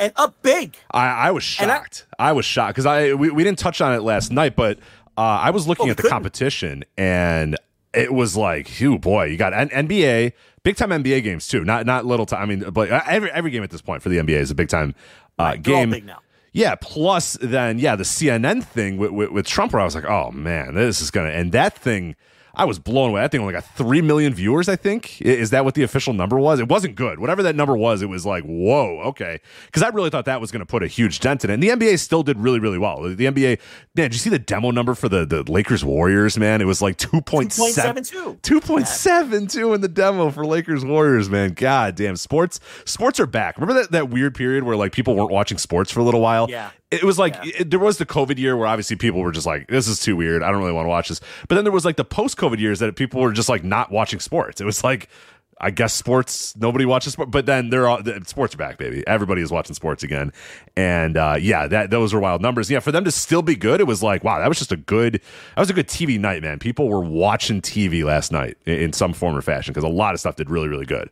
and 0.00 0.12
up 0.16 0.42
big. 0.42 0.76
I, 0.90 1.06
I 1.06 1.30
was 1.30 1.44
shocked. 1.44 2.06
I, 2.18 2.30
I, 2.30 2.32
was 2.32 2.44
shocked 2.44 2.74
because 2.74 2.86
I 2.86 3.14
we, 3.14 3.30
we 3.30 3.44
didn't 3.44 3.58
touch 3.58 3.80
on 3.80 3.94
it 3.94 4.00
last 4.02 4.32
night, 4.32 4.56
but 4.56 4.78
uh, 5.16 5.20
I 5.20 5.50
was 5.50 5.68
looking 5.68 5.88
oh, 5.88 5.90
at 5.90 5.96
the 5.96 6.02
couldn't. 6.04 6.16
competition 6.16 6.84
and 6.96 7.56
it 7.92 8.12
was 8.12 8.36
like, 8.36 8.70
oh 8.82 8.98
boy, 8.98 9.26
you 9.26 9.36
got 9.36 9.52
N- 9.52 9.68
NBA, 9.68 10.32
big 10.62 10.76
time 10.76 10.90
NBA 10.90 11.22
games 11.22 11.46
too. 11.46 11.64
Not 11.64 11.86
not 11.86 12.06
little 12.06 12.26
time. 12.26 12.42
I 12.42 12.46
mean, 12.46 12.70
but 12.70 12.90
uh, 12.90 13.02
every 13.06 13.30
every 13.30 13.50
game 13.50 13.62
at 13.62 13.70
this 13.70 13.82
point 13.82 14.02
for 14.02 14.08
the 14.08 14.16
NBA 14.16 14.40
is 14.40 14.50
a 14.50 14.54
big 14.54 14.68
time 14.68 14.94
uh, 15.38 15.44
right, 15.44 15.62
game. 15.62 16.10
Yeah. 16.52 16.74
Plus, 16.80 17.38
then 17.40 17.78
yeah, 17.78 17.94
the 17.94 18.04
CNN 18.04 18.64
thing 18.64 18.96
with, 18.96 19.12
with, 19.12 19.30
with 19.30 19.46
Trump, 19.46 19.72
where 19.72 19.82
I 19.82 19.84
was 19.84 19.94
like, 19.94 20.06
oh 20.06 20.30
man, 20.32 20.74
this 20.74 21.00
is 21.00 21.10
gonna 21.10 21.30
and 21.30 21.52
that 21.52 21.76
thing 21.76 22.16
I 22.60 22.64
was 22.64 22.78
blown 22.78 23.08
away. 23.08 23.22
That 23.22 23.30
thing 23.30 23.40
only 23.40 23.54
got 23.54 23.64
three 23.64 24.02
million 24.02 24.34
viewers. 24.34 24.68
I 24.68 24.76
think 24.76 25.22
is 25.22 25.48
that 25.48 25.64
what 25.64 25.74
the 25.74 25.82
official 25.82 26.12
number 26.12 26.38
was? 26.38 26.60
It 26.60 26.68
wasn't 26.68 26.94
good. 26.94 27.18
Whatever 27.18 27.42
that 27.44 27.56
number 27.56 27.74
was, 27.74 28.02
it 28.02 28.10
was 28.10 28.26
like 28.26 28.44
whoa, 28.44 29.00
okay. 29.06 29.40
Because 29.64 29.82
I 29.82 29.88
really 29.88 30.10
thought 30.10 30.26
that 30.26 30.42
was 30.42 30.50
going 30.52 30.60
to 30.60 30.66
put 30.66 30.82
a 30.82 30.86
huge 30.86 31.20
dent 31.20 31.42
in 31.42 31.48
it. 31.48 31.54
And 31.54 31.62
the 31.62 31.68
NBA 31.68 31.98
still 31.98 32.22
did 32.22 32.38
really, 32.38 32.60
really 32.60 32.76
well. 32.76 33.00
The 33.00 33.16
NBA, 33.16 33.58
man, 33.94 34.10
did 34.10 34.12
you 34.12 34.18
see 34.18 34.28
the 34.28 34.38
demo 34.38 34.70
number 34.72 34.94
for 34.94 35.08
the 35.08 35.24
the 35.24 35.50
Lakers 35.50 35.86
Warriors? 35.86 36.36
Man, 36.36 36.60
it 36.60 36.66
was 36.66 36.82
like 36.82 36.98
two 36.98 37.22
point 37.22 37.50
seven 37.54 38.04
two. 38.04 38.38
Two 38.42 38.60
point 38.60 38.86
seven 38.86 39.46
two 39.46 39.72
in 39.72 39.80
the 39.80 39.88
demo 39.88 40.30
for 40.30 40.44
Lakers 40.44 40.84
Warriors. 40.84 41.30
Man, 41.30 41.54
god 41.54 41.94
damn, 41.94 42.16
sports 42.16 42.60
sports 42.84 43.18
are 43.18 43.26
back. 43.26 43.56
Remember 43.56 43.80
that 43.80 43.90
that 43.92 44.10
weird 44.10 44.34
period 44.34 44.64
where 44.64 44.76
like 44.76 44.92
people 44.92 45.16
weren't 45.16 45.30
watching 45.30 45.56
sports 45.56 45.90
for 45.90 46.00
a 46.00 46.04
little 46.04 46.20
while? 46.20 46.50
Yeah 46.50 46.72
it 46.90 47.04
was 47.04 47.18
like 47.18 47.34
yeah. 47.36 47.52
it, 47.60 47.70
there 47.70 47.78
was 47.78 47.98
the 47.98 48.06
COVID 48.06 48.38
year 48.38 48.56
where 48.56 48.66
obviously 48.66 48.96
people 48.96 49.20
were 49.20 49.32
just 49.32 49.46
like, 49.46 49.68
"This 49.68 49.86
is 49.86 50.00
too 50.00 50.16
weird. 50.16 50.42
I 50.42 50.50
don't 50.50 50.60
really 50.60 50.72
want 50.72 50.86
to 50.86 50.90
watch 50.90 51.08
this." 51.08 51.20
But 51.48 51.54
then 51.54 51.64
there 51.64 51.72
was 51.72 51.84
like 51.84 51.96
the 51.96 52.04
post-COVID 52.04 52.58
years 52.58 52.80
that 52.80 52.96
people 52.96 53.20
were 53.20 53.32
just 53.32 53.48
like 53.48 53.62
not 53.64 53.90
watching 53.90 54.18
sports. 54.20 54.60
It 54.60 54.64
was 54.64 54.82
like, 54.82 55.08
I 55.60 55.70
guess 55.70 55.92
sports 55.92 56.56
nobody 56.56 56.86
watches 56.86 57.12
sport, 57.12 57.30
but 57.30 57.46
then 57.46 57.68
they're 57.70 57.86
all 57.86 58.02
the, 58.02 58.22
sports 58.26 58.54
are 58.54 58.58
back, 58.58 58.78
baby. 58.78 59.06
Everybody 59.06 59.42
is 59.42 59.50
watching 59.50 59.74
sports 59.74 60.02
again, 60.02 60.32
and 60.74 61.16
uh, 61.16 61.36
yeah, 61.38 61.66
that 61.66 61.90
those 61.90 62.14
were 62.14 62.20
wild 62.20 62.40
numbers. 62.40 62.70
Yeah, 62.70 62.80
for 62.80 62.90
them 62.90 63.04
to 63.04 63.10
still 63.10 63.42
be 63.42 63.54
good, 63.54 63.80
it 63.80 63.86
was 63.86 64.02
like, 64.02 64.24
wow, 64.24 64.38
that 64.38 64.48
was 64.48 64.58
just 64.58 64.72
a 64.72 64.76
good, 64.76 65.14
that 65.54 65.60
was 65.60 65.68
a 65.68 65.74
good 65.74 65.86
TV 65.86 66.18
night, 66.18 66.42
man. 66.42 66.58
People 66.58 66.88
were 66.88 67.04
watching 67.04 67.60
TV 67.60 68.02
last 68.02 68.32
night 68.32 68.56
in, 68.64 68.80
in 68.80 68.92
some 68.92 69.12
form 69.12 69.36
or 69.36 69.42
fashion 69.42 69.72
because 69.72 69.84
a 69.84 69.92
lot 69.92 70.14
of 70.14 70.20
stuff 70.20 70.36
did 70.36 70.48
really, 70.48 70.68
really 70.68 70.86
good. 70.86 71.10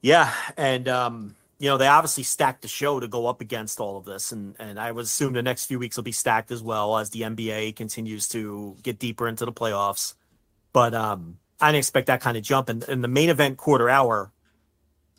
Yeah, 0.00 0.32
and 0.56 0.88
um 0.88 1.34
you 1.58 1.70
know, 1.70 1.78
they 1.78 1.86
obviously 1.86 2.22
stacked 2.22 2.62
the 2.62 2.68
show 2.68 3.00
to 3.00 3.08
go 3.08 3.26
up 3.26 3.40
against 3.40 3.80
all 3.80 3.96
of 3.96 4.04
this. 4.04 4.32
And, 4.32 4.56
and 4.58 4.78
I 4.78 4.92
would 4.92 5.04
assume 5.04 5.32
the 5.32 5.42
next 5.42 5.66
few 5.66 5.78
weeks 5.78 5.96
will 5.96 6.04
be 6.04 6.12
stacked 6.12 6.50
as 6.50 6.62
well 6.62 6.98
as 6.98 7.10
the 7.10 7.22
NBA 7.22 7.76
continues 7.76 8.28
to 8.28 8.76
get 8.82 8.98
deeper 8.98 9.26
into 9.26 9.46
the 9.46 9.52
playoffs. 9.52 10.14
But 10.72 10.94
um, 10.94 11.38
I 11.60 11.68
didn't 11.68 11.78
expect 11.78 12.08
that 12.08 12.20
kind 12.20 12.36
of 12.36 12.42
jump. 12.42 12.68
And, 12.68 12.82
and 12.84 13.02
the 13.02 13.08
main 13.08 13.30
event 13.30 13.56
quarter 13.56 13.88
hour 13.88 14.32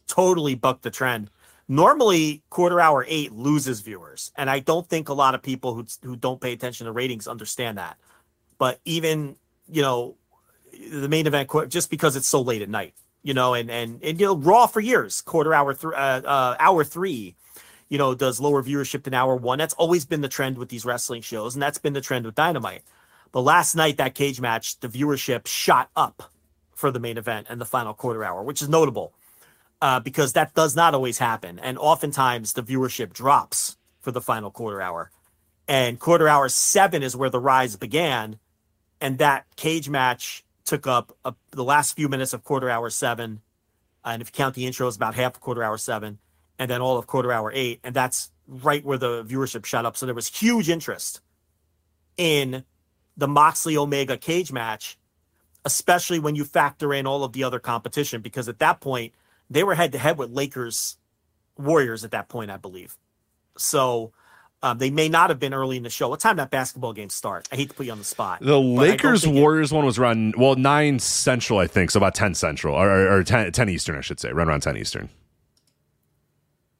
totally 0.07 0.53
bucked 0.53 0.83
the 0.83 0.91
trend. 0.91 1.31
Normally, 1.67 2.43
quarter 2.49 2.79
hour 2.79 3.03
eight 3.07 3.33
loses 3.33 3.81
viewers. 3.81 4.31
And 4.35 4.49
I 4.49 4.59
don't 4.59 4.87
think 4.87 5.09
a 5.09 5.13
lot 5.13 5.33
of 5.33 5.41
people 5.41 5.73
who, 5.73 5.85
who 6.03 6.15
don't 6.15 6.39
pay 6.39 6.53
attention 6.53 6.85
to 6.85 6.91
ratings 6.91 7.27
understand 7.27 7.79
that. 7.79 7.97
But 8.59 8.79
even, 8.85 9.35
you 9.67 9.81
know, 9.81 10.15
the 10.71 11.09
main 11.09 11.25
event, 11.25 11.49
just 11.67 11.89
because 11.89 12.15
it's 12.15 12.27
so 12.27 12.41
late 12.41 12.61
at 12.61 12.69
night, 12.69 12.93
you 13.23 13.33
know, 13.33 13.53
and 13.53 13.69
and 13.69 14.03
and 14.03 14.19
you 14.19 14.27
know, 14.27 14.35
Raw 14.35 14.67
for 14.67 14.79
years, 14.79 15.21
quarter 15.21 15.53
hour 15.53 15.73
three, 15.73 15.95
uh, 15.95 16.21
uh, 16.21 16.55
hour 16.59 16.83
three, 16.83 17.35
you 17.89 17.97
know, 17.97 18.15
does 18.15 18.39
lower 18.39 18.63
viewership 18.63 19.03
than 19.03 19.13
hour 19.13 19.35
one. 19.35 19.57
That's 19.57 19.73
always 19.75 20.05
been 20.05 20.21
the 20.21 20.29
trend 20.29 20.57
with 20.57 20.69
these 20.69 20.85
wrestling 20.85 21.21
shows, 21.21 21.55
and 21.55 21.61
that's 21.61 21.77
been 21.77 21.93
the 21.93 22.01
trend 22.01 22.25
with 22.25 22.35
Dynamite. 22.35 22.83
But 23.31 23.41
last 23.41 23.75
night, 23.75 23.97
that 23.97 24.15
cage 24.15 24.39
match, 24.39 24.79
the 24.79 24.87
viewership 24.87 25.47
shot 25.47 25.89
up 25.95 26.31
for 26.73 26.91
the 26.91 26.99
main 26.99 27.17
event 27.17 27.47
and 27.49 27.59
the 27.59 27.65
final 27.65 27.93
quarter 27.93 28.23
hour, 28.23 28.43
which 28.43 28.61
is 28.61 28.69
notable 28.69 29.13
uh, 29.81 29.99
because 29.99 30.33
that 30.33 30.53
does 30.53 30.75
not 30.75 30.93
always 30.93 31.17
happen, 31.17 31.59
and 31.59 31.77
oftentimes 31.77 32.53
the 32.53 32.63
viewership 32.63 33.13
drops 33.13 33.77
for 33.99 34.11
the 34.11 34.21
final 34.21 34.51
quarter 34.51 34.81
hour. 34.81 35.11
And 35.67 35.99
quarter 35.99 36.27
hour 36.27 36.49
seven 36.49 37.03
is 37.03 37.15
where 37.15 37.29
the 37.29 37.39
rise 37.39 37.75
began, 37.75 38.39
and 39.01 39.17
that 39.17 39.45
cage 39.55 39.89
match 39.89 40.43
took 40.67 40.85
up 40.85 41.17
a, 41.25 41.33
the 41.51 41.63
last 41.63 41.95
few 41.95 42.07
minutes 42.07 42.33
of 42.33 42.43
quarter 42.43 42.69
hour 42.69 42.91
seven. 42.91 43.41
Uh, 44.05 44.09
and 44.09 44.21
if 44.21 44.27
you 44.27 44.33
count 44.33 44.53
the 44.53 44.67
intro, 44.67 44.87
it's 44.87 44.95
about 44.95 45.15
half 45.15 45.33
of 45.35 45.41
quarter 45.41 45.63
hour 45.63 45.77
seven, 45.77 46.19
and 46.59 46.69
then 46.69 46.81
all 46.81 46.97
of 46.97 47.07
quarter 47.07 47.31
hour 47.31 47.51
eight. 47.55 47.79
And 47.83 47.95
that's 47.95 48.31
right 48.47 48.85
where 48.85 48.97
the 48.99 49.23
viewership 49.23 49.65
shot 49.65 49.85
up. 49.85 49.97
So 49.97 50.05
there 50.05 50.13
was 50.13 50.27
huge 50.27 50.69
interest 50.69 51.21
in 52.17 52.63
the 53.15 53.27
Moxley 53.27 53.77
Omega 53.77 54.17
cage 54.17 54.51
match, 54.51 54.99
especially 55.65 56.19
when 56.19 56.35
you 56.35 56.45
factor 56.45 56.93
in 56.93 57.07
all 57.07 57.23
of 57.23 57.33
the 57.33 57.43
other 57.43 57.59
competition, 57.59 58.21
because 58.21 58.47
at 58.47 58.59
that 58.59 58.79
point, 58.79 59.13
they 59.49 59.63
were 59.63 59.75
head 59.75 59.93
to 59.93 59.97
head 59.97 60.17
with 60.17 60.29
Lakers 60.29 60.97
Warriors 61.57 62.03
at 62.03 62.11
that 62.11 62.29
point, 62.29 62.51
I 62.51 62.57
believe. 62.57 62.97
So 63.57 64.11
um, 64.63 64.77
they 64.79 64.89
may 64.89 65.07
not 65.07 65.29
have 65.29 65.39
been 65.39 65.53
early 65.53 65.77
in 65.77 65.83
the 65.83 65.89
show. 65.89 66.09
What 66.09 66.19
time 66.19 66.37
that 66.37 66.49
basketball 66.49 66.93
game 66.93 67.09
start? 67.09 67.47
I 67.51 67.55
hate 67.55 67.69
to 67.69 67.75
put 67.75 67.85
you 67.85 67.91
on 67.91 67.99
the 67.99 68.03
spot. 68.03 68.39
The 68.41 68.59
Lakers 68.59 69.27
Warriors 69.27 69.71
it, 69.71 69.75
one 69.75 69.85
was 69.85 69.99
around 69.99 70.35
well 70.35 70.55
nine 70.55 70.99
central, 70.99 71.59
I 71.59 71.67
think, 71.67 71.91
so 71.91 71.99
about 71.99 72.15
ten 72.15 72.33
central 72.33 72.75
or, 72.75 72.89
or, 72.89 73.17
or 73.17 73.23
10, 73.23 73.51
10 73.51 73.69
eastern, 73.69 73.95
I 73.95 74.01
should 74.01 74.19
say, 74.19 74.31
right 74.31 74.47
around 74.47 74.61
ten 74.61 74.77
eastern. 74.77 75.09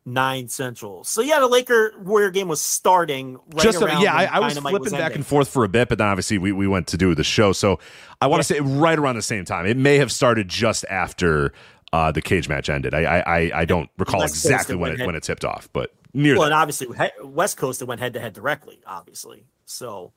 Nine 0.06 0.48
central. 0.48 1.04
So 1.04 1.22
yeah, 1.22 1.40
the 1.40 1.48
Laker 1.48 1.92
Warrior 2.00 2.32
game 2.32 2.48
was 2.48 2.62
starting. 2.62 3.36
Right 3.54 3.64
Just 3.64 3.82
a, 3.82 3.98
yeah, 4.00 4.16
I, 4.16 4.26
I, 4.26 4.40
was 4.40 4.58
flipping 4.58 4.80
was 4.80 4.94
back 4.94 5.16
and 5.16 5.26
forth 5.26 5.50
for 5.50 5.66
a 5.66 5.70
bit, 5.70 5.90
but 5.90 5.98
then 5.98 6.08
obviously 6.08 6.38
we, 6.38 6.54
we 6.54 6.66
went 6.66 6.88
to 6.88 6.98
do 6.98 7.14
the 7.14 7.26
show. 7.26 7.52
So 7.52 7.78
I 8.22 8.28
want 8.28 8.42
to 8.42 8.54
yeah. 8.54 8.62
say 8.62 8.66
right 8.66 8.98
around 8.98 9.16
the 9.18 9.22
same 9.22 9.44
time. 9.44 9.66
It 9.66 9.76
may 9.76 9.98
have 9.98 10.10
started 10.10 10.48
just 10.48 10.86
after 10.90 11.52
uh, 11.94 12.12
the 12.12 12.22
cage 12.22 12.50
match 12.50 12.70
ended. 12.70 12.94
I 12.94 13.20
I, 13.20 13.62
I 13.62 13.66
don't 13.66 13.90
recall 13.98 14.22
exactly 14.22 14.76
when 14.76 15.00
it, 15.00 15.06
when 15.06 15.16
it 15.16 15.24
tipped 15.24 15.46
off, 15.46 15.70
but 15.74 15.94
near. 16.14 16.36
Well, 16.36 16.46
and 16.46 16.54
obviously 16.54 16.88
West 17.24 17.58
Coast 17.58 17.82
it 17.82 17.86
went 17.86 18.02
head 18.02 18.14
to 18.14 18.20
head 18.20 18.34
directly, 18.34 18.80
obviously. 18.86 19.46
So, 19.66 20.14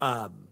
um, 0.00 0.48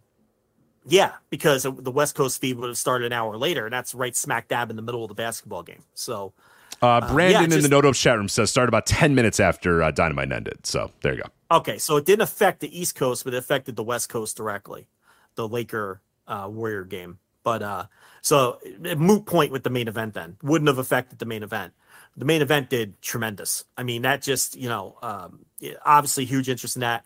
yeah, 0.86 1.12
because 1.30 1.64
the 1.64 1.90
West 1.90 2.14
Coast 2.14 2.40
feed 2.40 2.56
would 2.58 2.68
have 2.68 2.78
started 2.78 3.06
an 3.06 3.12
hour 3.12 3.36
later, 3.36 3.66
and 3.66 3.72
that's 3.72 3.94
right 3.94 4.16
smack 4.16 4.48
dab 4.48 4.70
in 4.70 4.76
the 4.76 4.82
middle 4.82 5.04
of 5.04 5.08
the 5.08 5.14
basketball 5.14 5.62
game. 5.62 5.82
So, 5.94 6.32
uh, 6.80 7.00
Brandon 7.12 7.36
uh, 7.36 7.40
yeah, 7.40 7.46
just, 7.46 7.56
in 7.56 7.62
the 7.62 7.68
Noto 7.68 7.92
chat 7.92 8.16
room 8.16 8.28
says 8.28 8.50
started 8.50 8.68
about 8.68 8.86
ten 8.86 9.14
minutes 9.14 9.40
after 9.40 9.82
uh, 9.82 9.90
Dynamite 9.90 10.32
ended. 10.32 10.66
So 10.66 10.90
there 11.02 11.14
you 11.14 11.22
go. 11.22 11.28
Okay, 11.50 11.78
so 11.78 11.96
it 11.96 12.04
didn't 12.04 12.22
affect 12.22 12.60
the 12.60 12.78
East 12.78 12.94
Coast, 12.94 13.24
but 13.24 13.34
it 13.34 13.38
affected 13.38 13.76
the 13.76 13.82
West 13.82 14.08
Coast 14.08 14.36
directly, 14.36 14.86
the 15.34 15.48
Laker 15.48 16.00
uh, 16.26 16.46
Warrior 16.50 16.84
game. 16.84 17.18
But 17.42 17.62
uh, 17.62 17.86
so 18.28 18.58
moot 18.96 19.24
point 19.26 19.50
with 19.52 19.62
the 19.62 19.70
main 19.70 19.88
event 19.88 20.14
then 20.14 20.36
wouldn't 20.42 20.68
have 20.68 20.78
affected 20.78 21.18
the 21.18 21.26
main 21.26 21.42
event 21.42 21.72
the 22.18 22.24
main 22.24 22.42
event 22.42 22.68
did 22.68 23.00
tremendous. 23.00 23.64
I 23.76 23.84
mean, 23.84 24.02
that 24.02 24.22
just, 24.22 24.56
you 24.56 24.68
know, 24.68 24.98
um, 25.02 25.46
obviously 25.84 26.24
huge 26.24 26.48
interest 26.48 26.76
in 26.76 26.80
that. 26.80 27.04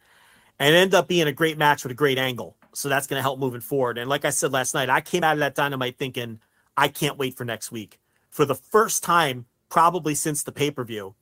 And 0.58 0.74
ended 0.74 0.94
up 0.94 1.06
being 1.06 1.26
a 1.26 1.32
great 1.32 1.58
match 1.58 1.82
with 1.82 1.92
a 1.92 1.94
great 1.94 2.18
angle. 2.18 2.56
So 2.72 2.88
that's 2.88 3.06
going 3.06 3.18
to 3.18 3.22
help 3.22 3.38
moving 3.38 3.60
forward. 3.60 3.98
And 3.98 4.08
like 4.08 4.24
I 4.24 4.30
said 4.30 4.52
last 4.52 4.72
night, 4.72 4.88
I 4.88 5.02
came 5.02 5.22
out 5.22 5.34
of 5.34 5.40
that 5.40 5.54
dynamite 5.54 5.98
thinking, 5.98 6.40
I 6.76 6.88
can't 6.88 7.18
wait 7.18 7.36
for 7.36 7.44
next 7.44 7.70
week. 7.70 8.00
For 8.30 8.46
the 8.46 8.54
first 8.54 9.02
time, 9.02 9.44
probably 9.68 10.14
since 10.14 10.42
the 10.42 10.52
pay 10.52 10.70
per 10.70 10.82
view, 10.82 11.14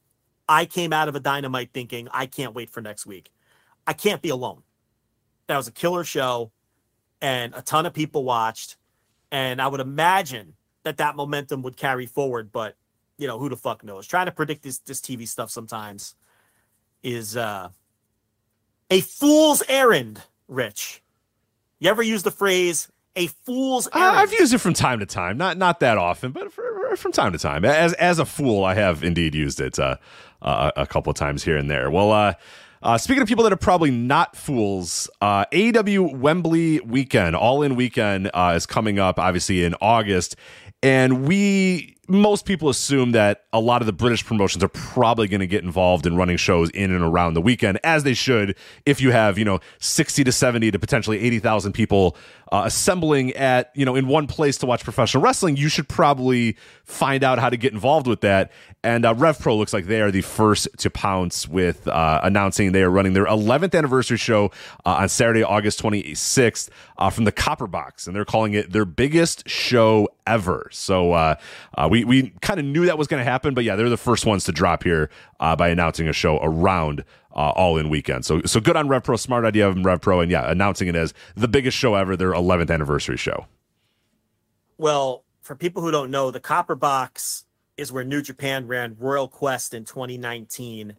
I 0.48 0.66
came 0.66 0.92
out 0.92 1.08
of 1.08 1.16
a 1.16 1.20
dynamite 1.20 1.70
thinking, 1.72 2.08
I 2.12 2.26
can't 2.26 2.54
wait 2.54 2.70
for 2.70 2.80
next 2.80 3.06
week. 3.06 3.32
I 3.86 3.92
can't 3.92 4.22
be 4.22 4.28
alone. 4.28 4.62
That 5.48 5.56
was 5.56 5.66
a 5.66 5.72
killer 5.72 6.04
show, 6.04 6.52
and 7.20 7.54
a 7.56 7.62
ton 7.62 7.86
of 7.86 7.92
people 7.94 8.22
watched. 8.22 8.76
And 9.30 9.60
I 9.60 9.68
would 9.68 9.80
imagine 9.80 10.54
that 10.82 10.96
that 10.98 11.16
momentum 11.16 11.62
would 11.62 11.76
carry 11.76 12.06
forward, 12.06 12.50
but 12.52 12.76
you 13.18 13.26
know, 13.26 13.38
who 13.38 13.48
the 13.48 13.56
fuck 13.56 13.84
knows? 13.84 14.06
Trying 14.06 14.26
to 14.26 14.32
predict 14.32 14.62
this 14.62 14.78
this 14.78 15.00
TV 15.00 15.28
stuff 15.28 15.50
sometimes 15.50 16.14
is 17.02 17.36
uh 17.36 17.68
a 18.90 19.00
fool's 19.00 19.62
errand, 19.68 20.22
Rich. 20.48 21.02
You 21.78 21.90
ever 21.90 22.02
use 22.02 22.22
the 22.22 22.30
phrase 22.30 22.88
a 23.16 23.26
fool's 23.26 23.88
errand? 23.94 24.18
I've 24.18 24.32
used 24.32 24.52
it 24.52 24.58
from 24.58 24.74
time 24.74 25.00
to 25.00 25.06
time, 25.06 25.36
not 25.36 25.58
not 25.58 25.80
that 25.80 25.98
often, 25.98 26.32
but 26.32 26.52
for, 26.52 26.96
from 26.96 27.12
time 27.12 27.32
to 27.32 27.38
time. 27.38 27.64
As 27.64 27.92
as 27.94 28.18
a 28.18 28.24
fool, 28.24 28.64
I 28.64 28.74
have 28.74 29.04
indeed 29.04 29.34
used 29.34 29.60
it 29.60 29.78
uh, 29.78 29.96
uh, 30.42 30.70
a 30.76 30.86
couple 30.86 31.10
of 31.10 31.16
times 31.16 31.44
here 31.44 31.56
and 31.56 31.70
there. 31.70 31.90
Well, 31.90 32.10
uh, 32.12 32.34
uh, 32.82 32.96
speaking 32.98 33.22
of 33.22 33.28
people 33.28 33.44
that 33.44 33.52
are 33.52 33.56
probably 33.56 33.90
not 33.90 34.36
fools, 34.36 35.10
uh, 35.20 35.44
AEW 35.52 36.16
Wembley 36.16 36.80
weekend, 36.80 37.36
all 37.36 37.62
in 37.62 37.76
weekend, 37.76 38.30
uh, 38.32 38.54
is 38.56 38.66
coming 38.66 38.98
up, 38.98 39.18
obviously 39.18 39.64
in 39.64 39.74
August, 39.80 40.36
and 40.82 41.26
we 41.26 41.96
most 42.10 42.44
people 42.44 42.68
assume 42.68 43.12
that 43.12 43.44
a 43.52 43.60
lot 43.60 43.82
of 43.82 43.86
the 43.86 43.92
British 43.92 44.24
promotions 44.24 44.64
are 44.64 44.68
probably 44.68 45.28
going 45.28 45.40
to 45.40 45.46
get 45.46 45.62
involved 45.62 46.06
in 46.06 46.16
running 46.16 46.36
shows 46.36 46.68
in 46.70 46.90
and 46.90 47.04
around 47.04 47.34
the 47.34 47.40
weekend, 47.40 47.78
as 47.84 48.02
they 48.02 48.14
should. 48.14 48.56
If 48.84 49.00
you 49.00 49.12
have, 49.12 49.38
you 49.38 49.44
know, 49.44 49.60
sixty 49.78 50.24
to 50.24 50.32
seventy 50.32 50.70
to 50.70 50.78
potentially 50.78 51.20
eighty 51.20 51.38
thousand 51.38 51.72
people 51.72 52.16
uh, 52.52 52.62
assembling 52.66 53.32
at, 53.34 53.70
you 53.74 53.84
know, 53.84 53.94
in 53.94 54.08
one 54.08 54.26
place 54.26 54.58
to 54.58 54.66
watch 54.66 54.82
professional 54.82 55.22
wrestling, 55.22 55.56
you 55.56 55.68
should 55.68 55.88
probably 55.88 56.56
find 56.84 57.22
out 57.22 57.38
how 57.38 57.48
to 57.48 57.56
get 57.56 57.72
involved 57.72 58.08
with 58.08 58.22
that. 58.22 58.50
And 58.82 59.04
uh, 59.04 59.14
RevPro 59.14 59.56
looks 59.56 59.72
like 59.72 59.86
they 59.86 60.00
are 60.00 60.10
the 60.10 60.22
first 60.22 60.66
to 60.78 60.90
pounce 60.90 61.46
with 61.46 61.86
uh, 61.86 62.20
announcing 62.22 62.72
they 62.72 62.82
are 62.82 62.90
running 62.90 63.12
their 63.12 63.26
11th 63.26 63.76
anniversary 63.76 64.16
show 64.16 64.46
uh, 64.84 64.96
on 65.00 65.08
Saturday, 65.08 65.42
August 65.42 65.82
26th 65.82 66.70
uh, 66.98 67.10
from 67.10 67.24
the 67.24 67.32
Copper 67.32 67.66
Box, 67.66 68.06
and 68.06 68.16
they're 68.16 68.24
calling 68.24 68.54
it 68.54 68.72
their 68.72 68.84
biggest 68.84 69.48
show 69.48 70.08
ever. 70.26 70.68
So 70.72 71.12
uh, 71.12 71.34
uh, 71.76 71.88
we 72.04 72.22
we 72.22 72.30
kind 72.40 72.60
of 72.60 72.66
knew 72.66 72.86
that 72.86 72.98
was 72.98 73.06
going 73.06 73.24
to 73.24 73.30
happen, 73.30 73.54
but 73.54 73.64
yeah, 73.64 73.76
they're 73.76 73.88
the 73.88 73.96
first 73.96 74.26
ones 74.26 74.44
to 74.44 74.52
drop 74.52 74.82
here 74.82 75.10
uh, 75.38 75.56
by 75.56 75.68
announcing 75.68 76.08
a 76.08 76.12
show 76.12 76.38
around 76.42 77.04
uh, 77.34 77.50
all 77.50 77.76
in 77.76 77.88
weekend. 77.88 78.24
So 78.24 78.42
so 78.42 78.60
good 78.60 78.76
on 78.76 78.88
RevPro, 78.88 79.18
smart 79.18 79.44
idea 79.44 79.68
of 79.68 79.76
RevPro, 79.76 80.22
and 80.22 80.30
yeah, 80.30 80.50
announcing 80.50 80.88
it 80.88 80.96
as 80.96 81.14
the 81.34 81.48
biggest 81.48 81.76
show 81.76 81.94
ever, 81.94 82.16
their 82.16 82.32
11th 82.32 82.70
anniversary 82.70 83.16
show. 83.16 83.46
Well, 84.78 85.24
for 85.42 85.54
people 85.54 85.82
who 85.82 85.90
don't 85.90 86.10
know, 86.10 86.30
the 86.30 86.40
Copper 86.40 86.74
Box 86.74 87.44
is 87.76 87.90
where 87.90 88.04
New 88.04 88.22
Japan 88.22 88.66
ran 88.66 88.96
Royal 88.98 89.28
Quest 89.28 89.74
in 89.74 89.84
2019. 89.84 90.96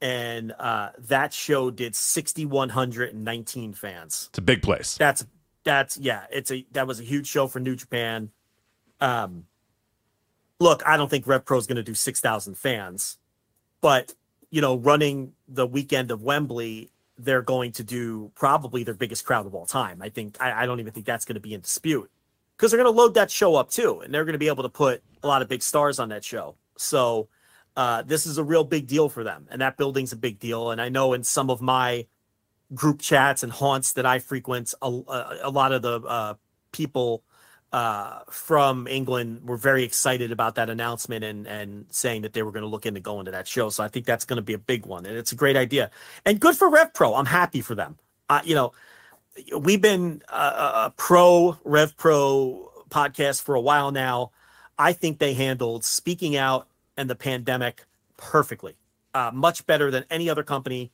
And 0.00 0.52
uh, 0.58 0.90
that 0.98 1.32
show 1.32 1.70
did 1.70 1.96
6,119 1.96 3.72
fans. 3.72 4.26
It's 4.28 4.38
a 4.38 4.42
big 4.42 4.62
place. 4.62 4.96
That's 4.96 5.26
that's 5.64 5.96
yeah. 5.96 6.24
It's 6.30 6.50
a 6.50 6.66
that 6.72 6.86
was 6.86 7.00
a 7.00 7.02
huge 7.02 7.26
show 7.26 7.46
for 7.48 7.60
New 7.60 7.76
Japan. 7.76 8.30
Um, 9.00 9.44
look, 10.60 10.82
I 10.86 10.96
don't 10.96 11.10
think 11.10 11.26
Rev 11.26 11.44
RevPro 11.44 11.58
is 11.58 11.66
going 11.66 11.76
to 11.76 11.82
do 11.82 11.94
6,000 11.94 12.56
fans, 12.56 13.18
but 13.80 14.14
you 14.50 14.60
know, 14.60 14.76
running 14.76 15.32
the 15.48 15.66
weekend 15.66 16.10
of 16.10 16.22
Wembley, 16.22 16.90
they're 17.18 17.42
going 17.42 17.72
to 17.72 17.84
do 17.84 18.30
probably 18.34 18.84
their 18.84 18.94
biggest 18.94 19.24
crowd 19.24 19.46
of 19.46 19.54
all 19.54 19.66
time. 19.66 20.00
I 20.02 20.08
think 20.08 20.36
I, 20.40 20.62
I 20.62 20.66
don't 20.66 20.80
even 20.80 20.92
think 20.92 21.06
that's 21.06 21.24
going 21.24 21.34
to 21.34 21.40
be 21.40 21.54
in 21.54 21.60
dispute 21.60 22.10
because 22.56 22.70
they're 22.70 22.82
going 22.82 22.92
to 22.92 22.98
load 22.98 23.14
that 23.14 23.30
show 23.30 23.56
up 23.56 23.70
too, 23.70 24.00
and 24.00 24.12
they're 24.12 24.24
going 24.24 24.34
to 24.34 24.38
be 24.38 24.48
able 24.48 24.62
to 24.62 24.68
put 24.68 25.02
a 25.22 25.26
lot 25.26 25.42
of 25.42 25.48
big 25.48 25.62
stars 25.62 25.98
on 25.98 26.10
that 26.10 26.24
show. 26.24 26.54
So 26.76 27.28
uh, 27.76 28.02
this 28.02 28.26
is 28.26 28.38
a 28.38 28.44
real 28.44 28.64
big 28.64 28.86
deal 28.86 29.08
for 29.08 29.24
them, 29.24 29.46
and 29.50 29.60
that 29.60 29.76
building's 29.76 30.12
a 30.12 30.16
big 30.16 30.38
deal. 30.38 30.70
And 30.70 30.80
I 30.80 30.88
know 30.88 31.12
in 31.12 31.24
some 31.24 31.50
of 31.50 31.60
my 31.60 32.06
group 32.74 33.00
chats 33.00 33.42
and 33.42 33.52
haunts 33.52 33.92
that 33.94 34.06
I 34.06 34.18
frequent, 34.18 34.74
a, 34.80 34.86
a 35.42 35.50
lot 35.50 35.72
of 35.72 35.82
the 35.82 36.00
uh, 36.00 36.34
people 36.72 37.22
uh, 37.76 38.20
from 38.30 38.86
England 38.86 39.46
were 39.46 39.58
very 39.58 39.84
excited 39.84 40.32
about 40.32 40.54
that 40.54 40.70
announcement 40.70 41.22
and 41.22 41.46
and 41.46 41.84
saying 41.90 42.22
that 42.22 42.32
they 42.32 42.42
were 42.42 42.50
going 42.50 42.62
to 42.62 42.68
look 42.68 42.86
into 42.86 43.00
going 43.00 43.26
to 43.26 43.30
that 43.30 43.46
show. 43.46 43.68
So 43.68 43.84
I 43.84 43.88
think 43.88 44.06
that's 44.06 44.24
going 44.24 44.38
to 44.38 44.42
be 44.42 44.54
a 44.54 44.58
big 44.58 44.86
one, 44.86 45.04
and 45.04 45.14
it's 45.14 45.32
a 45.32 45.36
great 45.36 45.58
idea 45.58 45.90
and 46.24 46.40
good 46.40 46.56
for 46.56 46.70
Rev 46.70 46.94
Pro. 46.94 47.14
I'm 47.14 47.26
happy 47.26 47.60
for 47.60 47.74
them. 47.74 47.98
You 48.44 48.54
know, 48.54 48.72
we've 49.58 49.82
been 49.82 50.22
a, 50.30 50.90
pro 50.96 51.58
Rev 51.64 51.94
Pro 51.98 52.72
podcast 52.88 53.42
for 53.42 53.54
a 53.54 53.60
while 53.60 53.92
now. 53.92 54.30
I 54.78 54.94
think 54.94 55.18
they 55.18 55.34
handled 55.34 55.84
speaking 55.84 56.34
out 56.34 56.68
and 56.96 57.10
the 57.10 57.14
pandemic 57.14 57.84
perfectly, 58.16 58.74
uh, 59.12 59.32
much 59.34 59.66
better 59.66 59.90
than 59.90 60.06
any 60.08 60.30
other 60.30 60.44
company 60.44 60.92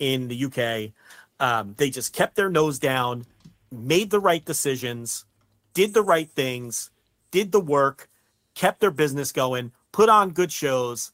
in 0.00 0.26
the 0.26 0.46
UK. 0.46 0.94
Um, 1.38 1.74
they 1.76 1.90
just 1.90 2.12
kept 2.12 2.34
their 2.34 2.50
nose 2.50 2.80
down, 2.80 3.24
made 3.70 4.10
the 4.10 4.18
right 4.18 4.44
decisions 4.44 5.26
did 5.74 5.92
the 5.92 6.02
right 6.02 6.30
things, 6.30 6.90
did 7.30 7.52
the 7.52 7.60
work, 7.60 8.08
kept 8.54 8.80
their 8.80 8.90
business 8.90 9.32
going, 9.32 9.72
put 9.92 10.08
on 10.08 10.30
good 10.30 10.50
shows, 10.50 11.12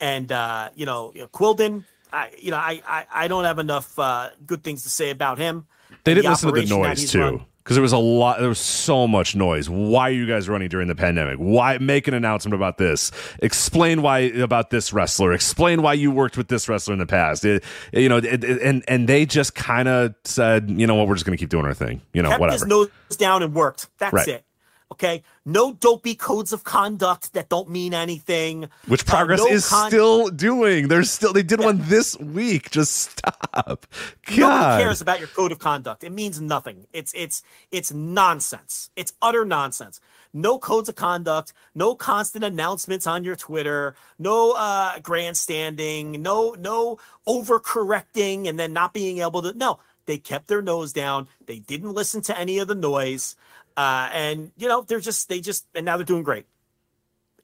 and 0.00 0.30
uh, 0.30 0.68
you 0.74 0.86
know, 0.86 1.12
Quildan. 1.32 1.84
I, 2.12 2.30
you 2.38 2.50
know, 2.50 2.58
I, 2.58 2.82
I, 2.86 3.06
I 3.12 3.28
don't 3.28 3.44
have 3.44 3.58
enough 3.58 3.98
uh, 3.98 4.30
good 4.44 4.62
things 4.62 4.82
to 4.82 4.90
say 4.90 5.08
about 5.08 5.38
him. 5.38 5.66
They 6.04 6.12
didn't 6.12 6.24
the 6.24 6.30
listen 6.30 6.52
to 6.52 6.60
the 6.60 6.66
noise 6.66 7.10
too, 7.10 7.40
because 7.62 7.76
there 7.76 7.82
was 7.82 7.92
a 7.92 7.98
lot. 7.98 8.40
There 8.40 8.48
was 8.48 8.58
so 8.58 9.06
much 9.06 9.36
noise. 9.36 9.70
Why 9.70 10.08
are 10.08 10.12
you 10.12 10.26
guys 10.26 10.48
running 10.48 10.68
during 10.68 10.88
the 10.88 10.94
pandemic? 10.94 11.36
Why 11.38 11.78
make 11.78 12.08
an 12.08 12.14
announcement 12.14 12.54
about 12.54 12.78
this? 12.78 13.10
Explain 13.40 14.02
why 14.02 14.18
about 14.20 14.70
this 14.70 14.92
wrestler. 14.92 15.32
Explain 15.32 15.82
why 15.82 15.94
you 15.94 16.10
worked 16.10 16.36
with 16.36 16.48
this 16.48 16.68
wrestler 16.68 16.92
in 16.92 16.98
the 16.98 17.06
past. 17.06 17.44
It, 17.44 17.62
you 17.92 18.08
know, 18.08 18.18
it, 18.18 18.44
and 18.44 18.84
and 18.88 19.08
they 19.08 19.26
just 19.26 19.54
kind 19.54 19.88
of 19.88 20.14
said, 20.24 20.70
you 20.70 20.86
know 20.86 20.94
what, 20.96 21.08
we're 21.08 21.14
just 21.14 21.24
going 21.26 21.36
to 21.36 21.40
keep 21.40 21.50
doing 21.50 21.64
our 21.64 21.74
thing. 21.74 22.02
You 22.12 22.22
know, 22.22 22.30
Kept 22.30 22.40
whatever. 22.40 22.64
His 22.64 22.66
nose 22.66 22.88
down 23.16 23.42
and 23.42 23.54
worked. 23.54 23.88
That's 23.98 24.12
Right. 24.12 24.28
it. 24.28 24.44
Okay, 24.92 25.22
no 25.46 25.72
dopey 25.72 26.14
codes 26.14 26.52
of 26.52 26.64
conduct 26.64 27.32
that 27.32 27.48
don't 27.48 27.70
mean 27.70 27.94
anything. 27.94 28.68
Which 28.86 29.02
Uh, 29.08 29.10
progress 29.10 29.38
no 29.40 29.46
is 29.46 29.66
con- 29.68 29.88
still 29.90 30.28
doing. 30.28 30.88
There's 30.88 31.10
still 31.10 31.32
they 31.32 31.42
did 31.42 31.60
one 31.60 31.80
this 31.88 32.18
week. 32.18 32.70
Just 32.70 32.92
stop. 33.10 33.86
Nobody 34.28 34.36
God. 34.40 34.80
cares 34.82 35.00
about 35.00 35.18
your 35.18 35.28
code 35.28 35.50
of 35.50 35.58
conduct. 35.58 36.04
It 36.04 36.12
means 36.12 36.40
nothing. 36.42 36.86
It's 36.92 37.12
it's 37.14 37.42
it's 37.70 37.90
nonsense. 37.92 38.90
It's 38.94 39.14
utter 39.22 39.44
nonsense. 39.46 39.98
No 40.34 40.58
codes 40.58 40.88
of 40.88 40.94
conduct, 40.94 41.52
no 41.74 41.94
constant 41.94 42.42
announcements 42.44 43.06
on 43.06 43.24
your 43.24 43.36
Twitter, 43.36 43.94
no 44.18 44.52
uh 44.52 44.98
grandstanding, 45.00 46.20
no 46.22 46.54
no 46.58 46.98
overcorrecting 47.26 48.48
and 48.48 48.58
then 48.58 48.72
not 48.72 48.92
being 48.92 49.18
able 49.20 49.40
to 49.42 49.56
no. 49.56 49.78
They 50.06 50.18
kept 50.18 50.48
their 50.48 50.62
nose 50.62 50.92
down. 50.92 51.28
They 51.46 51.60
didn't 51.60 51.92
listen 51.92 52.22
to 52.22 52.36
any 52.38 52.58
of 52.58 52.66
the 52.68 52.74
noise. 52.74 53.36
Uh 53.76 54.08
and 54.12 54.52
you 54.56 54.68
know, 54.68 54.82
they're 54.82 55.00
just 55.00 55.28
they 55.28 55.40
just 55.40 55.66
and 55.74 55.84
now 55.84 55.96
they're 55.96 56.06
doing 56.06 56.22
great. 56.22 56.46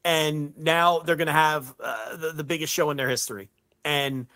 And 0.05 0.57
now 0.57 1.01
they're 1.01 1.17
to 1.17 1.33
have 1.33 1.75
uh, 1.83 2.17
the, 2.17 2.33
the 2.33 2.45
biggest 2.45 2.73
show 2.73 2.91
in 2.91 2.97
their 2.97 3.09
history. 3.09 3.51
And 3.85 4.27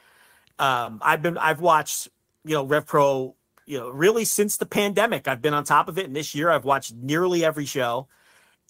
um, 0.58 1.00
I've 1.02 1.22
been 1.22 1.38
I've 1.38 1.60
watched 1.60 2.08
you 2.44 2.54
know 2.54 2.64
Rev 2.64 2.86
Pro 2.86 3.34
you 3.66 3.78
know 3.78 3.88
really 3.90 4.24
since 4.24 4.56
the 4.56 4.66
pandemic. 4.66 5.28
I've 5.28 5.42
been 5.42 5.54
on 5.54 5.64
top 5.64 5.88
of 5.88 5.98
it, 5.98 6.06
and 6.06 6.14
this 6.16 6.34
year 6.34 6.50
I've 6.50 6.64
watched 6.64 6.94
nearly 6.94 7.44
every 7.44 7.64
show, 7.64 8.08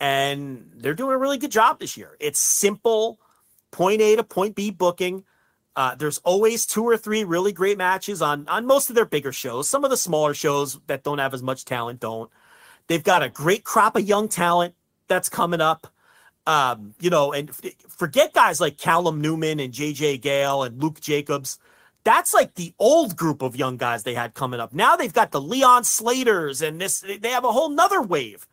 and 0.00 0.70
they're 0.76 0.94
doing 0.94 1.12
a 1.12 1.18
really 1.18 1.38
good 1.38 1.50
job 1.50 1.80
this 1.80 1.96
year. 1.96 2.16
It's 2.20 2.38
simple, 2.38 3.18
point 3.70 4.00
A 4.00 4.16
to 4.16 4.24
point 4.24 4.54
B 4.54 4.70
booking. 4.70 5.24
Uh, 5.74 5.94
there's 5.94 6.18
always 6.18 6.66
two 6.66 6.84
or 6.84 6.98
three 6.98 7.24
really 7.24 7.52
great 7.52 7.78
matches 7.78 8.20
on 8.22 8.46
on 8.48 8.66
most 8.66 8.88
of 8.90 8.96
their 8.96 9.06
bigger 9.06 9.32
shows. 9.32 9.68
Some 9.68 9.84
of 9.84 9.90
the 9.90 9.96
smaller 9.96 10.34
shows 10.34 10.78
that 10.86 11.02
don't 11.02 11.18
have 11.18 11.34
as 11.34 11.42
much 11.42 11.64
talent 11.64 12.00
don't. 12.00 12.30
They've 12.86 13.02
got 13.02 13.22
a 13.22 13.28
great 13.28 13.64
crop 13.64 13.96
of 13.96 14.06
young 14.06 14.28
talent 14.28 14.74
that's 15.08 15.28
coming 15.28 15.60
up. 15.60 15.86
Um, 16.46 16.94
you 17.00 17.10
know, 17.10 17.32
and 17.32 17.50
f- 17.50 17.72
forget 17.88 18.32
guys 18.32 18.60
like 18.60 18.76
Callum 18.76 19.20
Newman 19.20 19.60
and 19.60 19.72
JJ 19.72 20.20
Gale 20.20 20.64
and 20.64 20.82
Luke 20.82 21.00
Jacobs. 21.00 21.58
That's 22.04 22.34
like 22.34 22.54
the 22.54 22.74
old 22.80 23.16
group 23.16 23.42
of 23.42 23.54
young 23.54 23.76
guys 23.76 24.02
they 24.02 24.14
had 24.14 24.34
coming 24.34 24.58
up. 24.58 24.72
Now 24.72 24.96
they've 24.96 25.12
got 25.12 25.30
the 25.30 25.40
Leon 25.40 25.84
Slaters 25.84 26.60
and 26.60 26.80
this, 26.80 27.04
they 27.20 27.30
have 27.30 27.44
a 27.44 27.52
whole 27.52 27.68
nother 27.68 28.02
wave 28.02 28.48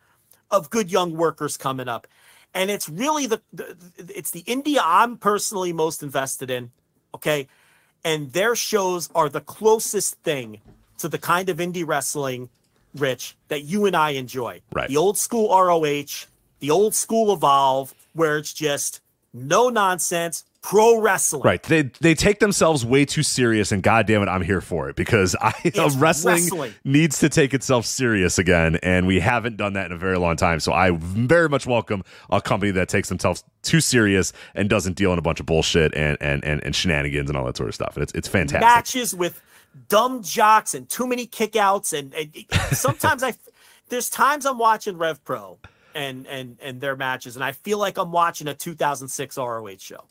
of 0.51 0.69
good 0.69 0.91
young 0.91 1.13
workers 1.15 1.57
coming 1.57 1.87
up. 1.87 2.07
And 2.53 2.69
it's 2.69 2.89
really 2.89 3.25
the, 3.25 3.41
the 3.53 3.75
it's 3.97 4.31
the 4.31 4.43
India 4.45 4.81
I'm 4.83 5.17
personally 5.17 5.73
most 5.73 6.03
invested 6.03 6.49
in. 6.51 6.71
Okay. 7.13 7.47
And 8.03 8.31
their 8.33 8.55
shows 8.55 9.09
are 9.13 9.29
the 9.29 9.41
closest 9.41 10.15
thing 10.21 10.61
to 10.99 11.07
the 11.07 11.17
kind 11.17 11.49
of 11.49 11.57
indie 11.57 11.87
wrestling, 11.87 12.49
Rich, 12.99 13.35
that 13.47 13.63
you 13.63 13.85
and 13.85 13.95
I 13.95 14.11
enjoy. 14.11 14.61
Right. 14.73 14.89
The 14.89 14.97
old 14.97 15.17
school 15.17 15.49
ROH, 15.49 16.27
the 16.59 16.71
old 16.71 16.93
school 16.93 17.33
Evolve, 17.33 17.93
where 18.13 18.37
it's 18.37 18.53
just 18.53 19.01
no 19.33 19.69
nonsense, 19.69 20.43
pro 20.61 20.99
wrestling. 20.99 21.43
Right. 21.43 21.61
They 21.63 21.83
they 22.01 22.13
take 22.13 22.39
themselves 22.39 22.85
way 22.85 23.05
too 23.05 23.23
serious, 23.23 23.71
and 23.71 23.81
goddamn 23.81 24.23
it, 24.23 24.27
I'm 24.27 24.41
here 24.41 24.61
for 24.61 24.89
it 24.89 24.95
because 24.95 25.35
I 25.39 25.53
wrestling, 25.97 26.35
wrestling. 26.35 26.73
needs 26.83 27.19
to 27.19 27.29
take 27.29 27.53
itself 27.53 27.85
serious 27.85 28.37
again, 28.37 28.77
and 28.77 29.07
we 29.07 29.19
haven't 29.19 29.57
done 29.57 29.73
that 29.73 29.87
in 29.87 29.91
a 29.91 29.97
very 29.97 30.17
long 30.17 30.35
time. 30.35 30.59
So 30.59 30.73
I 30.73 30.91
very 30.91 31.49
much 31.49 31.65
welcome 31.65 32.03
a 32.29 32.41
company 32.41 32.71
that 32.71 32.89
takes 32.89 33.09
themselves 33.09 33.43
too 33.61 33.81
serious 33.81 34.33
and 34.55 34.69
doesn't 34.69 34.95
deal 34.95 35.13
in 35.13 35.19
a 35.19 35.23
bunch 35.23 35.39
of 35.39 35.45
bullshit 35.45 35.93
and 35.95 36.17
and 36.21 36.43
and, 36.43 36.63
and 36.63 36.75
shenanigans 36.75 37.29
and 37.29 37.37
all 37.37 37.45
that 37.45 37.57
sort 37.57 37.69
of 37.69 37.75
stuff. 37.75 37.95
And 37.95 38.03
it's 38.03 38.13
it's 38.13 38.27
fantastic. 38.27 38.61
matches 38.61 39.15
with 39.15 39.41
dumb 39.87 40.23
jocks 40.23 40.73
and 40.73 40.89
too 40.89 41.07
many 41.07 41.27
kickouts 41.27 41.97
and, 41.97 42.13
and 42.13 42.31
sometimes 42.75 43.23
I 43.23 43.33
there's 43.89 44.09
times 44.09 44.45
I'm 44.45 44.57
watching 44.57 44.97
Rev 44.97 45.23
Pro 45.23 45.57
and 45.93 46.27
and 46.27 46.57
and 46.61 46.81
their 46.81 46.95
matches 46.95 47.35
and 47.35 47.43
I 47.43 47.51
feel 47.51 47.77
like 47.77 47.97
I'm 47.97 48.11
watching 48.11 48.47
a 48.47 48.53
2006 48.53 49.37
ROH 49.37 49.69
show. 49.79 50.05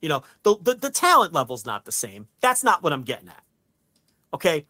You 0.00 0.08
know, 0.08 0.22
the 0.42 0.56
the, 0.60 0.74
the 0.74 0.90
talent 0.90 1.32
level's 1.32 1.64
not 1.64 1.84
the 1.84 1.92
same. 1.92 2.28
That's 2.40 2.62
not 2.64 2.82
what 2.82 2.92
I'm 2.92 3.02
getting 3.02 3.28
at. 3.28 3.42
Okay? 4.32 4.66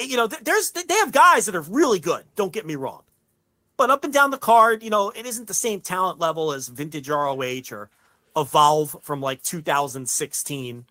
You 0.00 0.16
know, 0.16 0.26
there's 0.26 0.70
they 0.70 0.94
have 0.94 1.12
guys 1.12 1.46
that 1.46 1.56
are 1.56 1.62
really 1.62 2.00
good, 2.00 2.24
don't 2.36 2.52
get 2.52 2.66
me 2.66 2.76
wrong. 2.76 3.02
But 3.76 3.90
up 3.90 4.02
and 4.02 4.12
down 4.12 4.30
the 4.30 4.38
card, 4.38 4.82
you 4.82 4.90
know, 4.90 5.10
it 5.10 5.24
isn't 5.24 5.46
the 5.46 5.54
same 5.54 5.80
talent 5.80 6.18
level 6.18 6.52
as 6.52 6.68
vintage 6.68 7.08
ROH 7.08 7.70
or 7.70 7.90
Evolve 8.36 8.96
from 9.02 9.20
like 9.20 9.42
2016 9.42 10.84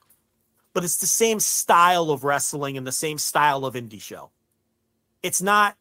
but 0.78 0.84
it's 0.84 0.98
the 0.98 1.08
same 1.08 1.40
style 1.40 2.12
of 2.12 2.24
wrestling 2.24 2.78
and 2.78 2.86
the 2.86 2.92
same 2.92 3.18
style 3.18 3.66
of 3.66 3.74
indie 3.74 4.00
show. 4.00 4.30
It's 5.24 5.42
not 5.42 5.76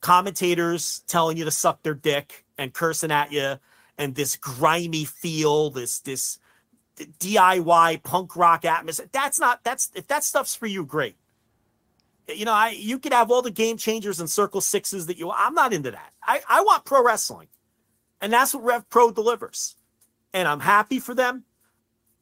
commentators 0.00 1.02
telling 1.08 1.36
you 1.36 1.44
to 1.44 1.50
suck 1.50 1.82
their 1.82 1.94
dick 1.94 2.44
and 2.56 2.72
cursing 2.72 3.10
at 3.10 3.32
you 3.32 3.56
and 3.98 4.14
this 4.14 4.36
grimy 4.36 5.04
feel, 5.04 5.70
this 5.70 5.98
this 5.98 6.38
DIY 6.96 8.04
punk 8.04 8.36
rock 8.36 8.64
atmosphere. 8.64 9.08
That's 9.10 9.40
not 9.40 9.64
that's 9.64 9.90
if 9.96 10.06
that 10.06 10.22
stuff's 10.22 10.54
for 10.54 10.68
you, 10.68 10.84
great. 10.84 11.16
You 12.32 12.44
know, 12.44 12.52
I 12.52 12.68
you 12.68 13.00
could 13.00 13.12
have 13.12 13.32
all 13.32 13.42
the 13.42 13.50
game 13.50 13.76
changers 13.76 14.20
and 14.20 14.30
circle 14.30 14.60
sixes 14.60 15.06
that 15.06 15.18
you 15.18 15.28
I'm 15.28 15.54
not 15.54 15.72
into 15.72 15.90
that. 15.90 16.12
I, 16.22 16.40
I 16.48 16.62
want 16.62 16.84
pro 16.84 17.02
wrestling. 17.02 17.48
And 18.20 18.32
that's 18.32 18.54
what 18.54 18.62
Rev 18.62 18.88
Pro 18.90 19.10
delivers. 19.10 19.74
And 20.32 20.46
I'm 20.46 20.60
happy 20.60 21.00
for 21.00 21.16
them. 21.16 21.42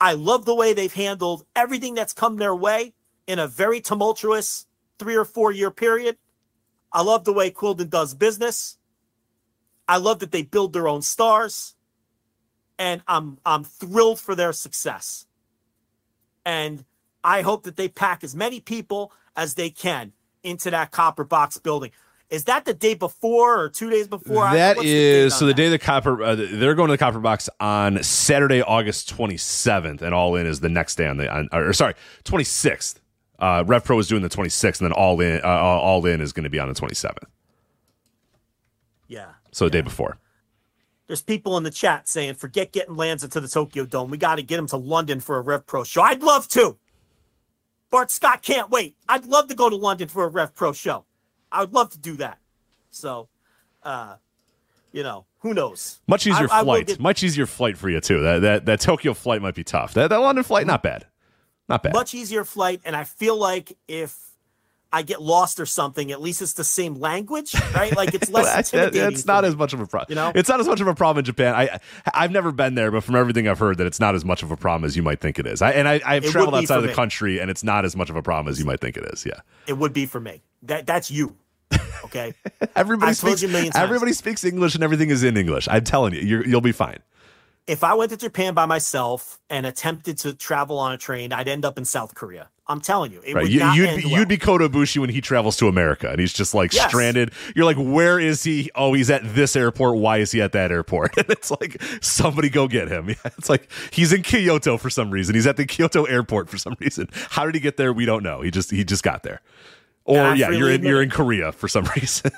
I 0.00 0.12
love 0.14 0.44
the 0.44 0.54
way 0.54 0.72
they've 0.72 0.92
handled 0.92 1.46
everything 1.54 1.94
that's 1.94 2.12
come 2.12 2.36
their 2.36 2.54
way 2.54 2.94
in 3.26 3.38
a 3.38 3.46
very 3.46 3.80
tumultuous 3.80 4.66
three 4.98 5.16
or 5.16 5.24
four 5.24 5.52
year 5.52 5.70
period. 5.70 6.16
I 6.92 7.02
love 7.02 7.24
the 7.24 7.32
way 7.32 7.50
Quildan 7.50 7.90
does 7.90 8.14
business. 8.14 8.78
I 9.88 9.96
love 9.98 10.20
that 10.20 10.32
they 10.32 10.42
build 10.42 10.72
their 10.72 10.88
own 10.88 11.02
stars. 11.02 11.74
And 12.78 13.02
I'm 13.06 13.38
I'm 13.44 13.64
thrilled 13.64 14.20
for 14.20 14.34
their 14.34 14.52
success. 14.52 15.26
And 16.44 16.84
I 17.22 17.42
hope 17.42 17.64
that 17.64 17.76
they 17.76 17.88
pack 17.88 18.22
as 18.22 18.34
many 18.34 18.60
people 18.60 19.12
as 19.36 19.54
they 19.54 19.70
can 19.70 20.12
into 20.42 20.70
that 20.70 20.90
copper 20.90 21.24
box 21.24 21.56
building. 21.58 21.90
Is 22.30 22.44
that 22.44 22.64
the 22.64 22.74
day 22.74 22.94
before 22.94 23.60
or 23.60 23.68
two 23.68 23.90
days 23.90 24.08
before? 24.08 24.50
That 24.50 24.76
the 24.76 24.82
is 24.84 25.32
on 25.32 25.38
so 25.38 25.46
the 25.46 25.52
that? 25.52 25.56
day 25.56 25.68
the 25.68 25.78
copper 25.78 26.22
uh, 26.22 26.34
they're 26.34 26.74
going 26.74 26.88
to 26.88 26.94
the 26.94 26.98
copper 26.98 27.20
box 27.20 27.48
on 27.60 28.02
Saturday, 28.02 28.62
August 28.62 29.14
27th, 29.14 30.02
and 30.02 30.14
all 30.14 30.34
in 30.34 30.46
is 30.46 30.60
the 30.60 30.68
next 30.68 30.96
day 30.96 31.06
on 31.06 31.18
the 31.18 31.30
on, 31.32 31.48
or 31.52 31.72
sorry 31.72 31.94
26th. 32.24 32.96
Uh, 33.38 33.64
Rev 33.66 33.84
Pro 33.84 33.98
is 33.98 34.08
doing 34.08 34.22
the 34.22 34.28
26th, 34.28 34.80
and 34.80 34.90
then 34.90 34.92
all 34.92 35.20
in 35.20 35.40
uh, 35.44 35.48
all 35.48 36.04
in 36.06 36.20
is 36.20 36.32
going 36.32 36.44
to 36.44 36.50
be 36.50 36.58
on 36.58 36.68
the 36.68 36.74
27th. 36.74 37.24
Yeah. 39.08 39.32
So 39.52 39.66
the 39.66 39.70
day 39.70 39.80
before. 39.82 40.18
There's 41.06 41.22
people 41.22 41.58
in 41.58 41.64
the 41.64 41.70
chat 41.70 42.08
saying, 42.08 42.34
forget 42.34 42.72
getting 42.72 42.96
Lanza 42.96 43.28
to 43.28 43.40
the 43.40 43.48
Tokyo 43.48 43.84
Dome. 43.84 44.10
We 44.10 44.16
got 44.16 44.36
to 44.36 44.42
get 44.42 44.58
him 44.58 44.66
to 44.68 44.78
London 44.78 45.20
for 45.20 45.36
a 45.36 45.42
Rev 45.42 45.66
Pro 45.66 45.84
show. 45.84 46.00
I'd 46.00 46.22
love 46.22 46.48
to. 46.48 46.78
Bart 47.90 48.10
Scott 48.10 48.42
can't 48.42 48.70
wait. 48.70 48.96
I'd 49.08 49.26
love 49.26 49.48
to 49.48 49.54
go 49.54 49.68
to 49.68 49.76
London 49.76 50.08
for 50.08 50.24
a 50.24 50.28
Rev 50.28 50.54
Pro 50.54 50.72
show. 50.72 51.04
I 51.54 51.60
would 51.60 51.72
love 51.72 51.90
to 51.90 51.98
do 51.98 52.16
that. 52.16 52.38
So, 52.90 53.28
uh, 53.82 54.16
you 54.92 55.02
know, 55.02 55.24
who 55.40 55.54
knows? 55.54 56.00
Much 56.06 56.26
easier 56.26 56.48
I- 56.50 56.60
I 56.60 56.62
flight. 56.64 56.86
get- 56.88 57.00
Much 57.00 57.22
easier 57.22 57.46
flight 57.46 57.76
for 57.78 57.88
you 57.88 58.00
too. 58.00 58.20
That 58.22 58.42
that 58.42 58.66
that 58.66 58.80
Tokyo 58.80 59.14
flight 59.14 59.40
might 59.42 59.54
be 59.54 59.64
tough. 59.64 59.94
That 59.94 60.08
that 60.08 60.16
London 60.16 60.44
flight 60.44 60.66
not 60.66 60.82
bad. 60.82 61.06
Not 61.68 61.82
bad. 61.82 61.94
much 61.94 62.12
easier 62.14 62.44
flight. 62.44 62.82
And 62.84 62.94
I 62.94 63.04
feel 63.04 63.36
like 63.38 63.76
if 63.88 64.18
I 64.92 65.02
get 65.02 65.20
lost 65.20 65.58
or 65.58 65.66
something, 65.66 66.12
at 66.12 66.20
least 66.20 66.40
it's 66.42 66.52
the 66.52 66.62
same 66.62 66.94
language, 66.94 67.52
right? 67.74 67.96
Like 67.96 68.14
it's 68.14 68.28
less 68.36 68.56
It's 68.58 68.72
intimidating. 68.72 69.12
it's 69.14 69.26
not 69.26 69.42
me. 69.42 69.48
as 69.48 69.56
much 69.56 69.72
of 69.72 69.80
a 69.80 69.86
problem. 69.86 70.06
You 70.10 70.14
know? 70.14 70.30
it's 70.36 70.48
not 70.48 70.60
as 70.60 70.68
much 70.68 70.80
of 70.80 70.86
a 70.86 70.94
problem 70.94 71.18
in 71.22 71.24
Japan. 71.24 71.54
I 71.54 71.80
I've 72.12 72.30
never 72.30 72.52
been 72.52 72.74
there, 72.76 72.90
but 72.92 73.02
from 73.02 73.16
everything 73.16 73.48
I've 73.48 73.58
heard, 73.58 73.78
that 73.78 73.86
it's 73.88 73.98
not 73.98 74.14
as 74.14 74.24
much 74.24 74.42
of 74.44 74.50
a 74.52 74.56
problem 74.56 74.84
as 74.86 74.96
you 74.96 75.02
might 75.02 75.20
think 75.20 75.38
it 75.40 75.46
is. 75.48 75.62
I, 75.62 75.72
and 75.72 75.88
I, 75.88 76.00
I've 76.06 76.24
It 76.24 76.30
traveled 76.30 76.54
outside 76.54 76.76
of 76.76 76.82
the 76.82 76.88
me. 76.88 76.94
country, 76.94 77.40
and 77.40 77.50
it's 77.50 77.64
not 77.64 77.84
as 77.84 77.96
much 77.96 78.08
of 78.10 78.14
a 78.16 78.22
problem 78.22 78.50
as 78.52 78.58
you 78.60 78.64
might 78.66 78.80
think 78.80 78.96
it 78.96 79.04
is. 79.12 79.26
Yeah, 79.26 79.40
It 79.66 79.72
would 79.78 79.92
be 79.94 80.06
for 80.06 80.20
me. 80.20 80.42
That 80.62 80.86
that's 80.86 81.10
you. 81.10 81.34
Okay. 82.14 82.34
everybody 82.76 83.10
I've 83.10 83.16
speaks. 83.16 83.42
you 83.42 83.48
a 83.48 83.52
million 83.52 83.72
times. 83.72 83.82
Everybody 83.82 84.12
speaks 84.12 84.44
English, 84.44 84.74
and 84.74 84.84
everything 84.84 85.10
is 85.10 85.22
in 85.24 85.36
English. 85.36 85.66
I'm 85.70 85.84
telling 85.84 86.14
you, 86.14 86.20
you're, 86.20 86.46
you'll 86.46 86.60
be 86.60 86.72
fine. 86.72 86.98
if 87.66 87.82
I 87.82 87.94
went 87.94 88.10
to 88.10 88.16
Japan 88.16 88.54
by 88.54 88.66
myself 88.66 89.40
and 89.50 89.66
attempted 89.66 90.18
to 90.18 90.34
travel 90.34 90.78
on 90.78 90.92
a 90.92 90.98
train, 90.98 91.32
I'd 91.32 91.48
end 91.48 91.64
up 91.64 91.78
in 91.78 91.84
South 91.84 92.14
Korea. 92.14 92.48
I'm 92.66 92.80
telling 92.80 93.12
you, 93.12 93.20
it 93.26 93.34
Right? 93.34 93.42
would 93.42 93.52
You, 93.52 93.58
not 93.60 93.76
you'd 93.76 93.88
end 93.90 94.02
be, 94.02 94.08
well. 94.08 94.18
you'd 94.20 94.28
be 94.28 94.38
Kota 94.38 94.68
Ibushi 94.70 94.96
when 94.98 95.10
he 95.10 95.20
travels 95.20 95.56
to 95.58 95.68
America, 95.68 96.08
and 96.08 96.18
he's 96.18 96.32
just 96.32 96.54
like 96.54 96.72
Yes. 96.72 96.88
stranded. 96.88 97.32
You're 97.54 97.66
like, 97.66 97.76
where 97.76 98.18
is 98.18 98.42
he? 98.42 98.70
Oh, 98.74 98.94
he's 98.94 99.10
at 99.10 99.20
this 99.34 99.54
airport. 99.54 99.98
Why 99.98 100.16
is 100.18 100.32
he 100.32 100.40
at 100.40 100.52
that 100.52 100.70
airport? 100.72 101.14
And 101.18 101.28
it's 101.28 101.50
like 101.50 101.82
somebody 102.00 102.48
go 102.48 102.66
get 102.68 102.88
him. 102.88 103.08
Yeah, 103.10 103.16
It's 103.36 103.50
like 103.50 103.70
he's 103.90 104.14
in 104.14 104.22
Kyoto 104.22 104.78
for 104.78 104.88
some 104.88 105.10
reason. 105.10 105.34
He's 105.34 105.46
at 105.46 105.58
the 105.58 105.66
Kyoto 105.66 106.04
airport 106.04 106.48
for 106.48 106.56
some 106.56 106.74
reason. 106.80 107.08
How 107.30 107.44
did 107.44 107.54
he 107.54 107.60
get 107.60 107.76
there? 107.76 107.92
We 107.92 108.06
don't 108.06 108.22
know. 108.22 108.40
He 108.40 108.50
just 108.50 108.70
he 108.70 108.82
just 108.82 109.02
got 109.02 109.24
there. 109.24 109.42
Or 110.04 110.20
I 110.20 110.34
yeah, 110.34 110.50
you're 110.50 110.70
in 110.70 110.82
you're 110.82 111.00
it. 111.00 111.04
in 111.04 111.10
Korea 111.10 111.52
for 111.52 111.68
some 111.68 111.84
reason. 111.96 112.30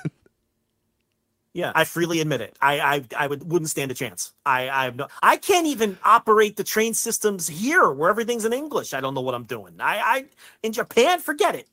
Yeah, 1.53 1.71
I 1.73 1.85
freely 1.85 2.21
admit 2.21 2.41
it. 2.41 2.55
I 2.61 2.79
I, 2.79 3.03
I 3.17 3.27
would 3.27 3.51
wouldn't 3.51 3.69
stand 3.69 3.89
a 3.89 3.95
chance. 3.95 4.33
I 4.45 4.69
I 4.69 4.83
have 4.85 4.95
no. 4.95 5.07
I 5.23 5.37
can't 5.37 5.65
even 5.65 5.97
operate 6.03 6.55
the 6.55 6.63
train 6.63 6.93
systems 6.93 7.47
here 7.47 7.89
where 7.89 8.09
everything's 8.09 8.45
in 8.45 8.53
English. 8.53 8.93
I 8.93 9.01
don't 9.01 9.15
know 9.15 9.21
what 9.21 9.33
I'm 9.33 9.45
doing. 9.45 9.75
I 9.79 9.97
I 9.99 10.25
in 10.61 10.71
Japan, 10.71 11.19
forget 11.19 11.55
it. 11.55 11.67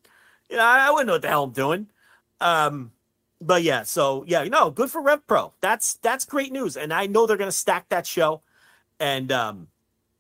You 0.49 0.57
know, 0.57 0.65
I, 0.65 0.89
I 0.89 0.91
wouldn't 0.91 1.07
know 1.07 1.13
what 1.15 1.23
the 1.23 1.29
hell 1.29 1.45
I'm 1.45 1.53
doing. 1.53 1.89
Um, 2.41 2.93
but 3.41 3.63
yeah, 3.63 3.83
so 3.83 4.25
yeah, 4.27 4.45
no, 4.45 4.71
good 4.71 4.91
for 4.91 5.03
Rev 5.03 5.27
Pro. 5.27 5.53
That's 5.61 5.95
that's 5.97 6.25
great 6.25 6.51
news, 6.51 6.77
and 6.79 6.93
I 6.93 7.07
know 7.07 7.27
they're 7.27 7.37
gonna 7.37 7.53
stack 7.53 7.91
that 7.91 8.07
show, 8.07 8.41
and 8.99 9.31
um, 9.31 9.69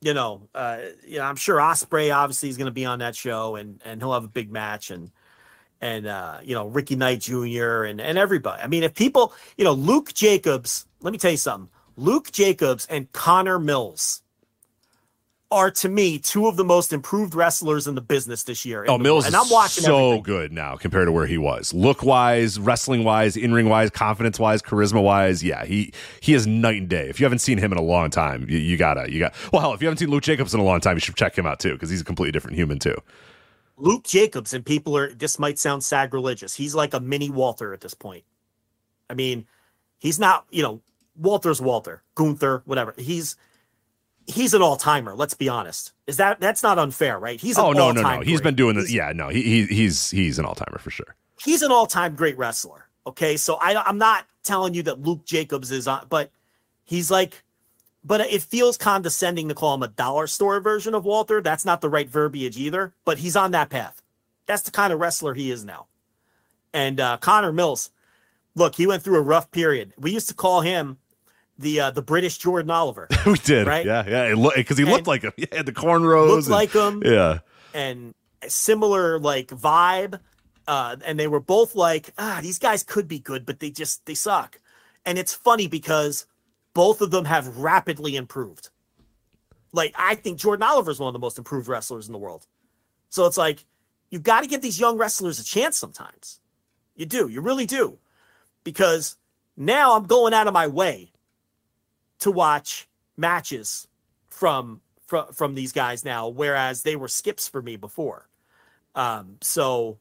you 0.02 0.12
know, 0.12 0.48
uh, 0.54 0.78
you 1.06 1.18
know, 1.18 1.24
I'm 1.24 1.36
sure 1.36 1.56
Ospreay 1.56 2.14
obviously 2.14 2.50
is 2.50 2.58
gonna 2.58 2.70
be 2.70 2.84
on 2.84 2.98
that 2.98 3.16
show, 3.16 3.56
and 3.56 3.80
and 3.84 4.02
he'll 4.02 4.12
have 4.12 4.24
a 4.24 4.28
big 4.28 4.52
match, 4.52 4.90
and 4.90 5.10
and 5.84 6.06
uh, 6.06 6.38
you 6.42 6.54
know 6.54 6.66
Ricky 6.66 6.96
Knight 6.96 7.20
Jr. 7.20 7.84
and 7.84 8.00
and 8.00 8.16
everybody. 8.16 8.62
I 8.62 8.66
mean, 8.66 8.82
if 8.82 8.94
people, 8.94 9.34
you 9.56 9.64
know, 9.64 9.72
Luke 9.72 10.12
Jacobs. 10.14 10.86
Let 11.02 11.12
me 11.12 11.18
tell 11.18 11.30
you 11.30 11.36
something. 11.36 11.68
Luke 11.98 12.32
Jacobs 12.32 12.86
and 12.86 13.12
Connor 13.12 13.58
Mills 13.58 14.22
are 15.50 15.70
to 15.70 15.88
me 15.90 16.18
two 16.18 16.48
of 16.48 16.56
the 16.56 16.64
most 16.64 16.94
improved 16.94 17.34
wrestlers 17.34 17.86
in 17.86 17.94
the 17.94 18.00
business 18.00 18.42
this 18.44 18.64
year. 18.64 18.86
Oh, 18.88 18.96
Mills 18.96 19.26
and 19.26 19.36
I'm 19.36 19.50
watching 19.50 19.84
so 19.84 20.12
everything. 20.12 20.22
good 20.22 20.52
now 20.52 20.76
compared 20.76 21.06
to 21.06 21.12
where 21.12 21.26
he 21.26 21.36
was. 21.36 21.74
Look 21.74 22.02
wise, 22.02 22.58
wrestling 22.58 23.04
wise, 23.04 23.36
in 23.36 23.52
ring 23.52 23.68
wise, 23.68 23.90
confidence 23.90 24.40
wise, 24.40 24.62
charisma 24.62 25.02
wise. 25.02 25.44
Yeah, 25.44 25.66
he 25.66 25.92
he 26.20 26.32
is 26.32 26.46
night 26.46 26.78
and 26.78 26.88
day. 26.88 27.10
If 27.10 27.20
you 27.20 27.26
haven't 27.26 27.40
seen 27.40 27.58
him 27.58 27.70
in 27.70 27.76
a 27.76 27.82
long 27.82 28.08
time, 28.08 28.46
you, 28.48 28.56
you 28.56 28.78
gotta 28.78 29.12
you 29.12 29.18
got. 29.18 29.34
Well, 29.52 29.60
hell, 29.60 29.74
if 29.74 29.82
you 29.82 29.88
haven't 29.88 29.98
seen 29.98 30.08
Luke 30.08 30.22
Jacobs 30.22 30.54
in 30.54 30.60
a 30.60 30.64
long 30.64 30.80
time, 30.80 30.96
you 30.96 31.00
should 31.00 31.16
check 31.16 31.36
him 31.36 31.44
out 31.44 31.60
too 31.60 31.74
because 31.74 31.90
he's 31.90 32.00
a 32.00 32.04
completely 32.04 32.32
different 32.32 32.56
human 32.56 32.78
too. 32.78 32.96
Luke 33.76 34.04
Jacobs 34.04 34.54
and 34.54 34.64
people 34.64 34.96
are. 34.96 35.12
This 35.12 35.38
might 35.38 35.58
sound 35.58 35.84
sacrilegious. 35.84 36.54
He's 36.54 36.74
like 36.74 36.94
a 36.94 37.00
mini 37.00 37.30
Walter 37.30 37.72
at 37.72 37.80
this 37.80 37.94
point. 37.94 38.24
I 39.10 39.14
mean, 39.14 39.46
he's 39.98 40.18
not. 40.18 40.46
You 40.50 40.62
know, 40.62 40.80
Walter's 41.16 41.60
Walter, 41.60 42.02
Gunther, 42.14 42.62
whatever. 42.64 42.94
He's 42.96 43.36
he's 44.26 44.54
an 44.54 44.62
all 44.62 44.76
timer. 44.76 45.14
Let's 45.14 45.34
be 45.34 45.48
honest. 45.48 45.92
Is 46.06 46.16
that 46.18 46.40
that's 46.40 46.62
not 46.62 46.78
unfair, 46.78 47.18
right? 47.18 47.40
He's 47.40 47.58
an 47.58 47.64
oh 47.64 47.72
no 47.72 47.92
no 47.92 48.02
no, 48.02 48.08
all-time 48.08 48.22
he's 48.22 48.40
great. 48.40 48.44
been 48.50 48.54
doing 48.54 48.76
this. 48.76 48.92
Yeah, 48.92 49.12
no, 49.14 49.28
he, 49.28 49.42
he 49.42 49.66
he's 49.66 50.10
he's 50.10 50.38
an 50.38 50.44
all 50.44 50.54
timer 50.54 50.78
for 50.78 50.90
sure. 50.90 51.14
he's 51.42 51.62
an 51.62 51.70
all-time 51.70 52.14
great 52.14 52.38
wrestler. 52.38 52.88
Okay, 53.06 53.36
so 53.36 53.56
I, 53.56 53.82
I'm 53.82 53.98
not 53.98 54.26
telling 54.44 54.72
you 54.74 54.82
that 54.84 55.02
Luke 55.02 55.26
Jacobs 55.26 55.70
is 55.70 55.86
on, 55.86 56.06
but 56.08 56.30
he's 56.84 57.10
like, 57.10 57.43
but 58.04 58.20
it 58.20 58.42
feels 58.42 58.76
condescending 58.76 59.48
to 59.48 59.54
call 59.54 59.74
him 59.74 59.82
a 59.82 59.88
dollar 59.88 60.26
store 60.26 60.60
version 60.60 60.94
of 60.94 61.04
Walter. 61.04 61.40
That's 61.40 61.64
not 61.64 61.80
the 61.80 61.88
right 61.88 62.08
verbiage 62.08 62.56
either. 62.58 62.92
But 63.04 63.18
he's 63.18 63.36
on 63.36 63.50
that 63.52 63.70
path. 63.70 64.02
That's 64.46 64.62
the 64.62 64.70
kind 64.70 64.92
of 64.92 65.00
wrestler 65.00 65.34
he 65.34 65.50
is 65.50 65.64
now. 65.64 65.86
And 66.72 67.00
uh, 67.00 67.16
Connor 67.18 67.52
Mills, 67.52 67.90
look, 68.54 68.74
he 68.74 68.86
went 68.86 69.02
through 69.02 69.18
a 69.18 69.22
rough 69.22 69.50
period. 69.50 69.92
We 69.98 70.10
used 70.12 70.28
to 70.28 70.34
call 70.34 70.60
him 70.60 70.98
the 71.58 71.80
uh, 71.80 71.90
the 71.92 72.02
British 72.02 72.38
Jordan 72.38 72.70
Oliver. 72.70 73.08
we 73.26 73.34
did, 73.38 73.66
Right? 73.66 73.86
Yeah, 73.86 74.04
yeah, 74.06 74.50
because 74.56 74.76
he 74.76 74.82
And- 74.84 74.92
looked 74.92 75.06
like 75.06 75.22
him. 75.22 75.32
He 75.36 75.46
had 75.52 75.66
the 75.66 75.72
cornrows. 75.72 76.28
Looked 76.28 76.46
and- 76.46 76.52
like 76.52 76.72
him. 76.72 77.02
Yeah, 77.04 77.38
and 77.72 78.14
a 78.42 78.50
similar 78.50 79.18
like 79.18 79.48
vibe 79.48 80.20
uh 80.68 80.96
and 81.04 81.18
they 81.18 81.26
were 81.26 81.40
both 81.40 81.74
like 81.74 82.10
ah 82.18 82.40
these 82.42 82.58
guys 82.58 82.82
could 82.82 83.06
be 83.08 83.18
good 83.18 83.44
but 83.46 83.58
they 83.60 83.70
just 83.70 84.04
they 84.06 84.14
suck 84.14 84.60
and 85.06 85.18
it's 85.18 85.32
funny 85.34 85.66
because 85.66 86.26
both 86.74 87.00
of 87.00 87.10
them 87.12 87.24
have 87.26 87.58
rapidly 87.58 88.16
improved 88.16 88.70
Like 89.72 89.94
I 89.98 90.16
think 90.16 90.38
Jordan 90.38 90.64
Oliver 90.64 90.92
is 90.92 91.00
one 91.00 91.08
of 91.08 91.14
the 91.14 91.20
most 91.20 91.38
improved 91.38 91.68
wrestlers 91.68 92.08
in 92.08 92.12
the 92.12 92.18
world. 92.18 92.46
So 93.10 93.26
it's 93.26 93.38
like 93.38 93.64
you've 94.10 94.24
got 94.24 94.42
to 94.42 94.48
give 94.48 94.62
these 94.62 94.80
young 94.80 94.98
wrestlers 94.98 95.40
a 95.40 95.44
chance 95.44 95.78
sometimes. 95.78 96.40
You 96.96 97.06
do, 97.06 97.28
you 97.28 97.40
really 97.42 97.66
do. 97.66 97.98
Because 98.64 99.16
now 99.56 99.96
I'm 99.96 100.04
going 100.06 100.34
out 100.34 100.48
of 100.48 100.54
my 100.54 100.68
way 100.68 101.12
to 102.20 102.32
watch 102.32 102.88
matches 103.16 103.88
from 104.28 104.82
from 105.06 105.32
from 105.32 105.54
these 105.56 105.72
guys 105.72 106.04
now, 106.04 106.28
whereas 106.28 106.82
they 106.82 106.96
were 106.96 107.08
skips 107.08 107.48
for 107.48 107.62
me 107.62 107.76
before. 107.76 108.28
Um, 108.96 109.38
so 109.42 109.98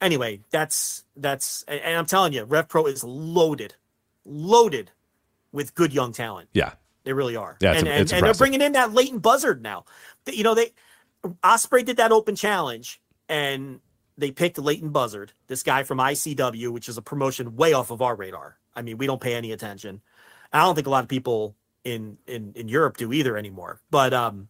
anyway, 0.00 0.40
that's 0.50 1.04
that's 1.16 1.64
and, 1.68 1.80
and 1.80 1.98
I'm 1.98 2.06
telling 2.06 2.34
you, 2.34 2.44
Rev 2.44 2.68
Pro 2.68 2.86
is 2.86 3.04
loaded, 3.04 3.74
loaded 4.26 4.92
with 5.54 5.74
good 5.74 5.94
young 5.94 6.12
talent. 6.12 6.48
Yeah, 6.52 6.72
they 7.04 7.12
really 7.12 7.36
are. 7.36 7.56
Yeah, 7.60 7.72
and, 7.72 7.88
and, 7.88 8.12
and 8.12 8.26
they're 8.26 8.34
bringing 8.34 8.60
in 8.60 8.72
that 8.72 8.92
Leighton 8.92 9.20
Buzzard 9.20 9.62
now. 9.62 9.84
You 10.26 10.42
know, 10.42 10.54
they 10.54 10.72
Ospreay 11.42 11.84
did 11.84 11.96
that 11.96 12.12
open 12.12 12.34
challenge, 12.36 13.00
and 13.28 13.80
they 14.18 14.30
picked 14.30 14.58
Leighton 14.58 14.90
Buzzard, 14.90 15.32
this 15.46 15.62
guy 15.62 15.84
from 15.84 15.98
ICW, 15.98 16.70
which 16.70 16.88
is 16.88 16.98
a 16.98 17.02
promotion 17.02 17.56
way 17.56 17.72
off 17.72 17.90
of 17.90 18.02
our 18.02 18.14
radar. 18.14 18.58
I 18.74 18.82
mean, 18.82 18.98
we 18.98 19.06
don't 19.06 19.20
pay 19.20 19.34
any 19.34 19.52
attention. 19.52 20.02
I 20.52 20.60
don't 20.60 20.74
think 20.74 20.86
a 20.86 20.90
lot 20.90 21.04
of 21.04 21.08
people 21.08 21.56
in 21.84 22.18
in 22.26 22.52
in 22.54 22.68
Europe 22.68 22.96
do 22.96 23.12
either 23.12 23.36
anymore. 23.36 23.80
But 23.90 24.12
um, 24.12 24.48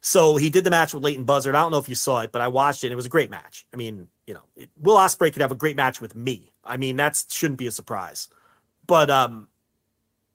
so 0.00 0.36
he 0.36 0.50
did 0.50 0.64
the 0.64 0.70
match 0.70 0.94
with 0.94 1.02
Leighton 1.02 1.24
Buzzard. 1.24 1.54
I 1.54 1.60
don't 1.60 1.72
know 1.72 1.78
if 1.78 1.88
you 1.88 1.94
saw 1.94 2.20
it, 2.20 2.32
but 2.32 2.40
I 2.40 2.48
watched 2.48 2.84
it. 2.84 2.88
And 2.88 2.92
it 2.92 2.96
was 2.96 3.06
a 3.06 3.10
great 3.10 3.30
match. 3.30 3.66
I 3.72 3.76
mean, 3.76 4.08
you 4.26 4.34
know, 4.34 4.42
it, 4.56 4.70
Will 4.78 4.96
Ospreay 4.96 5.32
could 5.32 5.42
have 5.42 5.52
a 5.52 5.56
great 5.56 5.76
match 5.76 6.00
with 6.00 6.14
me. 6.14 6.52
I 6.64 6.76
mean, 6.76 6.96
that 6.96 7.22
shouldn't 7.28 7.58
be 7.58 7.66
a 7.66 7.72
surprise. 7.72 8.28
But 8.90 9.08
um, 9.08 9.46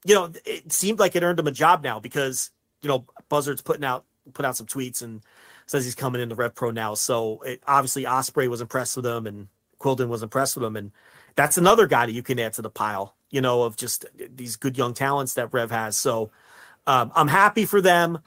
you 0.06 0.16
know, 0.16 0.32
it 0.46 0.72
seemed 0.72 0.98
like 0.98 1.14
it 1.18 1.24
earned 1.24 1.38
him 1.38 1.48
a 1.48 1.52
job 1.52 1.84
now 1.84 2.00
because 2.00 2.52
you 2.82 2.88
know 2.88 3.06
Buzzard's 3.30 3.62
putting 3.62 3.84
out 3.84 4.06
put 4.32 4.46
out 4.46 4.56
some 4.56 4.66
tweets 4.66 5.02
and 5.02 5.22
says 5.66 5.84
he's 5.84 5.94
coming 5.94 6.22
into 6.22 6.36
Rev 6.36 6.56
Pro 6.56 6.72
now. 6.72 6.94
So 6.94 7.42
it, 7.42 7.62
obviously 7.68 8.06
Ospreay 8.06 8.48
was 8.48 8.62
impressed 8.62 8.96
with 8.96 9.06
him 9.06 9.28
and 9.28 9.50
Quildan 9.82 10.08
was 10.08 10.24
impressed 10.24 10.56
with 10.56 10.64
him, 10.64 10.78
and 10.78 10.94
that's 11.36 11.58
another 11.58 11.86
guy 11.86 12.06
that 12.06 12.14
you 12.14 12.24
can 12.24 12.40
add 12.40 12.54
to 12.54 12.62
the 12.62 12.70
pile. 12.70 13.18
You 13.30 13.42
know, 13.42 13.64
of 13.64 13.76
just 13.76 14.06
these 14.34 14.56
good 14.56 14.78
young 14.78 14.94
talents 14.94 15.34
that 15.34 15.52
Rev 15.52 15.70
has. 15.72 15.98
So 15.98 16.32
um, 16.88 17.12
I'm 17.14 17.28
happy 17.28 17.66
for 17.66 17.82
them. 17.82 18.20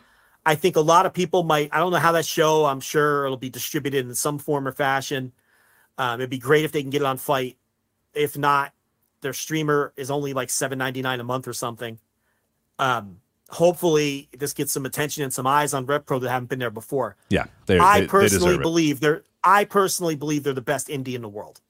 I 0.45 0.57
think 0.57 0.77
a 0.77 0.83
lot 0.83 1.07
of 1.07 1.15
people 1.15 1.43
might. 1.43 1.71
I 1.73 1.79
don't 1.79 1.91
know 1.91 1.97
how 1.97 2.13
that 2.13 2.27
show. 2.27 2.67
I'm 2.67 2.81
sure 2.81 3.25
it'll 3.25 3.39
be 3.39 3.49
distributed 3.49 4.07
in 4.07 4.15
some 4.15 4.39
form 4.39 4.69
or 4.69 4.73
fashion. 4.73 5.33
Um, 5.97 6.21
it'd 6.21 6.29
be 6.29 6.37
great 6.37 6.67
if 6.67 6.73
they 6.73 6.83
can 6.83 6.91
get 6.91 7.01
it 7.01 7.07
on 7.07 7.17
Fight. 7.17 7.57
If 8.13 8.37
not, 8.37 8.75
their 9.20 9.32
streamer 9.32 9.93
is 9.97 10.11
only 10.11 10.32
like 10.32 10.51
seven 10.51 10.78
ninety 10.78 11.03
nine 11.03 11.20
a 11.20 11.24
month 11.24 11.47
or 11.49 11.53
something. 11.53 11.99
Um, 12.78 13.19
hopefully, 13.51 14.28
this 14.36 14.53
gets 14.53 14.73
some 14.73 14.85
attention 14.86 15.23
and 15.24 15.32
some 15.32 15.47
eyes 15.47 15.74
on 15.74 15.86
Rev 15.86 16.07
Pro 16.07 16.19
that 16.20 16.31
haven't 16.31 16.49
been 16.49 16.59
there 16.59 16.70
before. 16.70 17.16
Yeah, 17.31 17.47
they, 17.66 17.78
I 17.78 18.01
they- 18.01 18.01
they 18.03 18.09
personally 18.09 18.51
deserve 18.53 18.62
believe 18.62 19.01
they're. 19.01 19.23
I 19.45 19.65
personally 19.65 20.16
believe 20.16 20.43
they're 20.43 20.53
the 20.53 20.61
best 20.61 20.89
indie 20.89 21.15
in 21.15 21.23
the 21.23 21.28
world, 21.28 21.61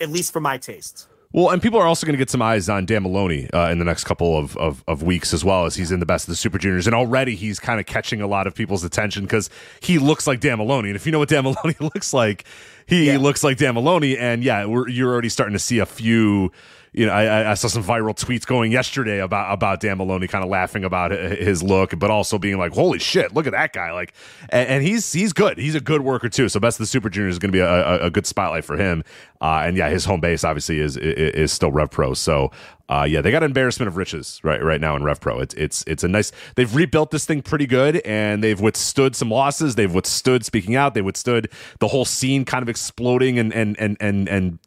at 0.00 0.10
least 0.10 0.32
for 0.32 0.40
my 0.40 0.58
tastes. 0.58 1.08
Well, 1.32 1.50
and 1.50 1.60
people 1.60 1.80
are 1.80 1.86
also 1.86 2.06
going 2.06 2.12
to 2.14 2.18
get 2.18 2.30
some 2.30 2.42
eyes 2.42 2.68
on 2.68 2.86
Dan 2.86 3.02
Moloney 3.02 3.50
uh, 3.50 3.68
in 3.70 3.80
the 3.80 3.84
next 3.84 4.04
couple 4.04 4.38
of, 4.38 4.56
of, 4.56 4.84
of 4.86 5.02
weeks 5.02 5.34
as 5.34 5.44
well 5.44 5.64
as 5.64 5.74
he's 5.74 5.90
in 5.90 5.98
the 5.98 6.06
best 6.06 6.28
of 6.28 6.32
the 6.32 6.36
Super 6.36 6.58
Juniors. 6.58 6.86
And 6.86 6.94
already 6.94 7.34
he's 7.34 7.58
kind 7.58 7.80
of 7.80 7.86
catching 7.86 8.20
a 8.20 8.28
lot 8.28 8.46
of 8.46 8.54
people's 8.54 8.84
attention 8.84 9.24
because 9.24 9.50
he 9.80 9.98
looks 9.98 10.28
like 10.28 10.38
Dan 10.38 10.58
Moloney. 10.58 10.90
And 10.90 10.96
if 10.96 11.06
you 11.06 11.10
know 11.10 11.18
what 11.18 11.28
Dan 11.28 11.42
Moloney 11.44 11.74
looks 11.80 12.12
like, 12.12 12.44
he 12.86 13.16
looks 13.18 13.42
like 13.44 13.56
Dan 13.56 13.74
Moloney. 13.74 14.16
And 14.18 14.42
yeah, 14.44 14.66
we're, 14.66 14.88
you're 14.88 15.12
already 15.12 15.28
starting 15.28 15.52
to 15.54 15.58
see 15.58 15.78
a 15.78 15.86
few. 15.86 16.52
You 16.96 17.06
know, 17.06 17.12
I- 17.12 17.24
I, 17.24 17.50
I 17.50 17.54
saw 17.54 17.66
some 17.66 17.82
viral 17.82 18.14
tweets 18.14 18.46
going 18.46 18.70
yesterday 18.70 19.18
about 19.18 19.52
about 19.52 19.80
Dan 19.80 19.98
Moloney, 19.98 20.28
kind 20.28 20.44
of 20.44 20.48
laughing 20.50 20.84
about 20.84 21.10
his 21.10 21.60
look, 21.60 21.98
but 21.98 22.08
also 22.08 22.38
being 22.38 22.56
like, 22.56 22.72
"Holy 22.72 23.00
shit, 23.00 23.34
look 23.34 23.48
at 23.48 23.52
that 23.52 23.72
guy!" 23.72 23.90
Like, 23.90 24.14
and, 24.48 24.68
and 24.68 24.84
he's 24.84 25.12
he's 25.12 25.32
good. 25.32 25.58
He's 25.58 25.74
a 25.74 25.80
good 25.80 26.02
worker 26.02 26.28
too. 26.28 26.48
So, 26.48 26.60
best 26.60 26.76
of 26.76 26.84
the 26.84 26.86
Super 26.86 27.10
Juniors 27.10 27.34
is 27.34 27.38
going 27.40 27.50
to 27.50 27.56
be 27.56 27.58
a, 27.58 27.68
a, 27.68 27.98
a 28.06 28.10
good 28.12 28.26
spotlight 28.26 28.64
for 28.64 28.76
him. 28.76 29.02
Uh, 29.44 29.64
and 29.66 29.76
yeah, 29.76 29.90
his 29.90 30.06
home 30.06 30.20
base 30.20 30.42
obviously 30.42 30.80
is 30.80 30.96
is, 30.96 31.34
is 31.34 31.52
still 31.52 31.70
Pro. 31.88 32.14
So, 32.14 32.50
uh, 32.88 33.06
yeah, 33.06 33.20
they 33.20 33.30
got 33.30 33.42
embarrassment 33.42 33.88
of 33.88 33.98
riches 33.98 34.40
right 34.42 34.62
right 34.64 34.80
now 34.80 34.96
in 34.96 35.04
Rev 35.04 35.20
Pro. 35.20 35.38
It's 35.38 35.52
it's 35.52 35.84
it's 35.86 36.02
a 36.02 36.08
nice. 36.08 36.32
They've 36.54 36.74
rebuilt 36.74 37.10
this 37.10 37.26
thing 37.26 37.42
pretty 37.42 37.66
good, 37.66 37.96
and 38.06 38.42
they've 38.42 38.58
withstood 38.58 39.14
some 39.14 39.30
losses. 39.30 39.74
They've 39.74 39.92
withstood 39.92 40.46
speaking 40.46 40.76
out. 40.76 40.94
They 40.94 41.02
withstood 41.02 41.50
the 41.78 41.88
whole 41.88 42.06
scene 42.06 42.46
kind 42.46 42.62
of 42.62 42.70
exploding, 42.70 43.38
and 43.38 43.52
and 43.52 43.78
and 43.78 43.98
and 44.00 44.30
and 44.30 44.58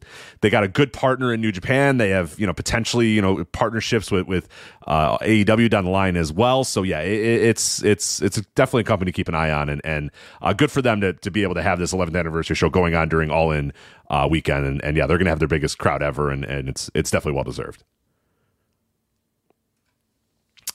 they 0.42 0.48
got 0.48 0.62
a 0.62 0.68
good 0.68 0.92
partner 0.92 1.34
in 1.34 1.40
New 1.40 1.50
Japan. 1.50 1.98
They 1.98 2.10
have 2.10 2.38
you 2.38 2.46
know 2.46 2.52
potentially 2.54 3.08
you 3.08 3.20
know 3.20 3.44
partnerships 3.46 4.12
with 4.12 4.28
with 4.28 4.48
uh, 4.88 5.18
AEW 5.18 5.68
down 5.68 5.84
the 5.84 5.90
line 5.90 6.16
as 6.16 6.32
well. 6.32 6.64
So 6.64 6.82
yeah, 6.82 7.00
it, 7.00 7.42
it's 7.42 7.82
it's 7.84 8.20
it's 8.22 8.40
definitely 8.56 8.80
a 8.80 8.84
company 8.84 9.12
to 9.12 9.16
keep 9.16 9.28
an 9.28 9.34
eye 9.34 9.50
on, 9.50 9.68
and 9.68 9.80
and 9.84 10.10
uh, 10.42 10.54
good 10.54 10.72
for 10.72 10.82
them 10.82 11.00
to 11.02 11.12
to 11.12 11.30
be 11.30 11.42
able 11.42 11.54
to 11.54 11.62
have 11.62 11.78
this 11.78 11.92
11th 11.92 12.18
anniversary 12.18 12.56
show 12.56 12.70
going 12.70 12.94
on 12.94 13.08
during 13.08 13.30
All 13.30 13.52
In 13.52 13.72
uh, 14.10 14.26
weekend, 14.28 14.64
and, 14.66 14.82
and 14.82 14.96
yeah, 14.96 15.06
they're 15.06 15.18
gonna 15.18 15.30
have 15.30 15.38
their 15.38 15.46
biggest 15.46 15.78
crowd 15.78 16.02
ever, 16.02 16.30
and 16.30 16.44
and 16.44 16.68
it's 16.68 16.90
it's 16.94 17.10
definitely 17.10 17.36
well 17.36 17.44
deserved. 17.44 17.84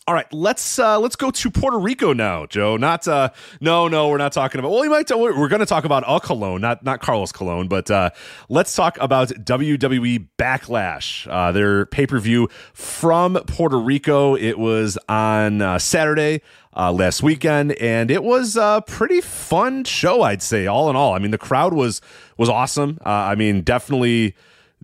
All 0.06 0.14
right, 0.14 0.32
let's 0.34 0.80
uh, 0.80 1.00
let's 1.00 1.16
go 1.16 1.32
to 1.32 1.50
Puerto 1.50 1.80
Rico 1.80 2.12
now, 2.12 2.46
Joe. 2.46 2.76
Not 2.76 3.08
uh, 3.08 3.30
no, 3.62 3.88
no, 3.88 4.10
we're 4.10 4.18
not 4.18 4.34
talking 4.34 4.60
about. 4.60 4.72
Well, 4.72 4.82
we 4.82 4.90
might. 4.90 5.10
We're, 5.10 5.40
we're 5.40 5.48
going 5.48 5.62
to 5.62 5.66
talk 5.66 5.86
about 5.86 6.04
a 6.06 6.20
Colon, 6.20 6.60
not 6.60 6.84
not 6.84 7.00
Carlos 7.00 7.32
Colón, 7.32 7.70
but 7.70 7.90
uh, 7.90 8.10
let's 8.50 8.76
talk 8.76 8.98
about 9.00 9.30
WWE 9.30 10.28
Backlash, 10.38 11.26
uh, 11.32 11.54
their 11.54 11.86
pay 11.86 12.06
per 12.06 12.20
view 12.20 12.50
from 12.74 13.36
Puerto 13.48 13.80
Rico. 13.80 14.36
It 14.36 14.60
was 14.60 14.98
on 15.08 15.62
uh, 15.62 15.80
Saturday 15.80 16.42
uh, 16.76 16.92
last 16.92 17.24
weekend, 17.24 17.72
and 17.74 18.12
it 18.12 18.26
was 18.26 18.58
a 18.58 18.84
pretty 18.86 19.22
fun 19.22 19.86
show, 19.86 20.22
I'd 20.22 20.42
say. 20.42 20.68
All 20.68 20.90
in 20.90 20.98
all, 20.98 21.14
I 21.14 21.20
mean, 21.20 21.32
the 21.32 21.38
crowd 21.38 21.74
was 21.74 22.02
was 22.38 22.50
awesome. 22.50 22.98
Uh, 23.06 23.10
I 23.10 23.36
mean, 23.36 23.62
definitely 23.62 24.36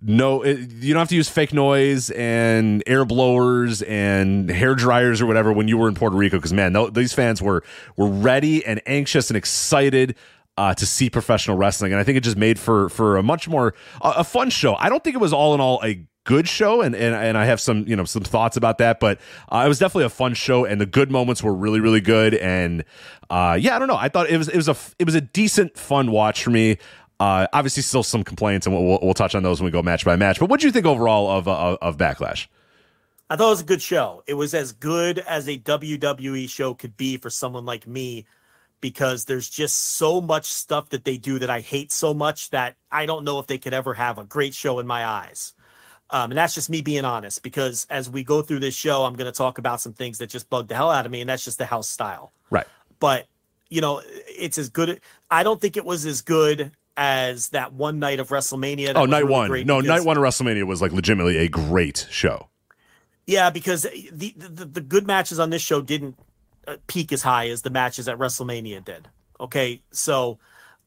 no 0.02 0.42
it, 0.42 0.70
you 0.72 0.94
don't 0.94 1.00
have 1.00 1.08
to 1.08 1.16
use 1.16 1.28
fake 1.28 1.52
noise 1.52 2.10
and 2.10 2.82
air 2.86 3.04
blowers 3.04 3.82
and 3.82 4.50
hair 4.50 4.74
dryers 4.74 5.20
or 5.20 5.26
whatever 5.26 5.52
when 5.52 5.68
you 5.68 5.76
were 5.76 5.88
in 5.88 5.94
Puerto 5.94 6.16
Rico 6.16 6.36
because 6.38 6.52
man 6.52 6.72
th- 6.72 6.92
these 6.92 7.12
fans 7.12 7.42
were 7.42 7.62
were 7.96 8.08
ready 8.08 8.64
and 8.64 8.80
anxious 8.86 9.30
and 9.30 9.36
excited 9.36 10.16
uh, 10.56 10.74
to 10.74 10.84
see 10.84 11.08
professional 11.08 11.56
wrestling. 11.56 11.90
And 11.92 11.98
I 11.98 12.04
think 12.04 12.18
it 12.18 12.20
just 12.20 12.36
made 12.36 12.58
for 12.58 12.90
for 12.90 13.16
a 13.16 13.22
much 13.22 13.48
more 13.48 13.74
a, 14.02 14.14
a 14.18 14.24
fun 14.24 14.50
show. 14.50 14.74
I 14.74 14.90
don't 14.90 15.02
think 15.02 15.16
it 15.16 15.20
was 15.20 15.32
all 15.32 15.54
in 15.54 15.60
all 15.60 15.80
a 15.82 16.04
good 16.24 16.46
show 16.46 16.82
and, 16.82 16.94
and 16.94 17.14
and 17.14 17.38
I 17.38 17.46
have 17.46 17.60
some 17.60 17.88
you 17.88 17.96
know 17.96 18.04
some 18.04 18.22
thoughts 18.22 18.58
about 18.58 18.76
that 18.76 19.00
but 19.00 19.18
uh, 19.50 19.62
it 19.64 19.68
was 19.68 19.78
definitely 19.78 20.04
a 20.04 20.10
fun 20.10 20.34
show 20.34 20.66
and 20.66 20.78
the 20.78 20.86
good 20.86 21.10
moments 21.10 21.42
were 21.42 21.54
really 21.54 21.80
really 21.80 22.02
good. 22.02 22.34
And 22.34 22.84
uh, 23.30 23.56
yeah 23.58 23.74
I 23.74 23.78
don't 23.78 23.88
know. 23.88 23.96
I 23.96 24.10
thought 24.10 24.28
it 24.28 24.36
was 24.36 24.48
it 24.48 24.56
was 24.56 24.68
a 24.68 24.76
it 24.98 25.06
was 25.06 25.14
a 25.14 25.22
decent 25.22 25.78
fun 25.78 26.10
watch 26.10 26.44
for 26.44 26.50
me 26.50 26.76
uh, 27.20 27.46
obviously, 27.52 27.82
still 27.82 28.02
some 28.02 28.24
complaints, 28.24 28.66
and 28.66 28.74
we'll, 28.74 28.98
we'll, 29.02 29.12
touch 29.12 29.34
on 29.34 29.42
those 29.42 29.60
when 29.60 29.66
we 29.66 29.70
go 29.70 29.82
match 29.82 30.06
by 30.06 30.16
match. 30.16 30.40
But 30.40 30.48
what 30.48 30.58
do 30.58 30.66
you 30.66 30.72
think 30.72 30.86
overall 30.86 31.30
of 31.30 31.46
uh, 31.46 31.76
of 31.82 31.98
Backlash? 31.98 32.46
I 33.28 33.36
thought 33.36 33.48
it 33.48 33.50
was 33.50 33.60
a 33.60 33.64
good 33.64 33.82
show. 33.82 34.24
It 34.26 34.34
was 34.34 34.54
as 34.54 34.72
good 34.72 35.18
as 35.20 35.46
a 35.46 35.58
WWE 35.58 36.48
show 36.48 36.72
could 36.72 36.96
be 36.96 37.18
for 37.18 37.28
someone 37.28 37.66
like 37.66 37.86
me 37.86 38.24
because 38.80 39.26
there's 39.26 39.50
just 39.50 39.76
so 39.76 40.22
much 40.22 40.46
stuff 40.46 40.88
that 40.88 41.04
they 41.04 41.18
do 41.18 41.38
that 41.38 41.50
I 41.50 41.60
hate 41.60 41.92
so 41.92 42.14
much 42.14 42.50
that 42.50 42.76
I 42.90 43.04
don't 43.04 43.24
know 43.24 43.38
if 43.38 43.46
they 43.46 43.58
could 43.58 43.74
ever 43.74 43.92
have 43.92 44.18
a 44.18 44.24
great 44.24 44.54
show 44.54 44.78
in 44.78 44.86
my 44.86 45.06
eyes. 45.06 45.52
Um, 46.08 46.32
and 46.32 46.38
that's 46.38 46.54
just 46.54 46.70
me 46.70 46.80
being 46.80 47.04
honest 47.04 47.42
because 47.42 47.86
as 47.90 48.10
we 48.10 48.24
go 48.24 48.42
through 48.42 48.60
this 48.60 48.74
show, 48.74 49.04
I'm 49.04 49.14
going 49.14 49.30
to 49.30 49.36
talk 49.36 49.58
about 49.58 49.80
some 49.80 49.92
things 49.92 50.18
that 50.18 50.28
just 50.28 50.50
bug 50.50 50.68
the 50.68 50.74
hell 50.74 50.90
out 50.90 51.06
of 51.06 51.12
me, 51.12 51.20
and 51.20 51.28
that's 51.28 51.44
just 51.44 51.58
the 51.58 51.66
house 51.66 51.88
style. 51.88 52.32
Right. 52.48 52.66
But, 52.98 53.26
you 53.68 53.80
know, 53.80 54.02
it's 54.06 54.58
as 54.58 54.70
good. 54.70 55.00
I 55.30 55.44
don't 55.44 55.60
think 55.60 55.76
it 55.76 55.84
was 55.84 56.06
as 56.06 56.22
good 56.22 56.72
as 57.02 57.48
that 57.48 57.72
one 57.72 57.98
night 57.98 58.20
of 58.20 58.28
WrestleMania. 58.28 58.92
Oh, 58.94 59.06
night 59.06 59.24
really 59.24 59.32
one. 59.32 59.66
No, 59.66 59.80
night 59.80 60.04
one 60.04 60.18
of 60.18 60.22
WrestleMania 60.22 60.66
was 60.66 60.82
like 60.82 60.92
legitimately 60.92 61.38
a 61.38 61.48
great 61.48 62.06
show. 62.10 62.50
Yeah, 63.26 63.48
because 63.48 63.82
the, 64.12 64.34
the 64.36 64.66
the 64.66 64.80
good 64.82 65.06
matches 65.06 65.38
on 65.38 65.48
this 65.48 65.62
show 65.62 65.80
didn't 65.80 66.18
uh, 66.68 66.76
peak 66.88 67.10
as 67.10 67.22
high 67.22 67.48
as 67.48 67.62
the 67.62 67.70
matches 67.70 68.06
at 68.06 68.18
WrestleMania 68.18 68.84
did. 68.84 69.08
Okay, 69.40 69.80
so 69.90 70.38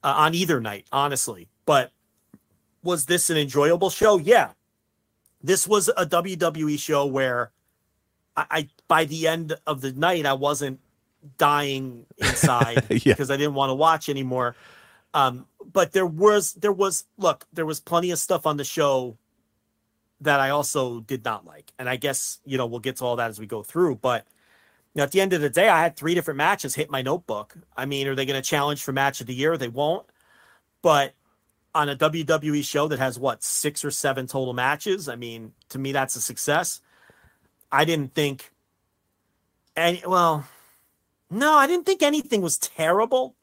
uh, 0.03 0.13
on 0.15 0.35
either 0.35 0.61
night, 0.61 0.85
honestly, 0.91 1.49
but 1.65 1.91
was 2.83 3.07
this 3.07 3.31
an 3.31 3.37
enjoyable 3.37 3.89
show? 3.89 4.19
Yeah, 4.19 4.51
this 5.41 5.67
was 5.67 5.89
a 5.97 6.05
WWE 6.05 6.77
show 6.77 7.07
where 7.07 7.49
I, 8.37 8.45
I 8.51 8.69
by 8.87 9.05
the 9.05 9.27
end 9.27 9.55
of 9.65 9.81
the 9.81 9.93
night 9.93 10.27
I 10.27 10.33
wasn't 10.33 10.79
dying 11.39 12.05
inside 12.19 12.83
Yeah. 12.91 13.13
because 13.13 13.31
I 13.31 13.37
didn't 13.37 13.55
want 13.55 13.71
to 13.71 13.75
watch 13.75 14.09
anymore. 14.09 14.55
Um, 15.13 15.45
but 15.71 15.91
there 15.91 16.05
was 16.05 16.53
there 16.53 16.71
was 16.71 17.05
look 17.17 17.45
there 17.53 17.65
was 17.65 17.79
plenty 17.79 18.11
of 18.11 18.19
stuff 18.19 18.45
on 18.45 18.57
the 18.57 18.63
show 18.63 19.17
that 20.21 20.39
I 20.39 20.49
also 20.49 21.01
did 21.01 21.23
not 21.23 21.45
like. 21.45 21.71
And 21.77 21.89
I 21.89 21.97
guess, 21.97 22.39
you 22.45 22.57
know, 22.57 22.65
we'll 22.65 22.79
get 22.79 22.97
to 22.97 23.05
all 23.05 23.17
that 23.17 23.29
as 23.29 23.39
we 23.39 23.45
go 23.45 23.61
through. 23.61 23.97
But 23.97 24.25
you 24.93 24.99
know, 24.99 25.03
at 25.03 25.11
the 25.11 25.21
end 25.21 25.33
of 25.33 25.41
the 25.41 25.49
day, 25.49 25.69
I 25.69 25.81
had 25.81 25.95
three 25.95 26.15
different 26.15 26.37
matches 26.37 26.75
hit 26.75 26.89
my 26.89 27.01
notebook. 27.01 27.55
I 27.75 27.85
mean, 27.85 28.07
are 28.07 28.15
they 28.15 28.25
going 28.25 28.41
to 28.41 28.47
challenge 28.47 28.83
for 28.83 28.91
match 28.91 29.21
of 29.21 29.27
the 29.27 29.33
year? 29.33 29.57
They 29.57 29.67
won't. 29.67 30.05
But 30.81 31.13
on 31.75 31.89
a 31.89 31.95
WWE 31.95 32.63
show 32.63 32.87
that 32.87 32.99
has 32.99 33.17
what, 33.17 33.43
six 33.43 33.83
or 33.83 33.91
seven 33.91 34.27
total 34.27 34.53
matches, 34.53 35.09
I 35.09 35.15
mean, 35.15 35.53
to 35.69 35.79
me, 35.79 35.91
that's 35.91 36.15
a 36.15 36.21
success. 36.21 36.81
I 37.71 37.85
didn't 37.85 38.13
think 38.13 38.51
any, 39.75 40.03
well, 40.05 40.45
No, 41.31 41.53
I 41.53 41.65
didn't 41.65 41.85
think 41.85 42.03
anything 42.03 42.41
was 42.41 42.59
terrible. 42.59 43.35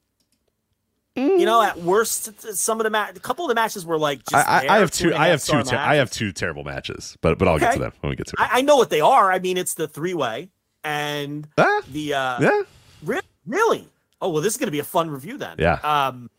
You 1.39 1.45
know, 1.45 1.63
at 1.63 1.79
worst, 1.79 2.55
some 2.57 2.81
of 2.81 2.85
the 2.85 2.91
ma- 2.91 3.09
a 3.15 3.21
couple 3.21 3.45
of 3.45 3.49
the 3.49 3.55
matches 3.55 3.85
were 3.85 3.99
like. 3.99 4.25
Just 4.25 4.47
I, 4.49 4.67
I, 4.67 4.77
I 4.77 4.79
have 4.79 4.91
two 4.91 5.05
two. 5.11 5.15
and 5.15 5.17
a 5.17 5.21
I 5.21 5.29
half 5.29 5.47
have 5.47 5.65
two. 5.65 5.71
Ter- 5.71 5.77
I 5.77 5.95
have 5.97 6.11
two 6.11 6.33
terrible 6.33 6.65
matches, 6.65 7.17
but 7.21 7.39
but 7.39 7.49
I'll 7.49 7.59
get 7.59 7.75
to 7.75 7.79
them 7.79 7.93
when 8.01 8.11
we 8.11 8.17
get 8.17 8.27
to 8.29 8.37
it. 8.39 8.41
I, 8.41 8.59
I 8.59 8.61
know 8.63 8.77
what 8.77 8.91
they 8.91 9.01
are. 9.01 9.31
I 9.33 9.39
mean, 9.39 9.57
it's 9.57 9.75
the 9.75 9.87
three 9.89 10.15
way 10.15 10.49
and 10.85 11.47
Ah, 11.59 11.81
the 11.91 12.15
uh 12.15 12.41
yeah, 12.41 12.63
re- 13.03 13.21
really. 13.47 13.87
Oh 14.23 14.31
well, 14.31 14.43
this 14.43 14.53
is 14.55 14.57
going 14.59 14.67
to 14.69 14.73
be 14.73 14.79
a 14.81 14.85
fun 14.85 15.11
review 15.11 15.37
then. 15.39 15.57
Yeah. 15.59 15.75
Um. 15.83 16.31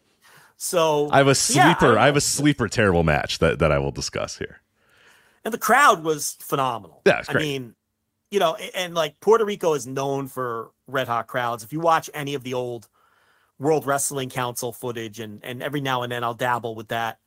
So 0.58 1.10
I 1.12 1.18
have 1.18 1.28
a 1.28 1.32
yeah, 1.32 1.34
sleeper. 1.74 1.98
I- 1.98 2.03
I 2.03 2.06
have 2.08 2.18
a 2.18 2.22
sleeper 2.22 2.68
terrible 2.68 3.03
match 3.03 3.40
that 3.40 3.60
that 3.60 3.72
I 3.72 3.80
will 3.80 3.91
discuss 3.91 4.38
here. 4.38 4.62
and 5.44 5.53
the 5.53 5.58
crowd 5.58 6.03
was 6.03 6.38
phenomenal. 6.40 7.02
Yeah, 7.06 7.20
it's 7.20 7.30
I 7.30 7.34
great. 7.34 7.41
mean, 7.44 7.76
you 8.30 8.40
know, 8.40 8.56
and, 8.56 8.72
and 8.76 8.94
like 8.95 9.20
Puerto 9.20 9.44
Rico 9.45 9.74
is 9.74 9.88
known 9.88 10.28
for 10.28 10.72
red 10.88 11.08
hot 11.08 11.28
crowds. 11.28 11.64
If 11.64 11.74
you 11.74 11.80
watch 11.80 12.10
any 12.14 12.34
of 12.36 12.44
the 12.44 12.53
old 12.53 12.88
World 13.61 13.85
Wrestling 13.85 14.29
Council 14.29 14.73
footage, 14.73 15.19
and 15.19 15.39
and 15.45 15.61
every 15.63 15.81
now 15.81 16.01
and 16.01 16.11
then 16.11 16.23
I'll 16.23 16.33
dabble 16.33 16.75
with 16.75 16.88
that. 16.89 17.19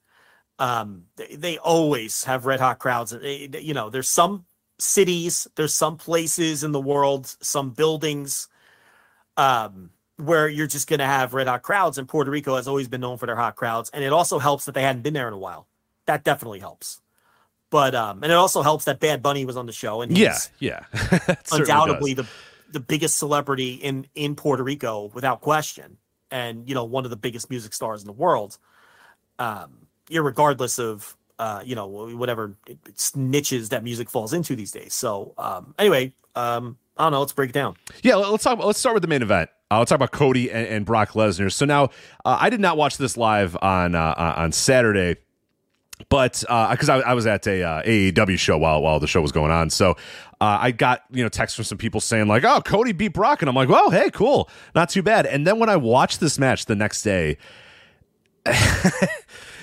Um, 0.59 1.05
they, 1.17 1.37
they 1.37 1.59
always 1.59 2.25
have 2.25 2.45
red 2.47 2.61
hot 2.61 2.79
crowds. 2.79 3.11
They- 3.13 3.47
they- 3.47 3.61
you 3.61 3.73
know, 3.75 3.89
there's 3.91 4.09
some 4.09 4.45
cities, 4.79 5.47
there's 5.57 5.75
some 5.75 5.97
places 5.97 6.63
in 6.65 6.73
the 6.73 6.81
world, 6.81 7.27
some 7.41 7.71
buildings, 7.71 8.49
um, 9.37 9.91
where 10.17 10.49
you're 10.49 10.67
just 10.67 10.89
gonna 10.89 11.07
have 11.07 11.35
red 11.35 11.47
hot 11.49 11.63
crowds. 11.63 11.99
And 11.99 12.09
Puerto 12.09 12.31
Rico 12.31 12.57
has 12.57 12.69
always 12.69 12.89
been 12.89 13.01
known 13.01 13.17
for 13.19 13.27
their 13.27 13.37
hot 13.37 13.57
crowds, 13.57 13.91
and 13.91 14.05
it 14.05 14.13
also 14.13 14.39
helps 14.39 14.65
that 14.67 14.75
they 14.75 14.83
hadn't 14.83 15.03
been 15.03 15.15
there 15.15 15.29
in 15.29 15.35
a 15.35 15.39
while. 15.39 15.67
That 16.07 16.25
definitely 16.25 16.61
helps. 16.61 17.01
But 17.71 17.95
um, 17.95 18.23
and 18.23 18.31
it 18.31 18.37
also 18.37 18.63
helps 18.63 18.85
that 18.85 19.01
Bad 19.01 19.23
Bunny 19.23 19.45
was 19.45 19.57
on 19.57 19.67
the 19.67 19.73
show, 19.73 20.03
and 20.03 20.17
Yeah, 20.17 20.33
he's 20.33 20.51
yeah. 20.61 20.85
Undoubtedly 21.53 22.15
the 22.15 22.27
the 22.71 22.81
biggest 22.81 23.19
celebrity 23.19 23.75
in 23.75 24.07
in 24.15 24.37
Puerto 24.37 24.63
Rico 24.63 25.11
without 25.15 25.41
question, 25.41 25.97
and 26.35 26.69
you 26.69 26.75
know 26.75 26.85
one 26.85 27.05
of 27.05 27.11
the 27.11 27.17
biggest 27.17 27.49
music 27.49 27.73
stars 27.73 28.03
in 28.03 28.07
the 28.07 28.13
world. 28.13 28.59
Um, 29.39 29.87
irregardless 30.11 30.79
of 30.79 31.17
uh, 31.39 31.63
you 31.65 31.75
know 31.75 31.87
whatever 31.87 32.57
niches 33.15 33.71
that 33.71 33.85
music 33.85 34.11
falls 34.11 34.33
into 34.35 34.55
these 34.57 34.73
days. 34.73 34.93
So 34.93 35.33
um, 35.39 35.75
anyway, 35.79 36.13
um, 36.35 36.77
I 36.99 37.05
don't 37.05 37.13
know. 37.13 37.21
Let's 37.21 37.33
break 37.33 37.51
it 37.51 37.55
down. 37.55 37.77
Yeah, 38.03 38.17
let's 38.17 38.45
talk. 38.45 38.59
Let's 38.59 38.79
start 38.79 38.95
with 38.95 39.03
the 39.03 39.09
main 39.09 39.23
event. 39.23 39.49
Uh, 39.71 39.79
let's 39.79 39.89
talk 39.89 39.97
about 39.97 40.11
Cody 40.11 40.51
and, 40.51 40.67
and 40.67 40.85
Brock 40.85 41.13
Lesnar. 41.13 41.51
So 41.51 41.65
now, 41.65 41.85
uh, 42.25 42.39
I 42.41 42.51
did 42.51 42.61
not 42.61 42.77
watch 42.77 42.99
this 42.99 43.17
live 43.17 43.57
on 43.63 43.95
uh, 43.95 44.35
on 44.37 44.53
Saturday, 44.53 45.21
but 46.09 46.45
because 46.49 46.89
I, 46.89 46.99
I 47.01 47.15
was 47.15 47.27
at 47.27 47.47
a 47.47 47.63
uh, 47.63 47.83
AEW 47.83 48.39
show 48.39 48.59
while 48.59 48.83
while 48.83 49.01
the 49.01 49.07
show 49.07 49.21
was 49.21 49.33
going 49.33 49.51
on, 49.51 49.71
so 49.71 49.93
uh, 50.41 50.59
I 50.61 50.71
got 50.71 51.05
you 51.11 51.23
know 51.23 51.29
texts 51.29 51.57
from 51.57 51.65
some 51.65 51.79
people 51.79 52.01
saying 52.01 52.29
like, 52.29 52.45
"Oh, 52.45 52.61
Cody 52.61 52.93
beat 52.93 53.15
Brock," 53.15 53.43
and 53.43 53.49
I'm 53.49 53.55
like, 53.55 53.69
"Well, 53.69 53.91
hey, 53.91 54.11
cool, 54.11 54.49
not 54.75 54.89
too 54.89 55.03
bad." 55.03 55.27
And 55.27 55.47
then 55.47 55.59
when 55.59 55.69
I 55.69 55.77
watched 55.77 56.21
this 56.21 56.39
match 56.39 56.67
the 56.67 56.77
next 56.77 57.03
day, 57.03 57.39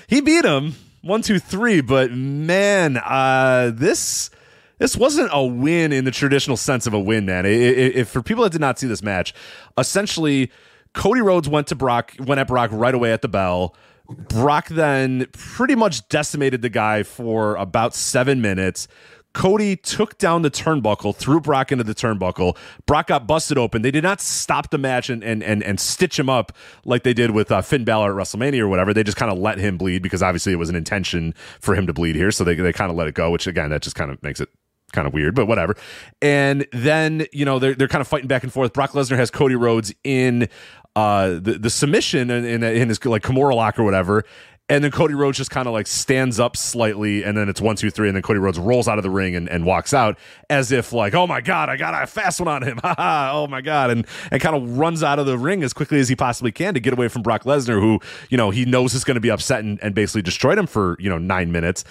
he 0.08 0.20
beat 0.20 0.44
him 0.44 0.74
one, 1.02 1.22
two, 1.22 1.38
three. 1.38 1.80
But 1.80 2.10
man, 2.12 2.96
uh, 2.96 3.72
this 3.74 4.30
this 4.78 4.96
wasn't 4.96 5.30
a 5.32 5.44
win 5.44 5.92
in 5.92 6.04
the 6.04 6.10
traditional 6.10 6.56
sense 6.56 6.86
of 6.86 6.94
a 6.94 7.00
win, 7.00 7.26
man. 7.26 7.44
If 7.46 8.08
for 8.08 8.22
people 8.22 8.42
that 8.44 8.50
did 8.50 8.60
not 8.60 8.78
see 8.78 8.86
this 8.86 9.02
match, 9.02 9.34
essentially, 9.78 10.50
Cody 10.94 11.20
Rhodes 11.20 11.48
went 11.48 11.68
to 11.68 11.76
Brock, 11.76 12.14
went 12.18 12.40
at 12.40 12.48
Brock 12.48 12.70
right 12.72 12.94
away 12.94 13.12
at 13.12 13.22
the 13.22 13.28
bell. 13.28 13.76
Brock 14.12 14.68
then 14.68 15.26
pretty 15.32 15.74
much 15.74 16.08
decimated 16.08 16.62
the 16.62 16.68
guy 16.68 17.02
for 17.02 17.56
about 17.56 17.94
seven 17.94 18.40
minutes. 18.40 18.88
Cody 19.32 19.76
took 19.76 20.18
down 20.18 20.42
the 20.42 20.50
turnbuckle, 20.50 21.16
threw 21.16 21.40
Brock 21.40 21.72
into 21.72 21.84
the 21.84 21.94
turnbuckle. 21.94 22.56
Brock 22.86 23.06
got 23.06 23.26
busted 23.26 23.56
open. 23.56 23.82
They 23.82 23.90
did 23.90 24.04
not 24.04 24.20
stop 24.20 24.70
the 24.70 24.78
match 24.78 25.08
and 25.08 25.24
and 25.24 25.42
and, 25.42 25.62
and 25.62 25.80
stitch 25.80 26.18
him 26.18 26.28
up 26.28 26.52
like 26.84 27.02
they 27.02 27.14
did 27.14 27.30
with 27.30 27.50
uh, 27.50 27.62
Finn 27.62 27.84
Balor 27.84 28.10
at 28.10 28.26
WrestleMania 28.26 28.60
or 28.60 28.68
whatever. 28.68 28.92
They 28.92 29.02
just 29.02 29.16
kind 29.16 29.32
of 29.32 29.38
let 29.38 29.58
him 29.58 29.78
bleed 29.78 30.02
because 30.02 30.22
obviously 30.22 30.52
it 30.52 30.56
was 30.56 30.68
an 30.68 30.76
intention 30.76 31.34
for 31.60 31.74
him 31.74 31.86
to 31.86 31.92
bleed 31.92 32.14
here. 32.14 32.30
So 32.30 32.44
they 32.44 32.54
they 32.54 32.72
kind 32.72 32.90
of 32.90 32.96
let 32.96 33.08
it 33.08 33.14
go, 33.14 33.30
which 33.30 33.46
again 33.46 33.70
that 33.70 33.82
just 33.82 33.96
kind 33.96 34.10
of 34.10 34.22
makes 34.22 34.40
it 34.40 34.50
kind 34.92 35.06
of 35.06 35.14
weird, 35.14 35.34
but 35.34 35.46
whatever. 35.46 35.74
And 36.20 36.66
then 36.72 37.26
you 37.32 37.44
know 37.44 37.58
they're 37.58 37.74
they're 37.74 37.88
kind 37.88 38.02
of 38.02 38.08
fighting 38.08 38.28
back 38.28 38.42
and 38.42 38.52
forth. 38.52 38.72
Brock 38.72 38.92
Lesnar 38.92 39.16
has 39.16 39.30
Cody 39.30 39.54
Rhodes 39.54 39.94
in 40.04 40.48
uh 40.96 41.30
the 41.40 41.58
the 41.58 41.70
submission 41.70 42.30
in 42.30 42.44
in, 42.44 42.62
in 42.62 42.88
his 42.88 43.04
like 43.04 43.22
Kimura 43.22 43.54
lock 43.54 43.78
or 43.78 43.84
whatever. 43.84 44.24
And 44.68 44.82
then 44.82 44.90
Cody 44.90 45.12
Rhodes 45.12 45.36
just 45.36 45.50
kind 45.50 45.66
of 45.66 45.74
like 45.74 45.86
stands 45.86 46.40
up 46.40 46.56
slightly, 46.56 47.24
and 47.24 47.36
then 47.36 47.48
it's 47.50 47.60
one, 47.60 47.76
two, 47.76 47.90
three, 47.90 48.08
and 48.08 48.16
then 48.16 48.22
Cody 48.22 48.38
Rhodes 48.38 48.58
rolls 48.58 48.88
out 48.88 48.96
of 48.96 49.02
the 49.02 49.10
ring 49.10 49.36
and, 49.36 49.46
and 49.50 49.66
walks 49.66 49.92
out 49.92 50.16
as 50.48 50.72
if 50.72 50.94
like, 50.94 51.14
oh 51.14 51.26
my 51.26 51.42
god, 51.42 51.68
I 51.68 51.76
got 51.76 52.00
a 52.00 52.06
fast 52.06 52.40
one 52.40 52.48
on 52.48 52.62
him, 52.62 52.80
oh 52.84 53.46
my 53.48 53.60
god, 53.60 53.90
and 53.90 54.06
and 54.30 54.40
kind 54.40 54.56
of 54.56 54.78
runs 54.78 55.02
out 55.02 55.18
of 55.18 55.26
the 55.26 55.36
ring 55.36 55.62
as 55.62 55.74
quickly 55.74 55.98
as 55.98 56.08
he 56.08 56.16
possibly 56.16 56.52
can 56.52 56.72
to 56.74 56.80
get 56.80 56.92
away 56.94 57.08
from 57.08 57.22
Brock 57.22 57.42
Lesnar, 57.42 57.80
who 57.80 57.98
you 58.30 58.38
know 58.38 58.50
he 58.50 58.64
knows 58.64 58.94
is 58.94 59.04
going 59.04 59.16
to 59.16 59.20
be 59.20 59.30
upset 59.30 59.62
and, 59.62 59.82
and 59.82 59.94
basically 59.94 60.22
destroyed 60.22 60.56
him 60.56 60.66
for 60.66 60.96
you 60.98 61.10
know 61.10 61.18
nine 61.18 61.52
minutes. 61.52 61.84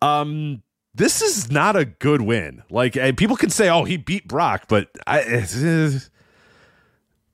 Um, 0.00 0.62
this 0.94 1.22
is 1.22 1.50
not 1.50 1.74
a 1.74 1.84
good 1.84 2.20
win. 2.20 2.62
Like 2.70 2.96
and 2.96 3.16
people 3.16 3.36
can 3.36 3.50
say, 3.50 3.68
"Oh, 3.70 3.84
he 3.84 3.96
beat 3.96 4.28
Brock," 4.28 4.64
but 4.68 4.88
I, 5.06 5.20
eh, 5.22 5.98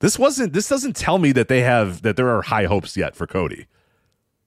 this 0.00 0.18
wasn't. 0.18 0.52
This 0.52 0.68
doesn't 0.68 0.96
tell 0.96 1.18
me 1.18 1.32
that 1.32 1.48
they 1.48 1.62
have 1.62 2.02
that 2.02 2.16
there 2.16 2.28
are 2.28 2.42
high 2.42 2.64
hopes 2.64 2.96
yet 2.96 3.16
for 3.16 3.26
Cody. 3.26 3.66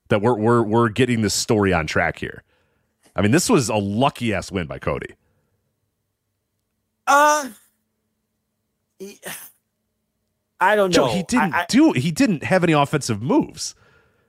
That 0.10 0.22
we're 0.22 0.36
we're 0.36 0.64
we're 0.64 0.90
getting 0.90 1.22
this 1.22 1.34
story 1.34 1.74
on 1.74 1.88
track 1.88 2.20
here. 2.20 2.44
I 3.16 3.22
mean, 3.22 3.32
this 3.32 3.50
was 3.50 3.70
a 3.70 3.76
lucky 3.76 4.34
ass 4.34 4.52
win 4.52 4.68
by 4.68 4.80
Cody. 4.80 5.14
Uh, 7.08 7.50
he- 9.00 9.20
I 10.60 10.76
don't 10.76 10.90
know. 10.96 11.08
Joe, 11.08 11.14
he 11.16 11.24
didn't 11.24 11.54
I, 11.54 11.66
do. 11.70 11.94
He 11.94 12.12
didn't 12.12 12.44
have 12.44 12.64
any 12.64 12.74
offensive 12.74 13.22
moves, 13.22 13.76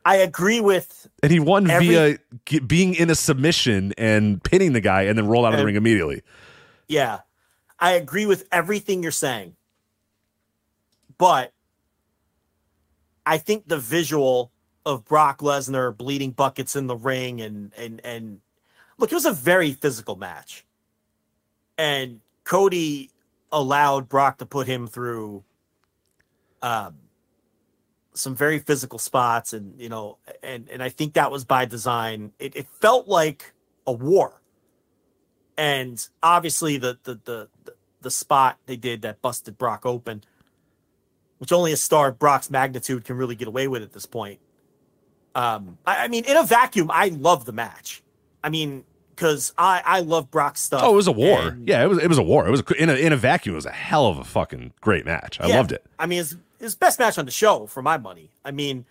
I 0.05 0.17
agree 0.17 0.61
with 0.61 1.09
and 1.23 1.31
he 1.31 1.41
won 1.41 1.69
Every- 1.71 1.89
via 1.89 2.19
ge- 2.47 2.67
being 2.67 2.95
in 2.95 3.11
a 3.11 3.15
submission 3.15 3.93
and 3.99 4.43
pinning 4.43 4.73
the 4.73 4.81
guy, 4.81 5.03
and 5.03 5.19
then 5.19 5.27
rolled 5.27 5.45
out 5.45 5.53
of 5.53 5.59
the 5.59 5.67
ring 5.67 5.77
immediately. 5.77 6.23
Yeah, 6.89 7.21
I 7.79 7.93
agree 7.93 8.27
with 8.27 8.47
everything 8.51 9.03
you're 9.03 9.13
saying. 9.13 9.57
But 11.21 11.53
I 13.27 13.37
think 13.37 13.69
the 13.69 13.77
visual 13.77 14.51
of 14.87 15.05
Brock 15.05 15.41
Lesnar 15.41 15.95
bleeding 15.95 16.31
buckets 16.31 16.75
in 16.75 16.87
the 16.87 16.97
ring 16.97 17.43
and 17.43 17.73
and 17.77 18.01
and 18.03 18.41
look, 18.97 19.13
it 19.13 19.15
was 19.15 19.27
a 19.27 19.33
very 19.33 19.75
physical 19.75 20.17
match. 20.17 20.65
And 21.77 22.21
Cody 22.45 23.11
allowed 23.53 24.09
Brock 24.09 24.39
to 24.39 24.47
put 24.47 24.67
him 24.67 24.87
through 24.87 25.45
um 26.63 26.95
some 28.15 28.35
very 28.35 28.59
physical 28.59 28.99
spots 28.99 29.53
and 29.53 29.79
you 29.79 29.91
know 29.91 30.17
and 30.43 30.71
and 30.71 30.83
I 30.83 30.89
think 30.89 31.13
that 31.15 31.31
was 31.31 31.45
by 31.45 31.67
design. 31.67 32.33
It, 32.39 32.57
it 32.57 32.67
felt 32.81 33.09
like 33.09 33.53
a 33.87 33.93
war 33.93 34.41
and 35.59 36.09
obviously 36.23 36.79
the 36.79 36.99
the 37.03 37.21
the 37.27 37.49
the, 37.65 37.75
the 38.01 38.11
spot 38.11 38.57
they 38.65 38.77
did 38.77 39.03
that 39.03 39.21
busted 39.21 39.59
Brock 39.59 39.85
open, 39.85 40.25
which 41.41 41.51
only 41.53 41.73
a 41.73 41.77
star 41.77 42.09
of 42.09 42.19
Brock's 42.19 42.51
magnitude 42.51 43.05
can 43.05 43.17
really 43.17 43.35
get 43.35 43.49
away 43.49 43.67
with 43.67 43.83
at 43.83 43.93
this 43.93 44.07
point. 44.07 44.39
Um, 45.35 45.79
I, 45.87 46.05
I 46.05 46.09
mean, 46.09 46.25
in 46.25 46.37
a 46.37 46.43
vacuum, 46.45 46.91
I 46.93 47.09
love 47.09 47.45
the 47.47 47.53
match. 47.53 48.03
I 48.45 48.49
mean, 48.51 48.85
because 49.15 49.53
I 49.59 49.83
I 49.85 50.01
love 50.01 50.31
Brock's 50.31 50.61
stuff. 50.61 50.83
Oh, 50.85 50.93
it 50.93 50.97
was 50.97 51.07
a 51.07 51.13
war. 51.13 51.49
and- 51.49 51.69
yeah, 51.69 51.83
it 51.83 51.89
was. 51.89 51.99
It 51.99 52.09
was 52.09 52.19
a 52.19 52.23
war. 52.23 52.47
It 52.47 52.51
was 52.51 52.61
a, 52.69 52.83
in 52.83 52.89
a 52.91 52.95
in 52.95 53.13
a 53.13 53.17
vacuum. 53.17 53.55
It 53.55 53.57
was 53.57 53.67
a 53.67 53.71
hell 53.73 54.07
of 54.07 54.19
a 54.19 54.25
fucking 54.25 54.73
great 54.81 55.05
match. 55.05 55.39
I 55.41 55.49
Yeah. 55.49 55.57
loved 55.57 55.73
it. 55.73 55.85
I 55.99 56.07
mean, 56.07 56.21
it's 56.21 56.37
his 56.59 56.75
best 56.75 56.99
match 56.99 57.19
on 57.19 57.25
the 57.27 57.31
show 57.31 57.67
for 57.67 57.83
my 57.83 57.97
money. 57.99 58.31
I 58.45 58.51
mean, 58.51 58.85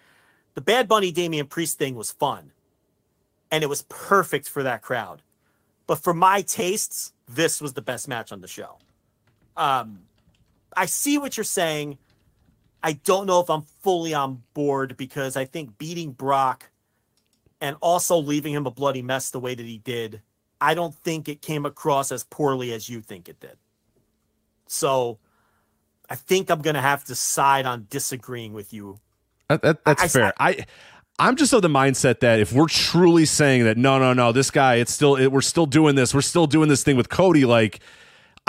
the 0.56 0.62
Bad 0.62 0.88
Bunny 0.88 1.12
Damian 1.12 1.48
Priest 1.48 1.78
thing 1.78 1.96
was 1.96 2.12
fun, 2.12 2.52
and 3.52 3.64
it 3.64 3.68
was 3.68 3.84
perfect 3.90 4.48
for 4.50 4.64
that 4.64 4.82
crowd. 4.82 5.22
But 5.88 5.96
for 6.00 6.14
my 6.14 6.42
tastes, 6.42 7.14
this 7.28 7.60
was 7.62 7.74
the 7.74 7.82
best 7.82 8.08
match 8.08 8.32
on 8.32 8.42
the 8.42 8.48
show. 8.48 8.78
Um, 9.58 10.02
I 10.78 10.86
see 10.86 11.18
what 11.18 11.36
you're 11.38 11.44
saying. 11.44 11.98
I 12.84 12.94
don't 12.94 13.26
know 13.26 13.40
if 13.42 13.50
I'm 13.50 13.64
fully 13.82 14.14
on 14.14 14.44
board 14.54 14.96
because 14.98 15.36
I 15.36 15.46
think 15.46 15.78
beating 15.78 16.12
Brock 16.12 16.70
and 17.62 17.76
also 17.82 18.18
leaving 18.18 18.54
him 18.54 18.66
a 18.66 18.72
bloody 18.72 19.02
mess 19.02 19.32
the 19.32 19.40
way 19.40 19.54
that 19.56 19.66
he 19.66 19.80
did, 19.80 20.22
I 20.62 20.74
don't 20.74 20.96
think 20.96 21.28
it 21.28 21.42
came 21.42 21.66
across 21.66 22.12
as 22.12 22.24
poorly 22.24 22.72
as 22.72 22.90
you 22.90 23.02
think 23.02 23.28
it 23.28 23.40
did. 23.40 23.58
So 24.68 25.20
I 26.10 26.16
think 26.16 26.50
I'm 26.50 26.62
going 26.62 26.76
to 26.76 26.82
have 26.82 27.04
to 27.06 27.16
side 27.16 27.66
on 27.66 27.88
disagreeing 27.90 28.54
with 28.54 28.74
you. 28.74 29.00
That, 29.50 29.62
that- 29.64 29.84
that's 29.86 30.04
I- 30.04 30.08
fair. 30.08 30.34
I 30.40 30.66
I'm 31.22 31.36
just 31.36 31.52
of 31.52 31.62
the 31.62 31.68
mindset 31.68 32.22
that 32.22 32.40
if 32.40 32.54
we're 32.54 32.68
truly 32.68 33.26
saying 33.26 33.66
that 33.66 33.78
no 33.78 34.00
no 34.00 34.14
no 34.14 34.32
this 34.32 34.50
guy 34.52 34.76
it's 34.76 34.94
still 34.94 35.18
it, 35.18 35.28
we're 35.34 35.42
still 35.42 35.66
doing 35.66 35.96
this 35.96 36.14
we're 36.14 36.22
still 36.22 36.48
doing 36.48 36.70
this 36.70 36.82
thing 36.82 36.96
with 36.96 37.10
Cody 37.10 37.44
like 37.46 37.82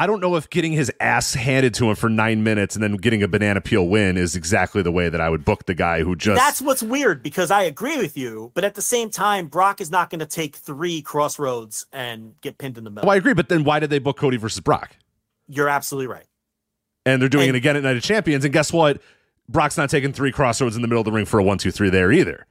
I 0.01 0.07
don't 0.07 0.21
know 0.21 0.35
if 0.37 0.49
getting 0.49 0.73
his 0.73 0.91
ass 0.99 1.35
handed 1.35 1.75
to 1.75 1.91
him 1.91 1.95
for 1.95 2.09
nine 2.09 2.43
minutes 2.43 2.75
and 2.75 2.83
then 2.83 2.95
getting 2.95 3.23
a 3.23 3.29
banana 3.29 3.61
peel 3.61 3.87
win 3.87 4.17
is 4.17 4.35
exactly 4.35 4.81
the 4.81 4.91
way 4.91 5.11
that 5.11 5.21
I 5.21 5.29
would 5.29 5.45
book 5.45 5.67
the 5.67 5.75
guy 5.75 6.03
who 6.03 6.17
just 6.17 6.41
That's 6.41 6.63
what's 6.63 6.83
weird 6.83 7.23
because 7.23 7.51
I 7.51 7.65
agree 7.65 7.99
with 7.99 8.17
you, 8.17 8.51
but 8.55 8.65
at 8.65 8.75
the 8.77 8.81
same 8.81 9.11
time, 9.11 9.49
Brock 9.49 9.79
is 9.83 9.91
not 9.91 10.09
going 10.09 10.21
to 10.21 10.27
take 10.27 10.57
three 10.57 11.03
Cross 11.03 11.39
Rhodes 11.39 11.85
and 11.93 12.33
get 12.41 12.57
pinned 12.57 12.79
in 12.79 12.85
the 12.85 12.91
middle. 12.91 13.07
Well, 13.07 13.15
I 13.15 13.19
agree, 13.19 13.35
but 13.35 13.51
then 13.51 13.63
why 13.63 13.79
did 13.79 13.91
they 13.91 13.99
book 13.99 14.17
Cody 14.17 14.39
versus 14.39 14.61
Brock? 14.61 14.97
You're 15.49 15.69
absolutely 15.69 16.07
right. 16.07 16.27
and 17.05 17.21
they're 17.21 17.29
doing 17.29 17.49
And- 17.49 17.57
it 17.57 17.59
again 17.59 17.77
at 17.77 17.83
Night 17.83 17.97
of 17.99 18.03
Champions. 18.03 18.43
And 18.47 18.55
guess 18.55 18.73
what? 18.73 19.03
Brock's 19.51 19.77
not 19.77 19.91
taking 19.91 20.15
three 20.15 20.33
Cross 20.33 20.63
Rhodes 20.63 20.77
in 20.77 20.83
the 20.83 20.89
middle 20.89 21.01
of 21.03 21.05
the 21.05 21.13
ring 21.13 21.27
for 21.27 21.39
a 21.39 21.45
one, 21.45 21.59
two, 21.59 21.71
three 21.71 21.91
there 21.91 22.11
either. 22.11 22.47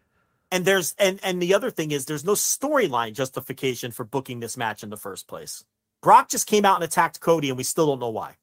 And 0.51 0.65
there's 0.65 0.93
and 0.99 1.19
and 1.23 1.41
the 1.41 1.55
other 1.55 1.71
thing 1.71 1.89
is 1.91 2.05
there's 2.05 2.25
no 2.25 2.33
storyline 2.33 3.13
justification 3.13 3.89
for 3.91 4.03
booking 4.03 4.39
this 4.39 4.55
match 4.55 4.83
in 4.83 4.89
the 4.91 4.97
first 4.97 5.27
place. 5.27 5.63
Brock 6.01 6.29
just 6.29 6.47
came 6.47 6.65
out 6.65 6.75
and 6.75 6.83
attacked 6.83 7.19
Cody, 7.19 7.49
and 7.49 7.57
we 7.57 7.63
still 7.63 7.87
don't 7.87 7.99
know 7.99 8.09
why. 8.09 8.35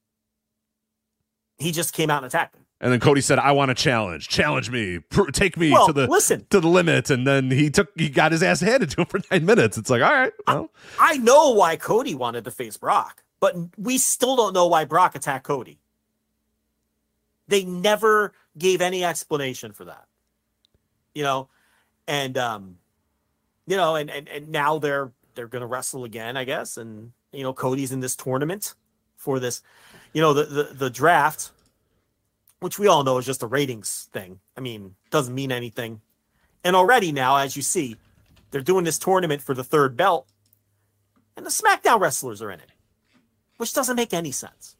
He 1.58 1.72
just 1.72 1.92
came 1.94 2.10
out 2.10 2.18
and 2.18 2.26
attacked 2.26 2.54
him. 2.56 2.62
And 2.80 2.92
then 2.92 3.00
Cody 3.00 3.22
said, 3.22 3.38
"I 3.38 3.52
want 3.52 3.70
a 3.70 3.74
challenge. 3.74 4.28
Challenge 4.28 4.68
me. 4.70 4.98
Pr- 4.98 5.30
take 5.30 5.56
me 5.56 5.70
Well, 5.72 5.86
to 5.86 5.92
the 5.94 6.06
listen. 6.06 6.46
to 6.50 6.60
the 6.60 6.68
limit." 6.68 7.08
And 7.08 7.26
then 7.26 7.50
he 7.50 7.70
took 7.70 7.88
he 7.96 8.10
got 8.10 8.32
his 8.32 8.42
ass 8.42 8.60
handed 8.60 8.90
to 8.90 9.00
him 9.00 9.06
for 9.06 9.20
nine 9.30 9.46
minutes. 9.46 9.78
It's 9.78 9.88
like, 9.88 10.02
all 10.02 10.12
right, 10.12 10.32
well, 10.46 10.70
I 11.00 11.16
know 11.16 11.50
why 11.52 11.76
Cody 11.76 12.14
wanted 12.14 12.44
to 12.44 12.50
face 12.50 12.76
Brock, 12.76 13.22
but 13.40 13.56
we 13.78 13.96
still 13.96 14.36
don't 14.36 14.52
know 14.52 14.66
why 14.66 14.84
Brock 14.84 15.14
attacked 15.16 15.44
Cody. 15.46 15.78
They 17.48 17.64
never 17.64 18.34
gave 18.58 18.82
any 18.82 19.02
explanation 19.04 19.72
for 19.72 19.86
that. 19.86 20.04
You 21.14 21.22
know, 21.22 21.48
and 22.06 22.36
um, 22.36 22.76
you 23.66 23.78
know, 23.78 23.96
and 23.96 24.10
and, 24.10 24.28
and 24.28 24.48
now 24.50 24.78
they're 24.78 25.12
they're 25.34 25.48
gonna 25.48 25.66
wrestle 25.66 26.04
again, 26.04 26.36
I 26.36 26.44
guess. 26.44 26.76
And 26.76 27.12
you 27.32 27.42
know, 27.42 27.52
Cody's 27.52 27.92
in 27.92 28.00
this 28.00 28.16
tournament 28.16 28.74
for 29.16 29.38
this, 29.38 29.62
you 30.12 30.20
know, 30.20 30.32
the 30.32 30.44
the, 30.44 30.62
the 30.74 30.90
draft, 30.90 31.50
which 32.60 32.78
we 32.78 32.86
all 32.86 33.04
know 33.04 33.18
is 33.18 33.26
just 33.26 33.42
a 33.42 33.46
ratings 33.46 34.08
thing. 34.12 34.40
I 34.56 34.60
mean, 34.60 34.94
doesn't 35.10 35.34
mean 35.34 35.52
anything. 35.52 36.00
And 36.64 36.74
already 36.74 37.12
now, 37.12 37.36
as 37.36 37.56
you 37.56 37.62
see, 37.62 37.96
they're 38.50 38.60
doing 38.60 38.84
this 38.84 38.98
tournament 38.98 39.42
for 39.42 39.54
the 39.54 39.64
third 39.64 39.96
belt 39.96 40.26
and 41.36 41.44
the 41.44 41.50
SmackDown 41.50 42.00
wrestlers 42.00 42.40
are 42.40 42.50
in 42.50 42.60
it, 42.60 42.70
which 43.58 43.74
doesn't 43.74 43.96
make 43.96 44.14
any 44.14 44.32
sense. 44.32 44.76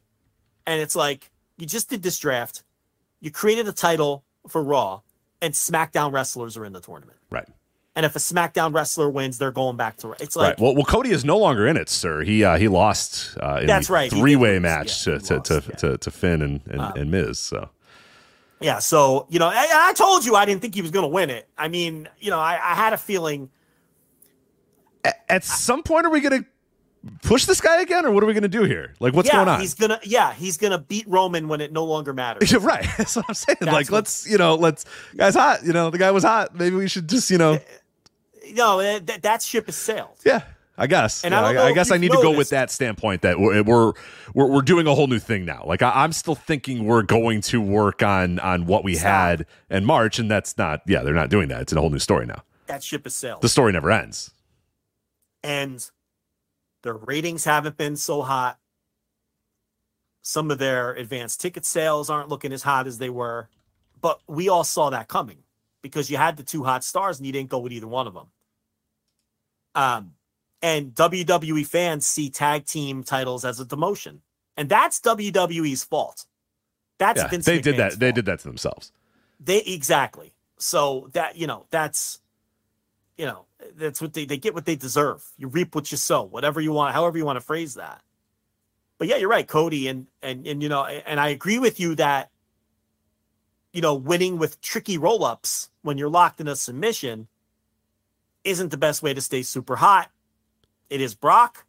And 0.65 0.81
it's 0.81 0.95
like 0.95 1.29
you 1.57 1.65
just 1.65 1.89
did 1.89 2.03
this 2.03 2.17
draft, 2.17 2.63
you 3.19 3.31
created 3.31 3.67
a 3.67 3.71
title 3.71 4.23
for 4.47 4.63
Raw, 4.63 5.01
and 5.41 5.53
SmackDown 5.53 6.11
wrestlers 6.11 6.57
are 6.57 6.65
in 6.65 6.73
the 6.73 6.81
tournament. 6.81 7.19
right, 7.29 7.47
And 7.97 8.05
if 8.05 8.15
a 8.15 8.19
SmackDown 8.19 8.75
wrestler 8.75 9.09
wins, 9.09 9.39
they're 9.39 9.51
going 9.51 9.75
back 9.75 9.97
to 9.97 10.11
it's 10.19 10.35
like 10.35 10.49
right. 10.49 10.59
Well, 10.59 10.75
well, 10.75 10.85
Cody 10.85 11.09
is 11.09 11.25
no 11.25 11.35
longer 11.39 11.65
in 11.65 11.77
it, 11.77 11.89
sir. 11.89 12.21
He 12.21 12.43
uh, 12.43 12.59
he 12.59 12.67
lost 12.67 13.35
uh, 13.41 13.57
in 13.61 13.65
That's 13.65 13.87
the 13.87 13.93
right. 13.93 14.11
Three 14.11 14.35
way 14.35 14.59
match 14.59 15.07
Yeah, 15.07 15.17
to, 15.17 15.19
to, 15.19 15.35
lost, 15.37 15.45
to, 15.47 15.63
yeah. 15.67 15.75
to 15.77 15.97
to 15.97 16.11
Finn 16.11 16.43
and 16.43 16.61
and, 16.69 16.79
Um, 16.79 16.93
and 16.95 17.09
Miz. 17.09 17.39
So 17.39 17.71
yeah. 18.61 18.77
So 18.77 19.25
you 19.29 19.39
know, 19.39 19.47
I, 19.47 19.67
I 19.89 19.93
told 19.93 20.25
you 20.25 20.35
I 20.35 20.45
didn't 20.45 20.61
think 20.61 20.75
he 20.75 20.83
was 20.83 20.91
going 20.91 21.05
to 21.05 21.09
win 21.09 21.31
it. 21.31 21.49
I 21.57 21.69
mean, 21.69 22.07
you 22.19 22.29
know, 22.29 22.39
I, 22.39 22.53
I 22.53 22.75
had 22.75 22.93
a 22.93 22.97
feeling. 22.97 23.49
at 25.27 25.43
some 25.43 25.81
point, 25.81 26.05
are 26.05 26.11
we 26.11 26.19
going 26.19 26.43
to 26.43 26.47
push 27.23 27.45
this 27.45 27.61
guy 27.61 27.81
again, 27.81 28.05
or 28.05 28.11
what 28.11 28.23
are 28.23 28.27
we 28.27 28.33
going 28.33 28.43
to 28.43 28.47
do 28.47 28.63
here? 28.63 28.93
Like, 28.99 29.13
what's 29.13 29.27
yeah, 29.27 29.37
going 29.37 29.47
on? 29.47 29.59
He's 29.59 29.73
gonna, 29.73 29.99
yeah, 30.03 30.33
he's 30.33 30.57
gonna 30.57 30.77
beat 30.77 31.07
Roman 31.07 31.47
when 31.47 31.61
it 31.61 31.71
no 31.71 31.85
longer 31.85 32.13
matters. 32.13 32.51
You're 32.51 32.61
right. 32.75 32.85
That's 32.97 33.15
what 33.15 33.25
I'm 33.27 33.33
saying. 33.33 33.57
That's 33.61 33.73
like, 33.73 33.91
let's 33.91 34.29
you 34.29 34.37
know, 34.37 34.55
let's 34.55 34.85
guy's 35.15 35.35
hot. 35.35 35.63
You 35.63 35.73
know, 35.73 35.89
the 35.89 35.97
guy 35.97 36.11
was 36.11 36.23
hot. 36.23 36.55
Maybe 36.55 36.75
we 36.75 36.87
should 36.87 37.09
just 37.09 37.31
you 37.31 37.37
know, 37.37 37.59
No, 38.53 38.81
that, 38.81 39.21
that 39.21 39.41
ship 39.41 39.65
has 39.67 39.75
sailed. 39.75 40.17
yeah. 40.25 40.41
I 40.79 40.85
guess. 40.85 41.23
And 41.23 41.31
Yeah, 41.31 41.41
I 41.41 41.53
I, 41.53 41.65
I 41.69 41.73
guess 41.73 41.89
I 41.89 41.97
need 41.97 42.11
to 42.11 42.21
go 42.21 42.37
with 42.37 42.51
that 42.51 42.69
standpoint 42.69 43.23
that 43.23 43.39
we're 43.39 43.63
we're 43.63 43.93
we're, 44.35 44.45
we're 44.45 44.61
doing 44.61 44.85
a 44.85 44.93
whole 44.93 45.07
new 45.07 45.17
thing 45.17 45.43
now. 45.43 45.63
Like 45.65 45.81
I, 45.81 45.89
I'm 46.03 46.11
still 46.13 46.35
thinking 46.35 46.85
we're 46.85 47.01
going 47.01 47.41
to 47.41 47.59
work 47.59 48.03
on 48.03 48.37
on 48.37 48.67
what 48.67 48.83
we 48.83 48.93
Stop. 48.93 49.07
had 49.07 49.45
in 49.71 49.85
March, 49.85 50.19
and 50.19 50.29
that's 50.29 50.55
not. 50.55 50.81
Yeah, 50.85 51.01
they're 51.01 51.15
not 51.15 51.31
doing 51.31 51.47
that. 51.47 51.61
It's 51.61 51.73
a 51.73 51.79
whole 51.79 51.89
new 51.89 51.97
story 51.97 52.27
now. 52.27 52.43
That 52.67 52.83
ship 52.83 53.05
has 53.05 53.15
sailed. 53.15 53.41
The 53.41 53.49
story 53.49 53.73
never 53.73 53.89
ends. 53.89 54.29
and 55.43 55.89
their 56.83 56.93
ratings 56.93 57.43
haven't 57.45 57.75
been 57.75 57.95
so 57.95 58.21
hot. 58.21 58.59
Some 60.21 60.51
of 60.51 60.59
their 60.59 60.93
advanced 60.93 61.41
ticket 61.41 61.65
sales 61.65 62.09
aren't 62.09 62.29
looking 62.29 62.53
as 62.53 62.61
hot 62.61 62.85
as 62.85 62.99
they 62.99 63.09
were, 63.09 63.49
but 63.99 64.19
we 64.27 64.47
all 64.47 64.63
saw 64.63 64.91
that 64.91 65.07
coming 65.07 65.39
because 65.81 66.11
you 66.11 66.17
had 66.17 66.37
the 66.37 66.43
two 66.43 66.63
hot 66.65 66.83
stars 66.83 67.17
and 67.17 67.25
you 67.25 67.31
didn't 67.33 67.49
go 67.49 67.57
with 67.59 67.71
either 67.71 67.87
one 67.87 68.05
of 68.07 68.13
them. 68.13 68.27
Um, 69.77 70.13
and 70.61 70.95
WWE 70.95 71.65
fans 71.65 72.07
see 72.07 72.31
tag 72.31 72.65
team 72.65 73.03
titles 73.03 73.45
as 73.45 73.59
a 73.59 73.65
demotion, 73.65 74.17
and 74.57 74.67
that's 74.67 74.99
WWE's 74.99 75.83
fault. 75.83 76.25
That's 76.97 77.21
Yeah, 77.21 77.27
Vince 77.27 77.45
they 77.45 77.61
did 77.61 77.75
McMahon's 77.75 77.93
that. 77.93 77.99
They 77.99 78.11
did 78.11 78.25
that 78.25 78.39
to 78.39 78.47
themselves. 78.47 78.91
They 79.39 79.59
exactly. 79.59 80.33
So 80.57 81.09
that 81.13 81.37
you 81.37 81.45
know, 81.45 81.67
that's 81.69 82.19
you 83.19 83.27
know, 83.27 83.45
that's 83.75 84.01
what 84.01 84.13
they 84.13 84.25
they 84.25 84.37
get 84.37 84.55
what 84.55 84.65
they 84.65 84.75
deserve. 84.75 85.23
You 85.37 85.47
reap 85.47 85.75
what 85.75 85.91
you 85.91 85.97
sow, 85.97 86.23
whatever 86.23 86.59
you 86.59 86.73
want, 86.73 86.95
however 86.95 87.19
you 87.19 87.25
want 87.25 87.37
to 87.37 87.45
phrase 87.45 87.75
that. 87.75 88.01
But 88.97 89.07
yeah, 89.07 89.17
you're 89.17 89.29
right, 89.29 89.47
Cody, 89.47 89.87
and 89.87 90.07
and 90.23 90.47
and 90.47 90.63
you 90.63 90.69
know, 90.69 90.85
and 90.85 91.19
I 91.19 91.29
agree 91.29 91.59
with 91.59 91.79
you 91.79 91.93
that 91.95 92.31
you 93.73 93.81
know, 93.81 93.93
winning 93.93 94.39
with 94.39 94.59
tricky 94.59 94.97
roll 94.97 95.23
ups 95.23 95.69
when 95.83 95.99
you're 95.99 96.09
locked 96.09 96.41
in 96.41 96.47
a 96.47 96.55
submission 96.55 97.27
isn't 98.43 98.69
the 98.69 98.77
best 98.77 99.03
way 99.03 99.13
to 99.13 99.21
stay 99.21 99.41
super 99.41 99.75
hot. 99.75 100.09
It 100.89 101.01
is 101.01 101.15
Brock. 101.15 101.65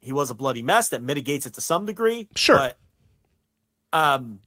He 0.00 0.12
was 0.12 0.30
a 0.30 0.34
bloody 0.34 0.62
mess 0.62 0.88
that 0.88 1.02
mitigates 1.02 1.46
it 1.46 1.54
to 1.54 1.60
some 1.60 1.86
degree. 1.86 2.28
Sure. 2.34 2.56
But 2.56 2.78
um 3.92 4.40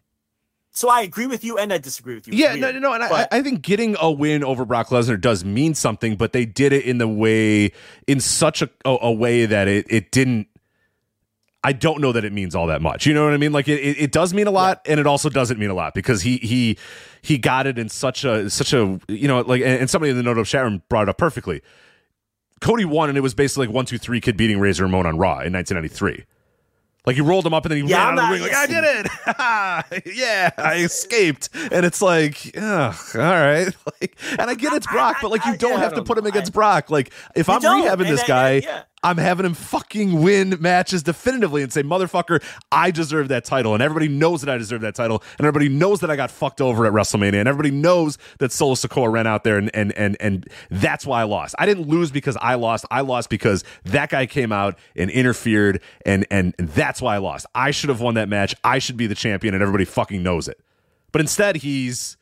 so 0.75 0.89
I 0.89 1.01
agree 1.01 1.25
with 1.25 1.45
you 1.45 1.57
and 1.57 1.71
I 1.71 1.77
disagree 1.77 2.15
with 2.15 2.27
you. 2.27 2.33
It's 2.33 2.41
Yeah, 2.41 2.55
no, 2.55 2.67
weird, 2.67 2.75
no, 2.75 2.89
no, 2.89 2.93
and 2.93 3.03
I, 3.03 3.27
I 3.31 3.41
think 3.41 3.61
getting 3.61 3.95
a 4.01 4.11
win 4.11 4.43
over 4.43 4.65
Brock 4.65 4.89
Lesnar 4.89 5.19
does 5.19 5.45
mean 5.45 5.73
something, 5.73 6.17
but 6.17 6.33
they 6.33 6.45
did 6.45 6.73
it 6.73 6.83
in 6.83 6.97
the 6.97 7.07
way, 7.07 7.71
in 8.07 8.19
such 8.19 8.61
a, 8.61 8.69
a, 8.83 8.97
a 9.03 9.11
way 9.13 9.45
that 9.45 9.69
it, 9.69 9.85
it 9.89 10.11
didn't. 10.11 10.47
I 11.65 11.73
don't 11.73 11.99
know 11.99 12.11
that 12.11 12.23
it 12.23 12.31
means 12.31 12.53
all 12.53 12.67
that 12.67 12.81
much. 12.81 13.07
You 13.07 13.13
know 13.15 13.23
what 13.25 13.33
I 13.33 13.37
mean? 13.37 13.51
Like 13.51 13.67
it, 13.67 13.79
it, 13.79 13.97
it 13.99 14.11
does 14.11 14.33
mean 14.33 14.45
a 14.45 14.51
lot, 14.51 14.81
and 14.85 14.99
it 14.99 15.07
also 15.07 15.29
doesn't 15.29 15.59
mean 15.59 15.71
a 15.71 15.73
lot 15.73 15.95
because 15.95 16.21
he 16.21 16.37
he 16.37 16.77
he 17.23 17.39
got 17.39 17.65
it 17.65 17.79
in 17.79 17.89
such 17.89 18.23
a 18.23 18.49
such 18.51 18.71
a 18.71 18.99
you 19.07 19.27
know 19.27 19.41
like 19.41 19.63
and, 19.63 19.89
somebody 19.89 20.11
in 20.11 20.17
the 20.17 20.23
note 20.23 20.37
of 20.37 20.47
Sharon 20.47 20.83
brought 20.89 21.03
it 21.03 21.09
up 21.09 21.17
perfectly. 21.17 21.61
Cody 22.61 22.85
won, 22.85 23.09
and 23.09 23.17
it 23.17 23.21
was 23.21 23.33
basically 23.33 23.65
like 23.67 23.75
one, 23.75 23.85
two, 23.85 23.97
three 23.97 24.21
kid 24.21 24.37
beating 24.37 24.59
Razor 24.59 24.83
Ramon 24.83 25.05
on 25.07 25.17
Raw 25.17 25.39
in 25.41 25.51
1993. 25.53 26.25
Like 27.05 27.15
he 27.15 27.21
rolled 27.21 27.45
him 27.45 27.53
up 27.53 27.65
and 27.65 27.71
then 27.71 27.83
he 27.85 27.89
Yeah, 27.89 28.09
ran 28.09 28.17
I'm 28.17 28.19
out 28.19 28.33
of 28.33 28.39
the 28.39 28.45
ring 28.45 28.53
like 28.53 28.69
I 28.69 29.95
did 30.01 30.03
it. 30.05 30.15
yeah, 30.15 30.49
I 30.57 30.77
escaped. 30.77 31.49
And 31.71 31.85
it's 31.85 32.01
like, 32.01 32.51
ugh, 32.57 32.95
all 33.15 33.21
right. 33.21 33.67
Like, 34.01 34.17
and 34.39 34.49
I 34.49 34.55
get 34.55 34.73
it's 34.73 34.87
Brock, 34.87 35.17
but 35.21 35.29
like 35.31 35.45
you 35.45 35.55
don't 35.57 35.71
yeah, 35.73 35.77
I 35.77 35.79
have 35.81 35.91
to 35.91 35.97
don't 35.97 36.07
put 36.07 36.17
him 36.17 36.25
against 36.25 36.51
Brock. 36.53 36.89
Like 36.89 37.11
if 37.35 37.47
You 37.47 37.53
I'm 37.53 37.61
rehabbing 37.61 38.07
this 38.07 38.23
I- 38.23 38.27
guy, 38.27 38.51
yeah. 38.63 38.83
I'm 39.05 39.17
having 39.17 39.45
him 39.45 39.53
fucking 39.53 40.19
win 40.23 40.57
matches 40.59 41.03
definitively 41.03 41.61
and 41.61 41.71
say, 41.71 41.83
motherfucker, 41.83 42.41
I 42.71 42.89
deserve 42.89 43.27
that 43.27 43.45
title. 43.45 43.75
And 43.75 43.83
everybody 43.83 44.07
knows 44.07 44.41
that 44.41 44.49
I 44.49 44.57
deserve 44.57 44.81
that 44.81 44.95
title. 44.95 45.21
And 45.37 45.45
everybody 45.45 45.69
knows 45.69 45.99
that 45.99 46.09
I 46.09 46.15
got 46.15 46.31
fucked 46.31 46.59
over 46.59 46.87
at 46.87 46.91
WrestleMania. 46.91 47.35
And 47.35 47.47
everybody 47.47 47.69
knows 47.69 48.17
that 48.39 48.51
Solo 48.51 48.73
Sikoa 48.73 49.11
ran 49.11 49.27
out 49.27 49.43
there 49.43 49.59
and 49.59 49.69
and 49.75 49.91
and 49.95 50.17
and 50.19 50.49
that's 50.71 51.05
why 51.05 51.21
I 51.21 51.25
lost. 51.25 51.53
I 51.59 51.67
didn't 51.67 51.87
lose 51.87 52.09
because 52.09 52.35
I 52.37 52.55
lost. 52.55 52.83
I 52.89 53.01
lost 53.01 53.29
because 53.29 53.63
that 53.83 54.09
guy 54.09 54.25
came 54.25 54.51
out 54.51 54.75
and 54.95 55.11
interfered 55.11 55.83
and 56.03 56.25
and, 56.31 56.55
and 56.57 56.67
that's 56.69 56.99
why 56.99 57.13
I 57.13 57.19
lost. 57.19 57.45
I 57.53 57.69
should 57.69 57.89
have 57.89 58.01
won 58.01 58.15
that 58.15 58.27
match. 58.27 58.55
I 58.63 58.79
should 58.79 58.97
be 58.97 59.05
the 59.05 59.13
champion 59.13 59.53
and 59.53 59.61
everybody 59.61 59.85
fucking 59.85 60.23
knows 60.23 60.47
it. 60.47 60.59
But 61.11 61.21
instead 61.21 61.57
he's 61.57 62.17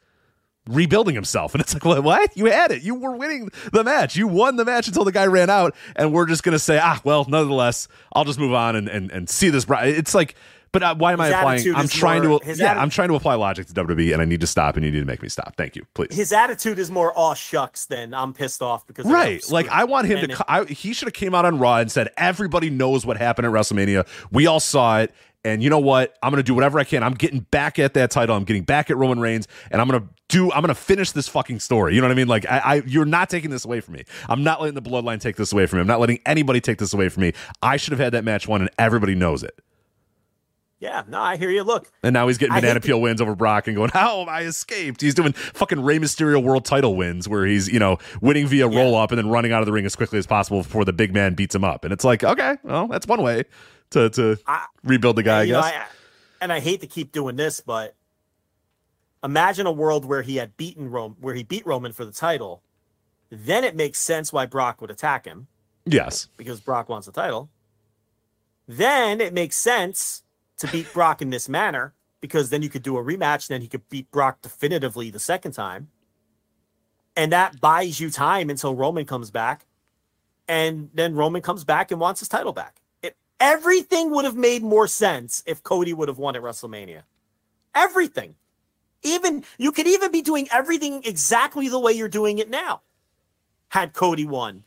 rebuilding 0.68 1.15
himself. 1.15 1.53
And 1.53 1.61
it's 1.61 1.73
like, 1.73 1.85
what? 1.85 2.03
what? 2.03 2.35
You 2.38 2.45
had 2.45 2.72
it. 2.72 2.81
You 2.84 2.95
were 2.95 3.15
winning 3.15 3.49
the 3.72 3.84
match. 3.84 4.15
You 4.15 4.27
won 4.27 4.56
the 4.56 4.65
match 4.65 4.88
until 4.88 5.03
the 5.03 5.11
guy 5.11 5.26
ran 5.26 5.49
out. 5.49 5.76
And 5.95 6.14
we're 6.14 6.26
just 6.26 6.44
going 6.44 6.53
to 6.53 6.60
say, 6.60 6.80
ah, 6.81 7.02
well, 7.03 7.26
nonetheless, 7.27 7.88
I'll 8.14 8.26
just 8.26 8.40
move 8.40 8.53
on 8.53 8.76
and, 8.76 8.88
and, 8.88 9.11
and 9.11 9.30
see 9.30 9.49
this. 9.49 9.65
It's 9.69 10.15
like, 10.15 10.35
but 10.72 10.81
uh, 10.81 10.95
why 10.95 11.14
am 11.14 11.22
I 11.22 11.27
applying? 11.27 11.76
I'm 11.76 11.88
trying 11.88 12.27
more- 12.27 12.40
to, 12.40 12.48
yeah, 12.56 12.73
atti- 12.73 12.77
I'm 12.81 12.90
trying 12.90 13.10
to 13.10 13.15
apply 13.15 13.35
logic 13.35 13.68
to 13.68 13.73
WWE 13.73 14.11
and 14.11 14.22
I 14.23 14.26
need 14.26 14.41
to 14.41 14.48
stop 14.48 14.76
and 14.76 14.84
you 14.84 14.91
need 14.91 15.02
to 15.02 15.06
make 15.06 15.22
me 15.22 15.30
stop. 15.30 15.56
Thank 15.56 15.76
you, 15.76 15.85
please. 15.94 16.15
his 16.15 16.34
attitude 16.34 16.80
is 16.80 16.90
more 16.90 17.14
aw 17.15 17.35
shucks 17.35 17.85
than 17.85 18.14
I'm 18.15 18.34
pissed 18.34 18.61
off 18.64 18.88
because 18.88 19.06
Right. 19.06 19.44
Like. 19.52 19.69
I 19.69 19.84
want 19.84 20.07
him 20.07 20.27
to 20.27 20.34
it- 20.34 20.41
I, 20.48 20.64
he 20.65 20.94
should 20.94 21.07
have 21.07 21.14
came 21.14 21.35
out 21.35 21.45
on 21.45 21.60
Raw 21.60 21.77
and 21.77 21.91
said 21.91 22.10
everybody 22.18 22.72
knows 22.72 23.06
what 23.06 23.18
happened 23.18 23.45
at 23.45 23.53
WrestleMania. 23.53 24.07
We 24.31 24.48
all 24.48 24.60
saw 24.60 25.02
it. 25.02 25.14
And 25.45 25.61
you 25.61 25.69
know 25.69 25.79
what? 25.79 26.15
I'm 26.23 26.31
going 26.31 26.39
to 26.39 26.43
do 26.43 26.53
whatever 26.55 26.79
I 26.79 26.85
can. 26.85 27.03
I'm 27.03 27.13
getting 27.15 27.41
back 27.41 27.77
at 27.77 27.93
that 27.95 28.11
title. 28.11 28.35
I'm 28.35 28.45
getting 28.45 28.63
back 28.63 28.89
at 28.89 28.95
Roman 28.95 29.19
Reigns 29.19 29.47
and 29.71 29.81
I'm 29.81 29.87
going 29.89 30.01
to 30.01 30.07
do 30.29 30.51
I'm 30.53 30.61
going 30.61 30.69
to 30.69 30.75
finish 30.75 31.11
this 31.11 31.27
fucking 31.27 31.59
story. 31.59 31.95
You 31.95 32.01
know 32.01 32.07
what 32.07 32.13
I 32.13 32.15
mean? 32.15 32.29
Like 32.29 32.45
I, 32.49 32.57
I 32.59 32.75
you're 32.85 33.03
not 33.05 33.29
taking 33.29 33.49
this 33.49 33.65
away 33.65 33.81
from 33.81 33.95
me. 33.95 34.05
I'm 34.29 34.41
not 34.43 34.61
letting 34.61 34.75
the 34.75 34.81
bloodline 34.81 35.19
take 35.19 35.35
this 35.35 35.51
away 35.51 35.65
from 35.65 35.77
me. 35.77 35.81
I'm 35.81 35.87
not 35.87 35.99
letting 35.99 36.19
anybody 36.25 36.61
take 36.61 36.77
this 36.77 36.93
away 36.93 37.09
from 37.09 37.21
me. 37.23 37.33
I 37.61 37.75
should 37.75 37.91
have 37.91 37.99
had 37.99 38.13
that 38.13 38.23
match 38.23 38.47
won 38.47 38.61
and 38.61 38.69
everybody 38.79 39.15
knows 39.15 39.43
it. 39.43 39.59
yeah, 40.79 41.03
no, 41.09 41.21
I 41.21 41.35
hear 41.37 41.49
you. 41.49 41.63
Look, 41.63 41.91
And 42.03 42.13
now 42.13 42.27
he's 42.27 42.37
getting 42.37 42.55
banana 42.55 42.79
peel 42.81 43.01
wins 43.01 43.19
over 43.21 43.35
Brock 43.35 43.67
and 43.67 43.75
going, 43.75 43.89
How 43.93 44.21
I 44.21 44.43
escaped. 44.43 45.01
He's 45.01 45.13
doing 45.13 45.33
fucking 45.33 45.81
Rey 45.81 45.99
Mysterio 45.99 46.41
world 46.41 46.63
title 46.65 46.95
wins 46.95 47.27
where 47.27 47.45
he's, 47.45 47.67
you 47.67 47.79
know, 47.79 47.97
winning 48.21 48.47
via 48.47 48.69
Yeah. 48.69 48.77
roll 48.77 48.95
up 48.95 49.11
and 49.11 49.17
then 49.17 49.29
running 49.29 49.51
out 49.51 49.61
of 49.61 49.65
the 49.65 49.71
ring 49.73 49.85
as 49.85 49.95
quickly 49.95 50.19
as 50.19 50.25
possible 50.25 50.61
before 50.63 50.85
the 50.85 50.93
big 50.93 51.13
man 51.13 51.33
beats 51.35 51.53
him 51.53 51.65
up. 51.65 51.83
And 51.83 51.91
it's 51.93 52.05
like, 52.05 52.23
okay, 52.23 52.55
well, 52.63 52.87
that's 52.87 53.07
one 53.07 53.21
way 53.21 53.43
to 53.93 54.09
to 54.11 54.37
I- 54.45 54.65
rebuild 54.83 55.15
the 55.15 55.23
guy, 55.23 55.39
I 55.39 55.43
you 55.43 55.53
know, 55.53 55.61
guess. 55.61 55.73
I- 55.73 55.85
and 56.41 56.51
I 56.51 56.59
hate 56.59 56.81
to 56.81 56.87
keep 56.87 57.11
doing 57.11 57.35
this, 57.37 57.61
but 57.61 57.95
imagine 59.23 59.65
a 59.65 59.71
world 59.71 60.03
where 60.03 60.21
he 60.21 60.35
had 60.35 60.57
beaten 60.57 60.91
Rome, 60.91 61.15
where 61.21 61.33
he 61.33 61.43
beat 61.43 61.65
Roman 61.65 61.93
for 61.93 62.03
the 62.03 62.11
title. 62.11 62.61
Then 63.29 63.63
it 63.63 63.75
makes 63.75 63.99
sense 63.99 64.33
why 64.33 64.45
Brock 64.45 64.81
would 64.81 64.91
attack 64.91 65.25
him 65.25 65.47
yes. 65.85 66.27
because 66.37 66.59
Brock 66.59 66.89
wants 66.89 67.05
the 67.07 67.13
title. 67.13 67.49
Then 68.67 69.21
it 69.21 69.33
makes 69.33 69.55
sense 69.55 70.23
to 70.57 70.67
beat 70.67 70.91
Brock 70.93 71.21
in 71.21 71.29
this 71.29 71.49
manner 71.49 71.93
because 72.21 72.49
then 72.49 72.61
you 72.61 72.69
could 72.69 72.83
do 72.83 72.97
a 72.97 73.03
rematch, 73.03 73.49
and 73.49 73.55
then 73.55 73.61
he 73.61 73.67
could 73.67 73.87
beat 73.89 74.11
Brock 74.11 74.41
definitively 74.41 75.09
the 75.09 75.19
second 75.19 75.53
time. 75.53 75.89
And 77.15 77.31
that 77.31 77.59
buys 77.61 77.99
you 77.99 78.09
time 78.09 78.49
until 78.49 78.75
Roman 78.75 79.05
comes 79.05 79.31
back. 79.31 79.65
And 80.47 80.89
then 80.93 81.15
Roman 81.15 81.41
comes 81.41 81.63
back 81.63 81.89
and 81.91 81.99
wants 81.99 82.19
his 82.19 82.29
title 82.29 82.53
back. 82.53 82.81
Everything 83.43 84.09
would 84.11 84.23
have 84.23 84.37
made 84.37 84.63
more 84.63 84.87
sense 84.87 85.43
if 85.45 85.61
Cody 85.63 85.91
would 85.91 86.07
have 86.07 86.17
won 86.17 86.37
at 86.37 86.41
WrestleMania. 86.41 87.01
Everything. 87.75 88.35
Even 89.01 89.43
you 89.57 89.73
could 89.73 89.85
even 89.85 90.13
be 90.13 90.21
doing 90.21 90.47
everything 90.49 91.03
exactly 91.03 91.67
the 91.67 91.77
way 91.77 91.91
you're 91.91 92.07
doing 92.07 92.37
it 92.37 92.49
now. 92.49 92.83
Had 93.67 93.91
Cody 93.91 94.25
won 94.25 94.63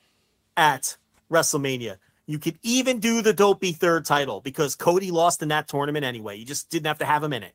at 0.58 0.98
WrestleMania. 1.32 1.96
You 2.26 2.38
could 2.38 2.58
even 2.62 2.98
do 2.98 3.22
the 3.22 3.32
dopey 3.32 3.72
third 3.72 4.04
title 4.04 4.42
because 4.42 4.74
Cody 4.74 5.10
lost 5.10 5.40
in 5.40 5.48
that 5.48 5.68
tournament 5.68 6.04
anyway. 6.04 6.36
You 6.36 6.44
just 6.44 6.68
didn't 6.68 6.86
have 6.86 6.98
to 6.98 7.06
have 7.06 7.24
him 7.24 7.32
in 7.32 7.44
it. 7.44 7.54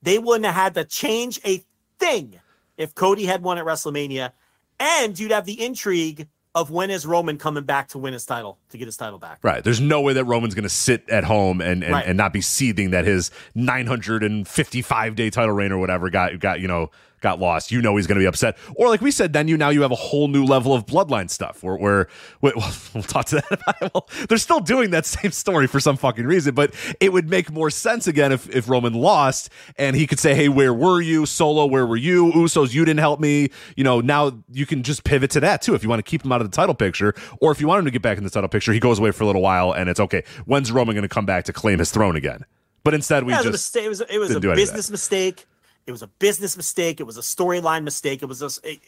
They 0.00 0.20
wouldn't 0.20 0.46
have 0.46 0.54
had 0.54 0.74
to 0.74 0.84
change 0.84 1.40
a 1.44 1.64
thing 1.98 2.38
if 2.76 2.94
Cody 2.94 3.24
had 3.24 3.42
won 3.42 3.58
at 3.58 3.64
WrestleMania, 3.64 4.30
and 4.78 5.18
you'd 5.18 5.32
have 5.32 5.44
the 5.44 5.60
intrigue 5.60 6.28
of 6.54 6.70
when 6.70 6.90
is 6.90 7.04
Roman 7.04 7.36
coming 7.36 7.64
back 7.64 7.88
to 7.88 7.98
win 7.98 8.12
his 8.12 8.24
title 8.24 8.58
to 8.70 8.78
get 8.78 8.86
his 8.86 8.96
title 8.96 9.18
back. 9.18 9.40
Right. 9.42 9.64
There's 9.64 9.80
no 9.80 10.00
way 10.00 10.12
that 10.12 10.24
Roman's 10.24 10.54
going 10.54 10.62
to 10.62 10.68
sit 10.68 11.08
at 11.10 11.24
home 11.24 11.60
and 11.60 11.82
and, 11.82 11.92
Right. 11.92 12.06
and 12.06 12.16
not 12.16 12.32
be 12.32 12.40
seething 12.40 12.90
that 12.90 13.04
his 13.04 13.30
955 13.54 15.14
day 15.16 15.30
title 15.30 15.54
reign 15.54 15.72
or 15.72 15.78
whatever 15.78 16.10
got 16.10 16.38
got 16.38 16.60
you 16.60 16.68
know 16.68 16.90
got 17.24 17.40
lost. 17.40 17.72
You 17.72 17.82
know 17.82 17.96
he's 17.96 18.06
going 18.06 18.16
to 18.16 18.22
be 18.22 18.26
upset. 18.26 18.56
Or 18.76 18.88
like 18.88 19.00
we 19.00 19.10
said, 19.10 19.32
then 19.32 19.48
you 19.48 19.56
now 19.56 19.70
you 19.70 19.82
have 19.82 19.90
a 19.90 19.96
whole 19.96 20.28
new 20.28 20.44
level 20.44 20.72
of 20.74 20.86
bloodline 20.86 21.28
stuff 21.28 21.62
where 21.64 22.06
well, 22.40 22.52
we'll 22.94 23.02
talk 23.02 23.24
to 23.26 23.36
that. 23.36 23.50
About 23.50 23.94
well, 23.94 24.08
they're 24.28 24.38
still 24.38 24.60
doing 24.60 24.90
that 24.90 25.06
same 25.06 25.32
story 25.32 25.66
for 25.66 25.80
some 25.80 25.96
fucking 25.96 26.26
reason, 26.26 26.54
but 26.54 26.72
it 27.00 27.12
would 27.12 27.28
make 27.28 27.50
more 27.50 27.70
sense 27.70 28.06
again 28.06 28.30
if 28.30 28.48
if 28.54 28.68
Roman 28.68 28.92
lost 28.92 29.50
and 29.76 29.96
he 29.96 30.06
could 30.06 30.20
say, 30.20 30.34
"Hey, 30.34 30.48
where 30.48 30.72
were 30.72 31.00
you? 31.00 31.26
Solo, 31.26 31.66
where 31.66 31.86
were 31.86 31.96
you? 31.96 32.30
Usos, 32.32 32.74
you 32.74 32.84
didn't 32.84 33.00
help 33.00 33.18
me." 33.18 33.48
You 33.76 33.82
know, 33.82 34.00
now 34.00 34.32
you 34.52 34.66
can 34.66 34.82
just 34.82 35.02
pivot 35.02 35.30
to 35.32 35.40
that 35.40 35.62
too 35.62 35.74
if 35.74 35.82
you 35.82 35.88
want 35.88 36.04
to 36.04 36.08
keep 36.08 36.24
him 36.24 36.30
out 36.30 36.40
of 36.40 36.50
the 36.50 36.54
title 36.54 36.74
picture, 36.74 37.14
or 37.40 37.50
if 37.50 37.60
you 37.60 37.66
want 37.66 37.78
him 37.80 37.84
to 37.86 37.90
get 37.90 38.02
back 38.02 38.18
in 38.18 38.24
the 38.24 38.30
title 38.30 38.48
picture, 38.48 38.72
he 38.72 38.80
goes 38.80 38.98
away 38.98 39.10
for 39.10 39.24
a 39.24 39.26
little 39.26 39.42
while, 39.42 39.72
and 39.72 39.88
it's 39.88 40.00
okay. 40.00 40.22
When's 40.44 40.70
Roman 40.70 40.94
going 40.94 41.02
to 41.02 41.08
come 41.08 41.26
back 41.26 41.44
to 41.44 41.52
claim 41.52 41.78
his 41.78 41.90
throne 41.90 42.16
again? 42.16 42.44
But 42.84 42.92
instead, 42.92 43.24
we 43.24 43.32
Yeah, 43.32 43.38
it 43.40 43.46
was 43.46 43.46
a 43.46 43.52
just 43.52 43.74
mistake. 43.74 43.86
It 43.86 43.88
was, 43.88 44.00
it 44.02 44.18
was 44.18 44.30
a 44.30 44.40
do 44.40 44.52
any 44.52 44.62
of 44.62 44.68
that. 44.68 44.74
business 44.74 44.90
mistake. 44.90 45.46
It 45.86 45.92
was 45.92 46.02
a 46.02 46.06
business 46.06 46.56
mistake. 46.56 46.98
It 47.00 47.04
was 47.04 47.18
a 47.18 47.20
storyline 47.22 47.82
mistake. 47.84 48.22
It 48.22 48.26
was 48.26 48.40
a, 48.40 48.46
it, 48.68 48.80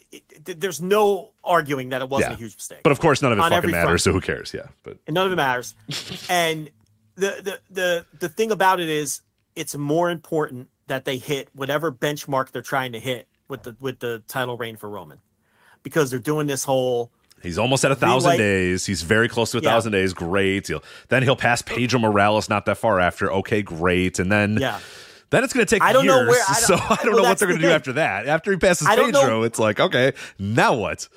it, 0.46 0.60
there's 0.60 0.80
no 0.80 1.32
arguing 1.44 1.90
that 1.90 2.00
it 2.00 2.08
wasn't 2.08 2.30
Yeah. 2.30 2.34
a 2.36 2.38
huge 2.38 2.56
mistake. 2.56 2.80
But 2.82 2.92
of 2.92 3.00
course, 3.00 3.20
none 3.20 3.32
of 3.32 3.38
it 3.38 3.42
On 3.42 3.50
fucking 3.50 3.70
matters. 3.70 3.86
front. 3.86 4.00
So 4.00 4.12
who 4.12 4.20
cares? 4.20 4.54
Yeah, 4.54 4.68
but 4.82 4.96
and 5.06 5.12
none 5.14 5.26
of 5.26 5.32
it 5.32 5.36
matters. 5.36 5.74
and 6.30 6.70
the, 7.16 7.40
the 7.42 7.60
the 7.70 8.06
the 8.18 8.28
thing 8.30 8.50
about 8.50 8.80
it 8.80 8.88
is, 8.88 9.20
it's 9.54 9.74
more 9.76 10.10
important 10.10 10.68
that 10.86 11.04
they 11.04 11.18
hit 11.18 11.48
whatever 11.54 11.90
benchmark 11.92 12.50
they're 12.52 12.62
trying 12.62 12.92
to 12.92 13.00
hit 13.00 13.28
with 13.48 13.62
the 13.64 13.76
with 13.80 13.98
the 13.98 14.22
title 14.28 14.56
reign 14.56 14.76
for 14.76 14.88
Roman, 14.88 15.18
because 15.82 16.10
they're 16.10 16.18
doing 16.18 16.46
this 16.46 16.64
whole 16.64 17.10
He's 17.42 17.58
almost 17.58 17.84
at 17.84 17.92
a 17.92 17.94
thousand 17.94 18.30
Relight- 18.30 18.38
days. 18.38 18.86
He's 18.86 19.02
very 19.02 19.28
close 19.28 19.50
to 19.50 19.58
a 19.58 19.60
Yeah. 19.60 19.68
thousand 19.70 19.92
days. 19.92 20.14
Great. 20.14 20.66
He'll, 20.68 20.82
then 21.10 21.22
he'll 21.22 21.36
pass 21.36 21.60
Pedro 21.60 22.00
Morales 22.00 22.48
not 22.48 22.64
that 22.64 22.78
far 22.78 22.98
after. 22.98 23.30
Okay, 23.30 23.60
great. 23.60 24.18
And 24.18 24.32
then 24.32 24.56
yeah. 24.58 24.80
Then 25.30 25.44
it's 25.44 25.52
going 25.52 25.66
to 25.66 25.74
take 25.74 25.82
I 25.82 25.92
don't 25.92 26.04
years. 26.04 26.14
know 26.16 26.28
where- 26.30 26.42
I 26.48 26.54
don't- 26.54 26.62
so 26.62 26.74
I 26.90 26.96
don't 27.02 27.14
well, 27.14 27.22
know 27.22 27.28
what 27.28 27.38
they're 27.38 27.48
going 27.48 27.60
to 27.60 27.66
do 27.66 27.72
after 27.72 27.92
that. 27.94 28.26
After 28.26 28.50
he 28.52 28.58
passes 28.58 28.86
Pedro, 28.88 29.42
it's 29.42 29.58
like 29.58 29.80
okay, 29.80 30.12
now 30.38 30.74
what? 30.74 31.08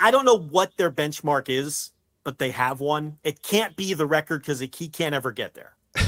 I 0.00 0.10
don't 0.10 0.24
know 0.24 0.38
what 0.38 0.76
their 0.76 0.90
benchmark 0.92 1.48
is, 1.48 1.90
but 2.24 2.38
they 2.38 2.50
have 2.50 2.80
one. 2.80 3.18
It 3.24 3.42
can't 3.42 3.74
be 3.74 3.94
the 3.94 4.06
record 4.06 4.42
because 4.42 4.60
he 4.60 4.68
can't 4.68 5.14
ever 5.14 5.32
get 5.32 5.54
there. 5.54 5.74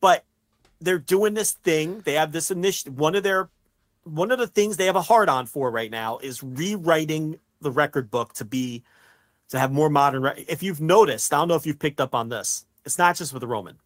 but 0.00 0.24
they're 0.80 0.98
doing 0.98 1.34
this 1.34 1.52
thing. 1.52 2.00
They 2.04 2.14
have 2.14 2.32
this 2.32 2.50
initiative. 2.50 2.98
One 2.98 3.14
of 3.14 3.22
their 3.22 3.48
one 4.04 4.30
of 4.30 4.38
the 4.38 4.46
things 4.46 4.76
they 4.76 4.86
have 4.86 4.96
a 4.96 5.02
hard 5.02 5.28
on 5.28 5.46
for 5.46 5.70
right 5.70 5.90
now 5.90 6.18
is 6.18 6.42
rewriting 6.42 7.38
the 7.60 7.70
record 7.70 8.10
book 8.10 8.32
to 8.34 8.44
be 8.44 8.82
to 9.50 9.58
have 9.58 9.72
more 9.72 9.90
modern. 9.90 10.24
If 10.48 10.62
you've 10.62 10.80
noticed, 10.80 11.32
I 11.32 11.38
don't 11.38 11.48
know 11.48 11.54
if 11.56 11.66
you've 11.66 11.78
picked 11.78 12.00
up 12.00 12.14
on 12.14 12.28
this. 12.28 12.64
It's 12.84 12.98
not 12.98 13.16
just 13.16 13.32
with 13.32 13.40
the 13.40 13.46
Roman. 13.46 13.76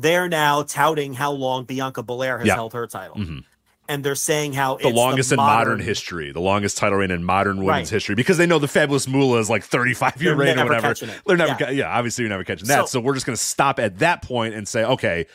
They're 0.00 0.28
now 0.28 0.62
touting 0.62 1.14
how 1.14 1.32
long 1.32 1.64
Bianca 1.64 2.04
Belair 2.04 2.38
has 2.38 2.46
Yeah. 2.46 2.54
held 2.54 2.72
her 2.72 2.86
title. 2.86 3.16
Mhm. 3.16 3.42
And 3.88 4.04
they're 4.04 4.14
saying 4.14 4.52
how 4.52 4.76
The 4.76 4.90
longest 4.90 5.32
in 5.32 5.36
modern 5.38 5.70
modern 5.72 5.80
history, 5.80 6.30
the 6.30 6.40
longest 6.40 6.76
title 6.76 6.98
reign 6.98 7.10
in 7.10 7.24
modern 7.24 7.56
women's 7.64 7.88
Right. 7.88 7.88
history, 7.88 8.14
because 8.14 8.36
they 8.38 8.46
know 8.46 8.60
the 8.60 8.68
fabulous 8.68 9.08
Moolah 9.08 9.38
is 9.40 9.50
like 9.50 9.64
35 9.64 10.22
year 10.22 10.36
reign 10.36 10.56
or 10.58 10.66
whatever. 10.66 10.94
They're 11.26 11.36
never, 11.36 11.50
Yeah. 11.52 11.58
ca- 11.58 11.70
yeah, 11.72 11.88
obviously 11.98 12.22
you're 12.22 12.28
never 12.28 12.44
catching 12.44 12.68
that. 12.68 12.82
So, 12.82 12.86
So- 12.86 13.00
we're 13.00 13.14
just 13.14 13.26
going 13.26 13.36
to 13.36 13.42
stop 13.42 13.80
at 13.80 13.98
that 13.98 14.22
point 14.22 14.54
and 14.54 14.68
say, 14.68 14.84
okay, 14.84 15.26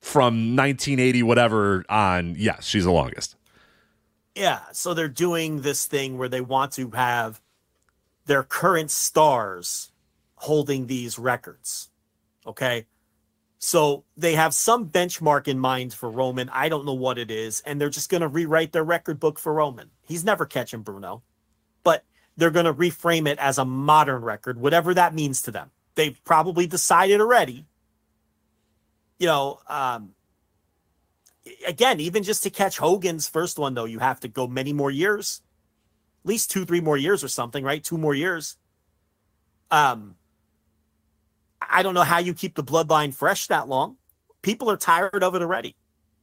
from 0.00 0.54
1980 0.54 1.22
whatever 1.22 1.84
on, 1.90 2.36
yes, 2.38 2.64
she's 2.64 2.84
the 2.84 2.90
longest. 2.92 3.36
Yeah, 4.34 4.60
so 4.72 4.94
they're 4.94 5.08
doing 5.08 5.60
this 5.60 5.84
thing 5.84 6.16
where 6.16 6.28
they 6.28 6.40
want 6.40 6.72
to 6.74 6.90
have 6.92 7.40
their 8.24 8.44
current 8.44 8.90
stars 8.90 9.90
holding 10.36 10.86
these 10.86 11.18
records. 11.18 11.90
Okay. 12.46 12.86
So 13.62 14.04
they 14.16 14.34
have 14.34 14.54
some 14.54 14.88
benchmark 14.88 15.46
in 15.46 15.58
mind 15.58 15.92
for 15.92 16.10
Roman. 16.10 16.48
I 16.48 16.70
don't 16.70 16.86
know 16.86 16.94
what 16.94 17.18
it 17.18 17.30
is. 17.30 17.60
And 17.60 17.78
they're 17.78 17.90
just 17.90 18.08
going 18.08 18.22
to 18.22 18.28
rewrite 18.28 18.72
their 18.72 18.82
record 18.82 19.20
book 19.20 19.38
for 19.38 19.52
Roman. 19.52 19.90
He's 20.00 20.24
never 20.24 20.46
catching 20.46 20.80
Bruno, 20.80 21.22
but 21.84 22.04
they're 22.38 22.50
going 22.50 22.64
to 22.64 22.72
reframe 22.72 23.28
it 23.28 23.38
as 23.38 23.58
a 23.58 23.66
modern 23.66 24.22
record, 24.22 24.58
whatever 24.58 24.94
that 24.94 25.14
means 25.14 25.42
to 25.42 25.50
them. 25.50 25.70
They've 25.94 26.18
probably 26.24 26.66
decided 26.66 27.20
already. 27.20 27.66
You 29.18 29.26
know, 29.26 29.60
um, 29.68 30.14
again, 31.66 32.00
even 32.00 32.22
just 32.22 32.42
to 32.44 32.50
catch 32.50 32.78
Hogan's 32.78 33.28
first 33.28 33.58
one, 33.58 33.74
though, 33.74 33.84
you 33.84 33.98
have 33.98 34.20
to 34.20 34.28
go 34.28 34.46
many 34.46 34.72
more 34.72 34.90
years, 34.90 35.42
at 36.24 36.28
least 36.30 36.50
two, 36.50 36.64
three 36.64 36.80
more 36.80 36.96
years 36.96 37.22
or 37.22 37.28
something, 37.28 37.62
right? 37.62 37.84
Two 37.84 37.98
more 37.98 38.14
years. 38.14 38.56
Um, 39.70 40.16
I 41.70 41.82
don't 41.82 41.94
know 41.94 42.02
how 42.02 42.18
you 42.18 42.34
keep 42.34 42.56
the 42.56 42.64
bloodline 42.64 43.14
fresh 43.14 43.46
that 43.46 43.68
long. 43.68 43.96
People 44.42 44.70
are 44.70 44.76
tired 44.76 45.22
of 45.22 45.34
it 45.34 45.42
already, 45.42 45.76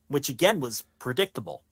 which 0.07 0.29
again 0.29 0.59
was 0.59 0.83
predictable. 0.99 1.63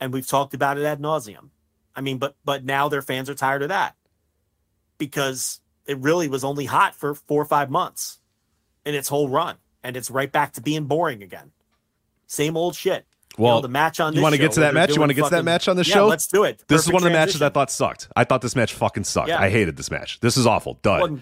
And 0.00 0.12
we've 0.12 0.26
talked 0.26 0.54
about 0.54 0.78
it 0.78 0.84
ad 0.84 1.00
nauseum. 1.00 1.50
I 1.94 2.00
mean, 2.00 2.18
but 2.18 2.36
but 2.44 2.64
now 2.64 2.88
their 2.88 3.02
fans 3.02 3.28
are 3.28 3.34
tired 3.34 3.62
of 3.62 3.68
that 3.70 3.96
because 4.98 5.60
it 5.86 5.98
really 5.98 6.28
was 6.28 6.44
only 6.44 6.66
hot 6.66 6.94
for 6.94 7.14
four 7.14 7.42
or 7.42 7.46
five 7.46 7.70
months 7.70 8.20
in 8.84 8.94
its 8.94 9.08
whole 9.08 9.28
run, 9.28 9.56
and 9.82 9.96
it's 9.96 10.10
right 10.10 10.30
back 10.30 10.52
to 10.52 10.60
being 10.60 10.84
boring 10.84 11.22
again. 11.22 11.50
Same 12.26 12.56
old 12.56 12.76
shit. 12.76 13.06
You 13.36 13.44
know, 13.44 13.50
Well, 13.50 13.62
the 13.62 13.68
match 13.68 14.00
on 14.00 14.14
you 14.14 14.22
want 14.22 14.34
to 14.34 14.40
get 14.40 14.52
to 14.52 14.60
that 14.60 14.74
match? 14.74 14.94
You 14.94 15.00
want 15.00 15.10
to 15.10 15.14
get 15.14 15.24
to 15.24 15.30
that 15.30 15.44
match 15.44 15.68
on 15.68 15.76
this 15.76 15.88
Yeah, 15.88 15.94
show? 15.94 16.06
Let's 16.08 16.26
do 16.26 16.44
it. 16.44 16.64
This 16.68 16.86
is 16.86 16.92
one 16.92 17.02
of 17.02 17.04
the 17.04 17.10
matches 17.10 17.42
I 17.42 17.48
thought 17.48 17.70
sucked. 17.70 18.08
I 18.16 18.24
thought 18.24 18.42
this 18.42 18.56
match 18.56 18.74
fucking 18.74 19.04
sucked. 19.04 19.28
Yeah. 19.28 19.40
I 19.40 19.50
hated 19.50 19.76
this 19.76 19.90
match. 19.90 20.20
This 20.20 20.36
is 20.36 20.46
awful. 20.46 20.78
Dud. 20.82 21.00
Well, 21.00 21.20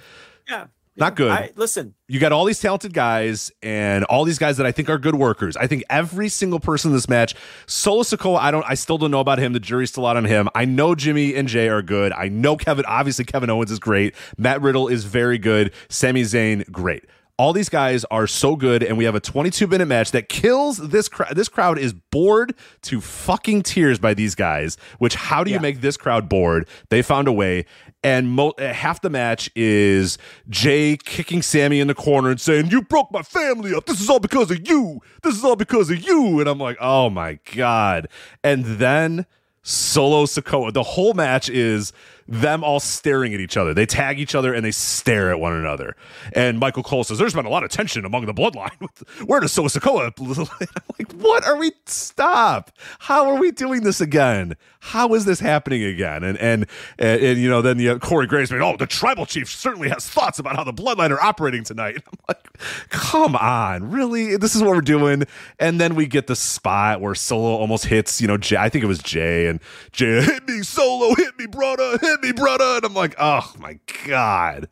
yeah, 0.49 0.67
Not 0.99 1.15
good. 1.17 1.31
I, 1.31 1.51
listen, 1.57 1.95
you 2.09 2.19
got 2.19 2.33
all 2.33 2.45
these 2.47 2.59
talented 2.61 2.95
guys 2.95 3.53
and 3.63 4.05
all 4.05 4.25
these 4.25 4.39
guys 4.39 4.57
that 4.57 4.65
I 4.67 4.73
think 4.73 4.89
are 4.89 4.99
good 4.99 5.15
workers. 5.15 5.57
I 5.57 5.67
think 5.67 5.85
every 5.91 6.29
single 6.29 6.59
person 6.61 6.91
in 6.91 6.95
this 6.97 7.09
match, 7.09 7.35
Solo 7.67 8.03
Sikoa, 8.03 8.39
I 8.39 8.51
don't 8.51 8.65
I 8.67 8.75
still 8.75 8.97
don't 8.99 9.11
know 9.11 9.21
about 9.21 9.39
him. 9.39 9.53
The 9.53 9.61
jury's 9.61 9.91
still 9.91 10.07
out 10.07 10.17
on 10.17 10.25
him. 10.25 10.49
I 10.55 10.65
know 10.65 10.95
Jimmy 10.95 11.35
and 11.35 11.49
Jay 11.49 11.69
are 11.69 11.83
good. 11.83 12.13
I 12.13 12.29
know 12.29 12.57
Kevin, 12.57 12.85
obviously 12.87 13.25
Kevin 13.27 13.51
Owens 13.51 13.71
is 13.71 13.79
great. 13.79 14.15
Matt 14.39 14.63
Riddle 14.63 14.89
is 14.89 15.05
very 15.05 15.39
good. 15.39 15.73
Sami 15.91 16.23
Zayn, 16.23 16.71
great. 16.71 17.05
All 17.39 17.53
these 17.53 17.69
guys 17.69 18.07
are 18.11 18.27
so 18.27 18.57
good, 18.57 18.83
and 18.83 18.97
we 18.97 19.05
have 19.05 19.15
a 19.15 19.21
22 19.21 19.67
minute 19.67 19.85
match 19.85 20.13
that 20.13 20.31
kills 20.31 20.79
this 20.79 21.07
crowd. 21.07 21.37
This 21.37 21.51
crowd 21.51 21.79
is 21.79 21.93
bored 21.93 22.55
to 22.85 23.03
fucking 23.03 23.61
tears 23.63 23.99
by 23.99 24.15
these 24.15 24.35
guys. 24.35 24.79
Which, 25.01 25.17
how 25.17 25.45
do 25.45 25.51
you 25.51 25.57
Yeah. 25.57 25.61
make 25.61 25.83
this 25.83 25.99
crowd 25.99 26.31
bored? 26.31 26.67
They 26.89 27.03
found 27.03 27.29
a 27.29 27.33
way, 27.33 27.67
and 28.07 28.31
mo- 28.31 28.53
uh, 28.53 28.73
half 28.73 29.01
the 29.01 29.11
match 29.11 29.51
is 29.57 30.17
Jay 30.49 30.97
kicking 30.97 31.43
Sammy 31.43 31.81
in 31.81 31.89
the 31.89 31.95
corner 31.95 32.31
and 32.31 32.41
saying, 32.41 32.69
"You 32.69 32.83
broke 32.83 33.11
my 33.11 33.23
family 33.23 33.75
up. 33.75 33.87
This 33.87 34.01
is 34.01 34.09
all 34.09 34.21
because 34.21 34.49
of 34.53 34.69
you. 34.69 35.01
This 35.25 35.35
is 35.35 35.43
all 35.43 35.57
because 35.57 35.91
of 35.91 36.01
you." 36.01 36.39
And 36.39 36.49
I'm 36.49 36.59
like, 36.59 36.77
"Oh 36.81 37.11
my 37.11 37.41
god!" 37.57 38.07
And 38.45 38.65
then 38.65 39.27
Solo 39.65 40.25
Sikoa. 40.25 40.73
The 40.73 40.85
whole 40.85 41.15
match 41.15 41.49
is 41.51 41.93
them 42.29 42.65
all 42.65 42.81
staring 42.81 43.35
at 43.35 43.41
each 43.41 43.57
other. 43.57 43.73
They 43.73 43.87
tag 43.87 44.19
each 44.19 44.35
other 44.35 44.53
and 44.53 44.65
they 44.65 44.71
stare 44.71 45.31
at 45.31 45.39
one 45.39 45.53
another. 45.53 45.97
And 46.33 46.59
Michael 46.59 46.83
Cole 46.83 47.05
says, 47.05 47.19
"There's 47.19 47.35
been 47.35 47.47
a 47.47 47.51
lot 47.51 47.65
of 47.65 47.71
tension 47.71 48.05
among 48.05 48.27
the 48.27 48.35
bloodline. 48.35 48.71
Where 49.27 49.41
does 49.41 49.53
Solo 49.53 49.69
Sikoa?" 49.69 50.13
I'm 50.19 50.85
like, 50.99 51.13
"What 51.13 51.47
are 51.47 51.57
we? 51.57 51.73
Stop! 51.87 52.73
How 53.01 53.29
are 53.29 53.39
we 53.39 53.51
doing 53.53 53.83
this 53.83 54.01
again? 54.01 54.57
How 54.81 55.15
is 55.15 55.25
this 55.25 55.41
happening 55.41 55.85
again?" 55.85 56.25
And 56.25 56.39
and 56.39 56.67
and, 56.99 57.23
and, 57.23 57.41
you 57.41 57.49
know, 57.49 57.63
then 57.63 57.79
have 57.81 58.01
Corey 58.01 58.27
Graves 58.27 58.51
made, 58.51 58.61
"Oh, 58.61 58.77
the 58.77 58.87
tribal 58.87 59.27
chief 59.27 59.49
certainly 59.49 59.89
has 59.89 60.09
thoughts 60.09 60.39
about 60.39 60.57
how 60.57 60.65
the 60.65 60.73
bloodline 60.73 61.11
are 61.11 61.23
operating 61.23 61.65
tonight." 61.65 62.03
I'm 62.07 62.19
like, 62.29 62.59
"Come 62.91 63.37
on, 63.37 63.91
really? 63.91 64.37
This 64.37 64.55
is 64.55 64.63
what 64.63 64.75
we're 64.75 64.81
doing?" 64.81 65.25
And 65.59 65.81
then 65.81 65.95
we 65.95 66.07
get 66.07 66.27
the 66.27 66.37
spot 66.37 67.01
where 67.01 67.15
Solo 67.15 67.57
almost 67.57 67.87
hits, 67.87 68.21
you 68.21 68.27
know, 68.27 68.37
Jay, 68.37 68.57
I 68.57 68.69
think 68.69 68.85
it 68.85 68.89
was 68.89 68.99
Jay, 68.99 69.47
and 69.47 69.61
Jay 69.93 70.23
hit 70.23 70.49
me, 70.49 70.63
Solo, 70.63 71.15
hit 71.15 71.39
me, 71.39 71.47
brother, 71.47 71.99
hit 71.99 72.16
me, 72.21 72.33
brother, 72.33 72.65
and 72.65 72.85
I'm 72.85 72.95
like, 72.95 73.15
"Oh 73.19 73.53
my 73.59 73.79
god." 74.07 74.69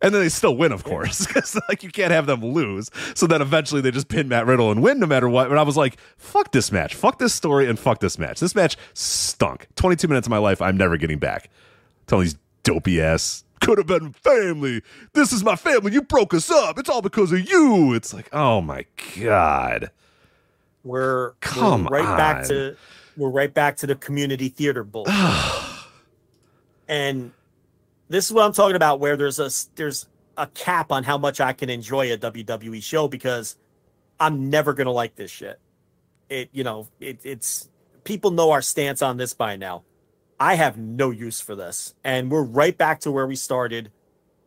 And 0.00 0.14
then 0.14 0.22
they 0.22 0.28
still 0.28 0.56
win, 0.56 0.70
of 0.70 0.84
course, 0.84 1.26
because 1.26 1.58
like 1.68 1.82
you 1.82 1.90
can't 1.90 2.12
have 2.12 2.26
them 2.26 2.44
lose. 2.44 2.90
So 3.14 3.26
then 3.26 3.42
eventually 3.42 3.80
they 3.80 3.90
just 3.90 4.08
pin 4.08 4.28
Matt 4.28 4.46
Riddle 4.46 4.70
and 4.70 4.82
win 4.82 5.00
no 5.00 5.06
matter 5.06 5.28
what. 5.28 5.48
But 5.48 5.58
I 5.58 5.62
was 5.62 5.76
like, 5.76 5.98
fuck 6.16 6.52
this 6.52 6.70
match, 6.70 6.94
fuck 6.94 7.18
this 7.18 7.34
story, 7.34 7.68
and 7.68 7.78
fuck 7.78 8.00
this 8.00 8.18
match. 8.18 8.40
This 8.40 8.54
match 8.54 8.76
stunk. 8.94 9.66
22 9.74 10.06
minutes 10.06 10.26
of 10.26 10.30
my 10.30 10.38
life 10.38 10.62
I'm 10.62 10.76
never 10.76 10.96
getting 10.96 11.18
back. 11.18 11.50
Telling 12.06 12.24
these 12.24 12.36
dopey 12.62 13.00
ass 13.00 13.44
could 13.60 13.78
have 13.78 13.88
been 13.88 14.12
family. 14.12 14.82
This 15.14 15.32
is 15.32 15.42
my 15.42 15.56
family. 15.56 15.92
You 15.92 16.02
broke 16.02 16.32
us 16.32 16.48
up. 16.48 16.78
It's 16.78 16.88
all 16.88 17.02
because 17.02 17.32
of 17.32 17.48
you. 17.48 17.92
It's 17.94 18.14
like, 18.14 18.28
oh 18.32 18.60
my 18.60 18.84
god. 19.20 19.90
We're, 20.84 21.32
Come 21.40 21.84
we're 21.84 22.02
right 22.02 22.16
back 22.16 22.46
to 22.46 22.76
we're 23.16 23.30
right 23.30 23.52
back 23.52 23.76
to 23.78 23.86
the 23.88 23.96
community 23.96 24.48
theater 24.48 24.84
bullshit. 24.84 25.12
and 26.88 27.32
this 28.08 28.26
is 28.26 28.32
what 28.32 28.44
I'm 28.44 28.52
talking 28.52 28.76
about, 28.76 29.00
where 29.00 29.16
there's 29.16 29.38
a 29.38 29.50
there's 29.76 30.08
a 30.36 30.46
cap 30.46 30.90
on 30.90 31.04
how 31.04 31.18
much 31.18 31.40
I 31.40 31.52
can 31.52 31.68
enjoy 31.68 32.12
a 32.12 32.18
WWE 32.18 32.82
show 32.82 33.08
because 33.08 33.56
I'm 34.18 34.50
never 34.50 34.72
gonna 34.72 34.92
like 34.92 35.14
this 35.14 35.30
shit. 35.30 35.60
It 36.28 36.48
you 36.52 36.64
know 36.64 36.88
it, 37.00 37.20
it's 37.24 37.68
people 38.04 38.30
know 38.30 38.50
our 38.50 38.62
stance 38.62 39.02
on 39.02 39.16
this 39.16 39.34
by 39.34 39.56
now. 39.56 39.84
I 40.40 40.54
have 40.54 40.78
no 40.78 41.10
use 41.10 41.40
for 41.40 41.54
this, 41.54 41.94
and 42.04 42.30
we're 42.30 42.42
right 42.42 42.76
back 42.76 43.00
to 43.00 43.10
where 43.10 43.26
we 43.26 43.36
started 43.36 43.90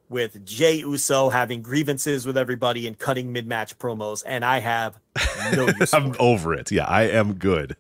with 0.10 0.46
Jay 0.46 0.76
Uso 0.76 1.30
having 1.30 1.62
grievances 1.62 2.26
with 2.26 2.38
everybody 2.38 2.86
and 2.86 3.00
cutting 3.00 3.32
mid 3.32 3.48
match 3.48 3.78
promos, 3.78 4.24
and 4.26 4.44
I 4.44 4.60
have 4.60 5.00
no 5.54 5.68
use. 5.80 5.94
I'm 5.94 6.16
over 6.20 6.54
it. 6.54 6.72
Yeah, 6.72 6.86
I 6.86 7.04
am 7.04 7.34
good. 7.34 7.76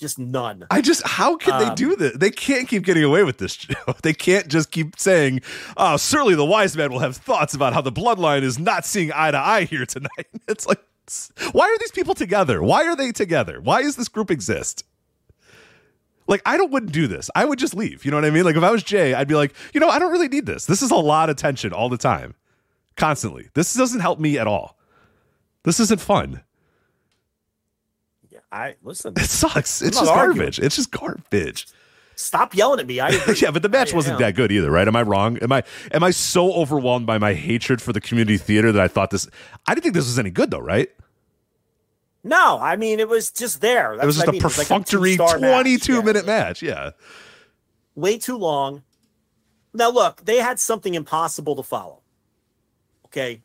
Just 0.00 0.18
none. 0.18 0.66
I 0.70 0.80
just 0.80 1.06
how 1.06 1.36
can 1.36 1.58
they 1.60 1.66
Um, 1.66 1.74
do 1.76 1.94
this? 1.94 2.16
They 2.16 2.30
can't 2.30 2.66
keep 2.66 2.82
getting 2.84 3.04
away 3.04 3.22
with 3.22 3.38
this. 3.38 3.54
Joe. 3.56 3.74
They 4.02 4.12
can't 4.14 4.48
just 4.48 4.70
keep 4.72 4.98
saying, 4.98 5.42
"Oh, 5.76 5.96
certainly 5.96 6.34
the 6.34 6.44
wise 6.44 6.76
man 6.76 6.90
will 6.90 6.98
have 6.98 7.16
thoughts 7.16 7.54
about 7.54 7.72
how 7.74 7.80
the 7.82 7.92
bloodline 7.92 8.42
is 8.42 8.58
not 8.58 8.84
seeing 8.84 9.12
eye 9.14 9.30
to 9.30 9.38
eye 9.38 9.64
here 9.64 9.86
tonight." 9.86 10.26
It's 10.48 10.66
like, 10.66 10.80
why 11.52 11.66
are 11.68 11.78
these 11.78 11.92
people 11.92 12.14
together? 12.14 12.62
Why 12.62 12.84
are 12.86 12.96
they 12.96 13.12
together? 13.12 13.60
Why 13.60 13.82
does 13.82 13.96
this 13.96 14.08
group 14.08 14.30
exist? 14.30 14.84
Like, 16.26 16.42
I 16.46 16.56
don't 16.56 16.70
wouldn't 16.70 16.92
do 16.92 17.06
this. 17.08 17.28
I 17.34 17.44
would 17.44 17.58
just 17.58 17.74
leave. 17.74 18.04
You 18.04 18.10
know 18.12 18.16
what 18.16 18.24
I 18.24 18.30
mean? 18.30 18.44
Like, 18.44 18.54
if 18.56 18.62
I 18.62 18.70
was 18.70 18.82
Jay, 18.84 19.14
I'd 19.14 19.26
be 19.26 19.34
like, 19.34 19.52
you 19.74 19.80
know, 19.80 19.88
I 19.88 19.98
don't 19.98 20.12
really 20.12 20.28
need 20.28 20.46
this. 20.46 20.64
This 20.66 20.80
is 20.82 20.92
a 20.92 20.96
lot 20.96 21.28
of 21.28 21.34
tension 21.36 21.72
all 21.72 21.88
the 21.88 21.96
time, 21.98 22.34
constantly. 22.96 23.48
This 23.54 23.74
doesn't 23.74 23.98
help 24.00 24.20
me 24.20 24.38
at 24.38 24.46
all. 24.46 24.76
This 25.64 25.80
isn't 25.80 26.00
fun. 26.00 26.42
I 28.52 28.74
listen. 28.82 29.14
It 29.16 29.20
sucks. 29.26 29.80
I'm 29.82 29.88
It's 29.88 29.98
just 29.98 30.10
arguing. 30.10 30.36
garbage. 30.38 30.58
It's 30.58 30.76
just 30.76 30.90
garbage. 30.90 31.66
Stop 32.16 32.54
yelling 32.54 32.80
at 32.80 32.86
me. 32.86 33.00
I 33.00 33.08
yeah, 33.36 33.50
but 33.50 33.62
the 33.62 33.68
match 33.68 33.92
I- 33.92 33.96
wasn't 33.96 34.18
know. 34.18 34.26
that 34.26 34.34
good 34.34 34.52
either, 34.52 34.70
right? 34.70 34.86
Am 34.86 34.94
I 34.96 35.02
wrong? 35.02 35.38
Am 35.38 35.52
I 35.52 35.62
am 35.92 36.02
I 36.02 36.10
so 36.10 36.52
overwhelmed 36.52 37.06
by 37.06 37.16
my 37.18 37.32
hatred 37.34 37.80
for 37.80 37.92
the 37.92 38.00
community 38.00 38.36
theater 38.36 38.72
that 38.72 38.82
I 38.82 38.88
thought 38.88 39.10
this? 39.10 39.28
I 39.66 39.74
didn't 39.74 39.84
think 39.84 39.94
this 39.94 40.06
was 40.06 40.18
any 40.18 40.30
good 40.30 40.50
though, 40.50 40.58
right? 40.58 40.90
No, 42.22 42.58
I 42.60 42.76
mean 42.76 43.00
it 43.00 43.08
was 43.08 43.30
just 43.30 43.60
there. 43.62 43.94
it 43.94 44.04
was 44.04 44.16
just 44.16 44.26
I 44.28 44.30
a 44.30 44.32
mean. 44.32 44.40
It 44.42 44.44
was 44.44 44.58
like 44.58 44.66
perfunctory 44.68 45.16
two-star 45.16 45.38
match. 45.38 45.52
twenty-two 45.54 45.94
Yeah. 45.94 46.02
minute 46.02 46.26
match. 46.26 46.60
Yeah, 46.62 46.90
way 47.94 48.18
too 48.18 48.36
long. 48.36 48.82
Now 49.72 49.90
look, 49.90 50.24
they 50.24 50.36
had 50.38 50.58
something 50.60 50.94
impossible 50.94 51.56
to 51.56 51.62
follow. 51.62 52.00
Okay. 53.06 53.40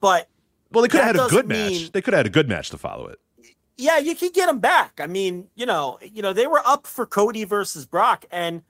But 0.00 0.28
well, 0.72 0.82
they 0.82 0.88
could 0.88 1.00
have 1.00 1.16
had 1.16 1.26
a 1.26 1.28
good 1.28 1.46
match. 1.48 1.70
mean- 1.72 1.90
They 1.92 2.00
could 2.00 2.14
have 2.14 2.20
had 2.20 2.26
a 2.26 2.30
good 2.30 2.48
match 2.48 2.70
to 2.70 2.78
follow 2.78 3.08
it. 3.08 3.18
Yeah, 3.80 3.98
you 3.98 4.14
could 4.14 4.32
get 4.32 4.46
them 4.46 4.60
back. 4.60 5.00
I 5.00 5.06
mean, 5.06 5.48
you 5.54 5.66
know, 5.66 5.98
you 6.02 6.22
know, 6.22 6.32
they 6.32 6.46
were 6.46 6.62
up 6.66 6.86
for 6.86 7.06
Cody 7.06 7.44
versus 7.44 7.86
Brock, 7.86 8.24
and 8.30 8.62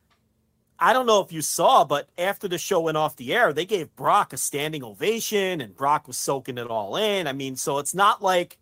I 0.78 0.92
don't 0.92 1.06
know 1.06 1.20
if 1.20 1.32
you 1.32 1.42
saw, 1.42 1.84
but 1.84 2.08
after 2.16 2.48
the 2.48 2.56
show 2.56 2.80
went 2.80 2.96
off 2.96 3.16
the 3.16 3.34
air, 3.34 3.52
they 3.52 3.66
gave 3.66 3.94
Brock 3.96 4.32
a 4.32 4.36
standing 4.36 4.82
ovation, 4.82 5.60
and 5.60 5.76
Brock 5.76 6.06
was 6.06 6.16
soaking 6.16 6.56
it 6.56 6.68
all 6.68 6.96
in. 6.96 7.26
I 7.26 7.32
mean, 7.32 7.56
so 7.56 7.78
it's 7.78 7.94
not 7.94 8.22
like 8.22 8.56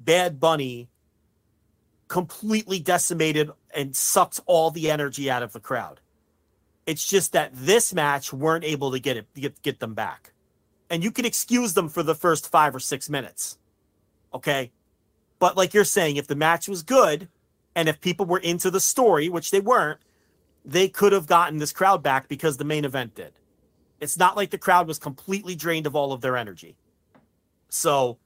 Bad 0.00 0.40
Bunny 0.40 0.88
completely 2.08 2.80
decimated 2.80 3.50
and 3.74 3.94
sucked 3.94 4.40
all 4.46 4.70
the 4.70 4.90
energy 4.90 5.30
out 5.30 5.42
of 5.42 5.52
the 5.52 5.60
crowd. 5.60 6.00
It's 6.86 7.06
just 7.06 7.32
that 7.32 7.50
this 7.54 7.94
match 7.94 8.32
weren't 8.32 8.64
able 8.64 8.90
to 8.92 8.98
get 8.98 9.16
it 9.16 9.26
get 9.34 9.62
get 9.62 9.80
them 9.80 9.94
back. 9.94 10.32
And 10.90 11.02
you 11.02 11.10
can 11.10 11.24
excuse 11.24 11.74
them 11.74 11.88
for 11.88 12.02
the 12.02 12.14
first 12.14 12.50
5 12.50 12.76
or 12.76 12.80
6 12.80 13.10
minutes. 13.10 13.58
Okay? 14.34 14.70
But 15.44 15.58
like 15.58 15.74
you're 15.74 15.84
saying 15.84 16.16
if 16.16 16.26
the 16.26 16.34
match 16.34 16.68
was 16.70 16.82
good 16.82 17.28
and 17.74 17.86
if 17.86 18.00
people 18.00 18.24
were 18.24 18.38
into 18.38 18.70
the 18.70 18.80
story, 18.80 19.28
which 19.28 19.50
they 19.50 19.60
weren't, 19.60 20.00
they 20.64 20.88
could 20.88 21.12
have 21.12 21.26
gotten 21.26 21.58
this 21.58 21.70
crowd 21.70 22.02
back 22.02 22.28
because 22.28 22.56
the 22.56 22.64
main 22.64 22.86
event 22.86 23.14
did. 23.14 23.34
It's 24.00 24.16
not 24.16 24.38
like 24.38 24.48
the 24.48 24.56
crowd 24.56 24.88
was 24.88 24.98
completely 24.98 25.54
drained 25.54 25.86
of 25.86 25.94
all 25.94 26.14
of 26.14 26.22
their 26.22 26.38
energy. 26.38 26.76
So 27.68 28.16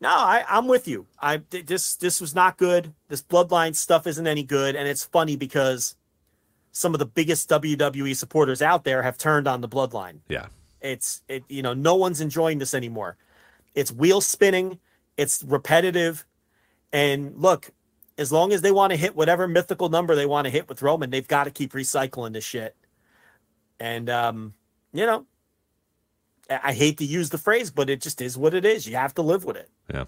no, 0.00 0.10
I, 0.10 0.44
I'm 0.48 0.68
with 0.68 0.86
you. 0.86 1.08
I 1.18 1.42
this 1.50 1.96
this 1.96 2.20
was 2.20 2.36
not 2.36 2.56
good. 2.56 2.94
This 3.08 3.20
bloodline 3.20 3.74
stuff 3.74 4.06
isn't 4.06 4.28
any 4.28 4.44
good, 4.44 4.76
and 4.76 4.86
it's 4.86 5.04
funny 5.04 5.34
because 5.34 5.96
some 6.70 6.94
of 6.94 7.00
the 7.00 7.06
biggest 7.06 7.50
WWE 7.50 8.14
supporters 8.14 8.62
out 8.62 8.84
there 8.84 9.02
have 9.02 9.18
turned 9.18 9.48
on 9.48 9.60
the 9.60 9.68
bloodline. 9.68 10.20
Yeah, 10.28 10.46
It's 10.80 11.22
it 11.26 11.42
you 11.48 11.62
know 11.62 11.74
no 11.74 11.96
one's 11.96 12.20
enjoying 12.20 12.58
this 12.58 12.74
anymore. 12.74 13.16
It's 13.74 13.90
wheel 13.90 14.20
spinning. 14.20 14.78
It's 15.16 15.42
repetitive, 15.42 16.24
and 16.92 17.36
look, 17.36 17.70
as 18.18 18.32
long 18.32 18.52
as 18.52 18.62
they 18.62 18.72
want 18.72 18.92
to 18.92 18.96
hit 18.96 19.16
whatever 19.16 19.46
mythical 19.48 19.88
number 19.88 20.14
they 20.14 20.26
want 20.26 20.46
to 20.46 20.50
hit 20.50 20.68
with 20.68 20.82
Roman, 20.82 21.10
they've 21.10 21.26
got 21.26 21.44
to 21.44 21.50
keep 21.50 21.72
recycling 21.72 22.32
this 22.32 22.44
shit. 22.44 22.76
And 23.80 24.08
um, 24.08 24.54
you 24.92 25.06
know, 25.06 25.26
I 26.48 26.72
hate 26.72 26.98
to 26.98 27.04
use 27.04 27.30
the 27.30 27.38
phrase, 27.38 27.70
but 27.70 27.90
it 27.90 28.00
just 28.00 28.20
is 28.20 28.36
what 28.36 28.54
it 28.54 28.64
is. 28.64 28.86
You 28.86 28.96
have 28.96 29.14
to 29.14 29.22
live 29.22 29.44
with 29.44 29.56
it. 29.56 29.70
yeah. 29.92 30.04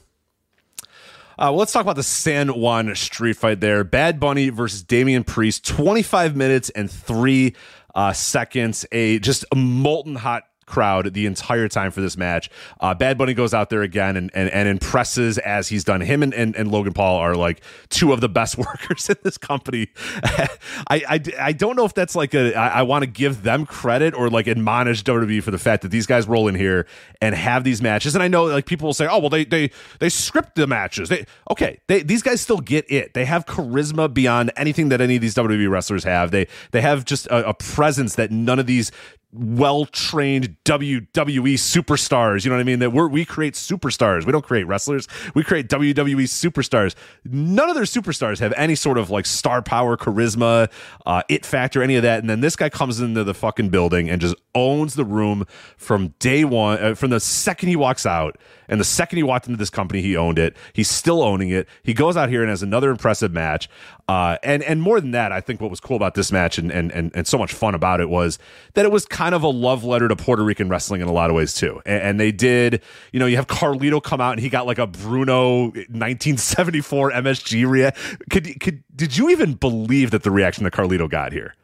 Uh, 1.36 1.50
well, 1.50 1.56
let's 1.56 1.72
talk 1.72 1.82
about 1.82 1.96
the 1.96 2.02
San 2.04 2.48
Juan 2.48 2.94
street 2.94 3.36
fight 3.36 3.60
there. 3.60 3.82
Bad 3.82 4.20
Bunny 4.20 4.50
versus 4.50 4.84
Damian 4.84 5.24
Priest, 5.24 5.66
25 5.66 6.36
minutes 6.36 6.70
and 6.70 6.88
three 6.88 7.56
uh, 7.92 8.12
seconds. 8.12 8.86
A 8.92 9.18
just 9.18 9.44
a 9.50 9.56
molten 9.56 10.14
hot 10.14 10.44
crowd 10.66 11.14
the 11.14 11.26
entire 11.26 11.68
time 11.68 11.90
for 11.90 12.00
this 12.00 12.16
match. 12.16 12.50
Uh, 12.80 12.94
Bad 12.94 13.18
Bunny 13.18 13.34
goes 13.34 13.54
out 13.54 13.70
there 13.70 13.82
again 13.82 14.16
and, 14.16 14.30
and, 14.34 14.50
and 14.50 14.68
impresses 14.68 15.38
as 15.38 15.68
he's 15.68 15.84
done. 15.84 16.00
Him 16.00 16.22
and, 16.22 16.34
and, 16.34 16.56
and 16.56 16.70
Logan 16.70 16.92
Paul 16.92 17.18
are 17.18 17.34
like 17.34 17.62
two 17.88 18.12
of 18.12 18.20
the 18.20 18.28
best 18.28 18.58
workers 18.58 19.08
in 19.08 19.16
this 19.22 19.38
company. 19.38 19.88
I, 20.24 20.48
I, 20.90 21.20
I 21.40 21.52
don't 21.52 21.76
know 21.76 21.84
if 21.84 21.94
that's 21.94 22.16
like 22.16 22.34
a, 22.34 22.54
I, 22.54 22.80
I 22.80 22.82
want 22.82 23.02
to 23.02 23.06
give 23.06 23.42
them 23.42 23.66
credit 23.66 24.14
or 24.14 24.30
like 24.30 24.48
admonish 24.48 25.02
WWE 25.04 25.42
for 25.42 25.50
the 25.50 25.58
fact 25.58 25.82
that 25.82 25.88
these 25.88 26.06
guys 26.06 26.26
roll 26.26 26.48
in 26.48 26.54
here 26.54 26.86
and 27.20 27.34
have 27.34 27.64
these 27.64 27.82
matches. 27.82 28.14
And 28.14 28.22
I 28.22 28.28
know 28.28 28.44
like 28.44 28.66
people 28.66 28.86
will 28.86 28.94
say, 28.94 29.06
oh, 29.06 29.18
well, 29.18 29.30
they, 29.30 29.44
they, 29.44 29.70
they 30.00 30.08
script 30.08 30.54
the 30.54 30.66
matches. 30.66 31.08
They, 31.08 31.26
okay. 31.50 31.80
They, 31.86 32.02
these 32.02 32.22
guys 32.22 32.40
still 32.40 32.60
get 32.60 32.90
it. 32.90 33.14
They 33.14 33.24
have 33.24 33.46
charisma 33.46 34.12
beyond 34.12 34.52
anything 34.56 34.88
that 34.90 35.00
any 35.00 35.16
of 35.16 35.22
these 35.22 35.34
WWE 35.34 35.70
wrestlers 35.70 36.04
have. 36.04 36.30
They, 36.30 36.46
they 36.70 36.80
have 36.80 37.04
just 37.04 37.26
a, 37.26 37.50
a 37.50 37.54
presence 37.54 38.14
that 38.16 38.30
none 38.30 38.58
of 38.58 38.66
these 38.66 38.90
well 39.34 39.84
trained 39.86 40.56
WWE 40.64 41.54
superstars. 41.54 42.44
You 42.44 42.50
know 42.50 42.56
what 42.56 42.60
I 42.60 42.64
mean? 42.64 42.78
That 42.78 42.92
we're, 42.92 43.08
we 43.08 43.24
create 43.24 43.54
superstars. 43.54 44.24
We 44.24 44.32
don't 44.32 44.44
create 44.44 44.64
wrestlers. 44.64 45.08
We 45.34 45.42
create 45.42 45.68
WWE 45.68 46.24
superstars. 46.24 46.94
None 47.24 47.68
of 47.68 47.74
their 47.74 47.84
superstars 47.84 48.38
have 48.38 48.52
any 48.56 48.76
sort 48.76 48.96
of 48.96 49.10
like 49.10 49.26
star 49.26 49.60
power, 49.60 49.96
charisma, 49.96 50.70
uh, 51.04 51.22
it 51.28 51.44
factor, 51.44 51.82
any 51.82 51.96
of 51.96 52.02
that. 52.04 52.20
And 52.20 52.30
then 52.30 52.40
this 52.40 52.54
guy 52.54 52.68
comes 52.68 53.00
into 53.00 53.24
the 53.24 53.34
fucking 53.34 53.70
building 53.70 54.08
and 54.08 54.20
just 54.20 54.36
owns 54.54 54.94
the 54.94 55.04
room 55.04 55.44
from 55.76 56.14
day 56.20 56.44
one, 56.44 56.82
uh, 56.82 56.94
from 56.94 57.10
the 57.10 57.20
second 57.20 57.68
he 57.68 57.76
walks 57.76 58.06
out. 58.06 58.38
And 58.68 58.80
the 58.80 58.84
second 58.84 59.16
he 59.16 59.22
walked 59.22 59.46
into 59.46 59.56
this 59.56 59.70
company, 59.70 60.02
he 60.02 60.16
owned 60.16 60.38
it. 60.38 60.56
He's 60.72 60.88
still 60.90 61.22
owning 61.22 61.50
it. 61.50 61.68
He 61.82 61.94
goes 61.94 62.16
out 62.16 62.28
here 62.28 62.42
and 62.42 62.50
has 62.50 62.62
another 62.62 62.90
impressive 62.90 63.32
match. 63.32 63.68
Uh, 64.08 64.36
and 64.42 64.62
and 64.62 64.82
more 64.82 65.00
than 65.00 65.12
that, 65.12 65.32
I 65.32 65.40
think 65.40 65.60
what 65.60 65.70
was 65.70 65.80
cool 65.80 65.96
about 65.96 66.14
this 66.14 66.30
match 66.30 66.58
and, 66.58 66.70
and 66.70 66.92
and 66.92 67.10
and 67.14 67.26
so 67.26 67.38
much 67.38 67.54
fun 67.54 67.74
about 67.74 68.00
it 68.00 68.10
was 68.10 68.38
that 68.74 68.84
it 68.84 68.92
was 68.92 69.06
kind 69.06 69.34
of 69.34 69.42
a 69.42 69.48
love 69.48 69.84
letter 69.84 70.08
to 70.08 70.16
Puerto 70.16 70.42
Rican 70.42 70.68
wrestling 70.68 71.00
in 71.00 71.08
a 71.08 71.12
lot 71.12 71.30
of 71.30 71.36
ways 71.36 71.54
too. 71.54 71.80
And, 71.86 72.02
and 72.02 72.20
they 72.20 72.30
did, 72.30 72.82
you 73.12 73.20
know, 73.20 73.26
you 73.26 73.36
have 73.36 73.46
Carlito 73.46 74.02
come 74.02 74.20
out 74.20 74.32
and 74.32 74.40
he 74.40 74.50
got 74.50 74.66
like 74.66 74.78
a 74.78 74.86
Bruno 74.86 75.64
1974 75.64 77.12
MSG 77.12 77.68
react. 77.68 77.98
Could 78.30 78.60
could 78.60 78.84
did 78.94 79.16
you 79.16 79.30
even 79.30 79.54
believe 79.54 80.10
that 80.10 80.22
the 80.22 80.30
reaction 80.30 80.64
that 80.64 80.72
Carlito 80.74 81.08
got 81.08 81.32
here? 81.32 81.54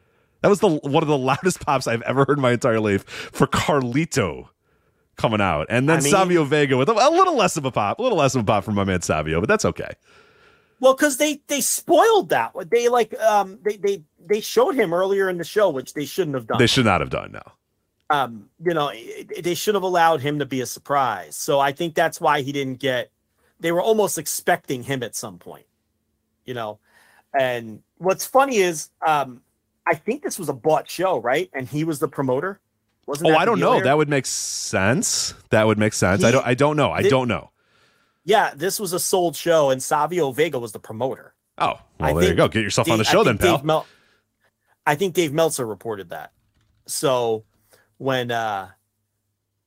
That 0.42 0.48
was 0.48 0.60
the 0.60 0.68
one 0.68 1.02
of 1.02 1.08
the 1.08 1.18
loudest 1.18 1.60
pops 1.60 1.86
I've 1.86 2.02
ever 2.02 2.24
heard 2.24 2.38
in 2.38 2.42
my 2.42 2.52
entire 2.52 2.80
life 2.80 3.06
for 3.06 3.46
Carlito 3.46 4.48
coming 5.20 5.40
out. 5.40 5.66
And 5.68 5.88
then 5.88 5.98
I 5.98 6.00
mean- 6.00 6.10
Savio 6.10 6.44
Vega 6.44 6.76
with 6.76 6.88
a, 6.88 6.92
a 6.92 7.10
little 7.10 7.36
less 7.36 7.56
of 7.56 7.64
a 7.64 7.70
pop, 7.70 7.98
a 7.98 8.02
little 8.02 8.18
less 8.18 8.34
of 8.34 8.42
a 8.42 8.44
pop 8.44 8.64
from 8.64 8.74
my 8.74 8.84
man 8.84 9.02
Savio, 9.02 9.40
but 9.40 9.48
that's 9.48 9.64
okay. 9.64 9.92
Well, 10.80 10.94
because 10.94 11.18
they 11.18 11.42
they 11.46 11.60
spoiled 11.60 12.30
that. 12.30 12.52
They 12.70 12.88
like 12.88 13.18
um 13.20 13.58
they 13.62 13.76
they 13.76 14.02
they 14.18 14.40
showed 14.40 14.74
him 14.74 14.94
earlier 14.94 15.28
in 15.28 15.36
the 15.36 15.44
show, 15.44 15.68
which 15.68 15.92
they 15.92 16.06
shouldn't 16.06 16.34
have 16.34 16.46
done. 16.46 16.58
They 16.58 16.66
should 16.66 16.86
not 16.86 17.00
have 17.02 17.10
done 17.10 17.32
no. 17.32 17.42
um 18.08 18.48
you 18.64 18.72
know 18.72 18.90
they 19.42 19.54
should 19.54 19.74
have 19.74 19.82
allowed 19.84 20.22
him 20.22 20.38
to 20.38 20.46
be 20.46 20.62
a 20.62 20.66
surprise. 20.66 21.36
So 21.36 21.60
I 21.60 21.72
think 21.72 21.94
that's 21.94 22.18
why 22.20 22.40
he 22.40 22.50
didn't 22.52 22.80
get. 22.80 23.10
They 23.60 23.72
were 23.72 23.82
almost 23.82 24.16
expecting 24.16 24.82
him 24.82 25.02
at 25.02 25.14
some 25.14 25.38
point, 25.38 25.66
you 26.46 26.54
know. 26.54 26.78
And 27.38 27.82
what's 27.98 28.24
funny 28.24 28.56
is 28.56 28.88
um 29.06 29.42
I 29.86 29.94
think 29.94 30.22
this 30.22 30.38
was 30.38 30.48
a 30.48 30.54
bought 30.54 30.88
show, 30.90 31.18
right? 31.18 31.50
And 31.52 31.68
he 31.68 31.84
was 31.84 31.98
the 31.98 32.08
promoter. 32.08 32.58
Wasn't 33.10 33.28
Oh, 33.28 33.34
I 33.34 33.44
don't 33.44 33.58
know. 33.58 33.80
That 33.80 33.96
would 33.96 34.08
make 34.08 34.24
sense. 34.24 35.34
That 35.50 35.66
would 35.66 35.78
make 35.78 35.94
sense. 35.94 36.22
I 36.22 36.30
don't. 36.30 36.46
I 36.46 36.54
don't 36.54 36.76
know. 36.76 36.92
I 36.92 37.02
thi- 37.02 37.08
don't 37.08 37.26
know. 37.26 37.50
Yeah, 38.22 38.52
this 38.54 38.78
was 38.78 38.92
a 38.92 39.00
sold 39.00 39.34
show, 39.34 39.70
and 39.70 39.82
Savio 39.82 40.30
Vega 40.30 40.60
was 40.60 40.70
the 40.70 40.78
promoter. 40.78 41.34
Oh, 41.58 41.80
I 41.98 42.12
well, 42.12 42.20
there 42.20 42.30
you 42.30 42.36
go. 42.36 42.46
Get 42.46 42.62
yourself 42.62 42.88
on 42.88 42.98
the 42.98 43.04
show 43.04 43.24
then, 43.24 43.36
think 43.36 43.50
Dave 43.50 43.58
pal. 43.58 43.64
Mel- 43.64 43.86
I 44.86 44.94
think 44.94 45.14
Dave 45.14 45.32
Meltzer 45.32 45.66
reported 45.66 46.10
that. 46.10 46.30
So 46.86 47.42
when 47.98 48.30
uh 48.30 48.68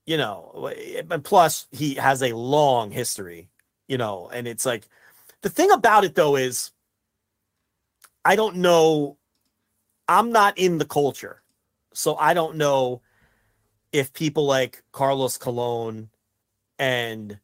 you 0.06 0.16
know, 0.16 0.72
and 1.12 1.22
plus 1.22 1.68
he 1.72 1.96
has 1.96 2.24
a 2.24 2.32
long 2.32 2.92
history, 2.92 3.50
you 3.90 3.98
know, 3.98 4.30
and 4.34 4.48
it's 4.48 4.66
like 4.66 4.88
the 5.42 5.50
thing 5.50 5.70
about 5.72 6.06
it 6.06 6.16
though 6.16 6.38
is 6.38 6.72
I 8.24 8.38
don't 8.38 8.56
know 8.58 9.18
I'm 10.08 10.32
not 10.32 10.58
in 10.58 10.78
the 10.78 10.86
culture. 10.86 11.42
So 11.94 12.16
I 12.16 12.34
don't 12.34 12.56
know 12.56 13.02
if 13.94 14.12
people 14.12 14.46
like 14.46 14.84
Carlos 14.92 15.38
Colon 15.38 16.10
and 16.78 17.40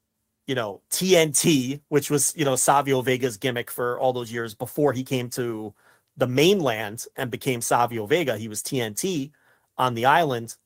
you 0.47 0.55
know 0.55 0.81
TNT, 0.91 1.79
which 1.87 2.09
was 2.09 2.33
you 2.35 2.43
know 2.43 2.57
Savio 2.57 3.01
Vega's 3.01 3.37
gimmick 3.37 3.71
for 3.71 3.97
all 3.99 4.11
those 4.11 4.31
years 4.31 4.53
before 4.55 4.91
he 4.91 5.03
came 5.03 5.29
to 5.29 5.73
the 6.17 6.27
mainland 6.27 7.05
and 7.15 7.31
became 7.31 7.61
Savio 7.61 8.05
Vega. 8.05 8.35
He 8.37 8.49
was 8.49 8.61
TNT 8.61 9.31
on 9.77 9.93
the 9.93 10.05
island. 10.05 10.57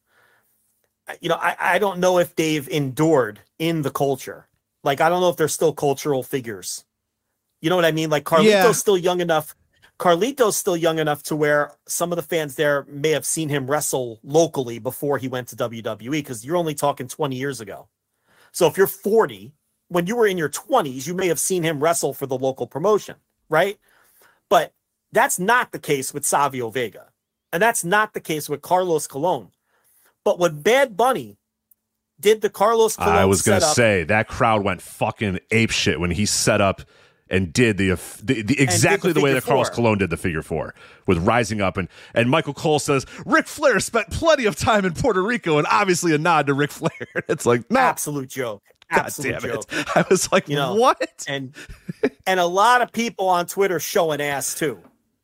You 1.20 1.30
know, 1.30 1.36
I, 1.36 1.56
I 1.60 1.80
don't 1.80 2.00
know 2.00 2.18
if 2.18 2.34
they've 2.36 2.68
endured 2.70 3.42
in 3.60 3.82
the 3.82 3.92
culture. 3.92 4.48
Like, 4.86 5.02
I 5.02 5.10
don't 5.10 5.22
know 5.22 5.30
if 5.30 5.36
they're 5.38 5.48
still 5.50 5.74
cultural 5.74 6.24
figures. 6.24 6.86
You 7.62 7.70
know 7.70 7.76
what 7.76 7.86
I 7.86 7.92
mean? 7.92 8.10
Like 8.10 8.24
Carlito's 8.24 8.46
Yeah. 8.48 8.72
still 8.72 8.98
young 8.98 9.20
enough. 9.22 9.54
Carlito's 10.00 10.58
still 10.58 10.76
young 10.76 11.00
enough 11.00 11.24
to 11.24 11.36
where 11.36 11.72
some 11.88 12.12
of 12.12 12.16
the 12.16 12.24
fans 12.24 12.56
there 12.56 12.86
may 12.90 13.12
have 13.12 13.26
seen 13.26 13.50
him 13.50 13.70
wrestle 13.70 14.20
locally 14.24 14.80
before 14.80 15.18
he 15.18 15.28
went 15.28 15.48
to 15.50 15.56
WWE 15.56 16.12
because 16.12 16.46
you're 16.46 16.58
only 16.58 16.74
talking 16.74 17.08
20 17.08 17.36
years 17.36 17.62
ago. 17.62 17.88
So 18.52 18.68
if 18.68 18.78
you're 18.78 18.88
40, 18.88 19.54
when 19.88 20.08
you 20.08 20.16
were 20.16 20.28
in 20.28 20.38
your 20.38 20.50
20s, 20.50 21.08
you 21.08 21.14
may 21.14 21.28
have 21.28 21.40
seen 21.40 21.64
him 21.64 21.82
wrestle 21.82 22.14
for 22.14 22.26
the 22.26 22.38
local 22.38 22.68
promotion, 22.68 23.16
right? 23.50 23.78
But 24.50 24.74
that's 25.12 25.40
not 25.40 25.72
the 25.72 25.80
case 25.80 26.14
with 26.14 26.26
Savio 26.26 26.70
Vega. 26.70 27.10
And 27.52 27.62
that's 27.62 27.84
not 27.84 28.14
the 28.14 28.20
case 28.20 28.50
with 28.50 28.62
Carlos 28.62 29.06
Colon. 29.06 29.52
But 30.24 30.40
when 30.40 30.62
Bad 30.62 30.98
Bunny 30.98 31.38
did 32.20 32.42
the 32.42 32.50
Carlos 32.50 32.96
Colon 32.96 33.16
I 33.16 33.26
was 33.26 33.42
gonna 33.42 33.62
say 33.62 34.04
that 34.06 34.28
crowd 34.28 34.64
went 34.64 34.82
fucking 34.82 35.40
ape 35.52 35.72
shit 35.72 36.00
when 36.00 36.12
he 36.12 36.26
set 36.26 36.62
up 36.62 36.82
and 37.30 37.52
did 37.52 37.78
the 37.78 37.90
the, 38.22 38.42
the 38.42 38.60
exactly 38.60 39.12
the, 39.12 39.22
way 39.22 39.30
figure 39.30 39.42
that 39.42 39.48
Carlos. 39.48 39.70
Colon 39.70 39.98
did 39.98 40.10
the 40.10 40.18
figure 40.18 40.42
four 40.42 40.74
with 41.08 41.18
rising 41.20 41.62
up 41.62 41.78
and 41.78 41.88
and 42.14 42.30
Michael 42.30 42.54
Cole 42.54 42.80
says 42.80 43.06
Ric 43.26 43.48
Flair 43.48 43.80
spent 43.80 44.10
plenty 44.12 44.46
of 44.46 44.56
time 44.56 44.86
in 44.86 44.94
Puerto 44.94 45.22
Rico 45.22 45.58
and 45.58 45.68
obviously 45.70 46.14
a 46.14 46.18
nod 46.18 46.48
to 46.48 46.54
Ric 46.54 46.72
Flair. 46.72 46.92
It's 47.28 47.46
like 47.46 47.70
no, 47.72 47.80
absolute 47.80 48.30
joke. 48.30 48.64
God 48.92 49.12
damn 49.20 49.42
joke. 49.42 49.66
it! 49.72 49.88
I 49.96 50.06
was 50.10 50.32
like, 50.32 50.48
You 50.50 50.56
know, 50.58 50.76
what? 50.76 51.26
And 51.28 51.56
and 52.28 52.40
a 52.40 52.46
lot 52.46 52.82
of 52.82 52.92
people 52.92 53.28
on 53.30 53.48
Twitter 53.48 53.80
showing 53.80 54.22
ass 54.22 54.56
too 54.56 54.80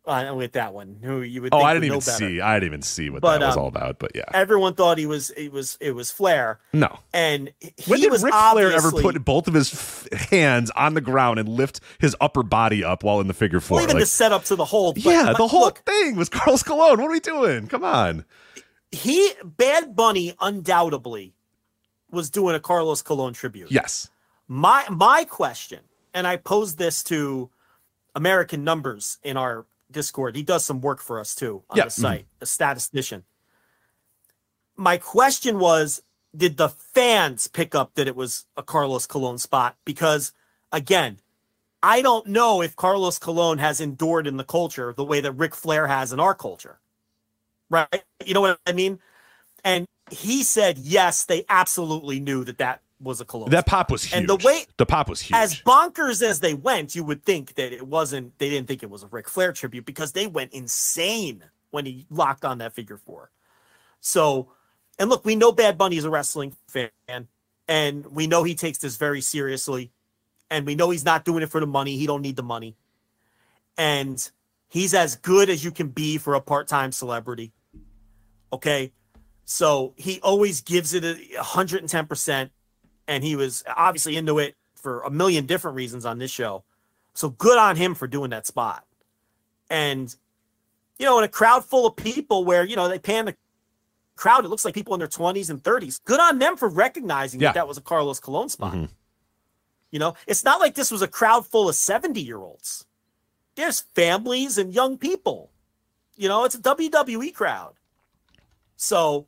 uh, 0.10 0.34
with 0.34 0.54
that 0.54 0.74
one. 0.74 0.98
Who 1.04 1.22
you 1.22 1.42
would 1.44 1.54
Oh, 1.54 1.62
I 1.62 1.74
didn't 1.74 1.86
even 1.86 2.02
see. 2.02 2.42
I 2.42 2.56
didn't 2.56 2.68
even 2.68 2.82
see 2.82 3.10
what 3.10 3.22
But, 3.22 3.40
that 3.40 3.48
was 3.48 3.56
um, 3.58 3.62
all 3.64 3.68
about. 3.70 4.00
But 4.00 4.12
yeah, 4.16 4.24
Everyone 4.34 4.74
thought 4.74 4.98
he 4.98 5.06
was 5.06 5.30
it 5.32 5.52
was 5.52 5.78
it 5.80 5.92
was 5.94 6.12
Flair. 6.12 6.60
no. 6.74 7.00
And 7.14 7.52
he 7.60 7.72
When 7.88 8.00
did 8.02 8.12
was 8.12 8.24
Ric 8.24 8.34
Flair 8.34 8.72
ever 8.72 8.92
put 8.92 9.24
both 9.24 9.48
of 9.48 9.54
his 9.54 9.74
f- 9.74 10.08
hands 10.30 10.72
on 10.72 10.94
the 10.96 11.02
ground 11.02 11.40
and 11.40 11.48
lift 11.48 11.80
his 12.00 12.16
upper 12.20 12.44
body 12.44 12.84
up 12.84 13.04
while 13.04 13.20
in 13.22 13.28
the 13.28 13.34
figure 13.34 13.60
four? 13.60 13.76
well, 13.78 13.84
even 13.84 13.96
Like, 13.96 14.02
the 14.02 14.08
setup 14.08 14.44
to 14.46 14.56
the 14.56 14.66
hold? 14.66 14.98
yeah, 14.98 15.34
the 15.38 15.48
whole 15.48 15.62
look, 15.62 15.80
thing 15.86 16.16
was 16.16 16.30
Carlos 16.30 16.64
Colon. 16.64 17.00
What 17.00 17.08
are 17.08 17.12
we 17.12 17.20
doing? 17.20 17.68
Come 17.68 17.84
on. 17.84 18.26
he 18.92 19.32
Bad 19.44 19.96
Bunny 19.96 20.34
undoubtedly 20.42 21.34
was 22.12 22.30
doing 22.30 22.56
a 22.56 22.60
Carlos 22.60 23.02
Colon 23.04 23.34
tribute. 23.34 23.72
Yes. 23.72 24.10
My 24.48 24.84
my 24.90 25.26
question, 25.26 25.82
and 26.14 26.26
I 26.26 26.38
posed 26.38 26.80
this 26.80 27.04
to 27.04 27.52
American 28.16 28.64
Numbers 28.64 29.20
in 29.24 29.38
our 29.38 29.66
Discord. 29.92 30.36
He 30.36 30.44
does 30.44 30.66
some 30.66 30.82
work 30.82 31.02
for 31.02 31.20
us 31.20 31.36
too 31.36 31.64
on 31.70 31.78
Yeah, 31.78 31.86
the 31.86 31.90
mm-hmm. 31.90 32.02
site, 32.02 32.28
a 32.42 32.46
statistician. 32.46 33.24
My 34.76 34.98
question 34.98 35.60
was, 35.60 36.02
did 36.36 36.58
the 36.58 36.70
fans 36.70 37.48
pick 37.48 37.76
up 37.76 37.96
that 37.96 38.08
it 38.08 38.16
was 38.16 38.46
a 38.56 38.64
Carlos 38.64 39.06
Colon 39.06 39.38
spot? 39.38 39.76
Because 39.84 40.32
again, 40.72 41.20
I 41.82 42.02
don't 42.02 42.28
know 42.28 42.62
if 42.62 42.76
Carlos 42.76 43.20
Colon 43.20 43.58
has 43.58 43.82
endured 43.82 44.28
in 44.28 44.38
the 44.38 44.44
culture 44.44 44.94
the 44.96 45.06
way 45.06 45.22
that 45.22 45.32
Ric 45.34 45.56
Flair 45.56 45.88
has 45.88 46.14
in 46.14 46.20
our 46.20 46.36
culture. 46.36 46.80
Right? 47.70 48.04
You 48.26 48.34
know 48.34 48.42
what 48.42 48.60
I 48.66 48.74
mean? 48.74 49.00
And 49.64 49.86
he 50.12 50.44
said, 50.44 50.78
yes, 50.78 51.26
they 51.26 51.46
absolutely 51.50 52.20
knew 52.20 52.44
that 52.44 52.58
that 52.58 52.82
was 53.02 53.22
a 53.22 53.26
Colon. 53.26 53.50
That 53.52 53.66
pop 53.66 53.92
was 53.92 54.04
huge. 54.04 54.14
And 54.14 54.30
the 54.30 54.36
way 54.36 54.66
the 54.78 54.86
pop 54.86 55.10
was 55.10 55.22
huge. 55.22 55.36
as 55.38 55.62
bonkers 55.62 56.22
as 56.22 56.40
they 56.40 56.54
went, 56.54 56.96
you 56.96 57.04
would 57.04 57.24
think 57.24 57.56
that 57.56 57.72
it 57.72 57.86
wasn't. 57.86 58.38
They 58.38 58.50
didn't 58.50 58.68
think 58.68 58.84
it 58.84 58.90
was 58.90 59.04
a 59.04 59.08
Ric 59.08 59.30
Flair 59.30 59.54
tribute 59.54 59.86
because 59.86 60.12
they 60.12 60.28
went 60.28 60.54
insane 60.54 61.44
when 61.72 61.86
he 61.86 62.06
locked 62.10 62.46
on 62.46 62.58
that 62.60 62.74
figure 62.74 62.98
four. 62.98 63.32
So, 64.02 64.52
and 64.98 65.10
look, 65.10 65.26
we 65.26 65.36
know 65.36 65.52
Bad 65.52 65.78
Bunny 65.78 65.98
is 65.98 66.06
a 66.06 66.10
wrestling 66.10 66.56
fan, 66.68 66.90
and 67.68 68.06
we 68.08 68.28
know 68.28 68.44
he 68.44 68.56
takes 68.56 68.80
this 68.80 68.98
very 68.98 69.22
seriously, 69.22 69.92
and 70.50 70.66
we 70.66 70.76
know 70.76 70.90
he's 70.90 71.06
not 71.06 71.26
doing 71.26 71.44
it 71.44 71.50
for 71.50 71.60
the 71.60 71.68
money. 71.68 71.98
He 71.98 72.08
don't 72.08 72.22
need 72.22 72.36
the 72.36 72.44
money, 72.44 72.76
and 73.78 74.30
he's 74.68 74.94
as 74.94 75.16
good 75.16 75.50
as 75.50 75.64
you 75.64 75.72
can 75.72 75.90
be 75.90 76.18
for 76.18 76.34
a 76.34 76.42
part-time 76.42 76.92
celebrity. 76.92 77.52
Okay, 78.52 78.92
so 79.46 79.94
he 79.96 80.20
always 80.22 80.62
gives 80.62 80.94
it 80.94 81.04
a 81.04 81.44
hundred 81.44 81.82
and 83.10 83.24
ten 83.24 83.24
percent 83.24 83.24
and 83.24 83.24
he 83.24 83.36
was 83.36 83.64
obviously 83.76 84.18
into 84.18 84.40
it 84.40 84.56
for 84.76 85.02
a 85.02 85.10
million 85.10 85.46
different 85.46 85.76
reasons 85.76 86.06
on 86.06 86.20
this 86.20 86.32
show. 86.32 86.64
So 87.14 87.30
good 87.30 87.58
on 87.58 87.76
him 87.76 87.96
for 87.96 88.08
doing 88.08 88.30
that 88.30 88.48
spot. 88.48 88.86
And 89.70 90.16
you 90.98 91.06
know, 91.06 91.18
in 91.18 91.24
a 91.24 91.30
crowd 91.30 91.66
full 91.66 91.86
of 91.86 91.96
people 91.96 92.46
where 92.46 92.64
you 92.66 92.76
know 92.76 92.88
they 92.88 93.00
pan 93.00 93.26
the 93.26 93.36
crowd, 94.16 94.46
it 94.46 94.50
looks 94.50 94.66
like 94.66 94.74
people 94.74 94.94
in 94.94 95.00
their 95.00 95.08
twenties 95.08 95.50
and 95.50 95.64
thirties. 95.64 96.00
Good 96.06 96.20
on 96.20 96.40
them 96.40 96.58
for 96.58 96.70
recognizing 96.70 97.40
Yeah. 97.40 97.50
that 97.50 97.56
that 97.56 97.68
was 97.68 97.78
a 97.78 97.82
Carlos 97.82 98.20
Colon 98.20 98.50
spot. 98.50 98.74
Mhm. 98.74 98.90
You 99.92 100.00
know, 100.00 100.16
it's 100.28 100.44
not 100.44 100.60
like 100.60 100.76
this 100.76 100.92
was 100.92 101.02
a 101.02 101.08
crowd 101.08 101.46
full 101.48 101.68
of 101.70 101.76
seventy 101.76 102.22
year 102.22 102.38
olds. 102.38 102.86
There's 103.56 103.82
families 103.96 104.58
and 104.58 104.74
young 104.74 104.98
people. 104.98 105.52
You 106.16 106.28
know, 106.30 106.44
it's 106.46 106.56
a 106.56 106.60
WWE 106.60 107.32
crowd. 107.34 107.74
So 108.78 109.26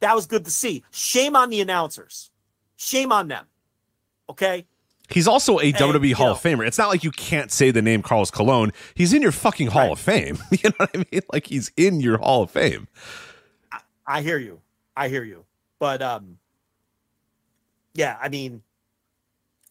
that 0.00 0.14
was 0.16 0.26
good 0.26 0.44
to 0.44 0.50
see. 0.50 0.82
Shame 0.90 1.36
on 1.36 1.50
the 1.50 1.60
announcers. 1.60 2.30
Shame 2.82 3.12
on 3.12 3.28
them. 3.28 3.46
Okay. 4.28 4.66
He's 5.08 5.28
also 5.28 5.58
a 5.58 5.72
WWE 5.72 6.14
Hall 6.14 6.28
know- 6.28 6.32
of 6.32 6.40
Famer. 6.42 6.66
It's 6.66 6.78
not 6.78 6.88
like 6.88 7.04
you 7.04 7.10
can't 7.10 7.52
say 7.52 7.70
the 7.70 7.82
name 7.82 8.02
Carlos 8.02 8.30
Colon. 8.30 8.72
He's 8.94 9.12
in 9.12 9.22
your 9.22 9.30
fucking 9.32 9.68
Hall 9.68 9.92
of 9.92 10.00
Fame. 10.00 10.38
You 10.50 10.70
know 10.70 10.74
what 10.78 10.90
I 10.94 10.98
mean? 11.10 11.22
Like 11.32 11.46
he's 11.46 11.70
in 11.76 12.00
your 12.00 12.18
Hall 12.18 12.42
of 12.42 12.50
Fame. 12.50 12.88
I 14.06 14.22
hear 14.22 14.38
you. 14.38 14.60
I 14.96 15.08
hear 15.08 15.22
you. 15.22 15.44
But 15.78 16.02
um 16.02 16.38
yeah, 17.94 18.16
I 18.20 18.28
mean 18.28 18.62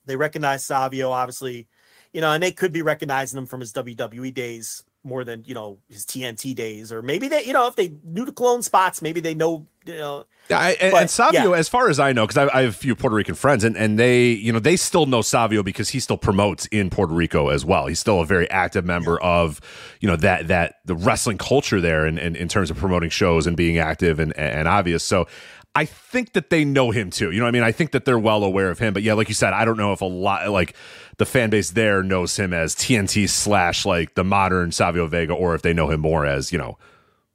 they 0.05 0.15
recognize 0.15 0.63
Savio 0.65 1.11
obviously, 1.11 1.67
you 2.13 2.21
know, 2.21 2.31
and 2.31 2.41
they 2.41 2.51
could 2.51 2.71
be 2.71 2.81
recognizing 2.81 3.37
him 3.37 3.45
from 3.45 3.59
his 3.59 3.73
WWE 3.73 4.33
days 4.33 4.83
more 5.03 5.23
than, 5.23 5.43
you 5.45 5.53
know, 5.53 5.79
his 5.89 6.05
TNT 6.05 6.55
days 6.55 6.91
or 6.91 7.01
maybe 7.01 7.27
they, 7.27 7.43
you 7.43 7.53
know, 7.53 7.67
if 7.67 7.75
they 7.75 7.93
knew 8.03 8.25
the 8.25 8.31
Colon 8.31 8.61
spots, 8.61 9.01
maybe 9.01 9.19
they 9.19 9.33
know, 9.33 9.67
you 9.85 9.97
know, 9.97 10.25
I, 10.49 10.71
and, 10.81 10.91
But, 10.91 11.01
and 11.01 11.09
Savio, 11.09 11.53
yeah. 11.53 11.59
as 11.59 11.69
far 11.69 11.89
as 11.89 11.99
I 11.99 12.13
know, 12.13 12.27
because 12.27 12.37
I, 12.37 12.57
I 12.57 12.61
have 12.63 12.71
a 12.71 12.77
few 12.77 12.95
Puerto 12.95 13.15
Rican 13.15 13.35
friends, 13.35 13.63
and, 13.63 13.77
and 13.77 13.97
they, 13.97 14.29
you 14.29 14.51
know, 14.51 14.59
they 14.59 14.75
still 14.75 15.05
know 15.05 15.21
Savio 15.21 15.63
because 15.63 15.89
he 15.89 15.99
still 15.99 16.17
promotes 16.17 16.65
in 16.67 16.89
Puerto 16.89 17.13
Rico 17.13 17.49
as 17.49 17.63
well. 17.65 17.87
He's 17.87 17.99
still 17.99 18.19
a 18.19 18.25
very 18.25 18.49
active 18.49 18.85
member 18.85 19.21
of, 19.21 19.61
you 19.99 20.07
know, 20.07 20.15
that 20.17 20.47
that 20.47 20.75
the 20.85 20.95
wrestling 20.95 21.37
culture 21.37 21.79
there, 21.79 22.05
and 22.05 22.19
in, 22.19 22.35
in 22.35 22.47
terms 22.47 22.69
of 22.69 22.77
promoting 22.77 23.09
shows 23.09 23.47
and 23.47 23.55
being 23.55 23.77
active 23.77 24.19
and 24.19 24.35
and 24.37 24.67
obvious. 24.67 25.03
So. 25.03 25.27
I 25.73 25.85
think 25.85 26.33
that 26.33 26.49
they 26.49 26.65
know 26.65 26.91
him 26.91 27.09
too. 27.11 27.31
You 27.31 27.39
know 27.39 27.45
what 27.45 27.49
I 27.49 27.51
mean? 27.51 27.63
I 27.63 27.71
think 27.71 27.91
that 27.91 28.03
they're 28.03 28.19
well 28.19 28.43
aware 28.43 28.69
of 28.69 28.79
him. 28.79 28.93
But 28.93 29.03
yeah, 29.03 29.13
like 29.13 29.29
you 29.29 29.33
said, 29.33 29.53
I 29.53 29.63
don't 29.63 29.77
know 29.77 29.93
if 29.93 30.01
a 30.01 30.05
lot 30.05 30.49
like 30.49 30.75
the 31.17 31.25
fan 31.25 31.49
base 31.49 31.71
there 31.71 32.03
knows 32.03 32.37
him 32.37 32.53
as 32.53 32.75
TNT 32.75 33.29
slash 33.29 33.85
like 33.85 34.15
the 34.15 34.23
modern 34.25 34.71
Savio 34.73 35.07
Vega, 35.07 35.33
or 35.33 35.55
if 35.55 35.61
they 35.61 35.71
know 35.73 35.89
him 35.89 36.01
more 36.01 36.25
as, 36.25 36.51
you 36.51 36.57
know, 36.57 36.77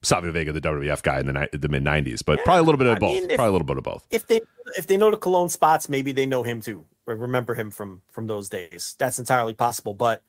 Savio 0.03 0.33
Vega, 0.33 0.53
the 0.53 0.61
WWF 0.61 1.03
guy 1.03 1.21
in 1.21 1.27
the, 1.27 1.49
the 1.53 1.69
mid 1.69 1.83
'90s, 1.83 2.23
but 2.25 2.39
probably 2.45 2.61
a 2.61 2.63
little 2.63 2.79
bit 2.79 2.87
of 2.89 2.97
I 2.97 2.99
both. 2.99 3.15
mean, 3.15 3.31
if- 3.31 3.37
probably 3.37 3.49
a 3.49 3.53
little 3.53 3.67
bit 3.67 3.79
of 3.79 3.85
both. 3.85 4.07
if 4.11 4.27
they 4.27 4.41
if 4.77 4.87
they 4.87 4.97
know 4.99 5.11
the 5.11 5.17
Colon 5.17 5.49
spots, 5.49 5.89
maybe 5.89 6.13
they 6.13 6.27
know 6.27 6.43
him 6.43 6.61
too, 6.61 6.85
or 7.07 7.15
remember 7.17 7.55
him 7.55 7.71
from 7.71 8.03
from 8.13 8.27
those 8.27 8.51
days. 8.51 8.95
That's 8.99 9.19
entirely 9.19 9.55
possible. 9.55 9.95
But 9.95 10.23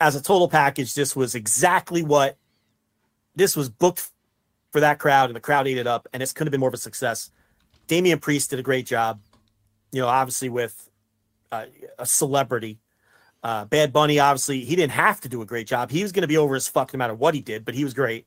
as 0.00 0.16
a 0.16 0.20
total 0.22 0.48
package, 0.48 0.94
this 0.94 1.14
was 1.14 1.34
exactly 1.36 2.02
what 2.02 2.36
this 3.36 3.54
was 3.56 3.68
booked 3.68 4.10
for 4.70 4.80
that 4.80 4.98
crowd, 4.98 5.30
and 5.30 5.36
the 5.36 5.40
crowd 5.40 5.66
ate 5.66 5.78
it 5.78 5.86
up, 5.86 6.06
and 6.12 6.22
it's 6.22 6.32
could 6.32 6.46
have 6.46 6.52
been 6.52 6.60
more 6.60 6.68
of 6.68 6.74
a 6.74 6.78
success. 6.78 7.30
Damian 7.86 8.18
Priest 8.18 8.50
did 8.50 8.58
a 8.58 8.62
great 8.62 8.86
job, 8.86 9.20
you 9.92 10.00
know, 10.00 10.08
obviously 10.08 10.48
with 10.48 10.90
uh, 11.50 11.66
a 11.98 12.06
celebrity. 12.06 12.78
Uh, 13.42 13.64
Bad 13.64 13.92
Bunny, 13.92 14.18
obviously, 14.18 14.64
he 14.64 14.76
didn't 14.76 14.92
have 14.92 15.20
to 15.22 15.28
do 15.28 15.42
a 15.42 15.46
great 15.46 15.66
job. 15.66 15.90
He 15.90 16.02
was 16.02 16.12
going 16.12 16.22
to 16.22 16.28
be 16.28 16.36
over 16.36 16.54
his 16.54 16.68
fuck 16.68 16.92
no 16.92 16.98
matter 16.98 17.14
what 17.14 17.34
he 17.34 17.40
did, 17.40 17.64
but 17.64 17.74
he 17.74 17.84
was 17.84 17.94
great. 17.94 18.26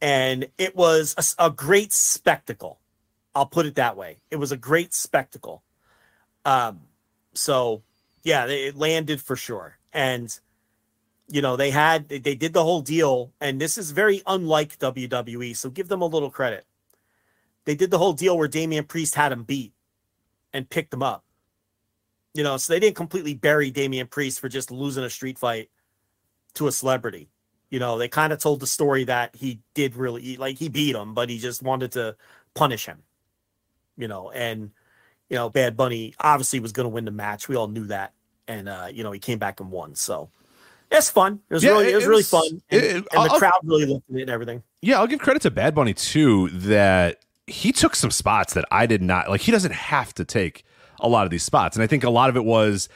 And 0.00 0.48
it 0.58 0.76
was 0.76 1.14
a 1.38 1.50
great 1.50 1.92
spectacle. 1.92 2.78
I'll 3.34 3.46
put 3.46 3.66
it 3.66 3.76
that 3.76 3.96
way. 3.96 4.18
It 4.30 4.36
was 4.36 4.52
a 4.52 4.56
great 4.56 4.94
spectacle. 4.94 5.62
Um, 6.44 6.82
so 7.34 7.82
yeah, 8.22 8.46
it 8.46 8.76
landed 8.76 9.20
for 9.20 9.36
sure. 9.36 9.78
And 9.92 10.38
you 11.28 11.42
know, 11.42 11.56
they 11.56 11.70
had 11.70 12.08
they, 12.08 12.18
they 12.18 12.34
did 12.34 12.52
the 12.52 12.62
whole 12.62 12.80
deal, 12.80 13.32
and 13.40 13.60
this 13.60 13.78
is 13.78 13.90
very 13.90 14.22
unlike 14.26 14.78
WWE, 14.78 15.56
so 15.56 15.70
give 15.70 15.88
them 15.88 16.02
a 16.02 16.06
little 16.06 16.30
credit. 16.30 16.64
They 17.64 17.74
did 17.74 17.90
the 17.90 17.98
whole 17.98 18.12
deal 18.12 18.38
where 18.38 18.48
Damian 18.48 18.84
Priest 18.84 19.16
had 19.16 19.32
him 19.32 19.42
beat 19.42 19.72
and 20.52 20.70
picked 20.70 20.94
him 20.94 21.02
up. 21.02 21.24
You 22.32 22.44
know, 22.44 22.56
so 22.58 22.72
they 22.72 22.80
didn't 22.80 22.96
completely 22.96 23.34
bury 23.34 23.70
Damian 23.70 24.06
Priest 24.06 24.40
for 24.40 24.48
just 24.48 24.70
losing 24.70 25.04
a 25.04 25.10
street 25.10 25.38
fight 25.38 25.70
to 26.54 26.68
a 26.68 26.72
celebrity. 26.72 27.28
You 27.70 27.80
know, 27.80 27.98
they 27.98 28.08
kind 28.08 28.32
of 28.32 28.38
told 28.38 28.60
the 28.60 28.66
story 28.66 29.04
that 29.04 29.34
he 29.34 29.60
did 29.74 29.96
really 29.96 30.36
like 30.36 30.58
he 30.58 30.68
beat 30.68 30.94
him, 30.94 31.14
but 31.14 31.28
he 31.28 31.38
just 31.38 31.62
wanted 31.62 31.92
to 31.92 32.16
punish 32.54 32.86
him. 32.86 33.02
You 33.96 34.06
know, 34.06 34.30
and 34.30 34.70
you 35.28 35.36
know, 35.36 35.50
Bad 35.50 35.76
Bunny 35.76 36.14
obviously 36.20 36.60
was 36.60 36.72
going 36.72 36.84
to 36.84 36.90
win 36.90 37.04
the 37.04 37.10
match. 37.10 37.48
We 37.48 37.56
all 37.56 37.66
knew 37.66 37.86
that, 37.86 38.12
and 38.46 38.68
uh, 38.68 38.88
you 38.92 39.02
know, 39.02 39.10
he 39.10 39.18
came 39.18 39.38
back 39.40 39.58
and 39.58 39.72
won. 39.72 39.96
So 39.96 40.30
it's 40.90 41.10
fun. 41.10 41.40
It 41.50 41.54
was 41.54 41.64
Yeah, 41.64 41.70
really, 41.72 41.86
it 41.86 41.92
it 41.92 41.94
was 41.96 42.06
really 42.06 42.16
was- 42.18 42.30
fun, 42.30 42.60
and, 42.70 42.82
it- 42.82 42.96
and 42.96 43.06
I'll- 43.14 43.24
the 43.32 43.38
crowd 43.38 43.52
really 43.64 43.86
loved 43.86 44.04
it 44.10 44.20
and 44.22 44.30
everything. 44.30 44.62
Yeah, 44.82 44.98
I'll 44.98 45.06
give 45.06 45.20
credit 45.20 45.42
to 45.42 45.50
Bad 45.50 45.74
Bunny 45.74 45.94
too 45.94 46.48
that 46.50 47.18
he 47.46 47.72
took 47.72 47.94
some 47.96 48.10
spots 48.10 48.54
that 48.54 48.64
I 48.70 48.86
did 48.86 49.02
not 49.02 49.28
like. 49.30 49.40
He 49.42 49.52
doesn't 49.52 49.72
have 49.72 50.12
to 50.14 50.24
take 50.24 50.64
a 51.00 51.08
lot 51.08 51.24
of 51.24 51.30
these 51.30 51.42
spots, 51.42 51.76
and 51.76 51.82
I 51.82 51.86
think 51.86 52.04
a 52.04 52.10
lot 52.10 52.28
of 52.30 52.36
it 52.36 52.44
was. 52.44 52.88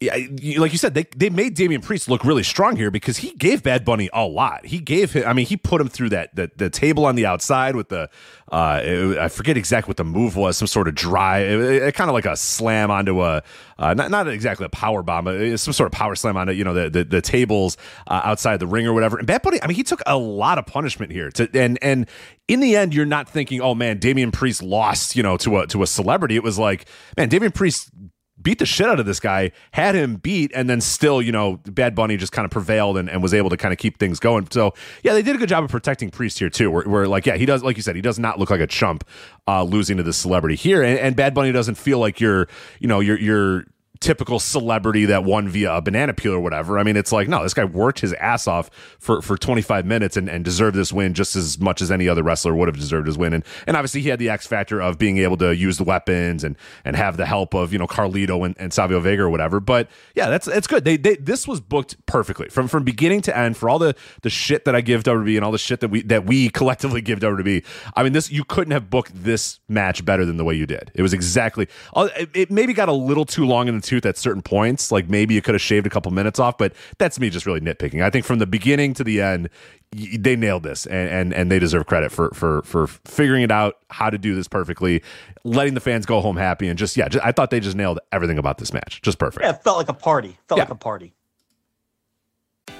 Like 0.00 0.70
you 0.70 0.78
said, 0.78 0.94
they 0.94 1.06
they 1.16 1.28
made 1.28 1.54
Damian 1.54 1.80
Priest 1.80 2.08
look 2.08 2.24
really 2.24 2.44
strong 2.44 2.76
here 2.76 2.88
because 2.88 3.16
he 3.16 3.32
gave 3.32 3.64
Bad 3.64 3.84
Bunny 3.84 4.08
a 4.12 4.24
lot. 4.24 4.64
He 4.64 4.78
gave 4.78 5.12
him, 5.12 5.24
I 5.26 5.32
mean, 5.32 5.44
he 5.44 5.56
put 5.56 5.80
him 5.80 5.88
through 5.88 6.10
that 6.10 6.36
the, 6.36 6.48
the 6.54 6.70
table 6.70 7.04
on 7.04 7.16
the 7.16 7.26
outside 7.26 7.74
with 7.74 7.88
the, 7.88 8.08
uh, 8.52 8.80
it- 8.84 9.18
I 9.18 9.26
forget 9.26 9.56
exactly 9.56 9.90
what 9.90 9.96
the 9.96 10.04
move 10.04 10.36
was, 10.36 10.56
some 10.56 10.68
sort 10.68 10.86
of 10.86 10.94
drive, 10.94 11.94
kind 11.94 12.08
of 12.08 12.14
like 12.14 12.26
a 12.26 12.36
slam 12.36 12.92
onto 12.92 13.20
a, 13.24 13.42
uh, 13.80 13.94
not 13.94 14.12
not 14.12 14.28
exactly 14.28 14.64
a 14.66 14.68
power 14.68 15.02
bomb, 15.02 15.24
but 15.24 15.56
some 15.58 15.72
sort 15.74 15.88
of 15.88 15.92
power 15.92 16.14
slam 16.14 16.36
onto 16.36 16.52
you 16.52 16.62
know 16.62 16.74
the 16.74 16.88
the, 16.88 17.02
the 17.02 17.20
tables 17.20 17.76
uh, 18.06 18.20
outside 18.22 18.60
the 18.60 18.68
ring 18.68 18.86
or 18.86 18.92
whatever. 18.92 19.18
And 19.18 19.26
Bad 19.26 19.42
Bunny, 19.42 19.60
I 19.60 19.66
mean, 19.66 19.74
he 19.74 19.82
took 19.82 20.02
a 20.06 20.16
lot 20.16 20.58
of 20.58 20.66
punishment 20.66 21.10
here 21.10 21.28
to 21.32 21.48
and 21.54 21.76
and 21.82 22.08
in 22.46 22.60
the 22.60 22.76
end, 22.76 22.94
you're 22.94 23.04
not 23.04 23.28
thinking, 23.28 23.60
oh 23.60 23.74
man, 23.74 23.98
Damian 23.98 24.30
Priest 24.30 24.62
lost, 24.62 25.16
you 25.16 25.24
know, 25.24 25.36
to 25.38 25.58
a 25.58 25.66
to 25.66 25.82
a 25.82 25.88
celebrity. 25.88 26.36
It 26.36 26.44
was 26.44 26.56
like, 26.56 26.88
man, 27.16 27.28
Damian 27.28 27.50
Priest 27.50 27.90
beat 28.40 28.58
the 28.58 28.66
shit 28.66 28.86
out 28.86 29.00
of 29.00 29.06
this 29.06 29.20
guy, 29.20 29.52
had 29.72 29.94
him 29.94 30.16
beat, 30.16 30.52
and 30.54 30.68
then 30.68 30.80
still, 30.80 31.20
you 31.20 31.32
know, 31.32 31.56
Bad 31.64 31.94
Bunny 31.94 32.16
just 32.16 32.32
kind 32.32 32.44
of 32.44 32.50
prevailed 32.50 32.96
and, 32.96 33.08
and 33.08 33.22
was 33.22 33.34
able 33.34 33.50
to 33.50 33.56
kind 33.56 33.72
of 33.72 33.78
keep 33.78 33.98
things 33.98 34.20
going. 34.20 34.48
So, 34.50 34.74
yeah, 35.02 35.12
they 35.12 35.22
did 35.22 35.34
a 35.36 35.38
good 35.38 35.48
job 35.48 35.64
of 35.64 35.70
protecting 35.70 36.10
Priest 36.10 36.38
here, 36.38 36.50
too. 36.50 36.70
Where, 36.70 36.84
where 36.84 37.08
like, 37.08 37.26
yeah, 37.26 37.36
he 37.36 37.46
does, 37.46 37.62
like 37.62 37.76
you 37.76 37.82
said, 37.82 37.96
he 37.96 38.02
does 38.02 38.18
not 38.18 38.38
look 38.38 38.50
like 38.50 38.60
a 38.60 38.66
chump 38.66 39.04
uh, 39.46 39.62
losing 39.62 39.96
to 39.96 40.02
this 40.02 40.16
celebrity 40.16 40.56
here. 40.56 40.82
And, 40.82 40.98
and 40.98 41.16
Bad 41.16 41.34
Bunny 41.34 41.52
doesn't 41.52 41.76
feel 41.76 41.98
like 41.98 42.20
you're, 42.20 42.48
you 42.80 42.88
know, 42.88 43.00
you're, 43.00 43.18
you're, 43.18 43.64
typical 44.00 44.38
celebrity 44.38 45.06
that 45.06 45.24
won 45.24 45.48
via 45.48 45.74
a 45.74 45.82
banana 45.82 46.12
peel 46.12 46.32
or 46.32 46.40
whatever. 46.40 46.78
I 46.78 46.82
mean, 46.82 46.96
it's 46.96 47.12
like, 47.12 47.28
no, 47.28 47.42
this 47.42 47.54
guy 47.54 47.64
worked 47.64 48.00
his 48.00 48.12
ass 48.14 48.46
off 48.46 48.70
for, 48.98 49.20
for 49.20 49.36
25 49.36 49.84
minutes 49.86 50.16
and, 50.16 50.28
and 50.28 50.44
deserved 50.44 50.76
this 50.76 50.92
win 50.92 51.14
just 51.14 51.34
as 51.34 51.58
much 51.58 51.82
as 51.82 51.90
any 51.90 52.08
other 52.08 52.22
wrestler 52.22 52.54
would 52.54 52.68
have 52.68 52.76
deserved 52.76 53.06
his 53.06 53.18
win. 53.18 53.32
And, 53.32 53.44
and 53.66 53.76
obviously 53.76 54.00
he 54.00 54.08
had 54.08 54.18
the 54.18 54.28
X 54.28 54.46
factor 54.46 54.80
of 54.80 54.98
being 54.98 55.18
able 55.18 55.36
to 55.38 55.54
use 55.54 55.78
the 55.78 55.84
weapons 55.84 56.44
and, 56.44 56.56
and 56.84 56.94
have 56.96 57.16
the 57.16 57.26
help 57.26 57.54
of, 57.54 57.72
you 57.72 57.78
know, 57.78 57.86
Carlito 57.86 58.44
and, 58.46 58.54
and 58.58 58.72
Savio 58.72 59.00
Vega 59.00 59.22
or 59.22 59.30
whatever. 59.30 59.58
But 59.60 59.88
yeah, 60.14 60.28
that's, 60.30 60.46
that's 60.46 60.66
good. 60.66 60.84
They, 60.84 60.96
they, 60.96 61.16
this 61.16 61.48
was 61.48 61.60
booked 61.60 62.04
perfectly 62.06 62.48
from, 62.48 62.68
from 62.68 62.84
beginning 62.84 63.22
to 63.22 63.36
end 63.36 63.56
for 63.56 63.68
all 63.68 63.78
the, 63.78 63.96
the 64.22 64.30
shit 64.30 64.64
that 64.64 64.76
I 64.76 64.80
give 64.80 65.02
WWE 65.02 65.36
and 65.36 65.44
all 65.44 65.52
the 65.52 65.58
shit 65.58 65.80
that 65.80 65.88
we, 65.88 66.02
that 66.02 66.24
we 66.24 66.48
collectively 66.58 67.00
give 67.00 67.18
WWE. 67.18 67.64
I 67.96 68.02
mean, 68.04 68.12
this, 68.12 68.30
you 68.30 68.44
couldn't 68.44 68.72
have 68.72 68.90
booked 68.90 69.12
this 69.14 69.58
match 69.68 70.04
better 70.04 70.24
than 70.24 70.36
the 70.36 70.44
way 70.44 70.54
you 70.54 70.66
did. 70.66 70.92
It 70.94 71.02
was 71.02 71.12
exactly, 71.12 71.68
uh, 71.94 72.08
it, 72.16 72.30
it 72.34 72.50
maybe 72.50 72.72
got 72.72 72.88
a 72.88 72.92
little 72.92 73.24
too 73.24 73.44
long 73.44 73.66
in 73.66 73.74
the 73.74 73.87
tooth 73.88 74.04
at 74.06 74.16
certain 74.18 74.42
points. 74.42 74.92
Like 74.92 75.08
maybe 75.08 75.34
you 75.34 75.42
could 75.42 75.54
have 75.54 75.62
shaved 75.62 75.86
a 75.86 75.90
couple 75.90 76.12
minutes 76.12 76.38
off, 76.38 76.58
but 76.58 76.74
that's 76.98 77.18
me 77.18 77.30
just 77.30 77.46
really 77.46 77.60
nitpicking. 77.60 78.02
I 78.02 78.10
think 78.10 78.24
from 78.24 78.38
the 78.38 78.46
beginning 78.46 78.94
to 78.94 79.04
the 79.04 79.20
end, 79.22 79.48
they 79.92 80.36
nailed 80.36 80.62
this, 80.62 80.84
and 80.86 81.08
and, 81.08 81.32
and 81.34 81.50
they 81.50 81.58
deserve 81.58 81.86
credit 81.86 82.12
for 82.12 82.30
for 82.34 82.62
for 82.62 82.86
figuring 82.86 83.42
it 83.42 83.50
out 83.50 83.78
how 83.90 84.10
to 84.10 84.18
do 84.18 84.34
this 84.34 84.46
perfectly, 84.46 85.02
letting 85.44 85.72
the 85.74 85.80
fans 85.80 86.04
go 86.04 86.20
home 86.20 86.36
happy, 86.36 86.68
and 86.68 86.78
just 86.78 86.96
yeah, 86.96 87.08
just, 87.08 87.24
I 87.24 87.32
thought 87.32 87.50
they 87.50 87.60
just 87.60 87.76
nailed 87.76 87.98
everything 88.12 88.38
about 88.38 88.58
this 88.58 88.72
match, 88.74 89.00
just 89.02 89.18
perfect. 89.18 89.42
Yeah, 89.44 89.52
it 89.52 89.62
felt 89.64 89.78
like 89.78 89.88
a 89.88 89.94
party. 89.94 90.36
Felt 90.48 90.58
Yeah. 90.58 90.64
like 90.64 90.72
a 90.72 90.74
party. 90.76 91.14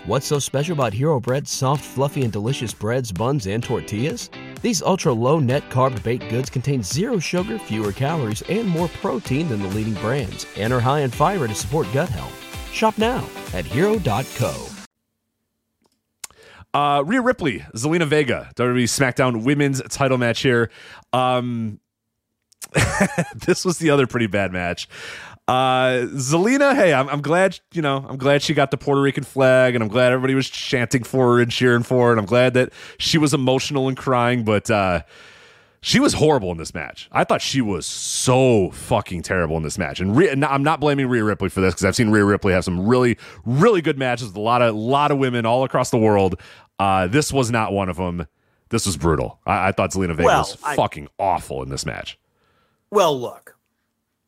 What's 0.07 0.27
so 0.27 0.39
special 0.39 0.73
about 0.73 0.93
Hero 0.93 1.21
Bread's 1.21 1.51
soft, 1.51 1.85
fluffy, 1.85 2.23
and 2.23 2.33
delicious 2.33 2.73
breads, 2.73 3.13
buns, 3.13 3.47
and 3.47 3.63
tortillas? 3.63 4.31
These 4.63 4.83
ultra 4.83 5.13
low 5.13 5.39
net 5.39 5.69
carb 5.71 6.03
baked 6.03 6.29
goods 6.31 6.51
contain 6.51 6.83
zero 6.83 7.19
sugar, 7.19 7.59
fewer 7.59 7.93
calories, 7.93 8.43
and 8.43 8.69
more 8.69 8.89
protein 8.89 9.49
than 9.49 9.63
the 9.63 9.69
leading 9.69 9.95
brands, 9.95 10.47
and 10.57 10.73
are 10.73 10.81
high 10.81 11.01
in 11.01 11.11
fiber 11.11 11.47
to 11.49 11.55
support 11.55 11.87
gut 11.93 12.09
health. 12.09 12.73
Shop 12.73 12.97
now 12.99 13.27
at 13.53 13.65
hero.co. 13.65 14.67
Uh, 16.75 17.03
Rhea 17.05 17.23
Ripley, 17.23 17.61
Zelina 17.75 18.07
Vega, 18.07 18.51
WWE 18.57 18.85
SmackDown 18.85 19.43
Women's 19.43 19.83
Title 19.89 20.19
match 20.19 20.41
here. 20.41 20.71
Um, 21.13 21.81
this 23.35 23.65
was 23.65 23.79
the 23.79 23.91
other 23.91 24.07
pretty 24.07 24.27
bad 24.27 24.53
match. 24.53 24.89
Uh, 25.49 26.07
Zelina, 26.13 26.75
hey, 26.75 26.93
I'm, 26.93 27.09
I'm 27.09 27.23
glad 27.23 27.59
you 27.73 27.81
know 27.81 28.05
I'm 28.07 28.19
glad 28.19 28.43
she 28.43 28.53
got 28.53 28.71
the 28.71 28.77
Puerto 28.77 29.01
Rican 29.01 29.25
flag, 29.25 29.75
and 29.75 29.83
I'm 29.83 29.89
glad 29.89 30.13
everybody 30.13 30.35
was 30.35 30.49
chanting 30.49 31.03
for 31.05 31.37
her 31.37 31.41
and 31.43 31.51
cheering 31.51 31.83
for 31.83 32.07
her, 32.07 32.11
and 32.13 32.21
I'm 32.21 32.27
glad 32.27 32.53
that 32.55 32.71
she 32.99 33.17
was 33.17 33.33
emotional 33.33 33.89
and 33.89 33.97
crying, 33.97 34.45
but 34.45 34.71
uh, 34.71 35.03
she 35.81 36.01
was 36.01 36.13
horrible 36.13 36.51
in 36.53 36.59
this 36.59 36.75
match. 36.75 37.09
I 37.13 37.25
thought 37.25 37.41
she 37.41 37.63
was 37.63 37.87
so 37.87 38.71
fucking 38.73 39.23
terrible 39.23 39.57
in 39.57 39.63
this 39.63 39.79
match. 39.79 40.01
And 40.01 40.15
Rhea, 40.15 40.33
I'm 40.33 40.63
not 40.63 40.81
blaming 40.81 41.07
Rhea 41.07 41.25
Ripley 41.25 41.49
for 41.49 41.63
this 41.63 41.73
because 41.73 41.87
I've 41.87 41.97
seen 41.97 42.11
Rhea 42.11 42.25
Ripley 42.25 42.53
have 42.53 42.65
some 42.65 42.87
really, 42.87 43.17
really 43.47 43.81
good 43.81 43.97
matches 43.99 44.27
with 44.29 44.37
a 44.37 44.41
lot 44.41 44.61
of, 44.61 44.75
lot 44.75 45.11
of 45.11 45.19
women 45.19 45.47
all 45.47 45.65
across 45.65 45.91
the 45.91 45.99
world. 45.99 46.39
Uh, 46.79 47.07
this 47.07 47.33
was 47.33 47.51
not 47.51 47.73
one 47.73 47.89
of 47.89 47.97
them. 47.97 48.27
This 48.71 48.85
was 48.85 48.97
brutal. 48.99 49.41
I, 49.47 49.69
I 49.69 49.73
thought 49.73 49.93
Zelina 49.93 50.09
Vega 50.15 50.25
Well, 50.25 50.39
was 50.41 50.59
I- 50.63 50.77
fucking 50.77 51.09
awful 51.19 51.63
in 51.63 51.71
this 51.71 51.87
match. 51.87 52.19
Well, 52.91 53.19
look, 53.19 53.57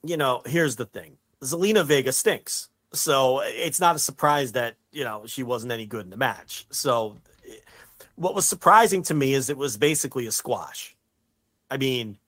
you 0.03 0.17
know, 0.17 0.43
here's 0.47 0.77
the 0.77 0.87
thing: 0.87 1.17
Zelina 1.43 1.85
Vega 1.85 2.13
stinks, 2.13 2.69
so 2.93 3.41
it's 3.45 3.81
not 3.81 3.97
a 3.97 4.01
surprise 4.01 4.53
that 4.53 4.77
you 4.93 5.05
know 5.05 5.25
she 5.27 5.43
wasn't 5.43 5.73
any 5.73 5.87
good 5.87 6.05
in 6.05 6.11
the 6.11 6.17
match. 6.17 6.67
So, 6.71 7.17
eh, 7.49 7.55
what 8.17 8.35
was 8.35 8.47
surprising 8.47 9.03
to 9.05 9.15
me 9.15 9.35
is 9.35 9.51
it 9.51 9.57
was 9.57 9.77
basically 9.77 10.27
a 10.27 10.33
squash. 10.33 10.97
I 11.71 11.77
mean, 11.77 12.19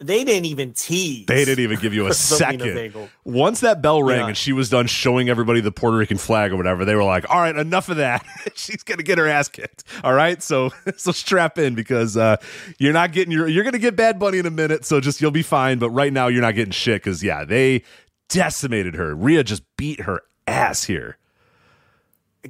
they 0.00 0.24
didn't 0.24 0.46
even 0.46 0.72
tease. 0.72 1.26
They 1.26 1.44
didn't 1.44 1.62
even 1.62 1.78
give 1.78 1.94
you 1.94 2.06
a 2.06 2.14
second. 2.14 2.94
Once 3.24 3.60
that 3.60 3.80
bell 3.80 4.02
rang 4.02 4.20
Yeah. 4.20 4.26
and 4.28 4.36
she 4.36 4.52
was 4.52 4.68
done 4.68 4.86
showing 4.86 5.28
everybody 5.28 5.60
the 5.60 5.70
Puerto 5.72 5.96
Rican 5.96 6.18
flag 6.18 6.52
or 6.52 6.56
whatever, 6.56 6.84
they 6.84 6.94
were 6.94 7.04
like, 7.04 7.28
"All 7.30 7.40
right, 7.40 7.56
enough 7.56 7.88
of 7.88 7.96
that. 7.98 8.24
She's 8.54 8.82
gonna 8.82 9.02
get 9.04 9.18
her 9.18 9.28
ass 9.28 9.48
kicked." 9.48 9.84
All 10.02 10.12
right, 10.12 10.42
so 10.42 10.70
so 10.96 11.12
strap 11.12 11.58
in 11.58 11.74
because 11.74 12.16
uh, 12.16 12.36
you're 12.78 12.92
not 12.92 13.12
getting 13.12 13.32
your 13.32 13.46
you're 13.48 13.64
gonna 13.64 13.78
get 13.78 13.96
Bad 13.96 14.18
Bunny 14.18 14.38
in 14.38 14.46
a 14.46 14.50
minute, 14.50 14.84
so 14.84 15.00
just 15.00 15.20
you'll 15.20 15.30
be 15.30 15.42
fine. 15.42 15.78
But 15.78 15.90
right 15.90 16.12
now, 16.12 16.26
you're 16.28 16.42
not 16.42 16.54
getting 16.54 16.72
shit 16.72 17.02
because 17.02 17.22
yeah, 17.22 17.44
they 17.44 17.84
decimated 18.28 18.94
her. 18.94 19.14
Rhea 19.14 19.44
just 19.44 19.62
beat 19.76 20.00
her 20.02 20.22
ass 20.46 20.84
here. 20.84 21.18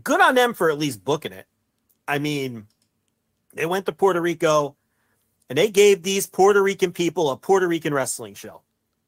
good 0.02 0.20
on 0.20 0.34
them 0.34 0.54
for 0.54 0.70
at 0.70 0.78
least 0.78 1.04
booking 1.04 1.32
it. 1.32 1.46
I 2.08 2.18
mean, 2.18 2.66
they 3.54 3.66
went 3.66 3.86
to 3.86 3.92
Puerto 3.92 4.20
Rico 4.20 4.76
and 5.48 5.58
they 5.58 5.70
gave 5.70 6.02
these 6.02 6.26
Puerto 6.26 6.62
Rican 6.62 6.92
people 6.92 7.30
a 7.30 7.36
Puerto 7.36 7.68
Rican 7.68 7.94
wrestling 7.94 8.34
show, 8.34 8.62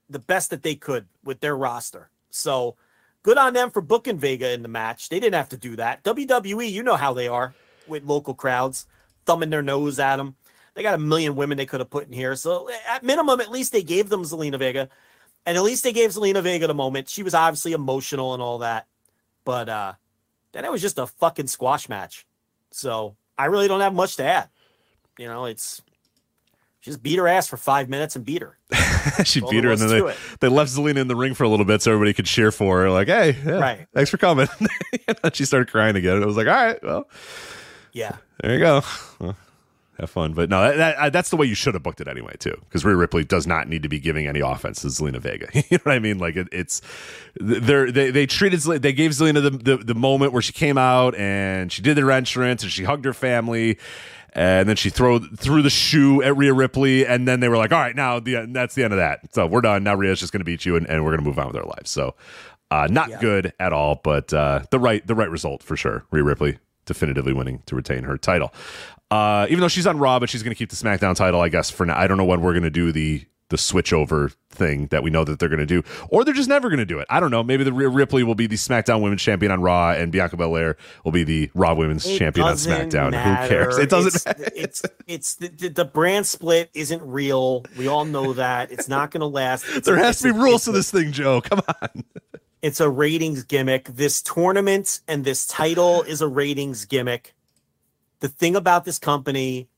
the 0.09 0.19
best 0.19 0.51
that 0.51 0.63
they 0.63 0.75
could 0.75 1.07
with 1.25 1.41
their 1.41 1.57
roster. 1.57 2.11
So 2.31 2.77
good 3.23 3.39
on 3.39 3.55
them 3.55 3.71
for 3.71 3.81
booking 3.81 4.19
Vega 4.19 4.53
in 4.53 4.63
the 4.63 4.69
match. 4.69 5.09
They 5.09 5.21
didn't 5.21 5.35
have 5.35 5.49
to 5.51 5.57
do 5.57 5.77
that. 5.77 6.05
WWE, 6.05 6.71
you 6.71 6.83
know 6.83 6.97
how 6.97 7.15
they 7.15 7.29
are 7.29 7.55
with 7.89 8.05
local 8.05 8.35
crowds, 8.35 8.87
thumbing 9.25 9.51
their 9.51 9.63
nose 9.63 9.99
at 9.99 10.17
them. 10.17 10.37
They 10.75 10.83
got 10.83 10.95
a 10.95 10.99
million 10.99 11.37
women 11.37 11.57
they 11.57 11.67
could 11.67 11.81
have 11.81 11.91
put 11.91 12.07
in 12.07 12.13
here. 12.13 12.37
So 12.37 12.69
at 12.89 13.03
minimum, 13.03 13.41
at 13.41 13.51
least 13.51 13.73
they 13.73 13.83
gave 13.83 14.11
them 14.11 14.23
Zelina 14.23 14.59
Vega. 14.59 14.91
And 15.47 15.57
at 15.57 15.63
least 15.63 15.85
they 15.85 15.93
gave 15.93 16.11
Zelina 16.11 16.43
Vega 16.43 16.67
the 16.67 16.75
moment. 16.75 17.09
She 17.09 17.23
was 17.23 17.33
obviously 17.33 17.73
emotional 17.73 18.35
and 18.35 18.43
all 18.43 18.59
that. 18.59 18.87
But 19.45 19.69
uh 19.69 19.95
then 20.53 20.65
it 20.65 20.73
was 20.73 20.83
just 20.83 20.99
a 20.99 21.07
fucking 21.07 21.47
squash 21.47 21.89
match. 21.89 22.27
So 22.73 23.17
I 23.39 23.47
really 23.47 23.69
don't 23.69 23.81
have 23.81 23.95
much 23.95 24.17
to 24.17 24.25
add. 24.25 24.49
You 25.19 25.27
know, 25.27 25.47
it's 25.47 25.83
just 26.87 27.03
beat 27.03 27.17
her 27.19 27.29
ass 27.29 27.47
for 27.49 27.57
five 27.59 27.89
minutes 27.89 28.17
and 28.17 28.25
beat 28.25 28.41
her. 28.43 28.57
she 29.25 29.43
all 29.43 29.51
beat 29.51 29.65
her, 29.65 29.71
and 29.71 29.81
then 29.81 29.89
they, 29.89 30.15
they 30.41 30.49
left 30.49 30.71
Zelina 30.71 30.97
in 30.99 31.09
the 31.09 31.17
ring 31.17 31.35
for 31.35 31.45
a 31.45 31.49
little 31.49 31.67
bit 31.67 31.83
so 31.83 31.93
everybody 31.93 32.15
could 32.15 32.27
cheer 32.27 32.51
for 32.51 32.81
her. 32.81 32.91
Like, 32.91 33.09
hey, 33.09 33.37
yeah, 33.45 33.53
Right. 33.59 33.87
thanks 33.93 34.11
for 34.11 34.17
coming. 34.17 34.49
and 35.23 35.35
she 35.37 35.45
started 35.45 35.71
crying 35.71 35.97
again. 35.97 36.15
And 36.15 36.23
it 36.23 36.27
was 36.27 36.37
like, 36.37 36.47
all 36.47 36.55
right, 36.55 36.83
well, 36.83 37.09
Yeah. 37.93 38.17
There 38.43 38.53
you 38.55 38.59
go. 38.61 38.83
Well, 39.19 39.37
have 39.99 40.11
fun. 40.11 40.35
But 40.35 40.51
no, 40.51 40.61
that, 40.61 40.77
that, 40.77 40.97
uh, 40.99 41.09
that's 41.11 41.31
the 41.31 41.37
way 41.39 41.47
you 41.47 41.55
should 41.55 41.73
have 41.73 41.83
booked 41.83 42.03
it 42.03 42.09
anyway, 42.09 42.35
too. 42.39 42.55
Because 42.69 42.85
Rhea 42.85 42.97
Ripley 42.97 43.25
does 43.25 43.47
not 43.47 43.67
need 43.67 43.83
to 43.83 43.89
be 43.89 43.99
giving 43.99 44.27
any 44.27 44.41
offense 44.41 44.83
to 44.83 44.89
Zelina 44.89 45.19
Vega. 45.19 45.49
you 45.55 45.63
know 45.71 45.79
what 45.85 45.95
I 45.95 45.99
mean? 45.99 46.19
Like 46.19 46.37
it, 46.37 46.49
it's 46.53 46.83
they're, 47.41 47.91
they 47.91 48.11
they 48.11 48.27
treated 48.27 48.61
they 48.61 48.93
gave 48.93 49.13
Zelina 49.13 49.43
the, 49.43 49.51
the 49.51 49.77
the 49.83 49.95
moment 49.95 50.35
where 50.35 50.43
she 50.43 50.53
came 50.53 50.77
out 50.77 51.15
and 51.15 51.73
she 51.73 51.81
did 51.81 51.97
their 51.97 52.11
entrance 52.11 52.63
and 52.63 52.71
she 52.71 52.85
hugged 52.85 53.07
her 53.07 53.15
family. 53.15 53.79
And 54.39 54.69
then 54.69 54.77
she 54.77 54.91
throw 54.91 55.19
threw 55.19 55.63
the 55.63 55.71
shoe 55.71 56.23
at 56.23 56.37
Rhea 56.37 56.53
Ripley, 56.53 57.07
and 57.07 57.27
then 57.27 57.41
they 57.41 57.49
were 57.49 57.57
like, 57.57 57.73
"All 57.73 57.81
right, 57.81 57.97
now 57.97 58.21
the 58.21 58.47
that's 58.51 58.75
the 58.75 58.85
end 58.85 58.93
of 58.93 58.99
that. 58.99 59.35
So 59.35 59.47
we're 59.47 59.63
done. 59.63 59.83
Now 59.83 59.95
Rhea's 59.95 60.21
just 60.21 60.31
going 60.31 60.41
to 60.43 60.45
beat 60.45 60.67
you, 60.67 60.77
and, 60.77 60.87
and 60.87 61.03
we're 61.05 61.13
going 61.13 61.25
to 61.25 61.29
move 61.29 61.39
on 61.39 61.47
with 61.47 61.57
our 61.57 61.65
lives." 61.65 61.91
So, 61.91 62.15
uh, 62.71 62.87
not 62.91 63.09
Yeah. 63.09 63.19
good 63.21 63.53
at 63.59 63.73
all, 63.73 63.99
but 64.05 64.35
uh, 64.35 64.61
the 64.71 64.79
right 64.79 65.05
the 65.07 65.15
right 65.15 65.31
result 65.31 65.63
for 65.63 65.75
sure. 65.75 66.05
Rhea 66.11 66.23
Ripley 66.23 66.59
definitively 66.85 67.33
winning 67.33 67.63
to 67.65 67.75
retain 67.75 68.05
her 68.05 68.19
title. 68.19 68.53
Uh, 69.11 69.47
even 69.49 69.61
though 69.61 69.69
she's 69.69 69.87
on 69.87 69.99
Raw, 69.99 70.19
but 70.21 70.29
she's 70.29 70.43
going 70.43 70.55
to 70.55 70.59
keep 70.59 70.69
the 70.69 70.77
SmackDown 70.77 71.17
title, 71.17 71.41
I 71.41 71.49
guess. 71.49 71.71
For 71.71 71.87
now, 71.87 71.97
I 71.99 72.07
don't 72.07 72.19
know 72.19 72.25
when 72.27 72.43
we're 72.43 72.53
going 72.53 72.63
to 72.65 72.71
do 72.71 72.93
the 72.93 73.25
the 73.49 73.59
switch 73.59 73.93
over 73.93 74.31
thing 74.51 74.87
that 74.89 75.03
we 75.03 75.11
know 75.11 75.25
that 75.25 75.39
they're 75.39 75.49
going 75.49 75.61
to 75.61 75.67
do, 75.67 75.83
or 76.09 76.25
they're 76.25 76.35
just 76.35 76.49
never 76.49 76.69
going 76.69 76.79
to 76.79 76.87
do 76.87 76.99
it. 76.99 77.07
I 77.09 77.21
don't 77.21 77.31
know. 77.31 77.43
Maybe 77.43 77.63
the 77.63 77.73
Rhea 77.73 77.89
Ripley 77.89 78.23
will 78.25 78.35
be 78.35 78.47
the 78.47 78.57
SmackDown 78.57 79.03
Women's 79.03 79.23
Champion 79.23 79.53
on 79.53 79.61
Raw, 79.61 79.93
and 79.93 80.11
Bianca 80.11 80.37
Belair 80.37 80.77
will 81.05 81.13
be 81.13 81.25
the 81.25 81.51
Raw 81.55 81.75
Women's 81.75 82.07
It 82.07 82.19
Champion 82.19 82.47
on 82.47 82.55
SmackDown. 82.55 83.13
matter. 83.13 83.43
Who 83.43 83.49
cares? 83.49 83.79
It 83.79 83.91
doesn't. 83.91 84.15
It's 84.15 84.27
matter. 84.27 84.53
it's, 84.57 84.83
it's 85.07 85.35
the, 85.37 85.69
the, 85.69 85.85
brand 85.85 86.27
split 86.27 86.71
isn't 86.75 87.03
real. 87.03 87.65
We 87.79 87.87
all 87.87 88.05
know 88.05 88.33
that. 88.33 88.73
It's 88.73 88.89
not 88.89 89.11
going 89.11 89.21
to 89.21 89.27
last. 89.27 89.65
It's 89.77 89.87
there 89.87 89.97
a- 89.97 90.05
has 90.05 90.19
to 90.21 90.33
be 90.33 90.39
rules 90.39 90.65
to 90.65 90.73
this 90.73 90.91
thing, 90.91 91.13
Joe. 91.13 91.41
Come 91.41 91.61
on. 91.69 92.05
It's 92.63 92.81
a 92.81 92.91
ratings 92.91 93.45
gimmick. 93.45 93.85
This 93.85 94.21
tournament 94.23 95.01
and 95.07 95.25
this 95.25 95.47
title 95.47 96.03
is 96.03 96.21
a 96.21 96.27
ratings 96.27 96.85
gimmick. 96.85 97.35
The 98.19 98.29
thing 98.29 98.57
about 98.57 98.85
this 98.85 98.99
company 98.99 99.69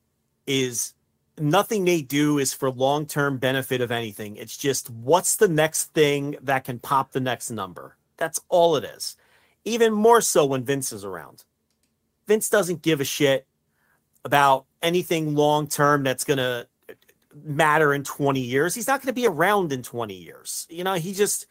is 0.46 0.94
nothing 1.40 1.84
they 1.84 2.02
do 2.02 2.38
is 2.38 2.52
for 2.52 2.70
long 2.70 3.06
term 3.06 3.38
benefit 3.38 3.80
of 3.80 3.90
anything. 3.90 4.36
It's 4.36 4.56
just 4.56 4.90
what's 4.90 5.36
the 5.36 5.48
next 5.48 5.92
thing 5.94 6.36
that 6.42 6.64
can 6.64 6.78
pop 6.78 7.12
the 7.12 7.20
next 7.20 7.50
number. 7.50 7.96
That's 8.16 8.40
all 8.48 8.76
it 8.76 8.84
is. 8.84 9.16
Even 9.64 9.92
more 9.92 10.20
so 10.20 10.46
when 10.46 10.64
Vince 10.64 10.92
is 10.92 11.04
around. 11.04 11.44
Vince 12.26 12.48
doesn't 12.48 12.82
give 12.82 13.00
a 13.00 13.04
shit 13.04 13.46
about 14.24 14.66
anything 14.82 15.34
long 15.34 15.66
term 15.66 16.02
that's 16.02 16.24
going 16.24 16.38
to 16.38 16.66
matter 17.44 17.94
in 17.94 18.04
20 18.04 18.40
years. 18.40 18.74
He's 18.74 18.86
not 18.86 19.00
going 19.00 19.08
to 19.08 19.20
be 19.20 19.26
around 19.26 19.72
in 19.72 19.82
20 19.82 20.14
years. 20.14 20.66
You 20.68 20.84
know, 20.84 20.94
he 20.94 21.12
just 21.12 21.46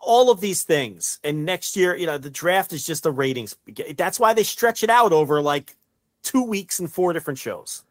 all 0.00 0.30
of 0.30 0.40
these 0.40 0.62
things. 0.62 1.18
And 1.24 1.44
next 1.44 1.76
year, 1.76 1.96
you 1.96 2.06
know, 2.06 2.18
the 2.18 2.30
draft 2.30 2.72
is 2.72 2.84
just 2.84 3.02
the 3.02 3.10
ratings. 3.10 3.56
That's 3.96 4.20
why 4.20 4.34
they 4.34 4.44
stretch 4.44 4.82
it 4.82 4.90
out 4.90 5.12
over 5.12 5.42
like 5.42 5.76
two 6.22 6.42
weeks 6.42 6.78
and 6.78 6.90
four 6.90 7.12
different 7.12 7.38
shows. 7.38 7.82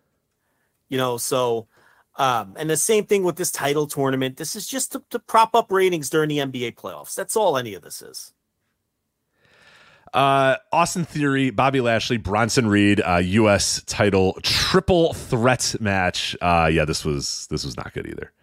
You 0.91 0.97
know, 0.97 1.15
so 1.17 1.67
um, 2.17 2.53
and 2.57 2.69
the 2.69 2.77
same 2.77 3.05
thing 3.05 3.23
with 3.23 3.37
this 3.37 3.49
title 3.49 3.87
tournament. 3.87 4.37
This 4.37 4.55
is 4.55 4.67
just 4.67 4.91
to, 4.91 5.03
to 5.09 5.19
prop 5.19 5.55
up 5.55 5.71
ratings 5.71 6.09
during 6.09 6.29
the 6.29 6.39
NBA 6.39 6.75
playoffs. 6.75 7.15
That's 7.15 7.35
all 7.35 7.57
any 7.57 7.73
of 7.73 7.81
this 7.81 8.01
is. 8.01 8.33
Uh, 10.13 10.57
Austin 10.73 11.05
Theory, 11.05 11.51
Bobby 11.51 11.79
Lashley, 11.79 12.17
Bronson 12.17 12.67
Reed, 12.67 13.01
uh, 13.01 13.21
U.S. 13.23 13.81
title 13.87 14.37
triple 14.43 15.13
threat 15.13 15.75
match. 15.79 16.35
Uh, 16.41 16.69
yeah, 16.71 16.83
this 16.83 17.05
was 17.05 17.47
this 17.49 17.63
was 17.63 17.77
not 17.77 17.93
good 17.93 18.05
either. 18.05 18.33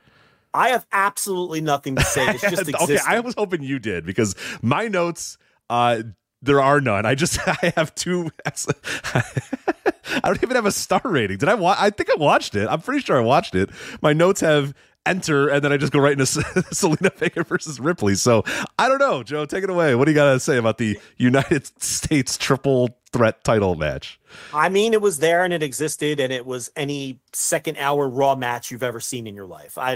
I 0.55 0.71
have 0.71 0.87
absolutely 0.91 1.61
nothing 1.61 1.97
to 1.97 2.03
say. 2.03 2.27
It's 2.31 2.41
just 2.51 2.75
okay. 2.75 2.99
I 3.07 3.21
was 3.21 3.35
hoping 3.37 3.63
you 3.63 3.79
did 3.79 4.07
because 4.07 4.35
my 4.63 4.89
notes, 4.89 5.37
uh, 5.69 6.05
there 6.43 6.61
are 6.61 6.81
none. 6.81 7.07
I 7.07 7.15
just 7.15 7.39
I 7.47 7.73
have 7.77 7.95
two. 7.95 8.31
I 8.47 10.21
don't 10.25 10.43
even 10.43 10.57
have 10.57 10.67
a 10.67 10.73
star 10.73 11.03
rating. 11.05 11.39
Did 11.39 11.49
I 11.49 11.55
watch? 11.55 11.79
I 11.81 11.91
think 11.91 12.11
I 12.11 12.15
watched 12.15 12.55
it. 12.55 12.67
I'm 12.69 12.81
pretty 12.81 13.05
sure 13.05 13.19
I 13.19 13.21
watched 13.21 13.55
it. 13.55 13.71
My 14.01 14.13
notes 14.13 14.41
have 14.41 14.75
enter, 15.07 15.49
and 15.49 15.65
then 15.65 15.73
I 15.73 15.77
just 15.77 15.93
go 15.93 15.99
right 15.99 16.13
into 16.13 16.25
Zelina 16.25 17.15
Vega 17.15 17.43
versus 17.43 17.81
Ripley. 17.81 18.15
So 18.15 18.45
I 18.79 18.89
don't 18.89 18.99
know, 18.99 19.23
Joe. 19.23 19.47
Take 19.47 19.65
it 19.65 19.71
away. 19.71 19.95
What 19.95 20.05
do 20.05 20.11
you 20.11 20.15
got 20.15 20.33
to 20.33 20.41
say 20.41 20.57
about 20.57 20.79
the 20.79 20.99
United 21.17 21.67
States 21.83 22.37
triple 22.37 22.98
threat 23.13 23.43
title 23.45 23.75
match? 23.75 24.21
I 24.53 24.69
mean, 24.69 24.93
it 24.93 25.01
was 25.01 25.19
there 25.19 25.45
and 25.45 25.53
it 25.53 25.63
existed, 25.63 26.21
and 26.21 26.33
it 26.33 26.47
was 26.47 26.71
any 26.77 27.19
second 27.33 27.79
hour 27.79 28.09
Raw 28.09 28.35
match 28.35 28.71
you've 28.71 28.83
ever 28.83 29.01
seen 29.01 29.27
in 29.27 29.35
your 29.35 29.47
life. 29.47 29.79
I, 29.79 29.95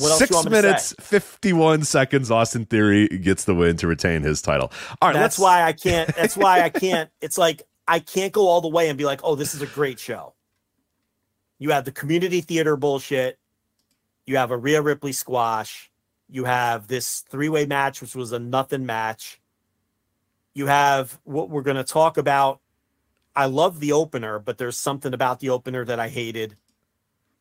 else 0.00 0.18
Six 0.18 0.30
you 0.30 0.36
want 0.36 0.50
me 0.50 0.56
to 0.56 0.62
minutes, 0.62 0.94
say? 0.98 1.18
51 1.20 1.84
seconds. 1.84 2.30
Austin 2.30 2.64
Theory 2.64 3.08
gets 3.08 3.44
the 3.44 3.54
win 3.54 3.76
to 3.78 3.86
retain 3.86 4.22
his 4.22 4.42
title. 4.42 4.72
All 5.00 5.10
right, 5.10 5.14
that's 5.14 5.38
why 5.38 5.62
I 5.62 5.72
can't. 5.72 6.14
That's 6.14 6.36
why 6.36 6.62
I 6.62 6.70
can't. 6.70 7.10
It's 7.20 7.38
like 7.38 7.62
I 7.86 8.00
can't 8.00 8.32
go 8.32 8.48
all 8.48 8.60
the 8.60 8.68
way 8.68 8.88
and 8.88 8.98
be 8.98 9.04
like, 9.04 9.20
"Oh, 9.22 9.34
this 9.34 9.54
is 9.54 9.62
a 9.62 9.66
great 9.66 9.98
show." 9.98 10.34
You 11.58 11.70
have 11.70 11.84
the 11.84 11.92
community 11.92 12.40
theater 12.40 12.76
bullshit. 12.76 13.38
You 14.26 14.36
have 14.36 14.50
a 14.50 14.56
Rhea 14.56 14.80
Ripley 14.82 15.12
squash. 15.12 15.90
You 16.28 16.44
have 16.44 16.86
this 16.86 17.24
three-way 17.30 17.66
match, 17.66 18.00
which 18.00 18.14
was 18.14 18.32
a 18.32 18.38
nothing 18.38 18.84
match. 18.84 19.37
You 20.58 20.66
have 20.66 21.20
what 21.22 21.50
we're 21.50 21.62
going 21.62 21.76
to 21.76 21.84
talk 21.84 22.16
about. 22.16 22.58
I 23.36 23.46
love 23.46 23.78
the 23.78 23.92
opener, 23.92 24.40
but 24.40 24.58
there's 24.58 24.76
something 24.76 25.14
about 25.14 25.38
the 25.38 25.50
opener 25.50 25.84
that 25.84 26.00
I 26.00 26.08
hated. 26.08 26.56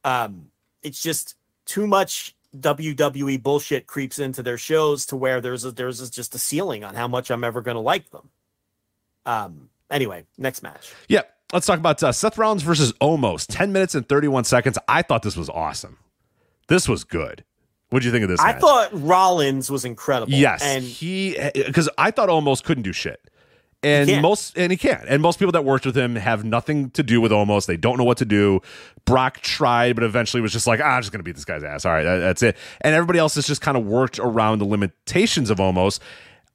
Um, 0.04 0.52
it's 0.84 1.02
just 1.02 1.36
too 1.66 1.88
much 1.88 2.36
WWE 2.56 3.42
bullshit 3.42 3.88
creeps 3.88 4.20
into 4.20 4.44
their 4.44 4.60
shows 4.60 5.08
to 5.08 5.16
where 5.16 5.42
there's 5.42 5.66
a, 5.66 5.72
there's 5.72 6.00
a, 6.00 6.12
just 6.12 6.36
a 6.36 6.38
ceiling 6.38 6.84
on 6.84 6.94
how 6.94 7.08
much 7.08 7.32
I'm 7.32 7.44
ever 7.44 7.62
going 7.62 7.74
to 7.74 7.82
like 7.82 8.12
them. 8.12 8.30
Um. 9.26 9.70
Anyway, 9.90 10.26
next 10.38 10.62
match. 10.62 10.94
Yeah, 11.08 11.24
let's 11.52 11.66
talk 11.66 11.80
about 11.80 12.04
uh, 12.04 12.12
Seth 12.12 12.38
Rollins 12.38 12.62
versus 12.62 12.94
Omos. 13.02 13.48
10 13.50 13.72
minutes 13.72 13.96
and 13.96 14.08
31 14.08 14.44
seconds. 14.44 14.78
I 14.88 15.02
thought 15.02 15.24
this 15.24 15.36
was 15.36 15.50
awesome. 15.50 15.98
This 16.68 16.88
was 16.88 17.04
good. 17.04 17.44
What'd 17.90 18.06
you 18.06 18.12
think 18.12 18.24
of 18.24 18.30
this 18.30 18.40
I 18.42 18.54
thought 18.54 18.90
Rollins 18.92 19.72
was 19.72 19.86
incredible. 19.86 20.34
Yes, 20.34 20.62
and 20.62 20.84
he 20.84 21.38
because 21.54 21.90
I 21.98 22.12
thought 22.12 22.28
Omos 22.30 22.62
couldn't 22.64 22.84
do 22.84 22.92
shit, 22.92 23.22
and 23.84 24.10
most 24.22 24.58
and 24.58 24.72
he 24.72 24.78
can't, 24.78 25.06
and 25.08 25.22
most 25.22 25.40
people 25.40 25.54
that 25.54 25.64
worked 25.64 25.86
with 25.86 25.98
him 25.98 26.16
have 26.16 26.44
nothing 26.44 26.90
to 26.92 27.04
do 27.04 27.22
with 27.22 27.32
Omos. 27.32 27.66
They 27.66 27.78
don't 27.78 27.98
know 27.98 28.04
what 28.04 28.18
to 28.18 28.26
do. 28.26 28.60
Brock 29.06 29.40
tried, 29.40 29.96
but 29.96 30.04
eventually 30.04 30.42
was 30.42 30.52
just 30.52 30.68
like, 30.68 30.82
ah, 30.82 30.96
I'm 30.96 31.02
just 31.02 31.14
gonna 31.14 31.24
beat 31.24 31.36
this 31.36 31.46
guy's 31.46 31.64
ass. 31.64 31.86
All 31.86 31.94
right, 31.94 32.04
that- 32.04 32.18
that's 32.20 32.44
it. 32.44 32.58
And 32.82 32.94
everybody 32.94 33.20
else 33.20 33.36
has 33.36 33.48
just 33.48 33.62
kind 33.62 33.78
of 33.78 33.86
worked 33.86 34.20
around 34.20 34.60
the 34.60 34.66
limitations 34.66 35.50
of 35.50 35.60
Omos. 35.60 36.00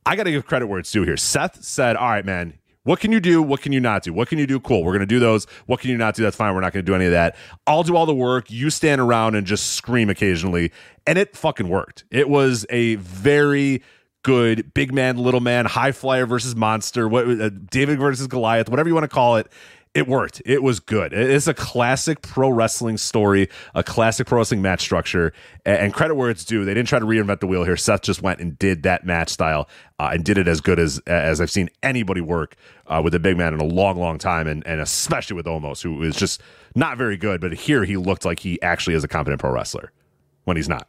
I 0.05 0.17
got 0.17 0.25
to 0.25 0.33
give 0.33 0.45
credit 0.47 0.67
where 0.67 0.81
it's 0.81 0.91
due 0.91 1.05
here. 1.05 1.17
Seth 1.17 1.63
said, 1.63 1.97
"All 1.97 2.11
right, 2.11 2.27
man." 2.27 2.55
What 2.85 2.99
can 2.99 3.13
you 3.13 3.21
do? 3.21 3.43
What 3.43 3.61
can 3.61 3.73
you 3.73 3.81
not 3.81 4.03
do? 4.03 4.13
What 4.13 4.29
can 4.29 4.39
you 4.39 4.47
do? 4.47 4.59
Cool. 4.59 4.83
We're 4.83 4.93
going 4.93 5.01
to 5.01 5.07
do 5.07 5.21
those. 5.21 5.47
What 5.67 5.81
can 5.81 5.91
you 5.91 5.97
not 5.97 6.15
do? 6.17 6.23
That's 6.23 6.37
fine. 6.37 6.53
We're 6.55 6.61
not 6.61 6.73
going 6.73 6.85
to 6.85 6.91
do 6.91 6.97
any 6.97 7.05
of 7.05 7.13
that. 7.13 7.37
I'll 7.67 7.85
do 7.85 7.97
all 7.97 8.07
the 8.07 8.15
work. 8.15 8.51
You 8.51 8.71
stand 8.71 9.01
around 9.01 9.37
and 9.37 9.47
just 9.47 9.75
scream 9.75 10.11
occasionally. 10.11 10.73
And 11.07 11.17
it 11.17 11.37
fucking 11.37 11.69
worked. 11.69 12.05
It 12.11 12.29
was 12.29 12.67
a 12.71 12.97
very 12.97 13.83
good 14.25 14.73
big 14.75 14.93
man, 14.93 15.17
little 15.17 15.41
man, 15.41 15.67
high 15.67 15.93
flyer 15.93 16.27
versus 16.27 16.57
monster, 16.57 17.09
what 17.09 17.29
uh, 17.29 17.51
David 17.71 17.99
versus 17.99 18.27
Goliath, 18.27 18.69
whatever 18.69 18.89
you 18.89 18.95
want 18.95 19.05
to 19.05 19.15
call 19.15 19.37
it. 19.37 19.49
It 19.95 20.09
worked. 20.09 20.41
It 20.47 20.63
was 20.63 20.81
good. 20.81 21.13
It's 21.13 21.47
a 21.47 21.55
classic 21.55 22.23
pro 22.23 22.51
wrestling 22.51 22.97
story, 22.97 23.49
a 23.75 23.83
classic 23.83 24.27
pro 24.27 24.39
wrestling 24.39 24.63
match 24.63 24.81
structure, 24.81 25.35
and, 25.67 25.93
credit 25.93 26.15
where 26.15 26.31
it's 26.31 26.45
due. 26.47 26.65
They 26.65 26.75
didn't 26.75 26.89
try 26.89 26.99
to 26.99 27.07
reinvent 27.07 27.41
the 27.41 27.47
wheel 27.47 27.65
here. 27.65 27.77
Seth 27.77 28.03
just 28.03 28.23
went 28.23 28.41
and 28.41 28.59
did 28.59 28.85
that 28.85 29.05
match 29.05 29.29
style 29.31 29.69
uh, 29.99 30.11
and 30.13 30.25
did 30.25 30.39
it 30.39 30.49
as 30.49 30.61
good 30.63 30.79
as 30.79 31.01
as 31.07 31.41
I've 31.41 31.51
seen 31.51 31.69
anybody 31.83 32.23
work 32.23 32.57
uh, 32.87 33.03
with 33.05 33.15
a 33.15 33.19
big 33.21 33.37
man 33.37 33.55
in 33.55 33.61
a 33.61 33.65
long, 33.67 33.99
long 33.99 34.19
time, 34.19 34.47
and 34.47 34.67
and 34.67 34.81
especially 34.81 35.37
with 35.37 35.47
Omos, 35.47 35.83
who 35.83 36.03
is 36.03 36.17
just 36.17 36.41
not 36.75 36.97
very 36.99 37.19
good. 37.19 37.41
But 37.41 37.53
here 37.53 37.85
he 37.85 37.99
looked 37.99 38.25
like 38.25 38.41
he 38.41 38.61
actually 38.63 38.95
is 38.97 39.05
a 39.05 39.09
competent 39.09 39.41
pro 39.41 39.53
wrestler 39.53 39.93
when 40.45 40.57
he's 40.57 40.69
not. 40.69 40.89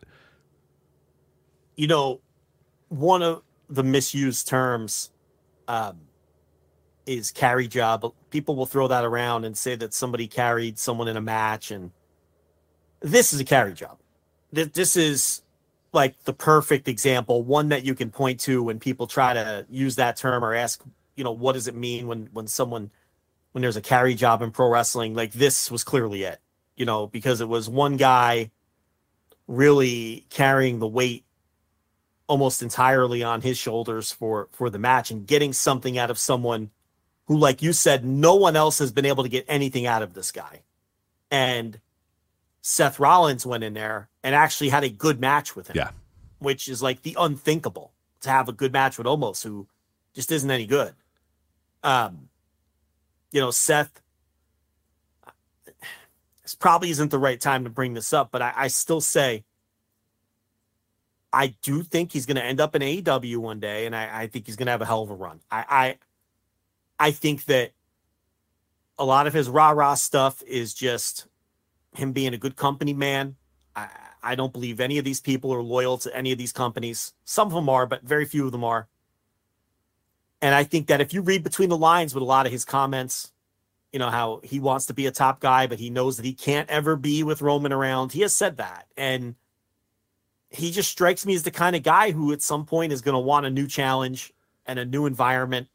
you 1.75 1.87
know, 1.87 2.21
one 2.89 3.21
of 3.23 3.41
the 3.69 3.83
misused 3.83 4.47
terms 4.47 5.11
um, 5.67 5.99
is 7.05 7.31
carry 7.31 7.67
job. 7.67 8.13
People 8.29 8.55
will 8.55 8.65
throw 8.65 8.87
that 8.87 9.03
around 9.03 9.45
and 9.45 9.57
say 9.57 9.75
that 9.75 9.93
somebody 9.93 10.27
carried 10.27 10.79
someone 10.79 11.07
in 11.07 11.17
a 11.17 11.21
match, 11.21 11.71
and 11.71 11.91
this 13.01 13.33
is 13.33 13.39
a 13.39 13.45
carry 13.45 13.73
job. 13.73 13.97
This, 14.51 14.95
is 14.95 15.41
like 15.91 16.23
the 16.23 16.33
perfect 16.33 16.87
example, 16.87 17.43
one 17.43 17.69
that 17.69 17.83
you 17.83 17.95
can 17.95 18.11
point 18.11 18.39
to 18.41 18.61
when 18.61 18.79
people 18.79 19.07
try 19.07 19.33
to 19.33 19.65
use 19.69 19.95
that 19.95 20.15
term 20.15 20.45
or 20.45 20.53
ask, 20.53 20.83
you 21.15 21.23
know, 21.23 21.31
what 21.31 21.53
does 21.53 21.67
it 21.67 21.75
mean 21.75 22.07
when 22.07 22.29
when 22.33 22.47
someone 22.47 22.91
when 23.51 23.61
there's 23.61 23.77
a 23.77 23.81
carry 23.81 24.13
job 24.13 24.41
in 24.41 24.51
pro 24.51 24.69
wrestling? 24.69 25.15
Like 25.15 25.33
this 25.33 25.71
was 25.71 25.83
clearly 25.83 26.23
it, 26.23 26.39
you 26.75 26.85
know, 26.85 27.07
because 27.07 27.41
it 27.41 27.49
was 27.49 27.67
one 27.67 27.97
guy 27.97 28.51
really 29.47 30.25
carrying 30.29 30.79
the 30.79 30.87
weight 30.87 31.25
almost 32.27 32.61
entirely 32.61 33.23
on 33.23 33.41
his 33.41 33.57
shoulders 33.57 34.11
for 34.11 34.49
for 34.51 34.69
the 34.69 34.79
match 34.79 35.11
and 35.11 35.27
getting 35.27 35.53
something 35.53 35.97
out 35.97 36.09
of 36.09 36.17
someone 36.17 36.69
who 37.27 37.37
like 37.37 37.61
you 37.61 37.73
said 37.73 38.03
no 38.05 38.35
one 38.35 38.55
else 38.55 38.79
has 38.79 38.91
been 38.91 39.05
able 39.05 39.23
to 39.23 39.29
get 39.29 39.45
anything 39.47 39.85
out 39.85 40.01
of 40.01 40.13
this 40.13 40.31
guy 40.31 40.61
and 41.31 41.79
Seth 42.61 42.99
Rollins 42.99 43.45
went 43.45 43.63
in 43.63 43.73
there 43.73 44.09
and 44.23 44.33
actually 44.35 44.69
had 44.69 44.83
a 44.83 44.89
good 44.89 45.19
match 45.19 45.55
with 45.55 45.67
him 45.69 45.75
Yeah. 45.77 45.91
which 46.39 46.67
is 46.67 46.81
like 46.81 47.01
the 47.01 47.15
unthinkable 47.19 47.91
to 48.21 48.29
have 48.29 48.47
a 48.49 48.53
good 48.53 48.71
match 48.71 48.97
with 48.97 49.07
Omos 49.07 49.43
who 49.43 49.67
just 50.13 50.31
isn't 50.31 50.49
any 50.51 50.65
good 50.65 50.93
um 51.83 52.29
you 53.31 53.41
know 53.41 53.51
Seth 53.51 54.01
this 56.43 56.55
probably 56.55 56.89
isn't 56.89 57.09
the 57.11 57.19
right 57.19 57.39
time 57.39 57.63
to 57.63 57.69
bring 57.69 57.93
this 57.93 58.13
up 58.13 58.31
but 58.31 58.41
I, 58.41 58.53
I 58.55 58.67
still 58.67 59.01
say 59.01 59.43
I 61.35 61.47
do 61.63 61.81
think 61.81 62.11
he's 62.11 62.27
going 62.27 62.35
to 62.37 62.43
end 62.45 62.61
up 62.61 62.75
in 62.75 62.83
AEW 62.83 63.37
one 63.37 63.59
day, 63.59 63.87
and 63.87 63.95
I, 63.95 64.21
I 64.21 64.27
think 64.27 64.45
he's 64.45 64.55
going 64.55 64.67
to 64.67 64.71
have 64.71 64.83
a 64.83 64.85
hell 64.85 65.01
of 65.01 65.09
a 65.09 65.15
run. 65.15 65.39
I, 65.49 65.65
I, 65.67 65.95
I 67.03 67.11
think 67.11 67.43
that 67.45 67.73
a 68.97 69.03
lot 69.03 69.27
of 69.27 69.33
his 69.33 69.49
rah 69.49 69.71
rah 69.71 69.95
stuff 69.95 70.41
is 70.43 70.73
just 70.73 71.27
him 71.93 72.13
being 72.13 72.33
a 72.33 72.37
good 72.37 72.55
company 72.55 72.93
man. 72.93 73.35
I, 73.75 73.89
I 74.23 74.35
don't 74.35 74.53
believe 74.53 74.79
any 74.79 74.97
of 74.99 75.03
these 75.03 75.19
people 75.19 75.53
are 75.53 75.61
loyal 75.61 75.97
to 75.97 76.15
any 76.15 76.31
of 76.31 76.37
these 76.37 76.53
companies. 76.53 77.11
Some 77.25 77.49
of 77.49 77.53
them 77.53 77.67
are, 77.67 77.85
but 77.85 78.03
very 78.03 78.23
few 78.23 78.45
of 78.45 78.53
them 78.53 78.63
are. 78.63 78.87
And 80.41 80.55
I 80.55 80.63
think 80.63 80.87
that 80.87 81.01
if 81.01 81.13
you 81.13 81.21
read 81.21 81.43
between 81.43 81.67
the 81.67 81.77
lines 81.77 82.15
with 82.15 82.21
a 82.21 82.25
lot 82.25 82.45
of 82.45 82.53
his 82.53 82.63
comments, 82.63 83.33
you 83.91 83.99
know, 83.99 84.09
how 84.09 84.39
he 84.41 84.61
wants 84.61 84.85
to 84.85 84.93
be 84.93 85.05
a 85.05 85.11
top 85.11 85.41
guy, 85.41 85.67
but 85.67 85.79
he 85.79 85.89
knows 85.89 86.15
that 86.15 86.25
he 86.25 86.33
can't 86.33 86.69
ever 86.69 86.95
be 86.95 87.21
with 87.21 87.41
Roman 87.41 87.73
around. 87.73 88.13
He 88.13 88.21
has 88.21 88.33
said 88.33 88.55
that. 88.57 88.87
And 88.95 89.35
he 90.49 90.71
just 90.71 90.89
strikes 90.89 91.25
me 91.25 91.35
as 91.35 91.43
the 91.43 91.51
kind 91.51 91.75
of 91.75 91.83
guy 91.83 92.11
who 92.11 92.31
at 92.31 92.41
some 92.41 92.65
point 92.65 92.93
is 92.93 93.01
going 93.01 93.15
to 93.15 93.19
want 93.19 93.45
a 93.45 93.49
new 93.49 93.67
challenge 93.67 94.31
and 94.65 94.79
a 94.79 94.85
new 94.85 95.05
environment 95.05 95.67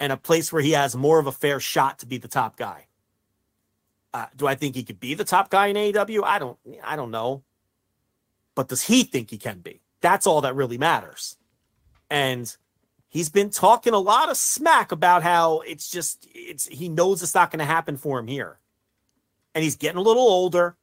and 0.00 0.12
a 0.12 0.16
place 0.16 0.52
where 0.52 0.62
he 0.62 0.72
has 0.72 0.96
more 0.96 1.18
of 1.18 1.26
a 1.26 1.32
fair 1.32 1.60
shot 1.60 1.98
to 2.00 2.06
be 2.06 2.18
the 2.18 2.28
top 2.28 2.56
guy. 2.56 2.86
Uh, 4.12 4.26
do 4.36 4.46
I 4.46 4.54
think 4.54 4.74
he 4.76 4.84
could 4.84 5.00
be 5.00 5.14
the 5.14 5.24
top 5.24 5.50
guy 5.50 5.68
in 5.68 5.76
AEW? 5.76 6.22
I 6.24 6.38
don't. 6.38 6.58
I 6.84 6.94
don't 6.96 7.10
know. 7.10 7.42
But 8.54 8.68
does 8.68 8.82
he 8.82 9.02
think 9.02 9.30
he 9.30 9.38
can 9.38 9.58
be? 9.58 9.80
That's 10.00 10.26
all 10.26 10.40
that 10.42 10.54
really 10.54 10.78
matters. 10.78 11.36
And 12.08 12.54
he's 13.08 13.28
been 13.28 13.50
talking 13.50 13.92
a 13.92 13.98
lot 13.98 14.30
of 14.30 14.36
smack 14.36 14.92
about 14.92 15.22
how 15.22 15.60
it's 15.60 15.90
just 15.90 16.28
it's 16.32 16.66
he 16.66 16.88
knows 16.88 17.22
it's 17.22 17.34
not 17.34 17.50
going 17.50 17.58
to 17.58 17.64
happen 17.64 17.96
for 17.96 18.18
him 18.18 18.28
here. 18.28 18.58
And 19.54 19.64
he's 19.64 19.76
getting 19.76 19.98
a 19.98 20.02
little 20.02 20.22
older. 20.22 20.76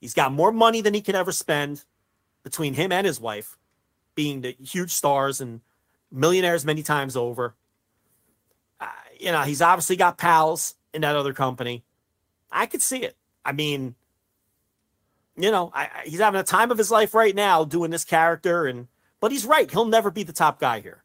He's 0.00 0.14
got 0.14 0.32
more 0.32 0.52
money 0.52 0.80
than 0.80 0.94
he 0.94 1.00
can 1.00 1.14
ever 1.14 1.32
spend 1.32 1.84
between 2.42 2.74
him 2.74 2.92
and 2.92 3.06
his 3.06 3.20
wife 3.20 3.56
being 4.14 4.40
the 4.40 4.56
huge 4.62 4.92
stars 4.92 5.40
and 5.40 5.60
millionaires 6.10 6.64
many 6.64 6.82
times 6.82 7.16
over. 7.16 7.54
You 9.18 9.32
know, 9.32 9.42
he's 9.42 9.62
obviously 9.62 9.96
got 9.96 10.18
pals 10.18 10.74
in 10.92 11.02
that 11.02 11.16
other 11.16 11.32
company. 11.32 11.84
I 12.50 12.66
could 12.66 12.82
see 12.82 13.02
it. 13.02 13.16
I 13.44 13.52
mean, 13.52 13.94
you 15.36 15.50
know, 15.50 15.70
I, 15.74 15.82
I, 15.84 16.02
he's 16.06 16.20
having 16.20 16.40
a 16.40 16.44
time 16.44 16.70
of 16.70 16.78
his 16.78 16.90
life 16.90 17.14
right 17.14 17.34
now 17.34 17.64
doing 17.64 17.90
this 17.90 18.04
character, 18.04 18.66
and 18.66 18.88
but 19.20 19.32
he's 19.32 19.44
right. 19.44 19.70
He'll 19.70 19.84
never 19.84 20.10
be 20.10 20.22
the 20.22 20.32
top 20.32 20.58
guy 20.60 20.80
here. 20.80 21.02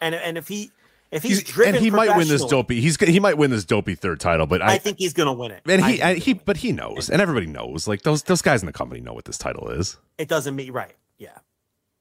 And 0.00 0.14
and 0.14 0.38
if 0.38 0.48
he 0.48 0.70
if 1.10 1.22
he's, 1.22 1.40
he's 1.40 1.66
and 1.66 1.76
he 1.76 1.90
might 1.90 2.16
win 2.16 2.28
this 2.28 2.44
dopey, 2.44 2.80
he's 2.80 2.96
he 3.00 3.20
might 3.20 3.38
win 3.38 3.50
this 3.50 3.64
dopey 3.64 3.94
third 3.94 4.20
title, 4.20 4.46
but 4.46 4.60
I, 4.60 4.74
I 4.74 4.78
think 4.78 4.98
he's 4.98 5.14
going 5.14 5.26
to 5.26 5.32
win 5.32 5.52
it. 5.52 5.62
And 5.66 5.84
he 5.84 6.02
I, 6.02 6.14
he 6.14 6.34
but 6.34 6.58
he 6.58 6.72
knows, 6.72 7.08
and 7.08 7.20
everybody 7.22 7.46
knows. 7.46 7.88
Like 7.88 8.02
those 8.02 8.22
those 8.24 8.42
guys 8.42 8.62
in 8.62 8.66
the 8.66 8.72
company 8.72 9.00
know 9.00 9.14
what 9.14 9.24
this 9.24 9.38
title 9.38 9.68
is. 9.70 9.96
It 10.18 10.28
doesn't 10.28 10.54
mean 10.54 10.72
right. 10.72 10.94
Yeah, 11.16 11.38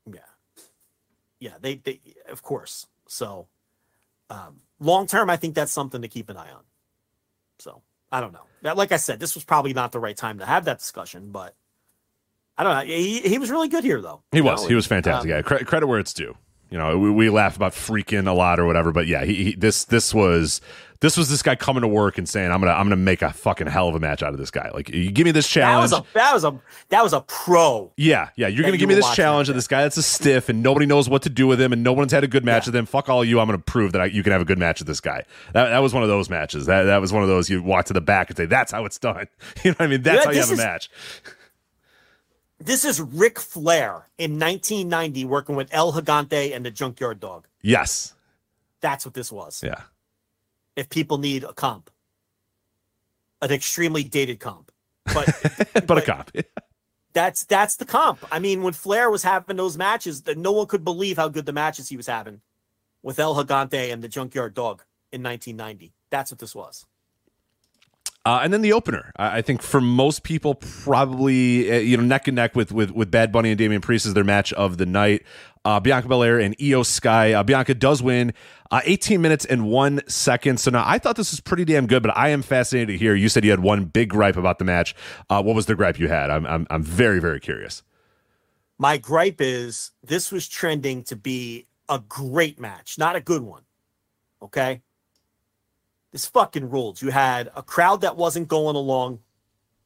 yeah, 0.06 0.20
yeah. 1.40 1.54
They 1.62 1.76
they 1.76 2.02
of 2.30 2.44
course. 2.44 2.86
So, 3.08 3.48
um, 4.30 4.60
long 4.80 5.08
term, 5.08 5.30
I 5.30 5.38
think 5.38 5.56
that's 5.56 5.72
something 5.72 6.02
to 6.02 6.08
keep 6.08 6.30
an 6.30 6.38
eye 6.38 6.52
on. 6.52 6.64
So 7.60 7.82
I 8.12 8.22
don't 8.22 8.34
know. 8.34 8.74
Like 8.74 8.92
I 8.92 8.98
said, 8.98 9.20
this 9.20 9.36
was 9.36 9.44
probably 9.44 9.74
not 9.74 9.92
the 9.92 10.00
right 10.00 10.18
time 10.18 10.40
to 10.40 10.46
have 10.46 10.66
that 10.66 10.80
discussion, 10.80 11.32
but 11.32 11.56
I 12.58 12.64
don't 12.64 12.74
know. 12.74 12.94
He, 12.94 13.20
he 13.20 13.38
was 13.38 13.52
really 13.52 13.68
good 13.68 13.84
here, 13.84 14.02
though. 14.02 14.24
He 14.32 14.42
was. 14.42 14.64
Know? 14.64 14.70
He 14.70 14.76
was 14.76 14.88
fantastic. 14.88 15.30
Um, 15.32 15.38
yeah, 15.38 15.42
credit, 15.42 15.68
credit 15.68 15.88
where 15.88 16.00
it's 16.00 16.14
due. 16.14 16.36
You 16.70 16.78
know, 16.78 16.98
we, 16.98 17.12
we 17.12 17.30
laugh 17.30 17.56
about 17.56 17.72
freaking 17.72 18.28
a 18.28 18.34
lot 18.34 18.60
or 18.60 18.66
whatever, 18.66 18.92
but 18.92 19.08
yeah, 19.08 19.24
he, 19.24 19.36
he, 19.36 19.56
this 19.56 19.86
this 19.86 20.14
was 20.14 20.62
this 21.00 21.16
was 21.16 21.30
this 21.30 21.44
guy 21.44 21.56
coming 21.56 21.82
to 21.82 21.88
work 21.88 22.18
and 22.18 22.28
saying, 22.28 22.52
"I'm 22.52 22.60
gonna 22.60 22.74
I'm 22.74 22.86
gonna 22.86 22.96
make 22.96 23.22
a 23.22 23.32
fucking 23.32 23.68
hell 23.68 23.88
of 23.88 23.96
a 23.96 24.00
match 24.00 24.24
out 24.24 24.34
of 24.34 24.40
this 24.40 24.50
guy." 24.50 24.72
Like, 24.74 24.90
you 24.90 25.12
give 25.12 25.26
me 25.26 25.32
this 25.32 25.48
challenge. 25.48 25.92
That 25.92 26.00
was 26.00 26.08
a 26.08 26.14
that 26.14 26.34
was 26.34 26.44
a 26.44 26.62
that 26.90 27.04
was 27.04 27.14
a 27.14 27.22
pro. 27.22 27.92
Yeah, 27.98 28.30
yeah. 28.36 28.48
You're 28.48 28.64
gonna 28.64 28.78
give 28.78 28.90
me 28.90 28.96
this 28.96 29.14
challenge 29.14 29.50
of 29.50 29.56
this 29.56 29.68
guy 29.68 29.84
that's 29.84 29.98
a 29.98 30.04
stiff 30.04 30.50
and 30.50 30.64
nobody 30.64 30.86
knows 30.86 31.08
what 31.08 31.22
to 31.24 31.30
do 31.30 31.46
with 31.46 31.62
him 31.62 31.72
and 31.72 31.84
no 31.84 31.94
one's 31.94 32.12
had 32.12 32.24
a 32.24 32.28
good 32.28 32.44
match 32.44 32.66
yeah. 32.66 32.70
with 32.70 32.76
him. 32.76 32.86
Fuck 32.86 33.10
all 33.10 33.24
you. 33.24 33.40
I'm 33.40 33.48
gonna 33.48 33.60
prove 33.60 33.92
that 33.92 34.02
I, 34.02 34.06
you 34.06 34.24
can 34.24 34.32
have 34.32 34.42
a 34.42 34.46
good 34.46 34.60
match 34.60 34.80
with 34.80 34.88
this 34.88 35.02
guy. 35.02 35.24
That 35.54 35.70
that 35.70 35.80
was 35.80 35.94
one 35.94 36.04
of 36.04 36.10
those 36.10 36.30
matches. 36.30 36.66
That 36.66 36.84
that 36.84 37.00
was 37.00 37.14
one 37.14 37.22
of 37.22 37.30
those 37.30 37.50
you 37.50 37.62
walk 37.62 37.86
to 37.86 37.94
the 37.94 38.02
back 38.02 38.30
and 38.30 38.38
say, 38.38 38.46
"That's 38.46 38.72
how 38.72 38.86
it's 38.86 38.98
done." 38.98 39.28
You 39.64 39.72
know 39.72 39.76
what 39.80 39.86
I 39.86 39.88
mean? 39.88 40.02
That's 40.04 40.20
yeah, 40.20 40.26
how 40.26 40.32
you 40.32 40.40
have 40.40 40.52
is, 40.52 40.60
a 40.60 40.64
match. 40.64 40.90
This 42.60 42.86
is 42.86 43.00
Ric 43.00 43.40
Flair 43.40 44.08
in 44.18 44.40
1990 44.40 45.26
working 45.26 45.56
with 45.56 45.70
El 45.72 45.94
Gigante 45.94 46.56
and 46.56 46.66
the 46.66 46.72
Junkyard 46.72 47.20
Dog. 47.20 47.48
Yes. 47.62 48.16
That's 48.82 49.06
what 49.06 49.14
this 49.14 49.32
was. 49.32 49.62
Yeah. 49.64 49.82
If 50.76 50.90
people 50.90 51.18
need 51.18 51.44
a 51.44 51.54
comp, 51.54 51.92
an 53.42 53.52
extremely 53.52 54.04
dated 54.04 54.40
comp, 54.40 54.72
but 55.06 55.28
but, 55.74 55.88
but, 55.88 55.98
a 55.98 56.02
comp. 56.02 56.32
that's 57.14 57.46
that's 57.46 57.76
the 57.76 57.86
comp. 57.86 58.20
I 58.32 58.40
mean, 58.40 58.64
when 58.64 58.74
Flair 58.74 59.10
was 59.10 59.24
having 59.24 59.58
those 59.58 59.78
matches, 59.78 60.24
that 60.24 60.38
no 60.38 60.52
one 60.52 60.68
could 60.68 60.84
believe 60.84 61.18
how 61.18 61.30
good 61.30 61.46
the 61.46 61.54
matches 61.54 61.90
he 61.90 61.98
was 61.98 62.08
having 62.08 62.42
with 63.02 63.20
El 63.20 63.36
Gigante 63.36 63.92
and 63.92 64.04
the 64.04 64.08
Junkyard 64.08 64.54
Dog 64.54 64.84
in 65.12 65.24
1990. 65.24 65.94
That's 66.10 66.32
what 66.32 66.40
this 66.40 66.54
was. 66.54 66.86
Uh, 68.28 68.42
and 68.44 68.52
then 68.52 68.62
the 68.62 68.74
opener, 68.74 69.10
I 69.16 69.42
think 69.42 69.62
for 69.62 69.80
most 69.80 70.24
people, 70.24 70.56
probably 70.56 71.72
uh, 71.72 71.78
you 71.78 71.96
know 71.96 72.04
neck 72.04 72.28
and 72.28 72.36
neck 72.36 72.58
with 72.58 72.74
with 72.74 72.92
with 72.92 73.10
Bad 73.10 73.32
Bunny 73.32 73.52
and 73.52 73.58
Damian 73.58 73.80
Priest 73.80 74.06
is 74.06 74.16
their 74.16 74.26
match 74.26 74.52
of 74.52 74.78
the 74.78 74.86
night. 74.86 75.24
Uh, 75.64 75.80
Bianca 75.80 76.10
Belair 76.10 76.38
and 76.38 76.54
Iyo 76.58 76.86
Sky. 76.86 77.32
Uh, 77.32 77.44
Bianca 77.44 77.74
does 77.74 78.04
win, 78.04 78.34
uh, 78.70 78.82
18 78.84 79.22
minutes 79.22 79.46
and 79.46 79.70
one 79.70 80.02
second. 80.10 80.60
So 80.60 80.72
now 80.72 80.84
I 80.86 81.00
thought 81.00 81.16
this 81.16 81.32
was 81.32 81.40
pretty 81.40 81.64
damn 81.64 81.88
good, 81.88 82.04
but 82.04 82.18
I 82.18 82.28
am 82.28 82.42
fascinated 82.42 82.90
to 82.90 82.98
hear. 82.98 83.16
You 83.16 83.30
said 83.30 83.46
you 83.46 83.52
had 83.52 83.62
one 83.62 83.86
big 83.86 84.10
gripe 84.10 84.36
about 84.36 84.60
the 84.60 84.66
match. 84.66 84.94
Uh, 85.30 85.42
what 85.42 85.56
was 85.56 85.68
the 85.68 85.76
gripe 85.76 85.98
you 85.98 86.10
had? 86.10 86.30
I'm 86.30 86.46
I'm 86.46 86.68
I'm 86.70 86.84
very 86.84 87.22
very 87.22 87.40
curious. 87.40 87.82
My 88.78 88.98
gripe 88.98 89.40
is 89.40 89.92
this 90.04 90.34
was 90.34 90.50
trending 90.50 91.04
to 91.04 91.16
be 91.16 91.66
a 91.88 92.00
great 92.00 92.60
match, 92.60 92.98
not 92.98 93.16
a 93.16 93.22
good 93.22 93.44
one. 93.44 93.62
Okay 94.42 94.82
this 96.18 96.26
fucking 96.26 96.72
ruled. 96.72 97.00
You 97.00 97.12
had 97.12 97.52
a 97.56 97.62
crowd 97.62 98.02
that 98.02 98.18
wasn't 98.18 98.48
going 98.48 98.76
along 98.76 99.20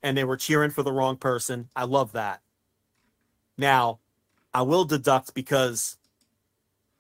and 0.02 0.16
they 0.18 0.24
were 0.24 0.38
cheering 0.38 0.72
for 0.72 0.82
the 0.82 0.94
wrong 0.94 1.18
person. 1.18 1.68
I 1.76 1.84
love 1.84 2.14
that. 2.14 2.40
Now, 3.58 4.00
I 4.54 4.62
will 4.62 4.86
deduct 4.86 5.34
because, 5.34 5.98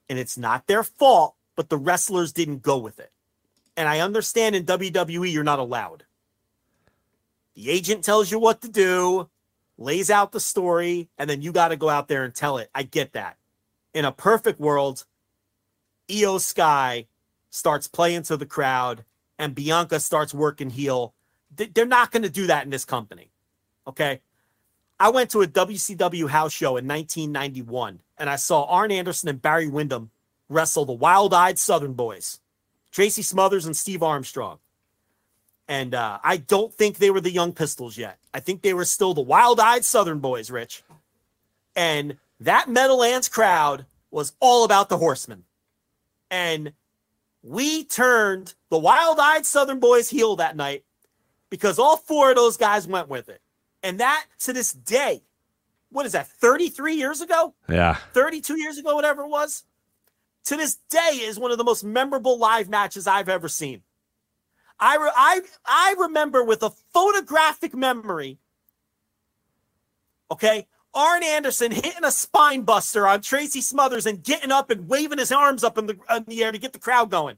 and 0.09 0.19
it's 0.19 0.37
not 0.37 0.67
their 0.67 0.83
fault, 0.83 1.35
but 1.55 1.69
the 1.69 1.77
wrestlers 1.77 2.33
didn't 2.33 2.61
go 2.61 2.77
with 2.77 2.99
it. 2.99 3.09
And 3.77 3.87
I 3.87 4.01
understand 4.01 4.53
in 4.53 4.65
WWE, 4.65 5.31
you're 5.31 5.45
not 5.45 5.59
allowed. 5.59 6.03
The 7.55 7.69
agent 7.69 8.03
tells 8.03 8.31
you 8.31 8.37
what 8.37 8.59
to 8.63 8.69
do, 8.69 9.29
lays 9.77 10.09
out 10.09 10.33
the 10.33 10.41
story, 10.41 11.07
and 11.17 11.29
then 11.29 11.41
you 11.41 11.53
got 11.53 11.69
to 11.69 11.77
go 11.77 11.87
out 11.87 12.09
there 12.09 12.25
and 12.25 12.35
tell 12.35 12.57
it. 12.57 12.69
I 12.75 12.83
get 12.83 13.13
that. 13.13 13.37
In 13.93 14.03
a 14.03 14.11
perfect 14.11 14.59
world, 14.59 15.05
Iyo 16.09 16.37
Sky 16.41 17.07
starts 17.49 17.87
playing 17.87 18.23
to 18.23 18.35
the 18.35 18.45
crowd 18.45 19.05
and 19.41 19.55
Bianca 19.55 19.99
starts 19.99 20.35
working 20.35 20.69
heel. 20.69 21.15
They're 21.55 21.87
not 21.87 22.11
going 22.11 22.21
to 22.21 22.29
do 22.29 22.45
that 22.47 22.63
in 22.63 22.69
this 22.69 22.85
company. 22.85 23.31
Okay. 23.87 24.21
I 24.99 25.09
went 25.09 25.31
to 25.31 25.41
a 25.41 25.47
WCW 25.47 26.29
house 26.29 26.53
show 26.53 26.77
in 26.77 26.87
1991 26.87 28.01
and 28.19 28.29
I 28.29 28.35
saw 28.35 28.65
Arn 28.65 28.91
Anderson 28.91 29.29
and 29.29 29.41
Barry 29.41 29.67
Windham 29.67 30.11
wrestle 30.47 30.85
the 30.85 30.93
Wild 30.93 31.33
Eyed 31.33 31.57
Southern 31.57 31.93
Boys, 31.93 32.39
Tracy 32.91 33.23
Smothers 33.23 33.65
and 33.65 33.75
Steve 33.75 34.03
Armstrong. 34.03 34.59
And 35.67 35.95
uh, 35.95 36.19
I 36.23 36.37
don't 36.37 36.71
think 36.71 36.97
they 36.97 37.09
were 37.09 37.21
the 37.21 37.31
Young 37.31 37.51
Pistols 37.51 37.97
yet. 37.97 38.19
I 38.35 38.41
think 38.41 38.61
they 38.61 38.75
were 38.75 38.85
still 38.85 39.15
the 39.15 39.21
Wild 39.21 39.59
Eyed 39.59 39.83
Southern 39.83 40.19
Boys, 40.19 40.51
Rich. 40.51 40.83
And 41.75 42.17
that 42.41 42.69
Meadowlands 42.69 43.27
crowd 43.27 43.87
was 44.11 44.33
all 44.39 44.65
about 44.65 44.89
the 44.89 44.99
Horsemen. 44.99 45.45
And 46.29 46.73
we 47.43 47.83
turned 47.83 48.53
the 48.69 48.77
wild 48.77 49.19
eyed 49.19 49.45
Southern 49.45 49.79
boys 49.79 50.09
heel 50.09 50.35
that 50.37 50.55
night 50.55 50.83
because 51.49 51.79
all 51.79 51.97
four 51.97 52.29
of 52.31 52.35
those 52.35 52.57
guys 52.57 52.87
went 52.87 53.09
with 53.09 53.29
it. 53.29 53.41
And 53.83 53.99
that 53.99 54.25
to 54.39 54.53
this 54.53 54.73
day, 54.73 55.23
what 55.89 56.05
is 56.05 56.13
that, 56.13 56.27
33 56.27 56.95
years 56.95 57.21
ago? 57.21 57.53
Yeah. 57.67 57.95
32 58.13 58.59
years 58.59 58.77
ago, 58.77 58.95
whatever 58.95 59.23
it 59.23 59.29
was. 59.29 59.63
To 60.45 60.55
this 60.55 60.77
day 60.89 61.19
is 61.21 61.39
one 61.39 61.51
of 61.51 61.57
the 61.57 61.63
most 61.63 61.83
memorable 61.83 62.37
live 62.37 62.69
matches 62.69 63.07
I've 63.07 63.29
ever 63.29 63.47
seen. 63.47 63.81
I, 64.79 64.95
re- 64.97 65.11
I, 65.15 65.41
I 65.65 65.95
remember 65.99 66.43
with 66.43 66.63
a 66.63 66.71
photographic 66.93 67.75
memory, 67.75 68.39
okay, 70.31 70.67
Arn 70.93 71.23
Anderson 71.23 71.71
hitting 71.71 72.03
a 72.03 72.11
spine 72.11 72.63
buster 72.63 73.07
on 73.07 73.21
Tracy 73.21 73.61
Smothers 73.61 74.05
and 74.05 74.23
getting 74.23 74.51
up 74.51 74.69
and 74.69 74.87
waving 74.87 75.19
his 75.19 75.31
arms 75.31 75.63
up 75.63 75.77
in 75.77 75.85
the, 75.85 75.97
in 76.15 76.25
the 76.27 76.43
air 76.43 76.51
to 76.51 76.57
get 76.57 76.73
the 76.73 76.79
crowd 76.79 77.09
going. 77.09 77.37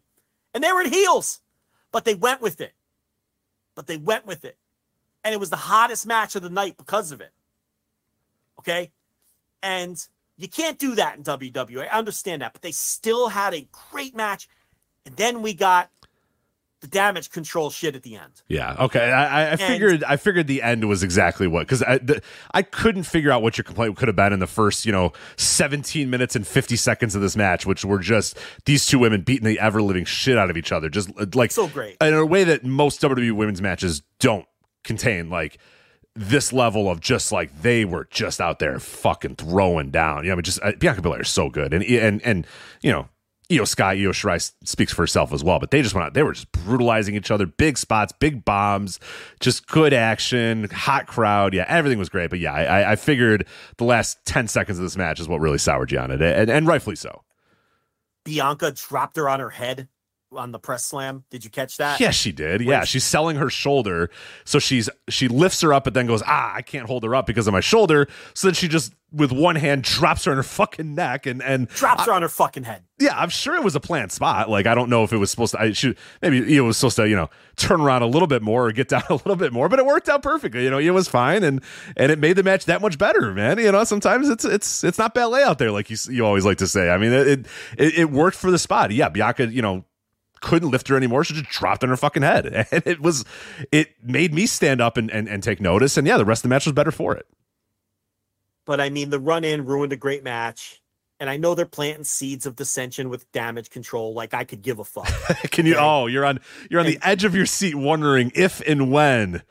And 0.54 0.64
they 0.64 0.72
were 0.72 0.88
heels, 0.88 1.40
but 1.92 2.06
they 2.06 2.16
went 2.16 2.42
with 2.42 2.62
it. 2.62 2.74
But 3.76 3.88
they 3.88 3.98
went 3.98 4.26
with 4.26 4.46
it. 4.46 4.58
And 5.24 5.34
it 5.34 5.40
was 5.40 5.50
the 5.50 5.56
hottest 5.56 6.06
match 6.06 6.36
of 6.36 6.42
the 6.42 6.50
night 6.50 6.78
because 6.78 7.12
of 7.12 7.22
it. 7.22 7.32
Okay? 8.60 8.92
And 9.62 10.04
you 10.38 10.48
can't 10.48 10.80
do 10.80 10.96
that 10.96 11.18
in 11.18 11.24
WWE. 11.24 11.88
I 11.88 11.98
understand 11.98 12.42
that, 12.42 12.54
but 12.54 12.62
they 12.62 12.72
still 12.72 13.30
had 13.30 13.54
a 13.54 13.68
great 13.92 14.16
match. 14.16 14.48
And 15.06 15.16
then 15.16 15.42
we 15.42 15.54
got 15.54 15.90
the 16.84 16.90
damage 16.90 17.32
control 17.32 17.70
shit 17.70 17.96
at 17.96 18.04
the 18.04 18.18
end. 18.18 18.44
Yeah. 18.50 18.76
Okay. 18.78 19.10
I, 19.10 19.54
I 19.54 19.56
figured. 19.56 20.04
I 20.04 20.18
figured 20.18 20.48
the 20.48 20.62
end 20.62 20.88
was 20.88 21.02
exactly 21.02 21.48
what 21.48 21.62
because 21.62 21.82
I 21.82 21.98
the, 21.98 22.22
I 22.54 22.62
couldn't 22.62 23.04
figure 23.04 23.32
out 23.32 23.42
what 23.42 23.58
your 23.58 23.64
complaint 23.64 23.96
could 23.96 24.10
have 24.10 24.18
been 24.18 24.34
in 24.34 24.40
the 24.40 24.48
first 24.48 24.86
you 24.86 24.92
know 24.92 25.14
17 25.38 26.10
minutes 26.10 26.36
and 26.36 26.46
50 26.46 26.76
seconds 26.76 27.16
of 27.16 27.22
this 27.22 27.38
match, 27.38 27.66
which 27.66 27.86
were 27.86 28.00
just 28.00 28.38
these 28.66 28.86
two 28.86 29.00
women 29.00 29.22
beating 29.22 29.46
the 29.46 29.60
ever 29.60 29.82
living 29.82 30.04
shit 30.04 30.38
out 30.38 30.50
of 30.50 30.58
each 30.58 30.74
other, 30.74 30.90
just 30.90 31.10
uh, 31.18 31.26
like 31.34 31.52
so 31.52 31.68
great 31.70 31.96
in 32.02 32.14
a 32.14 32.26
way 32.26 32.44
that 32.44 32.66
most 32.66 33.02
WWE 33.02 33.32
women's 33.32 33.62
matches 33.62 34.04
don't 34.20 34.46
contain. 34.84 35.30
Like 35.30 35.58
this 36.16 36.52
level 36.52 36.92
of 36.92 37.00
just 37.00 37.32
like 37.32 37.62
they 37.62 37.86
were 37.86 38.08
just 38.12 38.42
out 38.42 38.60
there 38.60 38.78
fucking 38.78 39.38
throwing 39.38 39.90
down. 39.90 40.26
You 40.26 40.28
know, 40.28 40.34
I 40.34 40.36
mean, 40.36 40.44
just 40.44 40.62
uh, 40.62 40.74
Bianca 40.78 41.02
Belair 41.02 41.22
is 41.22 41.30
so 41.30 41.50
good, 41.50 41.74
and 41.74 41.82
and 41.82 42.22
and 42.24 42.46
you 42.82 42.92
know 42.92 43.08
Iyo 43.50 43.68
Sky, 43.68 43.94
Io 43.94 44.12
Shirai 44.12 44.52
speaks 44.64 44.94
for 44.94 45.04
herself 45.04 45.34
as 45.34 45.44
well, 45.44 45.60
but 45.60 45.72
they 45.72 45.82
just 45.82 45.94
went 45.94 46.06
out. 46.06 46.14
They 46.14 46.24
were 46.24 46.34
just 46.34 46.52
brutalizing 46.52 47.16
each 47.16 47.30
other, 47.30 47.46
big 47.46 47.78
spots, 47.78 48.14
big 48.18 48.46
bombs, 48.46 49.00
just 49.40 49.68
good 49.68 49.94
action, 49.94 50.70
hot 50.70 51.08
crowd. 51.08 51.54
Yeah, 51.54 51.66
everything 51.68 52.00
was 52.00 52.10
great. 52.10 52.30
But 52.30 52.40
yeah, 52.40 52.54
I, 52.54 52.94
I 52.94 52.96
figured 52.96 53.46
the 53.78 53.84
last 53.84 54.18
10 54.26 54.48
seconds 54.48 54.80
of 54.80 54.84
this 54.84 54.98
match 54.98 55.20
is 55.20 55.28
what 55.28 55.42
really 55.42 55.58
soured 55.58 55.92
you 55.92 56.00
on 56.00 56.12
it, 56.12 56.22
and, 56.22 56.50
and 56.50 56.68
rightfully 56.68 56.96
so. 56.96 57.24
Bianca 58.24 58.72
dropped 58.72 59.18
her 59.18 59.28
on 59.28 59.40
her 59.40 59.50
head 59.50 59.90
on 60.36 60.52
the 60.52 60.60
press 60.60 60.86
slam. 60.86 61.24
Did 61.30 61.44
you 61.44 61.50
catch 61.50 61.78
that? 61.78 62.00
Yes, 62.00 62.16
she 62.16 62.32
did. 62.32 62.62
Yeah, 62.62 62.84
she's 62.84 63.04
selling 63.04 63.38
her 63.38 63.50
shoulder, 63.50 64.10
so 64.46 64.60
she's 64.60 64.90
she 65.10 65.28
lifts 65.28 65.62
her 65.62 65.74
up, 65.74 65.84
but 65.84 65.94
then 65.94 66.08
goes, 66.08 66.24
ah, 66.26 66.54
I 66.54 66.62
can't 66.62 66.88
hold 66.88 67.04
her 67.04 67.16
up 67.16 67.26
because 67.26 67.48
of 67.48 67.54
my 67.54 67.60
shoulder. 67.60 68.08
So 68.34 68.48
then 68.48 68.54
she 68.56 68.68
just 68.68 68.94
with 69.14 69.32
one 69.32 69.56
hand 69.56 69.84
drops 69.84 70.26
her 70.26 70.32
on 70.32 70.38
her 70.38 70.44
fucking 70.44 70.96
neck 70.96 71.26
and 71.26 71.42
and 71.42 71.68
drops 71.70 72.06
her 72.06 72.12
on 72.12 72.24
her 72.24 72.30
fucking 72.30 72.64
head. 72.64 72.84
Yeah, 73.00 73.18
I'm 73.18 73.30
sure 73.30 73.56
it 73.56 73.64
was 73.64 73.76
a 73.76 73.80
planned 73.80 74.12
spot. 74.12 74.50
Like 74.50 74.66
I 74.66 74.74
don't 74.74 74.90
know 74.90 75.04
if 75.04 75.14
it 75.14 75.18
was 75.18 75.30
supposed 75.30 75.52
to. 75.52 75.62
I 75.62 75.72
should 75.72 75.98
maybe 76.22 76.56
it 76.56 76.62
was 76.62 76.78
supposed 76.78 76.96
to 76.98 77.08
you 77.08 77.16
know 77.16 77.30
turn 77.56 77.80
around 77.80 78.02
a 78.02 78.08
little 78.08 78.28
bit 78.28 78.42
more 78.42 78.68
or 78.68 78.72
get 78.72 78.88
down 78.90 79.04
a 79.10 79.14
little 79.14 79.36
bit 79.36 79.54
more, 79.54 79.70
but 79.70 79.80
it 79.80 79.86
worked 79.86 80.10
out 80.10 80.24
perfectly. 80.24 80.64
You 80.64 80.72
know, 80.72 80.80
it 80.80 80.90
was 80.90 81.08
fine 81.08 81.44
and 81.44 81.62
and 81.96 82.12
it 82.12 82.20
made 82.20 82.36
the 82.36 82.44
match 82.44 82.66
that 82.66 82.82
much 82.82 82.98
better, 82.98 83.34
man. 83.34 83.60
You 83.60 83.72
know, 83.72 83.84
sometimes 83.84 84.30
it's 84.30 84.46
it's 84.46 84.84
it's 84.84 84.98
not 84.98 85.14
ballet 85.14 85.44
out 85.44 85.60
there 85.60 85.72
like 85.72 85.90
you 85.90 85.98
you 86.10 86.26
always 86.26 86.46
like 86.46 86.58
to 86.58 86.68
say. 86.68 86.90
I 86.90 86.98
mean, 86.98 87.14
it 87.14 87.28
it, 87.78 88.00
it 88.00 88.12
worked 88.12 88.38
for 88.38 88.52
the 88.52 88.60
spot. 88.60 88.92
Yeah, 88.92 89.10
Bianca, 89.10 89.48
you 89.48 89.62
know 89.62 89.86
couldn't 90.44 90.70
lift 90.70 90.88
her 90.90 90.96
anymore. 90.96 91.24
She 91.24 91.34
just 91.34 91.50
dropped 91.50 91.84
on 91.84 91.90
her 91.90 91.98
fucking 91.98 92.22
head. 92.22 92.68
And 92.72 92.84
it 92.86 93.02
was, 93.02 93.26
it 93.72 93.96
made 94.04 94.34
me 94.34 94.46
stand 94.46 94.82
up 94.82 94.98
and, 94.98 95.10
and, 95.10 95.28
and 95.28 95.42
take 95.42 95.60
notice. 95.60 95.98
And 95.98 96.06
yeah, 96.06 96.18
the 96.18 96.26
rest 96.26 96.40
of 96.40 96.44
the 96.44 96.50
match 96.50 96.66
was 96.66 96.74
better 96.74 96.92
for 96.92 97.16
it. 97.16 97.26
But 98.66 98.80
I 98.80 98.90
mean, 98.90 99.10
the 99.10 99.20
run 99.20 99.44
in 99.44 99.66
ruined 99.66 99.94
a 99.94 99.98
great 99.98 100.24
match. 100.24 100.82
And 101.20 101.30
I 101.30 101.38
know 101.38 101.56
they're 101.56 101.66
planting 101.66 102.04
seeds 102.04 102.46
of 102.46 102.56
dissension 102.56 103.10
with 103.10 103.32
damage 103.32 103.70
control. 103.70 104.14
Like 104.14 104.34
I 104.34 104.44
could 104.44 104.62
give 104.62 104.80
a 104.80 104.84
fuck. 104.84 105.08
Can 105.52 105.66
you? 105.66 105.76
Oh, 105.78 106.08
you're 106.08 106.26
on 106.26 106.40
you're 106.70 106.82
on 106.82 106.86
and, 106.86 106.96
the 106.96 107.08
edge 107.08 107.24
of 107.24 107.34
your 107.36 107.46
seat, 107.46 107.76
wondering 107.76 108.32
if 108.36 108.62
and 108.68 108.92
when 108.92 109.44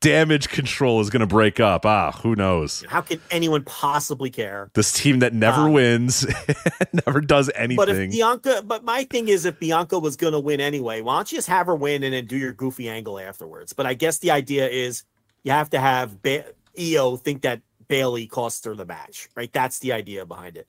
damage 0.00 0.48
control 0.48 1.00
is 1.00 1.10
going 1.10 1.20
to 1.20 1.26
break 1.26 1.60
up. 1.60 1.84
Ah, 1.84 2.12
who 2.12 2.34
knows? 2.34 2.84
How 2.88 3.02
can 3.02 3.20
anyone 3.30 3.62
possibly 3.64 4.30
care? 4.30 4.70
This 4.74 4.92
team 4.92 5.20
that 5.20 5.34
never 5.34 5.62
um, 5.62 5.72
wins, 5.72 6.26
never 7.06 7.20
does 7.20 7.50
anything. 7.54 7.76
But 7.76 7.88
if 7.90 8.10
Bianca, 8.10 8.62
but 8.64 8.84
my 8.84 9.04
thing 9.04 9.28
is, 9.28 9.44
if 9.44 9.58
Bianca 9.58 9.98
was 9.98 10.16
going 10.16 10.32
to 10.32 10.40
win 10.40 10.60
anyway, 10.60 11.02
why 11.02 11.16
don't 11.16 11.30
you 11.30 11.38
just 11.38 11.48
have 11.48 11.66
her 11.66 11.76
win 11.76 12.02
and 12.02 12.14
then 12.14 12.26
do 12.26 12.36
your 12.36 12.52
goofy 12.52 12.88
angle 12.88 13.18
afterwards? 13.18 13.72
But 13.72 13.86
I 13.86 13.94
guess 13.94 14.18
the 14.18 14.30
idea 14.30 14.68
is 14.68 15.04
you 15.42 15.52
have 15.52 15.70
to 15.70 15.80
have 15.80 16.22
ba- 16.22 16.46
Iyo 16.76 17.20
think 17.20 17.42
that 17.42 17.60
Bayley 17.88 18.26
cost 18.26 18.64
her 18.64 18.74
the 18.74 18.86
match, 18.86 19.28
right? 19.34 19.52
That's 19.52 19.80
the 19.80 19.92
idea 19.92 20.24
behind 20.24 20.56
it. 20.56 20.66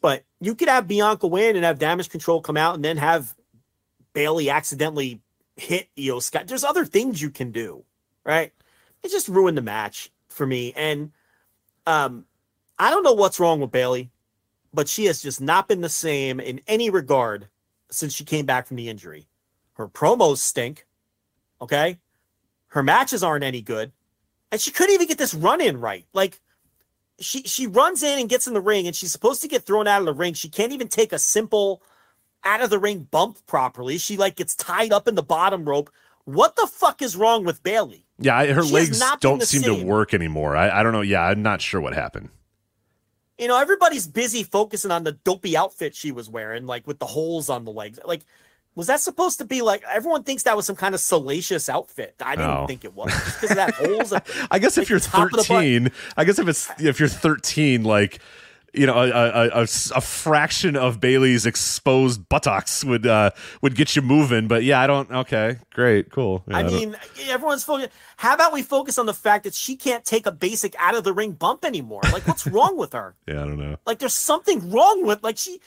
But 0.00 0.24
you 0.40 0.54
could 0.54 0.68
have 0.68 0.88
Bianca 0.88 1.26
win 1.26 1.56
and 1.56 1.64
have 1.64 1.78
damage 1.78 2.08
control 2.08 2.40
come 2.40 2.56
out 2.56 2.74
and 2.74 2.84
then 2.84 2.96
have 2.96 3.34
Bayley 4.12 4.48
accidentally 4.48 5.20
hit 5.56 5.88
Iyo 5.96 6.22
Sky. 6.22 6.44
There's 6.44 6.64
other 6.64 6.84
things 6.84 7.20
you 7.20 7.30
can 7.30 7.50
do, 7.50 7.84
right? 8.24 8.52
It 9.02 9.10
just 9.10 9.28
ruined 9.28 9.56
the 9.56 9.62
match 9.62 10.10
for 10.28 10.46
me. 10.46 10.72
And 10.74 11.12
um, 11.86 12.26
I 12.78 12.90
don't 12.90 13.02
know 13.02 13.12
what's 13.12 13.40
wrong 13.40 13.60
with 13.60 13.70
Bayley, 13.70 14.10
but 14.72 14.88
she 14.88 15.06
has 15.06 15.22
just 15.22 15.40
not 15.40 15.68
been 15.68 15.80
the 15.80 15.88
same 15.88 16.40
in 16.40 16.60
any 16.66 16.90
regard 16.90 17.48
since 17.90 18.14
she 18.14 18.24
came 18.24 18.46
back 18.46 18.66
from 18.66 18.76
the 18.76 18.88
injury. 18.88 19.26
Her 19.74 19.88
promos 19.88 20.38
stink. 20.38 20.86
Okay. 21.60 21.98
Her 22.68 22.82
matches 22.82 23.22
aren't 23.22 23.44
any 23.44 23.62
good. 23.62 23.92
And 24.52 24.60
she 24.60 24.70
couldn't 24.70 24.94
even 24.94 25.08
get 25.08 25.18
this 25.18 25.34
run 25.34 25.60
in 25.60 25.80
right. 25.80 26.06
Like 26.12 26.40
she 27.18 27.42
she 27.42 27.66
runs 27.66 28.02
in 28.02 28.18
and 28.18 28.28
gets 28.28 28.46
in 28.46 28.54
the 28.54 28.60
ring 28.60 28.86
and 28.86 28.96
she's 28.96 29.12
supposed 29.12 29.42
to 29.42 29.48
get 29.48 29.64
thrown 29.64 29.86
out 29.86 30.00
of 30.00 30.06
the 30.06 30.14
ring. 30.14 30.34
She 30.34 30.48
can't 30.48 30.72
even 30.72 30.88
take 30.88 31.12
a 31.12 31.18
simple 31.18 31.82
out 32.44 32.62
of 32.62 32.70
the 32.70 32.78
ring 32.78 33.06
bump 33.10 33.38
properly. 33.46 33.98
She 33.98 34.16
like 34.16 34.36
gets 34.36 34.54
tied 34.54 34.92
up 34.92 35.06
in 35.06 35.14
the 35.14 35.22
bottom 35.22 35.68
rope. 35.68 35.90
What 36.24 36.56
the 36.56 36.66
fuck 36.66 37.02
is 37.02 37.16
wrong 37.16 37.44
with 37.44 37.62
Bayley? 37.62 38.06
Yeah, 38.20 38.44
her 38.52 38.64
she 38.64 38.72
legs 38.72 39.02
don't 39.20 39.42
seem 39.42 39.62
same. 39.62 39.80
to 39.80 39.84
work 39.84 40.14
anymore. 40.14 40.56
I, 40.56 40.80
I 40.80 40.82
don't 40.82 40.92
know. 40.92 41.00
Yeah, 41.00 41.22
I'm 41.22 41.42
not 41.42 41.60
sure 41.60 41.80
what 41.80 41.94
happened. 41.94 42.28
You 43.38 43.48
know, 43.48 43.58
everybody's 43.58 44.06
busy 44.06 44.42
focusing 44.42 44.90
on 44.90 45.04
the 45.04 45.12
dopey 45.12 45.56
outfit 45.56 45.94
she 45.94 46.12
was 46.12 46.28
wearing, 46.28 46.66
like 46.66 46.86
with 46.86 46.98
the 46.98 47.06
holes 47.06 47.48
on 47.48 47.64
the 47.64 47.72
legs. 47.72 47.98
Like, 48.04 48.20
was 48.74 48.88
that 48.88 49.00
supposed 49.00 49.38
to 49.38 49.44
be 49.44 49.62
like 49.62 49.82
everyone 49.90 50.22
thinks 50.22 50.42
that 50.42 50.56
was 50.56 50.66
some 50.66 50.76
kind 50.76 50.94
of 50.94 51.00
salacious 51.00 51.68
outfit? 51.68 52.14
I 52.20 52.36
didn't 52.36 52.50
oh. 52.50 52.66
think 52.66 52.84
it 52.84 52.94
was 52.94 53.12
because 53.12 53.50
of 53.50 53.56
that 53.56 53.74
holes. 53.74 54.12
I 54.50 54.58
guess 54.58 54.76
like 54.76 54.84
if 54.84 54.90
you're 54.90 54.98
13, 54.98 55.90
I 56.16 56.24
guess 56.24 56.38
if 56.38 56.46
it's 56.46 56.70
if 56.78 57.00
you're 57.00 57.08
13, 57.08 57.82
like 57.82 58.20
you 58.72 58.86
know, 58.86 58.94
a, 58.94 59.10
a, 59.10 59.48
a, 59.48 59.62
a, 59.62 60.00
fraction 60.00 60.76
of 60.76 61.00
Bayley's 61.00 61.46
exposed 61.46 62.28
buttocks 62.28 62.84
would 62.84 63.06
uh, 63.06 63.30
would 63.62 63.74
get 63.74 63.96
you 63.96 64.02
moving. 64.02 64.48
But 64.48 64.64
yeah, 64.64 64.80
I 64.80 64.86
don't. 64.86 65.10
Okay, 65.10 65.58
great, 65.72 66.10
cool. 66.10 66.44
Yeah, 66.46 66.58
I, 66.58 66.60
I 66.60 66.62
mean, 66.64 66.96
everyone's 67.28 67.64
focused. 67.64 67.90
How 68.16 68.34
about 68.34 68.52
we 68.52 68.62
focus 68.62 68.98
on 68.98 69.06
the 69.06 69.14
fact 69.14 69.44
that 69.44 69.54
she 69.54 69.76
can't 69.76 70.04
take 70.04 70.26
a 70.26 70.32
basic 70.32 70.74
out 70.78 70.94
of 70.94 71.04
the 71.04 71.12
ring 71.12 71.32
bump 71.32 71.64
anymore? 71.64 72.02
Like, 72.12 72.26
what's 72.26 72.46
wrong 72.46 72.76
with 72.76 72.92
her? 72.92 73.14
Yeah, 73.26 73.42
I 73.42 73.46
don't 73.46 73.58
know. 73.58 73.76
Like, 73.86 73.98
there's 73.98 74.14
something 74.14 74.70
wrong 74.70 75.04
with 75.04 75.22
like 75.22 75.38
she 75.38 75.60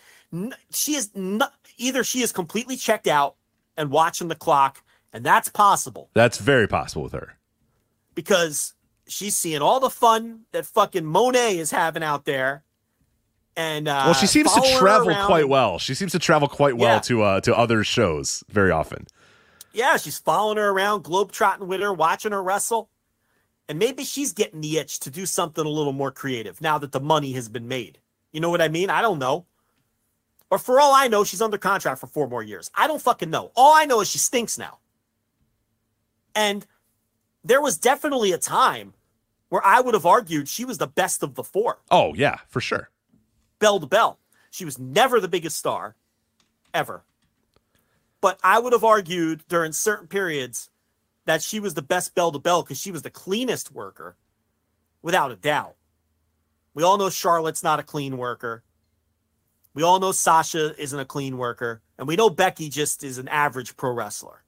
she 0.72 0.96
is 0.96 1.12
not 1.14 1.54
either 1.78 2.04
she 2.04 2.22
is 2.22 2.32
completely 2.32 2.78
checked 2.78 3.08
out 3.08 3.36
and 3.76 3.92
watching 3.92 4.30
the 4.30 4.36
clock, 4.36 4.84
and 5.12 5.26
that's 5.26 5.50
possible. 5.50 6.10
That's 6.14 6.38
very 6.38 6.68
possible 6.68 7.04
with 7.04 7.14
her 7.14 7.38
because 8.16 8.74
she's 9.08 9.36
seeing 9.36 9.62
all 9.62 9.80
the 9.80 9.90
fun 9.90 10.42
that 10.52 10.66
fucking 10.66 11.06
Monet 11.06 11.58
is 11.58 11.72
having 11.72 12.04
out 12.04 12.26
there 12.26 12.64
and 13.56 13.88
uh, 13.88 14.04
well, 14.06 14.14
she 14.14 14.28
seems 14.28 14.52
to 14.54 14.62
travel 14.78 15.14
quite 15.26 15.48
well. 15.48 15.78
She 15.78 15.94
seems 15.94 16.12
to 16.14 16.20
travel 16.20 16.48
quite 16.48 16.78
well 16.78 16.96
yeah. 16.96 17.02
to 17.02 17.22
uh, 17.22 17.42
to 17.42 17.56
other 17.56 17.84
shows 17.84 18.44
very 18.50 18.72
often. 18.72 19.08
Yeah, 19.74 19.98
she's 19.98 20.20
following 20.20 20.58
her 20.58 20.70
around, 20.70 21.04
globetrotting 21.04 21.68
with 21.68 21.82
her, 21.82 21.94
watching 21.94 22.32
her 22.32 22.44
wrestle, 22.44 22.90
and 23.68 23.80
maybe 23.80 24.04
she's 24.04 24.34
getting 24.34 24.62
the 24.62 24.78
itch 24.78 25.00
to 25.02 25.10
do 25.10 25.26
something 25.26 25.66
a 25.66 25.70
little 25.70 25.94
more 25.94 26.12
creative 26.12 26.62
now 26.62 26.78
that 26.78 26.92
the 26.92 27.00
money 27.00 27.34
has 27.34 27.50
been 27.50 27.68
made. 27.68 28.00
You 28.32 28.40
know 28.40 28.50
what 28.50 28.62
I 28.62 28.68
mean? 28.68 28.90
I 28.90 29.02
don't 29.02 29.20
know. 29.20 29.46
Or 30.50 30.60
for 30.60 30.80
all 30.80 30.94
I 30.94 31.08
know, 31.08 31.24
she's 31.24 31.42
under 31.42 31.58
contract 31.58 32.00
for 32.00 32.08
four 32.08 32.28
more 32.28 32.44
years. 32.44 32.70
I 32.76 32.88
don't 32.88 33.02
fucking 33.02 33.32
know. 33.32 33.52
All 33.56 33.74
I 33.74 33.86
know 33.86 34.02
is 34.02 34.10
she 34.10 34.20
stinks 34.20 34.58
now. 34.58 34.78
And 36.36 36.66
there 37.44 37.62
was 37.62 37.78
definitely 37.78 38.32
a 38.32 38.38
time 38.38 38.94
where 39.50 39.66
I 39.66 39.82
would 39.82 39.96
have 39.96 40.06
argued 40.06 40.48
she 40.48 40.66
was 40.66 40.78
the 40.78 40.88
best 40.88 41.24
of 41.24 41.34
the 41.34 41.44
four. 41.44 41.80
Oh, 41.90 42.14
yeah, 42.14 42.38
for 42.48 42.62
sure 42.62 42.90
bell 43.64 43.80
to 43.80 43.88
bell. 43.88 44.20
She 44.52 44.66
was 44.66 44.78
never 44.78 45.22
the 45.22 45.30
biggest 45.30 45.58
star, 45.58 45.96
ever. 46.74 47.04
But 48.20 48.38
I 48.44 48.60
would 48.60 48.74
have 48.74 48.84
argued 48.84 49.44
during 49.48 49.72
certain 49.72 50.08
periods 50.08 50.70
that 51.26 51.42
she 51.42 51.62
was 51.62 51.74
the 51.74 51.82
best 51.82 52.14
bell 52.14 52.34
to 52.34 52.40
bell 52.40 52.62
because 52.62 52.78
she 52.80 52.92
was 52.92 53.04
the 53.04 53.10
cleanest 53.10 53.72
worker, 53.72 54.18
without 55.02 55.32
a 55.32 55.38
doubt. 55.38 55.76
We 56.74 56.84
all 56.84 56.98
know 56.98 57.10
Charlotte's 57.10 57.64
not 57.64 57.80
a 57.80 57.84
clean 57.84 58.18
worker. 58.18 58.64
We 59.74 59.82
all 59.82 60.00
know 60.00 60.12
Sasha 60.12 60.80
isn't 60.80 61.00
a 61.00 61.06
clean 61.06 61.38
worker, 61.38 61.82
and 61.98 62.06
we 62.06 62.18
know 62.18 62.30
Becky 62.30 62.68
just 62.68 63.02
is 63.02 63.18
an 63.18 63.30
average 63.30 63.78
pro 63.78 63.92
wrestler. 63.92 64.44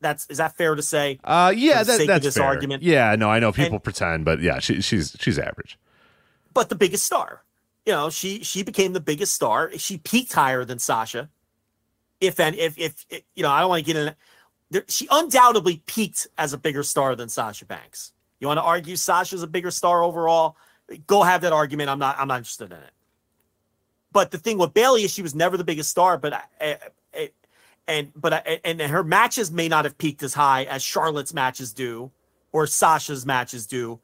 That's 0.00 0.26
is 0.28 0.38
that 0.38 0.56
fair 0.56 0.74
to 0.74 0.82
say? 0.82 1.20
Uh, 1.22 1.52
yeah, 1.56 1.84
that, 1.84 2.06
that's 2.06 2.24
this 2.24 2.36
fair. 2.36 2.44
argument. 2.44 2.82
Yeah, 2.82 3.14
no, 3.16 3.30
I 3.30 3.38
know 3.38 3.52
people 3.52 3.74
and, 3.74 3.84
pretend, 3.84 4.24
but 4.24 4.40
yeah, 4.40 4.58
she, 4.58 4.80
she's 4.80 5.16
she's 5.20 5.38
average. 5.38 5.78
But 6.52 6.68
the 6.68 6.74
biggest 6.74 7.04
star, 7.06 7.42
you 7.88 7.94
know, 7.94 8.10
she 8.10 8.44
she 8.44 8.62
became 8.62 8.92
the 8.92 9.00
biggest 9.00 9.34
star. 9.34 9.70
She 9.78 9.96
peaked 9.96 10.34
higher 10.34 10.62
than 10.62 10.78
Sasha. 10.78 11.30
If 12.20 12.38
and 12.38 12.54
if 12.54 12.76
if 12.78 13.06
you 13.34 13.42
know, 13.42 13.48
I 13.48 13.60
don't 13.60 13.70
want 13.70 13.86
to 13.86 13.92
get 13.92 13.96
in. 13.96 14.14
There, 14.70 14.84
she 14.88 15.08
undoubtedly 15.10 15.82
peaked 15.86 16.26
as 16.36 16.52
a 16.52 16.58
bigger 16.58 16.82
star 16.82 17.16
than 17.16 17.30
Sasha 17.30 17.64
Banks. 17.64 18.12
You 18.40 18.46
want 18.46 18.58
to 18.58 18.62
argue 18.62 18.94
Sasha's 18.94 19.42
a 19.42 19.46
bigger 19.46 19.70
star 19.70 20.02
overall? 20.02 20.58
Go 21.06 21.22
have 21.22 21.40
that 21.40 21.54
argument. 21.54 21.88
I'm 21.88 21.98
not. 21.98 22.18
I'm 22.18 22.28
not 22.28 22.36
interested 22.36 22.72
in 22.72 22.76
it. 22.76 22.90
But 24.12 24.32
the 24.32 24.38
thing 24.38 24.58
with 24.58 24.74
Bayley 24.74 25.04
is 25.04 25.10
she 25.10 25.22
was 25.22 25.34
never 25.34 25.56
the 25.56 25.64
biggest 25.64 25.88
star, 25.88 26.18
but 26.18 26.34
I, 26.34 26.78
I, 27.14 27.30
and 27.86 28.12
but 28.14 28.34
I, 28.34 28.60
and 28.66 28.82
her 28.82 29.02
matches 29.02 29.50
may 29.50 29.66
not 29.66 29.86
have 29.86 29.96
peaked 29.96 30.22
as 30.22 30.34
high 30.34 30.64
as 30.64 30.82
Charlotte's 30.82 31.32
matches 31.32 31.72
do 31.72 32.10
or 32.52 32.66
Sasha's 32.66 33.24
matches 33.24 33.66
do. 33.66 33.98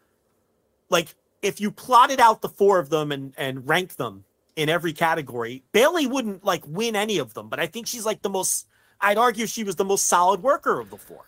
Like 0.89 1.15
if 1.45 1.61
you 1.61 1.71
plotted 1.71 2.21
out 2.21 2.41
the 2.41 2.49
four 2.49 2.79
of 2.79 2.89
them 2.89 3.13
and 3.13 3.35
and 3.37 3.69
ranked 3.69 3.99
them 3.99 4.25
in 4.57 4.69
every 4.69 4.93
category, 4.93 5.63
Bayley 5.73 6.07
wouldn't 6.07 6.45
like 6.45 6.67
win 6.67 6.97
any 6.97 7.19
of 7.19 7.35
them. 7.35 7.49
But 7.49 7.61
I 7.61 7.67
think 7.67 7.87
she's 7.87 8.07
like 8.07 8.23
the 8.23 8.31
most. 8.31 8.67
I'd 9.01 9.19
argue 9.19 9.47
she 9.47 9.63
was 9.63 9.77
the 9.77 9.85
most 9.85 10.07
solid 10.07 10.43
worker 10.43 10.81
of 10.81 10.89
the 10.89 10.97
four. 10.97 11.27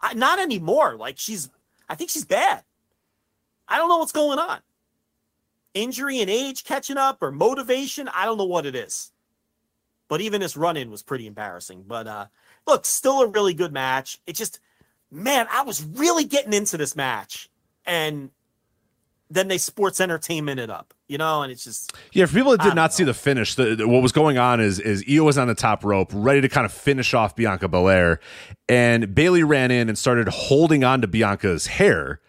I, 0.00 0.12
not 0.12 0.38
anymore. 0.38 0.96
Like 0.96 1.18
she's, 1.18 1.48
I 1.88 1.94
think 1.94 2.10
she's 2.10 2.26
bad. 2.26 2.64
I 3.66 3.78
don't 3.78 3.88
know 3.88 3.96
what's 3.96 4.12
going 4.12 4.38
on. 4.38 4.58
Injury 5.72 6.20
and 6.20 6.28
age 6.28 6.64
catching 6.64 6.98
up 6.98 7.22
or 7.22 7.32
motivation. 7.32 8.08
I 8.08 8.26
don't 8.26 8.36
know 8.36 8.44
what 8.44 8.66
it 8.66 8.74
is. 8.74 9.12
But 10.08 10.20
even 10.20 10.40
this 10.40 10.56
run 10.56 10.76
in 10.76 10.90
was 10.90 11.02
pretty 11.02 11.26
embarrassing. 11.26 11.84
But 11.86 12.06
uh 12.06 12.26
look, 12.66 12.84
still 12.84 13.22
a 13.22 13.28
really 13.28 13.54
good 13.54 13.72
match. 13.72 14.20
It 14.26 14.36
just, 14.36 14.60
man, 15.10 15.46
I 15.50 15.62
was 15.62 15.82
really 15.82 16.24
getting 16.24 16.52
into 16.52 16.76
this 16.76 16.94
match. 16.94 17.48
And 17.86 18.30
then 19.28 19.48
they 19.48 19.58
sports 19.58 20.00
entertainment 20.00 20.60
it 20.60 20.70
up, 20.70 20.94
you 21.08 21.18
know, 21.18 21.42
and 21.42 21.50
it's 21.50 21.64
just 21.64 21.92
Yeah, 22.12 22.26
for 22.26 22.34
people 22.34 22.52
that 22.52 22.62
did 22.62 22.74
not 22.76 22.92
see 22.94 23.02
the 23.04 23.14
finish, 23.14 23.54
the, 23.56 23.74
the- 23.76 23.88
what 23.88 24.02
was 24.02 24.12
going 24.12 24.38
on 24.38 24.60
is 24.60 24.78
is 24.78 25.04
Io 25.10 25.24
was 25.24 25.36
on 25.38 25.48
the 25.48 25.54
top 25.54 25.84
rope, 25.84 26.10
ready 26.12 26.40
to 26.40 26.48
kind 26.48 26.64
of 26.64 26.72
finish 26.72 27.12
off 27.14 27.34
Bianca 27.34 27.66
Belair, 27.68 28.20
and 28.68 29.14
Bayley 29.14 29.42
ran 29.42 29.70
in 29.70 29.88
and 29.88 29.98
started 29.98 30.28
holding 30.28 30.84
on 30.84 31.00
to 31.00 31.06
Bianca's 31.08 31.66
hair, 31.66 32.20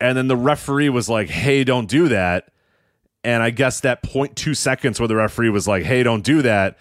and 0.00 0.16
then 0.16 0.28
the 0.28 0.36
referee 0.36 0.88
was 0.88 1.08
like, 1.08 1.28
"Hey, 1.28 1.64
don't 1.64 1.88
do 1.88 2.08
that." 2.08 2.50
And 3.24 3.42
I 3.42 3.50
guess 3.50 3.80
that 3.80 4.02
0.2 4.02 4.54
seconds 4.54 5.00
where 5.00 5.08
the 5.08 5.16
referee 5.16 5.48
was 5.50 5.66
like, 5.66 5.84
"Hey, 5.84 6.02
don't 6.02 6.22
do 6.24 6.42
that," 6.42 6.76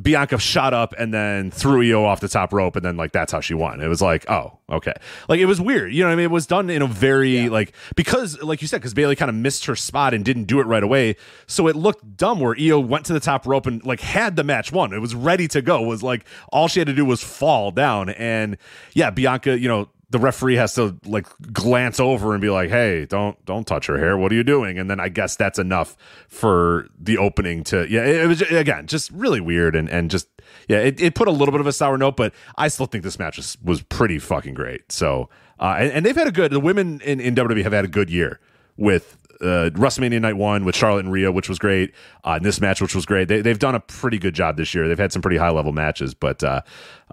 Bianca 0.00 0.38
shot 0.38 0.74
up 0.74 0.94
and 0.98 1.12
then 1.12 1.50
threw 1.50 1.82
Io 1.82 2.04
off 2.04 2.20
the 2.20 2.28
top 2.28 2.52
rope, 2.52 2.76
and 2.76 2.84
then 2.84 2.96
like 2.96 3.12
that's 3.12 3.32
how 3.32 3.40
she 3.40 3.54
won. 3.54 3.80
It 3.80 3.88
was 3.88 4.00
like, 4.00 4.28
oh, 4.30 4.58
okay, 4.70 4.92
like 5.28 5.40
it 5.40 5.46
was 5.46 5.60
weird. 5.60 5.92
You 5.92 6.02
know 6.02 6.08
what 6.08 6.12
I 6.12 6.16
mean? 6.16 6.24
It 6.24 6.30
was 6.30 6.46
done 6.46 6.70
in 6.70 6.82
a 6.82 6.86
very 6.86 7.48
like 7.48 7.72
because 7.96 8.40
like 8.42 8.62
you 8.62 8.68
said, 8.68 8.80
because 8.80 8.94
Bayley 8.94 9.16
kind 9.16 9.28
of 9.28 9.34
missed 9.34 9.64
her 9.66 9.74
spot 9.74 10.14
and 10.14 10.24
didn't 10.24 10.44
do 10.44 10.60
it 10.60 10.64
right 10.64 10.82
away, 10.82 11.16
so 11.46 11.66
it 11.66 11.76
looked 11.76 12.16
dumb. 12.16 12.40
Where 12.40 12.54
Io 12.58 12.78
went 12.78 13.06
to 13.06 13.12
the 13.12 13.20
top 13.20 13.46
rope 13.46 13.66
and 13.66 13.84
like 13.84 14.00
had 14.00 14.36
the 14.36 14.44
match 14.44 14.70
won. 14.70 14.92
It 14.92 15.00
was 15.00 15.14
ready 15.14 15.48
to 15.48 15.62
go. 15.62 15.82
It 15.84 15.88
was 15.88 16.02
like 16.02 16.24
all 16.52 16.68
she 16.68 16.80
had 16.80 16.86
to 16.86 16.94
do 16.94 17.04
was 17.04 17.22
fall 17.22 17.70
down, 17.70 18.10
and 18.10 18.56
yeah, 18.94 19.10
Bianca, 19.10 19.58
you 19.58 19.68
know. 19.68 19.88
The 20.10 20.18
referee 20.18 20.56
has 20.56 20.74
to 20.74 20.96
like 21.04 21.26
glance 21.52 22.00
over 22.00 22.32
and 22.32 22.40
be 22.40 22.50
like, 22.50 22.70
"Hey, 22.70 23.04
don't 23.06 23.42
don't 23.44 23.66
touch 23.66 23.86
her 23.86 23.98
hair. 23.98 24.16
What 24.16 24.32
are 24.32 24.34
you 24.34 24.44
doing?" 24.44 24.78
And 24.78 24.90
then 24.90 25.00
I 25.00 25.08
guess 25.08 25.36
that's 25.36 25.58
enough 25.58 25.96
for 26.28 26.88
the 26.98 27.18
opening 27.18 27.62
to 27.64 27.86
yeah. 27.90 28.04
It, 28.04 28.22
it 28.22 28.26
was 28.26 28.42
again 28.42 28.86
just 28.86 29.10
really 29.10 29.40
weird 29.40 29.76
and 29.76 29.88
and 29.88 30.10
just 30.10 30.28
yeah. 30.68 30.78
It, 30.78 31.00
it 31.00 31.14
put 31.14 31.28
a 31.28 31.32
little 31.32 31.52
bit 31.52 31.60
of 31.60 31.66
a 31.66 31.72
sour 31.72 31.98
note, 31.98 32.16
but 32.16 32.32
I 32.56 32.68
still 32.68 32.86
think 32.86 33.04
this 33.04 33.18
match 33.18 33.36
was, 33.36 33.58
was 33.62 33.82
pretty 33.82 34.18
fucking 34.18 34.54
great. 34.54 34.90
So 34.90 35.28
uh, 35.60 35.76
and, 35.78 35.92
and 35.92 36.06
they've 36.06 36.16
had 36.16 36.28
a 36.28 36.32
good 36.32 36.52
the 36.52 36.60
women 36.60 37.00
in 37.02 37.20
in 37.20 37.34
WWE 37.34 37.62
have 37.62 37.72
had 37.72 37.84
a 37.84 37.88
good 37.88 38.08
year 38.08 38.40
with 38.76 39.18
uh, 39.40 39.70
WrestleMania 39.74 40.20
Night 40.20 40.36
One 40.36 40.64
with 40.64 40.74
Charlotte 40.74 41.04
and 41.04 41.12
Rhea, 41.12 41.30
which 41.30 41.48
was 41.48 41.58
great. 41.58 41.92
Uh, 42.24 42.32
and 42.32 42.44
this 42.44 42.60
match, 42.60 42.80
which 42.80 42.94
was 42.94 43.06
great. 43.06 43.28
They, 43.28 43.40
they've 43.40 43.58
done 43.58 43.74
a 43.74 43.80
pretty 43.80 44.18
good 44.18 44.34
job 44.34 44.56
this 44.56 44.74
year. 44.74 44.88
They've 44.88 44.98
had 44.98 45.12
some 45.12 45.22
pretty 45.22 45.36
high 45.36 45.50
level 45.50 45.72
matches, 45.72 46.14
but 46.14 46.42
uh, 46.42 46.62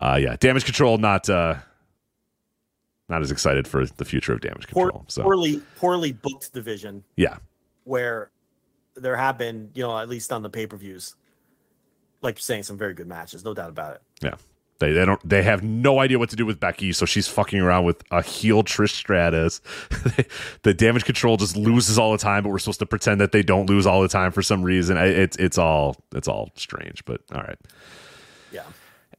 uh, 0.01 0.17
yeah, 0.21 0.35
Damage 0.39 0.65
Control 0.65 0.97
not 0.97 1.29
uh, 1.29 1.55
not 3.09 3.21
as 3.21 3.31
excited 3.31 3.67
for 3.67 3.85
the 3.85 4.05
future 4.05 4.33
of 4.33 4.41
Damage 4.41 4.67
poor, 4.69 4.89
Control. 4.89 5.05
So 5.07 5.23
poorly, 5.23 5.61
poorly 5.77 6.11
booked 6.11 6.53
division 6.53 7.03
yeah, 7.15 7.37
where 7.83 8.31
there 8.95 9.15
have 9.17 9.37
been, 9.37 9.69
you 9.75 9.83
know, 9.83 9.97
at 9.97 10.09
least 10.09 10.31
on 10.31 10.41
the 10.41 10.49
pay 10.49 10.65
per 10.67 10.77
views, 10.77 11.15
like 12.21 12.35
you're 12.37 12.41
saying, 12.41 12.63
some 12.63 12.77
very 12.77 12.93
good 12.93 13.07
matches, 13.07 13.43
no 13.43 13.53
doubt 13.53 13.69
about 13.69 13.95
it. 13.95 14.01
yeah. 14.21 14.35
They, 14.79 14.91
they 14.91 15.05
don't 15.05 15.21
they 15.29 15.41
have 15.41 15.63
no 15.63 15.99
idea 15.99 16.19
what 16.19 16.29
to 16.31 16.35
do 16.35 16.45
with 16.45 16.59
Becky, 16.59 16.91
so 16.91 17.05
she's 17.05 17.29
fucking 17.29 17.61
around 17.61 17.85
with 17.85 18.03
a 18.11 18.21
heel 18.21 18.61
Trish 18.61 18.89
Stratus. 18.91 19.61
the 20.63 20.73
damage 20.73 21.05
control 21.05 21.37
just 21.37 21.55
loses 21.55 21.97
all 21.97 22.11
the 22.11 22.17
time, 22.17 22.43
but 22.43 22.49
we're 22.49 22.59
supposed 22.59 22.79
to 22.79 22.85
pretend 22.85 23.21
that 23.21 23.31
they 23.31 23.41
don't 23.41 23.69
lose 23.69 23.85
all 23.87 24.01
the 24.01 24.09
time 24.09 24.33
for 24.33 24.41
some 24.41 24.63
reason. 24.63 24.97
I- 24.97 25.05
It's 25.05 25.37
it's 25.37 25.57
all 25.57 25.95
it's 26.13 26.27
all 26.27 26.51
strange, 26.55 27.05
but 27.05 27.21
all 27.33 27.39
right. 27.41 27.57
Yeah. 28.51 28.63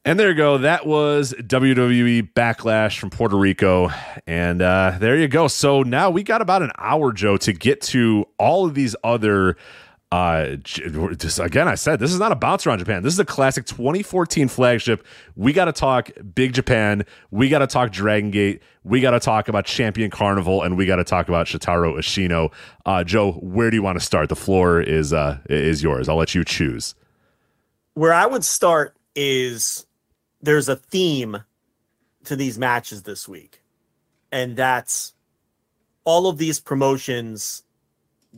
And 0.07 0.21
there 0.21 0.29
you 0.29 0.37
go. 0.37 0.59
That 0.59 0.87
was 0.87 1.33
WWE 1.33 2.33
Backlash 2.33 2.97
from 2.97 3.11
Puerto 3.11 3.37
Rico. 3.37 3.91
And 4.25 4.63
uh, 4.63 4.99
there 5.01 5.17
you 5.17 5.27
go. 5.27 5.49
So 5.49 5.83
now 5.83 6.11
we 6.11 6.23
got 6.23 6.41
about 6.41 6.63
an 6.63 6.71
hour, 6.79 7.13
Joe, 7.13 7.37
to 7.39 7.53
get 7.53 7.81
to 7.83 8.25
all 8.39 8.65
of 8.67 8.75
these 8.75 8.95
other. 9.03 9.57
Uh, 10.13 10.55
just 10.55 11.41
again, 11.41 11.67
I 11.67 11.75
said 11.75 11.99
this 11.99 12.13
is 12.13 12.21
not 12.21 12.31
a 12.31 12.37
bouncer 12.37 12.71
on 12.71 12.79
Japan. 12.79 13.03
This 13.03 13.15
is 13.15 13.19
a 13.19 13.25
classic 13.25 13.67
2014 13.67 14.47
flagship. 14.47 15.05
We 15.35 15.53
got 15.53 15.65
to 15.65 15.73
talk 15.73 16.13
Big 16.37 16.53
Japan. 16.53 17.05
We 17.33 17.49
got 17.49 17.59
to 17.59 17.67
talk 17.67 17.91
Dragon 17.91 18.31
Gate. 18.31 18.63
We 18.85 19.01
got 19.01 19.11
to 19.11 19.21
talk 19.21 19.49
about 19.49 19.65
Champion 19.65 20.13
Carnival, 20.13 20.63
and 20.63 20.77
we 20.77 20.87
got 20.87 20.97
to 20.97 21.05
talk 21.05 21.27
about 21.27 21.49
Shotaro 21.49 21.99
Ashino. 21.99 22.53
Uh, 22.87 23.03
Joe, 23.03 23.33
where 23.33 23.71
do 23.71 23.77
you 23.77 23.83
want 23.83 23.99
to 23.99 24.05
start? 24.05 24.29
The 24.29 24.37
floor 24.37 24.81
is 24.81 25.13
uh 25.13 25.39
is 25.51 25.83
yours. 25.83 26.09
I'll 26.09 26.15
let 26.15 26.33
you 26.33 26.45
choose. 26.45 26.95
Where 27.95 28.15
I 28.15 28.27
would 28.27 28.45
start 28.45 28.97
is 29.17 29.86
there's 30.47 30.69
a 30.69 30.77
theme 30.77 31.43
to 32.25 32.37
these 32.37 32.57
matches 32.57 33.03
this 33.03 33.29
week, 33.29 33.63
and 34.31 34.57
that's 34.57 35.13
all 36.05 36.29
of 36.29 36.39
these 36.39 36.61
promotions 36.61 37.65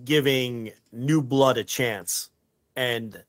giving 0.05 0.73
new 0.91 1.21
blood 1.21 1.59
a 1.59 1.65
chance. 1.65 2.31
And 2.75 3.23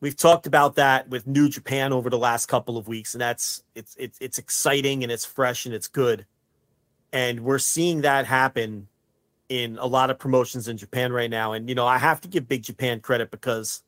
we've 0.00 0.16
talked 0.16 0.46
about 0.46 0.76
that 0.76 1.10
with 1.10 1.26
New 1.26 1.50
Japan 1.50 1.92
over 1.92 2.08
the 2.08 2.18
last 2.18 2.46
couple 2.46 2.78
of 2.78 2.88
weeks, 2.88 3.14
and 3.14 3.20
that's 3.20 3.62
it's 3.74 3.94
it's 3.98 4.18
it's 4.20 4.38
exciting 4.38 5.02
and 5.02 5.12
it's 5.12 5.26
fresh 5.26 5.66
and 5.66 5.74
it's 5.74 5.88
good. 5.88 6.24
And 7.12 7.40
we're 7.40 7.58
seeing 7.58 8.00
that 8.00 8.24
happen 8.24 8.88
in 9.50 9.76
a 9.78 9.86
lot 9.86 10.10
of 10.10 10.18
promotions 10.18 10.66
in 10.66 10.78
Japan 10.78 11.12
right 11.12 11.30
now. 11.30 11.52
And 11.52 11.68
you 11.68 11.74
know, 11.74 11.86
I 11.86 11.98
have 11.98 12.22
to 12.22 12.28
give 12.28 12.48
Big 12.48 12.62
Japan 12.62 13.00
credit 13.00 13.30
because 13.30 13.82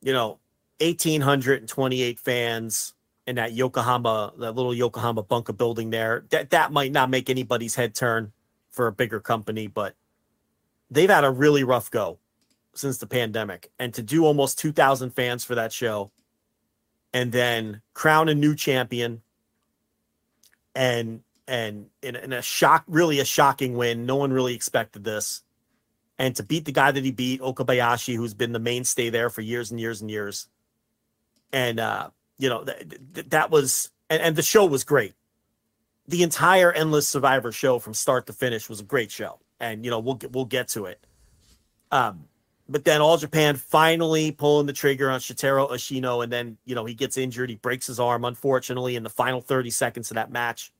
you 0.00 0.14
know, 0.14 0.38
1828 0.80 2.18
fans 2.18 2.94
in 3.26 3.36
that 3.36 3.52
Yokohama, 3.52 4.32
that 4.38 4.52
little 4.52 4.74
Yokohama 4.74 5.22
bunker 5.22 5.52
building 5.52 5.90
there. 5.90 6.24
That 6.30 6.50
that 6.50 6.72
might 6.72 6.92
not 6.92 7.10
make 7.10 7.28
anybody's 7.28 7.74
head 7.74 7.94
turn 7.94 8.32
for 8.70 8.86
a 8.86 8.92
bigger 8.92 9.20
company, 9.20 9.66
but 9.66 9.94
they've 10.90 11.10
had 11.10 11.24
a 11.24 11.30
really 11.30 11.64
rough 11.64 11.90
go 11.90 12.18
since 12.74 12.98
the 12.98 13.06
pandemic. 13.06 13.70
And 13.78 13.92
to 13.94 14.02
do 14.02 14.24
almost 14.24 14.58
2,000 14.58 15.10
fans 15.10 15.44
for 15.44 15.54
that 15.56 15.72
show 15.72 16.10
and 17.12 17.32
then 17.32 17.80
crown 17.94 18.28
a 18.28 18.34
new 18.34 18.54
champion 18.54 19.22
and 20.74 21.22
and 21.46 21.86
in, 22.02 22.14
in 22.16 22.32
a 22.32 22.42
shock 22.42 22.84
really 22.86 23.20
a 23.20 23.24
shocking 23.24 23.74
win 23.76 24.06
no 24.06 24.16
one 24.16 24.32
really 24.32 24.54
expected 24.54 25.04
this 25.04 25.42
and 26.18 26.36
to 26.36 26.42
beat 26.42 26.64
the 26.64 26.72
guy 26.72 26.90
that 26.90 27.04
he 27.04 27.10
beat 27.10 27.40
okabayashi 27.40 28.14
who's 28.14 28.34
been 28.34 28.52
the 28.52 28.58
mainstay 28.58 29.08
there 29.10 29.30
for 29.30 29.40
years 29.40 29.70
and 29.70 29.80
years 29.80 30.00
and 30.00 30.10
years 30.10 30.48
and 31.52 31.80
uh 31.80 32.10
you 32.38 32.48
know 32.48 32.64
th- 32.64 32.88
th- 33.14 33.28
that 33.30 33.50
was 33.50 33.90
and, 34.10 34.22
and 34.22 34.36
the 34.36 34.42
show 34.42 34.64
was 34.66 34.84
great. 34.84 35.14
The 36.06 36.22
entire 36.22 36.72
endless 36.72 37.06
survivor 37.06 37.52
show 37.52 37.78
from 37.78 37.94
start 37.94 38.26
to 38.26 38.32
finish 38.32 38.68
was 38.68 38.80
a 38.80 38.84
great 38.84 39.10
show. 39.10 39.40
And 39.60 39.84
you 39.84 39.90
know 39.90 39.98
we'll 39.98 40.14
get 40.14 40.32
we'll 40.32 40.44
get 40.44 40.68
to 40.68 40.86
it. 40.86 41.04
Um 41.90 42.24
but 42.70 42.84
then 42.84 43.00
all 43.00 43.16
japan 43.16 43.56
finally 43.56 44.30
pulling 44.30 44.66
the 44.66 44.72
trigger 44.74 45.10
on 45.10 45.20
shotaro 45.20 45.70
ashino 45.70 46.22
and 46.22 46.30
then 46.32 46.58
you 46.64 46.74
know 46.74 46.84
he 46.84 46.94
gets 46.94 47.16
injured. 47.16 47.50
He 47.50 47.56
breaks 47.56 47.86
his 47.86 48.00
arm 48.00 48.24
unfortunately 48.24 48.96
in 48.96 49.02
the 49.02 49.10
final 49.10 49.40
30 49.40 49.70
seconds 49.70 50.10
of 50.10 50.14
that 50.16 50.30
match 50.30 50.72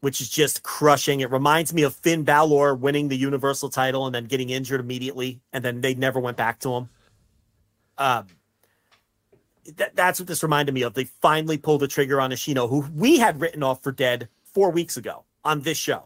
which 0.00 0.20
is 0.20 0.28
just 0.28 0.62
crushing. 0.62 1.20
It 1.20 1.30
reminds 1.32 1.74
me 1.74 1.82
of 1.82 1.92
finn 1.92 2.22
Balor 2.22 2.76
winning 2.76 3.08
the 3.08 3.16
universal 3.16 3.68
title 3.68 4.06
and 4.06 4.14
then 4.14 4.26
getting 4.26 4.50
injured 4.50 4.78
immediately. 4.78 5.40
And 5.52 5.64
then 5.64 5.80
they 5.80 5.94
never 5.94 6.20
went 6.20 6.36
back 6.36 6.60
to 6.60 6.72
him. 6.74 6.88
Um 7.96 8.26
that, 9.76 9.94
that's 9.94 10.18
what 10.18 10.26
this 10.26 10.42
reminded 10.42 10.74
me 10.74 10.82
of. 10.82 10.94
They 10.94 11.04
finally 11.04 11.58
pulled 11.58 11.80
the 11.80 11.88
trigger 11.88 12.20
on 12.20 12.30
Ashino, 12.30 12.68
who 12.68 12.86
we 12.94 13.18
had 13.18 13.40
written 13.40 13.62
off 13.62 13.82
for 13.82 13.92
dead 13.92 14.28
four 14.44 14.70
weeks 14.70 14.96
ago 14.96 15.24
on 15.44 15.62
this 15.62 15.78
show. 15.78 16.04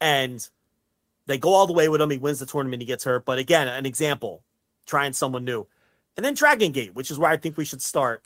And 0.00 0.46
they 1.26 1.38
go 1.38 1.52
all 1.52 1.66
the 1.66 1.72
way 1.72 1.88
with 1.88 2.00
him. 2.00 2.10
He 2.10 2.18
wins 2.18 2.38
the 2.38 2.46
tournament, 2.46 2.82
he 2.82 2.86
gets 2.86 3.04
hurt. 3.04 3.24
But 3.24 3.38
again, 3.38 3.68
an 3.68 3.86
example, 3.86 4.42
trying 4.86 5.12
someone 5.12 5.44
new. 5.44 5.66
And 6.16 6.24
then 6.24 6.34
Dragon 6.34 6.72
Gate, 6.72 6.94
which 6.94 7.10
is 7.10 7.18
where 7.18 7.30
I 7.30 7.36
think 7.36 7.56
we 7.56 7.64
should 7.64 7.82
start, 7.82 8.22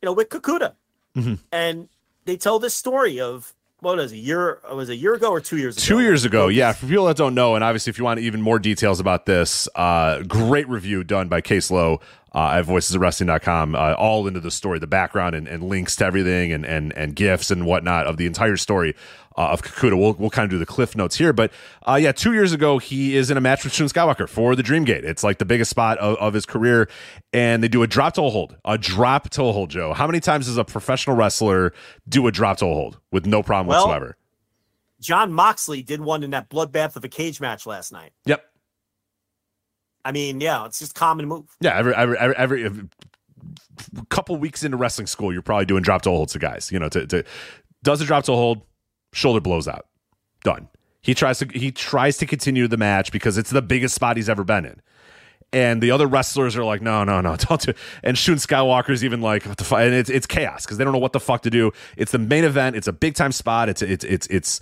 you 0.00 0.06
know, 0.06 0.12
with 0.12 0.28
Kikuta. 0.28 0.74
Mhm. 1.16 1.38
And 1.52 1.88
they 2.24 2.36
tell 2.36 2.58
this 2.58 2.74
story 2.74 3.20
of 3.20 3.52
what 3.80 3.96
was 3.96 4.12
it, 4.12 4.16
a 4.16 4.18
year 4.18 4.60
was 4.72 4.88
it 4.88 4.94
a 4.94 4.96
year 4.96 5.14
ago 5.14 5.30
or 5.30 5.40
two 5.40 5.58
years 5.58 5.76
ago? 5.76 5.84
Two 5.84 6.00
years 6.00 6.24
ago, 6.24 6.48
yeah. 6.48 6.72
For 6.72 6.86
people 6.86 7.04
that 7.04 7.18
don't 7.18 7.34
know, 7.34 7.54
and 7.54 7.62
obviously 7.62 7.90
if 7.90 7.98
you 7.98 8.04
want 8.04 8.18
even 8.20 8.40
more 8.40 8.58
details 8.58 8.98
about 8.98 9.26
this, 9.26 9.68
uh, 9.74 10.22
great 10.22 10.66
review 10.68 11.04
done 11.04 11.28
by 11.28 11.42
Case 11.42 11.70
Lowe 11.70 12.00
uh, 12.34 12.50
at 12.58 12.64
voicesofwrestling.com, 12.66 13.74
uh, 13.74 13.94
all 13.94 14.26
into 14.26 14.40
the 14.40 14.50
story, 14.50 14.78
the 14.78 14.86
background, 14.86 15.34
and, 15.34 15.46
and 15.46 15.62
links 15.62 15.96
to 15.96 16.04
everything, 16.04 16.52
and 16.52 16.64
and 16.66 16.92
and 16.96 17.14
gifs 17.14 17.50
and 17.50 17.64
whatnot 17.64 18.06
of 18.06 18.16
the 18.16 18.26
entire 18.26 18.56
story 18.56 18.94
uh, 19.36 19.50
of 19.50 19.62
Kikuta. 19.62 19.98
We'll 19.98 20.14
we'll 20.14 20.30
kind 20.30 20.44
of 20.44 20.50
do 20.50 20.58
the 20.58 20.66
cliff 20.66 20.96
notes 20.96 21.16
here, 21.16 21.32
but 21.32 21.52
uh, 21.88 21.94
yeah, 21.94 22.12
two 22.12 22.32
years 22.32 22.52
ago 22.52 22.78
he 22.78 23.16
is 23.16 23.30
in 23.30 23.36
a 23.36 23.40
match 23.40 23.64
with 23.64 23.72
Shun 23.72 23.86
Skywalker 23.86 24.28
for 24.28 24.56
the 24.56 24.62
Dream 24.62 24.84
Gate. 24.84 25.04
It's 25.04 25.22
like 25.22 25.38
the 25.38 25.44
biggest 25.44 25.70
spot 25.70 25.98
of, 25.98 26.16
of 26.16 26.34
his 26.34 26.46
career, 26.46 26.88
and 27.32 27.62
they 27.62 27.68
do 27.68 27.82
a 27.82 27.86
drop 27.86 28.14
toe 28.14 28.30
hold, 28.30 28.56
a 28.64 28.76
drop 28.78 29.30
toe 29.30 29.52
hold. 29.52 29.70
Joe, 29.70 29.92
how 29.92 30.06
many 30.06 30.20
times 30.20 30.46
does 30.46 30.56
a 30.56 30.64
professional 30.64 31.16
wrestler 31.16 31.72
do 32.08 32.26
a 32.26 32.32
drop 32.32 32.58
toe 32.58 32.74
hold 32.74 32.98
with 33.12 33.26
no 33.26 33.42
problem 33.42 33.68
Well, 33.68 33.86
whatsoever? 33.86 34.16
Jon 35.00 35.32
Moxley 35.32 35.82
did 35.82 36.00
one 36.00 36.22
in 36.22 36.30
that 36.30 36.48
bloodbath 36.48 36.96
of 36.96 37.04
a 37.04 37.08
cage 37.08 37.40
match 37.40 37.66
last 37.66 37.92
night. 37.92 38.12
Yep. 38.24 38.42
I 40.04 40.12
mean, 40.12 40.40
yeah, 40.40 40.66
it's 40.66 40.78
just 40.78 40.94
common 40.94 41.26
move. 41.26 41.46
Yeah, 41.60 41.78
every 41.78 41.94
every 41.94 42.18
every, 42.18 42.64
every 42.64 42.88
a 43.96 44.06
couple 44.06 44.36
weeks 44.36 44.62
into 44.62 44.76
wrestling 44.76 45.06
school, 45.06 45.32
you're 45.32 45.42
probably 45.42 45.66
doing 45.66 45.82
drop 45.82 46.02
toe 46.02 46.10
holds 46.10 46.32
to 46.34 46.38
guys. 46.38 46.70
You 46.70 46.78
know, 46.78 46.88
to, 46.90 47.06
to 47.06 47.24
does 47.82 48.00
a 48.00 48.04
drop 48.04 48.24
toe 48.24 48.36
hold, 48.36 48.62
shoulder 49.12 49.40
blows 49.40 49.68
out, 49.68 49.86
done. 50.42 50.68
He 51.00 51.14
tries 51.14 51.38
to 51.40 51.46
he 51.52 51.70
tries 51.70 52.16
to 52.18 52.26
continue 52.26 52.66
the 52.68 52.76
match 52.76 53.12
because 53.12 53.38
it's 53.38 53.50
the 53.50 53.62
biggest 53.62 53.94
spot 53.94 54.16
he's 54.16 54.28
ever 54.28 54.44
been 54.44 54.64
in. 54.64 54.80
And 55.52 55.80
the 55.80 55.92
other 55.92 56.08
wrestlers 56.08 56.56
are 56.56 56.64
like, 56.64 56.82
no, 56.82 57.04
no, 57.04 57.20
no, 57.20 57.36
don't 57.38 57.60
do. 57.60 57.74
And 58.02 58.18
Shun 58.18 58.36
Skywalker's 58.36 59.04
even 59.04 59.20
like, 59.20 59.44
what 59.44 59.56
the 59.56 59.64
fuck? 59.64 59.80
And 59.80 59.94
it's 59.94 60.10
it's 60.10 60.26
chaos 60.26 60.64
because 60.64 60.78
they 60.78 60.84
don't 60.84 60.92
know 60.92 60.98
what 60.98 61.12
the 61.12 61.20
fuck 61.20 61.42
to 61.42 61.50
do. 61.50 61.72
It's 61.96 62.12
the 62.12 62.18
main 62.18 62.44
event. 62.44 62.74
It's 62.76 62.88
a 62.88 62.92
big 62.92 63.14
time 63.14 63.32
spot. 63.32 63.68
It's 63.68 63.80
it's 63.80 64.04
it's 64.04 64.26
it's 64.28 64.60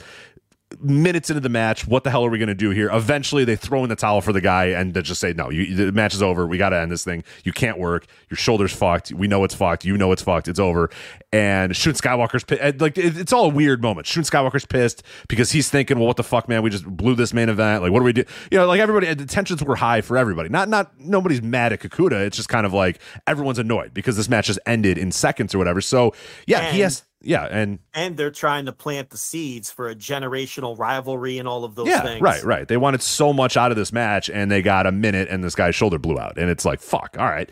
minutes 0.81 1.31
into 1.31 1.41
the 1.41 1.49
match, 1.49 1.87
what 1.87 2.05
the 2.05 2.11
hell 2.11 2.25
are 2.25 2.31
we 2.31 2.39
going 2.39 2.49
to 2.49 2.55
do 2.55 2.71
here? 2.71 2.91
Eventually, 2.93 3.45
they 3.45 3.57
throw 3.57 3.83
in 3.83 3.89
the 3.89 3.97
towel 3.97 4.21
for 4.21 4.33
the 4.33 4.41
guy 4.41 4.67
and 4.67 4.95
they 4.95 5.03
just 5.03 5.21
say, 5.21 5.33
"No, 5.33 5.51
you, 5.51 5.75
the 5.75 5.93
match 5.93 6.15
is 6.15 6.23
over. 6.23 6.47
We 6.47 6.59
got 6.59 6.71
to 6.71 6.79
end 6.79 6.91
this 6.91 7.05
thing. 7.05 7.25
You 7.45 7.53
can't 7.53 7.79
work. 7.79 8.07
Your 8.31 8.37
shoulder's 8.37 8.73
fucked. 8.73 9.13
We 9.13 9.27
know 9.29 9.45
it's 9.45 9.55
fucked. 9.55 9.85
You 9.85 9.97
know 9.97 10.13
it's 10.13 10.23
fucked. 10.23 10.49
It's 10.49 10.59
over." 10.61 10.91
And 11.33 11.75
Shun 11.75 11.95
Skywalker's 11.95 12.45
pissed. 12.45 12.81
like 12.81 12.99
it's 12.99 13.33
all 13.33 13.47
a 13.47 13.49
weird 13.49 13.83
moment. 13.83 14.07
Shun 14.07 14.23
Skywalker's 14.23 14.67
pissed 14.67 15.03
because 15.29 15.51
he's 15.53 15.71
thinking, 15.71 15.99
"Well, 15.99 16.07
what 16.07 16.17
the 16.17 16.23
fuck, 16.23 16.49
man? 16.49 16.63
We 16.63 16.71
just 16.71 16.85
blew 16.87 17.15
this 17.15 17.33
main 17.33 17.49
event. 17.49 17.83
Like, 17.83 17.91
what 17.93 18.01
do 18.01 18.05
we 18.05 18.13
do?" 18.13 18.25
You 18.51 18.59
know, 18.59 18.67
like 18.67 18.81
everybody, 18.81 19.13
the 19.15 19.27
tensions 19.27 19.63
were 19.65 19.77
high 19.77 20.01
for 20.03 20.17
everybody. 20.19 20.49
Not 20.49 20.69
not 20.69 20.99
nobody's 21.01 21.43
mad 21.43 21.73
at 21.73 21.81
Kikuta. 21.81 22.25
It's 22.27 22.37
just 22.37 22.49
kind 22.49 22.67
of 22.67 22.73
like 22.73 23.01
everyone's 23.27 23.59
annoyed 23.59 23.95
because 23.95 24.17
this 24.17 24.29
match 24.29 24.47
just 24.47 24.59
ended 24.67 24.99
in 24.99 25.11
seconds 25.13 25.55
or 25.55 25.59
whatever. 25.59 25.81
So 25.81 26.13
yeah, 26.47 26.61
And- 26.61 26.75
he 26.77 26.83
has. 26.83 27.05
Yeah, 27.25 27.45
and 27.51 27.79
And 27.95 28.17
they're 28.17 28.31
trying 28.31 28.67
to 28.67 28.73
plant 28.73 29.11
the 29.11 29.17
seeds 29.17 29.71
for 29.71 29.89
a 29.89 29.95
generational 29.95 30.79
rivalry 30.79 31.39
and 31.39 31.47
all 31.49 31.65
of 31.65 31.75
those 31.75 31.89
yeah, 31.89 32.03
things. 32.03 32.21
right, 32.21 32.43
right. 32.45 32.69
They 32.69 32.77
wanted 32.77 33.03
so 33.03 33.33
much 33.33 33.57
out 33.57 33.71
of 33.71 33.77
this 33.77 33.93
match, 33.93 34.29
and 34.31 34.51
they 34.51 34.63
got 34.63 34.87
a 34.87 34.93
minute, 34.93 35.29
and 35.31 35.43
this 35.45 35.55
guy's 35.55 35.75
shoulder 35.75 35.99
blew 35.99 36.19
out, 36.19 36.37
and 36.39 36.51
it's 36.51 36.65
like, 36.65 36.81
fuck, 36.81 37.17
all 37.19 37.27
right. 37.27 37.49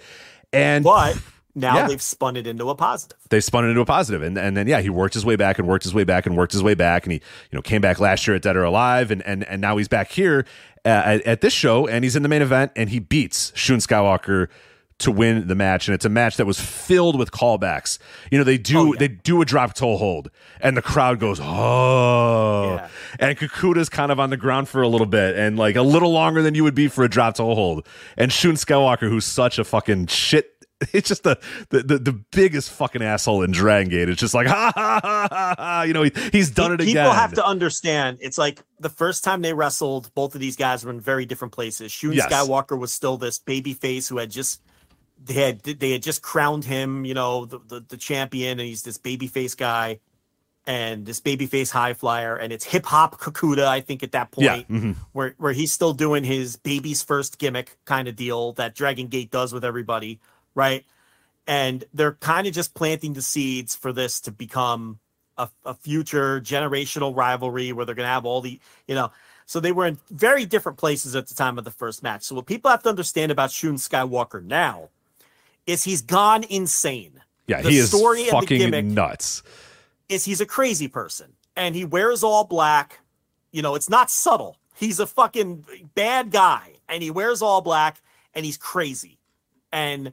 And 0.53 0.85
But 0.85 1.17
now 1.55 1.77
Yeah. 1.77 1.89
they've 1.89 2.03
spun 2.03 2.37
it 2.37 2.47
into 2.47 2.69
a 2.71 2.75
positive. 2.75 3.19
they 3.29 3.41
spun 3.41 3.65
it 3.65 3.69
into 3.69 3.81
a 3.81 3.85
positive, 3.87 4.23
and 4.23 4.37
and 4.39 4.57
then 4.57 4.67
yeah, 4.67 4.81
he 4.81 4.91
worked 4.91 5.15
his 5.15 5.25
way 5.25 5.37
back 5.37 5.59
and 5.59 5.69
worked 5.69 5.85
his 5.85 5.95
way 5.95 6.05
back 6.05 6.27
and 6.27 6.37
worked 6.37 6.53
his 6.53 6.63
way 6.63 6.75
back, 6.75 7.05
and 7.05 7.13
he 7.13 7.19
you 7.51 7.57
know 7.57 7.63
came 7.63 7.81
back 7.81 8.01
last 8.01 8.27
year 8.27 8.35
at 8.37 8.43
Dead 8.43 8.57
or 8.57 8.65
Alive, 8.65 9.11
and 9.11 9.23
and 9.27 9.45
and 9.45 9.61
now 9.61 9.77
he's 9.77 9.89
back 9.89 10.11
here 10.11 10.45
uh, 10.85 10.89
at, 10.89 11.23
at 11.23 11.41
this 11.41 11.53
show, 11.53 11.87
and 11.87 12.05
he's 12.05 12.17
in 12.17 12.23
the 12.23 12.29
main 12.29 12.43
event, 12.43 12.73
and 12.75 12.91
he 12.91 12.99
beats 12.99 13.53
Shun 13.55 13.79
Skywalker 13.79 14.49
to 15.01 15.11
win 15.11 15.47
the 15.49 15.55
match 15.55 15.89
and 15.89 15.95
it's 15.95 16.05
a 16.05 16.09
match 16.09 16.37
that 16.37 16.47
was 16.47 16.61
filled 16.61 17.19
with 17.19 17.31
callbacks 17.31 17.99
you 18.31 18.39
know 18.39 18.45
they 18.45 18.59
do 18.59 18.93
oh, 18.93 18.95
they 18.95 19.09
do 19.09 19.43
a 19.43 19.45
drop 19.45 19.75
toe 19.75 19.97
hold 19.97 20.31
and 20.61 20.77
the 20.77 20.83
crowd 20.83 21.19
goes 21.19 21.41
oh 21.43 22.87
and 23.19 23.39
kikuta's 23.39 23.89
kind 23.89 24.13
of 24.13 24.21
on 24.21 24.31
the 24.31 24.37
ground 24.37 24.69
for 24.69 24.83
a 24.83 24.89
little 24.89 25.07
bit 25.07 25.37
and 25.37 25.59
like 25.59 25.77
a 25.77 25.83
little 25.83 26.13
longer 26.13 26.43
than 26.43 26.55
you 26.55 26.63
would 26.63 26.75
be 26.75 26.89
for 26.89 27.05
a 27.05 27.09
drop 27.09 27.35
toe 27.35 27.55
hold 27.55 27.87
and 28.17 28.33
shun 28.33 28.55
skywalker 28.55 29.09
who's 29.09 29.25
such 29.25 29.59
a 29.59 29.65
fucking 29.65 30.07
shit 30.07 30.61
it's 30.93 31.09
just 31.09 31.25
the, 31.25 31.39
the 31.69 31.83
the 31.83 31.99
the 31.99 32.13
biggest 32.13 32.71
fucking 32.71 33.03
asshole 33.03 33.43
in 33.43 33.51
Dragon 33.51 33.91
Gate. 33.91 34.09
It's 34.09 34.21
just 34.21 34.33
like 34.33 34.47
ha 34.47 34.73
ha 34.75 35.01
ha 35.03 35.29
ha 35.31 35.55
ha. 35.59 35.83
You 35.83 35.93
know 35.93 36.05
he, 36.05 36.13
he's 36.33 36.51
done 36.51 36.73
it 36.73 36.81
again. 36.81 36.87
People 36.87 37.03
again. 37.03 37.17
have 37.17 37.35
to 37.35 37.45
understand. 37.45 38.19
It's 38.21 38.39
like 38.39 38.63
the 38.79 38.89
first 38.89 39.23
time 39.23 39.43
they 39.43 39.53
wrestled, 39.53 40.13
both 40.15 40.35
of 40.35 40.41
these 40.41 40.57
guys 40.57 40.85
were 40.85 40.91
in 40.91 41.01
very 41.01 41.27
different 41.27 41.53
places. 41.53 41.93
Shun 41.93 42.13
Yes. 42.13 42.33
Skywalker 42.33 42.79
was 42.79 42.93
still 42.93 43.19
this 43.19 43.39
baby 43.39 43.75
face 43.75 44.09
who 44.09 44.17
had 44.17 44.31
just 44.31 44.63
they 45.23 45.35
had 45.35 45.61
they 45.63 45.91
had 45.93 46.03
just 46.03 46.23
crowned 46.23 46.65
him, 46.65 47.05
you 47.05 47.15
know, 47.15 47.45
the 47.45 47.59
the, 47.67 47.85
the 47.89 47.97
champion, 47.97 48.59
and 48.59 48.69
he's 48.69 48.83
this 48.83 48.99
baby 48.99 49.27
face 49.27 49.55
guy 49.55 50.01
and 50.67 51.07
this 51.07 51.21
baby 51.21 51.47
face 51.47 51.71
high 51.71 51.95
flyer, 51.95 52.37
and 52.37 52.53
it's 52.53 52.65
hip 52.65 52.85
hop 52.85 53.19
Kikuta, 53.19 53.65
I 53.65 53.81
think, 53.81 54.03
at 54.03 54.13
that 54.13 54.31
point, 54.31 54.67
Yeah, 54.69 54.77
mhm. 54.77 54.97
where 55.13 55.35
where 55.39 55.53
he's 55.53 55.73
still 55.73 55.93
doing 55.93 56.23
his 56.25 56.57
baby's 56.57 57.03
first 57.03 57.39
gimmick 57.39 57.77
kind 57.85 58.09
of 58.09 58.17
deal 58.17 58.53
that 58.53 58.75
Dragon 58.75 59.09
Gate 59.09 59.31
does 59.31 59.53
with 59.53 59.65
everybody, 59.65 60.21
right? 60.55 60.85
And 61.47 61.85
they're 61.93 62.13
kind 62.13 62.47
of 62.47 62.53
just 62.53 62.75
planting 62.75 63.15
the 63.15 63.23
seeds 63.23 63.75
for 63.75 63.93
this 63.93 64.21
to 64.21 64.31
become 64.31 65.01
a, 65.37 65.49
a 65.65 65.75
future 65.75 66.41
generational 66.41 67.17
rivalry 67.17 67.73
where 67.73 67.85
they're 67.85 67.95
going 67.95 68.07
to 68.07 68.13
have 68.13 68.27
all 68.27 68.41
the, 68.41 68.61
you 68.87 68.95
know, 68.95 69.11
so 69.47 69.59
they 69.59 69.73
were 69.73 69.87
in 69.87 69.99
very 70.11 70.45
different 70.45 70.79
places 70.79 71.17
at 71.17 71.27
the 71.27 71.35
time 71.35 71.59
of 71.59 71.65
the 71.65 71.71
first 71.73 72.03
match. 72.03 72.23
So 72.23 72.37
what 72.37 72.47
people 72.47 72.71
have 72.71 72.83
to 72.85 72.89
understand 72.89 73.33
about 73.33 73.51
Shun 73.51 73.77
Skywalker 73.77 74.45
now 74.45 74.91
is 75.71 75.85
he's 75.85 76.03
gone 76.03 76.45
insane. 76.45 77.21
yeah, 77.47 77.63
the 77.63 77.71
he 77.71 77.79
is 77.79 77.89
story 77.89 78.23
and 78.23 78.29
the 78.29 78.33
fucking 78.41 78.59
gimmick- 78.59 78.85
nuts. 78.85 79.43
is 80.09 80.25
he's 80.25 80.41
a 80.41 80.47
crazy 80.47 80.89
person 80.89 81.33
and 81.57 81.75
he 81.75 81.85
wears 81.85 82.23
all 82.23 82.45
black. 82.45 83.01
You 83.53 83.63
know, 83.63 83.75
it's 83.75 83.89
not 83.91 84.11
subtle. 84.11 84.57
He's 84.77 85.01
a 85.01 85.07
fucking 85.07 85.65
bad 85.95 86.31
guy 86.31 86.75
and 86.89 87.03
he 87.03 87.11
wears 87.11 87.43
all 87.43 87.61
black 87.61 88.01
and 88.35 88.45
he's 88.45 88.57
crazy. 88.57 89.19
And 89.73 90.13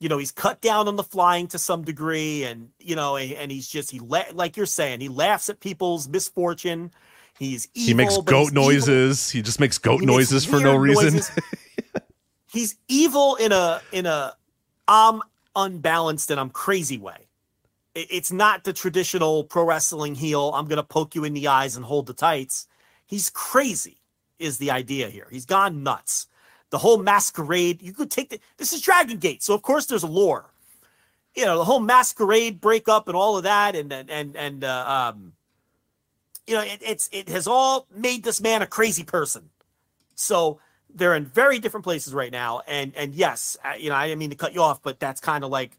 you 0.00 0.08
know, 0.08 0.18
he's 0.18 0.30
cut 0.30 0.60
down 0.60 0.86
on 0.86 0.94
the 0.94 1.02
flying 1.02 1.48
to 1.48 1.58
some 1.58 1.82
degree 1.82 2.44
and 2.44 2.68
you 2.78 2.94
know, 2.94 3.16
and, 3.16 3.50
he's 3.50 3.66
just 3.66 3.90
he 3.90 3.98
la- 3.98 4.22
like 4.32 4.56
you're 4.56 4.66
saying, 4.66 5.00
he 5.00 5.08
laughs 5.08 5.48
at 5.48 5.60
people's 5.60 6.08
misfortune. 6.08 6.92
He's 7.38 7.68
evil, 7.74 7.86
he 7.88 7.94
makes 7.94 8.16
goat 8.18 8.50
evil- 8.52 8.62
noises. 8.62 9.30
He 9.30 9.42
just 9.42 9.58
makes 9.60 9.78
goat 9.78 10.00
he 10.00 10.06
makes 10.06 10.30
noises 10.30 10.44
for 10.44 10.60
no 10.60 10.76
reason. 10.76 11.20
he's 12.52 12.76
evil 12.88 13.36
in 13.36 13.52
a 13.52 13.80
in 13.92 14.06
a 14.06 14.34
I'm 14.88 15.20
unbalanced 15.54 16.30
and 16.30 16.40
I'm 16.40 16.50
crazy 16.50 16.98
way. 16.98 17.28
It's 17.94 18.32
not 18.32 18.64
the 18.64 18.72
traditional 18.72 19.44
pro 19.44 19.64
wrestling 19.64 20.14
heel. 20.14 20.52
I'm 20.54 20.66
gonna 20.66 20.82
poke 20.82 21.14
you 21.14 21.24
in 21.24 21.34
the 21.34 21.48
eyes 21.48 21.76
and 21.76 21.84
hold 21.84 22.06
the 22.06 22.14
tights. 22.14 22.66
He's 23.06 23.30
crazy, 23.30 23.98
is 24.38 24.58
the 24.58 24.70
idea 24.70 25.10
here. 25.10 25.26
He's 25.30 25.46
gone 25.46 25.82
nuts. 25.82 26.28
The 26.70 26.78
whole 26.78 26.98
masquerade. 26.98 27.82
You 27.82 27.92
could 27.92 28.10
take 28.10 28.30
the. 28.30 28.40
This 28.56 28.72
is 28.72 28.82
Dragon 28.82 29.18
Gate, 29.18 29.42
so 29.42 29.54
of 29.54 29.62
course 29.62 29.86
there's 29.86 30.04
a 30.04 30.08
lore. 30.08 30.50
You 31.34 31.44
know 31.46 31.58
the 31.58 31.64
whole 31.64 31.80
masquerade 31.80 32.60
breakup 32.60 33.08
and 33.08 33.16
all 33.16 33.36
of 33.36 33.42
that, 33.44 33.74
and 33.74 33.92
and 33.92 34.10
and 34.10 34.36
and 34.36 34.64
uh, 34.64 35.12
um, 35.14 35.32
you 36.46 36.54
know 36.54 36.62
it, 36.62 36.80
it's 36.82 37.08
it 37.12 37.28
has 37.28 37.46
all 37.46 37.86
made 37.94 38.22
this 38.22 38.40
man 38.40 38.62
a 38.62 38.66
crazy 38.66 39.04
person. 39.04 39.50
So 40.14 40.60
they're 40.94 41.14
in 41.14 41.26
very 41.26 41.58
different 41.58 41.84
places 41.84 42.14
right 42.14 42.32
now. 42.32 42.62
And 42.66 42.92
and 42.96 43.14
yes, 43.14 43.56
you 43.78 43.90
know, 43.90 43.94
I 43.94 44.06
didn't 44.06 44.18
mean 44.18 44.30
to 44.30 44.36
cut 44.36 44.54
you 44.54 44.62
off, 44.62 44.82
but 44.82 44.98
that's 44.98 45.20
kind 45.20 45.44
of 45.44 45.50
like, 45.50 45.78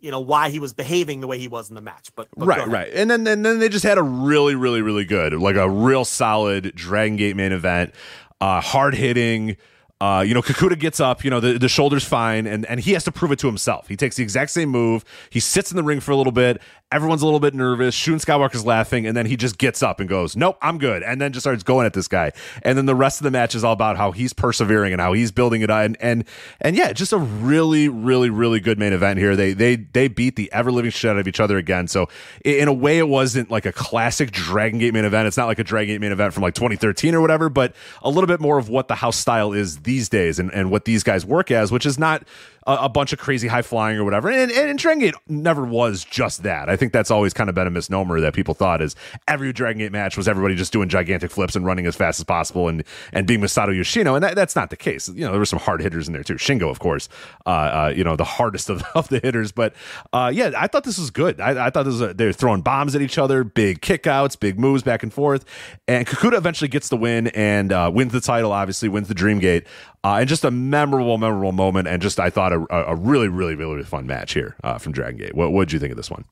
you 0.00 0.10
know, 0.10 0.20
why 0.20 0.50
he 0.50 0.58
was 0.58 0.72
behaving 0.72 1.20
the 1.20 1.26
way 1.26 1.38
he 1.38 1.48
was 1.48 1.68
in 1.68 1.74
the 1.74 1.80
match. 1.80 2.10
But, 2.16 2.28
but 2.36 2.46
right, 2.46 2.66
right. 2.66 2.90
And 2.94 3.10
then, 3.10 3.26
and 3.26 3.44
then 3.44 3.58
they 3.58 3.68
just 3.68 3.84
had 3.84 3.98
a 3.98 4.02
really, 4.02 4.54
really, 4.54 4.82
really 4.82 5.04
good, 5.04 5.34
like 5.34 5.56
a 5.56 5.68
real 5.68 6.04
solid 6.04 6.74
Dragon 6.74 7.16
Gate 7.16 7.36
main 7.36 7.52
event, 7.52 7.94
uh, 8.40 8.60
hard 8.60 8.94
hitting. 8.94 9.56
Uh, 10.00 10.24
you 10.26 10.32
know, 10.32 10.40
Kikuta 10.40 10.78
gets 10.78 10.98
up, 10.98 11.22
you 11.22 11.30
know, 11.30 11.40
the, 11.40 11.58
the 11.58 11.68
shoulder's 11.68 12.06
fine, 12.06 12.46
and, 12.46 12.64
and 12.64 12.80
he 12.80 12.92
has 12.92 13.04
to 13.04 13.12
prove 13.12 13.32
it 13.32 13.38
to 13.40 13.46
himself. 13.46 13.86
He 13.86 13.96
takes 13.96 14.16
the 14.16 14.22
exact 14.22 14.50
same 14.50 14.70
move. 14.70 15.04
He 15.28 15.40
sits 15.40 15.70
in 15.70 15.76
the 15.76 15.82
ring 15.82 16.00
for 16.00 16.12
a 16.12 16.16
little 16.16 16.32
bit. 16.32 16.62
Everyone's 16.92 17.22
a 17.22 17.24
little 17.24 17.40
bit 17.40 17.54
nervous. 17.54 17.94
Shun 17.94 18.18
Skywalker's 18.18 18.64
laughing, 18.64 19.06
and 19.06 19.16
then 19.16 19.26
he 19.26 19.36
just 19.36 19.58
gets 19.58 19.82
up 19.82 20.00
and 20.00 20.08
goes, 20.08 20.34
Nope, 20.36 20.58
I'm 20.60 20.78
good. 20.78 21.02
And 21.02 21.20
then 21.20 21.32
just 21.32 21.44
starts 21.44 21.62
going 21.62 21.86
at 21.86 21.92
this 21.92 22.08
guy. 22.08 22.32
And 22.62 22.76
then 22.76 22.86
the 22.86 22.94
rest 22.96 23.20
of 23.20 23.24
the 23.24 23.30
match 23.30 23.54
is 23.54 23.62
all 23.62 23.72
about 23.72 23.96
how 23.96 24.10
he's 24.10 24.32
persevering 24.32 24.92
and 24.92 25.00
how 25.00 25.12
he's 25.12 25.30
building 25.30 25.62
it 25.62 25.70
up. 25.70 25.84
And 25.84 25.96
and 26.00 26.24
and 26.60 26.76
yeah, 26.76 26.92
just 26.92 27.12
a 27.12 27.18
really, 27.18 27.88
really, 27.88 28.28
really 28.28 28.58
good 28.58 28.78
main 28.78 28.92
event 28.92 29.18
here. 29.18 29.36
They 29.36 29.52
they 29.52 29.76
they 29.76 30.08
beat 30.08 30.36
the 30.36 30.50
ever 30.52 30.72
living 30.72 30.90
shit 30.90 31.10
out 31.10 31.18
of 31.18 31.28
each 31.28 31.40
other 31.40 31.58
again. 31.58 31.86
So 31.86 32.08
in 32.44 32.66
a 32.66 32.72
way, 32.72 32.98
it 32.98 33.08
wasn't 33.08 33.50
like 33.50 33.66
a 33.66 33.72
classic 33.72 34.32
Dragon 34.32 34.78
Gate 34.80 34.92
main 34.92 35.04
event. 35.04 35.28
It's 35.28 35.36
not 35.36 35.46
like 35.46 35.58
a 35.58 35.64
Dragon 35.64 35.94
Gate 35.94 36.00
main 36.00 36.12
event 36.12 36.34
from 36.34 36.42
like 36.42 36.54
2013 36.54 37.14
or 37.14 37.20
whatever, 37.20 37.48
but 37.48 37.74
a 38.02 38.10
little 38.10 38.26
bit 38.26 38.40
more 38.40 38.58
of 38.58 38.68
what 38.68 38.88
the 38.88 38.96
house 38.96 39.16
style 39.16 39.52
is 39.52 39.78
these 39.82 40.08
days 40.08 40.38
and, 40.38 40.52
and 40.52 40.70
what 40.70 40.86
these 40.86 41.04
guys 41.04 41.24
work 41.24 41.50
as, 41.50 41.70
which 41.70 41.86
is 41.86 41.98
not 41.98 42.24
a, 42.66 42.72
a 42.82 42.88
bunch 42.88 43.12
of 43.12 43.18
crazy 43.18 43.48
high 43.48 43.62
flying 43.62 43.98
or 43.98 44.04
whatever. 44.04 44.30
And, 44.30 44.50
and, 44.50 44.70
and 44.70 44.78
Dragon 44.78 45.00
Gate 45.00 45.14
never 45.28 45.64
was 45.64 46.04
just 46.04 46.42
that. 46.42 46.68
I 46.68 46.76
think 46.76 46.92
that's 46.92 47.10
always 47.10 47.32
kind 47.32 47.48
of 47.48 47.54
been 47.54 47.66
a 47.66 47.70
misnomer 47.70 48.20
that 48.20 48.34
people 48.34 48.54
thought 48.54 48.82
is 48.82 48.96
every 49.28 49.52
Dragon 49.52 49.78
Gate 49.78 49.92
match 49.92 50.16
was 50.16 50.28
everybody 50.28 50.54
just 50.54 50.72
doing 50.72 50.88
gigantic 50.88 51.30
flips 51.30 51.56
and 51.56 51.64
running 51.64 51.86
as 51.86 51.96
fast 51.96 52.20
as 52.20 52.24
possible 52.24 52.68
and 52.68 52.84
and 53.12 53.26
being 53.26 53.40
Masato 53.40 53.74
Yoshino. 53.76 54.14
And 54.14 54.24
that, 54.24 54.34
that's 54.34 54.56
not 54.56 54.70
the 54.70 54.76
case. 54.76 55.08
You 55.08 55.24
know, 55.24 55.30
there 55.30 55.38
were 55.38 55.46
some 55.46 55.58
hard 55.58 55.82
hitters 55.82 56.06
in 56.06 56.14
there 56.14 56.22
too. 56.22 56.34
Shingo, 56.34 56.70
of 56.70 56.78
course, 56.78 57.08
uh, 57.46 57.48
uh, 57.48 57.92
you 57.94 58.04
know, 58.04 58.16
the 58.16 58.24
hardest 58.24 58.70
of, 58.70 58.82
of 58.94 59.08
the 59.08 59.20
hitters. 59.20 59.52
But 59.52 59.74
uh, 60.12 60.30
yeah, 60.32 60.52
I 60.56 60.66
thought 60.66 60.84
this 60.84 60.98
was 60.98 61.10
good. 61.10 61.40
I, 61.40 61.66
I 61.66 61.70
thought 61.70 61.84
this 61.84 61.92
was 61.92 62.02
a, 62.02 62.14
they 62.14 62.26
were 62.26 62.32
throwing 62.32 62.62
bombs 62.62 62.94
at 62.94 63.02
each 63.02 63.18
other, 63.18 63.44
big 63.44 63.80
kickouts, 63.80 64.38
big 64.38 64.58
moves 64.58 64.82
back 64.82 65.02
and 65.02 65.12
forth. 65.12 65.44
And 65.88 66.06
Kikuta 66.06 66.36
eventually 66.36 66.68
gets 66.68 66.88
the 66.88 66.96
win 66.96 67.28
and 67.28 67.72
uh, 67.72 67.90
wins 67.92 68.12
the 68.12 68.20
title, 68.20 68.52
obviously, 68.52 68.88
wins 68.88 69.08
the 69.08 69.14
Dream 69.14 69.38
Gate. 69.38 69.66
Uh, 70.02 70.16
and 70.20 70.28
just 70.28 70.44
a 70.44 70.50
memorable, 70.50 71.18
memorable 71.18 71.52
moment. 71.52 71.86
And 71.86 72.00
just, 72.00 72.18
I 72.18 72.30
thought, 72.30 72.52
a, 72.52 72.66
a 72.70 72.96
really, 72.96 73.28
really, 73.28 73.54
really 73.54 73.82
fun 73.82 74.06
match 74.06 74.32
here 74.32 74.56
uh, 74.64 74.78
from 74.78 74.92
Dragon 74.92 75.18
Gate. 75.18 75.34
What 75.34 75.52
did 75.66 75.72
you 75.72 75.78
think 75.78 75.90
of 75.90 75.96
this 75.96 76.10
one? 76.10 76.24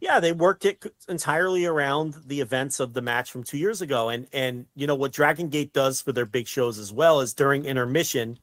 Yeah, 0.00 0.20
they 0.20 0.32
worked 0.32 0.64
it 0.64 0.84
entirely 1.08 1.66
around 1.66 2.14
the 2.26 2.40
events 2.40 2.78
of 2.78 2.94
the 2.94 3.02
match 3.02 3.30
from 3.30 3.42
two 3.42 3.58
years 3.58 3.82
ago. 3.82 4.08
And 4.08 4.28
and 4.32 4.66
you 4.76 4.86
know 4.86 4.94
what 4.94 5.12
Dragon 5.12 5.48
Gate 5.48 5.72
does 5.72 6.00
for 6.00 6.12
their 6.12 6.24
big 6.24 6.46
shows 6.46 6.78
as 6.78 6.92
well 6.92 7.20
is 7.20 7.34
during 7.34 7.64
intermission 7.64 8.38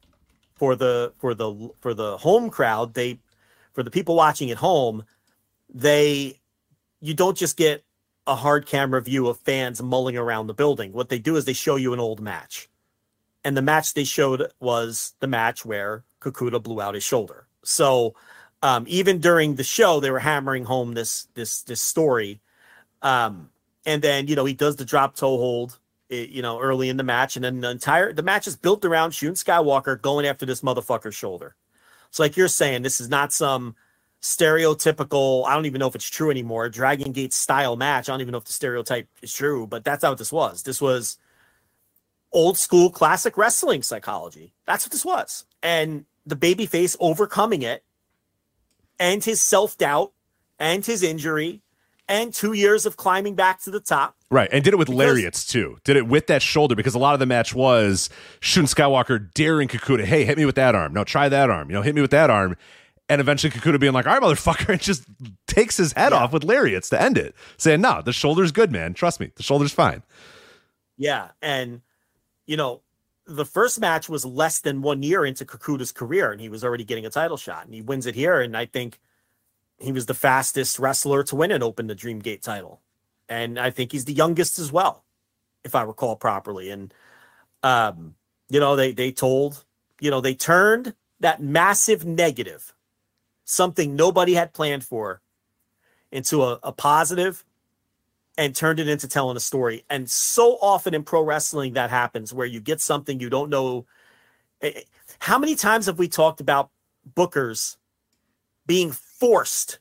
for 0.56 0.75
the 0.75 1.14
for 1.17 1.33
the 1.33 1.69
for 1.80 1.93
the 1.93 2.17
home 2.17 2.49
crowd, 2.49 2.93
they 2.93 3.19
for 3.74 3.83
the 3.83 3.91
people 3.91 4.15
watching 4.15 4.51
at 4.51 4.57
home, 4.57 5.06
they 5.74 6.40
you 6.99 7.14
don't 7.14 7.38
just 7.38 7.56
get 7.56 7.83
a 8.27 8.35
hard 8.35 8.65
camera 8.65 9.01
view 9.01 9.27
of 9.27 9.40
fans 9.40 9.82
mulling 9.82 10.17
around 10.17 10.48
the 10.48 10.53
building. 10.53 10.91
What 10.91 11.09
they 11.09 11.19
do 11.19 11.35
is 11.35 11.45
they 11.45 11.53
show 11.53 11.75
you 11.77 11.93
an 11.93 11.99
old 11.99 12.19
match. 12.19 12.67
And 13.45 13.57
the 13.57 13.64
match 13.64 13.95
they 13.95 14.06
showed 14.06 14.51
was 14.61 15.15
the 15.22 15.27
match 15.27 15.65
where 15.65 16.06
Kikuta 16.22 16.64
blew 16.64 16.82
out 16.82 16.95
his 16.95 17.06
shoulder. 17.06 17.48
So 17.64 18.15
um, 18.64 18.85
even 18.90 19.19
during 19.22 19.56
the 19.56 19.65
show, 19.65 20.01
they 20.01 20.11
were 20.11 20.19
hammering 20.19 20.65
home 20.65 20.95
this 20.95 21.30
this 21.35 21.64
this 21.64 21.82
story. 21.82 22.41
Um, 23.03 23.51
and 23.85 24.01
then 24.01 24.27
you 24.27 24.35
know 24.35 24.45
he 24.45 24.56
does 24.56 24.77
the 24.77 24.85
drop 24.85 25.15
toe 25.15 25.38
hold, 25.38 25.80
eh, 26.11 26.27
you 26.30 26.43
know, 26.43 26.59
early 26.59 26.90
in 26.90 26.98
the 26.98 27.03
match, 27.03 27.38
and 27.38 27.45
then 27.45 27.61
the 27.61 27.72
entire 27.72 28.14
the 28.14 28.24
match 28.24 28.48
is 28.48 28.57
built 28.57 28.85
around 28.85 29.14
Shun 29.14 29.33
Skywalker 29.35 30.01
going 30.01 30.27
after 30.27 30.45
this 30.48 30.61
motherfucker's 30.61 31.15
shoulder. 31.15 31.56
So 32.11 32.24
like 32.24 32.38
you're 32.38 32.49
saying, 32.49 32.83
this 32.83 33.01
is 33.01 33.09
not 33.09 33.33
some 33.33 33.75
stereotypical. 34.24 35.45
I 35.48 35.56
don't 35.56 35.67
even 35.67 35.80
know 35.80 35.88
if 35.88 35.95
it's 35.95 36.09
true 36.09 36.32
anymore. 36.32 36.69
Dragon 36.69 37.14
Gate 37.14 37.33
style 37.33 37.77
match. 37.77 38.09
I 38.09 38.14
don't 38.14 38.22
even 38.22 38.33
know 38.33 38.40
if 38.40 38.45
the 38.45 38.53
stereotype 38.53 39.09
is 39.22 39.33
true, 39.33 39.67
but 39.67 39.83
that's 39.85 40.03
how 40.03 40.15
this 40.15 40.32
was. 40.32 40.64
This 40.64 40.82
was 40.82 41.17
old 42.35 42.57
school 42.57 42.91
classic 42.91 43.38
wrestling 43.38 43.81
psychology. 43.81 44.53
That's 44.67 44.85
what 44.85 44.91
this 44.91 45.05
was. 45.05 45.45
And 45.64 46.05
the 46.25 46.35
babyface 46.35 46.95
overcoming 46.99 47.64
it 47.64 47.83
and 48.99 49.23
his 49.23 49.41
self 49.41 49.77
doubt 49.77 50.11
and 50.59 50.85
his 50.85 51.01
injury 51.01 51.61
and 52.07 52.33
two 52.33 52.53
years 52.53 52.85
of 52.85 52.97
climbing 52.97 53.35
back 53.35 53.61
to 53.61 53.72
the 53.72 53.80
top. 53.80 54.15
Right, 54.30 54.49
and 54.51 54.64
did 54.64 54.73
it 54.73 54.77
with 54.77 54.88
because, 54.88 54.99
lariats 54.99 55.47
too. 55.47 55.77
Did 55.83 55.97
it 55.97 56.07
with 56.07 56.27
that 56.27 56.41
shoulder 56.41 56.75
because 56.75 56.93
a 56.93 56.99
lot 56.99 57.14
of 57.14 57.19
the 57.19 57.25
match 57.25 57.55
was 57.55 58.09
Shun 58.41 58.65
Skywalker 58.65 59.33
daring 59.33 59.67
Kikuta, 59.67 60.03
"Hey, 60.03 60.25
hit 60.25 60.38
me 60.38 60.45
with 60.45 60.55
that 60.55 60.75
arm. 60.75 60.93
No, 60.93 61.03
try 61.03 61.30
that 61.30 61.49
arm. 61.49 61.69
You 61.69 61.75
know, 61.75 61.81
hit 61.81 61.95
me 61.95 62.01
with 62.01 62.11
that 62.11 62.30
arm." 62.30 62.57
And 63.07 63.22
eventually 63.22 63.51
Kikuta 63.51 63.80
being 63.80 63.93
like, 63.93 64.05
"All 64.05 64.14
right, 64.14 64.22
motherfucker," 64.22 64.69
and 64.73 64.81
just 64.81 65.05
takes 65.47 65.77
his 65.77 65.93
head 65.93 66.11
yeah. 66.11 66.19
off 66.19 66.33
with 66.33 66.43
lariats 66.43 66.89
to 66.89 67.01
end 67.01 67.17
it, 67.17 67.33
saying, 67.57 67.81
"No, 67.81 68.01
the 68.03 68.14
shoulder's 68.14 68.51
good, 68.51 68.72
man. 68.72 68.93
Trust 68.93 69.19
me, 69.19 69.31
the 69.35 69.43
shoulder's 69.43 69.72
fine." 69.72 70.03
Yeah, 70.97 71.30
and 71.41 71.81
you 72.45 72.57
know, 72.57 72.82
the 73.25 73.45
first 73.45 73.80
match 73.80 74.07
was 74.07 74.25
less 74.25 74.59
than 74.59 74.82
one 74.82 75.01
year 75.01 75.25
into 75.25 75.45
Kikuta's 75.45 75.91
career, 75.91 76.32
and 76.32 76.40
he 76.40 76.49
was 76.49 76.64
already 76.64 76.83
getting 76.83 77.06
a 77.06 77.09
title 77.09 77.38
shot, 77.38 77.65
and 77.65 77.74
he 77.74 77.82
wins 77.82 78.06
it 78.06 78.15
here. 78.15 78.40
And 78.40 78.56
I 78.56 78.65
think 78.65 78.99
he 79.80 79.91
was 79.91 80.06
the 80.06 80.14
fastest 80.14 80.80
wrestler 80.80 81.24
to 81.24 81.35
win 81.35 81.51
and 81.51 81.64
open 81.64 81.88
the 81.88 81.95
Dreamgate 81.95 82.41
title, 82.41 82.82
and 83.27 83.59
I 83.59 83.72
think 83.72 83.91
he's 83.91 84.06
the 84.06 84.14
youngest 84.14 84.59
as 84.59 84.72
well, 84.72 85.03
if 85.64 85.75
I 85.75 85.82
recall 85.82 86.15
properly. 86.15 86.69
And 86.69 86.93
um, 87.64 88.15
you 88.49 88.59
know, 88.59 88.75
they 88.75 88.91
they 88.93 89.11
told, 89.11 89.65
you 89.99 90.11
know, 90.11 90.22
they 90.22 90.35
turned 90.35 90.93
that 91.19 91.41
massive 91.41 92.06
negative, 92.06 92.74
something 93.43 93.95
nobody 93.95 94.35
had 94.35 94.53
planned 94.53 94.83
for, 94.83 95.22
into 96.11 96.43
a, 96.43 96.59
a 96.61 96.72
positive 96.72 97.43
and 98.38 98.55
turned 98.55 98.80
it 98.80 98.88
into 98.88 99.07
telling 99.07 99.38
a 99.38 99.39
story. 99.41 99.83
And 99.89 100.09
so 100.09 100.57
often 100.61 100.93
in 100.93 101.03
pro 101.03 101.22
wrestling, 101.22 101.73
that 101.73 101.89
happens 101.89 102.33
where 102.33 102.45
you 102.45 102.59
get 102.59 102.81
something 102.81 103.19
you 103.19 103.30
don't 103.30 103.49
know. 103.49 103.85
Eh, 104.61 104.72
eh, 104.75 104.81
how 105.19 105.39
many 105.39 105.55
times 105.55 105.85
have 105.85 105.97
we 105.97 106.07
talked 106.07 106.41
about 106.41 106.69
bookers 107.15 107.77
being 108.65 108.91
forced 108.91 109.80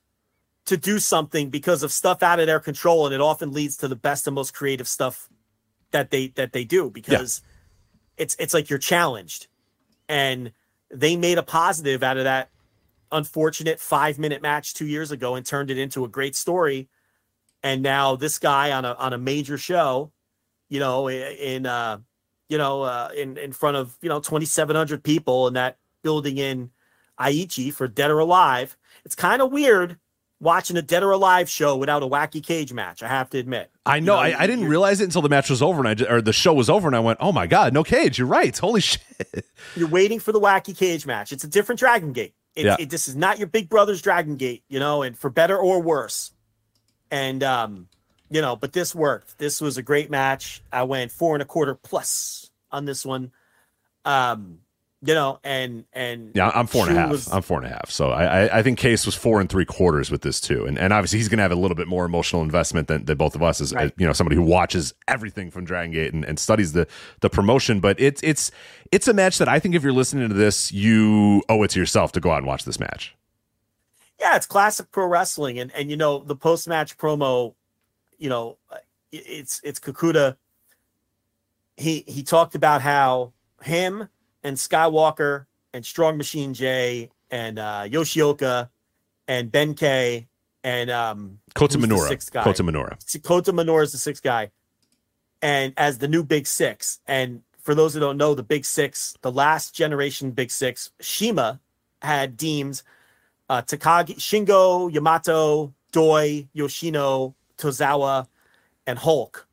to 0.66 0.76
do 0.76 0.99
something 0.99 1.50
because 1.50 1.83
of 1.83 1.92
stuff 1.92 2.23
out 2.23 2.41
of 2.41 2.47
their 2.47 2.60
control, 2.60 3.07
and 3.07 3.15
it 3.15 3.20
often 3.20 3.52
leads 3.52 3.76
to 3.78 3.89
the 3.89 3.97
best 3.97 4.26
and 4.26 4.34
most 4.34 4.55
creative 4.55 4.89
stuff 4.89 5.28
that 5.91 6.10
they 6.10 6.28
that 6.28 6.52
they 6.52 6.65
do 6.65 6.91
because 6.91 7.42
yeah. 7.44 8.23
it's 8.23 8.36
it's 8.39 8.55
like 8.55 8.70
you're 8.70 8.78
challenged, 8.78 9.49
and 10.08 10.52
they 10.91 11.16
made 11.16 11.39
a 11.39 11.42
positive 11.42 12.02
out 12.02 12.16
of 12.16 12.24
that 12.24 12.50
unfortunate 13.12 13.78
five 13.78 14.18
minute 14.18 14.42
match 14.42 14.74
two 14.74 14.86
years 14.86 15.10
ago 15.10 15.34
and 15.34 15.44
turned 15.44 15.70
it 15.70 15.78
into 15.78 16.05
a 16.05 16.08
great 16.08 16.34
story 16.34 16.89
and 17.65 17.83
now 17.83 18.15
this 18.15 18.39
guy 18.39 18.70
on 18.70 18.84
a 18.84 18.93
on 18.93 19.12
a 19.15 19.18
major 19.18 19.59
show, 19.59 20.12
you 20.68 20.78
know, 20.78 21.09
in 21.09 21.67
uh, 21.67 21.99
you 22.49 22.59
know, 22.59 22.83
uh, 22.83 23.09
in 23.17 23.39
in 23.39 23.52
front 23.52 23.76
of 23.76 23.97
you 24.02 24.09
know 24.09 24.20
2,700 24.20 25.02
people 25.02 25.49
in 25.49 25.55
that 25.55 25.78
building 26.02 26.36
in 26.39 26.70
Aichi 27.18 27.73
for 27.73 27.89
Dead 27.89 28.10
or 28.10 28.18
Alive. 28.18 28.76
It's 29.07 29.15
kind 29.15 29.41
of 29.41 29.51
weird 29.51 29.97
watching 30.41 30.76
a 30.76 30.83
Dead 30.83 31.02
or 31.02 31.10
Alive 31.10 31.49
show 31.49 31.75
without 31.75 32.02
a 32.02 32.07
wacky 32.07 32.44
cage 32.44 32.73
match. 32.75 33.02
I 33.02 33.09
have 33.09 33.31
to 33.31 33.39
admit. 33.39 33.70
I 33.86 33.99
know. 33.99 34.23
You 34.23 34.31
know 34.31 34.36
I, 34.36 34.43
I, 34.43 34.47
didn't 34.47 34.67
realize 34.67 35.01
it 35.01 35.05
until 35.05 35.23
the 35.23 35.31
match 35.31 35.49
was 35.49 35.62
over 35.62 35.84
and 35.84 36.02
I 36.02 36.07
or 36.07 36.20
the 36.20 36.34
show 36.34 36.52
was 36.52 36.68
over 36.68 36.86
and 36.86 36.94
I 36.94 37.01
went, 37.01 37.18
"Oh 37.23 37.33
my 37.33 37.47
god, 37.47 37.73
no 37.73 37.83
cage! 37.83 38.18
You're 38.18 38.28
right. 38.28 38.57
Holy 38.57 38.81
shit!" 38.83 39.47
You're 39.75 39.89
waiting 39.89 40.20
for 40.20 40.33
the 40.33 40.41
wacky 40.41 40.76
cage 40.76 41.07
match. 41.07 41.33
It's 41.33 41.44
a 41.44 41.49
different 41.49 41.78
Dragon 41.78 42.12
Gate. 42.12 42.34
It, 42.55 42.67
yeah. 42.67 42.76
It, 42.78 42.91
this 42.91 43.09
is 43.09 43.17
not 43.17 43.39
your 43.39 43.49
Big 43.49 43.70
Brother's 43.70 44.02
Dragon 44.02 44.36
Gate, 44.36 44.62
you 44.68 44.78
know, 44.78 45.02
and 45.02 45.18
for 45.18 45.31
better 45.31 45.57
or 45.57 45.81
worse. 45.81 46.34
And 47.15 47.44
um, 47.44 47.86
you 48.28 48.41
know, 48.41 48.57
but 48.57 48.73
this 48.73 48.93
worked. 48.93 49.39
This 49.39 49.60
was 49.60 49.78
a 49.78 49.83
great 49.83 50.10
match. 50.10 50.60
I 50.73 50.83
went 50.83 51.12
four 51.12 51.36
and 51.36 51.43
a 51.43 51.44
quarter 51.44 51.76
plus 51.76 52.51
on 52.73 52.86
this 52.86 53.07
one. 53.07 53.31
Um, 54.05 54.59
you 55.01 55.15
know, 55.15 55.39
and 55.44 55.84
and 55.93 56.33
yeah, 56.34 56.51
I'm 56.52 56.67
four 56.67 56.89
and 56.89 56.97
a 56.97 57.01
half. 57.01 57.10
Was, 57.10 57.33
I'm 57.33 57.43
four 57.43 57.59
and 57.59 57.67
a 57.67 57.70
half. 57.70 57.89
So 57.89 58.10
I, 58.10 58.59
I 58.59 58.62
think 58.65 58.81
Case 58.81 59.07
was 59.07 59.15
four 59.15 59.41
and 59.41 59.49
three 59.49 59.65
quarters 59.65 60.10
with 60.10 60.23
this 60.23 60.41
too, 60.41 60.67
and 60.67 60.76
and 60.76 60.93
obviously 60.93 61.20
he's 61.20 61.28
going 61.28 61.36
to 61.36 61.43
have 61.43 61.52
a 61.52 61.57
little 61.57 61.76
bit 61.76 61.86
more 61.86 62.05
emotional 62.05 62.43
investment 62.43 62.89
than, 62.89 63.05
than 63.05 63.17
both 63.17 63.36
of 63.36 63.44
us 63.44 63.60
as, 63.60 63.73
right. 63.73 63.84
as 63.84 63.93
you 63.97 64.09
know 64.09 64.12
somebody 64.12 64.34
who 64.34 64.43
watches 64.43 64.93
everything 65.07 65.52
from 65.52 65.65
Dragon 65.65 65.93
Gate 65.93 66.12
and, 66.12 66.25
and 66.25 66.36
studies 66.36 66.73
the 66.73 66.89
the 67.20 67.31
promotion. 67.31 67.78
But 67.78 68.01
it's 68.01 68.20
it's 68.25 68.51
it's 68.91 69.07
a 69.07 69.15
match 69.15 69.39
that 69.39 69.49
I 69.49 69.60
think 69.60 69.76
if 69.76 69.84
you're 69.84 69.93
listening 69.93 70.28
to 70.31 70.34
this, 70.34 70.73
you 70.73 71.44
owe 71.49 71.62
it 71.62 71.70
to 71.70 71.78
yourself 71.78 72.10
to 72.12 72.20
go 72.20 72.33
out 72.33 72.39
and 72.39 72.47
watch 72.47 72.65
this 72.65 72.81
match 72.81 73.15
yeah, 74.25 74.36
it's 74.36 74.47
classic 74.47 74.91
pro 74.91 75.07
wrestling, 75.07 75.59
and 75.59 75.70
and 75.73 75.91
you 75.91 75.99
know 75.99 76.19
the 76.19 76.35
post 76.35 76.67
match 76.67 76.97
promo, 76.97 77.55
you 78.17 78.31
know, 78.31 78.57
it's 79.12 79.61
it's 79.62 79.78
Kikuta. 79.78 80.36
He 81.77 82.05
he 82.07 82.23
talked 82.23 82.55
about 82.55 82.81
how 82.81 83.35
him 83.62 84.09
and 84.43 84.57
Skywalker 84.57 85.44
and 85.75 85.85
Strong 85.85 86.17
Machine 86.17 86.55
J 86.55 87.11
and 87.31 87.59
uh, 87.59 87.83
Yoshioka 87.86 88.70
and 89.28 89.53
Ben 89.53 89.75
K 89.75 90.27
and 90.62 90.91
um, 90.91 91.41
Kota 91.55 91.77
Minora. 91.77 92.17
Kota 92.17 92.62
Minora. 92.62 92.97
Kota 93.23 93.53
Minoura 93.53 93.83
is 93.83 93.93
the 93.93 93.99
sixth 93.99 94.23
guy, 94.23 94.51
and 95.43 95.75
as 95.77 95.99
the 95.99 96.09
new 96.09 96.25
Big 96.25 96.47
Six. 96.47 96.99
And 97.07 97.43
for 97.61 97.75
those 97.75 97.93
who 97.93 98.01
don't 98.01 98.17
know, 98.17 98.35
the 98.35 98.43
Big 98.43 98.65
Six, 98.65 99.19
the 99.20 99.31
last 99.31 99.75
generation 99.75 100.31
Big 100.31 100.51
Six, 100.51 100.93
Shima 100.99 101.61
had 102.01 102.39
deemed 102.39 102.83
uh, 103.48 103.62
Takagi, 103.62 104.16
Shingo, 104.16 104.92
Yamato, 104.92 105.74
Doi, 105.92 106.48
Yoshino, 106.52 107.34
Tozawa, 107.58 108.26
and 108.86 108.98
Hulk 108.98 109.47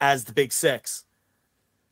as 0.00 0.24
the 0.24 0.32
big 0.32 0.52
six. 0.52 1.04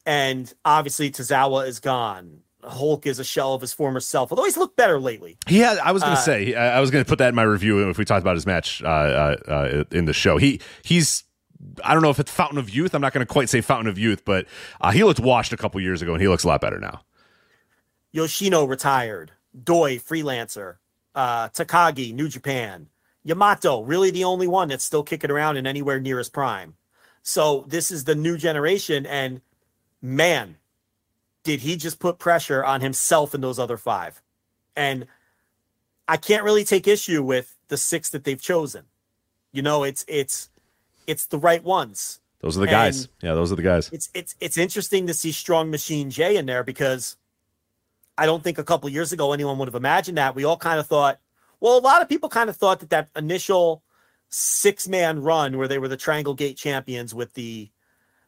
And 0.05 0.53
obviously, 0.65 1.11
Tozawa 1.11 1.67
is 1.67 1.81
gone. 1.81 2.41
Hulk 2.63 3.07
is 3.07 3.19
a 3.19 3.25
shell 3.25 3.55
of 3.55 3.61
his 3.61 3.73
former 3.73 4.01
self, 4.01 4.33
although 4.33 4.45
he's 4.45 4.57
looked 4.57 4.77
better 4.77 4.99
lately. 4.99 5.39
He 5.47 5.59
had, 5.59 5.79
I 5.79 5.93
was 5.93 6.03
going 6.03 6.15
to 6.15 6.21
uh, 6.21 6.23
say, 6.23 6.55
I 6.55 6.81
was 6.81 6.91
going 6.91 7.05
to 7.05 7.09
put 7.09 7.19
that 7.19 7.29
in 7.29 7.35
my 7.35 7.43
review 7.43 7.89
if 7.89 7.99
we 7.99 8.05
talked 8.05 8.23
about 8.23 8.35
his 8.35 8.47
match 8.47 8.83
uh, 8.83 8.87
uh, 8.87 9.37
uh, 9.47 9.85
in 9.93 10.07
the 10.07 10.13
show. 10.13 10.37
He 10.37 10.61
he's 10.83 11.25
I 11.85 11.95
don't 11.95 12.03
know 12.03 12.11
if 12.11 12.19
it's 12.19 12.31
fountain 12.31 12.59
of 12.59 12.69
youth. 12.69 12.95
I'm 12.95 13.01
not 13.01 13.13
going 13.13 13.25
to 13.25 13.33
quite 13.33 13.49
say 13.49 13.61
fountain 13.61 13.89
of 13.89 13.99
youth, 13.99 14.25
but 14.25 14.47
uh, 14.81 14.91
he 14.91 15.05
looked 15.05 15.21
washed 15.21 15.53
a 15.53 15.57
couple 15.57 15.81
years 15.81 16.03
ago, 16.03 16.13
and 16.13 16.21
he 16.21 16.29
looks 16.29 16.45
a 16.45 16.49
lot 16.49 16.61
better 16.61 16.81
now. 16.81 17.03
Yoshino 18.13 18.65
retired. 18.65 19.33
Doi 19.63 19.99
freelancer 19.99 20.77
uh, 21.17 21.49
Takagi, 21.49 22.15
New 22.15 22.29
Japan, 22.29 22.89
Yamato, 23.25 23.83
really 23.83 24.13
the 24.13 24.23
only 24.25 24.47
one 24.47 24.69
that's 24.69 24.85
still 24.85 25.03
kicking 25.03 25.31
around 25.31 25.57
in 25.57 25.67
anywhere 25.67 25.99
near 25.99 26.19
his 26.19 26.29
prime. 26.29 26.77
So 27.23 27.65
this 27.67 27.91
is 27.91 28.05
the 28.05 28.15
new 28.15 28.37
generation, 28.37 29.05
and 29.05 29.41
man, 30.01 30.59
did 31.43 31.61
he 31.61 31.77
just 31.77 31.99
put 31.99 32.21
pressure 32.21 32.65
on 32.65 32.81
himself 32.83 33.35
and 33.35 33.43
those 33.43 33.59
other 33.59 33.77
five? 33.77 34.23
And 34.77 35.07
I 36.07 36.19
can't 36.19 36.45
really 36.45 36.65
take 36.65 36.87
issue 36.87 37.23
with 37.23 37.57
the 37.67 37.77
six 37.77 38.11
that 38.11 38.23
they've 38.23 38.41
chosen. 38.41 38.85
You 39.53 39.63
know, 39.63 39.83
it's 39.83 40.05
it's 40.07 40.51
it's 41.07 41.27
the 41.27 41.39
right 41.39 41.65
ones. 41.65 42.21
Those 42.41 42.57
are 42.57 42.61
the 42.61 42.67
guys. 42.67 43.09
Yeah, 43.23 43.35
those 43.35 43.51
are 43.51 43.57
the 43.57 43.63
guys. 43.63 43.91
It's 43.93 44.11
it's 44.15 44.37
it's 44.39 44.59
interesting 44.59 45.07
to 45.09 45.15
see 45.15 45.33
Strong 45.33 45.71
Machine 45.71 46.11
J 46.11 46.37
in 46.37 46.47
there 46.47 46.63
because 46.63 47.17
I 48.19 48.27
don't 48.27 48.43
think 48.43 48.59
a 48.59 48.65
couple 48.65 48.89
years 48.89 49.13
ago 49.13 49.33
anyone 49.33 49.59
would 49.59 49.69
have 49.69 49.75
imagined 49.75 50.19
that. 50.19 50.35
We 50.35 50.45
all 50.45 50.57
kind 50.57 50.81
of 50.81 50.87
thought, 50.87 51.19
well, 51.61 51.79
a 51.79 51.81
lot 51.81 52.03
of 52.03 52.09
people 52.09 52.29
kind 52.29 52.51
of 52.51 52.57
thought 52.57 52.81
that 52.81 52.91
that 52.91 53.09
initial 53.17 53.83
six 54.29 54.89
man 54.89 55.23
run 55.23 55.57
where 55.57 55.69
they 55.69 55.79
were 55.79 55.89
the 55.89 55.97
Triangle 55.97 56.35
Gate 56.35 56.57
champions 56.57 57.15
with 57.15 57.35
the 57.35 57.71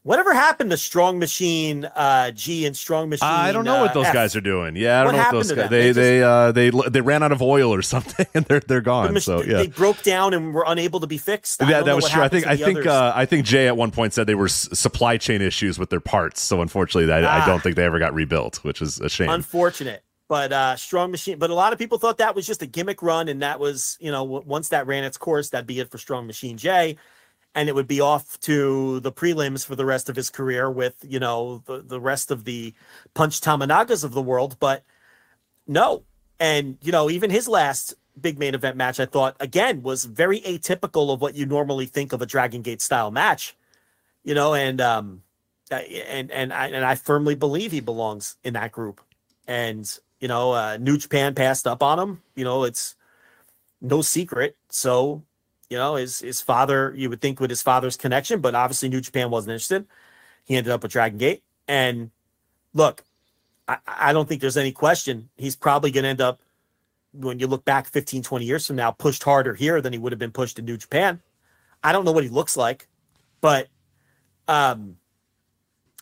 Whatever 0.04 0.32
happened 0.32 0.70
to 0.70 0.76
Strong 0.76 1.18
Machine 1.18 1.84
uh, 1.84 2.30
G 2.30 2.64
and 2.64 2.76
Strong 2.76 3.10
Machine? 3.10 3.28
I 3.28 3.52
don't 3.52 3.64
know 3.64 3.78
uh, 3.78 3.80
what 3.82 3.94
those 3.94 4.06
F. 4.06 4.14
guys 4.14 4.36
are 4.36 4.40
doing. 4.40 4.76
Yeah, 4.76 5.00
I 5.00 5.04
don't 5.04 5.12
what 5.12 5.18
know 5.18 5.24
what 5.24 5.32
those 5.32 5.52
guys. 5.52 5.70
They 5.70 5.92
they 5.92 5.92
they, 5.92 6.22
uh, 6.22 6.52
they 6.52 6.70
they 6.70 7.00
ran 7.00 7.22
out 7.22 7.32
of 7.32 7.42
oil 7.42 7.74
or 7.74 7.82
something, 7.94 8.26
and 8.32 8.44
they're 8.46 8.60
they're 8.60 8.80
gone. 8.80 9.12
The 9.12 9.20
so 9.20 9.42
yeah, 9.42 9.58
they 9.58 9.66
broke 9.66 10.02
down 10.02 10.34
and 10.34 10.54
were 10.54 10.64
unable 10.66 11.00
to 11.00 11.06
be 11.06 11.18
fixed. 11.18 11.60
Yeah, 11.60 11.82
that 11.82 11.94
was 11.94 12.08
true. 12.08 12.22
I 12.22 12.28
think 12.28 12.46
I 12.46 12.56
think 12.56 12.86
uh, 12.86 13.12
I 13.14 13.26
think 13.26 13.44
Jay 13.44 13.66
at 13.66 13.76
one 13.76 13.90
point 13.90 14.14
said 14.14 14.26
they 14.26 14.34
were 14.36 14.46
s- 14.46 14.68
supply 14.72 15.16
chain 15.18 15.42
issues 15.42 15.78
with 15.78 15.90
their 15.90 16.00
parts. 16.00 16.40
So 16.40 16.62
unfortunately, 16.62 17.12
I, 17.12 17.22
ah. 17.24 17.42
I 17.42 17.46
don't 17.46 17.62
think 17.62 17.76
they 17.76 17.84
ever 17.84 17.98
got 17.98 18.14
rebuilt, 18.14 18.58
which 18.64 18.80
is 18.80 19.00
a 19.00 19.08
shame. 19.08 19.28
Unfortunate. 19.30 20.04
But 20.28 20.52
uh, 20.52 20.76
Strong 20.76 21.10
Machine, 21.10 21.38
but 21.38 21.48
a 21.48 21.54
lot 21.54 21.72
of 21.72 21.78
people 21.78 21.98
thought 21.98 22.18
that 22.18 22.34
was 22.34 22.46
just 22.46 22.60
a 22.60 22.66
gimmick 22.66 23.02
run, 23.02 23.28
and 23.28 23.40
that 23.40 23.58
was, 23.58 23.96
you 23.98 24.12
know, 24.12 24.24
once 24.24 24.68
that 24.68 24.86
ran 24.86 25.04
its 25.04 25.16
course, 25.16 25.48
that'd 25.48 25.66
be 25.66 25.80
it 25.80 25.90
for 25.90 25.96
Strong 25.96 26.26
Machine 26.26 26.58
J, 26.58 26.98
and 27.58 27.68
it 27.68 27.74
would 27.74 27.88
be 27.88 28.00
off 28.00 28.38
to 28.40 29.00
the 29.00 29.12
prelims 29.12 29.66
for 29.66 29.76
the 29.76 29.84
rest 29.84 30.08
of 30.08 30.16
his 30.16 30.30
career 30.30 30.70
with, 30.70 30.94
you 31.14 31.18
know, 31.18 31.62
the 31.66 31.82
the 31.82 32.00
rest 32.00 32.30
of 32.30 32.44
the 32.44 32.72
Punch 33.14 33.40
Tominagas 33.40 34.04
of 34.04 34.12
the 34.12 34.22
world. 34.30 34.56
But 34.60 34.84
no, 35.66 36.04
And, 36.40 36.78
you 36.82 36.92
know, 36.92 37.10
even 37.10 37.30
his 37.30 37.48
last 37.48 37.94
big 38.20 38.38
main 38.38 38.54
event 38.54 38.76
match, 38.76 39.00
I 39.00 39.06
thought, 39.06 39.36
again, 39.40 39.82
was 39.82 40.04
very 40.04 40.40
atypical 40.40 41.12
of 41.12 41.20
what 41.20 41.34
you 41.34 41.46
normally 41.46 41.86
think 41.86 42.12
of 42.12 42.22
a 42.22 42.26
Dragon 42.26 42.62
Gate 42.62 42.80
style 42.82 43.10
match, 43.10 43.56
you 44.24 44.34
know, 44.34 44.54
and, 44.54 44.80
um, 44.80 45.22
and, 45.70 46.30
and 46.30 46.52
I, 46.52 46.68
and 46.68 46.84
I 46.84 46.94
firmly 46.94 47.34
believe 47.34 47.72
he 47.72 47.80
belongs 47.80 48.36
in 48.44 48.54
that 48.54 48.72
group. 48.72 49.00
And, 49.46 49.98
you 50.20 50.28
know, 50.28 50.52
uh, 50.52 50.78
New 50.80 50.96
Japan 50.98 51.34
passed 51.34 51.66
up 51.66 51.82
on 51.82 51.98
him. 51.98 52.22
You 52.34 52.44
know, 52.44 52.64
it's 52.64 52.94
no 53.80 54.02
secret. 54.02 54.56
So, 54.70 55.24
you 55.70 55.76
know, 55.76 55.96
his, 55.96 56.20
his 56.20 56.40
father, 56.40 56.94
you 56.96 57.10
would 57.10 57.20
think 57.20 57.40
with 57.40 57.50
his 57.50 57.62
father's 57.62 57.96
connection, 57.96 58.40
but 58.40 58.54
obviously 58.54 58.88
New 58.88 59.00
Japan 59.00 59.30
wasn't 59.30 59.52
interested. 59.52 59.86
He 60.44 60.56
ended 60.56 60.72
up 60.72 60.82
with 60.82 60.92
Dragon 60.92 61.18
Gate. 61.18 61.42
And 61.66 62.10
look, 62.72 63.04
I, 63.66 63.78
I 63.86 64.12
don't 64.12 64.28
think 64.28 64.40
there's 64.40 64.56
any 64.56 64.72
question 64.72 65.28
he's 65.36 65.56
probably 65.56 65.90
going 65.90 66.04
to 66.04 66.10
end 66.10 66.20
up 66.20 66.40
when 67.12 67.38
you 67.38 67.46
look 67.46 67.64
back 67.64 67.86
15, 67.86 68.22
20 68.22 68.44
years 68.44 68.66
from 68.66 68.76
now, 68.76 68.90
pushed 68.90 69.22
harder 69.22 69.54
here 69.54 69.80
than 69.80 69.92
he 69.92 69.98
would 69.98 70.12
have 70.12 70.18
been 70.18 70.30
pushed 70.30 70.58
in 70.58 70.64
New 70.64 70.76
Japan. 70.76 71.20
I 71.82 71.92
don't 71.92 72.04
know 72.04 72.12
what 72.12 72.24
he 72.24 72.30
looks 72.30 72.56
like, 72.56 72.88
but 73.40 73.68
um, 74.46 74.96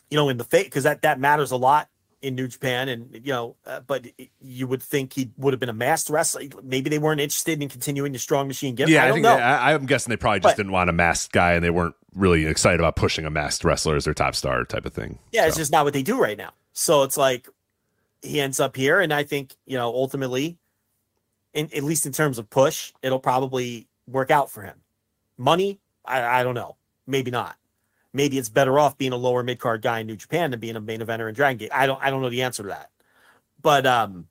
you 0.09 0.17
know, 0.17 0.29
in 0.29 0.37
the 0.37 0.43
face 0.43 0.65
because 0.65 0.83
that 0.83 1.01
that 1.01 1.19
matters 1.19 1.51
a 1.51 1.57
lot 1.57 1.89
in 2.27 2.35
New 2.35 2.47
Japan, 2.47 2.89
and 2.89 3.09
you 3.13 3.31
know, 3.33 3.55
uh, 3.65 3.79
but 3.79 4.05
you 4.41 4.67
would 4.67 4.83
think 4.83 5.13
he 5.13 5.31
would 5.37 5.53
have 5.53 5.59
been 5.59 5.69
a 5.69 5.73
masked 5.73 6.09
wrestler. 6.09 6.43
Maybe 6.61 6.89
they 6.89 6.99
weren't 6.99 7.21
interested 7.21 7.61
in 7.61 7.69
continuing 7.69 8.11
the 8.11 8.19
Strong 8.19 8.47
Machine 8.47 8.75
gimmick. 8.75 8.93
Yeah, 8.93 9.01
I, 9.01 9.05
I, 9.05 9.07
don't 9.07 9.15
think 9.15 9.23
know. 9.23 9.35
they- 9.37 9.41
I, 9.41 9.73
I'm 9.73 9.85
guessing 9.85 10.11
they 10.11 10.17
probably 10.17 10.41
just 10.41 10.53
But- 10.53 10.57
didn't 10.57 10.71
want 10.73 10.89
a 10.89 10.93
masked 10.93 11.31
guy, 11.31 11.53
and 11.53 11.63
they 11.63 11.69
weren't 11.69 11.95
really 12.13 12.45
excited 12.45 12.79
about 12.79 12.95
pushing 12.95 13.25
a 13.25 13.29
masked 13.29 13.63
wrestler 13.63 13.95
as 13.95 14.05
their 14.05 14.13
top 14.13 14.35
star 14.35 14.63
type 14.65 14.85
of 14.85 14.93
thing. 14.93 15.19
Yeah, 15.31 15.47
it's 15.47 15.57
just 15.57 15.71
not 15.71 15.85
what 15.85 15.93
they 15.93 16.03
do 16.03 16.19
right 16.19 16.37
now. 16.37 16.51
So 16.73 17.03
it's 17.03 17.17
like 17.17 17.47
he 18.21 18.39
ends 18.41 18.59
up 18.59 18.75
here, 18.75 18.99
and 18.99 19.13
I 19.13 19.23
think 19.23 19.55
you 19.65 19.77
know 19.77 19.87
ultimately, 19.93 20.57
in 21.53 21.69
at 21.75 21.83
least 21.83 22.05
in 22.05 22.11
terms 22.11 22.37
of 22.37 22.49
push, 22.49 22.91
it'll 23.01 23.19
probably 23.19 23.87
work 24.07 24.31
out 24.31 24.51
for 24.51 24.61
him. 24.63 24.75
Money, 25.37 25.79
I, 26.05 26.39
I 26.39 26.43
don't 26.43 26.55
know, 26.55 26.75
maybe 27.05 27.31
not. 27.31 27.55
Maybe 28.13 28.37
it's 28.37 28.49
better 28.49 28.79
off 28.79 28.97
being 28.97 29.11
a 29.11 29.17
lower 29.17 29.43
mid 29.43 29.59
card 29.59 29.81
guy 29.81 29.99
in 29.99 30.07
New 30.07 30.15
Japan 30.15 30.51
than 30.51 30.59
being 30.59 30.75
a 30.75 30.81
main 30.81 31.01
eventer 31.01 31.27
in 31.29 31.35
Dragon 31.35 31.57
Gate. 31.57 31.71
I 31.73 31.85
don't, 31.85 32.01
I 32.01 32.09
don't 32.09 32.21
know 32.21 32.29
the 32.29 32.41
answer 32.41 32.63
to 32.63 32.69
that. 32.69 32.89
But 33.61 33.85
um, 33.85 34.27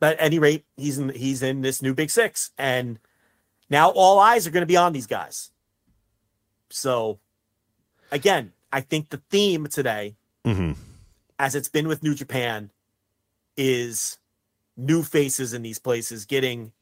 but 0.00 0.18
at 0.18 0.24
any 0.24 0.38
rate, 0.38 0.64
he's 0.76 0.98
in 0.98 1.08
he's 1.10 1.42
in 1.42 1.62
this 1.62 1.80
new 1.82 1.94
Big 1.94 2.10
Six, 2.10 2.50
and 2.58 2.98
now 3.70 3.90
all 3.90 4.18
eyes 4.18 4.46
are 4.46 4.50
going 4.50 4.62
to 4.62 4.66
be 4.66 4.76
on 4.76 4.92
these 4.92 5.06
guys. 5.06 5.50
So, 6.70 7.18
again, 8.10 8.52
I 8.72 8.80
think 8.82 9.08
the 9.08 9.22
theme 9.30 9.66
today 9.66 10.16
Mhm. 10.44 10.76
as 11.38 11.54
it's 11.54 11.68
been 11.68 11.88
with 11.88 12.02
New 12.02 12.14
Japan, 12.14 12.70
is 13.56 14.18
new 14.76 15.02
faces 15.02 15.52
in 15.52 15.62
these 15.62 15.78
places 15.78 16.24
getting 16.24 16.72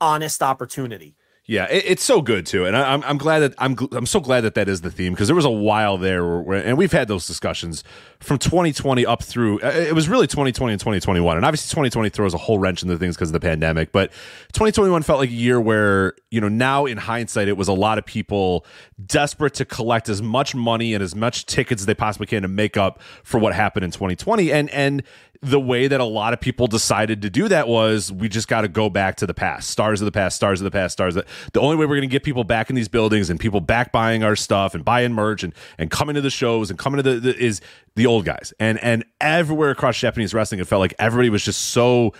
honest 0.00 0.42
opportunity. 0.42 1.14
Yeah, 1.50 1.64
it, 1.70 1.84
it's 1.86 2.04
so 2.04 2.20
good 2.20 2.44
too, 2.44 2.66
and 2.66 2.76
I, 2.76 2.92
I'm 2.92 3.02
I'm 3.04 3.16
glad 3.16 3.38
that 3.38 3.54
I'm 3.56 3.74
I'm 3.92 4.04
so 4.04 4.20
glad 4.20 4.42
that 4.42 4.54
that 4.56 4.68
is 4.68 4.82
the 4.82 4.90
theme 4.90 5.14
because 5.14 5.28
there 5.28 5.34
was 5.34 5.46
a 5.46 5.50
while 5.50 5.96
there 5.96 6.22
where, 6.22 6.40
where- 6.42 6.62
and 6.62 6.76
we've 6.76 6.92
had 6.92 7.08
those 7.08 7.26
discussions 7.26 7.82
from 8.20 8.36
2020 8.38 9.06
up 9.06 9.22
through 9.22 9.58
uh, 9.62 9.68
it 9.68 9.94
was 9.94 10.10
really 10.10 10.26
2020 10.26 10.72
and 10.74 10.78
2021, 10.80 11.36
and 11.38 11.46
obviously 11.46 11.70
2020 11.70 12.10
throws 12.10 12.34
a 12.34 12.36
whole 12.36 12.58
wrench 12.58 12.82
into 12.82 12.98
things 12.98 13.16
because 13.16 13.30
of 13.30 13.32
the 13.32 13.40
pandemic, 13.40 13.92
but 13.92 14.10
2021 14.52 15.02
felt 15.02 15.20
like 15.20 15.30
a 15.30 15.32
year 15.32 15.58
where 15.58 16.12
you 16.30 16.38
know 16.38 16.48
now 16.50 16.84
in 16.84 16.98
hindsight 16.98 17.48
it 17.48 17.56
was 17.56 17.66
a 17.68 17.72
lot 17.72 17.96
of 17.96 18.04
people 18.04 18.66
desperate 19.06 19.54
to 19.54 19.64
collect 19.64 20.10
as 20.10 20.20
much 20.20 20.54
money 20.54 20.92
and 20.92 21.02
as 21.02 21.14
much 21.14 21.46
tickets 21.46 21.80
as 21.80 21.86
they 21.86 21.94
possibly 21.94 22.26
can 22.26 22.42
to 22.42 22.48
make 22.48 22.76
up 22.76 23.00
for 23.24 23.38
what 23.40 23.54
happened 23.54 23.86
in 23.86 23.90
2020, 23.90 24.52
and 24.52 24.68
and 24.68 25.02
the 25.40 25.60
way 25.60 25.86
that 25.86 26.00
a 26.00 26.04
lot 26.04 26.32
of 26.32 26.40
people 26.40 26.66
decided 26.66 27.22
to 27.22 27.30
do 27.30 27.48
that 27.48 27.68
was 27.68 28.10
we 28.10 28.28
just 28.28 28.48
got 28.48 28.62
to 28.62 28.68
go 28.68 28.90
back 28.90 29.16
to 29.16 29.26
the 29.26 29.34
past. 29.34 29.70
Stars 29.70 30.00
of 30.00 30.04
the 30.04 30.12
past 30.12 30.36
stars 30.36 30.60
of 30.60 30.64
the 30.64 30.70
past 30.70 30.92
stars 30.92 31.16
of 31.16 31.24
the 31.52 31.60
only 31.60 31.76
way 31.76 31.86
we're 31.86 31.96
going 31.96 32.08
to 32.08 32.12
get 32.12 32.24
people 32.24 32.44
back 32.44 32.70
in 32.70 32.76
these 32.76 32.88
buildings 32.88 33.30
and 33.30 33.38
people 33.38 33.60
back 33.60 33.92
buying 33.92 34.22
our 34.22 34.36
stuff 34.36 34.74
and 34.74 34.84
buying 34.84 35.12
merch 35.12 35.42
and, 35.42 35.54
and 35.78 35.90
coming 35.90 36.14
to 36.14 36.20
the 36.20 36.30
shows 36.30 36.70
and 36.70 36.78
coming 36.78 37.02
to 37.02 37.02
the, 37.02 37.20
the 37.20 37.36
is 37.36 37.60
the 37.94 38.06
old 38.06 38.24
guys. 38.24 38.52
And 38.58 38.78
and 38.82 39.04
everywhere 39.20 39.70
across 39.70 39.98
japanese 39.98 40.34
wrestling 40.34 40.60
it 40.60 40.66
felt 40.66 40.80
like 40.80 40.94
everybody 40.98 41.30
was 41.30 41.44
just 41.44 41.68
so 41.68 42.14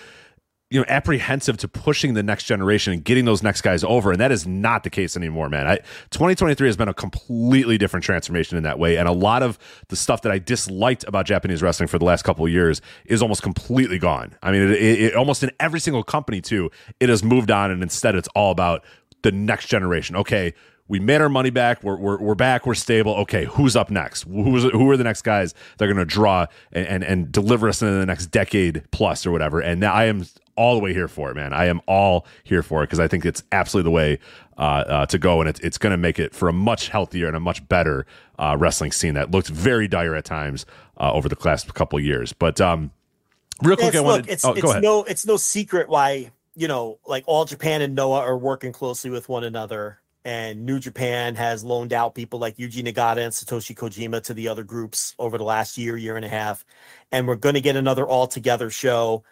you 0.71 0.79
know 0.79 0.85
apprehensive 0.89 1.57
to 1.57 1.69
pushing 1.69 2.15
the 2.15 2.23
next 2.23 2.45
generation 2.45 2.93
and 2.93 3.05
getting 3.05 3.25
those 3.25 3.43
next 3.43 3.63
guys 3.63 3.83
over 3.85 4.13
and 4.13 4.21
that 4.21 4.31
is 4.31 4.47
not 4.47 4.85
the 4.85 4.91
case 4.91 5.17
anymore 5.17 5.49
man 5.49 5.67
I, 5.67 5.77
2023 6.11 6.67
has 6.69 6.77
been 6.77 6.89
a 6.89 6.95
completely 6.95 7.79
different 7.79 8.05
transformation 8.05 8.57
in 8.59 8.65
that 8.65 8.79
way 8.79 8.97
and 8.97 9.09
a 9.09 9.13
lot 9.13 9.43
of 9.43 9.59
the 9.89 9.97
stuff 9.97 10.23
that 10.23 10.33
i 10.33 10.39
disliked 10.39 11.05
about 11.05 11.27
japanese 11.27 11.63
wrestling 11.63 11.89
for 11.89 11.99
the 11.99 12.05
last 12.05 12.23
couple 12.23 12.45
of 12.45 12.53
years 12.53 12.83
is 13.07 13.23
almost 13.23 13.43
completely 13.43 13.99
gone 13.99 14.35
i 14.43 14.53
mean 14.53 14.63
it, 14.63 14.71
it, 14.71 15.01
it 15.01 15.15
almost 15.15 15.43
in 15.43 15.51
every 15.59 15.81
single 15.81 16.03
company 16.03 16.41
too 16.41 16.71
it 17.01 17.09
has 17.09 17.23
moved 17.23 17.51
on 17.51 17.71
and 17.71 17.83
instead 17.83 18.15
it's 18.15 18.29
all 18.35 18.51
about 18.51 18.85
the 19.23 19.33
next 19.33 19.69
generation 19.69 20.17
okay 20.17 20.53
we 20.89 20.99
made 20.99 21.21
our 21.21 21.29
money 21.29 21.51
back. 21.51 21.83
We're, 21.83 21.99
we're, 21.99 22.19
we're 22.19 22.35
back. 22.35 22.67
We're 22.67 22.75
stable. 22.75 23.15
Okay, 23.17 23.45
who's 23.45 23.77
up 23.77 23.91
next? 23.91 24.23
Who's 24.23 24.65
who 24.65 24.91
are 24.91 24.97
the 24.97 25.05
next 25.05 25.21
guys 25.21 25.55
that 25.77 25.85
are 25.85 25.93
going 25.93 25.99
to 25.99 26.11
draw 26.11 26.47
and, 26.73 26.87
and 26.87 27.05
and 27.05 27.31
deliver 27.31 27.69
us 27.69 27.83
in 27.83 28.01
the 28.01 28.07
next 28.07 28.27
decade 28.29 28.83
plus 28.91 29.27
or 29.27 29.31
whatever? 29.31 29.61
And 29.61 29.81
now 29.81 29.93
I 29.93 30.07
am 30.07 30.25
all 30.59 30.75
the 30.75 30.81
way 30.81 30.93
here 30.93 31.09
for 31.09 31.31
it, 31.31 31.37
man. 31.37 31.53
I 31.55 31.67
am 31.67 31.81
all 31.87 32.27
here 32.43 32.63
for 32.63 32.83
it 32.83 32.89
because 32.89 32.99
I 32.99 33.09
think 33.09 33.25
it's 33.25 33.43
absolutely 33.53 33.89
the 33.89 33.95
way 33.95 34.19
uh, 34.59 34.61
uh, 34.61 35.07
to 35.07 35.19
go, 35.19 35.41
and 35.41 35.49
it's 35.49 35.61
it's 35.61 35.79
going 35.79 35.93
to 35.93 35.97
make 35.97 36.19
it 36.19 36.35
for 36.35 36.49
a 36.49 36.53
much 36.53 36.89
healthier 36.89 37.29
and 37.29 37.37
a 37.37 37.41
much 37.41 37.67
better 37.69 38.05
uh, 38.39 38.57
wrestling 38.59 38.93
scene 38.93 39.15
that 39.15 39.31
looked 39.31 39.49
very 39.49 39.87
dire 39.87 40.17
at 40.17 40.25
times 40.25 40.67
uh, 40.99 41.13
over 41.13 41.29
the 41.29 41.37
last 41.45 41.73
couple 41.75 41.99
of 41.99 42.05
years. 42.05 42.33
But 42.33 42.61
um, 42.61 42.91
real 43.63 43.77
quick, 43.77 43.89
It's, 43.89 43.97
I 43.97 44.01
wanted. 44.01 44.29
it's, 44.29 44.45
oh, 44.45 44.53
it's 44.53 44.63
go 44.63 44.71
ahead. 44.71 44.83
no 44.83 45.05
it's 45.05 45.25
no 45.25 45.37
secret 45.37 45.89
why 45.89 46.33
you 46.57 46.67
know 46.67 46.99
like 47.07 47.23
all 47.27 47.45
Japan 47.45 47.83
and 47.83 47.95
Noah 47.95 48.21
are 48.21 48.37
working 48.37 48.73
closely 48.73 49.11
with 49.11 49.29
one 49.29 49.45
another, 49.45 50.01
and 50.25 50.67
New 50.67 50.81
Japan 50.81 51.37
has 51.37 51.63
loaned 51.63 51.93
out 51.93 52.17
people 52.17 52.41
like 52.41 52.57
Yuji 52.57 52.83
Nagata 52.83 53.19
and 53.19 53.33
Satoshi 53.33 53.77
Kojima 53.77 54.23
to 54.25 54.35
the 54.35 54.49
other 54.49 54.65
groups 54.65 55.15
over 55.21 55.39
the 55.39 55.45
last 55.45 55.79
year, 55.79 55.97
year 55.97 56.17
and 56.17 56.25
a 56.25 56.29
half, 56.29 56.65
and 57.13 57.29
we're 57.29 57.37
going 57.37 57.55
to 57.55 57.61
get 57.61 57.77
another 57.77 58.07
all 58.07 58.27
together 58.27 58.71
show, 58.71 59.23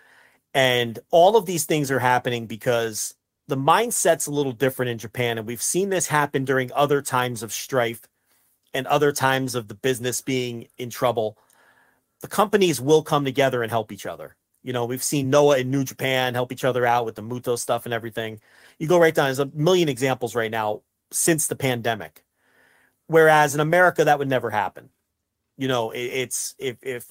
and 0.56 0.98
all 1.10 1.36
of 1.36 1.46
these 1.46 1.64
things 1.64 1.90
are 1.90 2.00
happening 2.00 2.46
because 2.46 3.14
the 3.46 3.56
mindset's 3.56 4.26
a 4.26 4.32
little 4.32 4.52
different 4.52 4.90
in 4.90 4.98
Japan, 4.98 5.38
and 5.38 5.46
we've 5.46 5.62
seen 5.62 5.90
this 5.90 6.08
happen 6.08 6.44
during 6.44 6.72
other 6.72 7.00
times 7.00 7.44
of 7.44 7.52
strife 7.52 8.00
and 8.74 8.86
other 8.88 9.12
times 9.12 9.54
of 9.54 9.68
the 9.68 9.74
business 9.74 10.20
being 10.20 10.66
in 10.78 10.90
trouble 10.90 11.38
the 12.20 12.28
companies 12.28 12.80
will 12.80 13.02
come 13.02 13.24
together 13.24 13.62
and 13.62 13.70
help 13.70 13.92
each 13.92 14.06
other. 14.06 14.36
You 14.62 14.72
know, 14.72 14.84
we've 14.84 15.02
seen 15.02 15.30
Noah 15.30 15.58
and 15.58 15.70
New 15.70 15.84
Japan 15.84 16.34
help 16.34 16.50
each 16.50 16.64
other 16.64 16.84
out 16.84 17.04
with 17.04 17.14
the 17.14 17.22
Muto 17.22 17.58
stuff 17.58 17.84
and 17.84 17.94
everything. 17.94 18.40
You 18.78 18.88
go 18.88 18.98
right 18.98 19.14
down, 19.14 19.26
there's 19.26 19.38
a 19.38 19.50
million 19.54 19.88
examples 19.88 20.34
right 20.34 20.50
now 20.50 20.82
since 21.12 21.46
the 21.46 21.56
pandemic. 21.56 22.24
Whereas 23.06 23.54
in 23.54 23.60
America, 23.60 24.04
that 24.04 24.18
would 24.18 24.28
never 24.28 24.50
happen. 24.50 24.90
You 25.56 25.68
know, 25.68 25.90
it, 25.90 26.00
it's 26.00 26.54
if, 26.58 26.78
if, 26.82 27.06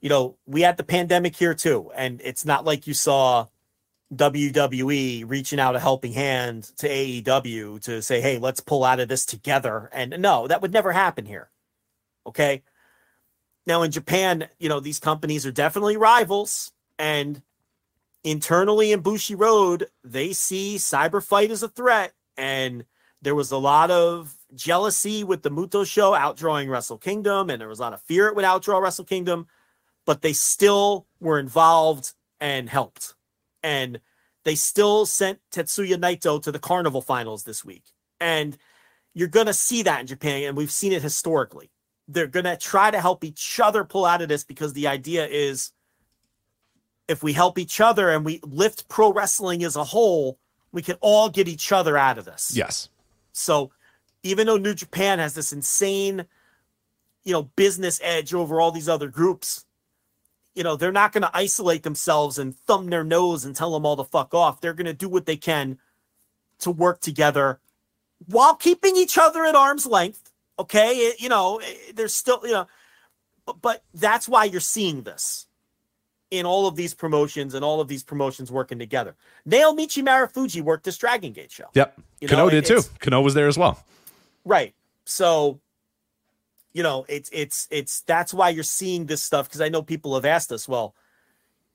you 0.00 0.08
know, 0.08 0.36
we 0.46 0.62
had 0.62 0.76
the 0.76 0.84
pandemic 0.84 1.36
here 1.36 1.54
too. 1.54 1.90
And 1.94 2.20
it's 2.24 2.44
not 2.44 2.64
like 2.64 2.86
you 2.86 2.94
saw 2.94 3.46
WWE 4.14 5.24
reaching 5.28 5.60
out 5.60 5.76
a 5.76 5.80
helping 5.80 6.12
hand 6.12 6.64
to 6.78 6.88
AEW 6.88 7.82
to 7.82 8.02
say, 8.02 8.20
hey, 8.20 8.38
let's 8.38 8.60
pull 8.60 8.84
out 8.84 9.00
of 9.00 9.08
this 9.08 9.24
together. 9.24 9.88
And 9.92 10.16
no, 10.18 10.46
that 10.48 10.62
would 10.62 10.72
never 10.72 10.92
happen 10.92 11.26
here. 11.26 11.50
Okay. 12.26 12.62
Now 13.66 13.82
in 13.82 13.90
Japan, 13.90 14.48
you 14.58 14.68
know, 14.68 14.80
these 14.80 14.98
companies 14.98 15.46
are 15.46 15.52
definitely 15.52 15.96
rivals 15.96 16.72
and 16.98 17.42
internally 18.24 18.92
in 18.92 19.02
Bushiroad, 19.02 19.84
they 20.04 20.32
see 20.32 20.76
Cyber 20.76 21.22
Fight 21.24 21.50
as 21.50 21.62
a 21.62 21.68
threat 21.68 22.12
and 22.36 22.84
there 23.22 23.34
was 23.34 23.52
a 23.52 23.58
lot 23.58 23.90
of 23.90 24.34
jealousy 24.54 25.24
with 25.24 25.42
the 25.42 25.50
Muto 25.50 25.86
show 25.86 26.12
outdrawing 26.12 26.68
Wrestle 26.68 26.98
Kingdom 26.98 27.50
and 27.50 27.60
there 27.60 27.68
was 27.68 27.78
a 27.78 27.82
lot 27.82 27.92
of 27.92 28.02
fear 28.02 28.28
it 28.28 28.34
would 28.34 28.44
outdraw 28.44 28.80
Wrestle 28.80 29.04
Kingdom, 29.04 29.46
but 30.10 30.22
they 30.22 30.32
still 30.32 31.06
were 31.20 31.38
involved 31.38 32.14
and 32.40 32.68
helped. 32.68 33.14
And 33.62 34.00
they 34.42 34.56
still 34.56 35.06
sent 35.06 35.38
Tetsuya 35.52 35.98
Naito 35.98 36.42
to 36.42 36.50
the 36.50 36.58
Carnival 36.58 37.00
finals 37.00 37.44
this 37.44 37.64
week. 37.64 37.84
And 38.18 38.58
you're 39.14 39.28
going 39.28 39.46
to 39.46 39.54
see 39.54 39.84
that 39.84 40.00
in 40.00 40.08
Japan 40.08 40.48
and 40.48 40.56
we've 40.56 40.72
seen 40.72 40.90
it 40.90 41.00
historically 41.00 41.70
they're 42.08 42.26
going 42.26 42.44
to 42.44 42.56
try 42.56 42.90
to 42.90 43.00
help 43.00 43.22
each 43.22 43.60
other 43.62 43.84
pull 43.84 44.04
out 44.04 44.20
of 44.20 44.28
this 44.28 44.42
because 44.42 44.72
the 44.72 44.88
idea 44.88 45.28
is 45.28 45.70
if 47.06 47.22
we 47.22 47.32
help 47.32 47.56
each 47.56 47.80
other 47.80 48.10
and 48.10 48.24
we 48.24 48.40
lift 48.42 48.88
pro 48.88 49.12
wrestling 49.12 49.62
as 49.62 49.76
a 49.76 49.84
whole, 49.84 50.40
we 50.72 50.82
can 50.82 50.96
all 51.00 51.28
get 51.28 51.46
each 51.46 51.70
other 51.70 51.96
out 51.96 52.18
of 52.18 52.24
this. 52.24 52.52
Yes. 52.52 52.88
So 53.30 53.70
even 54.24 54.48
though 54.48 54.56
New 54.56 54.74
Japan 54.74 55.20
has 55.20 55.34
this 55.34 55.52
insane, 55.52 56.24
you 57.22 57.32
know, 57.32 57.44
business 57.54 58.00
edge 58.02 58.34
over 58.34 58.60
all 58.60 58.72
these 58.72 58.88
other 58.88 59.06
groups, 59.06 59.64
you 60.60 60.64
know, 60.64 60.76
they're 60.76 60.92
not 60.92 61.12
going 61.12 61.22
to 61.22 61.30
isolate 61.32 61.84
themselves 61.84 62.38
and 62.38 62.54
thumb 62.54 62.90
their 62.90 63.02
nose 63.02 63.46
and 63.46 63.56
tell 63.56 63.72
them 63.72 63.86
all 63.86 63.96
to 63.96 64.04
fuck 64.04 64.34
off. 64.34 64.60
They're 64.60 64.74
going 64.74 64.84
to 64.84 64.92
do 64.92 65.08
what 65.08 65.24
they 65.24 65.38
can 65.38 65.78
to 66.58 66.70
work 66.70 67.00
together 67.00 67.60
while 68.26 68.54
keeping 68.56 68.94
each 68.94 69.16
other 69.16 69.46
at 69.46 69.54
arm's 69.54 69.86
length. 69.86 70.30
Okay. 70.58 70.96
It- 70.98 71.18
you 71.22 71.30
know, 71.30 71.60
it- 71.62 71.96
there's 71.96 72.12
still, 72.12 72.40
you 72.44 72.50
know, 72.52 72.66
but, 73.46 73.62
but 73.62 73.82
that's 73.94 74.28
why 74.28 74.44
you're 74.44 74.60
seeing 74.60 75.00
this. 75.04 75.46
in 76.30 76.44
all 76.44 76.66
of 76.66 76.76
these 76.76 76.92
promotions 76.92 77.54
and 77.54 77.64
all 77.64 77.80
of 77.80 77.88
these 77.88 78.02
promotions 78.04 78.52
working 78.52 78.78
together. 78.78 79.16
Naomichi 79.48 80.04
Marufuji 80.04 80.60
worked 80.62 80.84
this 80.84 80.98
Dragon 80.98 81.32
Gate 81.32 81.50
show. 81.50 81.64
Yep. 81.72 81.98
You 82.20 82.28
Kano 82.28 82.44
know, 82.44 82.50
did 82.50 82.66
too. 82.66 82.82
Kano 83.00 83.22
was 83.22 83.32
there 83.32 83.48
as 83.48 83.56
well. 83.58 83.82
Right. 84.44 84.74
So, 85.06 85.58
you 86.72 86.82
know, 86.82 87.04
it's 87.08 87.28
it's 87.32 87.66
it's 87.70 88.00
that's 88.02 88.32
why 88.32 88.48
you're 88.50 88.62
seeing 88.64 89.06
this 89.06 89.22
stuff 89.22 89.48
because 89.48 89.60
I 89.60 89.68
know 89.68 89.82
people 89.82 90.14
have 90.14 90.24
asked 90.24 90.52
us, 90.52 90.68
well, 90.68 90.94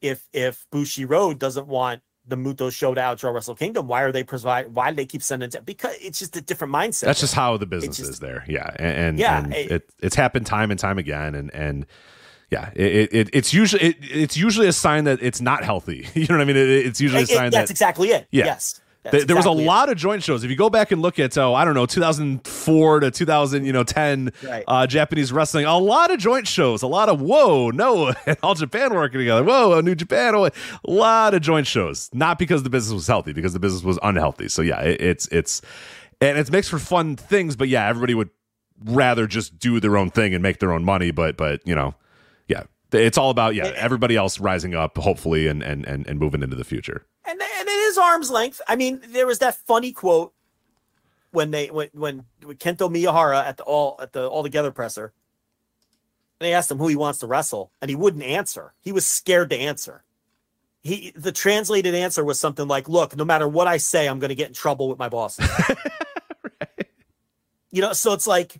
if 0.01 0.27
if 0.33 0.65
Bushiroad 0.72 1.40
doesn't 1.40 1.67
want 1.67 2.01
the 2.27 2.35
Muto 2.35 2.72
show 2.72 2.93
to 2.93 3.01
outdraw 3.01 3.33
Wrestle 3.33 3.56
Kingdom, 3.56 3.88
why 3.88 4.01
are 4.01 4.11
they 4.11 4.24
provide 4.24 4.74
why 4.74 4.90
do 4.90 4.95
they 4.95 5.06
keep 5.06 5.22
sending 5.22 5.49
it? 5.53 5.65
Because 5.65 5.95
it's 6.01 6.17
just 6.19 6.35
a 6.38 6.41
different 6.41 6.74
mindset. 6.74 7.01
That's 7.06 7.19
just 7.19 7.33
how 7.35 7.57
the 7.57 7.65
business 7.65 7.98
just- 7.98 8.09
is 8.09 8.19
there. 8.19 8.43
Yeah. 8.48 8.69
And, 8.77 8.98
and 8.98 9.19
Yeah, 9.19 9.43
and 9.43 9.53
it- 9.53 9.72
it, 9.72 9.90
it's 10.01 10.15
happened 10.15 10.45
time 10.48 10.72
and 10.72 10.80
time 10.80 10.98
again. 10.98 11.35
And, 11.35 11.53
and, 11.53 11.85
yeah, 12.51 12.72
it, 12.75 13.14
it 13.14 13.30
it's 13.33 13.53
usually 13.53 13.83
it, 13.83 13.95
it's 14.01 14.38
usually 14.38 14.67
a 14.67 14.74
sign 14.74 15.03
that 15.06 15.22
it's 15.22 15.41
not 15.41 15.64
healthy. 15.64 16.07
You 16.15 16.25
know 16.27 16.35
what 16.35 16.41
I 16.41 16.45
mean? 16.45 16.57
It, 16.57 16.69
it's 16.69 17.01
usually 17.01 17.24
a 17.24 17.27
sign 17.27 17.51
that's 17.51 17.69
that 17.69 17.72
exactly 17.72 18.09
it. 18.09 18.27
Yeah. 18.32 18.45
Yes. 18.45 18.80
That's 19.06 19.17
There, 19.17 19.25
there 19.25 19.35
was 19.35 19.45
a 19.45 19.50
it. 19.50 19.66
lot 19.66 19.90
of 19.90 19.98
joint 19.98 20.24
shows. 20.24 20.43
If 20.43 20.50
you 20.50 20.58
go 20.58 20.69
back 20.69 20.92
and 20.92 21.01
look 21.01 21.19
at, 21.19 21.38
oh, 21.38 21.53
I 21.53 21.64
don't 21.64 21.74
know, 21.75 21.85
2004 21.85 23.00
to 23.01 23.11
2000, 23.11 23.66
you 23.66 23.72
know, 23.72 23.84
10 23.84 24.32
Right. 24.43 24.64
uh, 24.67 24.88
Japanese 24.88 25.32
wrestling, 25.32 25.66
a 25.66 25.77
lot 25.77 26.11
of 26.11 26.17
joint 26.19 26.48
shows, 26.48 26.82
a 26.82 26.88
lot 26.88 27.08
of 27.09 27.22
whoa, 27.22 27.69
no, 27.69 28.14
and 28.25 28.38
all 28.43 28.56
Japan 28.56 28.93
working 28.93 29.19
together. 29.19 29.43
Whoa, 29.43 29.77
a 29.77 29.82
New 29.82 29.95
Japan, 29.95 30.35
oh, 30.35 30.45
a 30.45 30.51
lot 30.85 31.34
of 31.34 31.42
joint 31.42 31.67
shows. 31.67 32.09
Not 32.14 32.40
because 32.40 32.64
the 32.64 32.69
business 32.69 32.93
was 32.93 33.08
healthy, 33.08 33.32
because 33.34 33.53
the 33.53 33.59
business 33.59 33.84
was 33.84 34.00
unhealthy. 34.03 34.48
So 34.50 34.61
yeah, 34.61 34.82
it, 34.82 35.00
it's 35.01 35.27
it's 35.27 35.61
and 36.19 36.38
it's 36.38 36.50
makes 36.51 36.67
for 36.67 36.80
fun 36.80 37.16
things. 37.16 37.56
But 37.56 37.67
yeah, 37.69 37.88
everybody 37.88 38.14
would 38.16 38.30
rather 38.84 39.27
just 39.27 39.59
do 39.59 39.80
their 39.80 39.98
own 39.98 40.09
thing 40.09 40.34
and 40.34 40.42
make 40.42 40.59
their 40.59 40.72
own 40.72 40.84
money. 40.84 41.11
But 41.11 41.38
but 41.38 41.61
you 41.66 41.75
know, 41.75 41.93
yeah, 42.48 42.64
it's 42.92 43.17
all 43.17 43.30
about 43.30 43.56
yeah, 43.56 43.72
everybody 43.75 44.16
else 44.16 44.40
rising 44.40 44.74
up, 44.74 44.98
hopefully, 44.98 45.48
and 45.48 45.61
and 45.61 45.85
and, 45.85 46.08
and 46.08 46.19
moving 46.19 46.42
into 46.42 46.56
the 46.56 46.64
future. 46.64 47.06
And 47.98 48.03
and 48.03 48.11
it 48.11 48.22
is 48.22 48.30
arm's 48.30 48.32
length. 48.32 48.61
I 48.67 48.75
mean, 48.75 49.01
there 49.07 49.27
was 49.27 49.40
that 49.40 49.56
funny 49.56 49.91
quote 49.91 50.33
when 51.32 51.51
they 51.51 51.67
when 51.67 51.90
when 51.93 52.25
with 52.45 52.59
Kento 52.59 52.90
Miyahara 52.90 53.43
at 53.45 53.57
the 53.57 53.64
all 53.64 53.98
at 54.01 54.14
the 54.14 54.27
all 54.27 54.43
together 54.43 54.72
presser. 54.72 55.14
They 56.40 56.53
asked 56.53 56.72
him 56.72 56.77
who 56.77 56.88
he 56.88 56.95
wants 56.95 57.19
to 57.19 57.27
wrestle, 57.27 57.72
and 57.82 57.90
he 57.90 57.95
wouldn't 57.95 58.24
answer. 58.24 58.74
He 58.82 58.91
was 58.91 59.06
scared 59.07 59.49
to 59.51 59.57
answer. 59.57 60.03
He 60.82 61.14
the 61.15 61.32
translated 61.32 61.95
answer 61.95 62.24
was 62.24 62.40
something 62.40 62.67
like, 62.67 62.90
"Look, 62.90 63.15
no 63.15 63.25
matter 63.25 63.48
what 63.48 63.67
I 63.67 63.77
say, 63.77 64.07
I'm 64.07 64.19
going 64.19 64.30
to 64.30 64.35
get 64.35 64.48
in 64.48 64.53
trouble 64.53 64.90
with 64.90 64.99
my 64.99 65.09
boss." 65.09 65.40
You 67.72 67.82
know, 67.82 67.91
so 67.93 68.14
it's 68.14 68.27
like, 68.27 68.56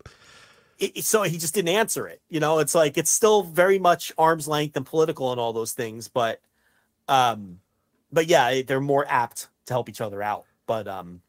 it- 0.78 1.06
so 1.06 1.24
he 1.24 1.38
just 1.38 1.54
didn't 1.54 1.70
answer 1.70 2.06
it. 2.08 2.22
You 2.30 2.42
know, 2.42 2.60
it's 2.60 2.76
like 2.76 2.98
it's 2.98 3.10
still 3.12 3.44
very 3.44 3.80
much 3.80 4.12
arm's 4.18 4.48
length 4.48 4.76
and 4.76 4.86
political 4.86 5.32
and 5.32 5.40
all 5.40 5.54
those 5.54 5.72
things, 5.72 6.10
but, 6.10 6.42
um, 7.08 7.62
but 8.16 8.28
yeah, 8.28 8.62
they're 8.64 8.82
more 8.82 9.06
apt 9.08 9.50
to 9.68 9.74
help 9.74 9.90
each 9.90 10.02
other 10.02 10.24
out. 10.24 10.46
But 10.66 10.88
um, 10.88 11.22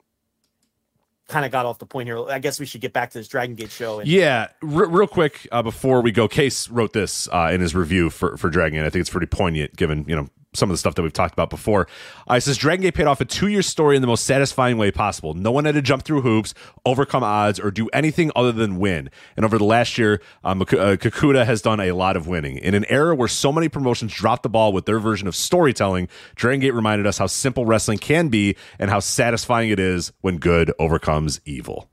kind 1.28 1.44
of 1.44 1.50
got 1.52 1.66
off 1.66 1.78
the 1.78 1.86
point 1.86 2.08
here. 2.08 2.26
I 2.28 2.38
guess 2.38 2.58
we 2.58 2.64
should 2.64 2.80
get 2.80 2.92
back 2.92 3.10
to 3.10 3.18
this 3.18 3.28
Dragon 3.28 3.56
Gate 3.56 3.70
show. 3.70 3.98
And, 3.98 4.08
Yeah, 4.08 4.48
r- 4.62 4.88
real 4.88 5.08
quick 5.08 5.46
uh, 5.52 5.62
before 5.62 6.00
we 6.00 6.12
go, 6.12 6.28
Case 6.28 6.70
wrote 6.70 6.92
this 6.92 7.28
uh, 7.32 7.50
in 7.52 7.60
his 7.60 7.74
review 7.74 8.08
for 8.08 8.36
for 8.36 8.48
Dragon. 8.48 8.78
Gate. 8.78 8.86
I 8.86 8.90
think 8.90 9.00
it's 9.00 9.10
pretty 9.10 9.26
poignant 9.26 9.76
given 9.76 10.04
you 10.08 10.16
know 10.16 10.28
some 10.56 10.70
of 10.70 10.74
the 10.74 10.78
stuff 10.78 10.94
that 10.94 11.02
we've 11.02 11.12
talked 11.12 11.32
about 11.32 11.50
before. 11.50 11.86
Uh, 12.30 12.34
it 12.34 12.40
says 12.40 12.56
Dragon 12.56 12.82
Gate 12.82 12.94
paid 12.94 13.06
off 13.06 13.20
a 13.20 13.24
two 13.24 13.48
year 13.48 13.62
story 13.62 13.96
in 13.96 14.02
the 14.02 14.08
most 14.08 14.24
satisfying 14.24 14.78
way 14.78 14.90
possible. 14.90 15.34
No 15.34 15.50
one 15.50 15.64
had 15.64 15.74
to 15.74 15.82
jump 15.82 16.02
through 16.02 16.22
hoops, 16.22 16.54
overcome 16.84 17.22
odds, 17.22 17.60
or 17.60 17.70
do 17.70 17.88
anything 17.92 18.30
other 18.34 18.52
than 18.52 18.78
win. 18.78 19.10
And 19.36 19.44
over 19.44 19.58
the 19.58 19.64
last 19.64 19.98
year, 19.98 20.20
um, 20.44 20.60
Kikuta 20.60 21.44
has 21.44 21.62
done 21.62 21.80
a 21.80 21.92
lot 21.92 22.16
of 22.16 22.26
winning. 22.26 22.58
In 22.58 22.74
an 22.74 22.84
era 22.88 23.14
where 23.14 23.28
so 23.28 23.52
many 23.52 23.68
promotions 23.68 24.12
dropped 24.12 24.42
the 24.42 24.48
ball 24.48 24.72
with 24.72 24.86
their 24.86 24.98
version 24.98 25.28
of 25.28 25.36
storytelling, 25.36 26.08
Dragon 26.34 26.60
Gate 26.60 26.74
reminded 26.74 27.06
us 27.06 27.18
how 27.18 27.26
simple 27.26 27.66
wrestling 27.66 27.98
can 27.98 28.28
be 28.28 28.56
and 28.78 28.90
how 28.90 29.00
satisfying 29.00 29.70
it 29.70 29.78
is 29.78 30.12
when 30.20 30.38
good 30.38 30.72
overcomes 30.78 31.40
evil. 31.44 31.88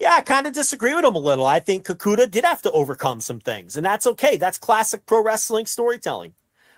yeah, 0.00 0.14
I 0.16 0.20
kind 0.22 0.46
of 0.46 0.52
disagree 0.52 0.94
with 0.94 1.04
him 1.04 1.14
a 1.14 1.18
little. 1.18 1.46
I 1.46 1.60
think 1.60 1.86
Kikuta 1.86 2.30
did 2.30 2.44
have 2.44 2.62
to 2.62 2.70
overcome 2.72 3.20
some 3.20 3.40
things, 3.40 3.76
and 3.76 3.86
that's 3.86 4.06
okay. 4.06 4.36
That's 4.36 4.58
classic 4.58 5.06
pro 5.06 5.22
wrestling 5.22 5.66
storytelling. 5.66 6.34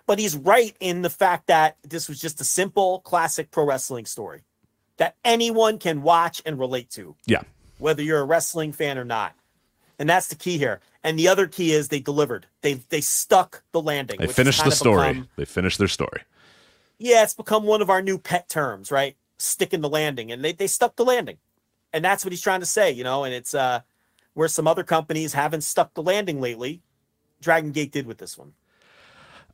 But 0.07 0.19
he's 0.19 0.37
right 0.37 0.77
in 0.81 1.03
the 1.03 1.11
fact 1.11 1.49
that 1.49 1.77
this 1.83 2.09
was 2.09 2.21
just 2.21 2.41
a 2.41 2.45
simple, 2.45 3.01
classic 3.01 3.51
pro 3.51 3.65
wrestling 3.65 4.07
story 4.07 4.43
that 4.99 5.17
anyone 5.25 5.79
can 5.79 6.03
watch 6.03 6.41
and 6.47 6.59
relate 6.59 6.91
to. 6.91 7.17
Yeah. 7.27 7.43
whether 7.79 8.03
you're 8.03 8.21
a 8.21 8.25
wrestling 8.25 8.73
fan 8.73 8.97
or 8.99 9.05
not. 9.05 9.35
And 9.99 10.09
that's 10.09 10.29
the 10.29 10.35
key 10.37 10.57
here. 10.59 10.81
And 11.05 11.19
the 11.19 11.29
other 11.29 11.47
key 11.47 11.73
is 11.73 11.89
they 11.89 12.01
delivered. 12.01 12.47
They 12.63 12.75
they 12.89 13.01
stuck 13.01 13.63
the 13.73 13.81
landing. 13.83 14.19
They 14.21 14.27
finished 14.29 14.65
the 14.65 14.71
story. 14.71 15.09
become- 15.09 15.29
they 15.37 15.45
finished 15.45 15.79
their 15.79 15.89
story. 15.89 16.23
yeah, 16.99 17.23
it's 17.23 17.35
become 17.35 17.65
one 17.65 17.83
of 17.83 17.91
our 17.91 18.01
new 18.03 18.17
pet 18.19 18.49
terms, 18.49 18.91
right? 18.91 19.17
Sticking 19.39 19.81
the 19.83 19.89
landing. 19.89 20.33
And 20.33 20.43
they, 20.45 20.53
they 20.53 20.67
stuck 20.67 20.97
the 20.97 21.05
landing. 21.05 21.37
And 21.93 22.05
that's 22.05 22.25
what 22.25 22.33
he's 22.33 22.41
trying 22.43 22.61
to 22.61 22.67
say, 22.67 22.91
you 22.91 23.05
know, 23.05 23.25
and 23.25 23.35
it's 23.35 23.55
uh 23.55 23.81
where 24.35 24.49
some 24.49 24.67
other 24.67 24.83
companies 24.85 25.33
haven't 25.35 25.63
stuck 25.63 25.95
the 25.95 26.03
landing 26.03 26.41
lately. 26.41 26.83
Dragon 27.41 27.73
Gate 27.73 27.93
did 27.93 28.07
with 28.07 28.19
this 28.19 28.37
one. 28.39 28.53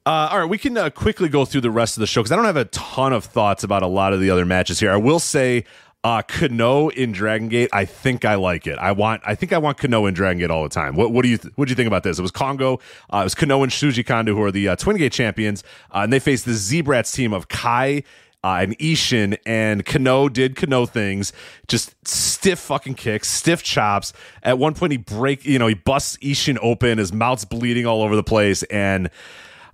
Uh, 0.04 0.28
all 0.32 0.40
right, 0.40 0.48
we 0.48 0.58
can 0.58 0.76
uh, 0.76 0.90
quickly 0.90 1.28
go 1.28 1.44
through 1.44 1.60
the 1.60 1.70
rest 1.70 1.96
of 1.96 2.00
the 2.00 2.08
show 2.08 2.20
because 2.22 2.32
I 2.32 2.36
don't 2.36 2.44
have 2.44 2.56
a 2.56 2.64
ton 2.66 3.12
of 3.12 3.24
thoughts 3.24 3.62
about 3.62 3.84
a 3.84 3.86
lot 3.86 4.12
of 4.12 4.20
the 4.20 4.30
other 4.30 4.44
matches 4.44 4.80
here. 4.80 4.90
I 4.90 4.96
will 4.96 5.20
say, 5.20 5.64
uh, 6.02 6.22
Kenoh 6.22 6.92
in 6.92 7.12
Dragon 7.12 7.48
Gate, 7.48 7.70
I 7.72 7.84
think 7.84 8.24
I 8.24 8.34
like 8.34 8.66
it. 8.66 8.76
I 8.80 8.90
want, 8.90 9.22
I 9.24 9.36
think 9.36 9.52
I 9.52 9.58
want 9.58 9.78
Kenoh 9.78 10.08
in 10.08 10.14
Dragon 10.14 10.40
Gate 10.40 10.50
all 10.50 10.64
the 10.64 10.68
time. 10.68 10.96
What, 10.96 11.12
what 11.12 11.22
do 11.22 11.28
you, 11.28 11.38
th- 11.38 11.52
what 11.54 11.68
do 11.68 11.70
you 11.70 11.76
think 11.76 11.86
about 11.86 12.02
this? 12.02 12.18
It 12.18 12.22
was 12.22 12.32
Kongo, 12.32 12.80
uh, 13.12 13.18
it 13.18 13.24
was 13.24 13.36
Kenoh 13.36 13.62
and 13.62 13.70
Shuji 13.70 14.04
Kondo 14.04 14.34
who 14.34 14.42
are 14.42 14.50
the 14.50 14.70
uh, 14.70 14.76
Twin 14.76 14.96
Gate 14.96 15.12
champions, 15.12 15.62
uh, 15.92 16.00
and 16.02 16.12
they 16.12 16.18
faced 16.18 16.46
the 16.46 16.54
Z-Brats 16.54 17.12
team 17.12 17.32
of 17.32 17.48
Kai. 17.48 18.02
Uh, 18.44 18.58
and 18.60 18.76
Ishin 18.78 19.38
and 19.46 19.84
Kenoh 19.84 20.32
did 20.32 20.56
Kenoh 20.56 20.88
things, 20.88 21.32
just 21.68 21.94
stiff 22.04 22.58
fucking 22.58 22.94
kicks, 22.94 23.30
stiff 23.30 23.62
chops. 23.62 24.12
At 24.42 24.58
one 24.58 24.74
point, 24.74 24.90
he 24.90 24.96
break, 24.96 25.44
you 25.44 25.60
know, 25.60 25.68
he 25.68 25.74
busts 25.74 26.16
Ishin 26.16 26.58
open, 26.60 26.98
his 26.98 27.12
mouth's 27.12 27.44
bleeding 27.44 27.86
all 27.86 28.02
over 28.02 28.16
the 28.16 28.24
place, 28.24 28.64
and 28.64 29.10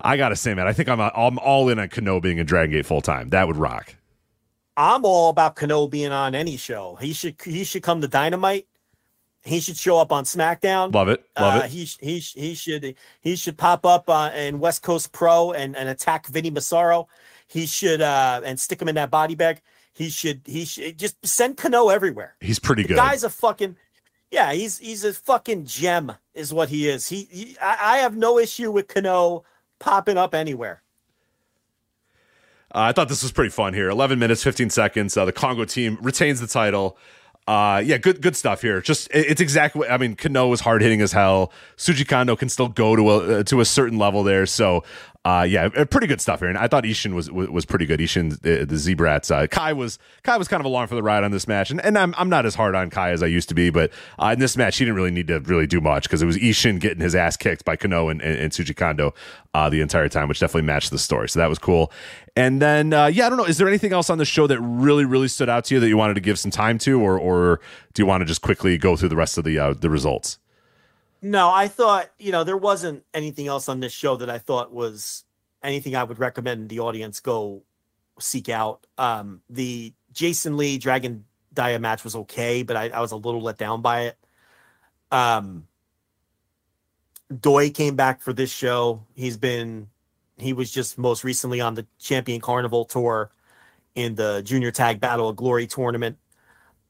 I 0.01 0.17
gotta 0.17 0.37
say, 0.37 0.55
man, 0.55 0.67
I 0.67 0.73
think 0.73 0.89
I'm 0.89 1.01
I'm 1.01 1.39
all 1.39 1.69
in 1.69 1.79
on 1.79 1.89
Kenoh 1.89 2.23
being 2.23 2.39
in 2.39 2.47
Dragon 2.47 2.73
Gate 2.73 2.87
full 2.87 3.01
time. 3.01 3.31
That 3.31 3.47
would 3.47 3.57
rock. 3.57 3.95
I'm 4.77 5.05
all 5.05 5.31
about 5.31 5.57
Kenoh 5.57 5.91
being 5.91 6.13
on 6.13 6.35
any 6.35 6.57
show. 6.57 6.97
He 7.01 7.13
should 7.13 7.37
he 7.43 7.65
should 7.65 7.83
come 7.83 8.01
to 8.01 8.09
Dynamite. 8.09 8.67
He 9.45 9.61
should 9.61 9.77
show 9.77 9.99
up 9.99 10.13
on 10.13 10.25
SmackDown. 10.25 10.93
Love 10.95 11.09
it, 11.09 11.25
love 11.39 11.63
Uh, 11.63 11.65
it. 11.65 11.71
He 11.71 11.85
he 12.01 12.19
he 12.19 12.55
should 12.55 12.95
he 13.21 13.37
should 13.37 13.57
pop 13.57 13.85
up 13.87 14.09
uh, 14.09 14.31
in 14.37 14.59
West 14.61 14.83
Coast 14.83 15.13
Pro 15.13 15.53
and, 15.53 15.77
and 15.77 15.89
attack 15.89 16.27
Vinny 16.27 16.51
Massaro. 16.51 17.09
He 17.47 17.67
should 17.67 18.01
uh, 18.03 18.41
and 18.45 18.61
stick 18.61 18.81
him 18.83 18.89
in 18.89 18.95
that 18.97 19.11
body 19.11 19.35
bag. 19.35 19.61
He 19.95 20.11
should 20.11 20.43
he 20.45 20.65
should 20.65 20.99
just 20.99 21.25
send 21.27 21.57
Kenoh 21.57 21.93
everywhere. 21.93 22.37
He's 22.41 22.59
pretty 22.59 22.83
The 22.83 22.89
good. 22.89 22.97
guy's 22.97 23.25
a 23.25 23.31
fucking 23.31 23.77
yeah. 24.31 24.53
He's 24.53 24.79
he's 24.79 25.03
a 25.03 25.13
fucking 25.13 25.65
gem 25.65 26.13
is 26.35 26.53
what 26.53 26.69
he 26.69 26.89
is. 26.89 27.09
He, 27.09 27.29
he 27.31 27.57
I, 27.61 27.95
I 27.95 27.99
have 27.99 28.17
no 28.17 28.39
issue 28.39 28.71
with 28.71 28.87
Kenoh 28.87 29.43
popping 29.79 30.17
up 30.19 30.35
anywhere. 30.35 30.83
Uh, 32.75 32.81
I 32.81 32.93
thought 32.93 33.09
this 33.09 33.23
was 33.23 33.33
pretty 33.33 33.51
fun 33.51 33.73
here. 33.75 33.89
11 33.89 34.19
minutes, 34.19 34.43
15 34.43 34.69
seconds. 34.71 35.17
Uh, 35.17 35.25
the 35.25 35.33
Kongo 35.33 35.65
team 35.65 35.99
retains 36.03 36.41
the 36.41 36.47
title. 36.47 36.99
Uh, 37.47 37.81
yeah, 37.83 37.97
good 37.97 38.21
good 38.21 38.37
stuff 38.37 38.61
here. 38.61 38.83
Just 38.83 39.09
it- 39.11 39.25
it's 39.31 39.41
exactly. 39.41 39.89
I 39.89 39.97
mean, 39.97 40.17
Kenoh 40.17 40.53
is 40.53 40.61
hard 40.61 40.83
hitting 40.83 41.01
as 41.01 41.13
hell. 41.13 41.51
Shuji 41.79 42.07
Kondo 42.07 42.37
can 42.37 42.51
still 42.51 42.69
go 42.69 42.95
to 42.95 43.09
a 43.11 43.17
uh, 43.39 43.43
to 43.45 43.63
a 43.63 43.65
certain 43.65 43.97
level 43.99 44.23
there. 44.23 44.45
So, 44.45 44.85
uh, 45.25 45.43
yeah, 45.43 45.69
uh, 45.77 45.85
pretty 45.85 46.07
good 46.07 46.21
stuff 46.21 46.41
here. 46.41 46.49
And 46.49 46.57
I 46.57 46.69
thought 46.69 46.85
Ishin 46.85 47.13
was 47.13 47.31
was, 47.31 47.67
pretty 47.67 47.87
good. 47.87 48.01
Ishin, 48.01 48.41
the, 48.41 48.65
the 48.65 48.77
Z-Brats. 48.77 49.31
Uh, 49.31 49.47
Kai 49.47 49.73
was 49.73 49.99
Kai 50.23 50.37
was 50.37 50.49
kind 50.49 50.61
of 50.61 50.65
along 50.65 50.87
for 50.87 50.95
the 50.95 51.03
ride 51.03 51.25
on 51.25 51.33
this 51.33 51.47
match, 51.47 51.71
and, 51.71 51.81
and 51.85 51.99
I'm 51.99 52.15
I'm 52.17 52.29
not 52.29 52.47
as 52.47 52.55
hard 52.55 52.75
on 52.75 52.89
Kai 52.89 53.11
as 53.11 53.23
I 53.23 53.27
used 53.27 53.49
to 53.51 53.55
be, 53.55 53.71
but 53.71 53.91
uh, 54.19 54.31
in 54.33 54.39
this 54.39 54.57
match 54.57 54.79
he 54.79 54.85
didn't 54.85 54.97
really 54.97 55.11
need 55.11 55.27
to 55.27 55.41
really 55.41 55.67
do 55.67 55.81
much 55.81 56.05
because 56.05 56.23
it 56.23 56.27
was 56.27 56.39
Ishin 56.39 56.81
getting 56.81 57.01
his 57.01 57.15
ass 57.15 57.37
kicked 57.37 57.65
by 57.65 57.77
Kenoh 57.77 58.11
and, 58.11 58.23
and, 58.23 58.39
and 58.39 58.77
Kondo 58.77 59.13
uh, 59.55 59.69
the 59.69 59.81
entire 59.81 60.09
time, 60.09 60.29
which 60.29 60.41
definitely 60.41 60.63
matched 60.63 60.91
the 60.91 60.99
story. 60.99 61.29
So 61.29 61.41
that 61.41 61.49
was 61.49 61.59
cool. 61.59 61.93
And 62.37 62.63
then, 62.63 62.93
uh, 62.93 63.07
yeah, 63.07 63.27
I 63.27 63.29
don't 63.29 63.39
know. 63.39 63.45
Is 63.45 63.59
there 63.59 63.69
anything 63.69 63.93
else 63.93 64.11
on 64.11 64.19
the 64.19 64.25
show 64.25 64.47
that 64.47 64.61
really, 64.61 65.05
really 65.05 65.29
stood 65.29 65.49
out 65.49 65.65
to 65.65 65.75
you 65.75 65.81
that 65.81 65.89
you 65.89 65.97
wanted 65.97 66.15
to 66.15 66.21
give 66.21 66.39
some 66.39 66.53
time 66.53 66.79
to, 66.79 67.01
or, 67.01 67.19
or 67.19 67.61
do 67.95 68.03
you 68.03 68.07
want 68.07 68.21
to 68.21 68.25
just 68.25 68.43
quickly 68.43 68.79
go 68.79 68.97
through 68.97 69.09
the 69.09 69.17
rest 69.17 69.37
of 69.37 69.45
the 69.45 69.59
uh, 69.59 69.75
the 69.75 69.91
results? 69.91 70.39
No, 71.21 71.51
I 71.51 71.69
thought, 71.69 72.11
you 72.19 72.31
know, 72.31 72.45
there 72.45 72.57
wasn't 72.57 73.05
anything 73.13 73.49
else 73.49 73.69
on 73.69 73.81
this 73.81 73.93
show 73.93 74.17
that 74.17 74.31
I 74.31 74.39
thought 74.39 74.73
was 74.73 75.25
anything 75.63 75.97
I 75.97 76.05
would 76.05 76.19
recommend 76.19 76.69
the 76.69 76.81
audience 76.81 77.21
go 77.21 77.65
seek 78.21 78.49
out. 78.49 78.87
Um, 78.97 79.41
the 79.51 79.93
Jason 80.13 80.57
Lee 80.57 80.79
Dragon 80.79 81.25
Dia 81.53 81.79
match 81.79 82.05
was 82.05 82.15
okay, 82.15 82.63
but 82.63 82.77
I, 82.77 82.89
I 82.91 83.01
was 83.01 83.13
a 83.13 83.17
little 83.17 83.43
let 83.43 83.59
down 83.59 83.83
by 83.83 84.03
it. 84.03 84.19
Um, 85.11 85.67
Doi 87.41 87.71
came 87.71 87.97
back 87.97 88.21
for 88.21 88.33
this 88.33 88.53
show. 88.53 89.05
He's 89.15 89.37
been, 89.37 89.89
he 90.37 90.53
was 90.53 90.71
just 90.71 90.99
most 90.99 91.25
recently 91.25 91.61
on 91.61 91.75
the 91.75 91.87
Champion 91.99 92.41
Carnival 92.41 92.85
tour 92.85 93.33
in 93.97 94.15
the 94.15 94.43
Junior 94.45 94.71
Tag 94.71 95.01
Battle 95.01 95.29
of 95.29 95.37
Glory 95.37 95.67
tournament. 95.67 96.17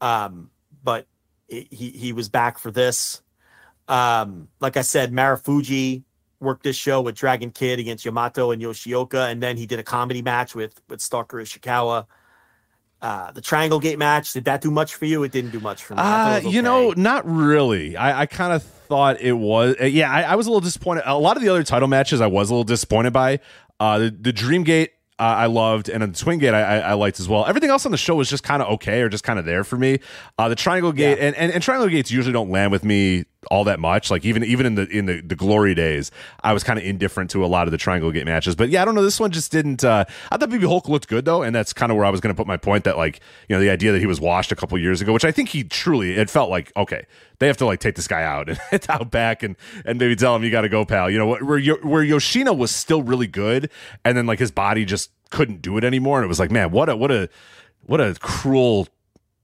Um, 0.02 0.50
but 0.84 1.07
he, 1.48 1.66
he 1.70 1.90
he 1.90 2.12
was 2.12 2.28
back 2.28 2.58
for 2.58 2.70
this. 2.70 3.23
Um, 3.89 4.49
like 4.60 4.76
I 4.76 4.83
said, 4.83 5.12
Marufuji 5.12 6.02
worked 6.41 6.62
this 6.62 6.76
show 6.76 7.00
with 7.00 7.15
Dragon 7.17 7.50
Kid 7.50 7.78
against 7.78 8.05
Yamato 8.05 8.50
and 8.50 8.62
Yoshioka, 8.62 9.31
and 9.31 9.42
then 9.42 9.57
he 9.57 9.67
did 9.67 9.78
a 9.78 9.83
comedy 9.83 10.23
match 10.23 10.55
with 10.55 10.81
with 10.89 11.00
Stalker 11.00 11.39
Ichikawa. 11.39 12.07
Uh, 13.00 13.31
the 13.31 13.41
Triangle 13.41 13.78
Gate 13.78 13.99
match 13.99 14.33
did 14.33 14.44
that 14.47 14.60
do 14.60 14.70
much 14.70 14.97
for 14.97 15.05
you? 15.05 15.23
It 15.23 15.31
didn't 15.31 15.52
do 15.52 15.60
much 15.60 15.84
for 15.84 15.94
me. 15.94 16.00
Uh, 16.00 16.41
was 16.42 16.52
you 16.52 16.62
know, 16.62 16.92
not 16.97 17.25
really. 17.28 17.97
I, 17.97 18.23
I 18.23 18.26
kind 18.26 18.52
of 18.52 18.62
thought 18.62 19.20
it 19.20 19.34
was. 19.34 19.76
uh, 19.81 19.84
yeah, 19.84 20.10
I, 20.10 20.23
I 20.23 20.34
was 20.34 20.47
a 20.47 20.50
little 20.50 20.60
disappointed. 20.60 21.05
A 21.07 21.17
lot 21.17 21.36
of 21.36 21.42
the 21.42 21.49
other 21.49 21.62
title 21.62 21.86
matches, 21.86 22.20
I 22.20 22.26
was 22.26 22.50
a 22.50 22.55
little 22.55 22.65
disappointed 22.65 23.12
by. 23.12 23.39
Uh, 23.78 23.99
the, 24.00 24.10
the 24.10 24.33
Dream 24.33 24.65
Gate, 24.65 24.91
uh, 25.18 25.22
I 25.22 25.47
loved, 25.47 25.88
and 25.88 26.02
the 26.02 26.08
Twin 26.08 26.38
Gate, 26.38 26.55
I, 26.55 26.62
I, 26.62 26.78
I 26.78 26.92
liked 26.92 27.18
as 27.18 27.28
well. 27.28 27.44
Everything 27.47 27.70
else 27.70 27.84
on 27.84 27.92
the 27.92 27.98
show 27.98 28.14
was 28.14 28.30
just 28.30 28.44
kind 28.44 28.62
of 28.62 28.68
okay, 28.74 29.02
or 29.02 29.08
just 29.08 29.24
kind 29.24 29.38
of 29.38 29.44
there 29.44 29.64
for 29.64 29.76
me. 29.76 29.98
Uh, 30.38 30.48
the 30.48 30.55
Triangle 30.55 30.92
Gate, 30.92 31.18
and, 31.18 31.34
and 31.34 31.52
and 31.52 31.62
Triangle 31.62 31.88
Gates 31.88 32.10
usually 32.10 32.32
don't 32.32 32.50
land 32.50 32.70
with 32.70 32.84
me 32.84 33.24
all 33.50 33.64
that 33.64 33.80
much. 33.80 34.10
Like 34.10 34.24
even 34.24 34.44
even 34.44 34.66
in 34.66 34.74
the 34.76 34.86
in 34.88 35.06
the, 35.06 35.20
the 35.20 35.34
glory 35.34 35.74
days, 35.74 36.10
I 36.42 36.52
was 36.52 36.62
kind 36.62 36.78
of 36.78 36.84
indifferent 36.84 37.30
to 37.30 37.44
a 37.44 37.47
lot 37.47 37.66
of 37.66 37.72
the 37.72 37.78
Triangle 37.78 38.12
Gate 38.12 38.26
matches. 38.26 38.55
But 38.55 38.68
yeah, 38.68 38.82
I 38.82 38.84
don't 38.84 38.94
know. 38.94 39.02
This 39.02 39.18
one 39.18 39.30
just 39.30 39.50
didn't. 39.50 39.82
Uh, 39.82 40.05
I 40.30 40.36
thought 40.36 40.50
BB 40.50 40.66
Hulk 40.66 40.88
looked 40.88 41.08
good 41.08 41.24
though, 41.24 41.42
and 41.42 41.55
that's 41.55 41.72
kind 41.72 41.90
of 41.90 41.97
where 41.97 42.06
I 42.06 42.10
was 42.10 42.20
going 42.20 42.34
to 42.34 42.36
put 42.36 42.47
my 42.47 42.56
point. 42.56 42.84
That 42.84 42.97
like 42.97 43.20
you 43.48 43.56
know 43.56 43.60
the 43.60 43.70
idea 43.70 43.92
that 43.92 44.00
he 44.00 44.06
was 44.06 44.20
washed 44.20 44.52
a 44.52 44.56
couple 44.56 44.78
years 44.78 45.00
ago, 45.00 45.12
which 45.12 45.24
I 45.24 45.32
think 45.32 45.48
he 45.48 45.64
truly 45.64 46.14
it 46.14 46.30
felt 46.30 46.50
like 46.50 46.72
okay, 46.76 47.06
they 47.39 47.47
have 47.47 47.57
to 47.58 47.67
like 47.67 47.81
take 47.81 47.94
this 47.94 48.08
guy 48.08 48.23
out 48.23 48.49
and 48.49 48.58
out 48.89 49.10
back 49.10 49.42
and 49.42 49.57
and 49.84 49.99
maybe 49.99 50.17
tell 50.17 50.34
him 50.34 50.42
you 50.44 50.50
got 50.50 50.62
to 50.62 50.68
go, 50.68 50.84
pal. 50.84 51.10
You 51.10 51.18
know 51.18 51.26
where 51.26 51.60
where 51.60 52.02
Yoshino 52.02 52.52
was 52.52 52.70
still 52.70 53.02
really 53.02 53.26
good, 53.26 53.70
and 54.05 54.17
then 54.17 54.26
like 54.26 54.39
his 54.39 54.50
body 54.50 54.84
just 54.84 55.10
couldn't 55.31 55.62
do 55.62 55.76
it 55.76 55.84
anymore, 55.84 56.18
and 56.18 56.25
it 56.25 56.28
was 56.28 56.41
like 56.41 56.50
man, 56.50 56.70
what 56.70 56.89
a 56.89 56.97
what 56.97 57.10
a 57.10 57.28
what 57.86 58.00
a 58.00 58.15
cruel 58.20 58.89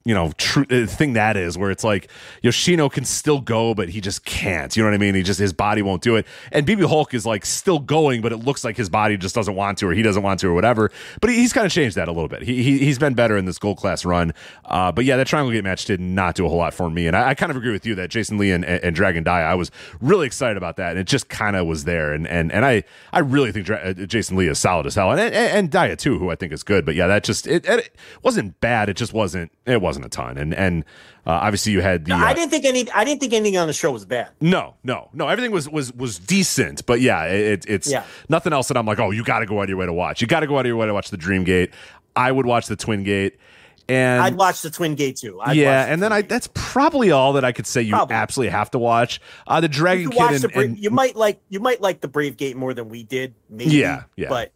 you 0.05 0.13
know 0.13 0.33
true 0.37 0.67
uh, 0.71 0.87
thing 0.87 1.15
that 1.15 1.37
is 1.37 1.57
where 1.57 1.71
it's 1.71 1.83
like 1.83 2.11
Yoshino 2.43 2.89
can 2.89 3.05
still 3.05 3.41
go 3.41 3.75
but 3.75 3.89
he 3.89 4.01
just 4.01 4.25
can't. 4.25 4.77
You 4.77 4.83
know 4.83 4.91
what 4.91 4.95
I 4.95 4.99
mean? 4.99 5.15
He 5.15 5.23
just 5.23 5.41
his 5.41 5.53
body 5.53 5.83
won't 5.83 6.03
do 6.03 6.17
it. 6.17 6.27
And 6.53 6.67
BB 6.67 6.87
Hulk 6.87 7.15
is 7.15 7.25
like 7.25 7.47
still 7.47 7.79
going 7.79 8.21
but 8.21 8.33
it 8.33 8.39
looks 8.39 8.65
like 8.65 8.77
his 8.77 8.91
body 8.91 9.17
just 9.17 9.35
doesn't 9.35 9.55
want 9.55 9.79
to 9.79 9.89
or 9.89 9.95
he 9.95 10.03
doesn't 10.03 10.23
want 10.23 10.41
to 10.41 10.49
or 10.49 10.55
whatever. 10.55 10.91
But 11.21 11.31
he, 11.31 11.37
he's 11.37 11.53
kind 11.53 11.67
of 11.67 11.73
changed 11.73 11.97
that 11.97 12.09
a 12.09 12.13
little 12.13 12.29
bit. 12.29 12.43
He, 12.43 12.63
he 12.63 12.79
he's 12.79 12.99
been 12.99 13.15
better 13.15 13.37
in 13.37 13.47
this 13.47 13.59
gold 13.59 13.79
class 13.79 14.05
run. 14.05 14.35
Uh, 14.65 14.93
but 14.93 15.07
yeah 15.07 15.17
that 15.17 15.27
triangle 15.27 15.53
gate 15.53 15.65
match 15.65 15.87
did 15.87 16.01
not 16.01 16.35
do 16.35 16.45
a 16.45 16.49
whole 16.49 16.59
lot 16.59 16.75
for 16.75 16.91
me. 16.91 17.07
And 17.07 17.17
I, 17.17 17.31
I 17.31 17.35
kind 17.35 17.51
of 17.51 17.57
agree 17.57 17.73
with 17.73 17.87
you 17.87 17.95
that 17.95 18.11
Jason 18.11 18.37
Lee 18.37 18.51
and, 18.51 18.65
and, 18.65 18.85
and 18.85 18.95
Dragon 18.95 19.25
Dia 19.25 19.33
I 19.33 19.55
was 19.55 19.71
really 20.01 20.27
excited 20.27 20.59
about 20.59 20.77
that 20.77 20.91
and 20.91 20.99
it 20.99 21.07
just 21.07 21.31
kind 21.31 21.57
of 21.57 21.67
was 21.67 21.85
there. 21.85 22.13
And 22.13 22.27
and 22.27 22.53
and 22.53 22.67
I 22.67 22.85
I 23.13 23.21
really 23.21 23.53
think 23.53 23.65
Dra- 23.67 23.79
uh, 23.79 23.93
Jason 23.95 24.37
Lee 24.37 24.49
is 24.49 24.59
solid 24.59 24.85
as 24.87 24.97
hell. 24.97 25.11
And, 25.11 25.21
and 25.21 25.35
and 25.35 25.71
Dia 25.71 25.97
too 25.97 26.19
who 26.19 26.31
I 26.31 26.35
think 26.37 26.53
is 26.53 26.63
good. 26.63 26.85
But 26.85 26.95
yeah 26.95 27.07
that 27.07 27.25
just 27.25 27.47
it, 27.47 27.65
it 27.65 27.97
wasn't 28.23 28.61
bad. 28.61 28.91
It 28.91 28.99
just 28.99 29.15
wasn't 29.15 29.51
it 29.65 29.81
wasn't 29.81 29.94
a 30.03 30.09
ton 30.09 30.37
and 30.39 30.53
and 30.55 30.85
uh, 31.27 31.31
obviously 31.31 31.71
you 31.73 31.81
had 31.81 32.05
the 32.07 32.09
No, 32.09 32.17
I 32.17 32.31
uh, 32.31 32.35
didn't 32.35 32.51
think 32.51 32.65
any. 32.65 32.91
I 32.91 33.05
didn't 33.05 33.21
think 33.21 33.33
anything 33.33 33.57
on 33.57 33.67
the 33.69 33.73
show 33.73 33.93
was 33.93 34.05
bad. 34.05 34.31
no 34.41 34.75
no 34.83 35.09
no 35.13 35.29
everything 35.29 35.53
was 35.53 35.69
was 35.69 35.93
was 35.93 36.19
decent 36.19 36.85
but 36.87 37.01
yeah 37.01 37.25
it, 37.27 37.65
it's 37.69 37.89
Yeah. 37.91 38.03
nothing 38.29 38.53
else 38.53 38.69
that 38.69 38.77
I'm 38.77 38.87
like 38.87 38.99
oh 38.99 39.11
you 39.11 39.23
got 39.23 39.39
to 39.39 39.47
go 39.47 39.59
out 39.59 39.65
of 39.65 39.69
your 39.69 39.79
way 39.79 39.87
to 39.87 39.93
watch 39.93 40.21
you 40.21 40.27
got 40.27 40.41
to 40.41 40.47
go 40.49 40.57
out 40.57 40.61
of 40.61 40.67
your 40.67 40.77
way 40.77 40.87
to 40.87 40.95
watch 40.95 41.11
the 41.11 41.17
Dream 41.17 41.45
Gate 41.45 41.71
I 42.17 42.33
would 42.33 42.47
watch 42.47 42.67
the 42.67 42.77
Twin 42.77 43.05
Gate 43.05 43.39
and 43.87 44.23
I'd 44.23 44.37
watch 44.37 44.63
the 44.63 44.71
Twin 44.71 44.95
Gate 44.95 45.17
too. 45.17 45.39
I'd 45.43 45.57
yeah, 45.59 45.85
the 45.85 45.93
and 45.93 46.03
then 46.03 46.11
I, 46.11 46.23
that's 46.23 46.49
probably 46.55 47.11
all 47.11 47.35
that 47.35 47.45
I 47.45 47.53
could 47.53 47.67
say 47.67 47.83
you 47.83 47.93
Probably. 47.93 48.17
absolutely 48.17 48.51
have 48.53 48.71
to 48.71 48.79
watch. 48.79 49.21
Uh 49.47 49.61
the 49.61 49.69
Dragon 49.69 50.09
Kid 50.11 50.21
and, 50.23 50.37
the 50.41 50.49
Bra- 50.49 50.63
and- 50.63 50.79
you 50.79 50.91
might 50.91 51.17
like 51.17 51.41
you 51.51 51.61
might 51.61 51.83
like 51.83 52.01
the 52.01 52.09
Brave 52.09 52.39
Gate 52.39 52.57
more 52.57 52.73
than 52.73 52.89
we 52.89 53.03
did. 53.03 53.35
Maybe, 53.51 53.73
Yeah, 53.73 54.05
yeah. 54.17 54.29
But 54.31 54.53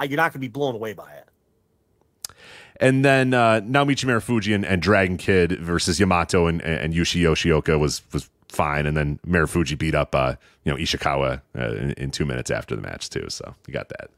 uh, 0.00 0.04
you're 0.04 0.16
not 0.16 0.24
going 0.32 0.32
to 0.32 0.38
be 0.38 0.48
blown 0.48 0.74
away 0.74 0.94
by 0.94 1.12
it. 1.12 1.28
And 2.82 3.04
then 3.04 3.32
uh 3.32 3.60
Naomichi 3.62 4.04
Marufuji 4.04 4.54
and, 4.54 4.66
and 4.66 4.82
Dragon 4.82 5.16
Kid 5.16 5.58
versus 5.60 5.98
Yamato 5.98 6.46
and, 6.48 6.60
and 6.60 6.92
Yushi 6.92 7.22
Yoshioka 7.22 7.78
was 7.78 8.02
was 8.12 8.28
fine 8.48 8.84
and 8.86 8.94
then 8.94 9.18
Marufuji 9.26 9.78
beat 9.78 9.94
up 9.94 10.14
uh 10.14 10.34
you 10.64 10.72
know 10.72 10.76
Ichikawa 10.76 11.40
uh, 11.58 11.72
in, 11.76 11.92
in 11.92 12.10
2 12.10 12.26
minutes 12.26 12.50
after 12.50 12.76
the 12.76 12.82
match 12.82 13.08
too 13.08 13.26
so 13.30 13.54
you 13.66 13.72
got 13.72 13.88
that 13.88 14.10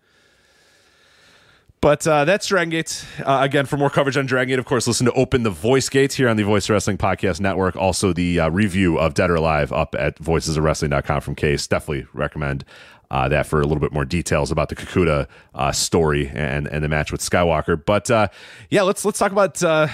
But 1.80 2.06
uh, 2.06 2.24
that's 2.24 2.46
Dragon 2.46 2.70
Gate. 2.70 3.04
Uh, 3.22 3.40
again, 3.42 3.66
for 3.66 3.76
more 3.76 3.90
coverage 3.90 4.16
on 4.16 4.24
Dragon 4.24 4.48
Gate, 4.48 4.58
of 4.58 4.64
course, 4.64 4.86
listen 4.86 5.04
to 5.04 5.12
Open 5.12 5.42
the 5.42 5.50
Voice 5.50 5.90
Gates 5.90 6.14
here 6.14 6.30
on 6.30 6.38
the 6.38 6.42
Voice 6.42 6.70
Wrestling 6.70 6.96
Podcast 6.96 7.40
Network. 7.40 7.76
Also, 7.76 8.14
the 8.14 8.40
uh, 8.40 8.48
review 8.48 8.98
of 8.98 9.12
Dead 9.12 9.28
or 9.30 9.34
Alive 9.34 9.70
up 9.70 9.94
at 9.98 10.16
voicesofwrestling.com 10.18 11.20
from 11.20 11.34
Case. 11.34 11.66
Definitely 11.66 12.06
recommend 12.14 12.64
uh, 13.10 13.28
that 13.28 13.46
for 13.46 13.60
a 13.60 13.66
little 13.66 13.80
bit 13.80 13.92
more 13.92 14.04
details 14.04 14.50
about 14.50 14.68
the 14.68 14.76
Kikuta 14.76 15.26
uh, 15.54 15.72
story 15.72 16.28
and 16.34 16.66
and 16.68 16.82
the 16.82 16.88
match 16.88 17.12
with 17.12 17.20
Skywalker. 17.20 17.82
But 17.84 18.10
uh, 18.10 18.28
yeah, 18.70 18.82
let's 18.82 19.04
let's 19.04 19.18
talk 19.18 19.32
about 19.32 19.62
uh, 19.62 19.88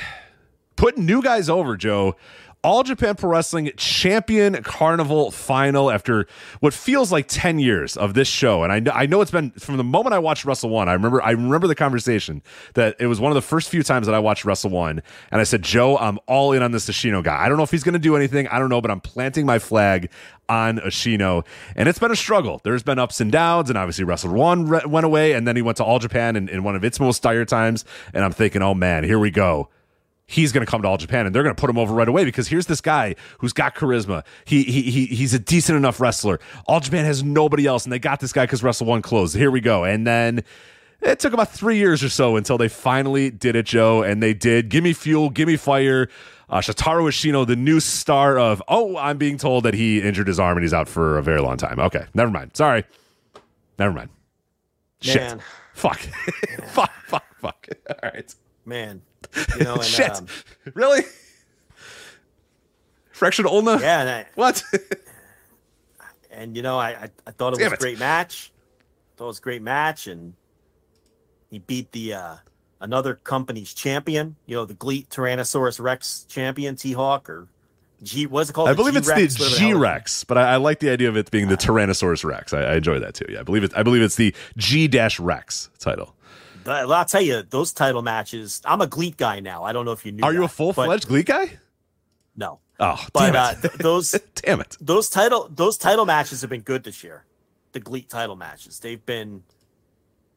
putting 0.76 1.06
new 1.06 1.22
guys 1.22 1.48
over, 1.48 1.76
Joe. 1.76 2.16
All 2.62 2.82
Japan 2.82 3.14
Pro 3.14 3.30
Wrestling 3.30 3.70
Champion 3.78 4.62
Carnival 4.62 5.30
final 5.30 5.90
after 5.90 6.26
what 6.60 6.74
feels 6.74 7.10
like 7.10 7.26
10 7.26 7.58
years 7.58 7.97
of 7.97 8.12
this 8.12 8.28
show. 8.28 8.62
And 8.62 8.70
I 8.70 8.80
know, 8.80 8.90
I 8.90 9.06
know 9.06 9.22
it's 9.22 9.30
been 9.30 9.50
from 9.52 9.78
the 9.78 9.84
moment 9.84 10.12
I 10.12 10.18
watched 10.18 10.44
Wrestle 10.44 10.68
One. 10.68 10.86
I 10.86 10.92
remember, 10.92 11.22
I 11.22 11.30
remember 11.30 11.66
the 11.66 11.74
conversation 11.74 12.42
that 12.74 12.97
it 13.00 13.06
was 13.06 13.18
one 13.18 13.32
of 13.32 13.34
the 13.34 13.42
first 13.42 13.70
few 13.70 13.82
times 13.82 14.06
that 14.06 14.14
I 14.14 14.18
watched 14.18 14.44
Wrestle 14.44 14.68
One. 14.68 15.00
And 15.32 15.40
I 15.40 15.44
said, 15.44 15.62
Joe, 15.62 15.97
I'm 15.97 16.18
all 16.26 16.52
in 16.52 16.62
on 16.62 16.70
this 16.70 16.86
Ashino 16.86 17.24
guy. 17.24 17.42
I 17.42 17.48
don't 17.48 17.56
know 17.56 17.62
if 17.62 17.70
he's 17.70 17.82
going 17.82 17.94
to 17.94 17.98
do 17.98 18.14
anything. 18.14 18.47
I 18.48 18.58
don't 18.58 18.68
know, 18.68 18.82
but 18.82 18.90
I'm 18.90 19.00
planting 19.00 19.47
my 19.47 19.58
flag 19.58 20.10
on 20.50 20.80
Ashino. 20.80 21.47
And 21.76 21.89
it's 21.89 21.98
been 21.98 22.10
a 22.10 22.16
struggle. 22.16 22.60
There's 22.62 22.82
been 22.82 22.98
ups 22.98 23.22
and 23.22 23.32
downs. 23.32 23.70
And 23.70 23.78
obviously, 23.78 24.05
Wrestle 24.05 24.34
One 24.34 24.66
re- 24.66 24.84
went 24.84 25.06
away. 25.06 25.32
And 25.32 25.48
then 25.48 25.56
he 25.56 25.62
went 25.62 25.78
to 25.78 25.84
All 25.84 25.98
Japan 25.98 26.36
in, 26.36 26.50
in 26.50 26.62
one 26.62 26.76
of 26.76 26.84
its 26.84 27.00
most 27.00 27.22
dire 27.22 27.47
times. 27.47 27.86
And 28.12 28.22
I'm 28.22 28.32
thinking, 28.32 28.60
oh 28.60 28.74
man, 28.74 29.02
here 29.02 29.18
we 29.18 29.30
go 29.30 29.70
he's 30.31 30.52
going 30.52 30.65
to 30.65 30.70
come 30.70 30.83
to 30.83 30.89
All 30.89 30.97
Japan 30.97 31.26
and 31.26 31.34
they're 31.34 31.42
going 31.42 31.55
to 31.55 31.60
put 31.60 31.68
him 31.68 31.76
over 31.76 31.92
right 31.92 32.09
away 32.09 32.25
because 32.25 32.47
here's 32.47 32.67
this 32.67 32.81
guy 32.81 33.17
who's 33.39 33.52
got 33.52 33.75
charisma. 33.75 34.25
He 34.44 34.62
he, 34.62 34.83
he 34.83 35.07
he's 35.07 35.34
a 35.34 35.39
decent 35.39 35.76
enough 35.76 36.00
wrestler. 36.00 36.39
All 36.67 36.78
Japan 36.81 37.05
has 37.05 37.25
nobody 37.25 37.67
else, 37.67 37.84
and 37.84 37.92
they 37.92 37.99
got 37.99 38.20
this 38.20 38.33
guy 38.33 38.44
because 38.44 38.62
Wrestle 38.62 38.86
One 38.86 39.02
closed. 39.02 39.36
Here 39.36 39.50
we 39.50 39.60
go, 39.60 39.84
and 39.84 40.07
then. 40.07 40.44
It 41.02 41.18
took 41.18 41.33
about 41.33 41.50
three 41.50 41.78
years 41.78 42.02
or 42.02 42.10
so 42.10 42.36
until 42.36 42.59
they 42.59 42.68
finally 42.68 43.31
did 43.31 43.57
it, 43.57 43.65
Joe, 43.65 44.02
and 44.02 44.23
they 44.23 44.34
did. 44.34 44.68
Give 44.68 44.84
me 44.84 44.92
fuel, 44.92 45.31
give 45.31 45.49
me 45.49 45.57
fire. 45.57 46.10
Uh, 46.50 46.59
Shotaro 46.59 47.09
Ashino, 47.09 47.47
the 47.47 47.57
new 47.57 47.81
star 47.81 48.39
of. 48.39 48.62
Oh, 48.68 48.99
I'm 48.99 49.17
being 49.17 49.39
told 49.39 49.65
that 49.65 49.73
he 49.73 50.02
injured 50.02 50.28
his 50.28 50.39
arm 50.39 50.59
and 50.59 50.62
he's 50.62 50.75
out 50.75 50.89
for 50.89 51.17
a 51.17 51.23
very 51.23 51.41
long 51.41 51.57
time. 51.57 51.78
Okay, 51.78 52.05
never 52.12 52.31
mind. 52.31 52.55
Sorry, 52.55 52.84
never 53.78 53.94
mind. 53.94 54.10
Shit. 55.00 55.23
Man. 55.23 55.41
Fuck. 55.73 56.00
fuck. 56.67 56.92
Fuck. 57.07 57.25
Fuck. 57.39 57.68
All 57.89 58.10
right. 58.12 58.34
Man, 58.70 59.02
you 59.58 59.65
know, 59.65 59.74
and, 59.74 59.84
Shit. 59.84 60.12
um, 60.12 60.26
really? 60.74 61.02
Fraction 63.10 63.44
ulna? 63.44 63.81
yeah, 63.81 64.00
and, 64.00 64.08
I, 64.08 64.26
What? 64.36 64.62
and 66.31 66.55
you 66.57 66.62
know, 66.62 66.78
I 66.78 67.10
I, 67.26 67.31
thought 67.32 67.52
it 67.55 67.58
Damn 67.58 67.65
was 67.66 67.73
it. 67.73 67.81
a 67.81 67.81
great 67.81 67.99
match. 67.99 68.52
Thought 69.16 69.24
it 69.24 69.26
was 69.26 69.39
a 69.40 69.42
great 69.42 69.60
match, 69.60 70.07
and 70.07 70.34
he 71.50 71.58
beat 71.58 71.90
the 71.90 72.15
uh 72.15 72.36
another 72.81 73.16
company's 73.16 73.74
champion. 73.74 74.36
You 74.47 74.55
know, 74.55 74.65
the 74.66 74.74
GLEAT 74.74 75.10
Tyrannosaurus 75.10 75.81
Rex 75.81 76.24
champion, 76.28 76.76
T 76.76 76.92
Hawk 76.92 77.28
or 77.28 77.49
G. 78.05 78.26
What's 78.26 78.50
it 78.50 78.52
called? 78.52 78.68
I 78.68 78.74
believe 78.74 78.94
it's 78.94 79.08
G-Rex, 79.08 79.34
the 79.34 79.57
G 79.58 79.74
Rex, 79.74 80.23
but 80.23 80.39
I, 80.39 80.52
I 80.52 80.57
like 80.58 80.78
the 80.78 80.90
idea 80.90 81.08
of 81.08 81.16
it 81.16 81.28
being 81.32 81.49
the 81.49 81.57
Tyrannosaurus 81.57 82.24
Rex. 82.24 82.52
I, 82.52 82.60
I 82.62 82.74
enjoy 82.76 83.00
that 83.00 83.15
too. 83.15 83.26
Yeah, 83.28 83.40
I 83.40 83.42
believe 83.42 83.65
it. 83.65 83.73
I 83.74 83.82
believe 83.82 84.00
it's 84.02 84.15
the 84.15 84.32
G 84.57 84.86
Rex 85.18 85.70
title. 85.81 86.15
I'll 86.70 87.05
tell 87.05 87.20
you, 87.20 87.42
those 87.42 87.73
title 87.73 88.02
matches. 88.02 88.60
I'm 88.65 88.81
a 88.81 88.86
GLEAT 88.86 89.16
guy 89.16 89.40
now. 89.40 89.65
I 89.65 89.73
don't 89.73 89.84
know 89.84 89.92
if 89.92 90.05
you 90.07 90.12
knew. 90.12 90.23
Are 90.24 90.32
you 90.32 90.44
a 90.44 90.49
full 90.49 90.73
fledged 90.73 91.08
Glee 91.08 91.23
guy? 91.23 91.58
No, 92.36 92.60
Oh, 92.78 93.05
but 93.12 93.32
damn 93.32 93.36
uh, 93.36 93.68
those 93.81 94.12
damn 94.36 94.60
it! 94.60 94.76
those 94.81 95.10
title 95.10 95.50
those 95.55 95.76
title 95.76 96.07
matches 96.07 96.40
have 96.40 96.49
been 96.50 96.62
good 96.62 96.84
this 96.84 97.05
year. 97.05 97.24
The 97.73 97.81
GLEAT 97.81 98.08
title 98.08 98.36
matches. 98.36 98.78
They've 98.81 99.05
been. 99.05 99.42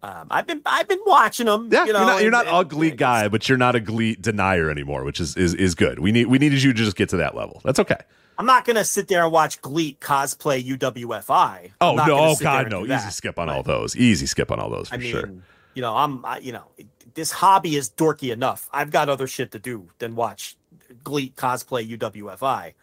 Um, 0.01 0.27
I've 0.29 0.45
been 0.45 0.61
I've 0.65 0.87
been 0.89 0.99
watching 1.05 1.45
them. 1.45 1.69
Yeah, 1.71 1.85
you 1.85 1.93
know, 1.93 1.99
are 1.99 2.05
not, 2.05 2.21
you're 2.21 2.31
not 2.31 2.47
and- 2.47 2.55
a 2.55 2.59
and- 2.59 2.69
Glee 2.69 2.91
guy, 2.91 3.29
but 3.29 3.47
you're 3.47 3.57
not 3.57 3.75
a 3.75 3.79
Glee 3.79 4.15
denier 4.15 4.69
anymore, 4.69 5.05
which 5.05 5.21
is 5.21 5.37
is 5.37 5.53
is 5.53 5.75
good. 5.75 5.99
We 5.99 6.11
need 6.11 6.25
we 6.27 6.37
needed 6.39 6.61
you 6.61 6.73
to 6.73 6.77
just 6.77 6.97
get 6.97 7.07
to 7.09 7.17
that 7.17 7.35
level. 7.35 7.61
That's 7.63 7.79
okay. 7.79 7.95
I'm 8.37 8.45
not 8.47 8.65
gonna 8.65 8.83
sit 8.83 9.07
there 9.07 9.23
and 9.23 9.31
watch 9.31 9.61
GLEAT 9.61 10.01
cosplay 10.01 10.61
UWFI. 10.77 11.71
Oh 11.79 11.91
I'm 11.91 11.95
not 11.95 12.07
no! 12.07 12.17
Oh 12.19 12.35
god, 12.41 12.69
no! 12.69 12.85
Easy 12.85 13.11
skip 13.11 13.39
on 13.39 13.49
all 13.49 13.63
those. 13.63 13.95
Easy 13.95 14.25
skip 14.25 14.51
on 14.51 14.59
all 14.59 14.69
those 14.69 14.89
for 14.89 14.95
I 14.95 14.97
mean, 14.97 15.11
sure. 15.11 15.29
You 15.73 15.81
know, 15.81 15.95
I'm 15.95 16.25
I, 16.25 16.39
you 16.39 16.51
know, 16.51 16.65
this 17.13 17.31
hobby 17.31 17.75
is 17.75 17.89
dorky 17.89 18.31
enough. 18.31 18.69
I've 18.71 18.91
got 18.91 19.09
other 19.09 19.27
shit 19.27 19.51
to 19.51 19.59
do 19.59 19.89
than 19.99 20.15
watch 20.15 20.55
Glee 21.03 21.33
cosplay 21.35 21.97
UWFI. 21.97 22.73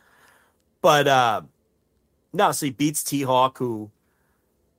But 0.83 1.09
uh 1.09 1.43
no, 2.33 2.52
so 2.52 2.67
he 2.67 2.73
beats 2.73 3.02
T 3.02 3.23
Hawk, 3.23 3.59
who 3.59 3.91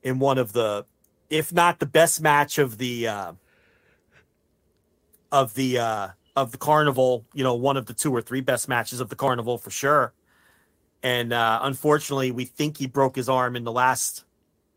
in 0.03 0.19
one 0.19 0.37
of 0.37 0.53
the, 0.53 0.85
if 1.29 1.51
not 1.53 1.79
the 1.79 1.85
best 1.85 2.21
match 2.21 2.57
of 2.57 2.77
the 2.77 3.07
uh 3.07 3.33
of 5.31 5.53
the 5.53 5.77
uh 5.77 6.07
of 6.35 6.51
the 6.51 6.57
carnival, 6.57 7.25
you 7.33 7.43
know, 7.43 7.55
one 7.55 7.77
of 7.77 7.85
the 7.85 7.93
two 7.93 8.13
or 8.15 8.21
three 8.21 8.41
best 8.41 8.69
matches 8.69 8.99
of 8.99 9.09
the 9.09 9.15
carnival 9.15 9.57
for 9.57 9.69
sure. 9.69 10.13
And 11.03 11.33
uh 11.33 11.59
unfortunately, 11.63 12.31
we 12.31 12.45
think 12.45 12.77
he 12.77 12.87
broke 12.87 13.15
his 13.15 13.29
arm 13.29 13.55
in 13.55 13.63
the 13.63 13.71
last 13.71 14.25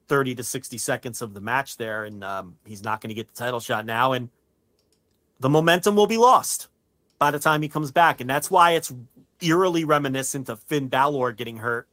30 0.08 0.34
to 0.36 0.42
60 0.42 0.78
seconds 0.78 1.23
of 1.23 1.34
the 1.34 1.41
match 1.41 1.76
there, 1.76 2.05
and 2.05 2.23
um, 2.23 2.57
he's 2.65 2.83
not 2.83 3.00
going 3.00 3.08
to 3.08 3.15
get 3.15 3.28
the 3.28 3.34
title 3.34 3.60
shot 3.60 3.86
now. 3.86 4.12
And 4.12 4.31
the 5.41 5.49
momentum 5.49 5.97
will 5.97 6.07
be 6.07 6.18
lost 6.18 6.68
by 7.18 7.31
the 7.31 7.39
time 7.39 7.62
he 7.62 7.68
comes 7.68 7.91
back. 7.91 8.20
And 8.20 8.28
that's 8.28 8.50
why 8.50 8.73
it's 8.73 8.92
eerily 9.41 9.84
reminiscent 9.84 10.49
of 10.49 10.60
Finn 10.60 10.89
Balor 10.89 11.33
getting 11.33 11.58
hurt 11.58 11.89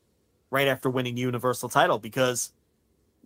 right 0.49 0.67
after 0.67 0.90
winning 0.90 1.15
the 1.15 1.22
Universal 1.22 1.69
title 1.69 1.99
because 1.99 2.51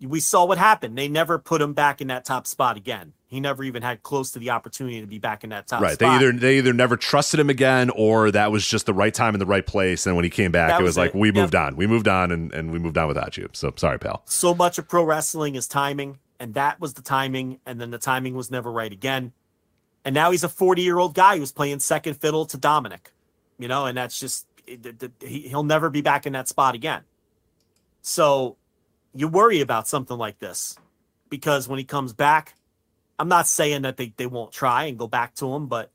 we 0.00 0.20
saw 0.20 0.44
what 0.44 0.58
happened. 0.58 0.96
They 0.96 1.08
never 1.08 1.38
put 1.38 1.60
him 1.60 1.72
back 1.74 2.00
in 2.00 2.08
that 2.08 2.24
top 2.24 2.46
spot 2.46 2.76
again. 2.76 3.12
He 3.28 3.40
never 3.40 3.64
even 3.64 3.82
had 3.82 4.04
close 4.04 4.30
to 4.32 4.38
the 4.38 4.50
opportunity 4.50 5.00
to 5.00 5.06
be 5.06 5.18
back 5.18 5.42
in 5.42 5.50
that 5.50 5.66
top 5.66 5.82
right. 5.82 5.94
spot. 5.94 6.20
They 6.20 6.26
either 6.26 6.32
they 6.38 6.58
either 6.58 6.72
never 6.72 6.96
trusted 6.96 7.40
him 7.40 7.50
again, 7.50 7.90
or 7.90 8.30
that 8.30 8.52
was 8.52 8.66
just 8.66 8.86
the 8.86 8.94
right 8.94 9.12
time 9.12 9.34
in 9.34 9.40
the 9.40 9.46
right 9.46 9.66
place. 9.66 10.06
And 10.06 10.14
when 10.14 10.24
he 10.24 10.30
came 10.30 10.52
back, 10.52 10.68
That 10.68 10.80
it 10.80 10.84
was 10.84 10.90
was 10.90 10.96
like 10.98 11.08
it. 11.14 11.16
we 11.18 11.28
Yep. 11.28 11.34
moved 11.34 11.54
on, 11.56 11.76
we 11.76 11.86
moved 11.88 12.06
on, 12.08 12.30
and 12.30 12.52
and 12.52 12.70
we 12.70 12.78
moved 12.78 12.96
on 12.96 13.08
without 13.08 13.36
you. 13.36 13.48
So 13.52 13.72
sorry, 13.76 13.98
pal. 13.98 14.22
so 14.26 14.54
much 14.54 14.78
of 14.78 14.86
pro 14.88 15.02
wrestling 15.02 15.56
is 15.56 15.66
timing, 15.66 16.18
and 16.38 16.54
that 16.54 16.80
was 16.80 16.94
the 16.94 17.02
timing, 17.02 17.58
and 17.66 17.80
then 17.80 17.90
the 17.90 17.98
timing 17.98 18.34
was 18.36 18.48
never 18.50 18.70
right 18.70 18.92
again. 18.92 19.32
And 20.04 20.14
now 20.14 20.30
he's 20.30 20.44
a 20.44 20.48
40 20.48 20.82
year 20.82 20.98
old 20.98 21.14
guy 21.14 21.36
who's 21.36 21.50
playing 21.50 21.80
second 21.80 22.14
fiddle 22.14 22.46
to 22.46 22.56
Dominic, 22.56 23.12
you 23.58 23.66
know, 23.66 23.86
and 23.86 23.98
that's 23.98 24.20
just 24.20 24.46
he'll 25.20 25.64
never 25.64 25.90
be 25.90 26.00
back 26.00 26.26
in 26.26 26.32
that 26.34 26.46
spot 26.46 26.76
again. 26.76 27.02
So 28.02 28.56
you 29.14 29.26
worry 29.28 29.60
about 29.60 29.88
something 29.88 30.16
like 30.16 30.38
this 30.38 30.76
because 31.28 31.66
when 31.68 31.78
he 31.78 31.84
comes 31.84 32.12
back, 32.12 32.54
I'm 33.18 33.28
not 33.28 33.46
saying 33.46 33.82
that 33.82 33.96
they, 33.96 34.12
they 34.16 34.26
won't 34.26 34.52
try 34.52 34.84
and 34.84 34.98
go 34.98 35.06
back 35.06 35.34
to 35.36 35.54
him, 35.54 35.66
but 35.66 35.90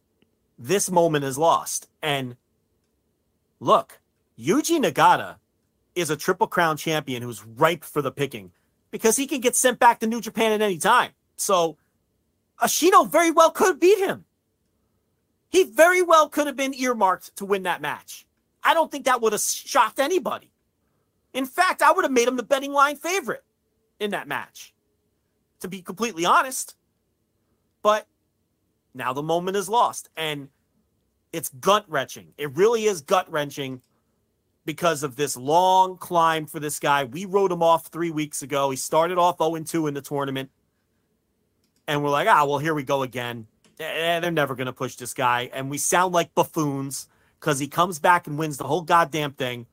this 0.58 0.90
moment 0.90 1.25
is 1.25 1.38
lost. 1.38 1.88
And 2.01 2.35
look, 3.59 4.00
Yuji 4.40 4.83
Nagata 4.83 5.35
is 5.93 6.09
a 6.09 6.16
triple 6.16 6.48
crown 6.48 6.77
champion 6.77 7.22
who's 7.22 7.45
ripe 7.45 7.83
for 7.83 8.01
the 8.01 8.11
picking 8.11 8.51
because 8.90 9.16
he 9.16 9.27
can 9.27 9.41
get 9.41 9.56
sent 9.56 9.80
back 9.80 10.00
to 10.00 10.08
New 10.08 10.22
Japan 10.22 10.51
at 10.51 10.61
any 10.61 10.77
time. 10.77 11.11
So 11.35 11.77
Ashino 12.61 13.09
very 13.09 13.32
well 13.32 13.51
could 13.51 13.80
beat 13.80 14.00
him. 14.00 14.25
He 15.50 15.64
very 15.64 16.01
well 16.01 16.30
could 16.30 16.48
have 16.48 16.56
been 16.56 16.74
earmarked 16.74 17.35
to 17.38 17.45
win 17.45 17.64
that 17.64 17.82
match. 17.82 18.25
I 18.64 18.74
don't 18.74 18.91
think 18.91 19.06
that 19.06 19.22
would 19.22 19.33
have 19.33 19.41
shocked 19.41 20.00
anybody. 20.00 20.51
In 21.33 21.45
fact, 21.45 21.82
I 21.82 21.91
would 21.91 22.06
have 22.06 22.11
made 22.11 22.27
him 22.27 22.38
the 22.38 22.43
betting 22.43 22.74
line 22.74 22.95
favorite 22.95 23.43
in 24.00 24.11
that 24.11 24.27
match, 24.27 24.74
to 25.59 25.67
be 25.67 25.82
completely 25.82 26.25
honest. 26.25 26.75
But 27.84 28.08
now 28.93 29.14
the 29.14 29.24
moment 29.24 29.58
is 29.58 29.69
lost, 29.69 30.10
and 30.16 30.50
it's 31.34 31.50
gut 31.50 31.85
wrenching. 31.88 32.34
It 32.38 32.56
really 32.56 32.85
is 32.85 33.01
gut 33.01 33.32
wrenching 33.32 33.82
because 34.66 35.03
of 35.03 35.16
this 35.16 35.35
long 35.35 35.98
climb 35.98 36.45
for 36.45 36.60
this 36.60 36.80
guy. 36.80 37.03
We 37.06 37.26
wrote 37.26 37.51
him 37.51 37.64
off 37.64 37.88
three 37.88 38.11
weeks 38.11 38.42
ago. 38.42 38.69
He 38.69 38.77
started 38.77 39.18
off 39.18 39.38
0 39.38 39.58
2 39.64 39.88
in 39.88 39.93
the 39.93 40.01
tournament. 40.01 40.50
And 41.88 42.03
we're 42.03 42.10
like, 42.10 42.27
ah, 42.27 42.45
well, 42.45 42.60
here 42.60 42.74
we 42.76 42.84
go 42.84 43.01
again. 43.01 43.48
Eh, 43.80 44.19
They're 44.19 44.32
never 44.32 44.56
going 44.56 44.68
to 44.68 44.74
push 44.74 44.95
this 44.95 45.14
guy. 45.14 45.50
And 45.51 45.69
we 45.69 45.77
sound 45.77 46.14
like 46.14 46.34
buffoons 46.35 47.08
because 47.40 47.60
he 47.60 47.68
comes 47.68 47.98
back 48.00 48.27
and 48.27 48.38
wins 48.38 48.58
the 48.58 48.66
whole 48.66 48.82
goddamn 48.82 49.32
thing. 49.34 49.66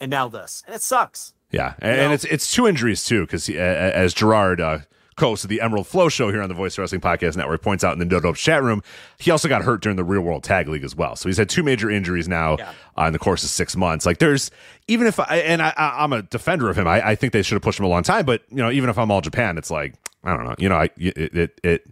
And 0.00 0.10
now 0.10 0.28
this. 0.28 0.62
And 0.66 0.74
it 0.74 0.82
sucks. 0.82 1.34
Yeah, 1.50 1.74
and, 1.78 1.98
and 2.00 2.12
it's 2.12 2.24
it's 2.24 2.52
two 2.52 2.66
injuries 2.66 3.04
too, 3.04 3.22
because 3.22 3.48
as 3.48 4.12
Gerard, 4.12 4.60
uh, 4.60 4.80
co-host 5.18 5.44
of 5.44 5.50
the 5.50 5.60
Emerald 5.60 5.86
Flow 5.86 6.08
Show 6.08 6.30
here 6.30 6.40
on 6.40 6.48
the 6.48 6.54
Voice 6.54 6.78
Wrestling 6.78 7.00
Podcast 7.00 7.36
Network, 7.36 7.62
points 7.62 7.84
out 7.84 7.92
in 7.92 7.98
the 7.98 8.04
No 8.04 8.20
Dope 8.20 8.36
chat 8.36 8.62
room, 8.62 8.82
he 9.18 9.30
also 9.30 9.48
got 9.48 9.62
hurt 9.62 9.82
during 9.82 9.96
the 9.96 10.04
Real 10.04 10.22
World 10.22 10.44
Tag 10.44 10.68
League 10.68 10.84
as 10.84 10.94
well. 10.96 11.16
So 11.16 11.28
he's 11.28 11.36
had 11.36 11.48
two 11.48 11.62
major 11.62 11.90
injuries 11.90 12.28
now 12.28 12.56
uh, 12.96 13.04
in 13.04 13.12
the 13.12 13.18
course 13.18 13.42
of 13.44 13.50
six 13.50 13.76
months. 13.76 14.06
Like 14.06 14.18
there's 14.18 14.50
even 14.86 15.06
if 15.06 15.20
I 15.20 15.42
and 15.44 15.60
I, 15.60 15.74
I, 15.76 16.04
I'm 16.04 16.12
a 16.12 16.22
defender 16.22 16.70
of 16.70 16.78
him, 16.78 16.86
I, 16.86 17.10
I 17.10 17.14
think 17.14 17.32
they 17.32 17.42
should 17.42 17.56
have 17.56 17.62
pushed 17.62 17.78
him 17.78 17.84
a 17.84 17.88
long 17.88 18.02
time. 18.02 18.24
But 18.24 18.42
you 18.50 18.56
know, 18.56 18.70
even 18.70 18.88
if 18.88 18.98
I'm 18.98 19.10
all 19.10 19.20
Japan, 19.20 19.58
it's 19.58 19.70
like 19.70 19.94
I 20.24 20.36
don't 20.36 20.44
know, 20.44 20.54
you 20.58 20.68
know, 20.68 20.76
I 20.76 20.90
it 20.96 21.34
it. 21.34 21.60
it 21.62 21.86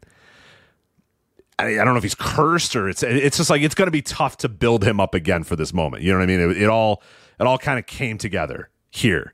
I, 1.59 1.81
I 1.81 1.85
don't 1.85 1.95
know 1.95 1.97
if 1.97 2.03
he's 2.03 2.15
cursed 2.15 2.77
or 2.77 2.87
it's 2.87 3.03
it's 3.03 3.39
just 3.39 3.49
like 3.49 3.63
it's 3.63 3.75
going 3.75 3.87
to 3.87 3.93
be 3.93 4.03
tough 4.03 4.37
to 4.39 4.49
build 4.49 4.85
him 4.85 5.01
up 5.01 5.15
again 5.15 5.43
for 5.43 5.57
this 5.57 5.73
moment. 5.73 6.03
You 6.03 6.13
know 6.13 6.19
what 6.19 6.25
I 6.25 6.27
mean? 6.27 6.41
It, 6.51 6.63
it 6.63 6.69
all 6.69 7.03
it 7.41 7.47
all 7.47 7.57
kind 7.57 7.79
of 7.79 7.87
came 7.87 8.19
together 8.19 8.69
here, 8.91 9.33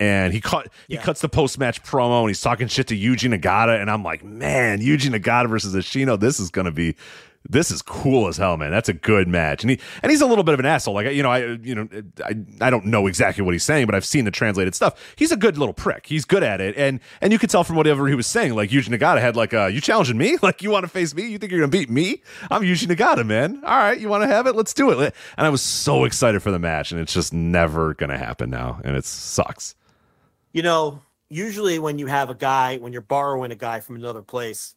and 0.00 0.32
he 0.32 0.40
cut 0.40 0.68
he 0.88 0.96
cuts 0.96 1.20
the 1.20 1.28
post 1.28 1.58
match 1.58 1.82
promo 1.82 2.20
and 2.20 2.30
he's 2.30 2.40
talking 2.40 2.66
shit 2.66 2.88
to 2.88 2.96
Yuji 2.96 3.32
Nagata, 3.32 3.80
and 3.80 3.90
I'm 3.90 4.02
like, 4.02 4.24
man, 4.24 4.80
Yuji 4.80 5.14
Nagata 5.14 5.48
versus 5.48 5.74
Ashino, 5.76 6.18
this 6.18 6.40
is 6.40 6.50
going 6.50 6.64
to 6.64 6.72
be. 6.72 6.96
This 7.48 7.70
is 7.70 7.80
cool 7.80 8.28
as 8.28 8.36
hell, 8.36 8.58
man. 8.58 8.70
That's 8.70 8.90
a 8.90 8.92
good 8.92 9.26
match, 9.26 9.64
and 9.64 9.70
he 9.70 9.80
and 10.02 10.10
he's 10.10 10.20
a 10.20 10.26
little 10.26 10.44
bit 10.44 10.52
of 10.52 10.60
an 10.60 10.66
asshole. 10.66 10.92
Like 10.92 11.10
you 11.14 11.22
know, 11.22 11.30
I 11.30 11.38
you 11.62 11.74
know, 11.74 11.88
I 12.22 12.34
I 12.60 12.68
don't 12.68 12.84
know 12.84 13.06
exactly 13.06 13.42
what 13.42 13.54
he's 13.54 13.64
saying, 13.64 13.86
but 13.86 13.94
I've 13.94 14.04
seen 14.04 14.26
the 14.26 14.30
translated 14.30 14.74
stuff. 14.74 15.14
He's 15.16 15.32
a 15.32 15.38
good 15.38 15.56
little 15.56 15.72
prick. 15.72 16.04
He's 16.04 16.26
good 16.26 16.42
at 16.42 16.60
it, 16.60 16.76
and 16.76 17.00
and 17.22 17.32
you 17.32 17.38
could 17.38 17.48
tell 17.48 17.64
from 17.64 17.76
whatever 17.76 18.08
he 18.08 18.14
was 18.14 18.26
saying. 18.26 18.54
Like 18.54 18.68
Yuji 18.68 18.94
Nagata 18.94 19.22
had 19.22 19.36
like, 19.36 19.54
uh, 19.54 19.66
you 19.72 19.80
challenging 19.80 20.18
me? 20.18 20.36
Like 20.42 20.62
you 20.62 20.70
want 20.70 20.84
to 20.84 20.88
face 20.88 21.14
me? 21.14 21.28
You 21.28 21.38
think 21.38 21.50
you're 21.50 21.62
gonna 21.62 21.70
beat 21.70 21.88
me? 21.88 22.22
I'm 22.50 22.60
Yuji 22.60 22.94
Nagata, 22.94 23.26
man. 23.26 23.62
All 23.64 23.78
right, 23.78 23.98
you 23.98 24.10
want 24.10 24.22
to 24.22 24.28
have 24.28 24.46
it? 24.46 24.54
Let's 24.54 24.74
do 24.74 24.90
it. 24.90 25.14
And 25.38 25.46
I 25.46 25.48
was 25.48 25.62
so 25.62 26.04
excited 26.04 26.42
for 26.42 26.50
the 26.50 26.58
match, 26.58 26.92
and 26.92 27.00
it's 27.00 27.14
just 27.14 27.32
never 27.32 27.94
gonna 27.94 28.18
happen 28.18 28.50
now, 28.50 28.82
and 28.84 28.96
it 28.96 29.06
sucks. 29.06 29.74
You 30.52 30.62
know, 30.62 31.02
usually 31.28 31.78
when 31.78 31.98
you 31.98 32.06
have 32.06 32.30
a 32.30 32.34
guy, 32.34 32.78
when 32.78 32.92
you're 32.92 33.02
borrowing 33.02 33.52
a 33.52 33.56
guy 33.56 33.80
from 33.80 33.96
another 33.96 34.22
place, 34.22 34.74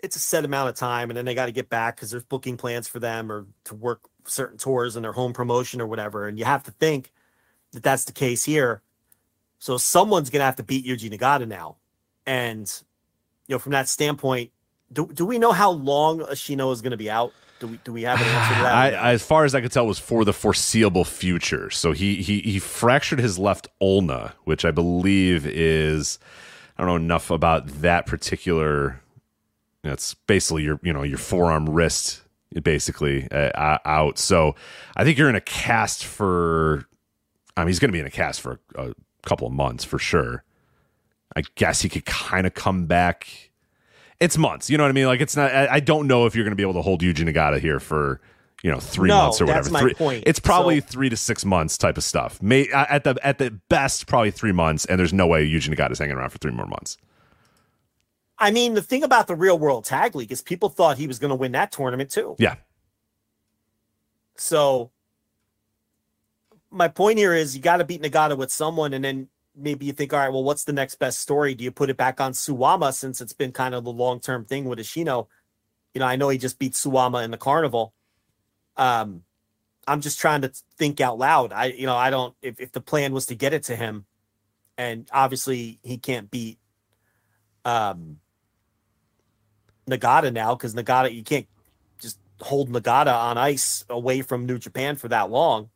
it's 0.00 0.16
a 0.16 0.20
set 0.20 0.44
amount 0.44 0.68
of 0.68 0.74
time 0.74 1.10
and 1.10 1.16
then 1.16 1.24
they 1.24 1.34
got 1.34 1.46
to 1.46 1.52
get 1.52 1.70
back 1.70 1.96
because 1.96 2.10
there's 2.10 2.24
booking 2.24 2.56
plans 2.56 2.86
for 2.86 3.00
them 3.00 3.32
or 3.32 3.46
to 3.64 3.74
work 3.74 4.02
certain 4.26 4.58
tours 4.58 4.96
and 4.96 5.04
their 5.04 5.12
home 5.12 5.32
promotion 5.32 5.80
or 5.80 5.86
whatever. 5.86 6.28
And 6.28 6.38
you 6.38 6.44
have 6.44 6.62
to 6.64 6.70
think 6.72 7.10
that 7.72 7.82
that's 7.82 8.04
the 8.04 8.12
case 8.12 8.44
here. 8.44 8.82
So 9.58 9.78
someone's 9.78 10.28
going 10.28 10.40
to 10.40 10.46
have 10.46 10.56
to 10.56 10.62
beat 10.62 10.86
Yuji 10.86 11.10
Nagata 11.10 11.48
now. 11.48 11.76
And, 12.26 12.70
you 13.46 13.54
know, 13.54 13.58
from 13.58 13.72
that 13.72 13.88
standpoint, 13.88 14.50
do, 14.92 15.06
do 15.06 15.24
we 15.24 15.38
know 15.38 15.52
how 15.52 15.70
long 15.70 16.20
Ashino 16.20 16.70
is 16.72 16.82
going 16.82 16.90
to 16.90 16.98
be 16.98 17.10
out? 17.10 17.32
Do 17.64 17.68
we, 17.68 17.80
do 17.82 17.92
we 17.94 18.02
have 18.02 18.20
an 18.20 18.26
answer 18.26 18.54
to 18.56 18.60
that? 18.62 18.74
I, 18.74 19.12
as 19.12 19.22
far 19.22 19.46
as 19.46 19.54
I 19.54 19.62
could 19.62 19.72
tell, 19.72 19.86
was 19.86 19.98
for 19.98 20.26
the 20.26 20.34
foreseeable 20.34 21.06
future. 21.06 21.70
So 21.70 21.92
he 21.92 22.16
he 22.16 22.40
he 22.40 22.58
fractured 22.58 23.20
his 23.20 23.38
left 23.38 23.68
ulna, 23.80 24.34
which 24.44 24.66
I 24.66 24.70
believe 24.70 25.46
is 25.46 26.18
I 26.76 26.82
don't 26.82 26.90
know 26.90 26.96
enough 26.96 27.30
about 27.30 27.66
that 27.80 28.04
particular. 28.04 29.00
You 29.82 29.88
know, 29.88 29.94
it's 29.94 30.12
basically 30.12 30.64
your 30.64 30.78
you 30.82 30.92
know 30.92 31.04
your 31.04 31.16
forearm 31.16 31.70
wrist 31.70 32.20
basically 32.62 33.28
uh, 33.32 33.78
out. 33.86 34.18
So 34.18 34.54
I 34.94 35.04
think 35.04 35.16
you're 35.16 35.30
in 35.30 35.34
a 35.34 35.40
cast 35.40 36.04
for. 36.04 36.84
I 37.56 37.62
mean, 37.62 37.68
he's 37.68 37.78
going 37.78 37.88
to 37.88 37.92
be 37.92 38.00
in 38.00 38.06
a 38.06 38.10
cast 38.10 38.42
for 38.42 38.60
a 38.74 38.92
couple 39.22 39.46
of 39.46 39.54
months 39.54 39.84
for 39.84 39.98
sure. 39.98 40.44
I 41.34 41.44
guess 41.54 41.80
he 41.80 41.88
could 41.88 42.04
kind 42.04 42.46
of 42.46 42.52
come 42.52 42.84
back 42.84 43.52
it's 44.20 44.38
months. 44.38 44.70
You 44.70 44.78
know 44.78 44.84
what 44.84 44.90
I 44.90 44.92
mean? 44.92 45.06
Like 45.06 45.20
it's 45.20 45.36
not. 45.36 45.50
I, 45.54 45.74
I 45.74 45.80
don't 45.80 46.06
know 46.06 46.26
if 46.26 46.34
you're 46.34 46.44
going 46.44 46.52
to 46.52 46.56
be 46.56 46.62
able 46.62 46.74
to 46.74 46.82
hold 46.82 47.02
Yuji 47.02 47.28
Nagata 47.28 47.58
here 47.60 47.80
for 47.80 48.20
you 48.62 48.70
know 48.70 48.78
three 48.80 49.08
No, 49.08 49.18
months 49.22 49.40
or 49.40 49.46
that's 49.46 49.68
whatever. 49.68 49.72
my 49.72 49.80
Three- 49.80 49.94
point. 49.94 50.24
It's 50.26 50.38
probably 50.38 50.80
So- 50.80 50.86
three 50.86 51.08
to 51.10 51.16
six 51.16 51.44
months 51.44 51.76
type 51.76 51.96
of 51.98 52.04
stuff. 52.04 52.40
May 52.42 52.68
at 52.68 53.04
the 53.04 53.16
at 53.22 53.38
the 53.38 53.50
best 53.68 54.06
probably 54.06 54.30
three 54.30 54.52
months, 54.52 54.84
and 54.86 54.98
there's 54.98 55.12
no 55.12 55.26
way 55.26 55.46
Yuji 55.46 55.74
Nagata 55.74 55.92
is 55.92 55.98
hanging 55.98 56.16
around 56.16 56.30
for 56.30 56.38
three 56.38 56.52
more 56.52 56.66
months. 56.66 56.96
I 58.38 58.50
mean, 58.50 58.74
the 58.74 58.82
thing 58.82 59.04
about 59.04 59.26
the 59.28 59.36
real 59.36 59.58
world 59.58 59.84
tag 59.84 60.14
league 60.16 60.32
is 60.32 60.42
people 60.42 60.68
thought 60.68 60.98
he 60.98 61.06
was 61.06 61.18
going 61.20 61.28
to 61.28 61.36
win 61.36 61.52
that 61.52 61.70
tournament 61.70 62.10
too. 62.10 62.34
Yeah, 62.38 62.56
So 64.36 64.90
my 66.70 66.88
point 66.88 67.18
here 67.18 67.32
is 67.32 67.54
you 67.56 67.62
got 67.62 67.76
to 67.76 67.84
beat 67.84 68.02
Nagata 68.02 68.36
with 68.36 68.50
someone, 68.50 68.92
and 68.92 69.04
then 69.04 69.28
maybe 69.56 69.86
you 69.86 69.92
think, 69.92 70.12
all 70.12 70.18
right, 70.18 70.32
well, 70.32 70.44
what's 70.44 70.64
the 70.64 70.72
next 70.72 70.96
best 70.96 71.20
story? 71.20 71.54
Do 71.54 71.64
you 71.64 71.70
put 71.70 71.90
it 71.90 71.96
back 71.96 72.20
on 72.20 72.32
Suwama 72.32 72.92
since 72.92 73.20
it's 73.20 73.32
been 73.32 73.52
kind 73.52 73.74
of 73.74 73.84
the 73.84 73.92
long 73.92 74.20
term 74.20 74.44
thing 74.44 74.64
with 74.64 74.78
Ashino? 74.78 75.28
You 75.92 76.00
know, 76.00 76.06
I 76.06 76.16
know 76.16 76.28
he 76.28 76.38
just 76.38 76.58
beat 76.58 76.72
Suwama 76.72 77.24
in 77.24 77.30
the 77.30 77.36
carnival. 77.36 77.94
Um, 78.76 79.22
I'm 79.86 80.00
just 80.00 80.18
trying 80.18 80.42
to 80.42 80.52
think 80.76 81.00
out 81.00 81.18
loud. 81.18 81.52
I, 81.52 81.66
you 81.66 81.86
know, 81.86 81.96
I 81.96 82.10
don't. 82.10 82.34
If 82.42 82.58
if 82.58 82.72
the 82.72 82.80
plan 82.80 83.12
was 83.12 83.26
to 83.26 83.34
get 83.34 83.52
it 83.52 83.64
to 83.64 83.76
him, 83.76 84.06
and 84.76 85.08
obviously 85.12 85.78
he 85.82 85.98
can't 85.98 86.30
beat 86.30 86.58
um 87.64 88.18
Nagata 89.88 90.32
now 90.32 90.54
because 90.54 90.74
Nagata 90.74 91.14
you 91.14 91.22
can't 91.22 91.46
just 92.00 92.18
hold 92.40 92.70
Nagata 92.70 93.14
on 93.14 93.38
ice 93.38 93.84
away 93.88 94.22
from 94.22 94.46
New 94.46 94.58
Japan 94.58 94.96
for 94.96 95.08
that 95.08 95.30
long. 95.30 95.70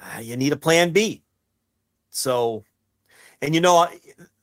Uh, 0.00 0.20
you 0.20 0.36
need 0.36 0.52
a 0.52 0.56
plan 0.56 0.90
B. 0.90 1.22
So, 2.12 2.64
and 3.40 3.54
you 3.54 3.60
know, 3.60 3.88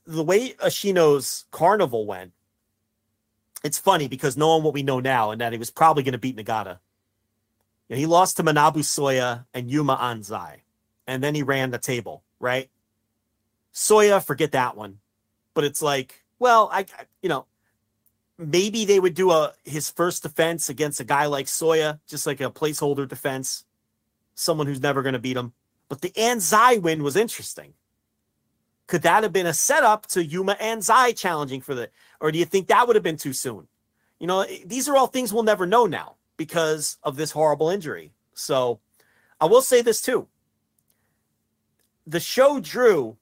the 0.06 0.24
way 0.24 0.54
Ashino's 0.54 1.46
carnival 1.52 2.06
went, 2.06 2.34
it's 3.64 3.78
funny 3.78 4.08
because 4.08 4.36
knowing 4.36 4.64
what 4.64 4.74
we 4.74 4.84
know 4.84 5.00
now 5.00 5.32
and 5.32 5.40
that 5.40 5.54
he 5.54 5.60
was 5.60 5.70
probably 5.70 6.04
going 6.04 6.14
to 6.14 6.18
beat 6.18 6.36
Nagata. 6.36 6.80
Know, 7.90 7.96
he 7.96 8.06
lost 8.06 8.38
to 8.38 8.44
Manabu 8.44 8.78
Soya 8.78 9.46
and 9.54 9.70
Yuma 9.70 9.96
Anzai, 9.98 10.62
and 11.08 11.24
then 11.24 11.36
he 11.36 11.44
ran 11.44 11.72
the 11.72 11.78
table, 11.78 12.24
right? 12.40 12.70
Soya, 13.74 14.24
forget 14.24 14.52
that 14.52 14.76
one. 14.76 15.00
But 15.54 15.64
it's 15.64 15.82
like, 15.82 16.24
well, 16.40 16.70
I, 16.72 16.80
I- 16.82 17.06
you 17.22 17.30
know, 17.30 17.46
maybe 18.38 18.86
they 18.86 19.00
would 19.00 19.14
do 19.16 19.32
a 19.32 19.54
his 19.64 19.90
first 19.92 20.24
defense 20.24 20.70
against 20.70 21.00
a 21.00 21.04
guy 21.04 21.28
like 21.28 21.46
Soya, 21.46 22.00
just 22.08 22.26
like 22.26 22.42
a 22.42 22.50
placeholder 22.50 23.08
defense, 23.08 23.66
someone 24.34 24.66
who's 24.68 24.82
never 24.82 25.02
going 25.02 25.14
to 25.14 25.20
beat 25.20 25.38
him. 25.38 25.54
But 25.90 26.02
the 26.02 26.12
Anzai 26.12 26.82
win 26.82 27.04
was 27.04 27.16
interesting. 27.16 27.74
Could 28.88 29.02
that 29.02 29.24
have 29.24 29.34
been 29.34 29.46
a 29.46 29.54
setup 29.54 30.08
to 30.08 30.24
Yuma 30.24 30.56
Anzai 30.56 31.16
challenging 31.16 31.62
for 31.62 31.76
the, 31.76 31.90
or 32.22 32.32
do 32.32 32.40
you 32.40 32.46
think 32.46 32.68
that 32.68 32.88
would 32.88 32.96
have 32.96 33.04
been 33.04 33.18
too 33.18 33.34
soon? 33.34 33.68
You 34.20 34.28
know, 34.28 34.42
eh, 34.42 34.60
these 34.66 34.88
are 34.88 34.96
all 34.96 35.08
things 35.08 35.34
we'll 35.34 35.44
never 35.44 35.66
know 35.66 35.86
now 35.86 36.16
because 36.38 36.98
of 37.04 37.16
this 37.16 37.32
horrible 37.32 37.70
injury. 37.70 38.14
So 38.34 38.80
I 39.42 39.46
will 39.46 39.62
say 39.62 39.82
this 39.82 40.02
too. 40.02 40.28
The 42.08 42.20
show 42.20 42.60
drew 42.60 43.18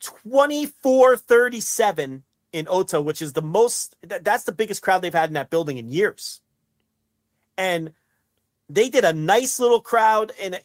2437 0.00 2.22
in 2.52 2.68
Ota, 2.68 3.00
which 3.00 3.22
is 3.22 3.32
the 3.32 3.42
most, 3.42 3.96
that's 4.02 4.44
the 4.44 4.52
biggest 4.52 4.82
crowd 4.82 5.02
they've 5.02 5.12
had 5.12 5.30
in 5.30 5.34
that 5.34 5.50
building 5.50 5.78
in 5.78 5.90
years. 5.90 6.40
And 7.56 7.92
they 8.68 8.88
did 8.88 9.04
a 9.04 9.12
nice 9.12 9.58
little 9.58 9.80
crowd. 9.80 10.32
And 10.40 10.60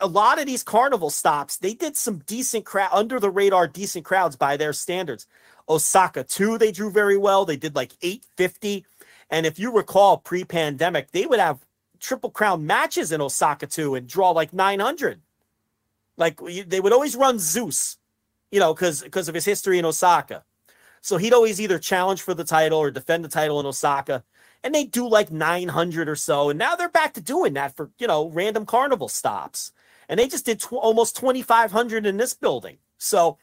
a 0.00 0.06
lot 0.06 0.38
of 0.38 0.46
these 0.46 0.62
carnival 0.62 1.10
stops, 1.10 1.56
they 1.56 1.74
did 1.74 1.96
some 1.96 2.18
decent 2.26 2.64
crowd, 2.64 2.90
under 2.92 3.18
the 3.18 3.30
radar, 3.30 3.66
decent 3.66 4.04
crowds 4.04 4.36
by 4.36 4.56
their 4.56 4.72
standards. 4.72 5.26
Osaka, 5.68 6.22
too, 6.22 6.58
they 6.58 6.70
drew 6.70 6.90
very 6.90 7.16
well. 7.16 7.44
They 7.44 7.56
did 7.56 7.74
like 7.74 7.92
850. 8.02 8.84
And 9.30 9.46
if 9.46 9.58
you 9.58 9.72
recall 9.72 10.18
pre 10.18 10.44
pandemic, 10.44 11.10
they 11.10 11.26
would 11.26 11.40
have 11.40 11.64
triple 11.98 12.30
crown 12.30 12.66
matches 12.66 13.10
in 13.10 13.20
Osaka, 13.20 13.66
too, 13.66 13.94
and 13.94 14.06
draw 14.06 14.30
like 14.30 14.52
900. 14.52 15.20
Like 16.16 16.40
they 16.66 16.80
would 16.80 16.92
always 16.92 17.16
run 17.16 17.38
Zeus, 17.38 17.98
you 18.50 18.60
know, 18.60 18.72
because 18.72 19.02
because 19.02 19.28
of 19.28 19.34
his 19.34 19.44
history 19.44 19.78
in 19.78 19.84
Osaka. 19.84 20.44
So 21.02 21.18
he'd 21.18 21.34
always 21.34 21.60
either 21.60 21.78
challenge 21.78 22.22
for 22.22 22.34
the 22.34 22.44
title 22.44 22.78
or 22.78 22.90
defend 22.90 23.24
the 23.24 23.28
title 23.28 23.60
in 23.60 23.66
Osaka. 23.66 24.24
And 24.64 24.74
they 24.74 24.84
do 24.84 25.08
like 25.08 25.30
900 25.30 26.08
or 26.08 26.16
so. 26.16 26.50
And 26.50 26.58
now 26.58 26.74
they're 26.74 26.88
back 26.88 27.14
to 27.14 27.20
doing 27.20 27.52
that 27.54 27.76
for, 27.76 27.90
you 27.98 28.06
know, 28.06 28.28
random 28.28 28.66
carnival 28.66 29.08
stops. 29.08 29.72
And 30.08 30.18
they 30.18 30.28
just 30.28 30.46
did 30.46 30.60
tw- 30.60 30.72
almost 30.74 31.16
2,500 31.16 32.06
in 32.06 32.16
this 32.16 32.34
building. 32.34 32.78
So 32.98 33.38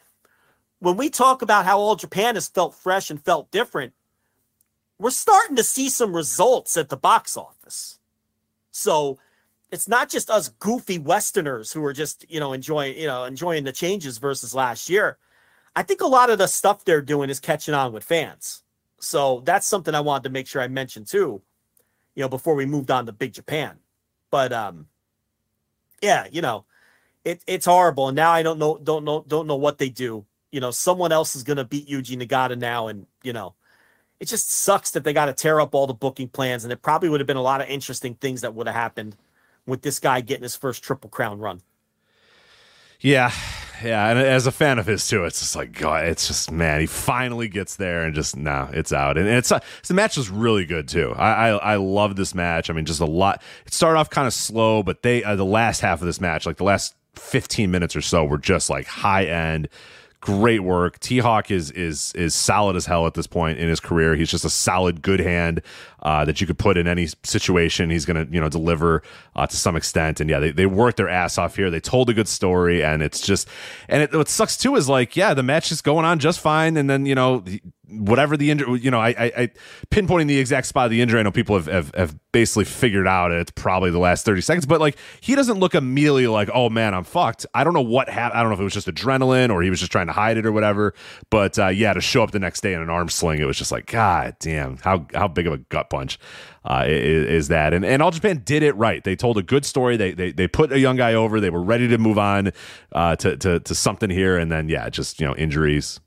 when 0.80 0.96
we 0.96 1.08
talk 1.08 1.42
about 1.42 1.64
how 1.64 1.78
all 1.78 1.96
Japan 1.96 2.34
has 2.34 2.48
felt 2.48 2.74
fresh 2.74 3.10
and 3.10 3.22
felt 3.22 3.50
different, 3.50 3.92
we're 4.98 5.10
starting 5.10 5.56
to 5.56 5.62
see 5.62 5.88
some 5.88 6.14
results 6.14 6.76
at 6.76 6.88
the 6.88 6.96
box 6.96 7.36
office. 7.36 7.98
So 8.70 9.18
it's 9.70 9.88
not 9.88 10.10
just 10.10 10.30
us 10.30 10.48
goofy 10.48 10.98
Westerners 10.98 11.72
who 11.72 11.84
are 11.84 11.92
just, 11.92 12.26
you 12.28 12.40
know, 12.40 12.52
enjoying, 12.52 12.98
you 12.98 13.06
know, 13.06 13.24
enjoying 13.24 13.64
the 13.64 13.72
changes 13.72 14.18
versus 14.18 14.54
last 14.54 14.90
year. 14.90 15.16
I 15.76 15.82
think 15.82 16.00
a 16.00 16.06
lot 16.06 16.30
of 16.30 16.38
the 16.38 16.46
stuff 16.46 16.84
they're 16.84 17.00
doing 17.00 17.30
is 17.30 17.40
catching 17.40 17.74
on 17.74 17.92
with 17.92 18.04
fans. 18.04 18.63
So 19.00 19.42
that's 19.44 19.66
something 19.66 19.94
I 19.94 20.00
wanted 20.00 20.24
to 20.24 20.30
make 20.30 20.46
sure 20.46 20.62
I 20.62 20.68
mentioned 20.68 21.06
too, 21.06 21.42
you 22.14 22.22
know, 22.22 22.28
before 22.28 22.54
we 22.54 22.66
moved 22.66 22.90
on 22.90 23.06
to 23.06 23.12
Big 23.12 23.32
Japan. 23.32 23.78
But 24.30 24.52
um 24.52 24.88
yeah, 26.02 26.26
you 26.30 26.42
know, 26.42 26.64
it, 27.24 27.42
it's 27.46 27.66
horrible. 27.66 28.08
And 28.08 28.16
now 28.16 28.30
I 28.30 28.42
don't 28.42 28.58
know 28.58 28.78
don't 28.82 29.04
know 29.04 29.24
don't 29.26 29.46
know 29.46 29.56
what 29.56 29.78
they 29.78 29.88
do. 29.88 30.24
You 30.52 30.60
know, 30.60 30.70
someone 30.70 31.12
else 31.12 31.34
is 31.34 31.42
gonna 31.42 31.64
beat 31.64 31.88
Yuji 31.88 32.20
Nagata 32.20 32.56
now, 32.56 32.88
and 32.88 33.06
you 33.22 33.32
know, 33.32 33.54
it 34.20 34.28
just 34.28 34.50
sucks 34.50 34.92
that 34.92 35.04
they 35.04 35.12
got 35.12 35.26
to 35.26 35.32
tear 35.32 35.60
up 35.60 35.74
all 35.74 35.86
the 35.86 35.94
booking 35.94 36.28
plans, 36.28 36.64
and 36.64 36.72
it 36.72 36.82
probably 36.82 37.08
would 37.08 37.20
have 37.20 37.26
been 37.26 37.36
a 37.36 37.42
lot 37.42 37.60
of 37.60 37.68
interesting 37.68 38.14
things 38.14 38.42
that 38.42 38.54
would 38.54 38.66
have 38.66 38.76
happened 38.76 39.16
with 39.66 39.82
this 39.82 39.98
guy 39.98 40.20
getting 40.20 40.42
his 40.42 40.56
first 40.56 40.82
triple 40.82 41.10
crown 41.10 41.38
run. 41.38 41.62
Yeah, 43.00 43.32
yeah, 43.84 44.08
and 44.08 44.18
as 44.18 44.46
a 44.46 44.52
fan 44.52 44.78
of 44.78 44.86
his 44.86 45.06
too, 45.06 45.24
it's 45.24 45.40
just 45.40 45.54
like 45.54 45.72
God, 45.72 46.06
it's 46.06 46.26
just 46.26 46.50
man, 46.50 46.80
he 46.80 46.86
finally 46.86 47.48
gets 47.48 47.76
there 47.76 48.04
and 48.04 48.14
just 48.14 48.36
now 48.36 48.70
it's 48.72 48.92
out, 48.92 49.18
and 49.18 49.28
it's, 49.28 49.52
the 49.86 49.94
match 49.94 50.16
was 50.16 50.30
really 50.30 50.64
good 50.64 50.88
too. 50.88 51.12
I, 51.16 51.50
I 51.50 51.50
I 51.50 51.76
love 51.76 52.16
this 52.16 52.34
match. 52.34 52.70
I 52.70 52.72
mean, 52.72 52.84
just 52.84 53.00
a 53.00 53.06
lot. 53.06 53.42
It 53.66 53.72
started 53.72 53.98
off 53.98 54.10
kind 54.10 54.26
of 54.26 54.32
slow, 54.32 54.82
but 54.82 55.02
they 55.02 55.22
uh, 55.22 55.36
the 55.36 55.44
last 55.44 55.80
half 55.80 56.00
of 56.00 56.06
this 56.06 56.20
match, 56.20 56.46
like 56.46 56.56
the 56.56 56.64
last 56.64 56.94
fifteen 57.14 57.70
minutes 57.70 57.94
or 57.94 58.00
so, 58.00 58.24
were 58.24 58.38
just 58.38 58.70
like 58.70 58.86
high 58.86 59.24
end 59.26 59.68
great 60.24 60.60
work. 60.60 60.98
T 61.00 61.18
Hawk 61.18 61.50
is 61.50 61.70
is 61.72 62.12
is 62.14 62.34
solid 62.34 62.76
as 62.76 62.86
hell 62.86 63.06
at 63.06 63.12
this 63.12 63.26
point 63.26 63.58
in 63.58 63.68
his 63.68 63.78
career. 63.78 64.16
He's 64.16 64.30
just 64.30 64.44
a 64.44 64.50
solid, 64.50 65.02
good 65.02 65.20
hand 65.20 65.60
uh, 66.04 66.24
that 66.24 66.40
you 66.40 66.46
could 66.46 66.58
put 66.58 66.76
in 66.76 66.86
any 66.86 67.08
situation. 67.22 67.90
He's 67.90 68.04
going 68.04 68.26
to 68.26 68.32
you 68.32 68.40
know 68.40 68.48
deliver 68.48 69.02
uh, 69.34 69.46
to 69.46 69.56
some 69.56 69.76
extent. 69.76 70.20
And 70.20 70.28
yeah, 70.28 70.38
they 70.38 70.50
they 70.50 70.66
worked 70.66 70.96
their 70.96 71.08
ass 71.08 71.38
off 71.38 71.56
here. 71.56 71.70
They 71.70 71.80
told 71.80 72.10
a 72.10 72.14
good 72.14 72.28
story, 72.28 72.84
and 72.84 73.02
it's 73.02 73.20
just 73.20 73.48
and 73.88 74.02
it, 74.02 74.12
what 74.12 74.28
sucks 74.28 74.56
too 74.56 74.76
is 74.76 74.88
like 74.88 75.16
yeah, 75.16 75.34
the 75.34 75.42
match 75.42 75.72
is 75.72 75.80
going 75.80 76.04
on 76.04 76.18
just 76.18 76.40
fine, 76.40 76.76
and 76.76 76.88
then 76.88 77.06
you 77.06 77.14
know 77.14 77.44
whatever 77.88 78.36
the 78.36 78.50
injury, 78.50 78.80
you 78.80 78.90
know, 78.90 79.00
I, 79.00 79.08
I, 79.08 79.32
I, 79.36 79.50
pinpointing 79.90 80.26
the 80.26 80.38
exact 80.38 80.66
spot 80.66 80.86
of 80.86 80.90
the 80.90 81.02
injury. 81.02 81.20
I 81.20 81.22
know 81.22 81.30
people 81.30 81.56
have, 81.56 81.66
have, 81.66 81.94
have 81.94 82.16
basically 82.32 82.64
figured 82.64 83.06
out 83.06 83.30
it's 83.30 83.50
probably 83.50 83.90
the 83.90 83.98
last 83.98 84.24
30 84.24 84.40
seconds, 84.40 84.66
but 84.66 84.80
like 84.80 84.96
he 85.20 85.34
doesn't 85.34 85.58
look 85.58 85.74
immediately 85.74 86.26
like, 86.26 86.48
oh 86.52 86.70
man, 86.70 86.94
I'm 86.94 87.04
fucked. 87.04 87.46
I 87.54 87.62
don't 87.62 87.74
know 87.74 87.82
what 87.82 88.08
happened. 88.08 88.38
I 88.38 88.42
don't 88.42 88.50
know 88.50 88.54
if 88.54 88.60
it 88.60 88.64
was 88.64 88.72
just 88.72 88.88
adrenaline 88.88 89.50
or 89.50 89.62
he 89.62 89.70
was 89.70 89.80
just 89.80 89.92
trying 89.92 90.06
to 90.06 90.12
hide 90.12 90.36
it 90.36 90.46
or 90.46 90.52
whatever. 90.52 90.94
But 91.30 91.58
uh, 91.58 91.68
yeah, 91.68 91.92
to 91.92 92.00
show 92.00 92.22
up 92.22 92.30
the 92.30 92.38
next 92.38 92.62
day 92.62 92.74
in 92.74 92.80
an 92.80 92.90
arm 92.90 93.08
sling, 93.08 93.40
it 93.40 93.44
was 93.44 93.58
just 93.58 93.72
like, 93.72 93.86
God 93.86 94.36
damn, 94.40 94.78
how, 94.78 95.06
how 95.14 95.28
big 95.28 95.46
of 95.46 95.52
a 95.52 95.58
gut 95.58 95.90
punch 95.96 96.18
uh, 96.64 96.84
is, 96.86 97.26
is, 97.26 97.48
that? 97.48 97.74
And, 97.74 97.84
and 97.84 98.02
All 98.02 98.10
Japan 98.10 98.42
did 98.44 98.62
it 98.62 98.72
right. 98.72 99.02
They 99.04 99.16
told 99.16 99.38
a 99.38 99.42
good 99.42 99.64
story. 99.64 99.96
They, 99.96 100.12
they, 100.12 100.32
they 100.32 100.48
put 100.48 100.72
a 100.72 100.78
young 100.78 100.96
guy 100.96 101.14
over. 101.14 101.40
They 101.40 101.50
were 101.50 101.62
ready 101.62 101.88
to 101.88 101.98
move 101.98 102.18
on 102.18 102.52
uh, 102.92 103.16
to, 103.16 103.36
to, 103.36 103.60
to 103.60 103.74
something 103.74 104.10
here. 104.10 104.38
And 104.38 104.50
then, 104.50 104.68
yeah, 104.68 104.88
just, 104.88 105.20
you 105.20 105.26
know, 105.26 105.34
injuries 105.36 106.00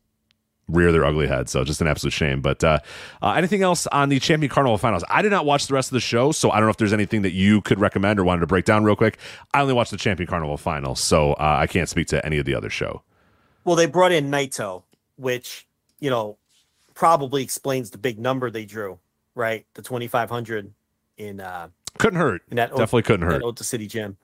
rear 0.67 0.91
their 0.91 1.05
ugly 1.05 1.27
head. 1.27 1.49
So 1.49 1.63
just 1.63 1.81
an 1.81 1.87
absolute 1.87 2.11
shame. 2.11 2.41
But 2.41 2.63
uh, 2.63 2.79
uh, 3.21 3.31
anything 3.31 3.61
else 3.61 3.87
on 3.87 4.09
the 4.09 4.19
Champion 4.19 4.49
Carnival 4.49 4.77
finals? 4.77 5.03
I 5.09 5.21
did 5.21 5.31
not 5.31 5.45
watch 5.45 5.67
the 5.67 5.73
rest 5.73 5.89
of 5.89 5.93
the 5.93 5.99
show, 5.99 6.31
so 6.31 6.51
I 6.51 6.57
don't 6.57 6.65
know 6.65 6.71
if 6.71 6.77
there's 6.77 6.93
anything 6.93 7.21
that 7.21 7.31
you 7.31 7.61
could 7.61 7.79
recommend 7.79 8.19
or 8.19 8.23
wanted 8.23 8.41
to 8.41 8.47
break 8.47 8.65
down 8.65 8.83
real 8.83 8.95
quick. 8.95 9.17
I 9.53 9.61
only 9.61 9.73
watched 9.73 9.91
the 9.91 9.97
Champion 9.97 10.27
Carnival 10.27 10.57
final, 10.57 10.95
so 10.95 11.33
uh, 11.33 11.57
I 11.59 11.67
can't 11.67 11.89
speak 11.89 12.07
to 12.07 12.25
any 12.25 12.37
of 12.37 12.45
the 12.45 12.55
other 12.55 12.69
show. 12.69 13.03
Well, 13.63 13.75
they 13.75 13.85
brought 13.85 14.11
in 14.11 14.29
Naito, 14.29 14.83
which 15.17 15.67
you 15.99 16.09
know 16.09 16.37
probably 16.93 17.43
explains 17.43 17.91
the 17.91 17.97
big 17.97 18.19
number 18.19 18.49
they 18.49 18.65
drew, 18.65 18.99
right? 19.37 19.65
The 19.75 19.81
2,500 19.81 20.73
in 21.17 21.39
uh 21.39 21.69
couldn't 21.97 22.19
hurt. 22.19 22.41
In 22.49 22.57
that 22.57 22.71
definitely 22.71 23.03
couldn't 23.03 23.27
hurt. 23.27 23.43
Ota 23.43 23.63
City 23.63 23.87
Gym. 23.87 24.17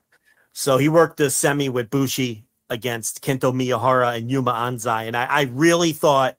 So 0.52 0.76
he 0.76 0.88
worked 0.88 1.16
the 1.16 1.30
semi 1.30 1.68
with 1.68 1.90
Bushi 1.90 2.44
against 2.70 3.22
Kento 3.22 3.52
Miyahara 3.52 4.16
and 4.16 4.30
Yuma 4.30 4.52
Anzai. 4.52 5.06
And 5.06 5.16
I, 5.16 5.24
I 5.24 5.42
really 5.52 5.92
thought 5.92 6.36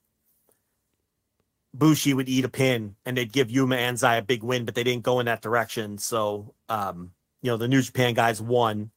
Bushi 1.74 2.14
would 2.14 2.30
eat 2.30 2.46
a 2.46 2.50
pin 2.50 2.96
and 3.06 3.18
they'd 3.18 3.32
give 3.32 3.52
Yuma 3.52 3.76
Anzai 3.76 4.20
a 4.20 4.22
big 4.22 4.44
win, 4.44 4.66
but 4.66 4.76
they 4.76 4.84
didn't 4.84 5.04
go 5.04 5.20
in 5.20 5.26
that 5.26 5.42
direction. 5.42 5.98
So, 5.98 6.54
um, 6.70 7.12
you 7.42 7.52
know, 7.52 7.58
the 7.58 7.68
New 7.68 7.82
Japan 7.82 8.14
guys 8.14 8.42
won. 8.42 8.92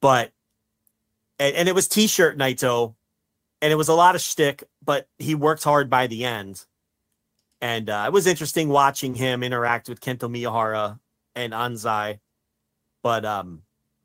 But, 0.00 0.32
and, 1.38 1.54
and 1.56 1.68
it 1.68 1.74
was 1.74 1.88
t 1.88 2.06
shirt 2.06 2.38
Naito, 2.38 2.94
and 3.60 3.72
it 3.72 3.76
was 3.76 3.88
a 3.88 3.94
lot 3.94 4.14
of 4.14 4.20
shtick, 4.20 4.64
but 4.82 5.08
he 5.18 5.34
worked 5.34 5.64
hard 5.64 5.88
by 5.90 6.06
the 6.06 6.24
end. 6.24 6.64
And 7.64 7.88
uh, 7.88 8.04
it 8.06 8.12
was 8.12 8.26
interesting 8.26 8.68
watching 8.68 9.14
him 9.14 9.42
interact 9.42 9.88
with 9.88 9.98
Kento 9.98 10.28
Miyahara 10.28 11.00
and 11.34 11.54
Anzai. 11.54 12.18
But 13.02 13.24
um, 13.24 13.62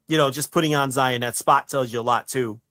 you 0.07 0.17
know, 0.17 0.31
just 0.31 0.53
putting 0.53 0.71
Anzai 0.71 1.15
in 1.15 1.21
that 1.21 1.35
spot 1.35 1.67
tells 1.67 1.91
you 1.91 1.99
a 1.99 2.01
lot 2.01 2.29
too. 2.29 2.61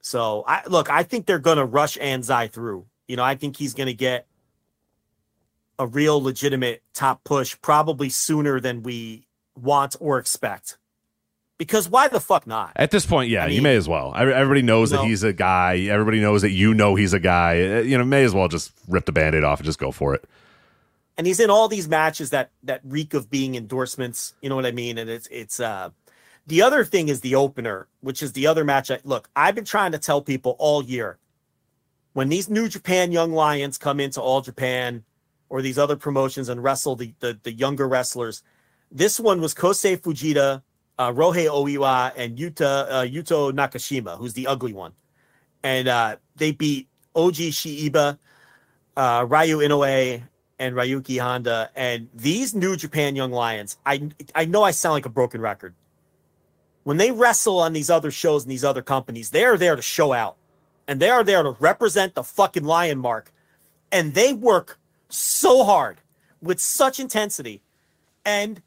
So 0.00 0.42
I 0.44 0.62
look, 0.66 0.90
I 0.90 1.04
think 1.04 1.26
they're 1.26 1.38
gonna 1.38 1.64
rush 1.64 1.96
Anzai 1.98 2.50
through. 2.50 2.84
You 3.06 3.14
know, 3.14 3.22
I 3.22 3.36
think 3.36 3.56
he's 3.56 3.74
gonna 3.74 3.92
get 3.92 4.26
a 5.78 5.86
real 5.86 6.20
legitimate 6.20 6.82
top 6.94 7.22
push 7.22 7.56
probably 7.62 8.08
sooner 8.08 8.58
than 8.58 8.82
we 8.82 9.28
want 9.54 9.94
or 10.00 10.18
expect. 10.18 10.78
Because 11.56 11.88
why 11.88 12.08
the 12.08 12.20
fuck 12.20 12.46
not? 12.46 12.72
At 12.74 12.90
this 12.90 13.06
point, 13.06 13.30
yeah, 13.30 13.44
I 13.44 13.46
mean, 13.46 13.56
you 13.56 13.62
may 13.62 13.76
as 13.76 13.88
well. 13.88 14.12
Everybody 14.16 14.62
knows 14.62 14.90
that 14.90 15.04
he's 15.04 15.22
a 15.22 15.32
guy. 15.32 15.78
Everybody 15.78 16.20
knows 16.20 16.42
that 16.42 16.50
you 16.50 16.74
know 16.74 16.96
he's 16.96 17.12
a 17.12 17.20
guy. 17.20 17.62
Uh, 17.62 17.80
you 17.80 17.96
know, 17.96 18.04
may 18.04 18.24
as 18.24 18.34
well 18.34 18.48
just 18.48 18.72
rip 18.88 19.04
the 19.04 19.12
band-aid 19.12 19.44
off 19.44 19.60
and 19.60 19.66
just 19.66 19.78
go 19.78 19.92
for 19.92 20.14
it. 20.14 20.24
And 21.16 21.28
he's 21.28 21.38
in 21.38 21.50
all 21.50 21.68
these 21.68 21.86
matches 21.86 22.30
that 22.30 22.50
that 22.64 22.80
reek 22.82 23.14
of 23.14 23.30
being 23.30 23.54
endorsements. 23.54 24.34
You 24.42 24.48
know 24.48 24.56
what 24.56 24.66
I 24.66 24.72
mean? 24.72 24.98
And 24.98 25.08
it's 25.08 25.28
it's 25.28 25.60
uh 25.60 25.90
the 26.46 26.62
other 26.62 26.84
thing 26.84 27.08
is 27.08 27.20
the 27.20 27.36
opener, 27.36 27.86
which 28.00 28.22
is 28.22 28.32
the 28.32 28.46
other 28.46 28.64
match. 28.64 28.90
I, 28.90 28.98
look, 29.04 29.30
I've 29.34 29.54
been 29.54 29.64
trying 29.64 29.92
to 29.92 29.98
tell 29.98 30.20
people 30.20 30.56
all 30.58 30.82
year 30.82 31.18
when 32.12 32.28
these 32.28 32.50
New 32.50 32.68
Japan 32.68 33.12
Young 33.12 33.32
Lions 33.32 33.78
come 33.78 34.00
into 34.00 34.20
All 34.20 34.40
Japan 34.40 35.04
or 35.48 35.62
these 35.62 35.78
other 35.78 35.96
promotions 35.96 36.48
and 36.48 36.62
wrestle 36.62 36.96
the, 36.96 37.14
the, 37.20 37.38
the 37.42 37.52
younger 37.52 37.88
wrestlers. 37.88 38.42
This 38.90 39.18
one 39.18 39.40
was 39.40 39.54
Kosei 39.54 39.96
Fujita, 39.96 40.62
uh, 40.98 41.10
Ryohei 41.12 41.48
Oiwa, 41.48 42.12
and 42.16 42.38
Yuta 42.38 42.86
uh, 42.90 43.02
Yuto 43.02 43.52
Nakashima, 43.52 44.16
who's 44.18 44.34
the 44.34 44.46
ugly 44.46 44.72
one. 44.72 44.92
And 45.62 45.88
uh, 45.88 46.16
they 46.36 46.52
beat 46.52 46.88
Oji 47.14 47.48
Shiiba, 47.48 48.18
uh, 48.96 49.26
Ryu 49.28 49.58
Inoue, 49.58 50.22
and 50.58 50.74
Ryuki 50.74 51.20
Honda. 51.20 51.70
And 51.74 52.08
these 52.14 52.54
New 52.54 52.76
Japan 52.76 53.16
Young 53.16 53.32
Lions, 53.32 53.76
I 53.84 54.10
I 54.34 54.44
know 54.44 54.62
I 54.62 54.70
sound 54.70 54.92
like 54.94 55.06
a 55.06 55.10
broken 55.10 55.40
record, 55.40 55.74
when 56.84 56.98
they 56.98 57.10
wrestle 57.10 57.58
on 57.58 57.72
these 57.72 57.90
other 57.90 58.10
shows 58.10 58.44
and 58.44 58.50
these 58.50 58.64
other 58.64 58.82
companies, 58.82 59.30
they 59.30 59.44
are 59.44 59.56
there 59.56 59.74
to 59.74 59.82
show 59.82 60.12
out 60.12 60.36
and 60.86 61.00
they 61.00 61.10
are 61.10 61.24
there 61.24 61.42
to 61.42 61.56
represent 61.58 62.14
the 62.14 62.22
fucking 62.22 62.64
lion 62.64 62.98
mark. 62.98 63.32
And 63.90 64.14
they 64.14 64.32
work 64.32 64.78
so 65.08 65.64
hard 65.64 66.00
with 66.42 66.60
such 66.60 67.00
intensity. 67.00 67.62
And 68.24 68.62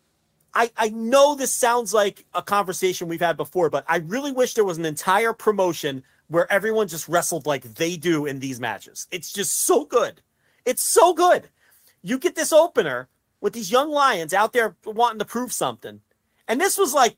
I, 0.58 0.72
I 0.76 0.90
know 0.90 1.36
this 1.36 1.54
sounds 1.54 1.94
like 1.94 2.26
a 2.34 2.42
conversation 2.42 3.08
we've 3.08 3.22
had 3.22 3.38
before, 3.38 3.70
but 3.70 3.86
I 3.88 3.98
really 3.98 4.32
wish 4.32 4.56
there 4.56 4.66
was 4.66 4.80
an 4.80 4.86
entire 4.86 5.32
promotion 5.32 6.04
where 6.30 6.52
everyone 6.52 6.88
just 6.88 7.08
wrestled 7.08 7.46
like 7.46 7.76
they 7.76 7.96
do 7.96 8.26
in 8.26 8.40
these 8.40 8.60
matches. 8.60 9.08
It's 9.12 9.32
just 9.32 9.66
so 9.66 9.86
good. 9.86 10.22
It's 10.66 10.82
so 10.82 11.14
good. 11.14 11.50
You 12.02 12.18
get 12.18 12.36
this 12.36 12.52
opener 12.52 13.08
with 13.40 13.54
these 13.54 13.72
young 13.72 13.92
lions 13.92 14.34
out 14.34 14.52
there 14.52 14.76
wanting 14.84 15.20
to 15.20 15.26
prove 15.26 15.54
something. 15.54 16.02
And 16.48 16.60
this 16.60 16.76
was 16.76 16.92
like 16.92 17.18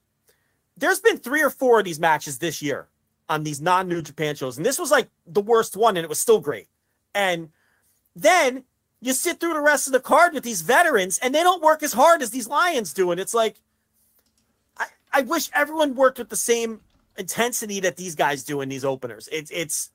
there's 0.75 0.99
been 0.99 1.17
three 1.17 1.41
or 1.41 1.49
four 1.49 1.79
of 1.79 1.85
these 1.85 1.99
matches 1.99 2.39
this 2.39 2.61
year. 2.61 2.89
on 3.29 3.43
these 3.43 3.61
non 3.61 3.87
New 3.87 4.01
Japan 4.01 4.35
shows. 4.35 4.57
And 4.57 4.65
this 4.65 4.79
was 4.79 4.91
like 4.91 5.09
the 5.25 5.41
worst 5.41 5.77
one, 5.77 5.95
and 5.95 6.03
it 6.03 6.09
was 6.09 6.19
still 6.19 6.41
great. 6.41 6.67
And 7.13 7.49
then 8.15 8.65
you 9.01 9.13
sit 9.13 9.39
through 9.39 9.53
the 9.53 9.61
rest 9.61 9.87
of 9.87 9.93
the 9.93 9.99
card 9.99 10.33
with 10.33 10.43
these 10.43 10.61
veterans, 10.61 11.19
and 11.19 11.33
they 11.33 11.43
don't 11.43 11.63
work 11.63 11.83
as 11.83 11.93
hard 11.93 12.21
as 12.21 12.31
these 12.31 12.47
Lions 12.47 12.93
do. 12.93 13.11
And 13.11 13.19
it's 13.19 13.33
like, 13.33 13.61
I, 14.77 14.87
I 15.13 15.21
wish 15.21 15.49
everyone 15.53 15.95
worked 15.95 16.17
with 16.17 16.29
the 16.29 16.35
same 16.35 16.81
intensity 17.17 17.79
that 17.81 17.95
these 17.95 18.15
guys 18.15 18.43
do 18.43 18.61
in 18.61 18.69
these 18.69 18.85
openers. 18.85 19.29
It's, 19.31 19.51
it's, 19.51 19.91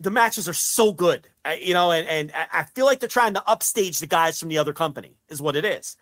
the 0.00 0.10
matches 0.10 0.48
are 0.48 0.54
so 0.54 0.92
good, 0.92 1.28
I, 1.44 1.54
you 1.56 1.74
know, 1.74 1.92
and, 1.92 2.08
and 2.08 2.32
I 2.52 2.64
feel 2.64 2.86
like 2.86 3.00
they're 3.00 3.08
trying 3.08 3.34
to 3.34 3.46
upstage 3.46 4.00
the 4.00 4.06
guys 4.06 4.40
from 4.40 4.48
the 4.48 4.58
other 4.58 4.72
company, 4.72 5.16
is 5.28 5.40
what 5.40 5.54
it 5.54 5.64
is. 5.64 5.96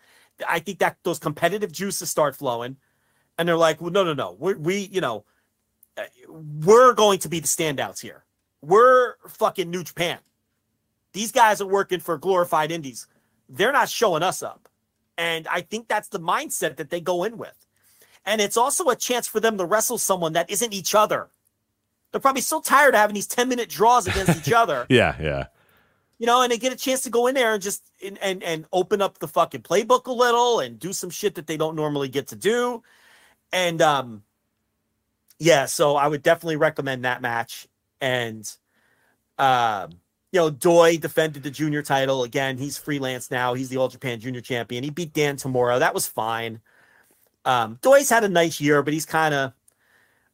I 0.47 0.59
think 0.59 0.79
that 0.79 0.97
those 1.03 1.19
competitive 1.19 1.71
juices 1.71 2.09
start 2.09 2.35
flowing, 2.35 2.77
and 3.37 3.47
they're 3.47 3.57
like, 3.57 3.79
well, 3.81 3.91
no, 3.91 4.03
no, 4.03 4.13
no, 4.13 4.35
we, 4.39 4.53
we, 4.55 4.77
you 4.91 5.01
know, 5.01 5.25
uh, 5.97 6.03
we're 6.29 6.93
going 6.93 7.19
to 7.19 7.29
be 7.29 7.39
the 7.39 7.47
standouts 7.47 7.99
here. 7.99 8.23
We're 8.61 9.15
fucking 9.27 9.69
New 9.69 9.83
Japan. 9.83 10.19
These 11.13 11.31
guys 11.31 11.61
are 11.61 11.67
working 11.67 11.99
for 11.99 12.17
glorified 12.17 12.71
indies. 12.71 13.07
They're 13.49 13.71
not 13.71 13.89
showing 13.89 14.23
us 14.23 14.41
up. 14.41 14.69
And 15.17 15.47
I 15.47 15.61
think 15.61 15.87
that's 15.87 16.07
the 16.07 16.19
mindset 16.19 16.77
that 16.77 16.89
they 16.89 17.01
go 17.01 17.23
in 17.23 17.37
with. 17.37 17.65
And 18.25 18.39
it's 18.39 18.57
also 18.57 18.89
a 18.89 18.95
chance 18.95 19.27
for 19.27 19.39
them 19.39 19.57
to 19.57 19.65
wrestle 19.65 19.97
someone 19.97 20.33
that 20.33 20.49
isn't 20.49 20.73
each 20.73 20.95
other. 20.95 21.29
They're 22.11 22.21
probably 22.21 22.41
so 22.41 22.61
tired 22.61 22.93
of 22.93 22.99
having 22.99 23.13
these 23.13 23.27
10 23.27 23.49
minute 23.49 23.69
draws 23.69 24.07
against 24.07 24.47
each 24.47 24.53
other. 24.53 24.85
yeah, 24.89 25.15
yeah. 25.19 25.47
You 26.19 26.27
know, 26.27 26.41
and 26.41 26.51
they 26.51 26.57
get 26.57 26.73
a 26.73 26.77
chance 26.77 27.01
to 27.01 27.09
go 27.09 27.27
in 27.27 27.35
there 27.35 27.53
and 27.53 27.63
just 27.63 27.89
and, 28.05 28.17
and 28.19 28.43
and 28.43 28.65
open 28.71 29.01
up 29.01 29.17
the 29.17 29.27
fucking 29.27 29.61
playbook 29.61 30.05
a 30.05 30.11
little 30.11 30.59
and 30.59 30.77
do 30.77 30.93
some 30.93 31.09
shit 31.09 31.33
that 31.35 31.47
they 31.47 31.57
don't 31.57 31.75
normally 31.75 32.09
get 32.09 32.27
to 32.27 32.35
do. 32.35 32.83
And 33.51 33.81
um 33.81 34.23
yeah, 35.41 35.65
so 35.65 35.95
I 35.95 36.07
would 36.07 36.21
definitely 36.21 36.57
recommend 36.57 37.03
that 37.03 37.23
match. 37.23 37.67
And 37.99 38.47
um, 39.39 39.99
you 40.31 40.39
know, 40.39 40.49
Doi 40.49 40.97
defended 40.97 41.43
the 41.43 41.51
junior 41.51 41.81
title 41.81 42.23
again. 42.23 42.57
He's 42.57 42.77
freelance 42.77 43.29
now. 43.29 43.53
He's 43.53 43.69
the 43.69 43.77
All 43.77 43.89
Japan 43.89 44.19
Junior 44.19 44.41
Champion. 44.41 44.83
He 44.83 44.89
beat 44.89 45.13
Dan 45.13 45.35
Tamura. 45.35 45.79
That 45.79 45.93
was 45.93 46.07
fine. 46.07 46.61
Um, 47.43 47.79
Doi's 47.81 48.09
had 48.09 48.23
a 48.23 48.29
nice 48.29 48.61
year, 48.61 48.81
but 48.81 48.93
he's 48.93 49.05
kind 49.05 49.33
of 49.33 49.53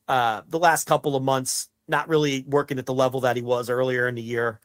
uh, 0.08 0.42
the 0.48 0.59
last 0.59 0.85
couple 0.88 1.16
of 1.16 1.24
months 1.24 1.69
not 1.88 2.09
really 2.09 2.43
working 2.48 2.77
at 2.80 2.85
the 2.85 2.93
level 2.93 3.22
that 3.22 3.35
he 3.35 3.42
was 3.42 3.69
earlier 3.69 4.08
in 4.08 4.16
the 4.16 4.22
year. 4.22 4.59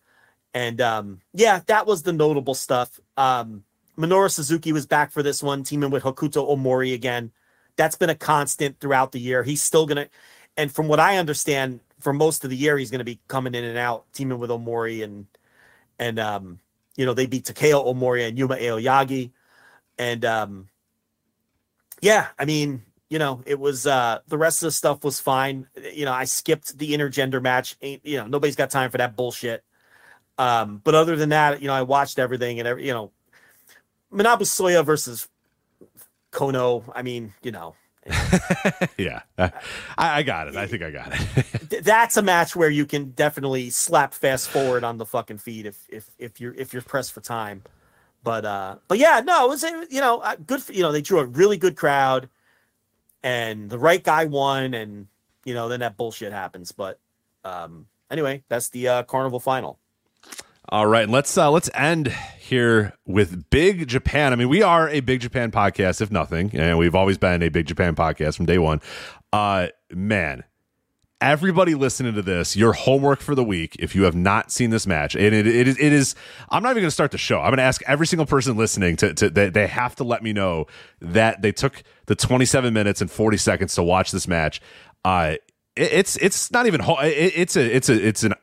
And 0.55 0.81
um, 0.81 1.21
yeah, 1.33 1.61
that 1.67 1.87
was 1.87 2.03
the 2.03 2.13
notable 2.13 2.55
stuff. 2.55 3.01
Um, 3.17 3.65
Minoru 3.97 4.31
Suzuki 4.31 4.73
was 4.73 4.87
back 4.87 5.11
for 5.11 5.23
this 5.23 5.43
one, 5.43 5.63
teaming 5.63 5.91
with 5.91 6.03
Hokuto 6.03 6.49
Omori 6.55 6.95
again. 6.95 7.33
That's 7.77 7.97
been 7.97 8.11
a 8.11 8.15
constant 8.15 8.81
throughout 8.81 9.13
the 9.13 9.21
year. 9.21 9.43
He's 9.45 9.63
still 9.63 9.87
gonna, 9.87 10.09
and 10.57 10.71
from 10.71 10.89
what 10.89 11.01
I 11.01 11.17
understand, 11.17 11.81
for 12.03 12.13
most 12.13 12.45
of 12.45 12.51
the 12.51 12.57
year, 12.57 12.77
he's 12.77 12.91
gonna 12.91 13.05
be 13.05 13.21
coming 13.29 13.55
in 13.55 13.65
and 13.65 13.79
out, 13.79 14.05
teaming 14.13 14.39
with 14.39 14.51
Omori 14.51 15.05
and 15.05 15.27
and 15.99 16.19
um, 16.19 16.59
you 16.97 17.07
know, 17.07 17.15
they 17.15 17.27
beat 17.27 17.45
Takao 17.45 17.87
Omori 17.87 18.27
and 18.27 18.37
Yuma 18.37 18.57
Aoyagi. 18.57 19.31
And 19.99 20.25
um, 20.25 20.69
yeah, 22.01 22.29
I 22.39 22.45
mean, 22.45 22.83
you 23.09 23.19
know, 23.19 23.43
it 23.47 23.59
was 23.59 23.87
uh 23.87 24.19
the 24.27 24.39
rest 24.39 24.63
of 24.63 24.67
the 24.67 24.73
stuff 24.73 25.05
was 25.05 25.21
fine. 25.21 25.69
You 25.93 26.05
know, 26.05 26.13
I 26.13 26.25
skipped 26.25 26.77
the 26.79 26.93
intergender 26.93 27.41
match. 27.41 27.77
Ain't 27.83 28.05
you 28.05 28.17
know, 28.17 28.27
nobody's 28.27 28.57
got 28.57 28.71
time 28.71 28.91
for 28.91 28.99
that 28.99 29.17
bullshit. 29.17 29.65
Um, 30.39 30.81
but 30.83 30.95
other 30.95 31.15
than 31.15 31.29
that, 31.29 31.61
you 31.61 31.69
know, 31.69 31.75
I 31.75 31.83
watched 31.83 32.19
everything 32.19 32.59
and 32.59 32.67
every 32.67 32.87
you 32.87 32.93
know, 32.93 33.13
Manabu 34.13 34.43
Soya 34.43 34.85
versus 34.85 35.29
Kono. 36.33 36.91
I 36.95 37.03
mean, 37.03 37.33
you 37.43 37.53
know. 37.53 37.77
yeah, 38.99 39.23
I, 39.39 39.53
I 39.97 40.23
got 40.23 40.49
it. 40.49 40.57
I 40.57 40.67
think 40.67 40.83
I 40.83 40.91
got 40.91 41.13
it. 41.13 41.85
that's 41.85 42.17
a 42.17 42.23
match 42.23 42.57
where 42.57 42.71
you 42.71 42.85
can 42.85 43.11
definitely 43.11 43.71
slap 43.71 44.13
fast 44.13 44.49
forward 44.49 44.83
on 44.83 44.99
the 44.99 45.07
fucking 45.07 45.39
feed 45.39 45.67
if 45.67 45.87
if 45.89 46.11
if 46.19 46.41
you're 46.41 46.55
if 46.55 46.73
you're 46.73 46.83
pressed 46.83 47.13
for 47.13 47.21
time. 47.21 47.63
But 48.25 48.45
uh, 48.45 48.77
but 48.89 48.99
yeah, 48.99 49.21
no, 49.25 49.47
it 49.47 49.49
was 49.49 49.63
you 49.63 50.01
know 50.01 50.19
uh, 50.19 50.37
good. 50.47 50.63
For, 50.63 50.73
you 50.73 50.83
know, 50.83 50.91
they 50.91 51.01
drew 51.01 51.21
a 51.21 51.25
really 51.25 51.57
good 51.57 51.77
crowd, 51.77 52.29
and 53.23 53.71
the 53.71 53.79
right 53.79 54.03
guy 54.03 54.25
won, 54.25 54.75
and 54.75 55.07
you 55.45 55.55
know 55.55 55.69
then 55.69 55.81
that 55.81 55.97
bullshit 55.97 56.33
happens. 56.33 56.73
But 56.73 56.99
um, 57.45 57.87
anyway, 58.11 58.43
that's 58.49 58.69
the 58.71 58.89
uh, 58.89 59.03
carnival 59.05 59.41
final. 59.41 59.79
All 60.69 60.87
right, 60.87 61.09
let's 61.09 61.37
uh, 61.37 61.51
let's 61.51 61.69
end 61.75 62.15
here 62.39 62.93
with 63.05 63.51
Big 63.51 63.89
Japan. 63.89 64.33
I 64.33 64.37
mean, 64.37 64.49
we 64.49 64.63
are 64.63 64.89
a 64.89 65.01
Big 65.01 65.21
Japan 65.21 65.51
podcast, 65.51 66.01
if 66.01 66.11
nothing, 66.11 66.51
and 66.55 66.79
we've 66.79 66.95
always 66.95 67.19
been 67.19 67.43
a 67.43 67.49
Big 67.49 67.67
Japan 67.67 67.97
podcast 67.97 68.37
from 68.37 68.47
day 68.47 68.59
one. 68.59 68.81
Uh, 69.33 69.69
man, 69.91 70.45
everybody 71.21 71.75
listening 71.75 72.15
to 72.15 72.23
this, 72.23 72.57
your 72.57 72.75
homework 72.75 73.21
for 73.21 73.35
the 73.35 73.43
week, 73.43 73.75
if 73.81 73.97
you 73.97 74.05
have 74.05 74.15
not 74.15 74.53
seen 74.53 74.71
this 74.71 74.87
match, 74.87 75.17
and 75.17 75.35
it, 75.35 75.49
it 75.49 75.67
is, 75.67 75.79
it 75.79 75.93
is, 75.93 76.15
I'm 76.49 76.63
not 76.63 76.71
even 76.71 76.83
going 76.83 76.89
to 76.89 76.93
start 76.93 77.11
the 77.11 77.19
show. 77.19 77.41
I'm 77.41 77.51
going 77.51 77.57
to 77.57 77.65
ask 77.65 77.83
every 77.87 78.07
single 78.07 78.27
person 78.27 78.57
listening 78.57 78.97
to, 78.97 79.15
to 79.15 79.31
they, 79.31 79.51
they 79.51 79.67
have 79.67 79.97
to 79.97 80.05
let 80.05 80.23
me 80.23 80.33
know 80.33 80.67
that 81.01 81.43
they 81.43 81.51
took 81.53 81.83
the 82.07 82.15
27 82.15 82.73
minutes 82.73 83.01
and 83.01 83.11
40 83.11 83.37
seconds 83.37 83.75
to 83.75 83.83
watch 83.83 84.13
this 84.13 84.29
match. 84.29 84.61
Uh, 85.05 85.35
it, 85.75 85.93
it's 85.93 86.17
it's 86.17 86.51
not 86.53 86.67
even 86.67 86.81
it, 86.81 87.33
it's 87.37 87.57
a 87.57 87.77
it's 87.77 87.89
a 87.89 88.07
it's 88.07 88.23
an 88.23 88.35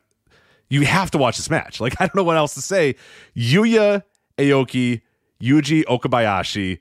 you 0.70 0.86
have 0.86 1.10
to 1.10 1.18
watch 1.18 1.36
this 1.36 1.50
match. 1.50 1.80
Like 1.80 1.94
I 2.00 2.06
don't 2.06 2.16
know 2.16 2.24
what 2.24 2.36
else 2.36 2.54
to 2.54 2.62
say. 2.62 2.94
Yuya 3.36 4.04
Aoki, 4.38 5.02
Yuji 5.42 5.84
Okabayashi, 5.84 6.80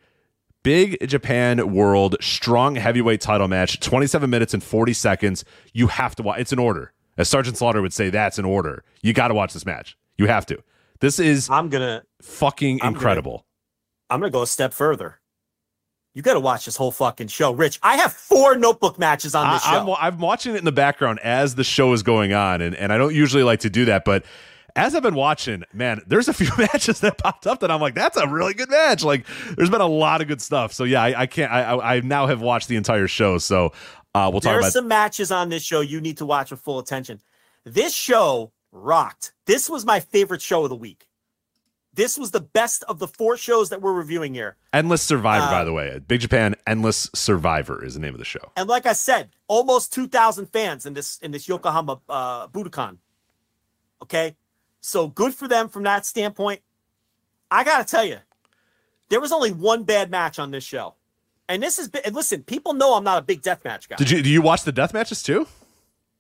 Big 0.64 1.06
Japan 1.08 1.74
World 1.74 2.16
Strong 2.22 2.76
Heavyweight 2.76 3.22
Title 3.22 3.48
match, 3.48 3.80
27 3.80 4.30
minutes 4.30 4.54
and 4.54 4.64
40 4.64 4.94
seconds. 4.94 5.44
You 5.74 5.88
have 5.88 6.16
to 6.16 6.24
watch. 6.24 6.40
It's 6.40 6.54
an 6.54 6.60
order. 6.60 6.94
As 7.18 7.28
Sergeant 7.28 7.58
Slaughter 7.58 7.82
would 7.82 7.92
say, 7.92 8.10
that's 8.10 8.40
an 8.40 8.46
order. 8.46 8.84
You 9.02 9.12
got 9.12 9.28
to 9.28 9.34
watch 9.34 9.52
this 9.52 9.66
match. 9.66 9.98
You 10.18 10.28
have 10.28 10.46
to. 10.46 10.64
This 11.02 11.20
is 11.20 11.50
I'm 11.50 11.70
gonna 11.70 12.04
fucking 12.22 12.80
I'm 12.82 12.94
incredible. 12.94 13.32
Gonna, 13.32 13.44
I'm 14.10 14.20
gonna 14.20 14.32
go 14.32 14.42
a 14.42 14.48
step 14.48 14.74
further. 14.74 15.20
You 16.20 16.24
got 16.24 16.34
to 16.34 16.42
watch 16.42 16.66
this 16.66 16.76
whole 16.76 16.92
fucking 16.92 17.30
show, 17.30 17.54
Rich. 17.54 17.80
I 17.82 17.96
have 17.96 18.12
four 18.12 18.58
notebook 18.58 19.00
matches 19.00 19.34
on 19.36 19.54
this 19.54 19.66
I, 19.66 19.72
show. 19.72 19.96
I'm, 19.96 20.16
I'm, 20.16 20.20
watching 20.20 20.54
it 20.54 20.58
in 20.58 20.66
the 20.66 20.72
background 20.74 21.20
as 21.20 21.56
the 21.56 21.64
show 21.64 21.94
is 21.94 22.04
going 22.04 22.34
on, 22.34 22.60
and, 22.60 22.76
and 22.76 22.92
I 22.92 22.98
don't 22.98 23.16
usually 23.16 23.44
like 23.44 23.62
to 23.62 23.70
do 23.70 23.86
that, 23.86 24.04
but 24.04 24.26
as 24.76 24.96
I've 24.96 25.02
been 25.02 25.16
watching, 25.16 25.64
man, 25.72 26.02
there's 26.08 26.28
a 26.28 26.34
few 26.34 26.50
matches 26.58 27.00
that 27.00 27.20
popped 27.20 27.48
up 27.48 27.62
that 27.62 27.72
I'm 27.72 27.80
like, 27.80 27.96
that's 27.96 28.18
a 28.18 28.28
really 28.28 28.54
good 28.54 28.70
match. 28.70 29.02
Like, 29.02 29.26
there's 29.56 29.70
been 29.70 29.80
a 29.80 29.88
lot 29.88 30.20
of 30.20 30.28
good 30.28 30.42
stuff. 30.42 30.74
So 30.74 30.84
yeah, 30.84 31.02
I, 31.02 31.22
I 31.22 31.26
can't. 31.26 31.54
I, 31.54 31.96
I 31.96 32.00
now 32.02 32.28
have 32.28 32.42
watched 32.42 32.68
the 32.68 32.76
entire 32.76 33.08
show. 33.08 33.38
So 33.38 33.68
uh, 34.14 34.30
we'll 34.30 34.42
talk 34.42 34.52
about 34.52 34.62
There's 34.64 34.66
about 34.66 34.72
some 34.74 34.88
matches 34.90 35.32
on 35.32 35.48
this 35.48 35.64
show 35.64 35.80
you 35.80 36.02
need 36.02 36.18
to 36.18 36.26
watch 36.26 36.52
with 36.52 36.60
full 36.60 36.80
attention. 36.80 37.22
This 37.64 37.94
show 37.94 38.52
rocked. 38.74 39.32
This 39.46 39.70
was 39.70 39.86
my 39.86 40.02
favorite 40.02 40.42
show 40.42 40.66
of 40.66 40.70
the 40.70 40.76
week. 40.76 41.08
This 41.94 42.18
was 42.18 42.32
the 42.32 42.40
best 42.40 42.84
of 42.88 43.00
the 43.00 43.08
four 43.08 43.36
shows 43.36 43.70
that 43.70 43.82
we're 43.82 43.94
reviewing 43.94 44.34
here. 44.34 44.56
Endless 44.74 45.02
Survivor, 45.02 45.46
Uh, 45.48 45.52
by 45.52 45.64
the 45.64 45.74
way. 45.74 46.00
Big 46.08 46.22
Japan 46.22 46.56
Endless 46.68 47.10
Survivor 47.16 47.84
is 47.84 47.96
the 47.96 48.00
name 48.00 48.14
of 48.14 48.20
the 48.20 48.26
show. 48.26 48.52
And 48.56 48.70
like 48.70 48.86
I 48.86 48.94
said, 48.94 49.30
almost 49.48 49.92
2,000 49.94 50.46
fans 50.48 50.86
in 50.86 50.94
this 50.94 51.18
in 51.20 51.32
this 51.32 51.48
Yokohama 51.48 52.00
uh, 52.08 52.48
Budokan. 52.48 52.98
Okay, 54.02 54.36
so 54.80 55.08
good 55.08 55.34
for 55.34 55.48
them 55.48 55.68
from 55.68 55.84
that 55.84 56.06
standpoint. 56.06 56.62
I 57.52 57.64
gotta 57.64 57.84
tell 57.84 58.06
you, 58.06 58.20
there 59.10 59.20
was 59.20 59.32
only 59.32 59.52
one 59.52 59.84
bad 59.84 60.10
match 60.12 60.40
on 60.40 60.52
this 60.52 60.64
show, 60.64 60.94
and 61.50 61.62
this 61.62 61.80
is 61.80 61.90
and 62.06 62.16
listen. 62.16 62.44
People 62.44 62.74
know 62.74 62.94
I'm 62.94 63.04
not 63.04 63.18
a 63.18 63.24
big 63.24 63.42
deathmatch 63.42 63.90
guy. 63.90 63.96
Did 63.98 64.12
you 64.12 64.22
do 64.22 64.30
you 64.30 64.42
watch 64.42 64.64
the 64.64 64.72
death 64.72 64.94
matches 64.94 65.22
too? 65.24 65.48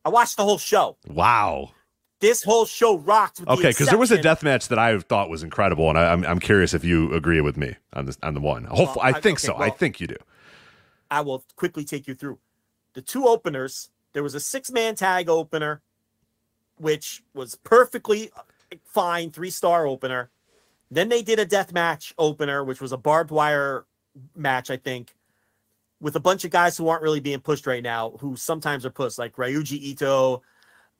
I 0.03 0.09
watched 0.09 0.35
the 0.37 0.43
whole 0.43 0.57
show. 0.57 0.97
Wow. 1.07 1.71
This 2.19 2.43
whole 2.43 2.65
show 2.65 2.97
rocked. 2.97 3.39
With 3.39 3.49
Okay, 3.49 3.69
because 3.69 3.87
there 3.87 3.97
was 3.97 4.11
a 4.11 4.21
death 4.21 4.43
match 4.43 4.67
that 4.67 4.79
I 4.79 4.97
thought 4.99 5.29
was 5.29 5.41
incredible, 5.41 5.89
and 5.89 5.97
I, 5.97 6.11
I'm 6.11 6.25
I'm 6.25 6.39
curious 6.39 6.73
if 6.73 6.83
you 6.83 7.13
agree 7.13 7.39
with 7.39 7.55
me 7.55 7.75
on 7.93 8.05
this 8.05 8.17
on 8.21 8.33
the 8.33 8.41
one. 8.41 8.65
Hopefully, 8.65 9.03
I 9.03 9.09
I- 9.09 9.21
think 9.21 9.39
okay, 9.39 9.47
so. 9.47 9.55
I 9.55 9.69
think 9.69 9.99
you 10.01 10.07
do. 10.07 10.17
I 11.11 11.21
will 11.21 11.43
quickly 11.55 11.85
take 11.85 12.07
you 12.07 12.13
through 12.15 12.37
the 12.93 13.01
two 13.01 13.25
openers. 13.25 13.89
There 14.13 14.23
was 14.23 14.35
a 14.35 14.39
six 14.39 14.69
man 14.69 14.95
tag 14.95 15.29
opener, 15.29 15.81
which 16.77 17.23
was 17.33 17.55
perfectly 17.55 18.31
uh, 18.35 18.41
fine, 18.83 19.31
three 19.31 19.49
star 19.49 19.87
opener. 19.87 20.29
Then 20.91 21.07
they 21.09 21.21
did 21.21 21.39
a 21.39 21.45
death 21.45 21.71
match 21.71 22.13
opener, 22.17 22.63
which 22.63 22.81
was 22.81 22.91
a 22.91 22.97
barbed 22.97 23.31
wire 23.31 23.85
match, 24.35 24.69
I 24.69 24.77
think, 24.77 25.15
with 26.01 26.15
a 26.15 26.19
bunch 26.19 26.43
of 26.43 26.51
guys 26.51 26.77
who 26.77 26.87
aren't 26.89 27.03
really 27.03 27.19
being 27.19 27.39
pushed 27.39 27.67
right 27.67 27.83
now, 27.83 28.17
who 28.19 28.35
sometimes 28.35 28.85
are 28.85 28.89
pushed, 28.89 29.19
like 29.19 29.35
Ryuji 29.35 29.73
Ito 29.73 30.41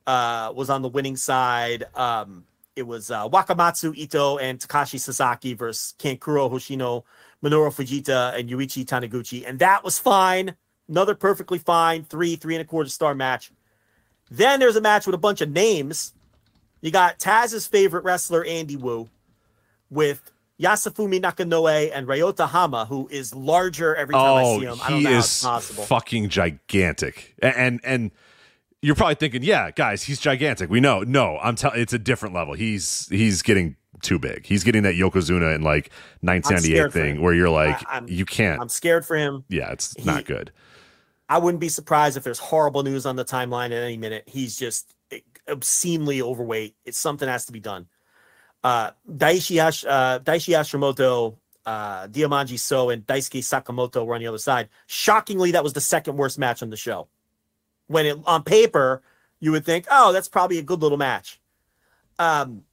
uh, 0.07 0.51
was 0.55 0.69
on 0.69 0.81
the 0.81 0.89
winning 0.89 1.15
side. 1.15 1.85
Um, 1.95 2.45
it 2.75 2.83
was 2.83 3.11
uh, 3.11 3.27
Wakamatsu 3.27 3.95
Ito 3.95 4.37
and 4.37 4.59
Takashi 4.59 4.99
Sasaki 4.99 5.53
versus 5.53 5.93
Kankuro 5.99 6.49
Hoshino, 6.51 7.03
Minoru 7.43 7.69
Fujita, 7.73 8.37
and 8.37 8.49
Yuichi 8.49 8.85
Taniguchi. 8.85 9.43
And 9.47 9.59
that 9.59 9.83
was 9.83 9.99
fine. 9.99 10.55
Another 10.87 11.13
perfectly 11.13 11.59
fine 11.59 12.03
three, 12.03 12.35
three 12.35 12.55
and 12.55 12.61
a 12.61 12.65
quarter 12.65 12.89
star 12.89 13.13
match. 13.13 13.51
Then 14.31 14.59
there's 14.59 14.75
a 14.75 14.81
match 14.81 15.05
with 15.05 15.15
a 15.15 15.19
bunch 15.19 15.41
of 15.41 15.49
names. 15.49 16.13
You 16.81 16.91
got 16.91 17.19
Taz's 17.19 17.67
favorite 17.67 18.03
wrestler, 18.05 18.43
Andy 18.45 18.75
Wu, 18.77 19.09
with 19.89 20.31
Yasufumi 20.59 21.21
Nakanoue 21.21 21.91
and 21.93 22.07
Ryota 22.07 22.47
Hama, 22.47 22.85
who 22.85 23.07
is 23.11 23.33
larger 23.35 23.95
every 23.95 24.13
time 24.13 24.37
I 24.37 24.43
see 24.43 24.67
Oh, 24.67 24.73
him. 24.73 24.79
I 24.83 24.89
don't 24.89 24.97
he 24.99 25.03
know 25.03 25.11
how 25.11 25.19
it's 25.19 25.43
possible. 25.43 25.83
fucking 25.83 26.29
gigantic, 26.29 27.35
and 27.41 27.79
and 27.83 28.11
you're 28.81 28.95
probably 28.95 29.15
thinking, 29.15 29.43
yeah, 29.43 29.71
guys, 29.71 30.03
he's 30.03 30.19
gigantic. 30.19 30.69
We 30.69 30.79
know. 30.79 31.01
No, 31.01 31.37
I'm 31.41 31.55
telling. 31.55 31.79
It's 31.81 31.93
a 31.93 31.99
different 31.99 32.33
level. 32.35 32.53
He's 32.53 33.07
he's 33.09 33.41
getting 33.41 33.75
too 34.01 34.17
big. 34.19 34.45
He's 34.45 34.63
getting 34.63 34.83
that 34.83 34.95
Yokozuna 34.95 35.53
in 35.55 35.61
like 35.61 35.91
1998 36.21 36.93
thing 36.93 37.21
where 37.21 37.33
you're 37.33 37.49
like, 37.49 37.83
I- 37.87 38.01
you 38.07 38.25
can't. 38.25 38.61
I'm 38.61 38.69
scared 38.69 39.05
for 39.05 39.15
him. 39.17 39.43
yeah, 39.49 39.71
it's 39.71 39.93
he- 39.95 40.03
not 40.05 40.25
good. 40.25 40.51
I 41.27 41.37
wouldn't 41.37 41.61
be 41.61 41.69
surprised 41.69 42.17
if 42.17 42.23
there's 42.23 42.39
horrible 42.39 42.81
news 42.83 43.05
on 43.05 43.15
the 43.15 43.25
timeline 43.25 43.67
at 43.67 43.83
any 43.83 43.97
minute. 43.97 44.23
He's 44.27 44.57
just 44.57 44.95
obscenely 45.47 46.21
overweight. 46.21 46.75
It's 46.85 46.97
something 46.97 47.27
has 47.27 47.45
to 47.47 47.51
be 47.51 47.59
done. 47.59 47.87
Uh, 48.63 48.91
Daishi, 49.09 49.61
Hash, 49.61 49.85
uh, 49.85 50.19
Daichi 50.19 50.53
Hashimoto, 50.55 51.37
uh, 51.65 52.07
Diamanji 52.07 52.57
So, 52.59 52.89
and 52.89 53.05
Daisuke 53.05 53.39
Sekimoto 53.39 54.05
were 54.05 54.15
on 54.15 54.21
the 54.21 54.27
other 54.27 54.37
side. 54.39 54.69
Shockingly, 54.87 55.51
that 55.51 55.63
was 55.63 55.73
the 55.73 55.81
second 55.81 56.17
worst 56.17 56.39
match 56.39 56.63
on 56.63 56.69
the 56.71 56.77
show. 56.77 57.07
When 57.89 58.05
it 58.05 58.17
on 58.25 58.43
paper, 58.43 59.01
you 59.41 59.51
would 59.51 59.65
think, 59.65 59.85
oh, 59.91 60.13
that's 60.13 60.29
probably 60.29 60.59
a 60.59 60.63
good 60.63 60.81
little 60.81 60.97
match. 60.97 61.41
Um, 62.17 62.63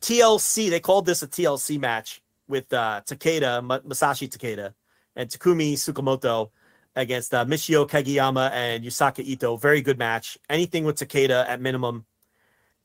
TLC, 0.00 0.70
they 0.70 0.80
called 0.80 1.06
this 1.06 1.22
a 1.22 1.26
TLC 1.26 1.78
match 1.78 2.22
with 2.48 2.72
uh, 2.72 3.00
Takeda, 3.06 3.82
Masashi 3.82 4.28
Takeda, 4.28 4.74
and 5.16 5.28
Takumi 5.28 5.74
Tsukamoto 5.74 6.50
against 6.96 7.32
uh, 7.32 7.44
Michio 7.44 7.88
Kageyama 7.88 8.50
and 8.50 8.84
Yusaka 8.84 9.24
Ito. 9.24 9.56
Very 9.56 9.80
good 9.80 9.98
match. 9.98 10.38
Anything 10.48 10.84
with 10.84 10.96
Takeda 10.96 11.46
at 11.48 11.60
minimum 11.60 12.04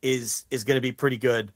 is 0.01 0.45
is 0.51 0.63
going 0.63 0.75
to 0.75 0.81
be 0.81 0.91
pretty 0.91 1.17
good. 1.17 1.51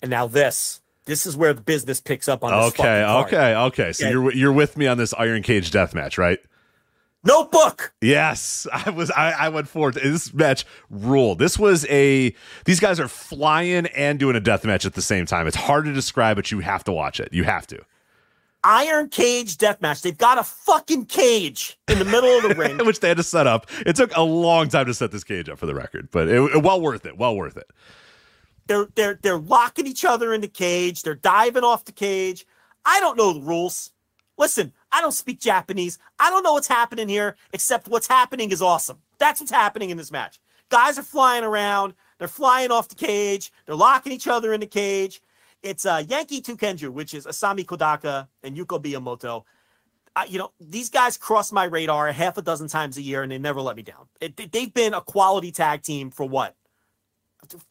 And 0.00 0.10
now 0.10 0.26
this, 0.26 0.80
this 1.04 1.26
is 1.26 1.36
where 1.36 1.52
the 1.52 1.60
business 1.60 2.00
picks 2.00 2.28
up 2.28 2.44
on 2.44 2.52
this 2.52 2.78
Okay, 2.78 3.04
okay, 3.04 3.54
okay. 3.54 3.92
So 3.92 4.04
Yeah. 4.04 4.10
you're 4.12 4.32
you're 4.32 4.52
with 4.52 4.76
me 4.76 4.86
on 4.86 4.96
this 4.96 5.14
Iron 5.14 5.42
Cage 5.42 5.70
death 5.70 5.94
match, 5.94 6.18
right? 6.18 6.40
Notebook. 7.24 7.94
Yes, 8.00 8.66
I 8.72 8.90
was. 8.90 9.10
I, 9.10 9.32
I 9.32 9.48
went 9.48 9.68
forward. 9.68 9.94
This 9.94 10.32
match 10.34 10.64
ruled. 10.90 11.38
This 11.38 11.58
was 11.58 11.86
a. 11.88 12.34
These 12.64 12.80
guys 12.80 13.00
are 13.00 13.08
flying 13.08 13.86
and 13.86 14.18
doing 14.18 14.36
a 14.36 14.40
death 14.40 14.64
match 14.64 14.84
at 14.84 14.94
the 14.94 15.02
same 15.02 15.26
time. 15.26 15.46
It's 15.46 15.56
hard 15.56 15.84
to 15.86 15.92
describe, 15.92 16.36
but 16.36 16.50
you 16.50 16.60
have 16.60 16.84
to 16.84 16.92
watch 16.92 17.20
it. 17.20 17.28
You 17.32 17.44
have 17.44 17.66
to. 17.68 17.80
Iron 18.66 19.08
Cage 19.10 19.58
death 19.58 19.82
match. 19.82 20.00
They've 20.00 20.16
got 20.16 20.38
a 20.38 20.42
fucking 20.42 21.04
cage 21.06 21.78
in 21.88 21.98
the 21.98 22.04
middle 22.06 22.30
of 22.38 22.42
the 22.44 22.54
ring. 22.54 22.78
Which 22.86 23.00
they 23.00 23.08
had 23.08 23.18
to 23.18 23.22
set 23.22 23.46
up. 23.46 23.66
It 23.84 23.94
took 23.94 24.16
a 24.16 24.22
long 24.22 24.68
time 24.68 24.86
to 24.86 24.94
set 24.94 25.10
this 25.12 25.22
cage 25.22 25.50
up 25.50 25.58
for 25.58 25.66
the 25.66 25.74
record, 25.74 26.08
but 26.10 26.28
it, 26.28 26.40
it- 26.40 26.62
well 26.62 26.80
worth 26.80 27.04
it. 27.04 27.18
Well 27.18 27.36
worth 27.36 27.56
it. 27.58 27.66
They're 28.66 28.86
they're 28.94 29.18
they're 29.22 29.38
locking 29.38 29.86
each 29.86 30.04
other 30.06 30.32
in 30.32 30.40
the 30.40 30.48
cage. 30.48 31.02
They're 31.02 31.14
diving 31.14 31.64
off 31.64 31.84
the 31.84 31.92
cage. 31.92 32.46
I 32.86 33.00
don't 33.00 33.18
know 33.18 33.34
the 33.34 33.40
rules. 33.42 33.90
Listen, 34.38 34.72
I 34.94 35.00
don't 35.00 35.12
speak 35.12 35.40
Japanese. 35.40 35.98
I 36.20 36.30
don't 36.30 36.44
know 36.44 36.52
what's 36.52 36.68
happening 36.68 37.08
here, 37.08 37.34
except 37.52 37.88
what's 37.88 38.06
happening 38.06 38.52
is 38.52 38.62
awesome. 38.62 38.98
That's 39.18 39.40
what's 39.40 39.50
happening 39.52 39.90
in 39.90 39.96
this 39.96 40.12
match. 40.12 40.38
Guys 40.70 40.98
are 40.98 41.02
flying 41.02 41.42
around. 41.42 41.94
They're 42.18 42.28
flying 42.28 42.70
off 42.70 42.88
the 42.88 42.94
cage. 42.94 43.52
They're 43.66 43.74
locking 43.74 44.12
each 44.12 44.28
other 44.28 44.52
in 44.52 44.60
the 44.60 44.66
cage. 44.68 45.20
It's 45.64 45.84
uh, 45.84 46.04
Yankee 46.08 46.40
Tukenju, 46.40 46.90
which 46.90 47.12
is 47.12 47.26
Isami 47.26 47.64
Kodaka 47.66 48.28
and 48.44 48.56
Yuko 48.56 48.80
Miyamoto. 48.80 49.42
You 50.28 50.38
know, 50.38 50.52
these 50.60 50.90
guys 50.90 51.16
cross 51.16 51.50
my 51.50 51.64
radar 51.64 52.12
half 52.12 52.38
a 52.38 52.42
dozen 52.42 52.68
times 52.68 52.96
a 52.96 53.02
year, 53.02 53.24
and 53.24 53.32
they 53.32 53.38
never 53.38 53.60
let 53.60 53.74
me 53.74 53.82
down. 53.82 54.06
It, 54.20 54.36
they- 54.36 54.46
they've 54.46 54.72
been 54.72 54.94
a 54.94 55.00
quality 55.00 55.50
tag 55.50 55.82
team 55.82 56.10
for 56.12 56.24
what? 56.24 56.54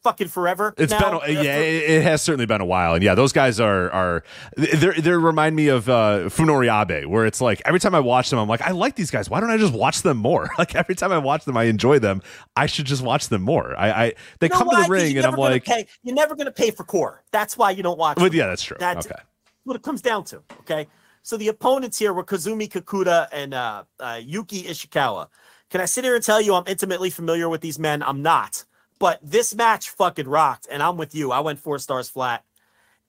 Fucking 0.02 0.28
forever. 0.28 0.74
It's 0.76 0.92
now? 0.92 1.20
been 1.20 1.34
yeah, 1.44 1.58
it, 1.58 1.90
it 1.90 2.02
has 2.02 2.22
certainly 2.22 2.46
been 2.46 2.60
a 2.60 2.64
while, 2.66 2.94
and 2.94 3.02
yeah, 3.02 3.14
those 3.14 3.32
guys 3.32 3.60
are 3.60 3.90
are 3.90 4.24
they 4.56 4.90
they 5.00 5.10
remind 5.12 5.56
me 5.56 5.68
of 5.68 5.88
uh, 5.88 6.28
Funori 6.28 6.68
Abe, 6.70 7.06
where 7.06 7.26
it's 7.26 7.40
like 7.40 7.60
every 7.64 7.80
time 7.80 7.94
I 7.94 8.00
watch 8.00 8.30
them, 8.30 8.38
I'm 8.38 8.48
like, 8.48 8.62
I 8.62 8.70
like 8.70 8.96
these 8.96 9.10
guys. 9.10 9.28
Why 9.30 9.40
don't 9.40 9.50
I 9.50 9.56
just 9.56 9.72
watch 9.74 10.02
them 10.02 10.16
more? 10.18 10.50
Like 10.58 10.74
every 10.74 10.94
time 10.94 11.10
I 11.12 11.18
watch 11.18 11.44
them, 11.44 11.56
I 11.56 11.64
enjoy 11.64 11.98
them. 11.98 12.22
I 12.56 12.66
should 12.66 12.86
just 12.86 13.02
watch 13.02 13.28
them 13.28 13.42
more. 13.42 13.74
I, 13.78 13.90
I 13.90 14.12
they 14.40 14.46
You 14.46 14.50
know 14.50 14.56
come 14.58 14.68
why? 14.68 14.76
to 14.76 14.82
the 14.84 14.88
ring, 14.90 15.16
and 15.18 15.26
I'm 15.26 15.34
like, 15.34 15.64
pay- 15.64 15.86
you're 16.02 16.14
never 16.14 16.34
going 16.36 16.46
to 16.46 16.52
pay 16.52 16.70
for 16.70 16.84
core. 16.84 17.22
That's 17.32 17.58
why 17.58 17.70
you 17.72 17.82
don't 17.82 17.98
watch. 17.98 18.16
but 18.16 18.24
them. 18.24 18.34
yeah, 18.34 18.46
that's 18.46 18.62
true. 18.62 18.76
That's 18.80 19.06
okay. 19.06 19.20
what 19.64 19.76
it 19.76 19.82
comes 19.82 20.00
down 20.00 20.24
to. 20.24 20.42
Okay. 20.60 20.86
So 21.22 21.36
the 21.36 21.48
opponents 21.48 21.98
here 21.98 22.12
were 22.12 22.22
Kazumi 22.24 22.68
Kikuta 22.70 23.28
and 23.32 23.54
uh, 23.54 23.84
uh, 23.98 24.20
Yuki 24.22 24.64
Ishikawa. 24.64 25.28
Can 25.70 25.80
I 25.80 25.86
sit 25.86 26.04
here 26.04 26.14
and 26.14 26.22
tell 26.22 26.40
you 26.40 26.54
I'm 26.54 26.64
intimately 26.66 27.10
familiar 27.10 27.48
with 27.48 27.62
these 27.62 27.78
men? 27.78 28.02
I'm 28.02 28.22
not. 28.22 28.64
But 29.04 29.20
this 29.22 29.54
match 29.54 29.90
fucking 29.90 30.26
rocked, 30.26 30.66
and 30.70 30.82
I'm 30.82 30.96
with 30.96 31.14
you. 31.14 31.30
I 31.30 31.40
went 31.40 31.58
four 31.58 31.78
stars 31.78 32.08
flat, 32.08 32.42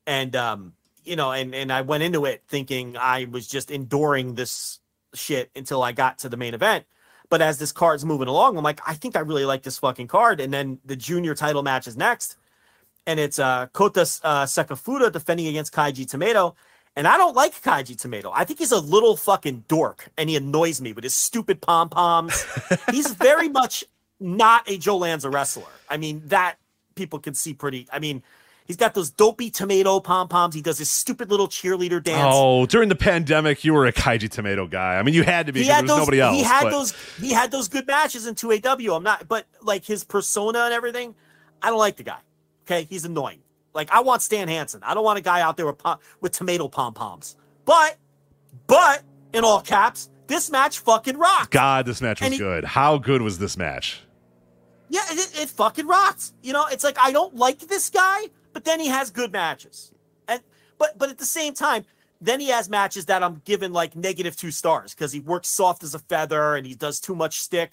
and 0.05 0.35
um, 0.35 0.73
you 1.05 1.15
know, 1.15 1.31
and 1.31 1.55
and 1.55 1.71
I 1.71 1.83
went 1.83 2.03
into 2.03 2.25
it 2.25 2.43
thinking 2.49 2.97
I 2.97 3.27
was 3.31 3.47
just 3.47 3.71
enduring 3.71 4.35
this 4.35 4.81
shit 5.13 5.51
until 5.55 5.81
I 5.81 5.93
got 5.93 6.19
to 6.19 6.27
the 6.27 6.35
main 6.35 6.53
event. 6.53 6.83
But 7.29 7.41
as 7.41 7.59
this 7.59 7.71
card's 7.71 8.03
moving 8.03 8.27
along, 8.27 8.57
I'm 8.57 8.63
like, 8.65 8.81
I 8.85 8.95
think 8.95 9.15
I 9.15 9.21
really 9.21 9.45
like 9.45 9.63
this 9.63 9.77
fucking 9.77 10.07
card. 10.07 10.41
And 10.41 10.53
then 10.53 10.79
the 10.83 10.97
junior 10.97 11.33
title 11.33 11.63
match 11.63 11.87
is 11.87 11.95
next 11.95 12.35
and 13.07 13.19
it's 13.19 13.39
uh, 13.39 13.67
Kota 13.67 14.01
uh, 14.01 14.45
Sekifuda 14.45 15.11
defending 15.11 15.47
against 15.47 15.73
Kaiji 15.73 16.09
Tomato. 16.09 16.55
And 16.97 17.07
I 17.07 17.17
don't 17.17 17.35
like 17.35 17.61
Kaiji 17.61 17.97
Tomato. 17.99 18.31
I 18.33 18.45
think 18.45 18.59
he's 18.59 18.71
a 18.71 18.79
little 18.79 19.17
fucking 19.17 19.65
dork, 19.67 20.09
and 20.17 20.29
he 20.29 20.37
annoys 20.37 20.79
me 20.79 20.93
with 20.93 21.03
his 21.03 21.13
stupid 21.13 21.61
pom 21.61 21.89
poms. 21.89 22.45
he's 22.91 23.13
very 23.13 23.49
much 23.49 23.83
not 24.19 24.69
a 24.69 24.77
Joe 24.77 24.97
Lanza 24.97 25.29
wrestler. 25.29 25.63
I 25.89 25.97
mean, 25.97 26.21
that 26.25 26.55
people 26.95 27.19
can 27.19 27.33
see 27.33 27.53
pretty. 27.53 27.87
I 27.91 27.99
mean, 27.99 28.23
he's 28.65 28.77
got 28.77 28.93
those 28.93 29.09
dopey 29.09 29.49
tomato 29.49 29.99
pom 29.99 30.27
poms. 30.27 30.55
He 30.55 30.61
does 30.61 30.77
his 30.77 30.89
stupid 30.89 31.29
little 31.29 31.47
cheerleader 31.47 32.01
dance. 32.01 32.33
Oh, 32.35 32.65
during 32.65 32.89
the 32.89 32.95
pandemic, 32.95 33.63
you 33.63 33.73
were 33.73 33.85
a 33.85 33.93
Kaiji 33.93 34.29
Tomato 34.29 34.67
guy. 34.67 34.95
I 34.97 35.03
mean, 35.03 35.13
you 35.13 35.23
had 35.23 35.47
to 35.47 35.53
be 35.53 35.61
he 35.63 35.67
had 35.67 35.79
there 35.79 35.83
was 35.83 35.89
those. 35.91 35.99
nobody 35.99 36.21
else. 36.21 36.35
he 36.35 36.43
had 36.43 36.63
but- 36.63 36.69
those. 36.71 36.93
He 37.19 37.33
had 37.33 37.51
those 37.51 37.67
good 37.67 37.87
matches 37.87 38.25
in 38.25 38.35
2AW. 38.35 38.95
I'm 38.97 39.03
not, 39.03 39.27
but 39.27 39.45
like 39.61 39.85
his 39.85 40.03
persona 40.03 40.59
and 40.59 40.73
everything, 40.73 41.15
I 41.61 41.69
don't 41.69 41.79
like 41.79 41.97
the 41.97 42.03
guy. 42.03 42.19
Okay, 42.65 42.87
he's 42.89 43.05
annoying. 43.05 43.39
Like 43.73 43.91
I 43.91 43.99
want 43.99 44.21
Stan 44.21 44.47
Hansen. 44.47 44.81
I 44.83 44.93
don't 44.93 45.03
want 45.03 45.19
a 45.19 45.21
guy 45.21 45.41
out 45.41 45.57
there 45.57 45.65
with 45.65 45.77
pom- 45.77 45.99
with 46.21 46.31
tomato 46.31 46.67
pom 46.67 46.93
poms. 46.93 47.35
But, 47.65 47.97
but 48.67 49.03
in 49.33 49.43
all 49.43 49.59
caps, 49.59 50.09
this 50.27 50.49
match 50.49 50.79
fucking 50.79 51.17
rocked. 51.17 51.51
God, 51.51 51.85
this 51.85 52.01
match 52.01 52.21
was 52.21 52.31
he- 52.31 52.37
good. 52.37 52.63
How 52.63 52.97
good 52.97 53.21
was 53.21 53.37
this 53.37 53.57
match? 53.57 54.01
Yeah, 54.89 55.01
it, 55.09 55.41
it 55.41 55.49
fucking 55.49 55.87
rocks. 55.87 56.33
You 56.41 56.53
know, 56.53 56.67
it's 56.67 56.83
like 56.83 56.97
I 56.99 57.11
don't 57.11 57.35
like 57.35 57.59
this 57.59 57.89
guy, 57.89 58.29
but 58.53 58.63
then 58.65 58.79
he 58.79 58.87
has 58.87 59.09
good 59.09 59.31
matches. 59.31 59.91
And 60.27 60.41
but 60.77 60.97
but 60.97 61.09
at 61.09 61.17
the 61.17 61.25
same 61.25 61.53
time, 61.53 61.85
then 62.21 62.39
he 62.39 62.49
has 62.49 62.69
matches 62.69 63.05
that 63.05 63.23
I'm 63.23 63.41
giving 63.45 63.71
like 63.71 63.95
negative 63.95 64.35
two 64.35 64.51
stars 64.51 64.93
because 64.93 65.11
he 65.11 65.19
works 65.19 65.49
soft 65.49 65.83
as 65.83 65.95
a 65.95 65.99
feather 65.99 66.55
and 66.55 66.65
he 66.65 66.75
does 66.75 66.99
too 66.99 67.15
much 67.15 67.39
stick. 67.39 67.71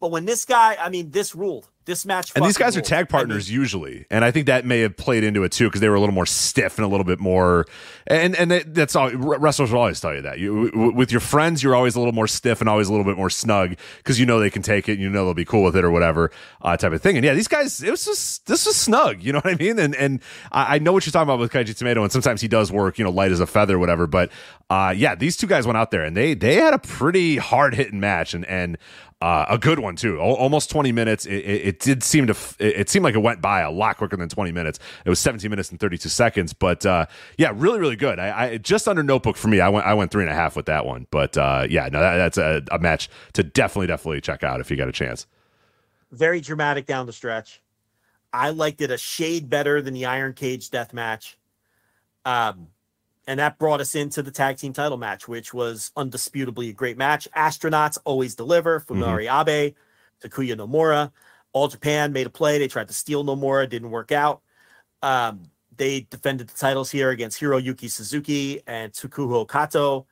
But 0.00 0.10
when 0.10 0.24
this 0.24 0.44
guy, 0.44 0.76
I 0.80 0.88
mean, 0.88 1.10
this 1.10 1.34
ruled. 1.34 1.68
This 1.86 2.04
match, 2.04 2.32
And 2.34 2.44
these 2.44 2.58
guys 2.58 2.76
are 2.76 2.80
tag 2.80 3.08
partners 3.08 3.48
usually, 3.50 4.06
and 4.10 4.24
I 4.24 4.32
think 4.32 4.46
that 4.46 4.66
may 4.66 4.80
have 4.80 4.96
played 4.96 5.22
into 5.22 5.44
it 5.44 5.52
too 5.52 5.68
because 5.68 5.80
they 5.80 5.88
were 5.88 5.94
a 5.94 6.00
little 6.00 6.14
more 6.14 6.26
stiff 6.26 6.78
and 6.78 6.84
a 6.84 6.88
little 6.88 7.04
bit 7.04 7.20
more. 7.20 7.64
And 8.08 8.34
and 8.36 8.50
that- 8.50 8.74
that's 8.74 8.96
all 8.96 9.10
wrestlers 9.12 9.70
will 9.70 9.78
always 9.78 10.00
tell 10.00 10.12
you 10.12 10.22
that. 10.22 10.40
You 10.40 10.70
w- 10.72 10.92
with 10.92 11.12
your 11.12 11.20
friends, 11.20 11.62
you're 11.62 11.76
always 11.76 11.94
a 11.94 12.00
little 12.00 12.12
more 12.12 12.26
stiff 12.26 12.60
and 12.60 12.68
always 12.68 12.88
a 12.88 12.90
little 12.90 13.04
bit 13.06 13.16
more 13.16 13.30
snug 13.30 13.76
because 13.98 14.18
you 14.18 14.26
know 14.26 14.40
they 14.40 14.50
can 14.50 14.62
take 14.62 14.88
it, 14.88 14.94
and 14.94 15.00
you 15.00 15.08
know 15.08 15.24
they'll 15.24 15.32
be 15.34 15.44
cool 15.44 15.62
with 15.62 15.76
it 15.76 15.84
or 15.84 15.90
whatever 15.92 16.32
uh, 16.62 16.76
type 16.76 16.92
of 16.92 17.00
thing. 17.00 17.16
And 17.16 17.24
yeah, 17.24 17.34
these 17.34 17.46
guys, 17.48 17.80
it 17.82 17.90
was 17.92 18.04
just 18.04 18.46
this 18.46 18.66
was 18.66 18.74
snug. 18.74 19.22
You 19.22 19.32
know 19.32 19.38
what 19.38 19.52
I 19.52 19.56
mean? 19.56 19.78
And 19.78 19.94
and 19.94 20.20
I, 20.50 20.74
I 20.74 20.78
know 20.80 20.92
what 20.92 21.06
you're 21.06 21.12
talking 21.12 21.28
about 21.28 21.38
with 21.38 21.52
Kaiji 21.52 21.76
Tomato, 21.76 22.02
and 22.02 22.10
sometimes 22.10 22.40
he 22.40 22.48
does 22.48 22.72
work, 22.72 22.98
you 22.98 23.04
know, 23.04 23.10
light 23.10 23.30
as 23.30 23.38
a 23.38 23.46
feather, 23.46 23.78
whatever. 23.78 24.08
But 24.08 24.30
uh, 24.70 24.92
yeah, 24.96 25.14
these 25.14 25.36
two 25.36 25.46
guys 25.46 25.66
went 25.68 25.76
out 25.76 25.92
there 25.92 26.02
and 26.02 26.16
they 26.16 26.34
they 26.34 26.56
had 26.56 26.74
a 26.74 26.78
pretty 26.80 27.36
hard 27.36 27.76
hitting 27.76 28.00
match 28.00 28.34
and 28.34 28.44
and. 28.46 28.76
Uh, 29.22 29.46
a 29.48 29.56
good 29.56 29.78
one 29.78 29.96
too. 29.96 30.20
Al- 30.20 30.34
almost 30.34 30.70
20 30.70 30.92
minutes. 30.92 31.24
It, 31.24 31.36
it, 31.36 31.66
it 31.66 31.80
did 31.80 32.02
seem 32.02 32.26
to. 32.26 32.32
F- 32.32 32.54
it, 32.60 32.76
it 32.80 32.90
seemed 32.90 33.02
like 33.04 33.14
it 33.14 33.22
went 33.22 33.40
by 33.40 33.60
a 33.62 33.70
lot 33.70 33.96
quicker 33.96 34.16
than 34.16 34.28
20 34.28 34.52
minutes. 34.52 34.78
It 35.06 35.08
was 35.08 35.18
17 35.20 35.48
minutes 35.48 35.70
and 35.70 35.80
32 35.80 36.08
seconds. 36.10 36.52
But 36.52 36.84
uh, 36.84 37.06
yeah, 37.38 37.50
really, 37.54 37.78
really 37.78 37.96
good. 37.96 38.18
I, 38.18 38.44
I 38.44 38.56
just 38.58 38.86
under 38.86 39.02
notebook 39.02 39.36
for 39.38 39.48
me. 39.48 39.60
I 39.60 39.70
went. 39.70 39.86
I 39.86 39.94
went 39.94 40.10
three 40.10 40.22
and 40.22 40.30
a 40.30 40.34
half 40.34 40.54
with 40.54 40.66
that 40.66 40.84
one. 40.84 41.06
But 41.10 41.38
uh, 41.38 41.66
yeah, 41.68 41.88
no, 41.90 42.00
that, 42.00 42.16
that's 42.16 42.36
a, 42.38 42.62
a 42.70 42.78
match 42.78 43.08
to 43.32 43.42
definitely, 43.42 43.86
definitely 43.86 44.20
check 44.20 44.42
out 44.44 44.60
if 44.60 44.70
you 44.70 44.76
got 44.76 44.88
a 44.88 44.92
chance. 44.92 45.26
very 46.12 46.40
dramatic 46.42 46.84
down 46.86 47.06
the 47.06 47.12
stretch. 47.12 47.62
I 48.34 48.50
liked 48.50 48.82
it 48.82 48.90
a 48.90 48.98
shade 48.98 49.48
better 49.48 49.80
than 49.80 49.94
the 49.94 50.04
Iron 50.04 50.34
Cage 50.34 50.70
death 50.70 50.92
match. 50.92 51.38
Um, 52.26 52.68
and 53.26 53.40
that 53.40 53.58
brought 53.58 53.80
us 53.80 53.94
into 53.94 54.22
the 54.22 54.30
tag 54.30 54.56
team 54.56 54.72
title 54.72 54.96
match, 54.96 55.26
which 55.26 55.52
was 55.52 55.90
undisputably 55.96 56.70
a 56.70 56.72
great 56.72 56.96
match. 56.96 57.26
Astronauts 57.36 57.98
always 58.04 58.34
deliver. 58.34 58.80
Funari 58.80 59.26
Abe, 59.28 59.74
Takuya 60.22 60.56
Nomura. 60.56 61.10
All 61.52 61.68
Japan 61.68 62.12
made 62.12 62.26
a 62.26 62.30
play. 62.30 62.58
They 62.58 62.68
tried 62.68 62.88
to 62.88 62.94
steal 62.94 63.24
Nomura, 63.24 63.68
didn't 63.68 63.90
work 63.90 64.12
out. 64.12 64.42
Um, 65.02 65.50
they 65.76 66.06
defended 66.08 66.48
the 66.48 66.56
titles 66.56 66.90
here 66.90 67.10
against 67.10 67.40
Hiroyuki 67.40 67.90
Suzuki 67.90 68.60
and 68.66 68.92
Tsukuho 68.92 69.48
Kato. 69.48 70.06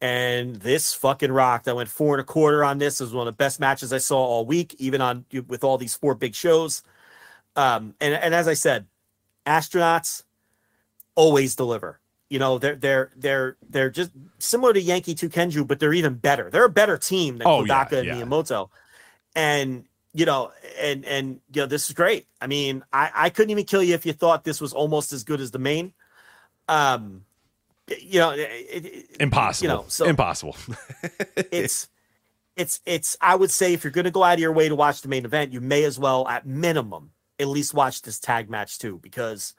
And 0.00 0.56
this 0.56 0.92
fucking 0.94 1.32
rocked. 1.32 1.68
I 1.68 1.72
went 1.72 1.88
four 1.88 2.14
and 2.14 2.20
a 2.20 2.24
quarter 2.24 2.64
on 2.64 2.78
this. 2.78 3.00
It 3.00 3.04
was 3.04 3.14
one 3.14 3.26
of 3.26 3.34
the 3.34 3.36
best 3.36 3.60
matches 3.60 3.92
I 3.92 3.98
saw 3.98 4.18
all 4.18 4.44
week, 4.44 4.74
even 4.78 5.00
on 5.00 5.24
with 5.48 5.64
all 5.64 5.78
these 5.78 5.94
four 5.94 6.14
big 6.14 6.34
shows. 6.34 6.82
Um, 7.56 7.94
and 8.00 8.14
and 8.14 8.34
as 8.34 8.48
I 8.48 8.54
said, 8.54 8.86
astronauts 9.46 10.24
always 11.14 11.54
deliver. 11.54 12.00
You 12.30 12.38
know, 12.38 12.58
they're 12.58 12.74
they're 12.76 13.10
they're 13.16 13.56
they're 13.68 13.90
just 13.90 14.10
similar 14.38 14.72
to 14.72 14.80
Yankee 14.80 15.14
Tukenju, 15.14 15.66
but 15.66 15.78
they're 15.78 15.92
even 15.92 16.14
better. 16.14 16.50
They're 16.50 16.64
a 16.64 16.70
better 16.70 16.96
team 16.96 17.38
than 17.38 17.46
Oh, 17.46 17.64
yeah, 17.64 17.84
Kodaka 17.84 18.04
yeah. 18.04 18.16
and 18.16 18.30
Miyamoto. 18.30 18.70
And 19.36 19.84
you 20.14 20.26
know, 20.26 20.52
and 20.80 21.04
and 21.04 21.40
you 21.52 21.62
know, 21.62 21.66
this 21.66 21.88
is 21.88 21.94
great. 21.94 22.26
I 22.40 22.46
mean, 22.46 22.82
I 22.92 23.10
I 23.14 23.30
couldn't 23.30 23.50
even 23.50 23.64
kill 23.64 23.82
you 23.82 23.94
if 23.94 24.06
you 24.06 24.12
thought 24.12 24.44
this 24.44 24.60
was 24.60 24.72
almost 24.72 25.12
as 25.12 25.24
good 25.24 25.40
as 25.40 25.50
the 25.50 25.58
main. 25.58 25.92
Um, 26.68 27.24
you 28.00 28.20
know, 28.20 28.30
it, 28.30 28.40
it, 28.40 29.16
Impossible. 29.20 29.68
You 29.68 29.76
know, 29.76 29.84
so 29.88 30.06
Impossible. 30.06 30.56
it's 31.36 31.88
it's 32.56 32.80
it's. 32.86 33.16
I 33.20 33.34
would 33.34 33.50
say 33.50 33.74
if 33.74 33.84
you're 33.84 33.90
going 33.90 34.04
to 34.04 34.10
go 34.10 34.22
out 34.22 34.34
of 34.34 34.40
your 34.40 34.52
way 34.52 34.68
to 34.68 34.76
watch 34.76 35.02
the 35.02 35.08
main 35.08 35.24
event, 35.24 35.52
you 35.52 35.60
may 35.60 35.84
as 35.84 35.98
well, 35.98 36.26
at 36.28 36.46
minimum, 36.46 37.10
at 37.38 37.48
least 37.48 37.74
watch 37.74 38.02
this 38.02 38.18
tag 38.18 38.48
match 38.48 38.78
too, 38.78 38.98
because 39.02 39.54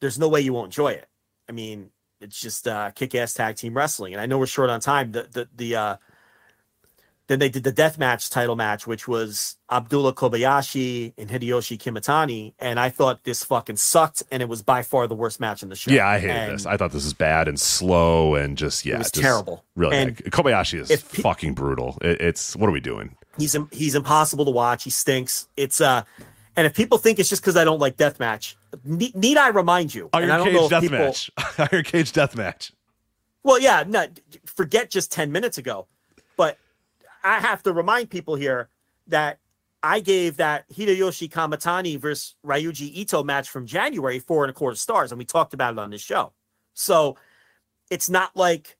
there's 0.00 0.18
no 0.18 0.28
way 0.28 0.40
you 0.40 0.52
won't 0.52 0.68
enjoy 0.68 0.92
it. 0.92 1.08
I 1.48 1.52
mean, 1.52 1.90
it's 2.20 2.40
just 2.40 2.66
uh, 2.66 2.90
kick-ass 2.92 3.34
tag 3.34 3.56
team 3.56 3.74
wrestling, 3.76 4.12
and 4.14 4.20
I 4.20 4.26
know 4.26 4.38
we're 4.38 4.46
short 4.46 4.70
on 4.70 4.80
time. 4.80 5.12
The 5.12 5.28
the 5.30 5.48
the 5.54 5.76
uh, 5.76 5.96
then 7.28 7.40
they 7.40 7.48
did 7.48 7.64
the 7.64 7.72
death 7.72 7.98
match 7.98 8.30
title 8.30 8.54
match, 8.54 8.86
which 8.86 9.08
was 9.08 9.56
Abdullah 9.70 10.14
Kobayashi 10.14 11.12
and 11.18 11.28
Hideyoshi 11.28 11.76
Kamitani, 11.76 12.54
and 12.60 12.78
I 12.78 12.88
thought 12.88 13.24
this 13.24 13.42
fucking 13.42 13.76
sucked, 13.76 14.22
and 14.30 14.42
it 14.42 14.48
was 14.48 14.62
by 14.62 14.82
far 14.82 15.08
the 15.08 15.14
worst 15.16 15.40
match 15.40 15.62
in 15.64 15.68
the 15.68 15.74
show. 15.74 15.90
yeah, 15.90 16.06
I 16.06 16.18
hated 16.20 16.36
And 16.36 16.54
this. 16.54 16.66
I 16.66 16.76
thought 16.76 16.92
this 16.92 17.02
was 17.04 17.14
bad 17.14 17.48
and 17.48 17.58
slow 17.58 18.36
and 18.36 18.56
just 18.56 18.86
yeah, 18.86 18.94
It 18.94 18.98
was 18.98 19.10
just 19.10 19.22
terrible. 19.24 19.64
Really, 19.74 19.96
And 19.96 20.16
bad. 20.16 20.32
Kobayashi 20.32 20.78
is 20.88 20.88
pe- 21.02 21.22
fucking 21.22 21.54
brutal. 21.54 21.98
It, 22.00 22.20
it's 22.20 22.54
what 22.54 22.68
are 22.68 22.72
we 22.72 22.80
doing? 22.80 23.16
he's 23.38 23.56
he's 23.72 23.94
impossible 23.96 24.44
to 24.46 24.50
watch. 24.52 24.84
He 24.84 24.90
stinks. 24.90 25.48
It's 25.56 25.80
uh, 25.80 26.04
and 26.56 26.66
if 26.66 26.74
people 26.74 26.98
think 26.98 27.18
it's 27.18 27.28
just 27.28 27.42
because 27.42 27.56
I 27.56 27.64
don't 27.64 27.78
like 27.78 27.96
deathmatch, 27.96 28.54
need, 28.84 29.14
need 29.14 29.36
I 29.36 29.48
remind 29.48 29.94
you? 29.94 30.08
and 30.12 30.30
I 30.32 30.36
Iron 30.36 30.44
don't 30.44 30.54
know 30.54 30.60
Cage 30.60 30.64
if 30.64 30.70
death 30.70 30.82
people- 30.82 30.98
match. 30.98 31.30
Iron 31.72 31.84
Cage 31.84 32.12
death 32.12 32.36
match. 32.36 32.72
Well, 33.42 33.60
yeah, 33.60 33.84
no, 33.86 34.06
forget 34.44 34.90
just 34.90 35.12
10 35.12 35.30
minutes 35.30 35.56
ago. 35.58 35.86
But 36.36 36.58
I 37.22 37.38
have 37.40 37.62
to 37.64 37.72
remind 37.72 38.10
people 38.10 38.34
here 38.34 38.68
that 39.06 39.38
I 39.82 40.00
gave 40.00 40.38
that 40.38 40.68
Hideyoshi 40.70 41.30
Kamitani 41.30 41.98
versus 41.98 42.34
Ryuji 42.44 42.90
Ito 42.94 43.22
match 43.22 43.48
from 43.48 43.66
January 43.66 44.18
four 44.18 44.42
and 44.44 44.50
a 44.50 44.54
quarter 44.54 44.76
stars, 44.76 45.12
and 45.12 45.18
we 45.18 45.24
talked 45.24 45.54
about 45.54 45.74
it 45.74 45.78
on 45.78 45.90
this 45.90 46.02
show. 46.02 46.32
So 46.74 47.16
it's 47.90 48.10
not 48.10 48.34
like 48.36 48.76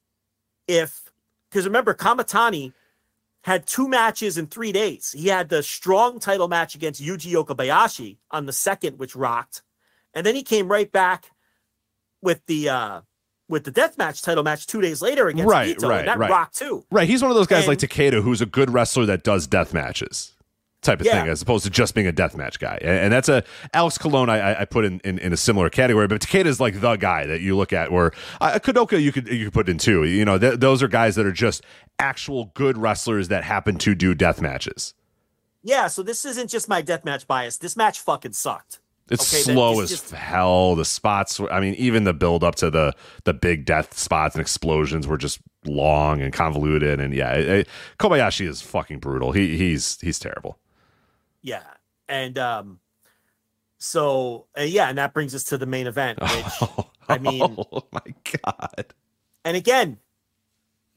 if, 0.67 1.13
because 1.49 1.65
remember, 1.65 1.95
Kamitani 1.95 2.73
had 3.47 3.65
two 3.65 3.87
matches 3.89 4.37
in 4.37 4.49
three 4.49 4.73
days. 4.73 5.15
He 5.17 5.29
had 5.29 5.49
the 5.49 5.63
strong 5.63 6.19
title 6.19 6.49
match 6.49 6.75
against 6.75 7.01
Yuji 7.01 7.33
Okabayashi 7.33 8.17
on 8.33 8.45
the 8.47 8.53
second, 8.53 8.99
which 8.99 9.15
rocked. 9.15 9.63
And 10.13 10.27
then 10.27 10.35
he 10.35 10.43
came 10.43 10.67
right 10.67 10.91
back 10.91 11.31
with 12.21 12.45
the 12.47 12.69
uh 12.69 13.01
with 13.49 13.63
the 13.63 13.71
deathmatch 13.71 14.25
title 14.25 14.43
match 14.43 14.67
two 14.67 14.81
days 14.81 15.01
later 15.01 15.29
against 15.29 15.49
Right, 15.49 15.69
Ito, 15.69 15.89
right, 15.89 15.99
and 16.01 16.09
that 16.09 16.19
right. 16.19 16.29
rocked 16.29 16.57
too. 16.57 16.85
Right. 16.91 17.09
He's 17.09 17.23
one 17.23 17.31
of 17.31 17.37
those 17.37 17.47
guys 17.47 17.69
like 17.69 17.79
Takeda 17.79 18.21
who's 18.21 18.41
a 18.41 18.47
good 18.47 18.73
wrestler 18.73 19.07
that 19.07 19.23
does 19.23 19.47
death 19.47 19.73
matches. 19.73 20.33
Type 20.87 21.01
of 21.01 21.07
Yeah. 21.07 21.21
thing, 21.23 21.29
as 21.31 21.43
opposed 21.43 21.65
to 21.65 21.71
just 21.71 21.95
being 21.97 22.07
a 22.07 22.13
deathmatch 22.13 22.61
guy, 22.61 22.79
and, 22.81 22.91
and 23.07 23.13
that's 23.13 23.29
a 23.29 23.43
Alex 23.75 23.99
Colon. 23.99 24.31
I, 24.31 24.61
I- 24.61 24.65
put 24.65 24.85
in, 24.85 25.01
in 25.05 25.19
in 25.19 25.33
a 25.33 25.37
similar 25.37 25.69
category, 25.69 26.07
but 26.07 26.21
Takeda 26.21 26.47
is 26.47 26.61
like 26.61 26.81
the 26.81 26.95
guy 26.97 27.27
that 27.27 27.41
you 27.41 27.57
look 27.57 27.73
at. 27.73 27.91
Where 27.91 28.13
uh, 28.41 28.59
Kodaka, 28.63 29.03
you 29.03 29.11
could 29.11 29.27
you 29.27 29.47
could 29.47 29.53
put 29.53 29.69
in 29.69 29.79
too. 29.79 30.05
You 30.05 30.25
know, 30.25 30.39
th- 30.39 30.61
those 30.61 30.83
are 30.85 30.89
guys 30.89 31.17
that 31.17 31.27
are 31.27 31.33
just 31.33 31.65
actual 31.99 32.53
good 32.55 32.79
wrestlers 32.79 33.27
that 33.29 33.43
happen 33.43 33.79
to 33.79 33.95
do 33.97 34.15
death 34.15 34.41
matches. 34.41 34.95
Yeah, 35.65 35.89
so 35.89 36.05
this 36.05 36.25
isn't 36.25 36.49
just 36.51 36.69
my 36.69 36.83
deathmatch 36.83 37.27
bias. 37.27 37.57
This 37.59 37.77
match 37.77 37.99
fucking 37.99 38.35
sucked. 38.35 38.79
It's 39.11 39.33
Okay, 39.35 39.43
slow 39.43 39.81
as 39.81 39.91
just- 39.91 40.11
hell. 40.13 40.77
The 40.77 40.85
spots, 40.85 41.41
were- 41.41 41.53
I 41.53 41.59
mean, 41.61 41.75
even 41.75 42.05
the 42.05 42.15
build 42.15 42.45
up 42.45 42.55
to 42.57 42.71
the 42.71 42.93
the 43.25 43.35
big 43.35 43.65
death 43.65 43.99
spots 43.99 44.35
and 44.37 44.41
explosions 44.43 45.07
were 45.09 45.19
just 45.19 45.41
long 45.65 46.21
and 46.21 46.33
convoluted. 46.33 47.01
And 47.01 47.13
yeah, 47.15 47.33
it, 47.35 47.49
it- 47.49 47.69
Kobayashi 47.99 48.47
is 48.49 48.63
fucking 48.63 48.99
brutal. 49.01 49.33
He 49.33 49.57
he's 49.57 49.99
he's 50.01 50.19
terrible. 50.21 50.59
Yeah. 51.47 51.63
And 52.09 52.37
um 52.39 52.81
so 53.79 54.47
uh, 54.59 54.63
yeah, 54.63 54.89
and 54.89 54.99
that 54.99 55.15
brings 55.15 55.35
us 55.35 55.45
to 55.45 55.57
the 55.57 55.65
main 55.65 55.87
event, 55.87 56.19
which 56.21 56.87
I 57.09 57.19
mean 57.19 57.41
oh 57.73 57.87
my 57.93 58.15
god. 58.43 58.87
And 59.45 59.57
again, 59.57 59.99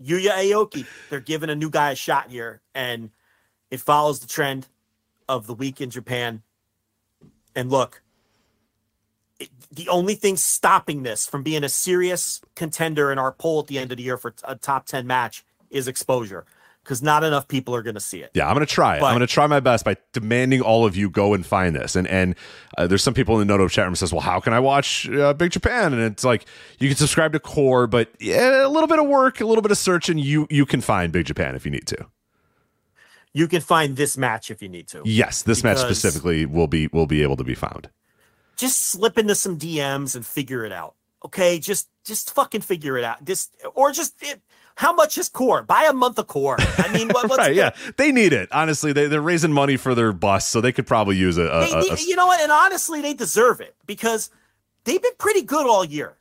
Yuya 0.04 0.32
Aoki, 0.32 0.88
they're 1.10 1.20
giving 1.20 1.52
a 1.52 1.56
new 1.56 1.70
guy 1.70 1.92
a 1.92 1.96
shot 1.96 2.32
here, 2.32 2.62
and 2.74 3.12
it 3.70 3.80
follows 3.80 4.22
the 4.22 4.28
trend 4.28 4.68
of 5.28 5.46
the 5.46 5.54
week 5.54 5.82
in 5.82 5.92
Japan. 5.92 6.42
And 7.56 7.70
look, 7.70 8.02
it, 9.40 9.50
the 9.72 9.88
only 9.90 10.16
thing 10.16 10.36
stopping 10.36 11.04
this 11.04 11.28
from 11.28 11.44
being 11.44 11.64
a 11.64 11.70
serious 11.70 12.42
contender 12.56 13.12
in 13.12 13.20
our 13.20 13.32
poll 13.32 13.60
at 13.60 13.68
the 13.68 13.78
end 13.78 13.92
of 13.92 13.98
the 13.98 14.04
year 14.04 14.18
for 14.18 14.34
a 14.46 14.56
top 14.56 14.88
10 14.88 15.06
match 15.06 15.46
is 15.70 15.88
exposure 15.88 16.48
because 16.90 17.04
not 17.04 17.24
enough 17.24 17.48
people 17.48 17.76
are 17.76 17.84
going 17.84 17.94
to 17.94 18.02
see 18.02 18.24
it. 18.24 18.32
Yeah, 18.34 18.48
I'm 18.48 18.56
gonna 18.56 18.66
try 18.66 18.98
it. 18.98 19.02
But- 19.02 19.06
I'm 19.10 19.14
gonna 19.14 19.28
try 19.28 19.46
my 19.46 19.60
best 19.60 19.86
by 19.86 19.96
demanding 20.12 20.62
all 20.62 20.88
of 20.88 20.98
you 20.98 21.08
go 21.12 21.36
and 21.36 21.46
find 21.46 21.76
this. 21.76 21.96
And 21.96 22.08
and 22.08 22.34
uh, 22.80 22.88
there's 22.88 23.04
some 23.04 23.14
people 23.14 23.40
in 23.40 23.48
the 23.48 23.54
Noto 23.54 23.68
chat 23.68 23.86
room 23.86 23.94
says, 23.96 24.12
well, 24.12 24.22
how 24.22 24.40
can 24.40 24.54
I 24.54 24.60
watch 24.60 25.08
uh, 25.08 25.34
Big 25.36 25.52
Japan? 25.52 25.94
And 25.94 26.02
it's 26.02 26.24
like 26.24 26.46
you 26.80 26.88
can 26.88 26.98
subscribe 26.98 27.32
to 27.34 27.40
Core, 27.40 27.86
but 27.86 28.10
yeah, 28.20 28.66
a 28.66 28.70
little 28.70 28.88
bit 28.88 28.98
of 28.98 29.06
work, 29.08 29.40
a 29.40 29.46
little 29.46 29.62
bit 29.62 29.70
of 29.70 29.78
searching, 29.78 30.18
you 30.18 30.48
you 30.50 30.66
can 30.66 30.82
find 30.82 31.14
Big 31.14 31.28
Japan 31.28 31.54
if 31.56 31.64
you 31.64 31.70
need 31.72 31.86
to. 31.86 32.08
You 33.34 33.48
can 33.48 33.62
find 33.62 33.96
this 33.96 34.18
match 34.18 34.50
if 34.50 34.60
you 34.60 34.68
need 34.70 34.88
to. 34.88 35.04
Yes, 35.06 35.44
this 35.44 35.64
match 35.64 35.78
specifically 35.78 36.48
will 36.48 36.66
be 36.68 36.88
will 36.88 37.06
be 37.06 37.22
able 37.22 37.38
to 37.38 37.44
be 37.44 37.54
found. 37.54 37.90
just 38.58 38.82
slip 38.88 39.20
into 39.20 39.36
some 39.36 39.60
DMs 39.60 40.16
and 40.16 40.26
figure 40.26 40.66
it 40.66 40.72
out. 40.72 40.96
Okay, 41.24 41.60
just 41.60 41.88
just 42.04 42.34
fucking 42.34 42.62
figure 42.62 42.98
it 42.98 43.04
out. 43.04 43.24
Just 43.24 43.56
or 43.76 43.92
just 43.92 44.16
it, 44.24 44.42
how 44.80 44.94
much 44.94 45.18
is 45.18 45.28
core? 45.28 45.62
Buy 45.62 45.88
a 45.90 45.94
month 45.94 46.18
of 46.20 46.28
core. 46.28 46.56
I 46.58 46.90
mean, 46.94 47.10
what, 47.10 47.24
what's 47.30 47.38
right? 47.38 47.54
Yeah, 47.54 47.72
they 47.98 48.14
need 48.14 48.32
it. 48.32 48.48
Honestly, 48.54 48.94
they 48.94 49.08
they're 49.08 49.20
raising 49.20 49.52
money 49.52 49.76
for 49.76 49.94
their 49.94 50.14
bus, 50.14 50.48
so 50.48 50.62
they 50.62 50.72
could 50.72 50.88
probably 50.88 51.18
use 51.18 51.38
a. 51.38 51.44
a, 51.44 51.60
They, 51.60 51.90
a- 51.90 51.98
you 52.08 52.16
know 52.16 52.28
what? 52.28 52.40
And 52.40 52.50
honestly, 52.50 53.02
they 53.02 53.14
deserve 53.14 53.60
it 53.60 53.76
because 53.86 54.30
they've 54.86 55.02
been 55.02 55.12
pretty 55.18 55.42
good 55.42 55.66
all 55.68 55.84
year, 55.84 56.16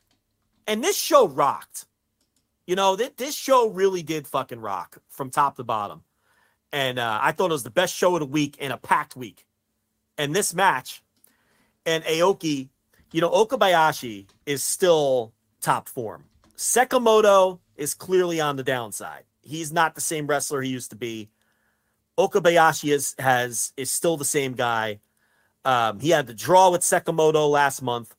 and 0.67 0.83
this 0.83 0.97
show 0.97 1.25
rocked. 1.25 1.85
You 2.67 2.75
know, 2.75 2.97
th- 2.97 3.15
this 3.15 3.33
show 3.33 3.69
really 3.69 4.03
did 4.03 4.27
fucking 4.27 4.59
rock 4.59 4.97
from 5.07 5.29
top 5.29 5.55
to 5.55 5.63
bottom, 5.63 6.03
and 6.73 6.99
uh, 6.99 7.17
I 7.21 7.31
thought 7.31 7.51
it 7.51 7.53
was 7.53 7.63
the 7.63 7.69
best 7.69 7.95
show 7.95 8.13
of 8.17 8.19
the 8.19 8.25
week 8.25 8.57
in 8.57 8.73
a 8.73 8.77
packed 8.77 9.15
week. 9.15 9.45
And 10.17 10.35
this 10.35 10.53
match, 10.53 11.01
and 11.85 12.03
Aoki, 12.03 12.67
you 13.13 13.21
know, 13.21 13.29
Okabayashi 13.29 14.25
is 14.45 14.61
still 14.65 15.31
top 15.61 15.87
form. 15.87 16.25
Sekimoto 16.57 17.59
is 17.79 17.93
clearly 17.93 18.41
on 18.41 18.57
the 18.57 18.63
downside. 18.63 19.23
He's 19.41 19.71
not 19.71 19.95
the 19.95 20.01
same 20.01 20.27
wrestler 20.27 20.61
he 20.61 20.69
used 20.69 20.89
to 20.91 20.95
be. 20.95 21.29
Okabayashi 22.17 22.93
is 22.93 23.15
has 23.17 23.71
is 23.77 23.89
still 23.89 24.17
the 24.17 24.25
same 24.25 24.53
guy. 24.53 24.99
Um, 25.63 25.99
he 25.99 26.09
had 26.09 26.27
the 26.27 26.33
draw 26.33 26.69
with 26.69 26.81
Sekimoto 26.81 27.49
last 27.49 27.81
month, 27.81 28.15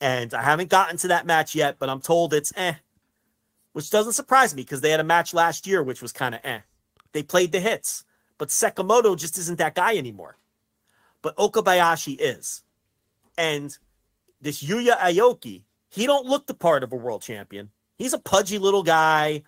and 0.00 0.34
I 0.34 0.42
haven't 0.42 0.70
gotten 0.70 0.96
to 0.98 1.08
that 1.08 1.26
match 1.26 1.54
yet, 1.54 1.76
but 1.78 1.88
I'm 1.88 2.00
told 2.00 2.34
it's 2.34 2.52
eh, 2.56 2.74
which 3.72 3.90
doesn't 3.90 4.14
surprise 4.14 4.54
me 4.54 4.62
because 4.62 4.80
they 4.80 4.90
had 4.90 5.00
a 5.00 5.04
match 5.04 5.32
last 5.32 5.66
year 5.66 5.82
which 5.82 6.02
was 6.02 6.12
kind 6.12 6.34
of 6.34 6.40
eh. 6.42 6.60
They 7.12 7.22
played 7.22 7.52
the 7.52 7.60
hits, 7.60 8.04
but 8.38 8.48
Sekimoto 8.48 9.16
just 9.16 9.38
isn't 9.38 9.58
that 9.58 9.76
guy 9.76 9.96
anymore. 9.96 10.36
But 11.22 11.36
Okabayashi 11.36 12.16
is, 12.18 12.64
and 13.38 13.76
this 14.40 14.62
Yuya 14.62 14.98
Aoki, 14.98 15.62
he 15.88 16.06
don't 16.06 16.26
look 16.26 16.48
the 16.48 16.54
part 16.54 16.82
of 16.82 16.92
a 16.92 16.96
world 16.96 17.22
champion. 17.22 17.70
He's 18.02 18.14
a 18.14 18.18
pudgy 18.18 18.58
little 18.58 18.82
guy. 18.82 19.44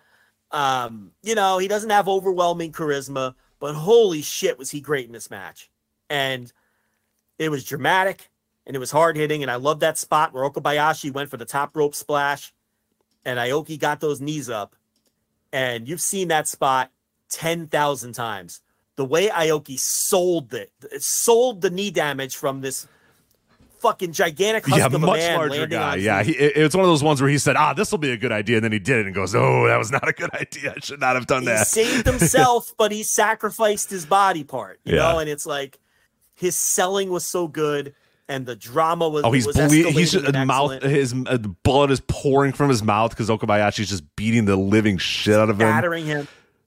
Um, 0.53 1.11
you 1.25 1.35
know, 1.35 1.59
he 1.59 1.67
doesn't 1.67 1.91
have 1.91 2.07
overwhelming 2.07 2.71
charisma, 2.71 3.35
but 3.59 3.75
holy 3.75 4.23
shit, 4.23 4.57
was 4.59 4.71
he 4.71 4.81
great 4.81 5.07
in 5.07 5.13
this 5.13 5.29
match. 5.29 5.73
And 6.09 6.53
it 7.37 7.49
was 7.49 7.65
dramatic 7.65 8.31
and 8.65 8.77
it 8.77 8.79
was 8.79 8.93
hard 8.93 9.17
hitting. 9.17 9.43
And 9.43 9.51
I 9.51 9.57
love 9.57 9.81
that 9.81 9.99
spot 9.99 10.33
where 10.33 10.49
Okabayashi 10.49 11.13
went 11.13 11.31
for 11.31 11.37
the 11.37 11.45
top 11.45 11.77
rope 11.77 11.97
splash 11.97 12.55
and 13.25 13.41
Aoki 13.41 13.77
got 13.77 13.99
those 13.99 14.21
knees 14.21 14.49
up. 14.49 14.77
And 15.53 15.89
you've 15.89 16.01
seen 16.01 16.29
that 16.29 16.47
spot 16.47 16.93
10,000 17.31 18.13
times. 18.13 18.61
The 18.95 19.05
way 19.05 19.31
Aoki 19.31 19.77
sold 19.81 20.55
it, 20.55 20.71
sold 20.99 21.61
the 21.61 21.71
knee 21.71 21.91
damage 21.91 22.37
from 22.37 22.61
this 22.61 22.87
fucking 23.85 24.13
gigantic 24.13 24.65
husk 24.65 24.79
yeah, 24.79 24.87
of 24.87 24.95
a 24.95 24.99
much 24.99 25.19
man 25.19 25.37
larger 25.39 25.67
guy. 25.67 25.97
Yeah, 25.97 26.23
he, 26.23 26.33
it, 26.33 26.57
it's 26.57 26.75
one 26.75 26.85
of 26.85 26.91
those 26.91 27.03
ones 27.03 27.21
where 27.21 27.29
he 27.31 27.37
said, 27.39 27.55
"Ah, 27.57 27.75
this 27.75 27.91
will 27.91 27.99
be 27.99 28.11
a 28.11 28.17
good 28.17 28.33
idea," 28.33 28.57
and 28.57 28.65
then 28.65 28.73
he 28.73 28.79
did 28.79 28.99
it 28.99 29.07
and 29.07 29.15
goes, 29.15 29.35
"Oh, 29.35 29.67
that 29.67 29.77
was 29.77 29.91
not 29.91 30.09
a 30.09 30.13
good 30.13 30.33
idea. 30.41 30.73
I 30.77 30.81
should 30.81 31.01
not 31.01 31.17
have 31.17 31.27
done 31.27 31.43
he 31.43 31.49
that." 31.49 31.67
saved 31.67 32.07
himself, 32.07 32.73
but 32.79 32.93
he 32.93 33.03
sacrificed 33.03 33.91
his 33.91 34.07
body 34.07 34.43
part, 34.43 34.81
you 34.85 34.97
Yeah. 34.97 35.03
know. 35.13 35.19
And 35.19 35.29
it's 35.29 35.45
like 35.47 35.79
his 36.35 36.57
selling 36.57 37.11
was 37.11 37.27
so 37.27 37.47
good, 37.47 37.95
and 38.29 38.47
the 38.47 38.57
drama 38.57 39.09
was. 39.09 39.25
Oh, 39.25 39.33
he's 39.33 39.47
was 39.47 39.57
bleeding. 39.57 39.93
He's 39.93 40.15
and 40.15 40.47
mouth. 40.47 40.83
His 40.83 41.15
uh, 41.27 41.37
blood 41.63 41.91
is 41.91 42.01
pouring 42.09 42.53
from 42.53 42.71
his 42.71 42.83
mouth 42.83 43.11
because 43.11 43.29
Okabayashi's 43.29 43.91
just 43.91 44.17
beating 44.17 44.47
the 44.47 44.57
living 44.57 44.97
shit 44.99 45.35
out 45.35 45.51
of 45.51 45.61
him. 45.61 45.69
battering 45.69 46.07
him 46.07 46.27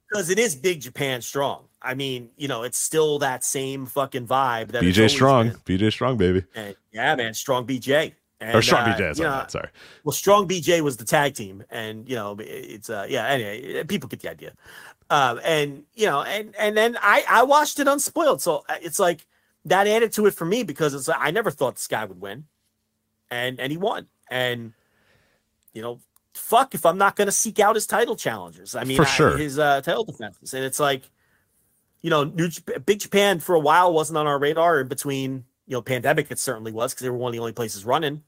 because 0.09 0.29
it 0.29 0.37
is 0.39 0.55
Big 0.55 0.81
Japan 0.81 1.21
strong. 1.21 1.63
I 1.81 1.93
mean, 1.93 2.29
you 2.37 2.47
know, 2.47 2.63
it's 2.63 2.77
still 2.77 3.19
that 3.19 3.43
same 3.43 3.85
fucking 3.85 4.27
vibe 4.27 4.69
that 4.71 4.83
BJ 4.83 5.09
Strong, 5.09 5.55
been. 5.65 5.77
BJ 5.77 5.91
Strong, 5.91 6.17
baby, 6.17 6.43
And, 6.55 6.75
yeah, 6.91 7.15
man, 7.15 7.33
strong 7.33 7.67
BJ. 7.67 8.13
And, 8.39 8.55
or 8.55 8.61
Strong 8.61 8.81
uh, 8.81 8.93
BJ. 8.93 8.97
That's 8.97 9.19
you 9.19 9.25
what 9.25 9.33
I 9.33 9.41
know, 9.41 9.47
Sorry. 9.47 9.69
Well, 10.03 10.13
Strong 10.13 10.47
BJ 10.47 10.81
was 10.81 10.97
the 10.97 11.05
tag 11.05 11.35
team, 11.35 11.63
and 11.69 12.07
you 12.09 12.15
know, 12.15 12.35
it's 12.39 12.89
uh, 12.89 13.05
yeah. 13.09 13.25
Anyway, 13.27 13.83
people 13.85 14.09
get 14.09 14.19
the 14.21 14.29
idea. 14.31 14.53
Um, 15.09 15.39
and 15.43 15.83
you 15.95 16.05
know, 16.07 16.21
and 16.23 16.55
and 16.57 16.75
then 16.75 16.97
I 17.01 17.23
I 17.29 17.43
watched 17.43 17.79
it 17.79 17.87
unspoiled, 17.87 18.41
so 18.41 18.63
uh, 18.69 18.75
it's 18.81 18.99
like 18.99 19.25
that 19.65 19.87
added 19.87 20.11
to 20.13 20.25
it 20.25 20.33
for 20.33 20.45
me 20.45 20.63
because 20.63 20.93
it's 20.93 21.07
like 21.07 21.17
I 21.19 21.31
never 21.31 21.49
thought 21.51 21.75
this 21.75 21.87
guy 21.87 22.05
would 22.05 22.19
win, 22.21 22.45
and 23.31 23.59
and 23.59 23.71
he 23.71 23.77
won, 23.77 24.07
and 24.29 24.73
you 25.73 25.81
know, 25.81 25.99
fuck 26.33 26.73
if 26.75 26.85
I'm 26.85 26.97
not 26.97 27.15
going 27.15 27.27
to 27.27 27.31
seek 27.31 27.59
out 27.59 27.75
his 27.75 27.87
title 27.87 28.15
challengers. 28.15 28.75
I 28.75 28.83
mean, 28.83 28.97
For 28.97 29.03
I- 29.03 29.05
sure. 29.05 29.37
his 29.37 29.57
uh, 29.59 29.81
title 29.81 30.03
defenses, 30.05 30.53
and 30.53 30.63
it's 30.65 30.79
like, 30.79 31.03
you 32.01 32.09
know, 32.09 32.23
New 32.23 32.49
Big 32.85 32.99
Japan 32.99 33.39
for 33.39 33.55
a 33.55 33.59
while 33.59 33.93
wasn't 33.93 34.17
on 34.17 34.27
our 34.27 34.39
radar. 34.39 34.81
In 34.81 34.87
between, 34.87 35.45
you 35.65 35.73
know, 35.73 35.81
pandemic, 35.81 36.31
it 36.31 36.39
certainly 36.39 36.71
was 36.71 36.93
because 36.93 37.03
they 37.03 37.09
were 37.09 37.17
one 37.17 37.29
of 37.29 37.33
the 37.33 37.39
only 37.39 37.53
places 37.53 37.85
running. 37.85 38.23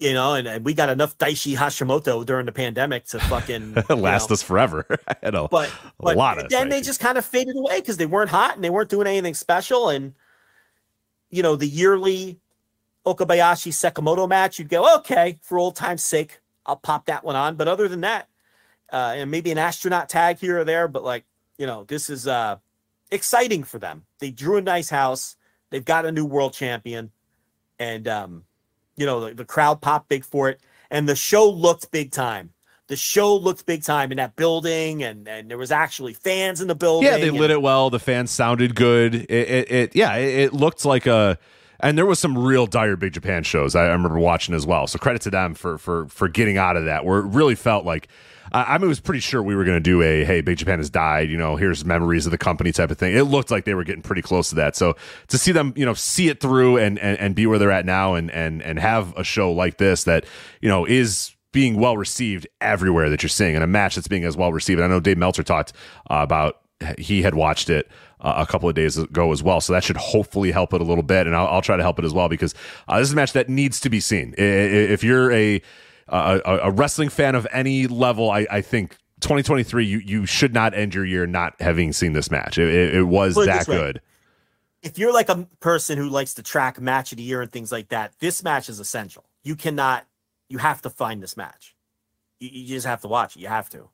You 0.00 0.12
know, 0.12 0.34
and, 0.34 0.48
and 0.48 0.64
we 0.64 0.74
got 0.74 0.88
enough 0.88 1.16
Daichi 1.18 1.56
Hashimoto 1.56 2.26
during 2.26 2.46
the 2.46 2.52
pandemic 2.52 3.04
to 3.06 3.20
fucking 3.20 3.74
last 3.88 4.28
know, 4.28 4.34
us 4.34 4.42
forever. 4.42 4.84
I 5.22 5.30
know. 5.30 5.46
but, 5.48 5.68
a 5.68 5.72
but 6.00 6.16
lot 6.16 6.38
of 6.38 6.48
then 6.48 6.68
they 6.68 6.80
just 6.80 6.98
kind 6.98 7.16
of 7.16 7.24
faded 7.24 7.56
away 7.56 7.80
because 7.80 7.96
they 7.96 8.06
weren't 8.06 8.30
hot 8.30 8.56
and 8.56 8.64
they 8.64 8.70
weren't 8.70 8.90
doing 8.90 9.06
anything 9.06 9.34
special. 9.34 9.88
And 9.88 10.14
you 11.30 11.42
know, 11.42 11.54
the 11.56 11.66
yearly 11.66 12.40
Okabayashi 13.06 13.72
Sekimoto 13.72 14.28
match, 14.28 14.58
you'd 14.58 14.68
go, 14.68 14.96
okay, 14.96 15.38
for 15.42 15.58
old 15.58 15.76
time's 15.76 16.04
sake, 16.04 16.40
I'll 16.66 16.76
pop 16.76 17.06
that 17.06 17.24
one 17.24 17.36
on. 17.36 17.56
But 17.56 17.68
other 17.68 17.88
than 17.88 18.00
that, 18.00 18.28
uh, 18.92 19.14
and 19.16 19.30
maybe 19.30 19.50
an 19.50 19.58
astronaut 19.58 20.08
tag 20.08 20.38
here 20.38 20.60
or 20.60 20.64
there, 20.64 20.88
but 20.88 21.04
like, 21.04 21.24
you 21.58 21.66
know, 21.66 21.84
this 21.84 22.10
is 22.10 22.26
uh 22.26 22.56
exciting 23.10 23.64
for 23.64 23.78
them. 23.78 24.04
They 24.18 24.30
drew 24.30 24.56
a 24.56 24.62
nice 24.62 24.90
house, 24.90 25.36
they've 25.70 25.84
got 25.84 26.06
a 26.06 26.12
new 26.12 26.24
world 26.24 26.52
champion, 26.52 27.10
and 27.78 28.06
um, 28.08 28.44
you 28.96 29.06
know, 29.06 29.26
the, 29.26 29.34
the 29.34 29.44
crowd 29.44 29.80
popped 29.80 30.08
big 30.08 30.24
for 30.24 30.48
it, 30.48 30.60
and 30.90 31.08
the 31.08 31.16
show 31.16 31.48
looked 31.48 31.90
big 31.90 32.10
time. 32.12 32.50
The 32.86 32.96
show 32.96 33.34
looked 33.34 33.64
big 33.64 33.82
time 33.82 34.10
in 34.12 34.18
that 34.18 34.36
building, 34.36 35.02
and 35.02 35.26
and 35.26 35.50
there 35.50 35.58
was 35.58 35.72
actually 35.72 36.12
fans 36.12 36.60
in 36.60 36.68
the 36.68 36.74
building. 36.74 37.10
Yeah, 37.10 37.16
they 37.16 37.28
and- 37.28 37.38
lit 37.38 37.50
it 37.50 37.62
well. 37.62 37.90
The 37.90 37.98
fans 37.98 38.30
sounded 38.30 38.74
good. 38.74 39.14
It, 39.14 39.30
it, 39.30 39.70
it 39.70 39.96
yeah, 39.96 40.16
it, 40.16 40.38
it 40.38 40.52
looked 40.52 40.84
like 40.84 41.06
a. 41.06 41.38
And 41.80 41.98
there 41.98 42.06
was 42.06 42.18
some 42.18 42.38
real 42.38 42.66
dire 42.66 42.96
Big 42.96 43.12
Japan 43.12 43.42
shows 43.42 43.74
I, 43.74 43.82
I 43.82 43.88
remember 43.88 44.18
watching 44.18 44.54
as 44.54 44.64
well. 44.64 44.86
So 44.86 44.98
credit 44.98 45.22
to 45.22 45.30
them 45.30 45.54
for 45.54 45.76
for 45.76 46.06
for 46.08 46.28
getting 46.28 46.56
out 46.56 46.76
of 46.76 46.84
that. 46.84 47.04
Where 47.04 47.18
it 47.18 47.26
really 47.26 47.56
felt 47.56 47.84
like 47.84 48.08
I, 48.54 48.76
I 48.76 48.76
was 48.78 49.00
pretty 49.00 49.20
sure 49.20 49.42
we 49.42 49.56
were 49.56 49.64
going 49.64 49.76
to 49.76 49.80
do 49.80 50.00
a 50.00 50.24
hey 50.24 50.40
Big 50.40 50.56
Japan 50.56 50.78
has 50.78 50.88
died. 50.88 51.28
You 51.28 51.36
know, 51.36 51.56
here's 51.56 51.84
memories 51.84 52.24
of 52.24 52.30
the 52.30 52.38
company 52.38 52.70
type 52.72 52.90
of 52.90 52.96
thing. 52.96 53.14
It 53.14 53.24
looked 53.24 53.50
like 53.50 53.64
they 53.64 53.74
were 53.74 53.84
getting 53.84 54.02
pretty 54.02 54.22
close 54.22 54.48
to 54.50 54.54
that. 54.54 54.76
So 54.76 54.94
to 55.28 55.36
see 55.36 55.52
them, 55.52 55.74
you 55.76 55.84
know, 55.84 55.94
see 55.94 56.28
it 56.28 56.40
through 56.40 56.78
and 56.78 56.98
and, 57.00 57.18
and 57.18 57.34
be 57.34 57.46
where 57.46 57.58
they're 57.58 57.72
at 57.72 57.84
now, 57.84 58.14
and 58.14 58.30
and 58.30 58.62
and 58.62 58.78
have 58.78 59.12
a 59.16 59.24
show 59.24 59.52
like 59.52 59.78
this 59.78 60.04
that 60.04 60.24
you 60.60 60.68
know 60.68 60.86
is 60.86 61.34
being 61.52 61.78
well 61.78 61.96
received 61.96 62.46
everywhere 62.60 63.10
that 63.10 63.22
you're 63.22 63.28
seeing, 63.28 63.56
and 63.56 63.64
a 63.64 63.66
match 63.66 63.96
that's 63.96 64.08
being 64.08 64.24
as 64.24 64.36
well 64.36 64.52
received. 64.52 64.80
I 64.80 64.86
know 64.86 65.00
Dave 65.00 65.18
Meltzer 65.18 65.42
talked 65.42 65.72
uh, 66.08 66.20
about 66.22 66.60
he 66.98 67.22
had 67.22 67.34
watched 67.34 67.70
it 67.70 67.88
uh, 68.20 68.34
a 68.36 68.46
couple 68.46 68.68
of 68.68 68.74
days 68.74 68.96
ago 68.96 69.32
as 69.32 69.42
well, 69.42 69.60
so 69.60 69.72
that 69.72 69.82
should 69.82 69.96
hopefully 69.96 70.52
help 70.52 70.72
it 70.74 70.80
a 70.80 70.84
little 70.84 71.02
bit, 71.02 71.26
and 71.26 71.34
I'll, 71.34 71.46
I'll 71.48 71.62
try 71.62 71.76
to 71.76 71.82
help 71.82 71.98
it 71.98 72.04
as 72.04 72.12
well 72.12 72.28
because 72.28 72.54
uh, 72.86 72.98
this 72.98 73.08
is 73.08 73.12
a 73.12 73.16
match 73.16 73.32
that 73.32 73.48
needs 73.48 73.80
to 73.80 73.90
be 73.90 74.00
seen. 74.00 74.34
If 74.38 75.02
you're 75.02 75.32
a 75.32 75.60
a, 76.08 76.40
a 76.64 76.70
wrestling 76.70 77.08
fan 77.08 77.34
of 77.34 77.46
any 77.52 77.86
level, 77.86 78.30
I, 78.30 78.46
I 78.50 78.60
think. 78.60 78.96
2023, 79.20 79.86
you 79.86 79.98
you 80.00 80.26
should 80.26 80.52
not 80.52 80.74
end 80.74 80.94
your 80.94 81.04
year 81.04 81.26
not 81.26 81.54
having 81.60 81.92
seen 81.94 82.12
this 82.12 82.30
match. 82.30 82.58
It, 82.58 82.68
it, 82.68 82.94
it 82.96 83.02
was 83.04 83.34
Put 83.34 83.44
it 83.44 83.46
that 83.46 83.68
way. 83.68 83.76
good. 83.76 84.00
if 84.82 84.98
you're 84.98 85.14
like 85.14 85.30
a 85.30 85.48
person 85.60 85.96
who 85.96 86.10
likes 86.10 86.34
to 86.34 86.42
track 86.42 86.78
match 86.78 87.10
of 87.12 87.16
the 87.16 87.24
year 87.24 87.40
and 87.40 87.50
things 87.50 87.72
like 87.72 87.88
that, 87.88 88.12
this 88.18 88.42
match 88.42 88.68
is 88.68 88.80
essential. 88.80 89.24
You 89.42 89.56
cannot, 89.56 90.04
you 90.50 90.58
have 90.58 90.82
to 90.82 90.90
find 90.90 91.22
this 91.22 91.38
match. 91.38 91.74
You, 92.38 92.50
you 92.52 92.66
just 92.68 92.86
have 92.86 93.00
to 93.02 93.08
watch 93.08 93.36
it. 93.36 93.40
You 93.40 93.48
have 93.48 93.70
to. 93.70 93.88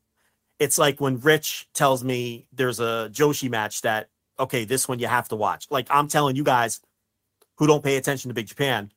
It's 0.59 0.79
like 0.79 1.01
when 1.01 1.21
Rich 1.21 1.69
tells 1.75 2.03
me 2.03 2.47
there's 2.53 2.81
a 2.81 3.09
Joshi 3.13 3.49
match 3.49 3.83
that, 3.83 4.09
okay, 4.39 4.65
this 4.65 4.89
one 4.89 4.99
you 4.99 5.07
have 5.07 5.29
to 5.29 5.37
watch. 5.37 5.69
Like 5.71 5.87
I'm 5.91 6.09
telling 6.09 6.35
you 6.35 6.43
guys 6.43 6.81
who 7.57 7.69
don't 7.69 7.85
pay 7.85 7.97
attention 7.97 8.31
to 8.31 8.35
Big 8.35 8.47
Japan, 8.49 8.91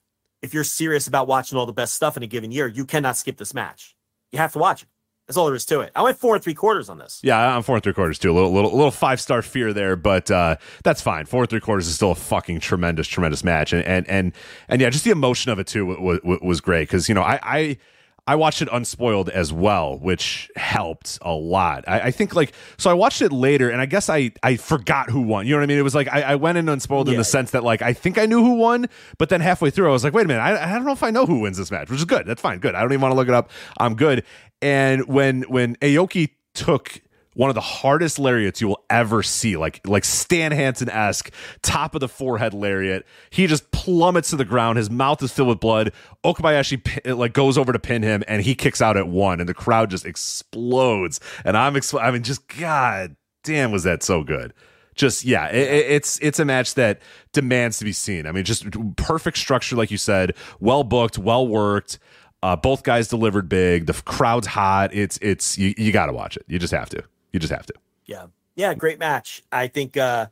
if 0.43 0.53
you're 0.53 0.65
serious 0.65 1.07
about 1.07 1.27
watching 1.27 1.57
all 1.57 1.65
the 1.65 1.73
best 1.73 1.95
stuff 1.95 2.17
in 2.17 2.21
a 2.21 2.27
given 2.27 2.51
year, 2.51 2.67
you 2.67 2.85
cannot 2.85 3.17
skip 3.17 3.37
this 3.37 3.53
match. 3.53 3.95
You 4.31 4.39
have 4.39 4.51
to 4.53 4.59
watch 4.59 4.83
it. 4.83 4.89
That's 5.25 5.37
all 5.37 5.45
there 5.45 5.55
is 5.55 5.65
to 5.67 5.79
it. 5.79 5.93
I 5.95 6.01
went 6.01 6.19
four 6.19 6.35
and 6.35 6.43
three 6.43 6.53
quarters 6.53 6.89
on 6.89 6.97
this. 6.97 7.21
Yeah, 7.23 7.55
I'm 7.55 7.63
four 7.63 7.75
and 7.75 7.83
three 7.83 7.93
quarters 7.93 8.19
too. 8.19 8.29
A 8.29 8.33
little, 8.33 8.51
little, 8.51 8.71
little 8.71 8.91
five 8.91 9.21
star 9.21 9.41
fear 9.41 9.71
there, 9.71 9.95
but 9.95 10.29
uh, 10.29 10.57
that's 10.83 11.01
fine. 11.01 11.25
Four 11.25 11.43
and 11.43 11.49
three 11.49 11.61
quarters 11.61 11.87
is 11.87 11.95
still 11.95 12.11
a 12.11 12.15
fucking 12.15 12.59
tremendous, 12.59 13.07
tremendous 13.07 13.41
match, 13.41 13.71
and 13.71 13.85
and 13.85 14.07
and 14.09 14.33
and 14.67 14.81
yeah, 14.81 14.89
just 14.89 15.05
the 15.05 15.11
emotion 15.11 15.49
of 15.49 15.59
it 15.59 15.67
too 15.67 15.85
was, 15.85 16.19
was 16.23 16.61
great 16.61 16.89
because 16.89 17.07
you 17.07 17.15
know 17.15 17.23
I. 17.23 17.39
I 17.41 17.77
I 18.25 18.35
watched 18.35 18.61
it 18.61 18.69
unspoiled 18.71 19.27
as 19.29 19.51
well, 19.51 19.97
which 19.99 20.49
helped 20.55 21.19
a 21.21 21.33
lot. 21.33 21.83
I, 21.87 21.99
I 21.99 22.11
think 22.11 22.33
like 22.35 22.53
so 22.77 22.89
I 22.89 22.93
watched 22.93 23.21
it 23.21 23.33
later, 23.33 23.69
and 23.69 23.81
I 23.81 23.85
guess 23.85 24.09
I 24.09 24.31
I 24.41 24.55
forgot 24.55 25.09
who 25.09 25.21
won. 25.21 25.45
You 25.45 25.51
know 25.51 25.57
what 25.57 25.63
I 25.63 25.67
mean? 25.67 25.77
It 25.77 25.83
was 25.83 25.95
like 25.95 26.07
I, 26.07 26.21
I 26.21 26.35
went 26.35 26.57
in 26.57 26.69
unspoiled 26.69 27.09
in 27.09 27.17
the 27.17 27.23
sense 27.25 27.51
that 27.51 27.63
like 27.65 27.81
I 27.81 27.91
think 27.91 28.17
I 28.17 28.25
knew 28.25 28.41
who 28.41 28.55
won, 28.55 28.87
but 29.17 29.27
then 29.27 29.41
halfway 29.41 29.71
through 29.71 29.89
I 29.89 29.91
was 29.91 30.05
like, 30.05 30.13
wait 30.13 30.23
a 30.23 30.27
minute, 30.27 30.41
I, 30.41 30.71
I 30.71 30.73
don't 30.73 30.85
know 30.85 30.93
if 30.93 31.03
I 31.03 31.11
know 31.11 31.25
who 31.25 31.39
wins 31.39 31.57
this 31.57 31.69
match, 31.69 31.89
which 31.89 31.99
is 31.99 32.05
good. 32.05 32.25
That's 32.25 32.41
fine, 32.41 32.59
good. 32.59 32.75
I 32.75 32.81
don't 32.81 32.91
even 32.93 33.01
want 33.01 33.11
to 33.11 33.17
look 33.17 33.27
it 33.27 33.33
up. 33.33 33.49
I'm 33.77 33.95
good. 33.95 34.23
And 34.61 35.05
when 35.07 35.41
when 35.43 35.75
Aoki 35.77 36.29
took 36.53 37.01
one 37.35 37.49
of 37.49 37.55
the 37.55 37.61
hardest 37.61 38.19
lariats 38.19 38.61
you 38.61 38.67
will 38.67 38.83
ever 38.89 39.23
see, 39.23 39.57
like 39.57 39.81
like 39.87 40.05
Stan 40.05 40.51
Hansen 40.51 40.89
esque, 40.89 41.31
top 41.61 41.95
of 41.95 41.99
the 42.01 42.07
forehead 42.07 42.53
lariat. 42.53 43.05
He 43.29 43.47
just 43.47 43.71
plummets 43.71 44.29
to 44.31 44.35
the 44.35 44.45
ground. 44.45 44.77
His 44.77 44.89
mouth 44.89 45.21
is 45.23 45.31
filled 45.31 45.49
with 45.49 45.59
blood. 45.59 45.91
Okabayashi 46.23 46.83
pi- 46.83 47.11
like 47.13 47.33
goes 47.33 47.57
over 47.57 47.73
to 47.73 47.79
pin 47.79 48.03
him, 48.03 48.23
and 48.27 48.41
he 48.43 48.55
kicks 48.55 48.81
out 48.81 48.97
at 48.97 49.07
one, 49.07 49.39
and 49.39 49.49
the 49.49 49.53
crowd 49.53 49.89
just 49.89 50.05
explodes. 50.05 51.19
And 51.45 51.57
I'm, 51.57 51.73
expl- 51.75 52.01
I 52.03 52.11
mean, 52.11 52.23
just 52.23 52.47
god 52.47 53.15
damn, 53.43 53.71
was 53.71 53.83
that 53.83 54.03
so 54.03 54.23
good? 54.23 54.53
Just 54.95 55.25
yeah, 55.25 55.47
it- 55.47 55.91
it's 55.91 56.19
it's 56.21 56.37
a 56.39 56.45
match 56.45 56.75
that 56.75 57.01
demands 57.31 57.79
to 57.79 57.85
be 57.85 57.93
seen. 57.93 58.27
I 58.27 58.31
mean, 58.31 58.43
just 58.43 58.65
perfect 58.95 59.37
structure, 59.37 59.75
like 59.75 59.89
you 59.89 59.97
said, 59.97 60.35
well 60.59 60.83
booked, 60.83 61.17
well 61.17 61.47
worked. 61.47 61.97
Uh, 62.43 62.55
both 62.57 62.83
guys 62.83 63.07
delivered 63.07 63.47
big. 63.49 63.85
The 63.87 63.93
crowd's 63.93 64.47
hot. 64.47 64.93
It's 64.93 65.17
it's 65.21 65.57
you, 65.57 65.73
you 65.77 65.91
got 65.91 66.05
to 66.07 66.13
watch 66.13 66.37
it. 66.37 66.43
You 66.47 66.59
just 66.59 66.73
have 66.73 66.89
to. 66.89 67.01
You 67.33 67.39
just 67.39 67.51
have 67.51 67.65
to. 67.65 67.73
Yeah. 68.05 68.27
Yeah, 68.55 68.73
great 68.75 68.99
match. 68.99 69.43
I 69.51 69.67
think 69.67 69.97
uh 69.97 70.27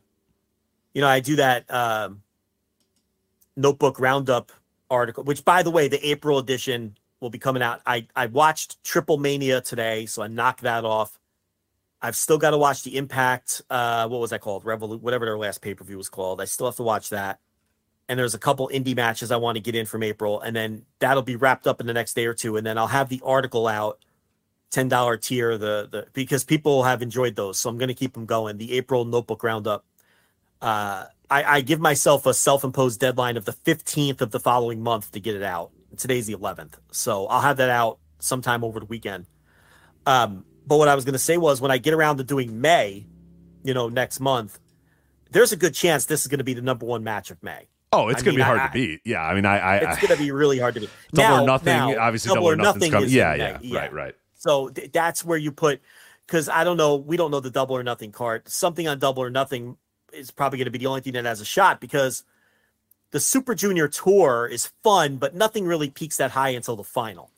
you 0.94 1.00
know, 1.00 1.08
I 1.08 1.20
do 1.20 1.36
that 1.36 1.70
um 1.72 2.22
notebook 3.56 4.00
roundup 4.00 4.52
article, 4.90 5.24
which 5.24 5.44
by 5.44 5.62
the 5.62 5.70
way, 5.70 5.88
the 5.88 6.04
April 6.08 6.38
edition 6.38 6.96
will 7.20 7.30
be 7.30 7.38
coming 7.38 7.62
out. 7.62 7.82
I 7.84 8.06
I 8.16 8.26
watched 8.26 8.82
Triplemania 8.84 9.62
today, 9.62 10.06
so 10.06 10.22
I 10.22 10.28
knocked 10.28 10.62
that 10.62 10.84
off. 10.84 11.18
I've 12.04 12.16
still 12.16 12.38
got 12.38 12.50
to 12.50 12.58
watch 12.58 12.84
the 12.84 12.96
Impact 12.96 13.62
uh 13.68 14.06
what 14.08 14.20
was 14.20 14.30
that 14.30 14.40
called? 14.40 14.64
Revolut 14.64 15.00
whatever 15.00 15.26
their 15.26 15.38
last 15.38 15.60
pay-per-view 15.60 15.96
was 15.96 16.08
called. 16.08 16.40
I 16.40 16.44
still 16.44 16.66
have 16.66 16.76
to 16.76 16.82
watch 16.84 17.10
that. 17.10 17.40
And 18.08 18.18
there's 18.18 18.34
a 18.34 18.38
couple 18.38 18.68
indie 18.72 18.94
matches 18.94 19.30
I 19.30 19.36
want 19.36 19.56
to 19.56 19.60
get 19.60 19.74
in 19.74 19.86
from 19.86 20.02
April 20.02 20.40
and 20.40 20.54
then 20.54 20.84
that'll 21.00 21.22
be 21.22 21.36
wrapped 21.36 21.66
up 21.66 21.80
in 21.80 21.86
the 21.86 21.94
next 21.94 22.14
day 22.14 22.26
or 22.26 22.34
two 22.34 22.56
and 22.56 22.66
then 22.66 22.78
I'll 22.78 22.86
have 22.88 23.08
the 23.08 23.22
article 23.24 23.66
out 23.66 23.98
ten 24.72 24.88
dollar 24.88 25.16
tier 25.16 25.56
the 25.56 25.88
the 25.88 26.06
because 26.12 26.42
people 26.42 26.82
have 26.82 27.00
enjoyed 27.02 27.36
those, 27.36 27.60
so 27.60 27.70
I'm 27.70 27.78
going 27.78 27.88
to 27.88 27.94
keep 27.94 28.14
them 28.14 28.26
going. 28.26 28.58
The 28.58 28.72
April 28.76 29.04
notebook 29.04 29.44
roundup. 29.44 29.84
Uh, 30.60 31.04
I, 31.30 31.44
I 31.44 31.60
give 31.60 31.78
myself 31.78 32.26
a 32.26 32.34
self 32.34 32.64
imposed 32.64 32.98
deadline 33.00 33.36
of 33.36 33.44
the 33.44 33.52
15th 33.52 34.20
of 34.20 34.30
the 34.32 34.40
following 34.40 34.82
month 34.82 35.12
to 35.12 35.20
get 35.20 35.34
it 35.34 35.42
out. 35.42 35.70
Today's 35.96 36.26
the 36.26 36.34
11th, 36.34 36.74
so 36.90 37.26
I'll 37.26 37.40
have 37.42 37.58
that 37.58 37.68
out 37.68 37.98
sometime 38.18 38.64
over 38.64 38.80
the 38.80 38.86
weekend. 38.86 39.26
Um, 40.06 40.44
but 40.66 40.78
what 40.78 40.88
I 40.88 40.94
was 40.94 41.04
going 41.04 41.12
to 41.14 41.18
say 41.18 41.36
was 41.36 41.60
when 41.60 41.70
I 41.70 41.78
get 41.78 41.94
around 41.94 42.16
to 42.18 42.24
doing 42.24 42.60
May, 42.60 43.06
you 43.62 43.74
know, 43.74 43.88
next 43.88 44.20
month, 44.20 44.58
there's 45.30 45.52
a 45.52 45.56
good 45.56 45.74
chance 45.74 46.06
this 46.06 46.22
is 46.22 46.26
going 46.28 46.38
to 46.38 46.44
going 46.44 46.44
to 46.44 46.44
be 46.44 46.54
the 46.54 46.64
number 46.64 46.86
one 46.86 47.04
match 47.04 47.30
of 47.30 47.42
May. 47.42 47.68
Oh, 47.94 48.08
it's 48.08 48.22
gonna 48.22 48.36
be 48.36 48.42
hard 48.42 48.58
I- 48.58 48.66
to 48.68 48.72
beat. 48.72 49.00
Yeah, 49.04 49.20
I 49.20 49.34
mean, 49.34 49.44
I, 49.44 49.58
I, 49.58 49.76
It's 49.76 50.00
going 50.00 50.16
to 50.16 50.22
be 50.22 50.32
really 50.32 50.58
hard 50.58 50.74
to 50.74 50.80
beat. 50.80 50.90
double 51.12 51.36
Now- 51.36 51.42
or 51.42 51.46
nothing. 51.46 51.66
now, 51.66 51.98
obviously, 51.98 52.32
double, 52.34 52.48
or 52.48 52.56
nothing's 52.56 52.90
coming. 52.90 53.06
is 53.06 53.12
in 53.12 53.18
Yeah, 53.18 53.58
yeah, 53.60 53.78
right, 53.78 53.92
right. 53.92 54.14
So 54.42 54.70
th- 54.70 54.90
that's 54.90 55.24
where 55.24 55.38
you 55.38 55.52
put, 55.52 55.80
because 56.26 56.48
I 56.48 56.64
don't 56.64 56.76
know, 56.76 56.96
we 56.96 57.16
don't 57.16 57.30
know 57.30 57.38
the 57.38 57.50
double 57.50 57.76
or 57.76 57.84
nothing 57.84 58.10
card. 58.10 58.48
Something 58.48 58.88
on 58.88 58.98
double 58.98 59.22
or 59.22 59.30
nothing 59.30 59.76
is 60.12 60.32
probably 60.32 60.58
going 60.58 60.64
to 60.64 60.72
be 60.72 60.78
the 60.78 60.86
only 60.86 61.00
thing 61.00 61.12
that 61.12 61.24
has 61.24 61.40
a 61.40 61.44
shot 61.44 61.80
because 61.80 62.24
the 63.12 63.20
Super 63.20 63.54
Junior 63.54 63.86
Tour 63.86 64.48
is 64.50 64.72
fun, 64.82 65.16
but 65.16 65.36
nothing 65.36 65.64
really 65.64 65.90
peaks 65.90 66.16
that 66.16 66.32
high 66.32 66.48
until 66.48 66.74
the 66.74 66.82
final. 66.82 67.30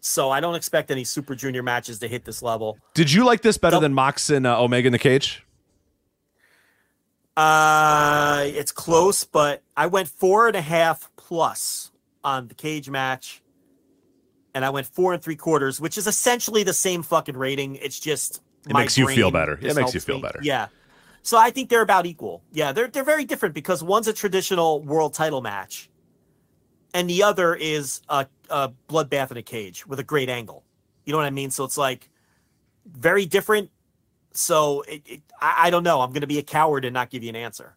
So 0.00 0.30
I 0.30 0.38
don't 0.38 0.54
expect 0.54 0.92
any 0.92 1.02
Super 1.02 1.34
Junior 1.34 1.64
matches 1.64 1.98
to 1.98 2.06
hit 2.06 2.24
this 2.24 2.40
level. 2.40 2.78
Did 2.94 3.10
you 3.12 3.24
like 3.24 3.42
this 3.42 3.58
better 3.58 3.80
than 3.80 3.92
Mox 3.92 4.30
and 4.30 4.46
uh, 4.46 4.62
Omega 4.62 4.86
in 4.86 4.92
the 4.92 4.98
cage? 4.98 5.44
Uh, 7.36 8.44
it's 8.44 8.70
close, 8.70 9.24
but 9.24 9.62
I 9.76 9.88
went 9.88 10.06
four 10.06 10.46
and 10.46 10.54
a 10.54 10.60
half 10.60 11.10
plus 11.16 11.90
on 12.22 12.46
the 12.46 12.54
cage 12.54 12.88
match, 12.88 13.42
and 14.54 14.64
I 14.64 14.70
went 14.70 14.86
four 14.86 15.12
and 15.12 15.22
three 15.22 15.36
quarters, 15.36 15.80
which 15.80 15.98
is 15.98 16.06
essentially 16.06 16.62
the 16.62 16.72
same 16.72 17.02
fucking 17.02 17.36
rating. 17.36 17.76
It's 17.76 17.98
just 17.98 18.42
It 18.68 18.74
makes 18.74 18.98
you 18.98 19.06
feel 19.06 19.30
better. 19.30 19.58
It 19.60 19.74
makes 19.74 19.94
you 19.94 20.00
feel 20.00 20.16
me. 20.16 20.22
better. 20.22 20.40
Yeah. 20.42 20.68
So 21.22 21.36
I 21.36 21.50
think 21.50 21.68
they're 21.68 21.82
about 21.82 22.06
equal. 22.06 22.42
Yeah, 22.52 22.72
they're 22.72 22.88
they're 22.88 23.04
very 23.04 23.24
different 23.24 23.54
because 23.54 23.82
one's 23.82 24.08
a 24.08 24.12
traditional 24.12 24.82
world 24.82 25.14
title 25.14 25.42
match, 25.42 25.90
and 26.94 27.08
the 27.10 27.22
other 27.22 27.54
is 27.54 28.00
a, 28.08 28.26
a 28.48 28.70
bloodbath 28.88 29.30
in 29.30 29.36
a 29.36 29.42
cage 29.42 29.86
with 29.86 29.98
a 29.98 30.04
great 30.04 30.30
angle. 30.30 30.64
You 31.04 31.12
know 31.12 31.18
what 31.18 31.26
I 31.26 31.30
mean? 31.30 31.50
So 31.50 31.64
it's 31.64 31.76
like 31.76 32.08
very 32.86 33.26
different 33.26 33.70
so 34.38 34.82
it, 34.82 35.02
it, 35.04 35.22
I, 35.40 35.66
I 35.66 35.70
don't 35.70 35.82
know. 35.82 36.00
I'm 36.00 36.10
going 36.10 36.20
to 36.20 36.28
be 36.28 36.38
a 36.38 36.42
coward 36.42 36.84
and 36.84 36.94
not 36.94 37.10
give 37.10 37.22
you 37.22 37.28
an 37.30 37.36
answer. 37.36 37.76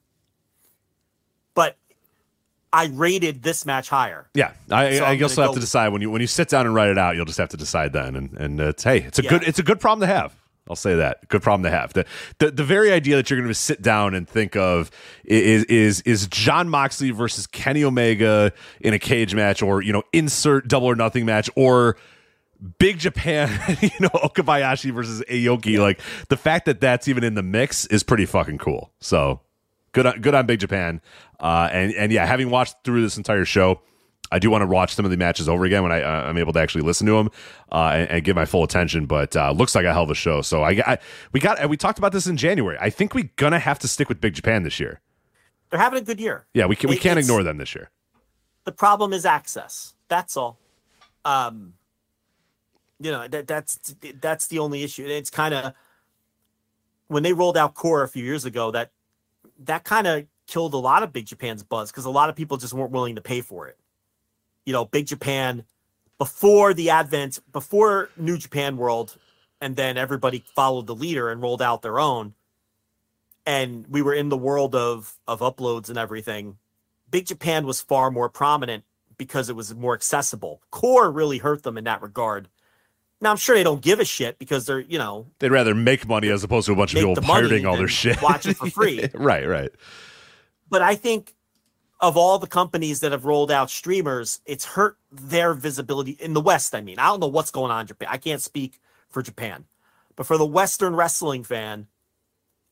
I 2.74 2.86
rated 2.88 3.44
this 3.44 3.66
match 3.66 3.90
higher. 3.90 4.28
Yeah, 4.34 4.54
I, 4.70 4.96
So 4.98 5.04
I 5.06 5.12
I'm 5.12 5.18
guess 5.18 5.36
gonna 5.36 5.46
you'll 5.48 5.54
have 5.54 5.56
to 5.56 5.60
decide 5.62 5.90
when 5.90 6.02
you 6.02 6.10
when 6.10 6.22
you 6.22 6.28
sit 6.28 6.50
down 6.50 6.66
and 6.66 6.74
write 6.76 6.90
it 6.90 6.98
out. 6.98 7.16
You'll 7.16 7.26
just 7.26 7.38
have 7.40 7.50
to 7.50 7.58
decide 7.58 7.94
then, 7.94 8.16
and 8.16 8.34
and 8.38 8.62
uh, 8.62 8.68
it's 8.70 8.84
hey, 8.84 9.00
it's 9.00 9.20
a 9.20 9.24
Yeah. 9.24 9.30
good 9.30 9.44
it's 9.44 9.60
a 9.60 9.64
good 9.64 9.80
problem 9.80 10.08
to 10.08 10.14
have. 10.14 10.36
I'll 10.70 10.76
say 10.76 10.96
that 10.96 11.28
good 11.28 11.42
problem 11.42 11.64
to 11.64 11.76
have. 11.78 11.92
The 11.94 12.06
the, 12.40 12.52
the 12.52 12.64
very 12.64 12.92
idea 12.94 13.18
that 13.18 13.30
you're 13.30 13.40
going 13.40 13.50
to 13.50 13.54
sit 13.54 13.82
down 13.82 14.14
and 14.16 14.30
think 14.30 14.56
of 14.56 14.90
is 15.26 15.66
is 15.66 16.02
is 16.02 16.28
Jon 16.28 16.70
Moxley 16.70 17.12
versus 17.12 17.46
Kenny 17.48 17.84
Omega 17.84 18.54
in 18.80 18.94
a 18.94 19.00
cage 19.00 19.36
match, 19.36 19.62
or 19.62 19.82
you 19.82 19.92
know, 19.92 20.04
insert 20.14 20.68
double 20.68 20.88
or 20.88 20.96
nothing 20.96 21.26
match, 21.26 21.50
or 21.58 21.98
Big 22.78 23.00
Japan, 23.00 23.50
you 23.82 23.90
know, 24.00 24.10
Okabayashi 24.10 24.94
versus 24.94 25.22
Aoki. 25.28 25.78
Like 25.80 26.00
the 26.30 26.38
fact 26.38 26.66
that 26.68 26.80
that's 26.80 27.08
even 27.08 27.24
in 27.24 27.34
the 27.34 27.44
mix 27.44 27.86
is 27.88 28.04
pretty 28.04 28.28
fucking 28.28 28.60
cool. 28.60 28.92
So 29.02 29.42
good 29.92 30.06
on 30.06 30.22
good 30.22 30.36
on 30.36 30.46
Big 30.46 30.60
Japan. 30.60 31.02
Uh, 31.40 31.70
and 31.72 31.94
and 31.94 32.12
yeah, 32.12 32.26
having 32.26 32.50
watched 32.50 32.76
through 32.84 33.02
this 33.02 33.18
entire 33.18 33.46
show, 33.46 33.82
I 34.32 34.40
do 34.40 34.50
want 34.50 34.62
to 34.62 34.68
watch 34.68 34.96
some 34.96 35.06
of 35.06 35.12
the 35.12 35.18
matches 35.18 35.50
over 35.50 35.66
again 35.66 35.84
when 35.84 35.92
I 35.92 36.02
uh, 36.02 36.24
I'm 36.24 36.38
able 36.38 36.54
to 36.54 36.60
actually 36.60 36.84
listen 36.84 37.08
to 37.08 37.14
them 37.14 37.30
uh, 37.72 37.92
and, 37.94 38.10
and 38.10 38.24
give 38.24 38.36
my 38.36 38.46
full 38.46 38.64
attention. 38.64 39.06
But 39.06 39.36
uh, 39.36 39.52
looks 39.52 39.76
like 39.76 39.86
a 39.86 39.94
hell 39.94 40.04
of 40.04 40.10
a 40.10 40.16
show. 40.16 40.42
So 40.42 40.64
I, 40.64 40.72
I 40.86 40.98
we 41.34 41.40
got 41.40 41.70
we 41.70 41.78
talked 41.78 41.98
about 41.98 42.12
this 42.12 42.28
in 42.28 42.38
January. 42.38 42.78
I 42.80 42.90
think 42.90 43.14
we're 43.14 43.30
gonna 43.36 43.60
have 43.60 43.80
to 43.80 43.88
stick 43.88 44.10
with 44.10 44.22
Big 44.22 44.34
Japan 44.34 44.64
this 44.64 44.80
year. 44.80 45.02
They're 45.70 45.80
having 45.80 46.00
a 46.00 46.06
good 46.06 46.20
year. 46.20 46.46
Yeah, 46.54 46.66
we 46.66 46.76
can 46.76 46.90
we 46.90 46.98
can't 46.98 47.18
it's- 47.18 47.26
ignore 47.26 47.44
them 47.44 47.58
this 47.58 47.76
year. 47.76 47.90
The 48.64 48.72
problem 48.72 49.12
is 49.12 49.26
access. 49.26 49.96
That's 50.08 50.38
all. 50.38 50.60
Um, 51.26 51.74
you 53.00 53.12
know 53.12 53.28
that 53.28 53.48
that's 53.48 53.96
that's 54.20 54.48
the 54.48 54.60
only 54.60 54.84
issue. 54.84 55.06
It's 55.08 55.32
kind 55.32 55.54
of 55.54 55.74
when 57.08 57.24
they 57.24 57.34
rolled 57.34 57.58
out 57.58 57.74
Core 57.74 58.04
a 58.04 58.08
few 58.08 58.24
years 58.24 58.46
ago. 58.46 58.70
That 58.72 58.92
that 59.66 59.84
kind 59.84 60.08
of 60.08 60.26
killed 60.48 60.74
a 60.74 60.78
lot 60.78 61.04
of 61.04 61.14
Big 61.14 61.26
Japan's 61.26 61.64
buzz 61.64 61.92
because 61.92 62.06
a 62.06 62.10
lot 62.10 62.30
of 62.30 62.36
people 62.36 62.58
just 62.58 62.74
weren't 62.74 62.92
willing 62.92 63.16
to 63.16 63.22
pay 63.22 63.42
for 63.42 63.68
it. 63.68 63.78
You 64.66 64.74
know, 64.74 64.86
Big 64.86 65.08
Japan 65.08 65.64
before 66.18 66.74
the 66.74 66.92
advent, 66.92 67.40
before 67.52 68.10
New 68.16 68.38
Japan 68.38 68.78
World, 68.78 69.18
and 69.60 69.76
then 69.76 69.98
everybody 69.98 70.44
followed 70.56 70.88
the 70.88 70.96
leader 70.96 71.30
and 71.30 71.42
rolled 71.42 71.62
out 71.62 71.82
their 71.82 72.00
own. 72.00 72.34
And 73.46 73.88
we 73.88 74.02
were 74.02 74.14
in 74.14 74.30
the 74.30 74.38
world 74.38 74.76
of 74.76 75.16
of 75.28 75.40
uploads 75.40 75.90
and 75.90 75.98
everything. 75.98 76.58
Big 77.10 77.26
Japan 77.26 77.66
was 77.66 77.82
far 77.82 78.12
more 78.12 78.30
prominent 78.30 78.84
because 79.18 79.50
it 79.50 79.56
was 79.56 79.74
more 79.74 79.94
accessible. 79.94 80.62
Core 80.72 81.12
really 81.12 81.40
hurt 81.40 81.64
them 81.64 81.78
in 81.78 81.84
that 81.86 82.02
regard. 82.02 82.48
Now 83.22 83.30
I'm 83.32 83.38
sure 83.38 83.56
they 83.56 83.64
don't 83.64 83.82
give 83.82 84.00
a 84.00 84.06
shit 84.06 84.40
because 84.40 84.66
they're, 84.66 84.80
you 84.80 84.98
know, 84.98 85.28
They'd 85.40 85.52
rather 85.52 85.76
make 85.76 86.08
money 86.08 86.30
as 86.30 86.44
opposed 86.44 86.66
to 86.66 86.74
a 86.74 86.76
bunch 86.76 86.94
of 86.94 87.00
people 87.00 87.16
pirating 87.16 87.66
all 87.68 87.78
their 87.78 87.88
shit. 87.88 88.22
watch 88.22 88.46
it 88.48 88.58
for 88.58 88.70
free. 88.72 89.08
right, 89.14 89.48
right. 89.48 89.70
but 90.70 90.82
I 90.82 90.96
think 90.96 91.36
of 92.00 92.18
all 92.18 92.40
the 92.40 92.48
companies 92.48 93.02
that 93.02 93.12
have 93.12 93.26
rolled 93.26 93.52
out 93.52 93.70
streamers, 93.70 94.40
it's 94.48 94.66
hurt 94.66 94.98
their 95.12 95.54
visibility 95.54 96.14
in 96.20 96.34
the 96.34 96.42
West. 96.42 96.74
I 96.74 96.82
mean, 96.82 96.98
I 96.98 97.06
don't 97.06 97.20
know 97.20 97.28
what's 97.28 97.52
going 97.52 97.72
on 97.72 97.82
in 97.82 97.88
Japan. 97.88 98.10
I 98.12 98.18
can't 98.18 98.42
speak 98.42 98.80
for 99.08 99.22
Japan, 99.22 99.66
but 100.16 100.26
for 100.26 100.38
the 100.38 100.46
Western 100.46 100.96
wrestling 100.96 101.44
fan, 101.44 101.86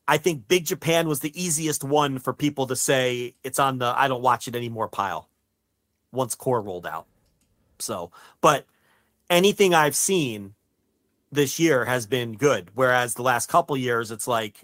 I 0.08 0.18
think 0.18 0.48
Big 0.48 0.64
Japan 0.64 1.06
was 1.06 1.20
the 1.20 1.40
easiest 1.40 1.84
one 1.84 2.18
for 2.18 2.32
people 2.32 2.66
to 2.66 2.74
say 2.74 3.36
it's 3.44 3.60
on 3.60 3.78
the 3.78 3.94
I 3.96 4.08
don't 4.08 4.22
watch 4.22 4.48
it 4.48 4.56
anymore 4.56 4.88
pile 4.88 5.28
once 6.10 6.34
Core 6.34 6.60
rolled 6.60 6.86
out. 6.86 7.06
So, 7.78 8.10
but 8.40 8.66
anything 9.30 9.72
I've 9.72 9.96
seen 9.96 10.54
this 11.32 11.58
year 11.58 11.84
has 11.84 12.06
been 12.06 12.36
good. 12.36 12.70
Whereas 12.74 13.14
the 13.14 13.22
last 13.22 13.48
couple 13.48 13.76
years, 13.76 14.10
it's 14.10 14.26
like 14.26 14.56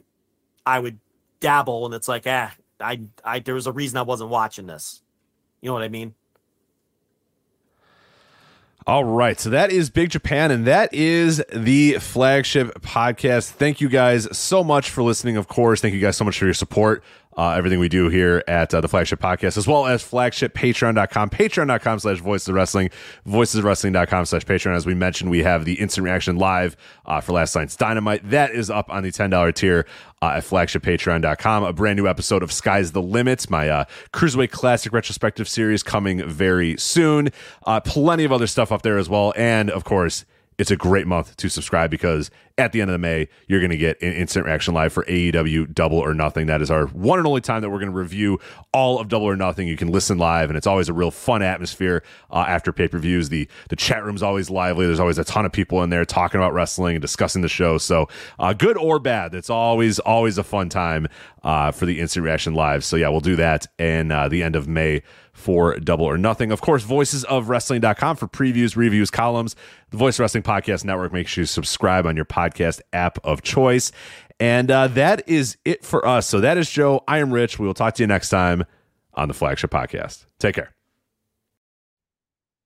I 0.67 0.81
would 0.81 0.99
dabble 1.41 1.87
and 1.87 1.95
it's 1.95 2.09
like, 2.09 2.25
ah, 2.27 2.53
I, 2.81 3.03
I, 3.25 3.39
there 3.39 3.55
was 3.55 3.67
a 3.67 3.73
reason 3.73 3.97
I 3.97 4.03
wasn't 4.03 4.31
watching 4.31 4.67
this. 4.67 5.03
You 5.61 5.69
know 5.69 5.75
what 5.75 5.83
I 5.83 5.89
mean? 5.89 6.15
All 8.87 9.05
right. 9.05 9.41
So 9.41 9.51
that 9.51 9.73
is 9.73 9.91
Big 9.91 10.11
Japan, 10.11 10.53
and 10.53 10.65
that 10.65 10.95
is 10.95 11.43
the 11.53 11.95
flagship 11.95 12.81
podcast. 12.83 13.51
Thank 13.51 13.81
you 13.81 13.89
guys 13.89 14.29
so 14.37 14.63
much 14.63 14.91
for 14.91 15.03
listening. 15.03 15.37
Of 15.37 15.49
course, 15.49 15.81
thank 15.81 15.93
you 15.93 16.01
guys 16.01 16.17
so 16.17 16.25
much 16.25 16.39
for 16.39 16.45
your 16.45 16.55
support. 16.55 17.03
Uh, 17.37 17.51
everything 17.51 17.79
we 17.79 17.89
do 17.89 18.09
here 18.09 18.43
at 18.49 18.73
uh, 18.73 18.81
the 18.81 18.89
flagship 18.89 19.21
podcast, 19.21 19.57
as 19.57 19.67
well 19.67 19.87
as 19.87 20.03
flagship 20.03 20.55
patreon.com, 20.55 21.29
patreon.com 21.29 21.99
slash 21.99 22.19
voices 22.19 22.49
of 22.49 22.55
wrestling, 22.55 22.91
voicesofwrestling.com 23.27 24.25
slash 24.25 24.45
patreon. 24.45 24.75
As 24.75 24.87
we 24.87 24.95
mentioned, 24.95 25.31
we 25.31 25.43
have 25.43 25.65
the 25.65 25.75
instant 25.75 26.05
reaction 26.05 26.37
live 26.37 26.77
uh, 27.05 27.21
for 27.21 27.33
last 27.33 27.55
night's 27.55 27.77
dynamite. 27.77 28.29
That 28.31 28.53
is 28.53 28.71
up 28.71 28.89
on 28.91 29.03
the 29.03 29.11
$10 29.11 29.55
tier 29.55 29.87
uh, 30.23 30.35
at 30.37 30.45
flagshippatreon.com. 30.45 31.65
A 31.65 31.73
brand 31.73 31.99
new 31.99 32.07
episode 32.09 32.43
of 32.43 32.51
Sky's 32.51 32.93
the 32.93 33.03
limits 33.03 33.51
my 33.51 33.69
uh, 33.69 33.85
Cruiserweight 34.13 34.51
Classic 34.51 34.93
retrospective 34.93 35.49
series 35.49 35.83
coming 35.83 36.27
very 36.27 36.77
soon. 36.79 37.29
Uh, 37.67 37.81
plenty 37.81 38.25
of 38.25 38.33
other 38.33 38.47
stuff 38.47 38.73
up 38.73 38.83
there 38.83 38.99
as 38.99 39.09
well. 39.09 39.33
And 39.37 39.71
of 39.71 39.85
course, 39.85 40.25
it's 40.59 40.71
a 40.71 40.77
great 40.77 41.07
month 41.07 41.37
to 41.37 41.49
subscribe 41.51 41.91
because 41.91 42.31
at 42.59 42.73
the 42.73 42.81
end 42.81 42.91
of 42.91 42.95
the 42.95 42.99
May, 42.99 43.29
you're 43.47 43.61
going 43.61 43.71
to 43.71 43.77
get 43.77 44.01
an 44.01 44.15
instant 44.15 44.47
reaction 44.47 44.73
live 44.73 44.93
for 44.93 45.05
AEW 45.05 45.75
Double 45.75 45.99
or 45.99 46.15
Nothing. 46.15 46.47
That 46.47 46.63
is 46.63 46.71
our 46.71 46.87
one 46.87 47.19
and 47.19 47.29
only 47.29 47.43
time 47.43 47.61
that 47.61 47.69
we're 47.69 47.79
going 47.79 47.93
to 47.93 47.97
review 47.97 48.39
all 48.73 48.99
of 48.99 49.09
Double 49.09 49.27
or 49.27 49.37
Nothing. 49.37 49.69
You 49.69 49.77
can 49.77 49.89
listen 49.89 50.17
live, 50.17 50.49
and 50.49 50.57
it's 50.57 50.67
always 50.67 50.89
a 50.89 50.95
real 50.95 51.11
fun 51.11 51.43
atmosphere 51.43 52.03
uh, 52.31 52.45
after 52.49 52.73
pay 52.73 52.89
per 52.89 52.99
views. 52.99 53.29
The 53.29 53.49
the 53.69 53.77
chat 53.77 54.03
room's 54.05 54.23
always 54.23 54.49
lively. 54.49 54.87
There's 54.87 55.01
always 55.01 55.19
a 55.19 55.25
ton 55.25 55.45
of 55.45 55.53
people 55.53 55.83
in 55.83 55.91
there 55.91 56.07
talking 56.07 56.41
about 56.41 56.55
wrestling 56.55 56.97
and 56.97 57.03
discussing 57.03 57.43
the 57.43 57.49
show. 57.49 57.77
So, 57.77 58.09
uh, 58.39 58.55
good 58.55 58.79
or 58.79 58.99
bad, 58.99 59.35
it's 59.35 59.51
always 59.51 59.99
always 59.99 60.39
a 60.39 60.45
fun 60.45 60.71
time 60.71 61.09
uh, 61.43 61.71
for 61.71 61.85
the 61.85 62.01
instant 62.01 62.25
reaction 62.25 62.55
live. 62.55 62.85
So 62.85 62.97
yeah, 62.97 63.09
we'll 63.09 63.21
do 63.21 63.37
that 63.37 63.67
in 63.79 64.11
uh, 64.11 64.29
the 64.29 64.43
end 64.43 64.57
of 64.57 64.67
May 64.67 65.03
for 65.37 65.79
Double 65.79 66.07
or 66.07 66.19
Nothing. 66.19 66.51
Of 66.51 66.61
course, 66.61 66.85
voicesofwrestling.com 66.85 68.17
for 68.17 68.27
previews, 68.27 68.75
reviews, 68.75 69.11
columns. 69.11 69.55
The 69.91 69.97
Voice 69.97 70.19
Wrestling 70.19 70.43
Podcast 70.43 70.85
Network. 70.85 71.13
Make 71.13 71.29
sure 71.29 71.43
you 71.43 71.47
subscribe 71.47 72.07
on 72.07 72.17
your 72.17 72.25
podcast 72.25 72.81
app 72.93 73.19
of 73.25 73.43
choice. 73.43 73.93
And 74.41 74.71
uh, 74.71 74.89
that 74.89 75.29
is 75.29 75.57
it 75.65 75.85
for 75.85 76.07
us. 76.07 76.27
So 76.27 76.41
that 76.41 76.59
is 76.59 76.71
Joe. 76.71 77.05
I 77.07 77.19
am 77.19 77.33
Rich. 77.33 77.59
We 77.59 77.67
will 77.67 77.75
talk 77.75 77.95
to 77.95 78.03
you 78.03 78.07
next 78.07 78.31
time 78.31 78.65
on 79.15 79.29
the 79.29 79.35
Flagship 79.35 79.71
Podcast. 79.71 80.27
Take 80.39 80.55
care. 80.57 80.76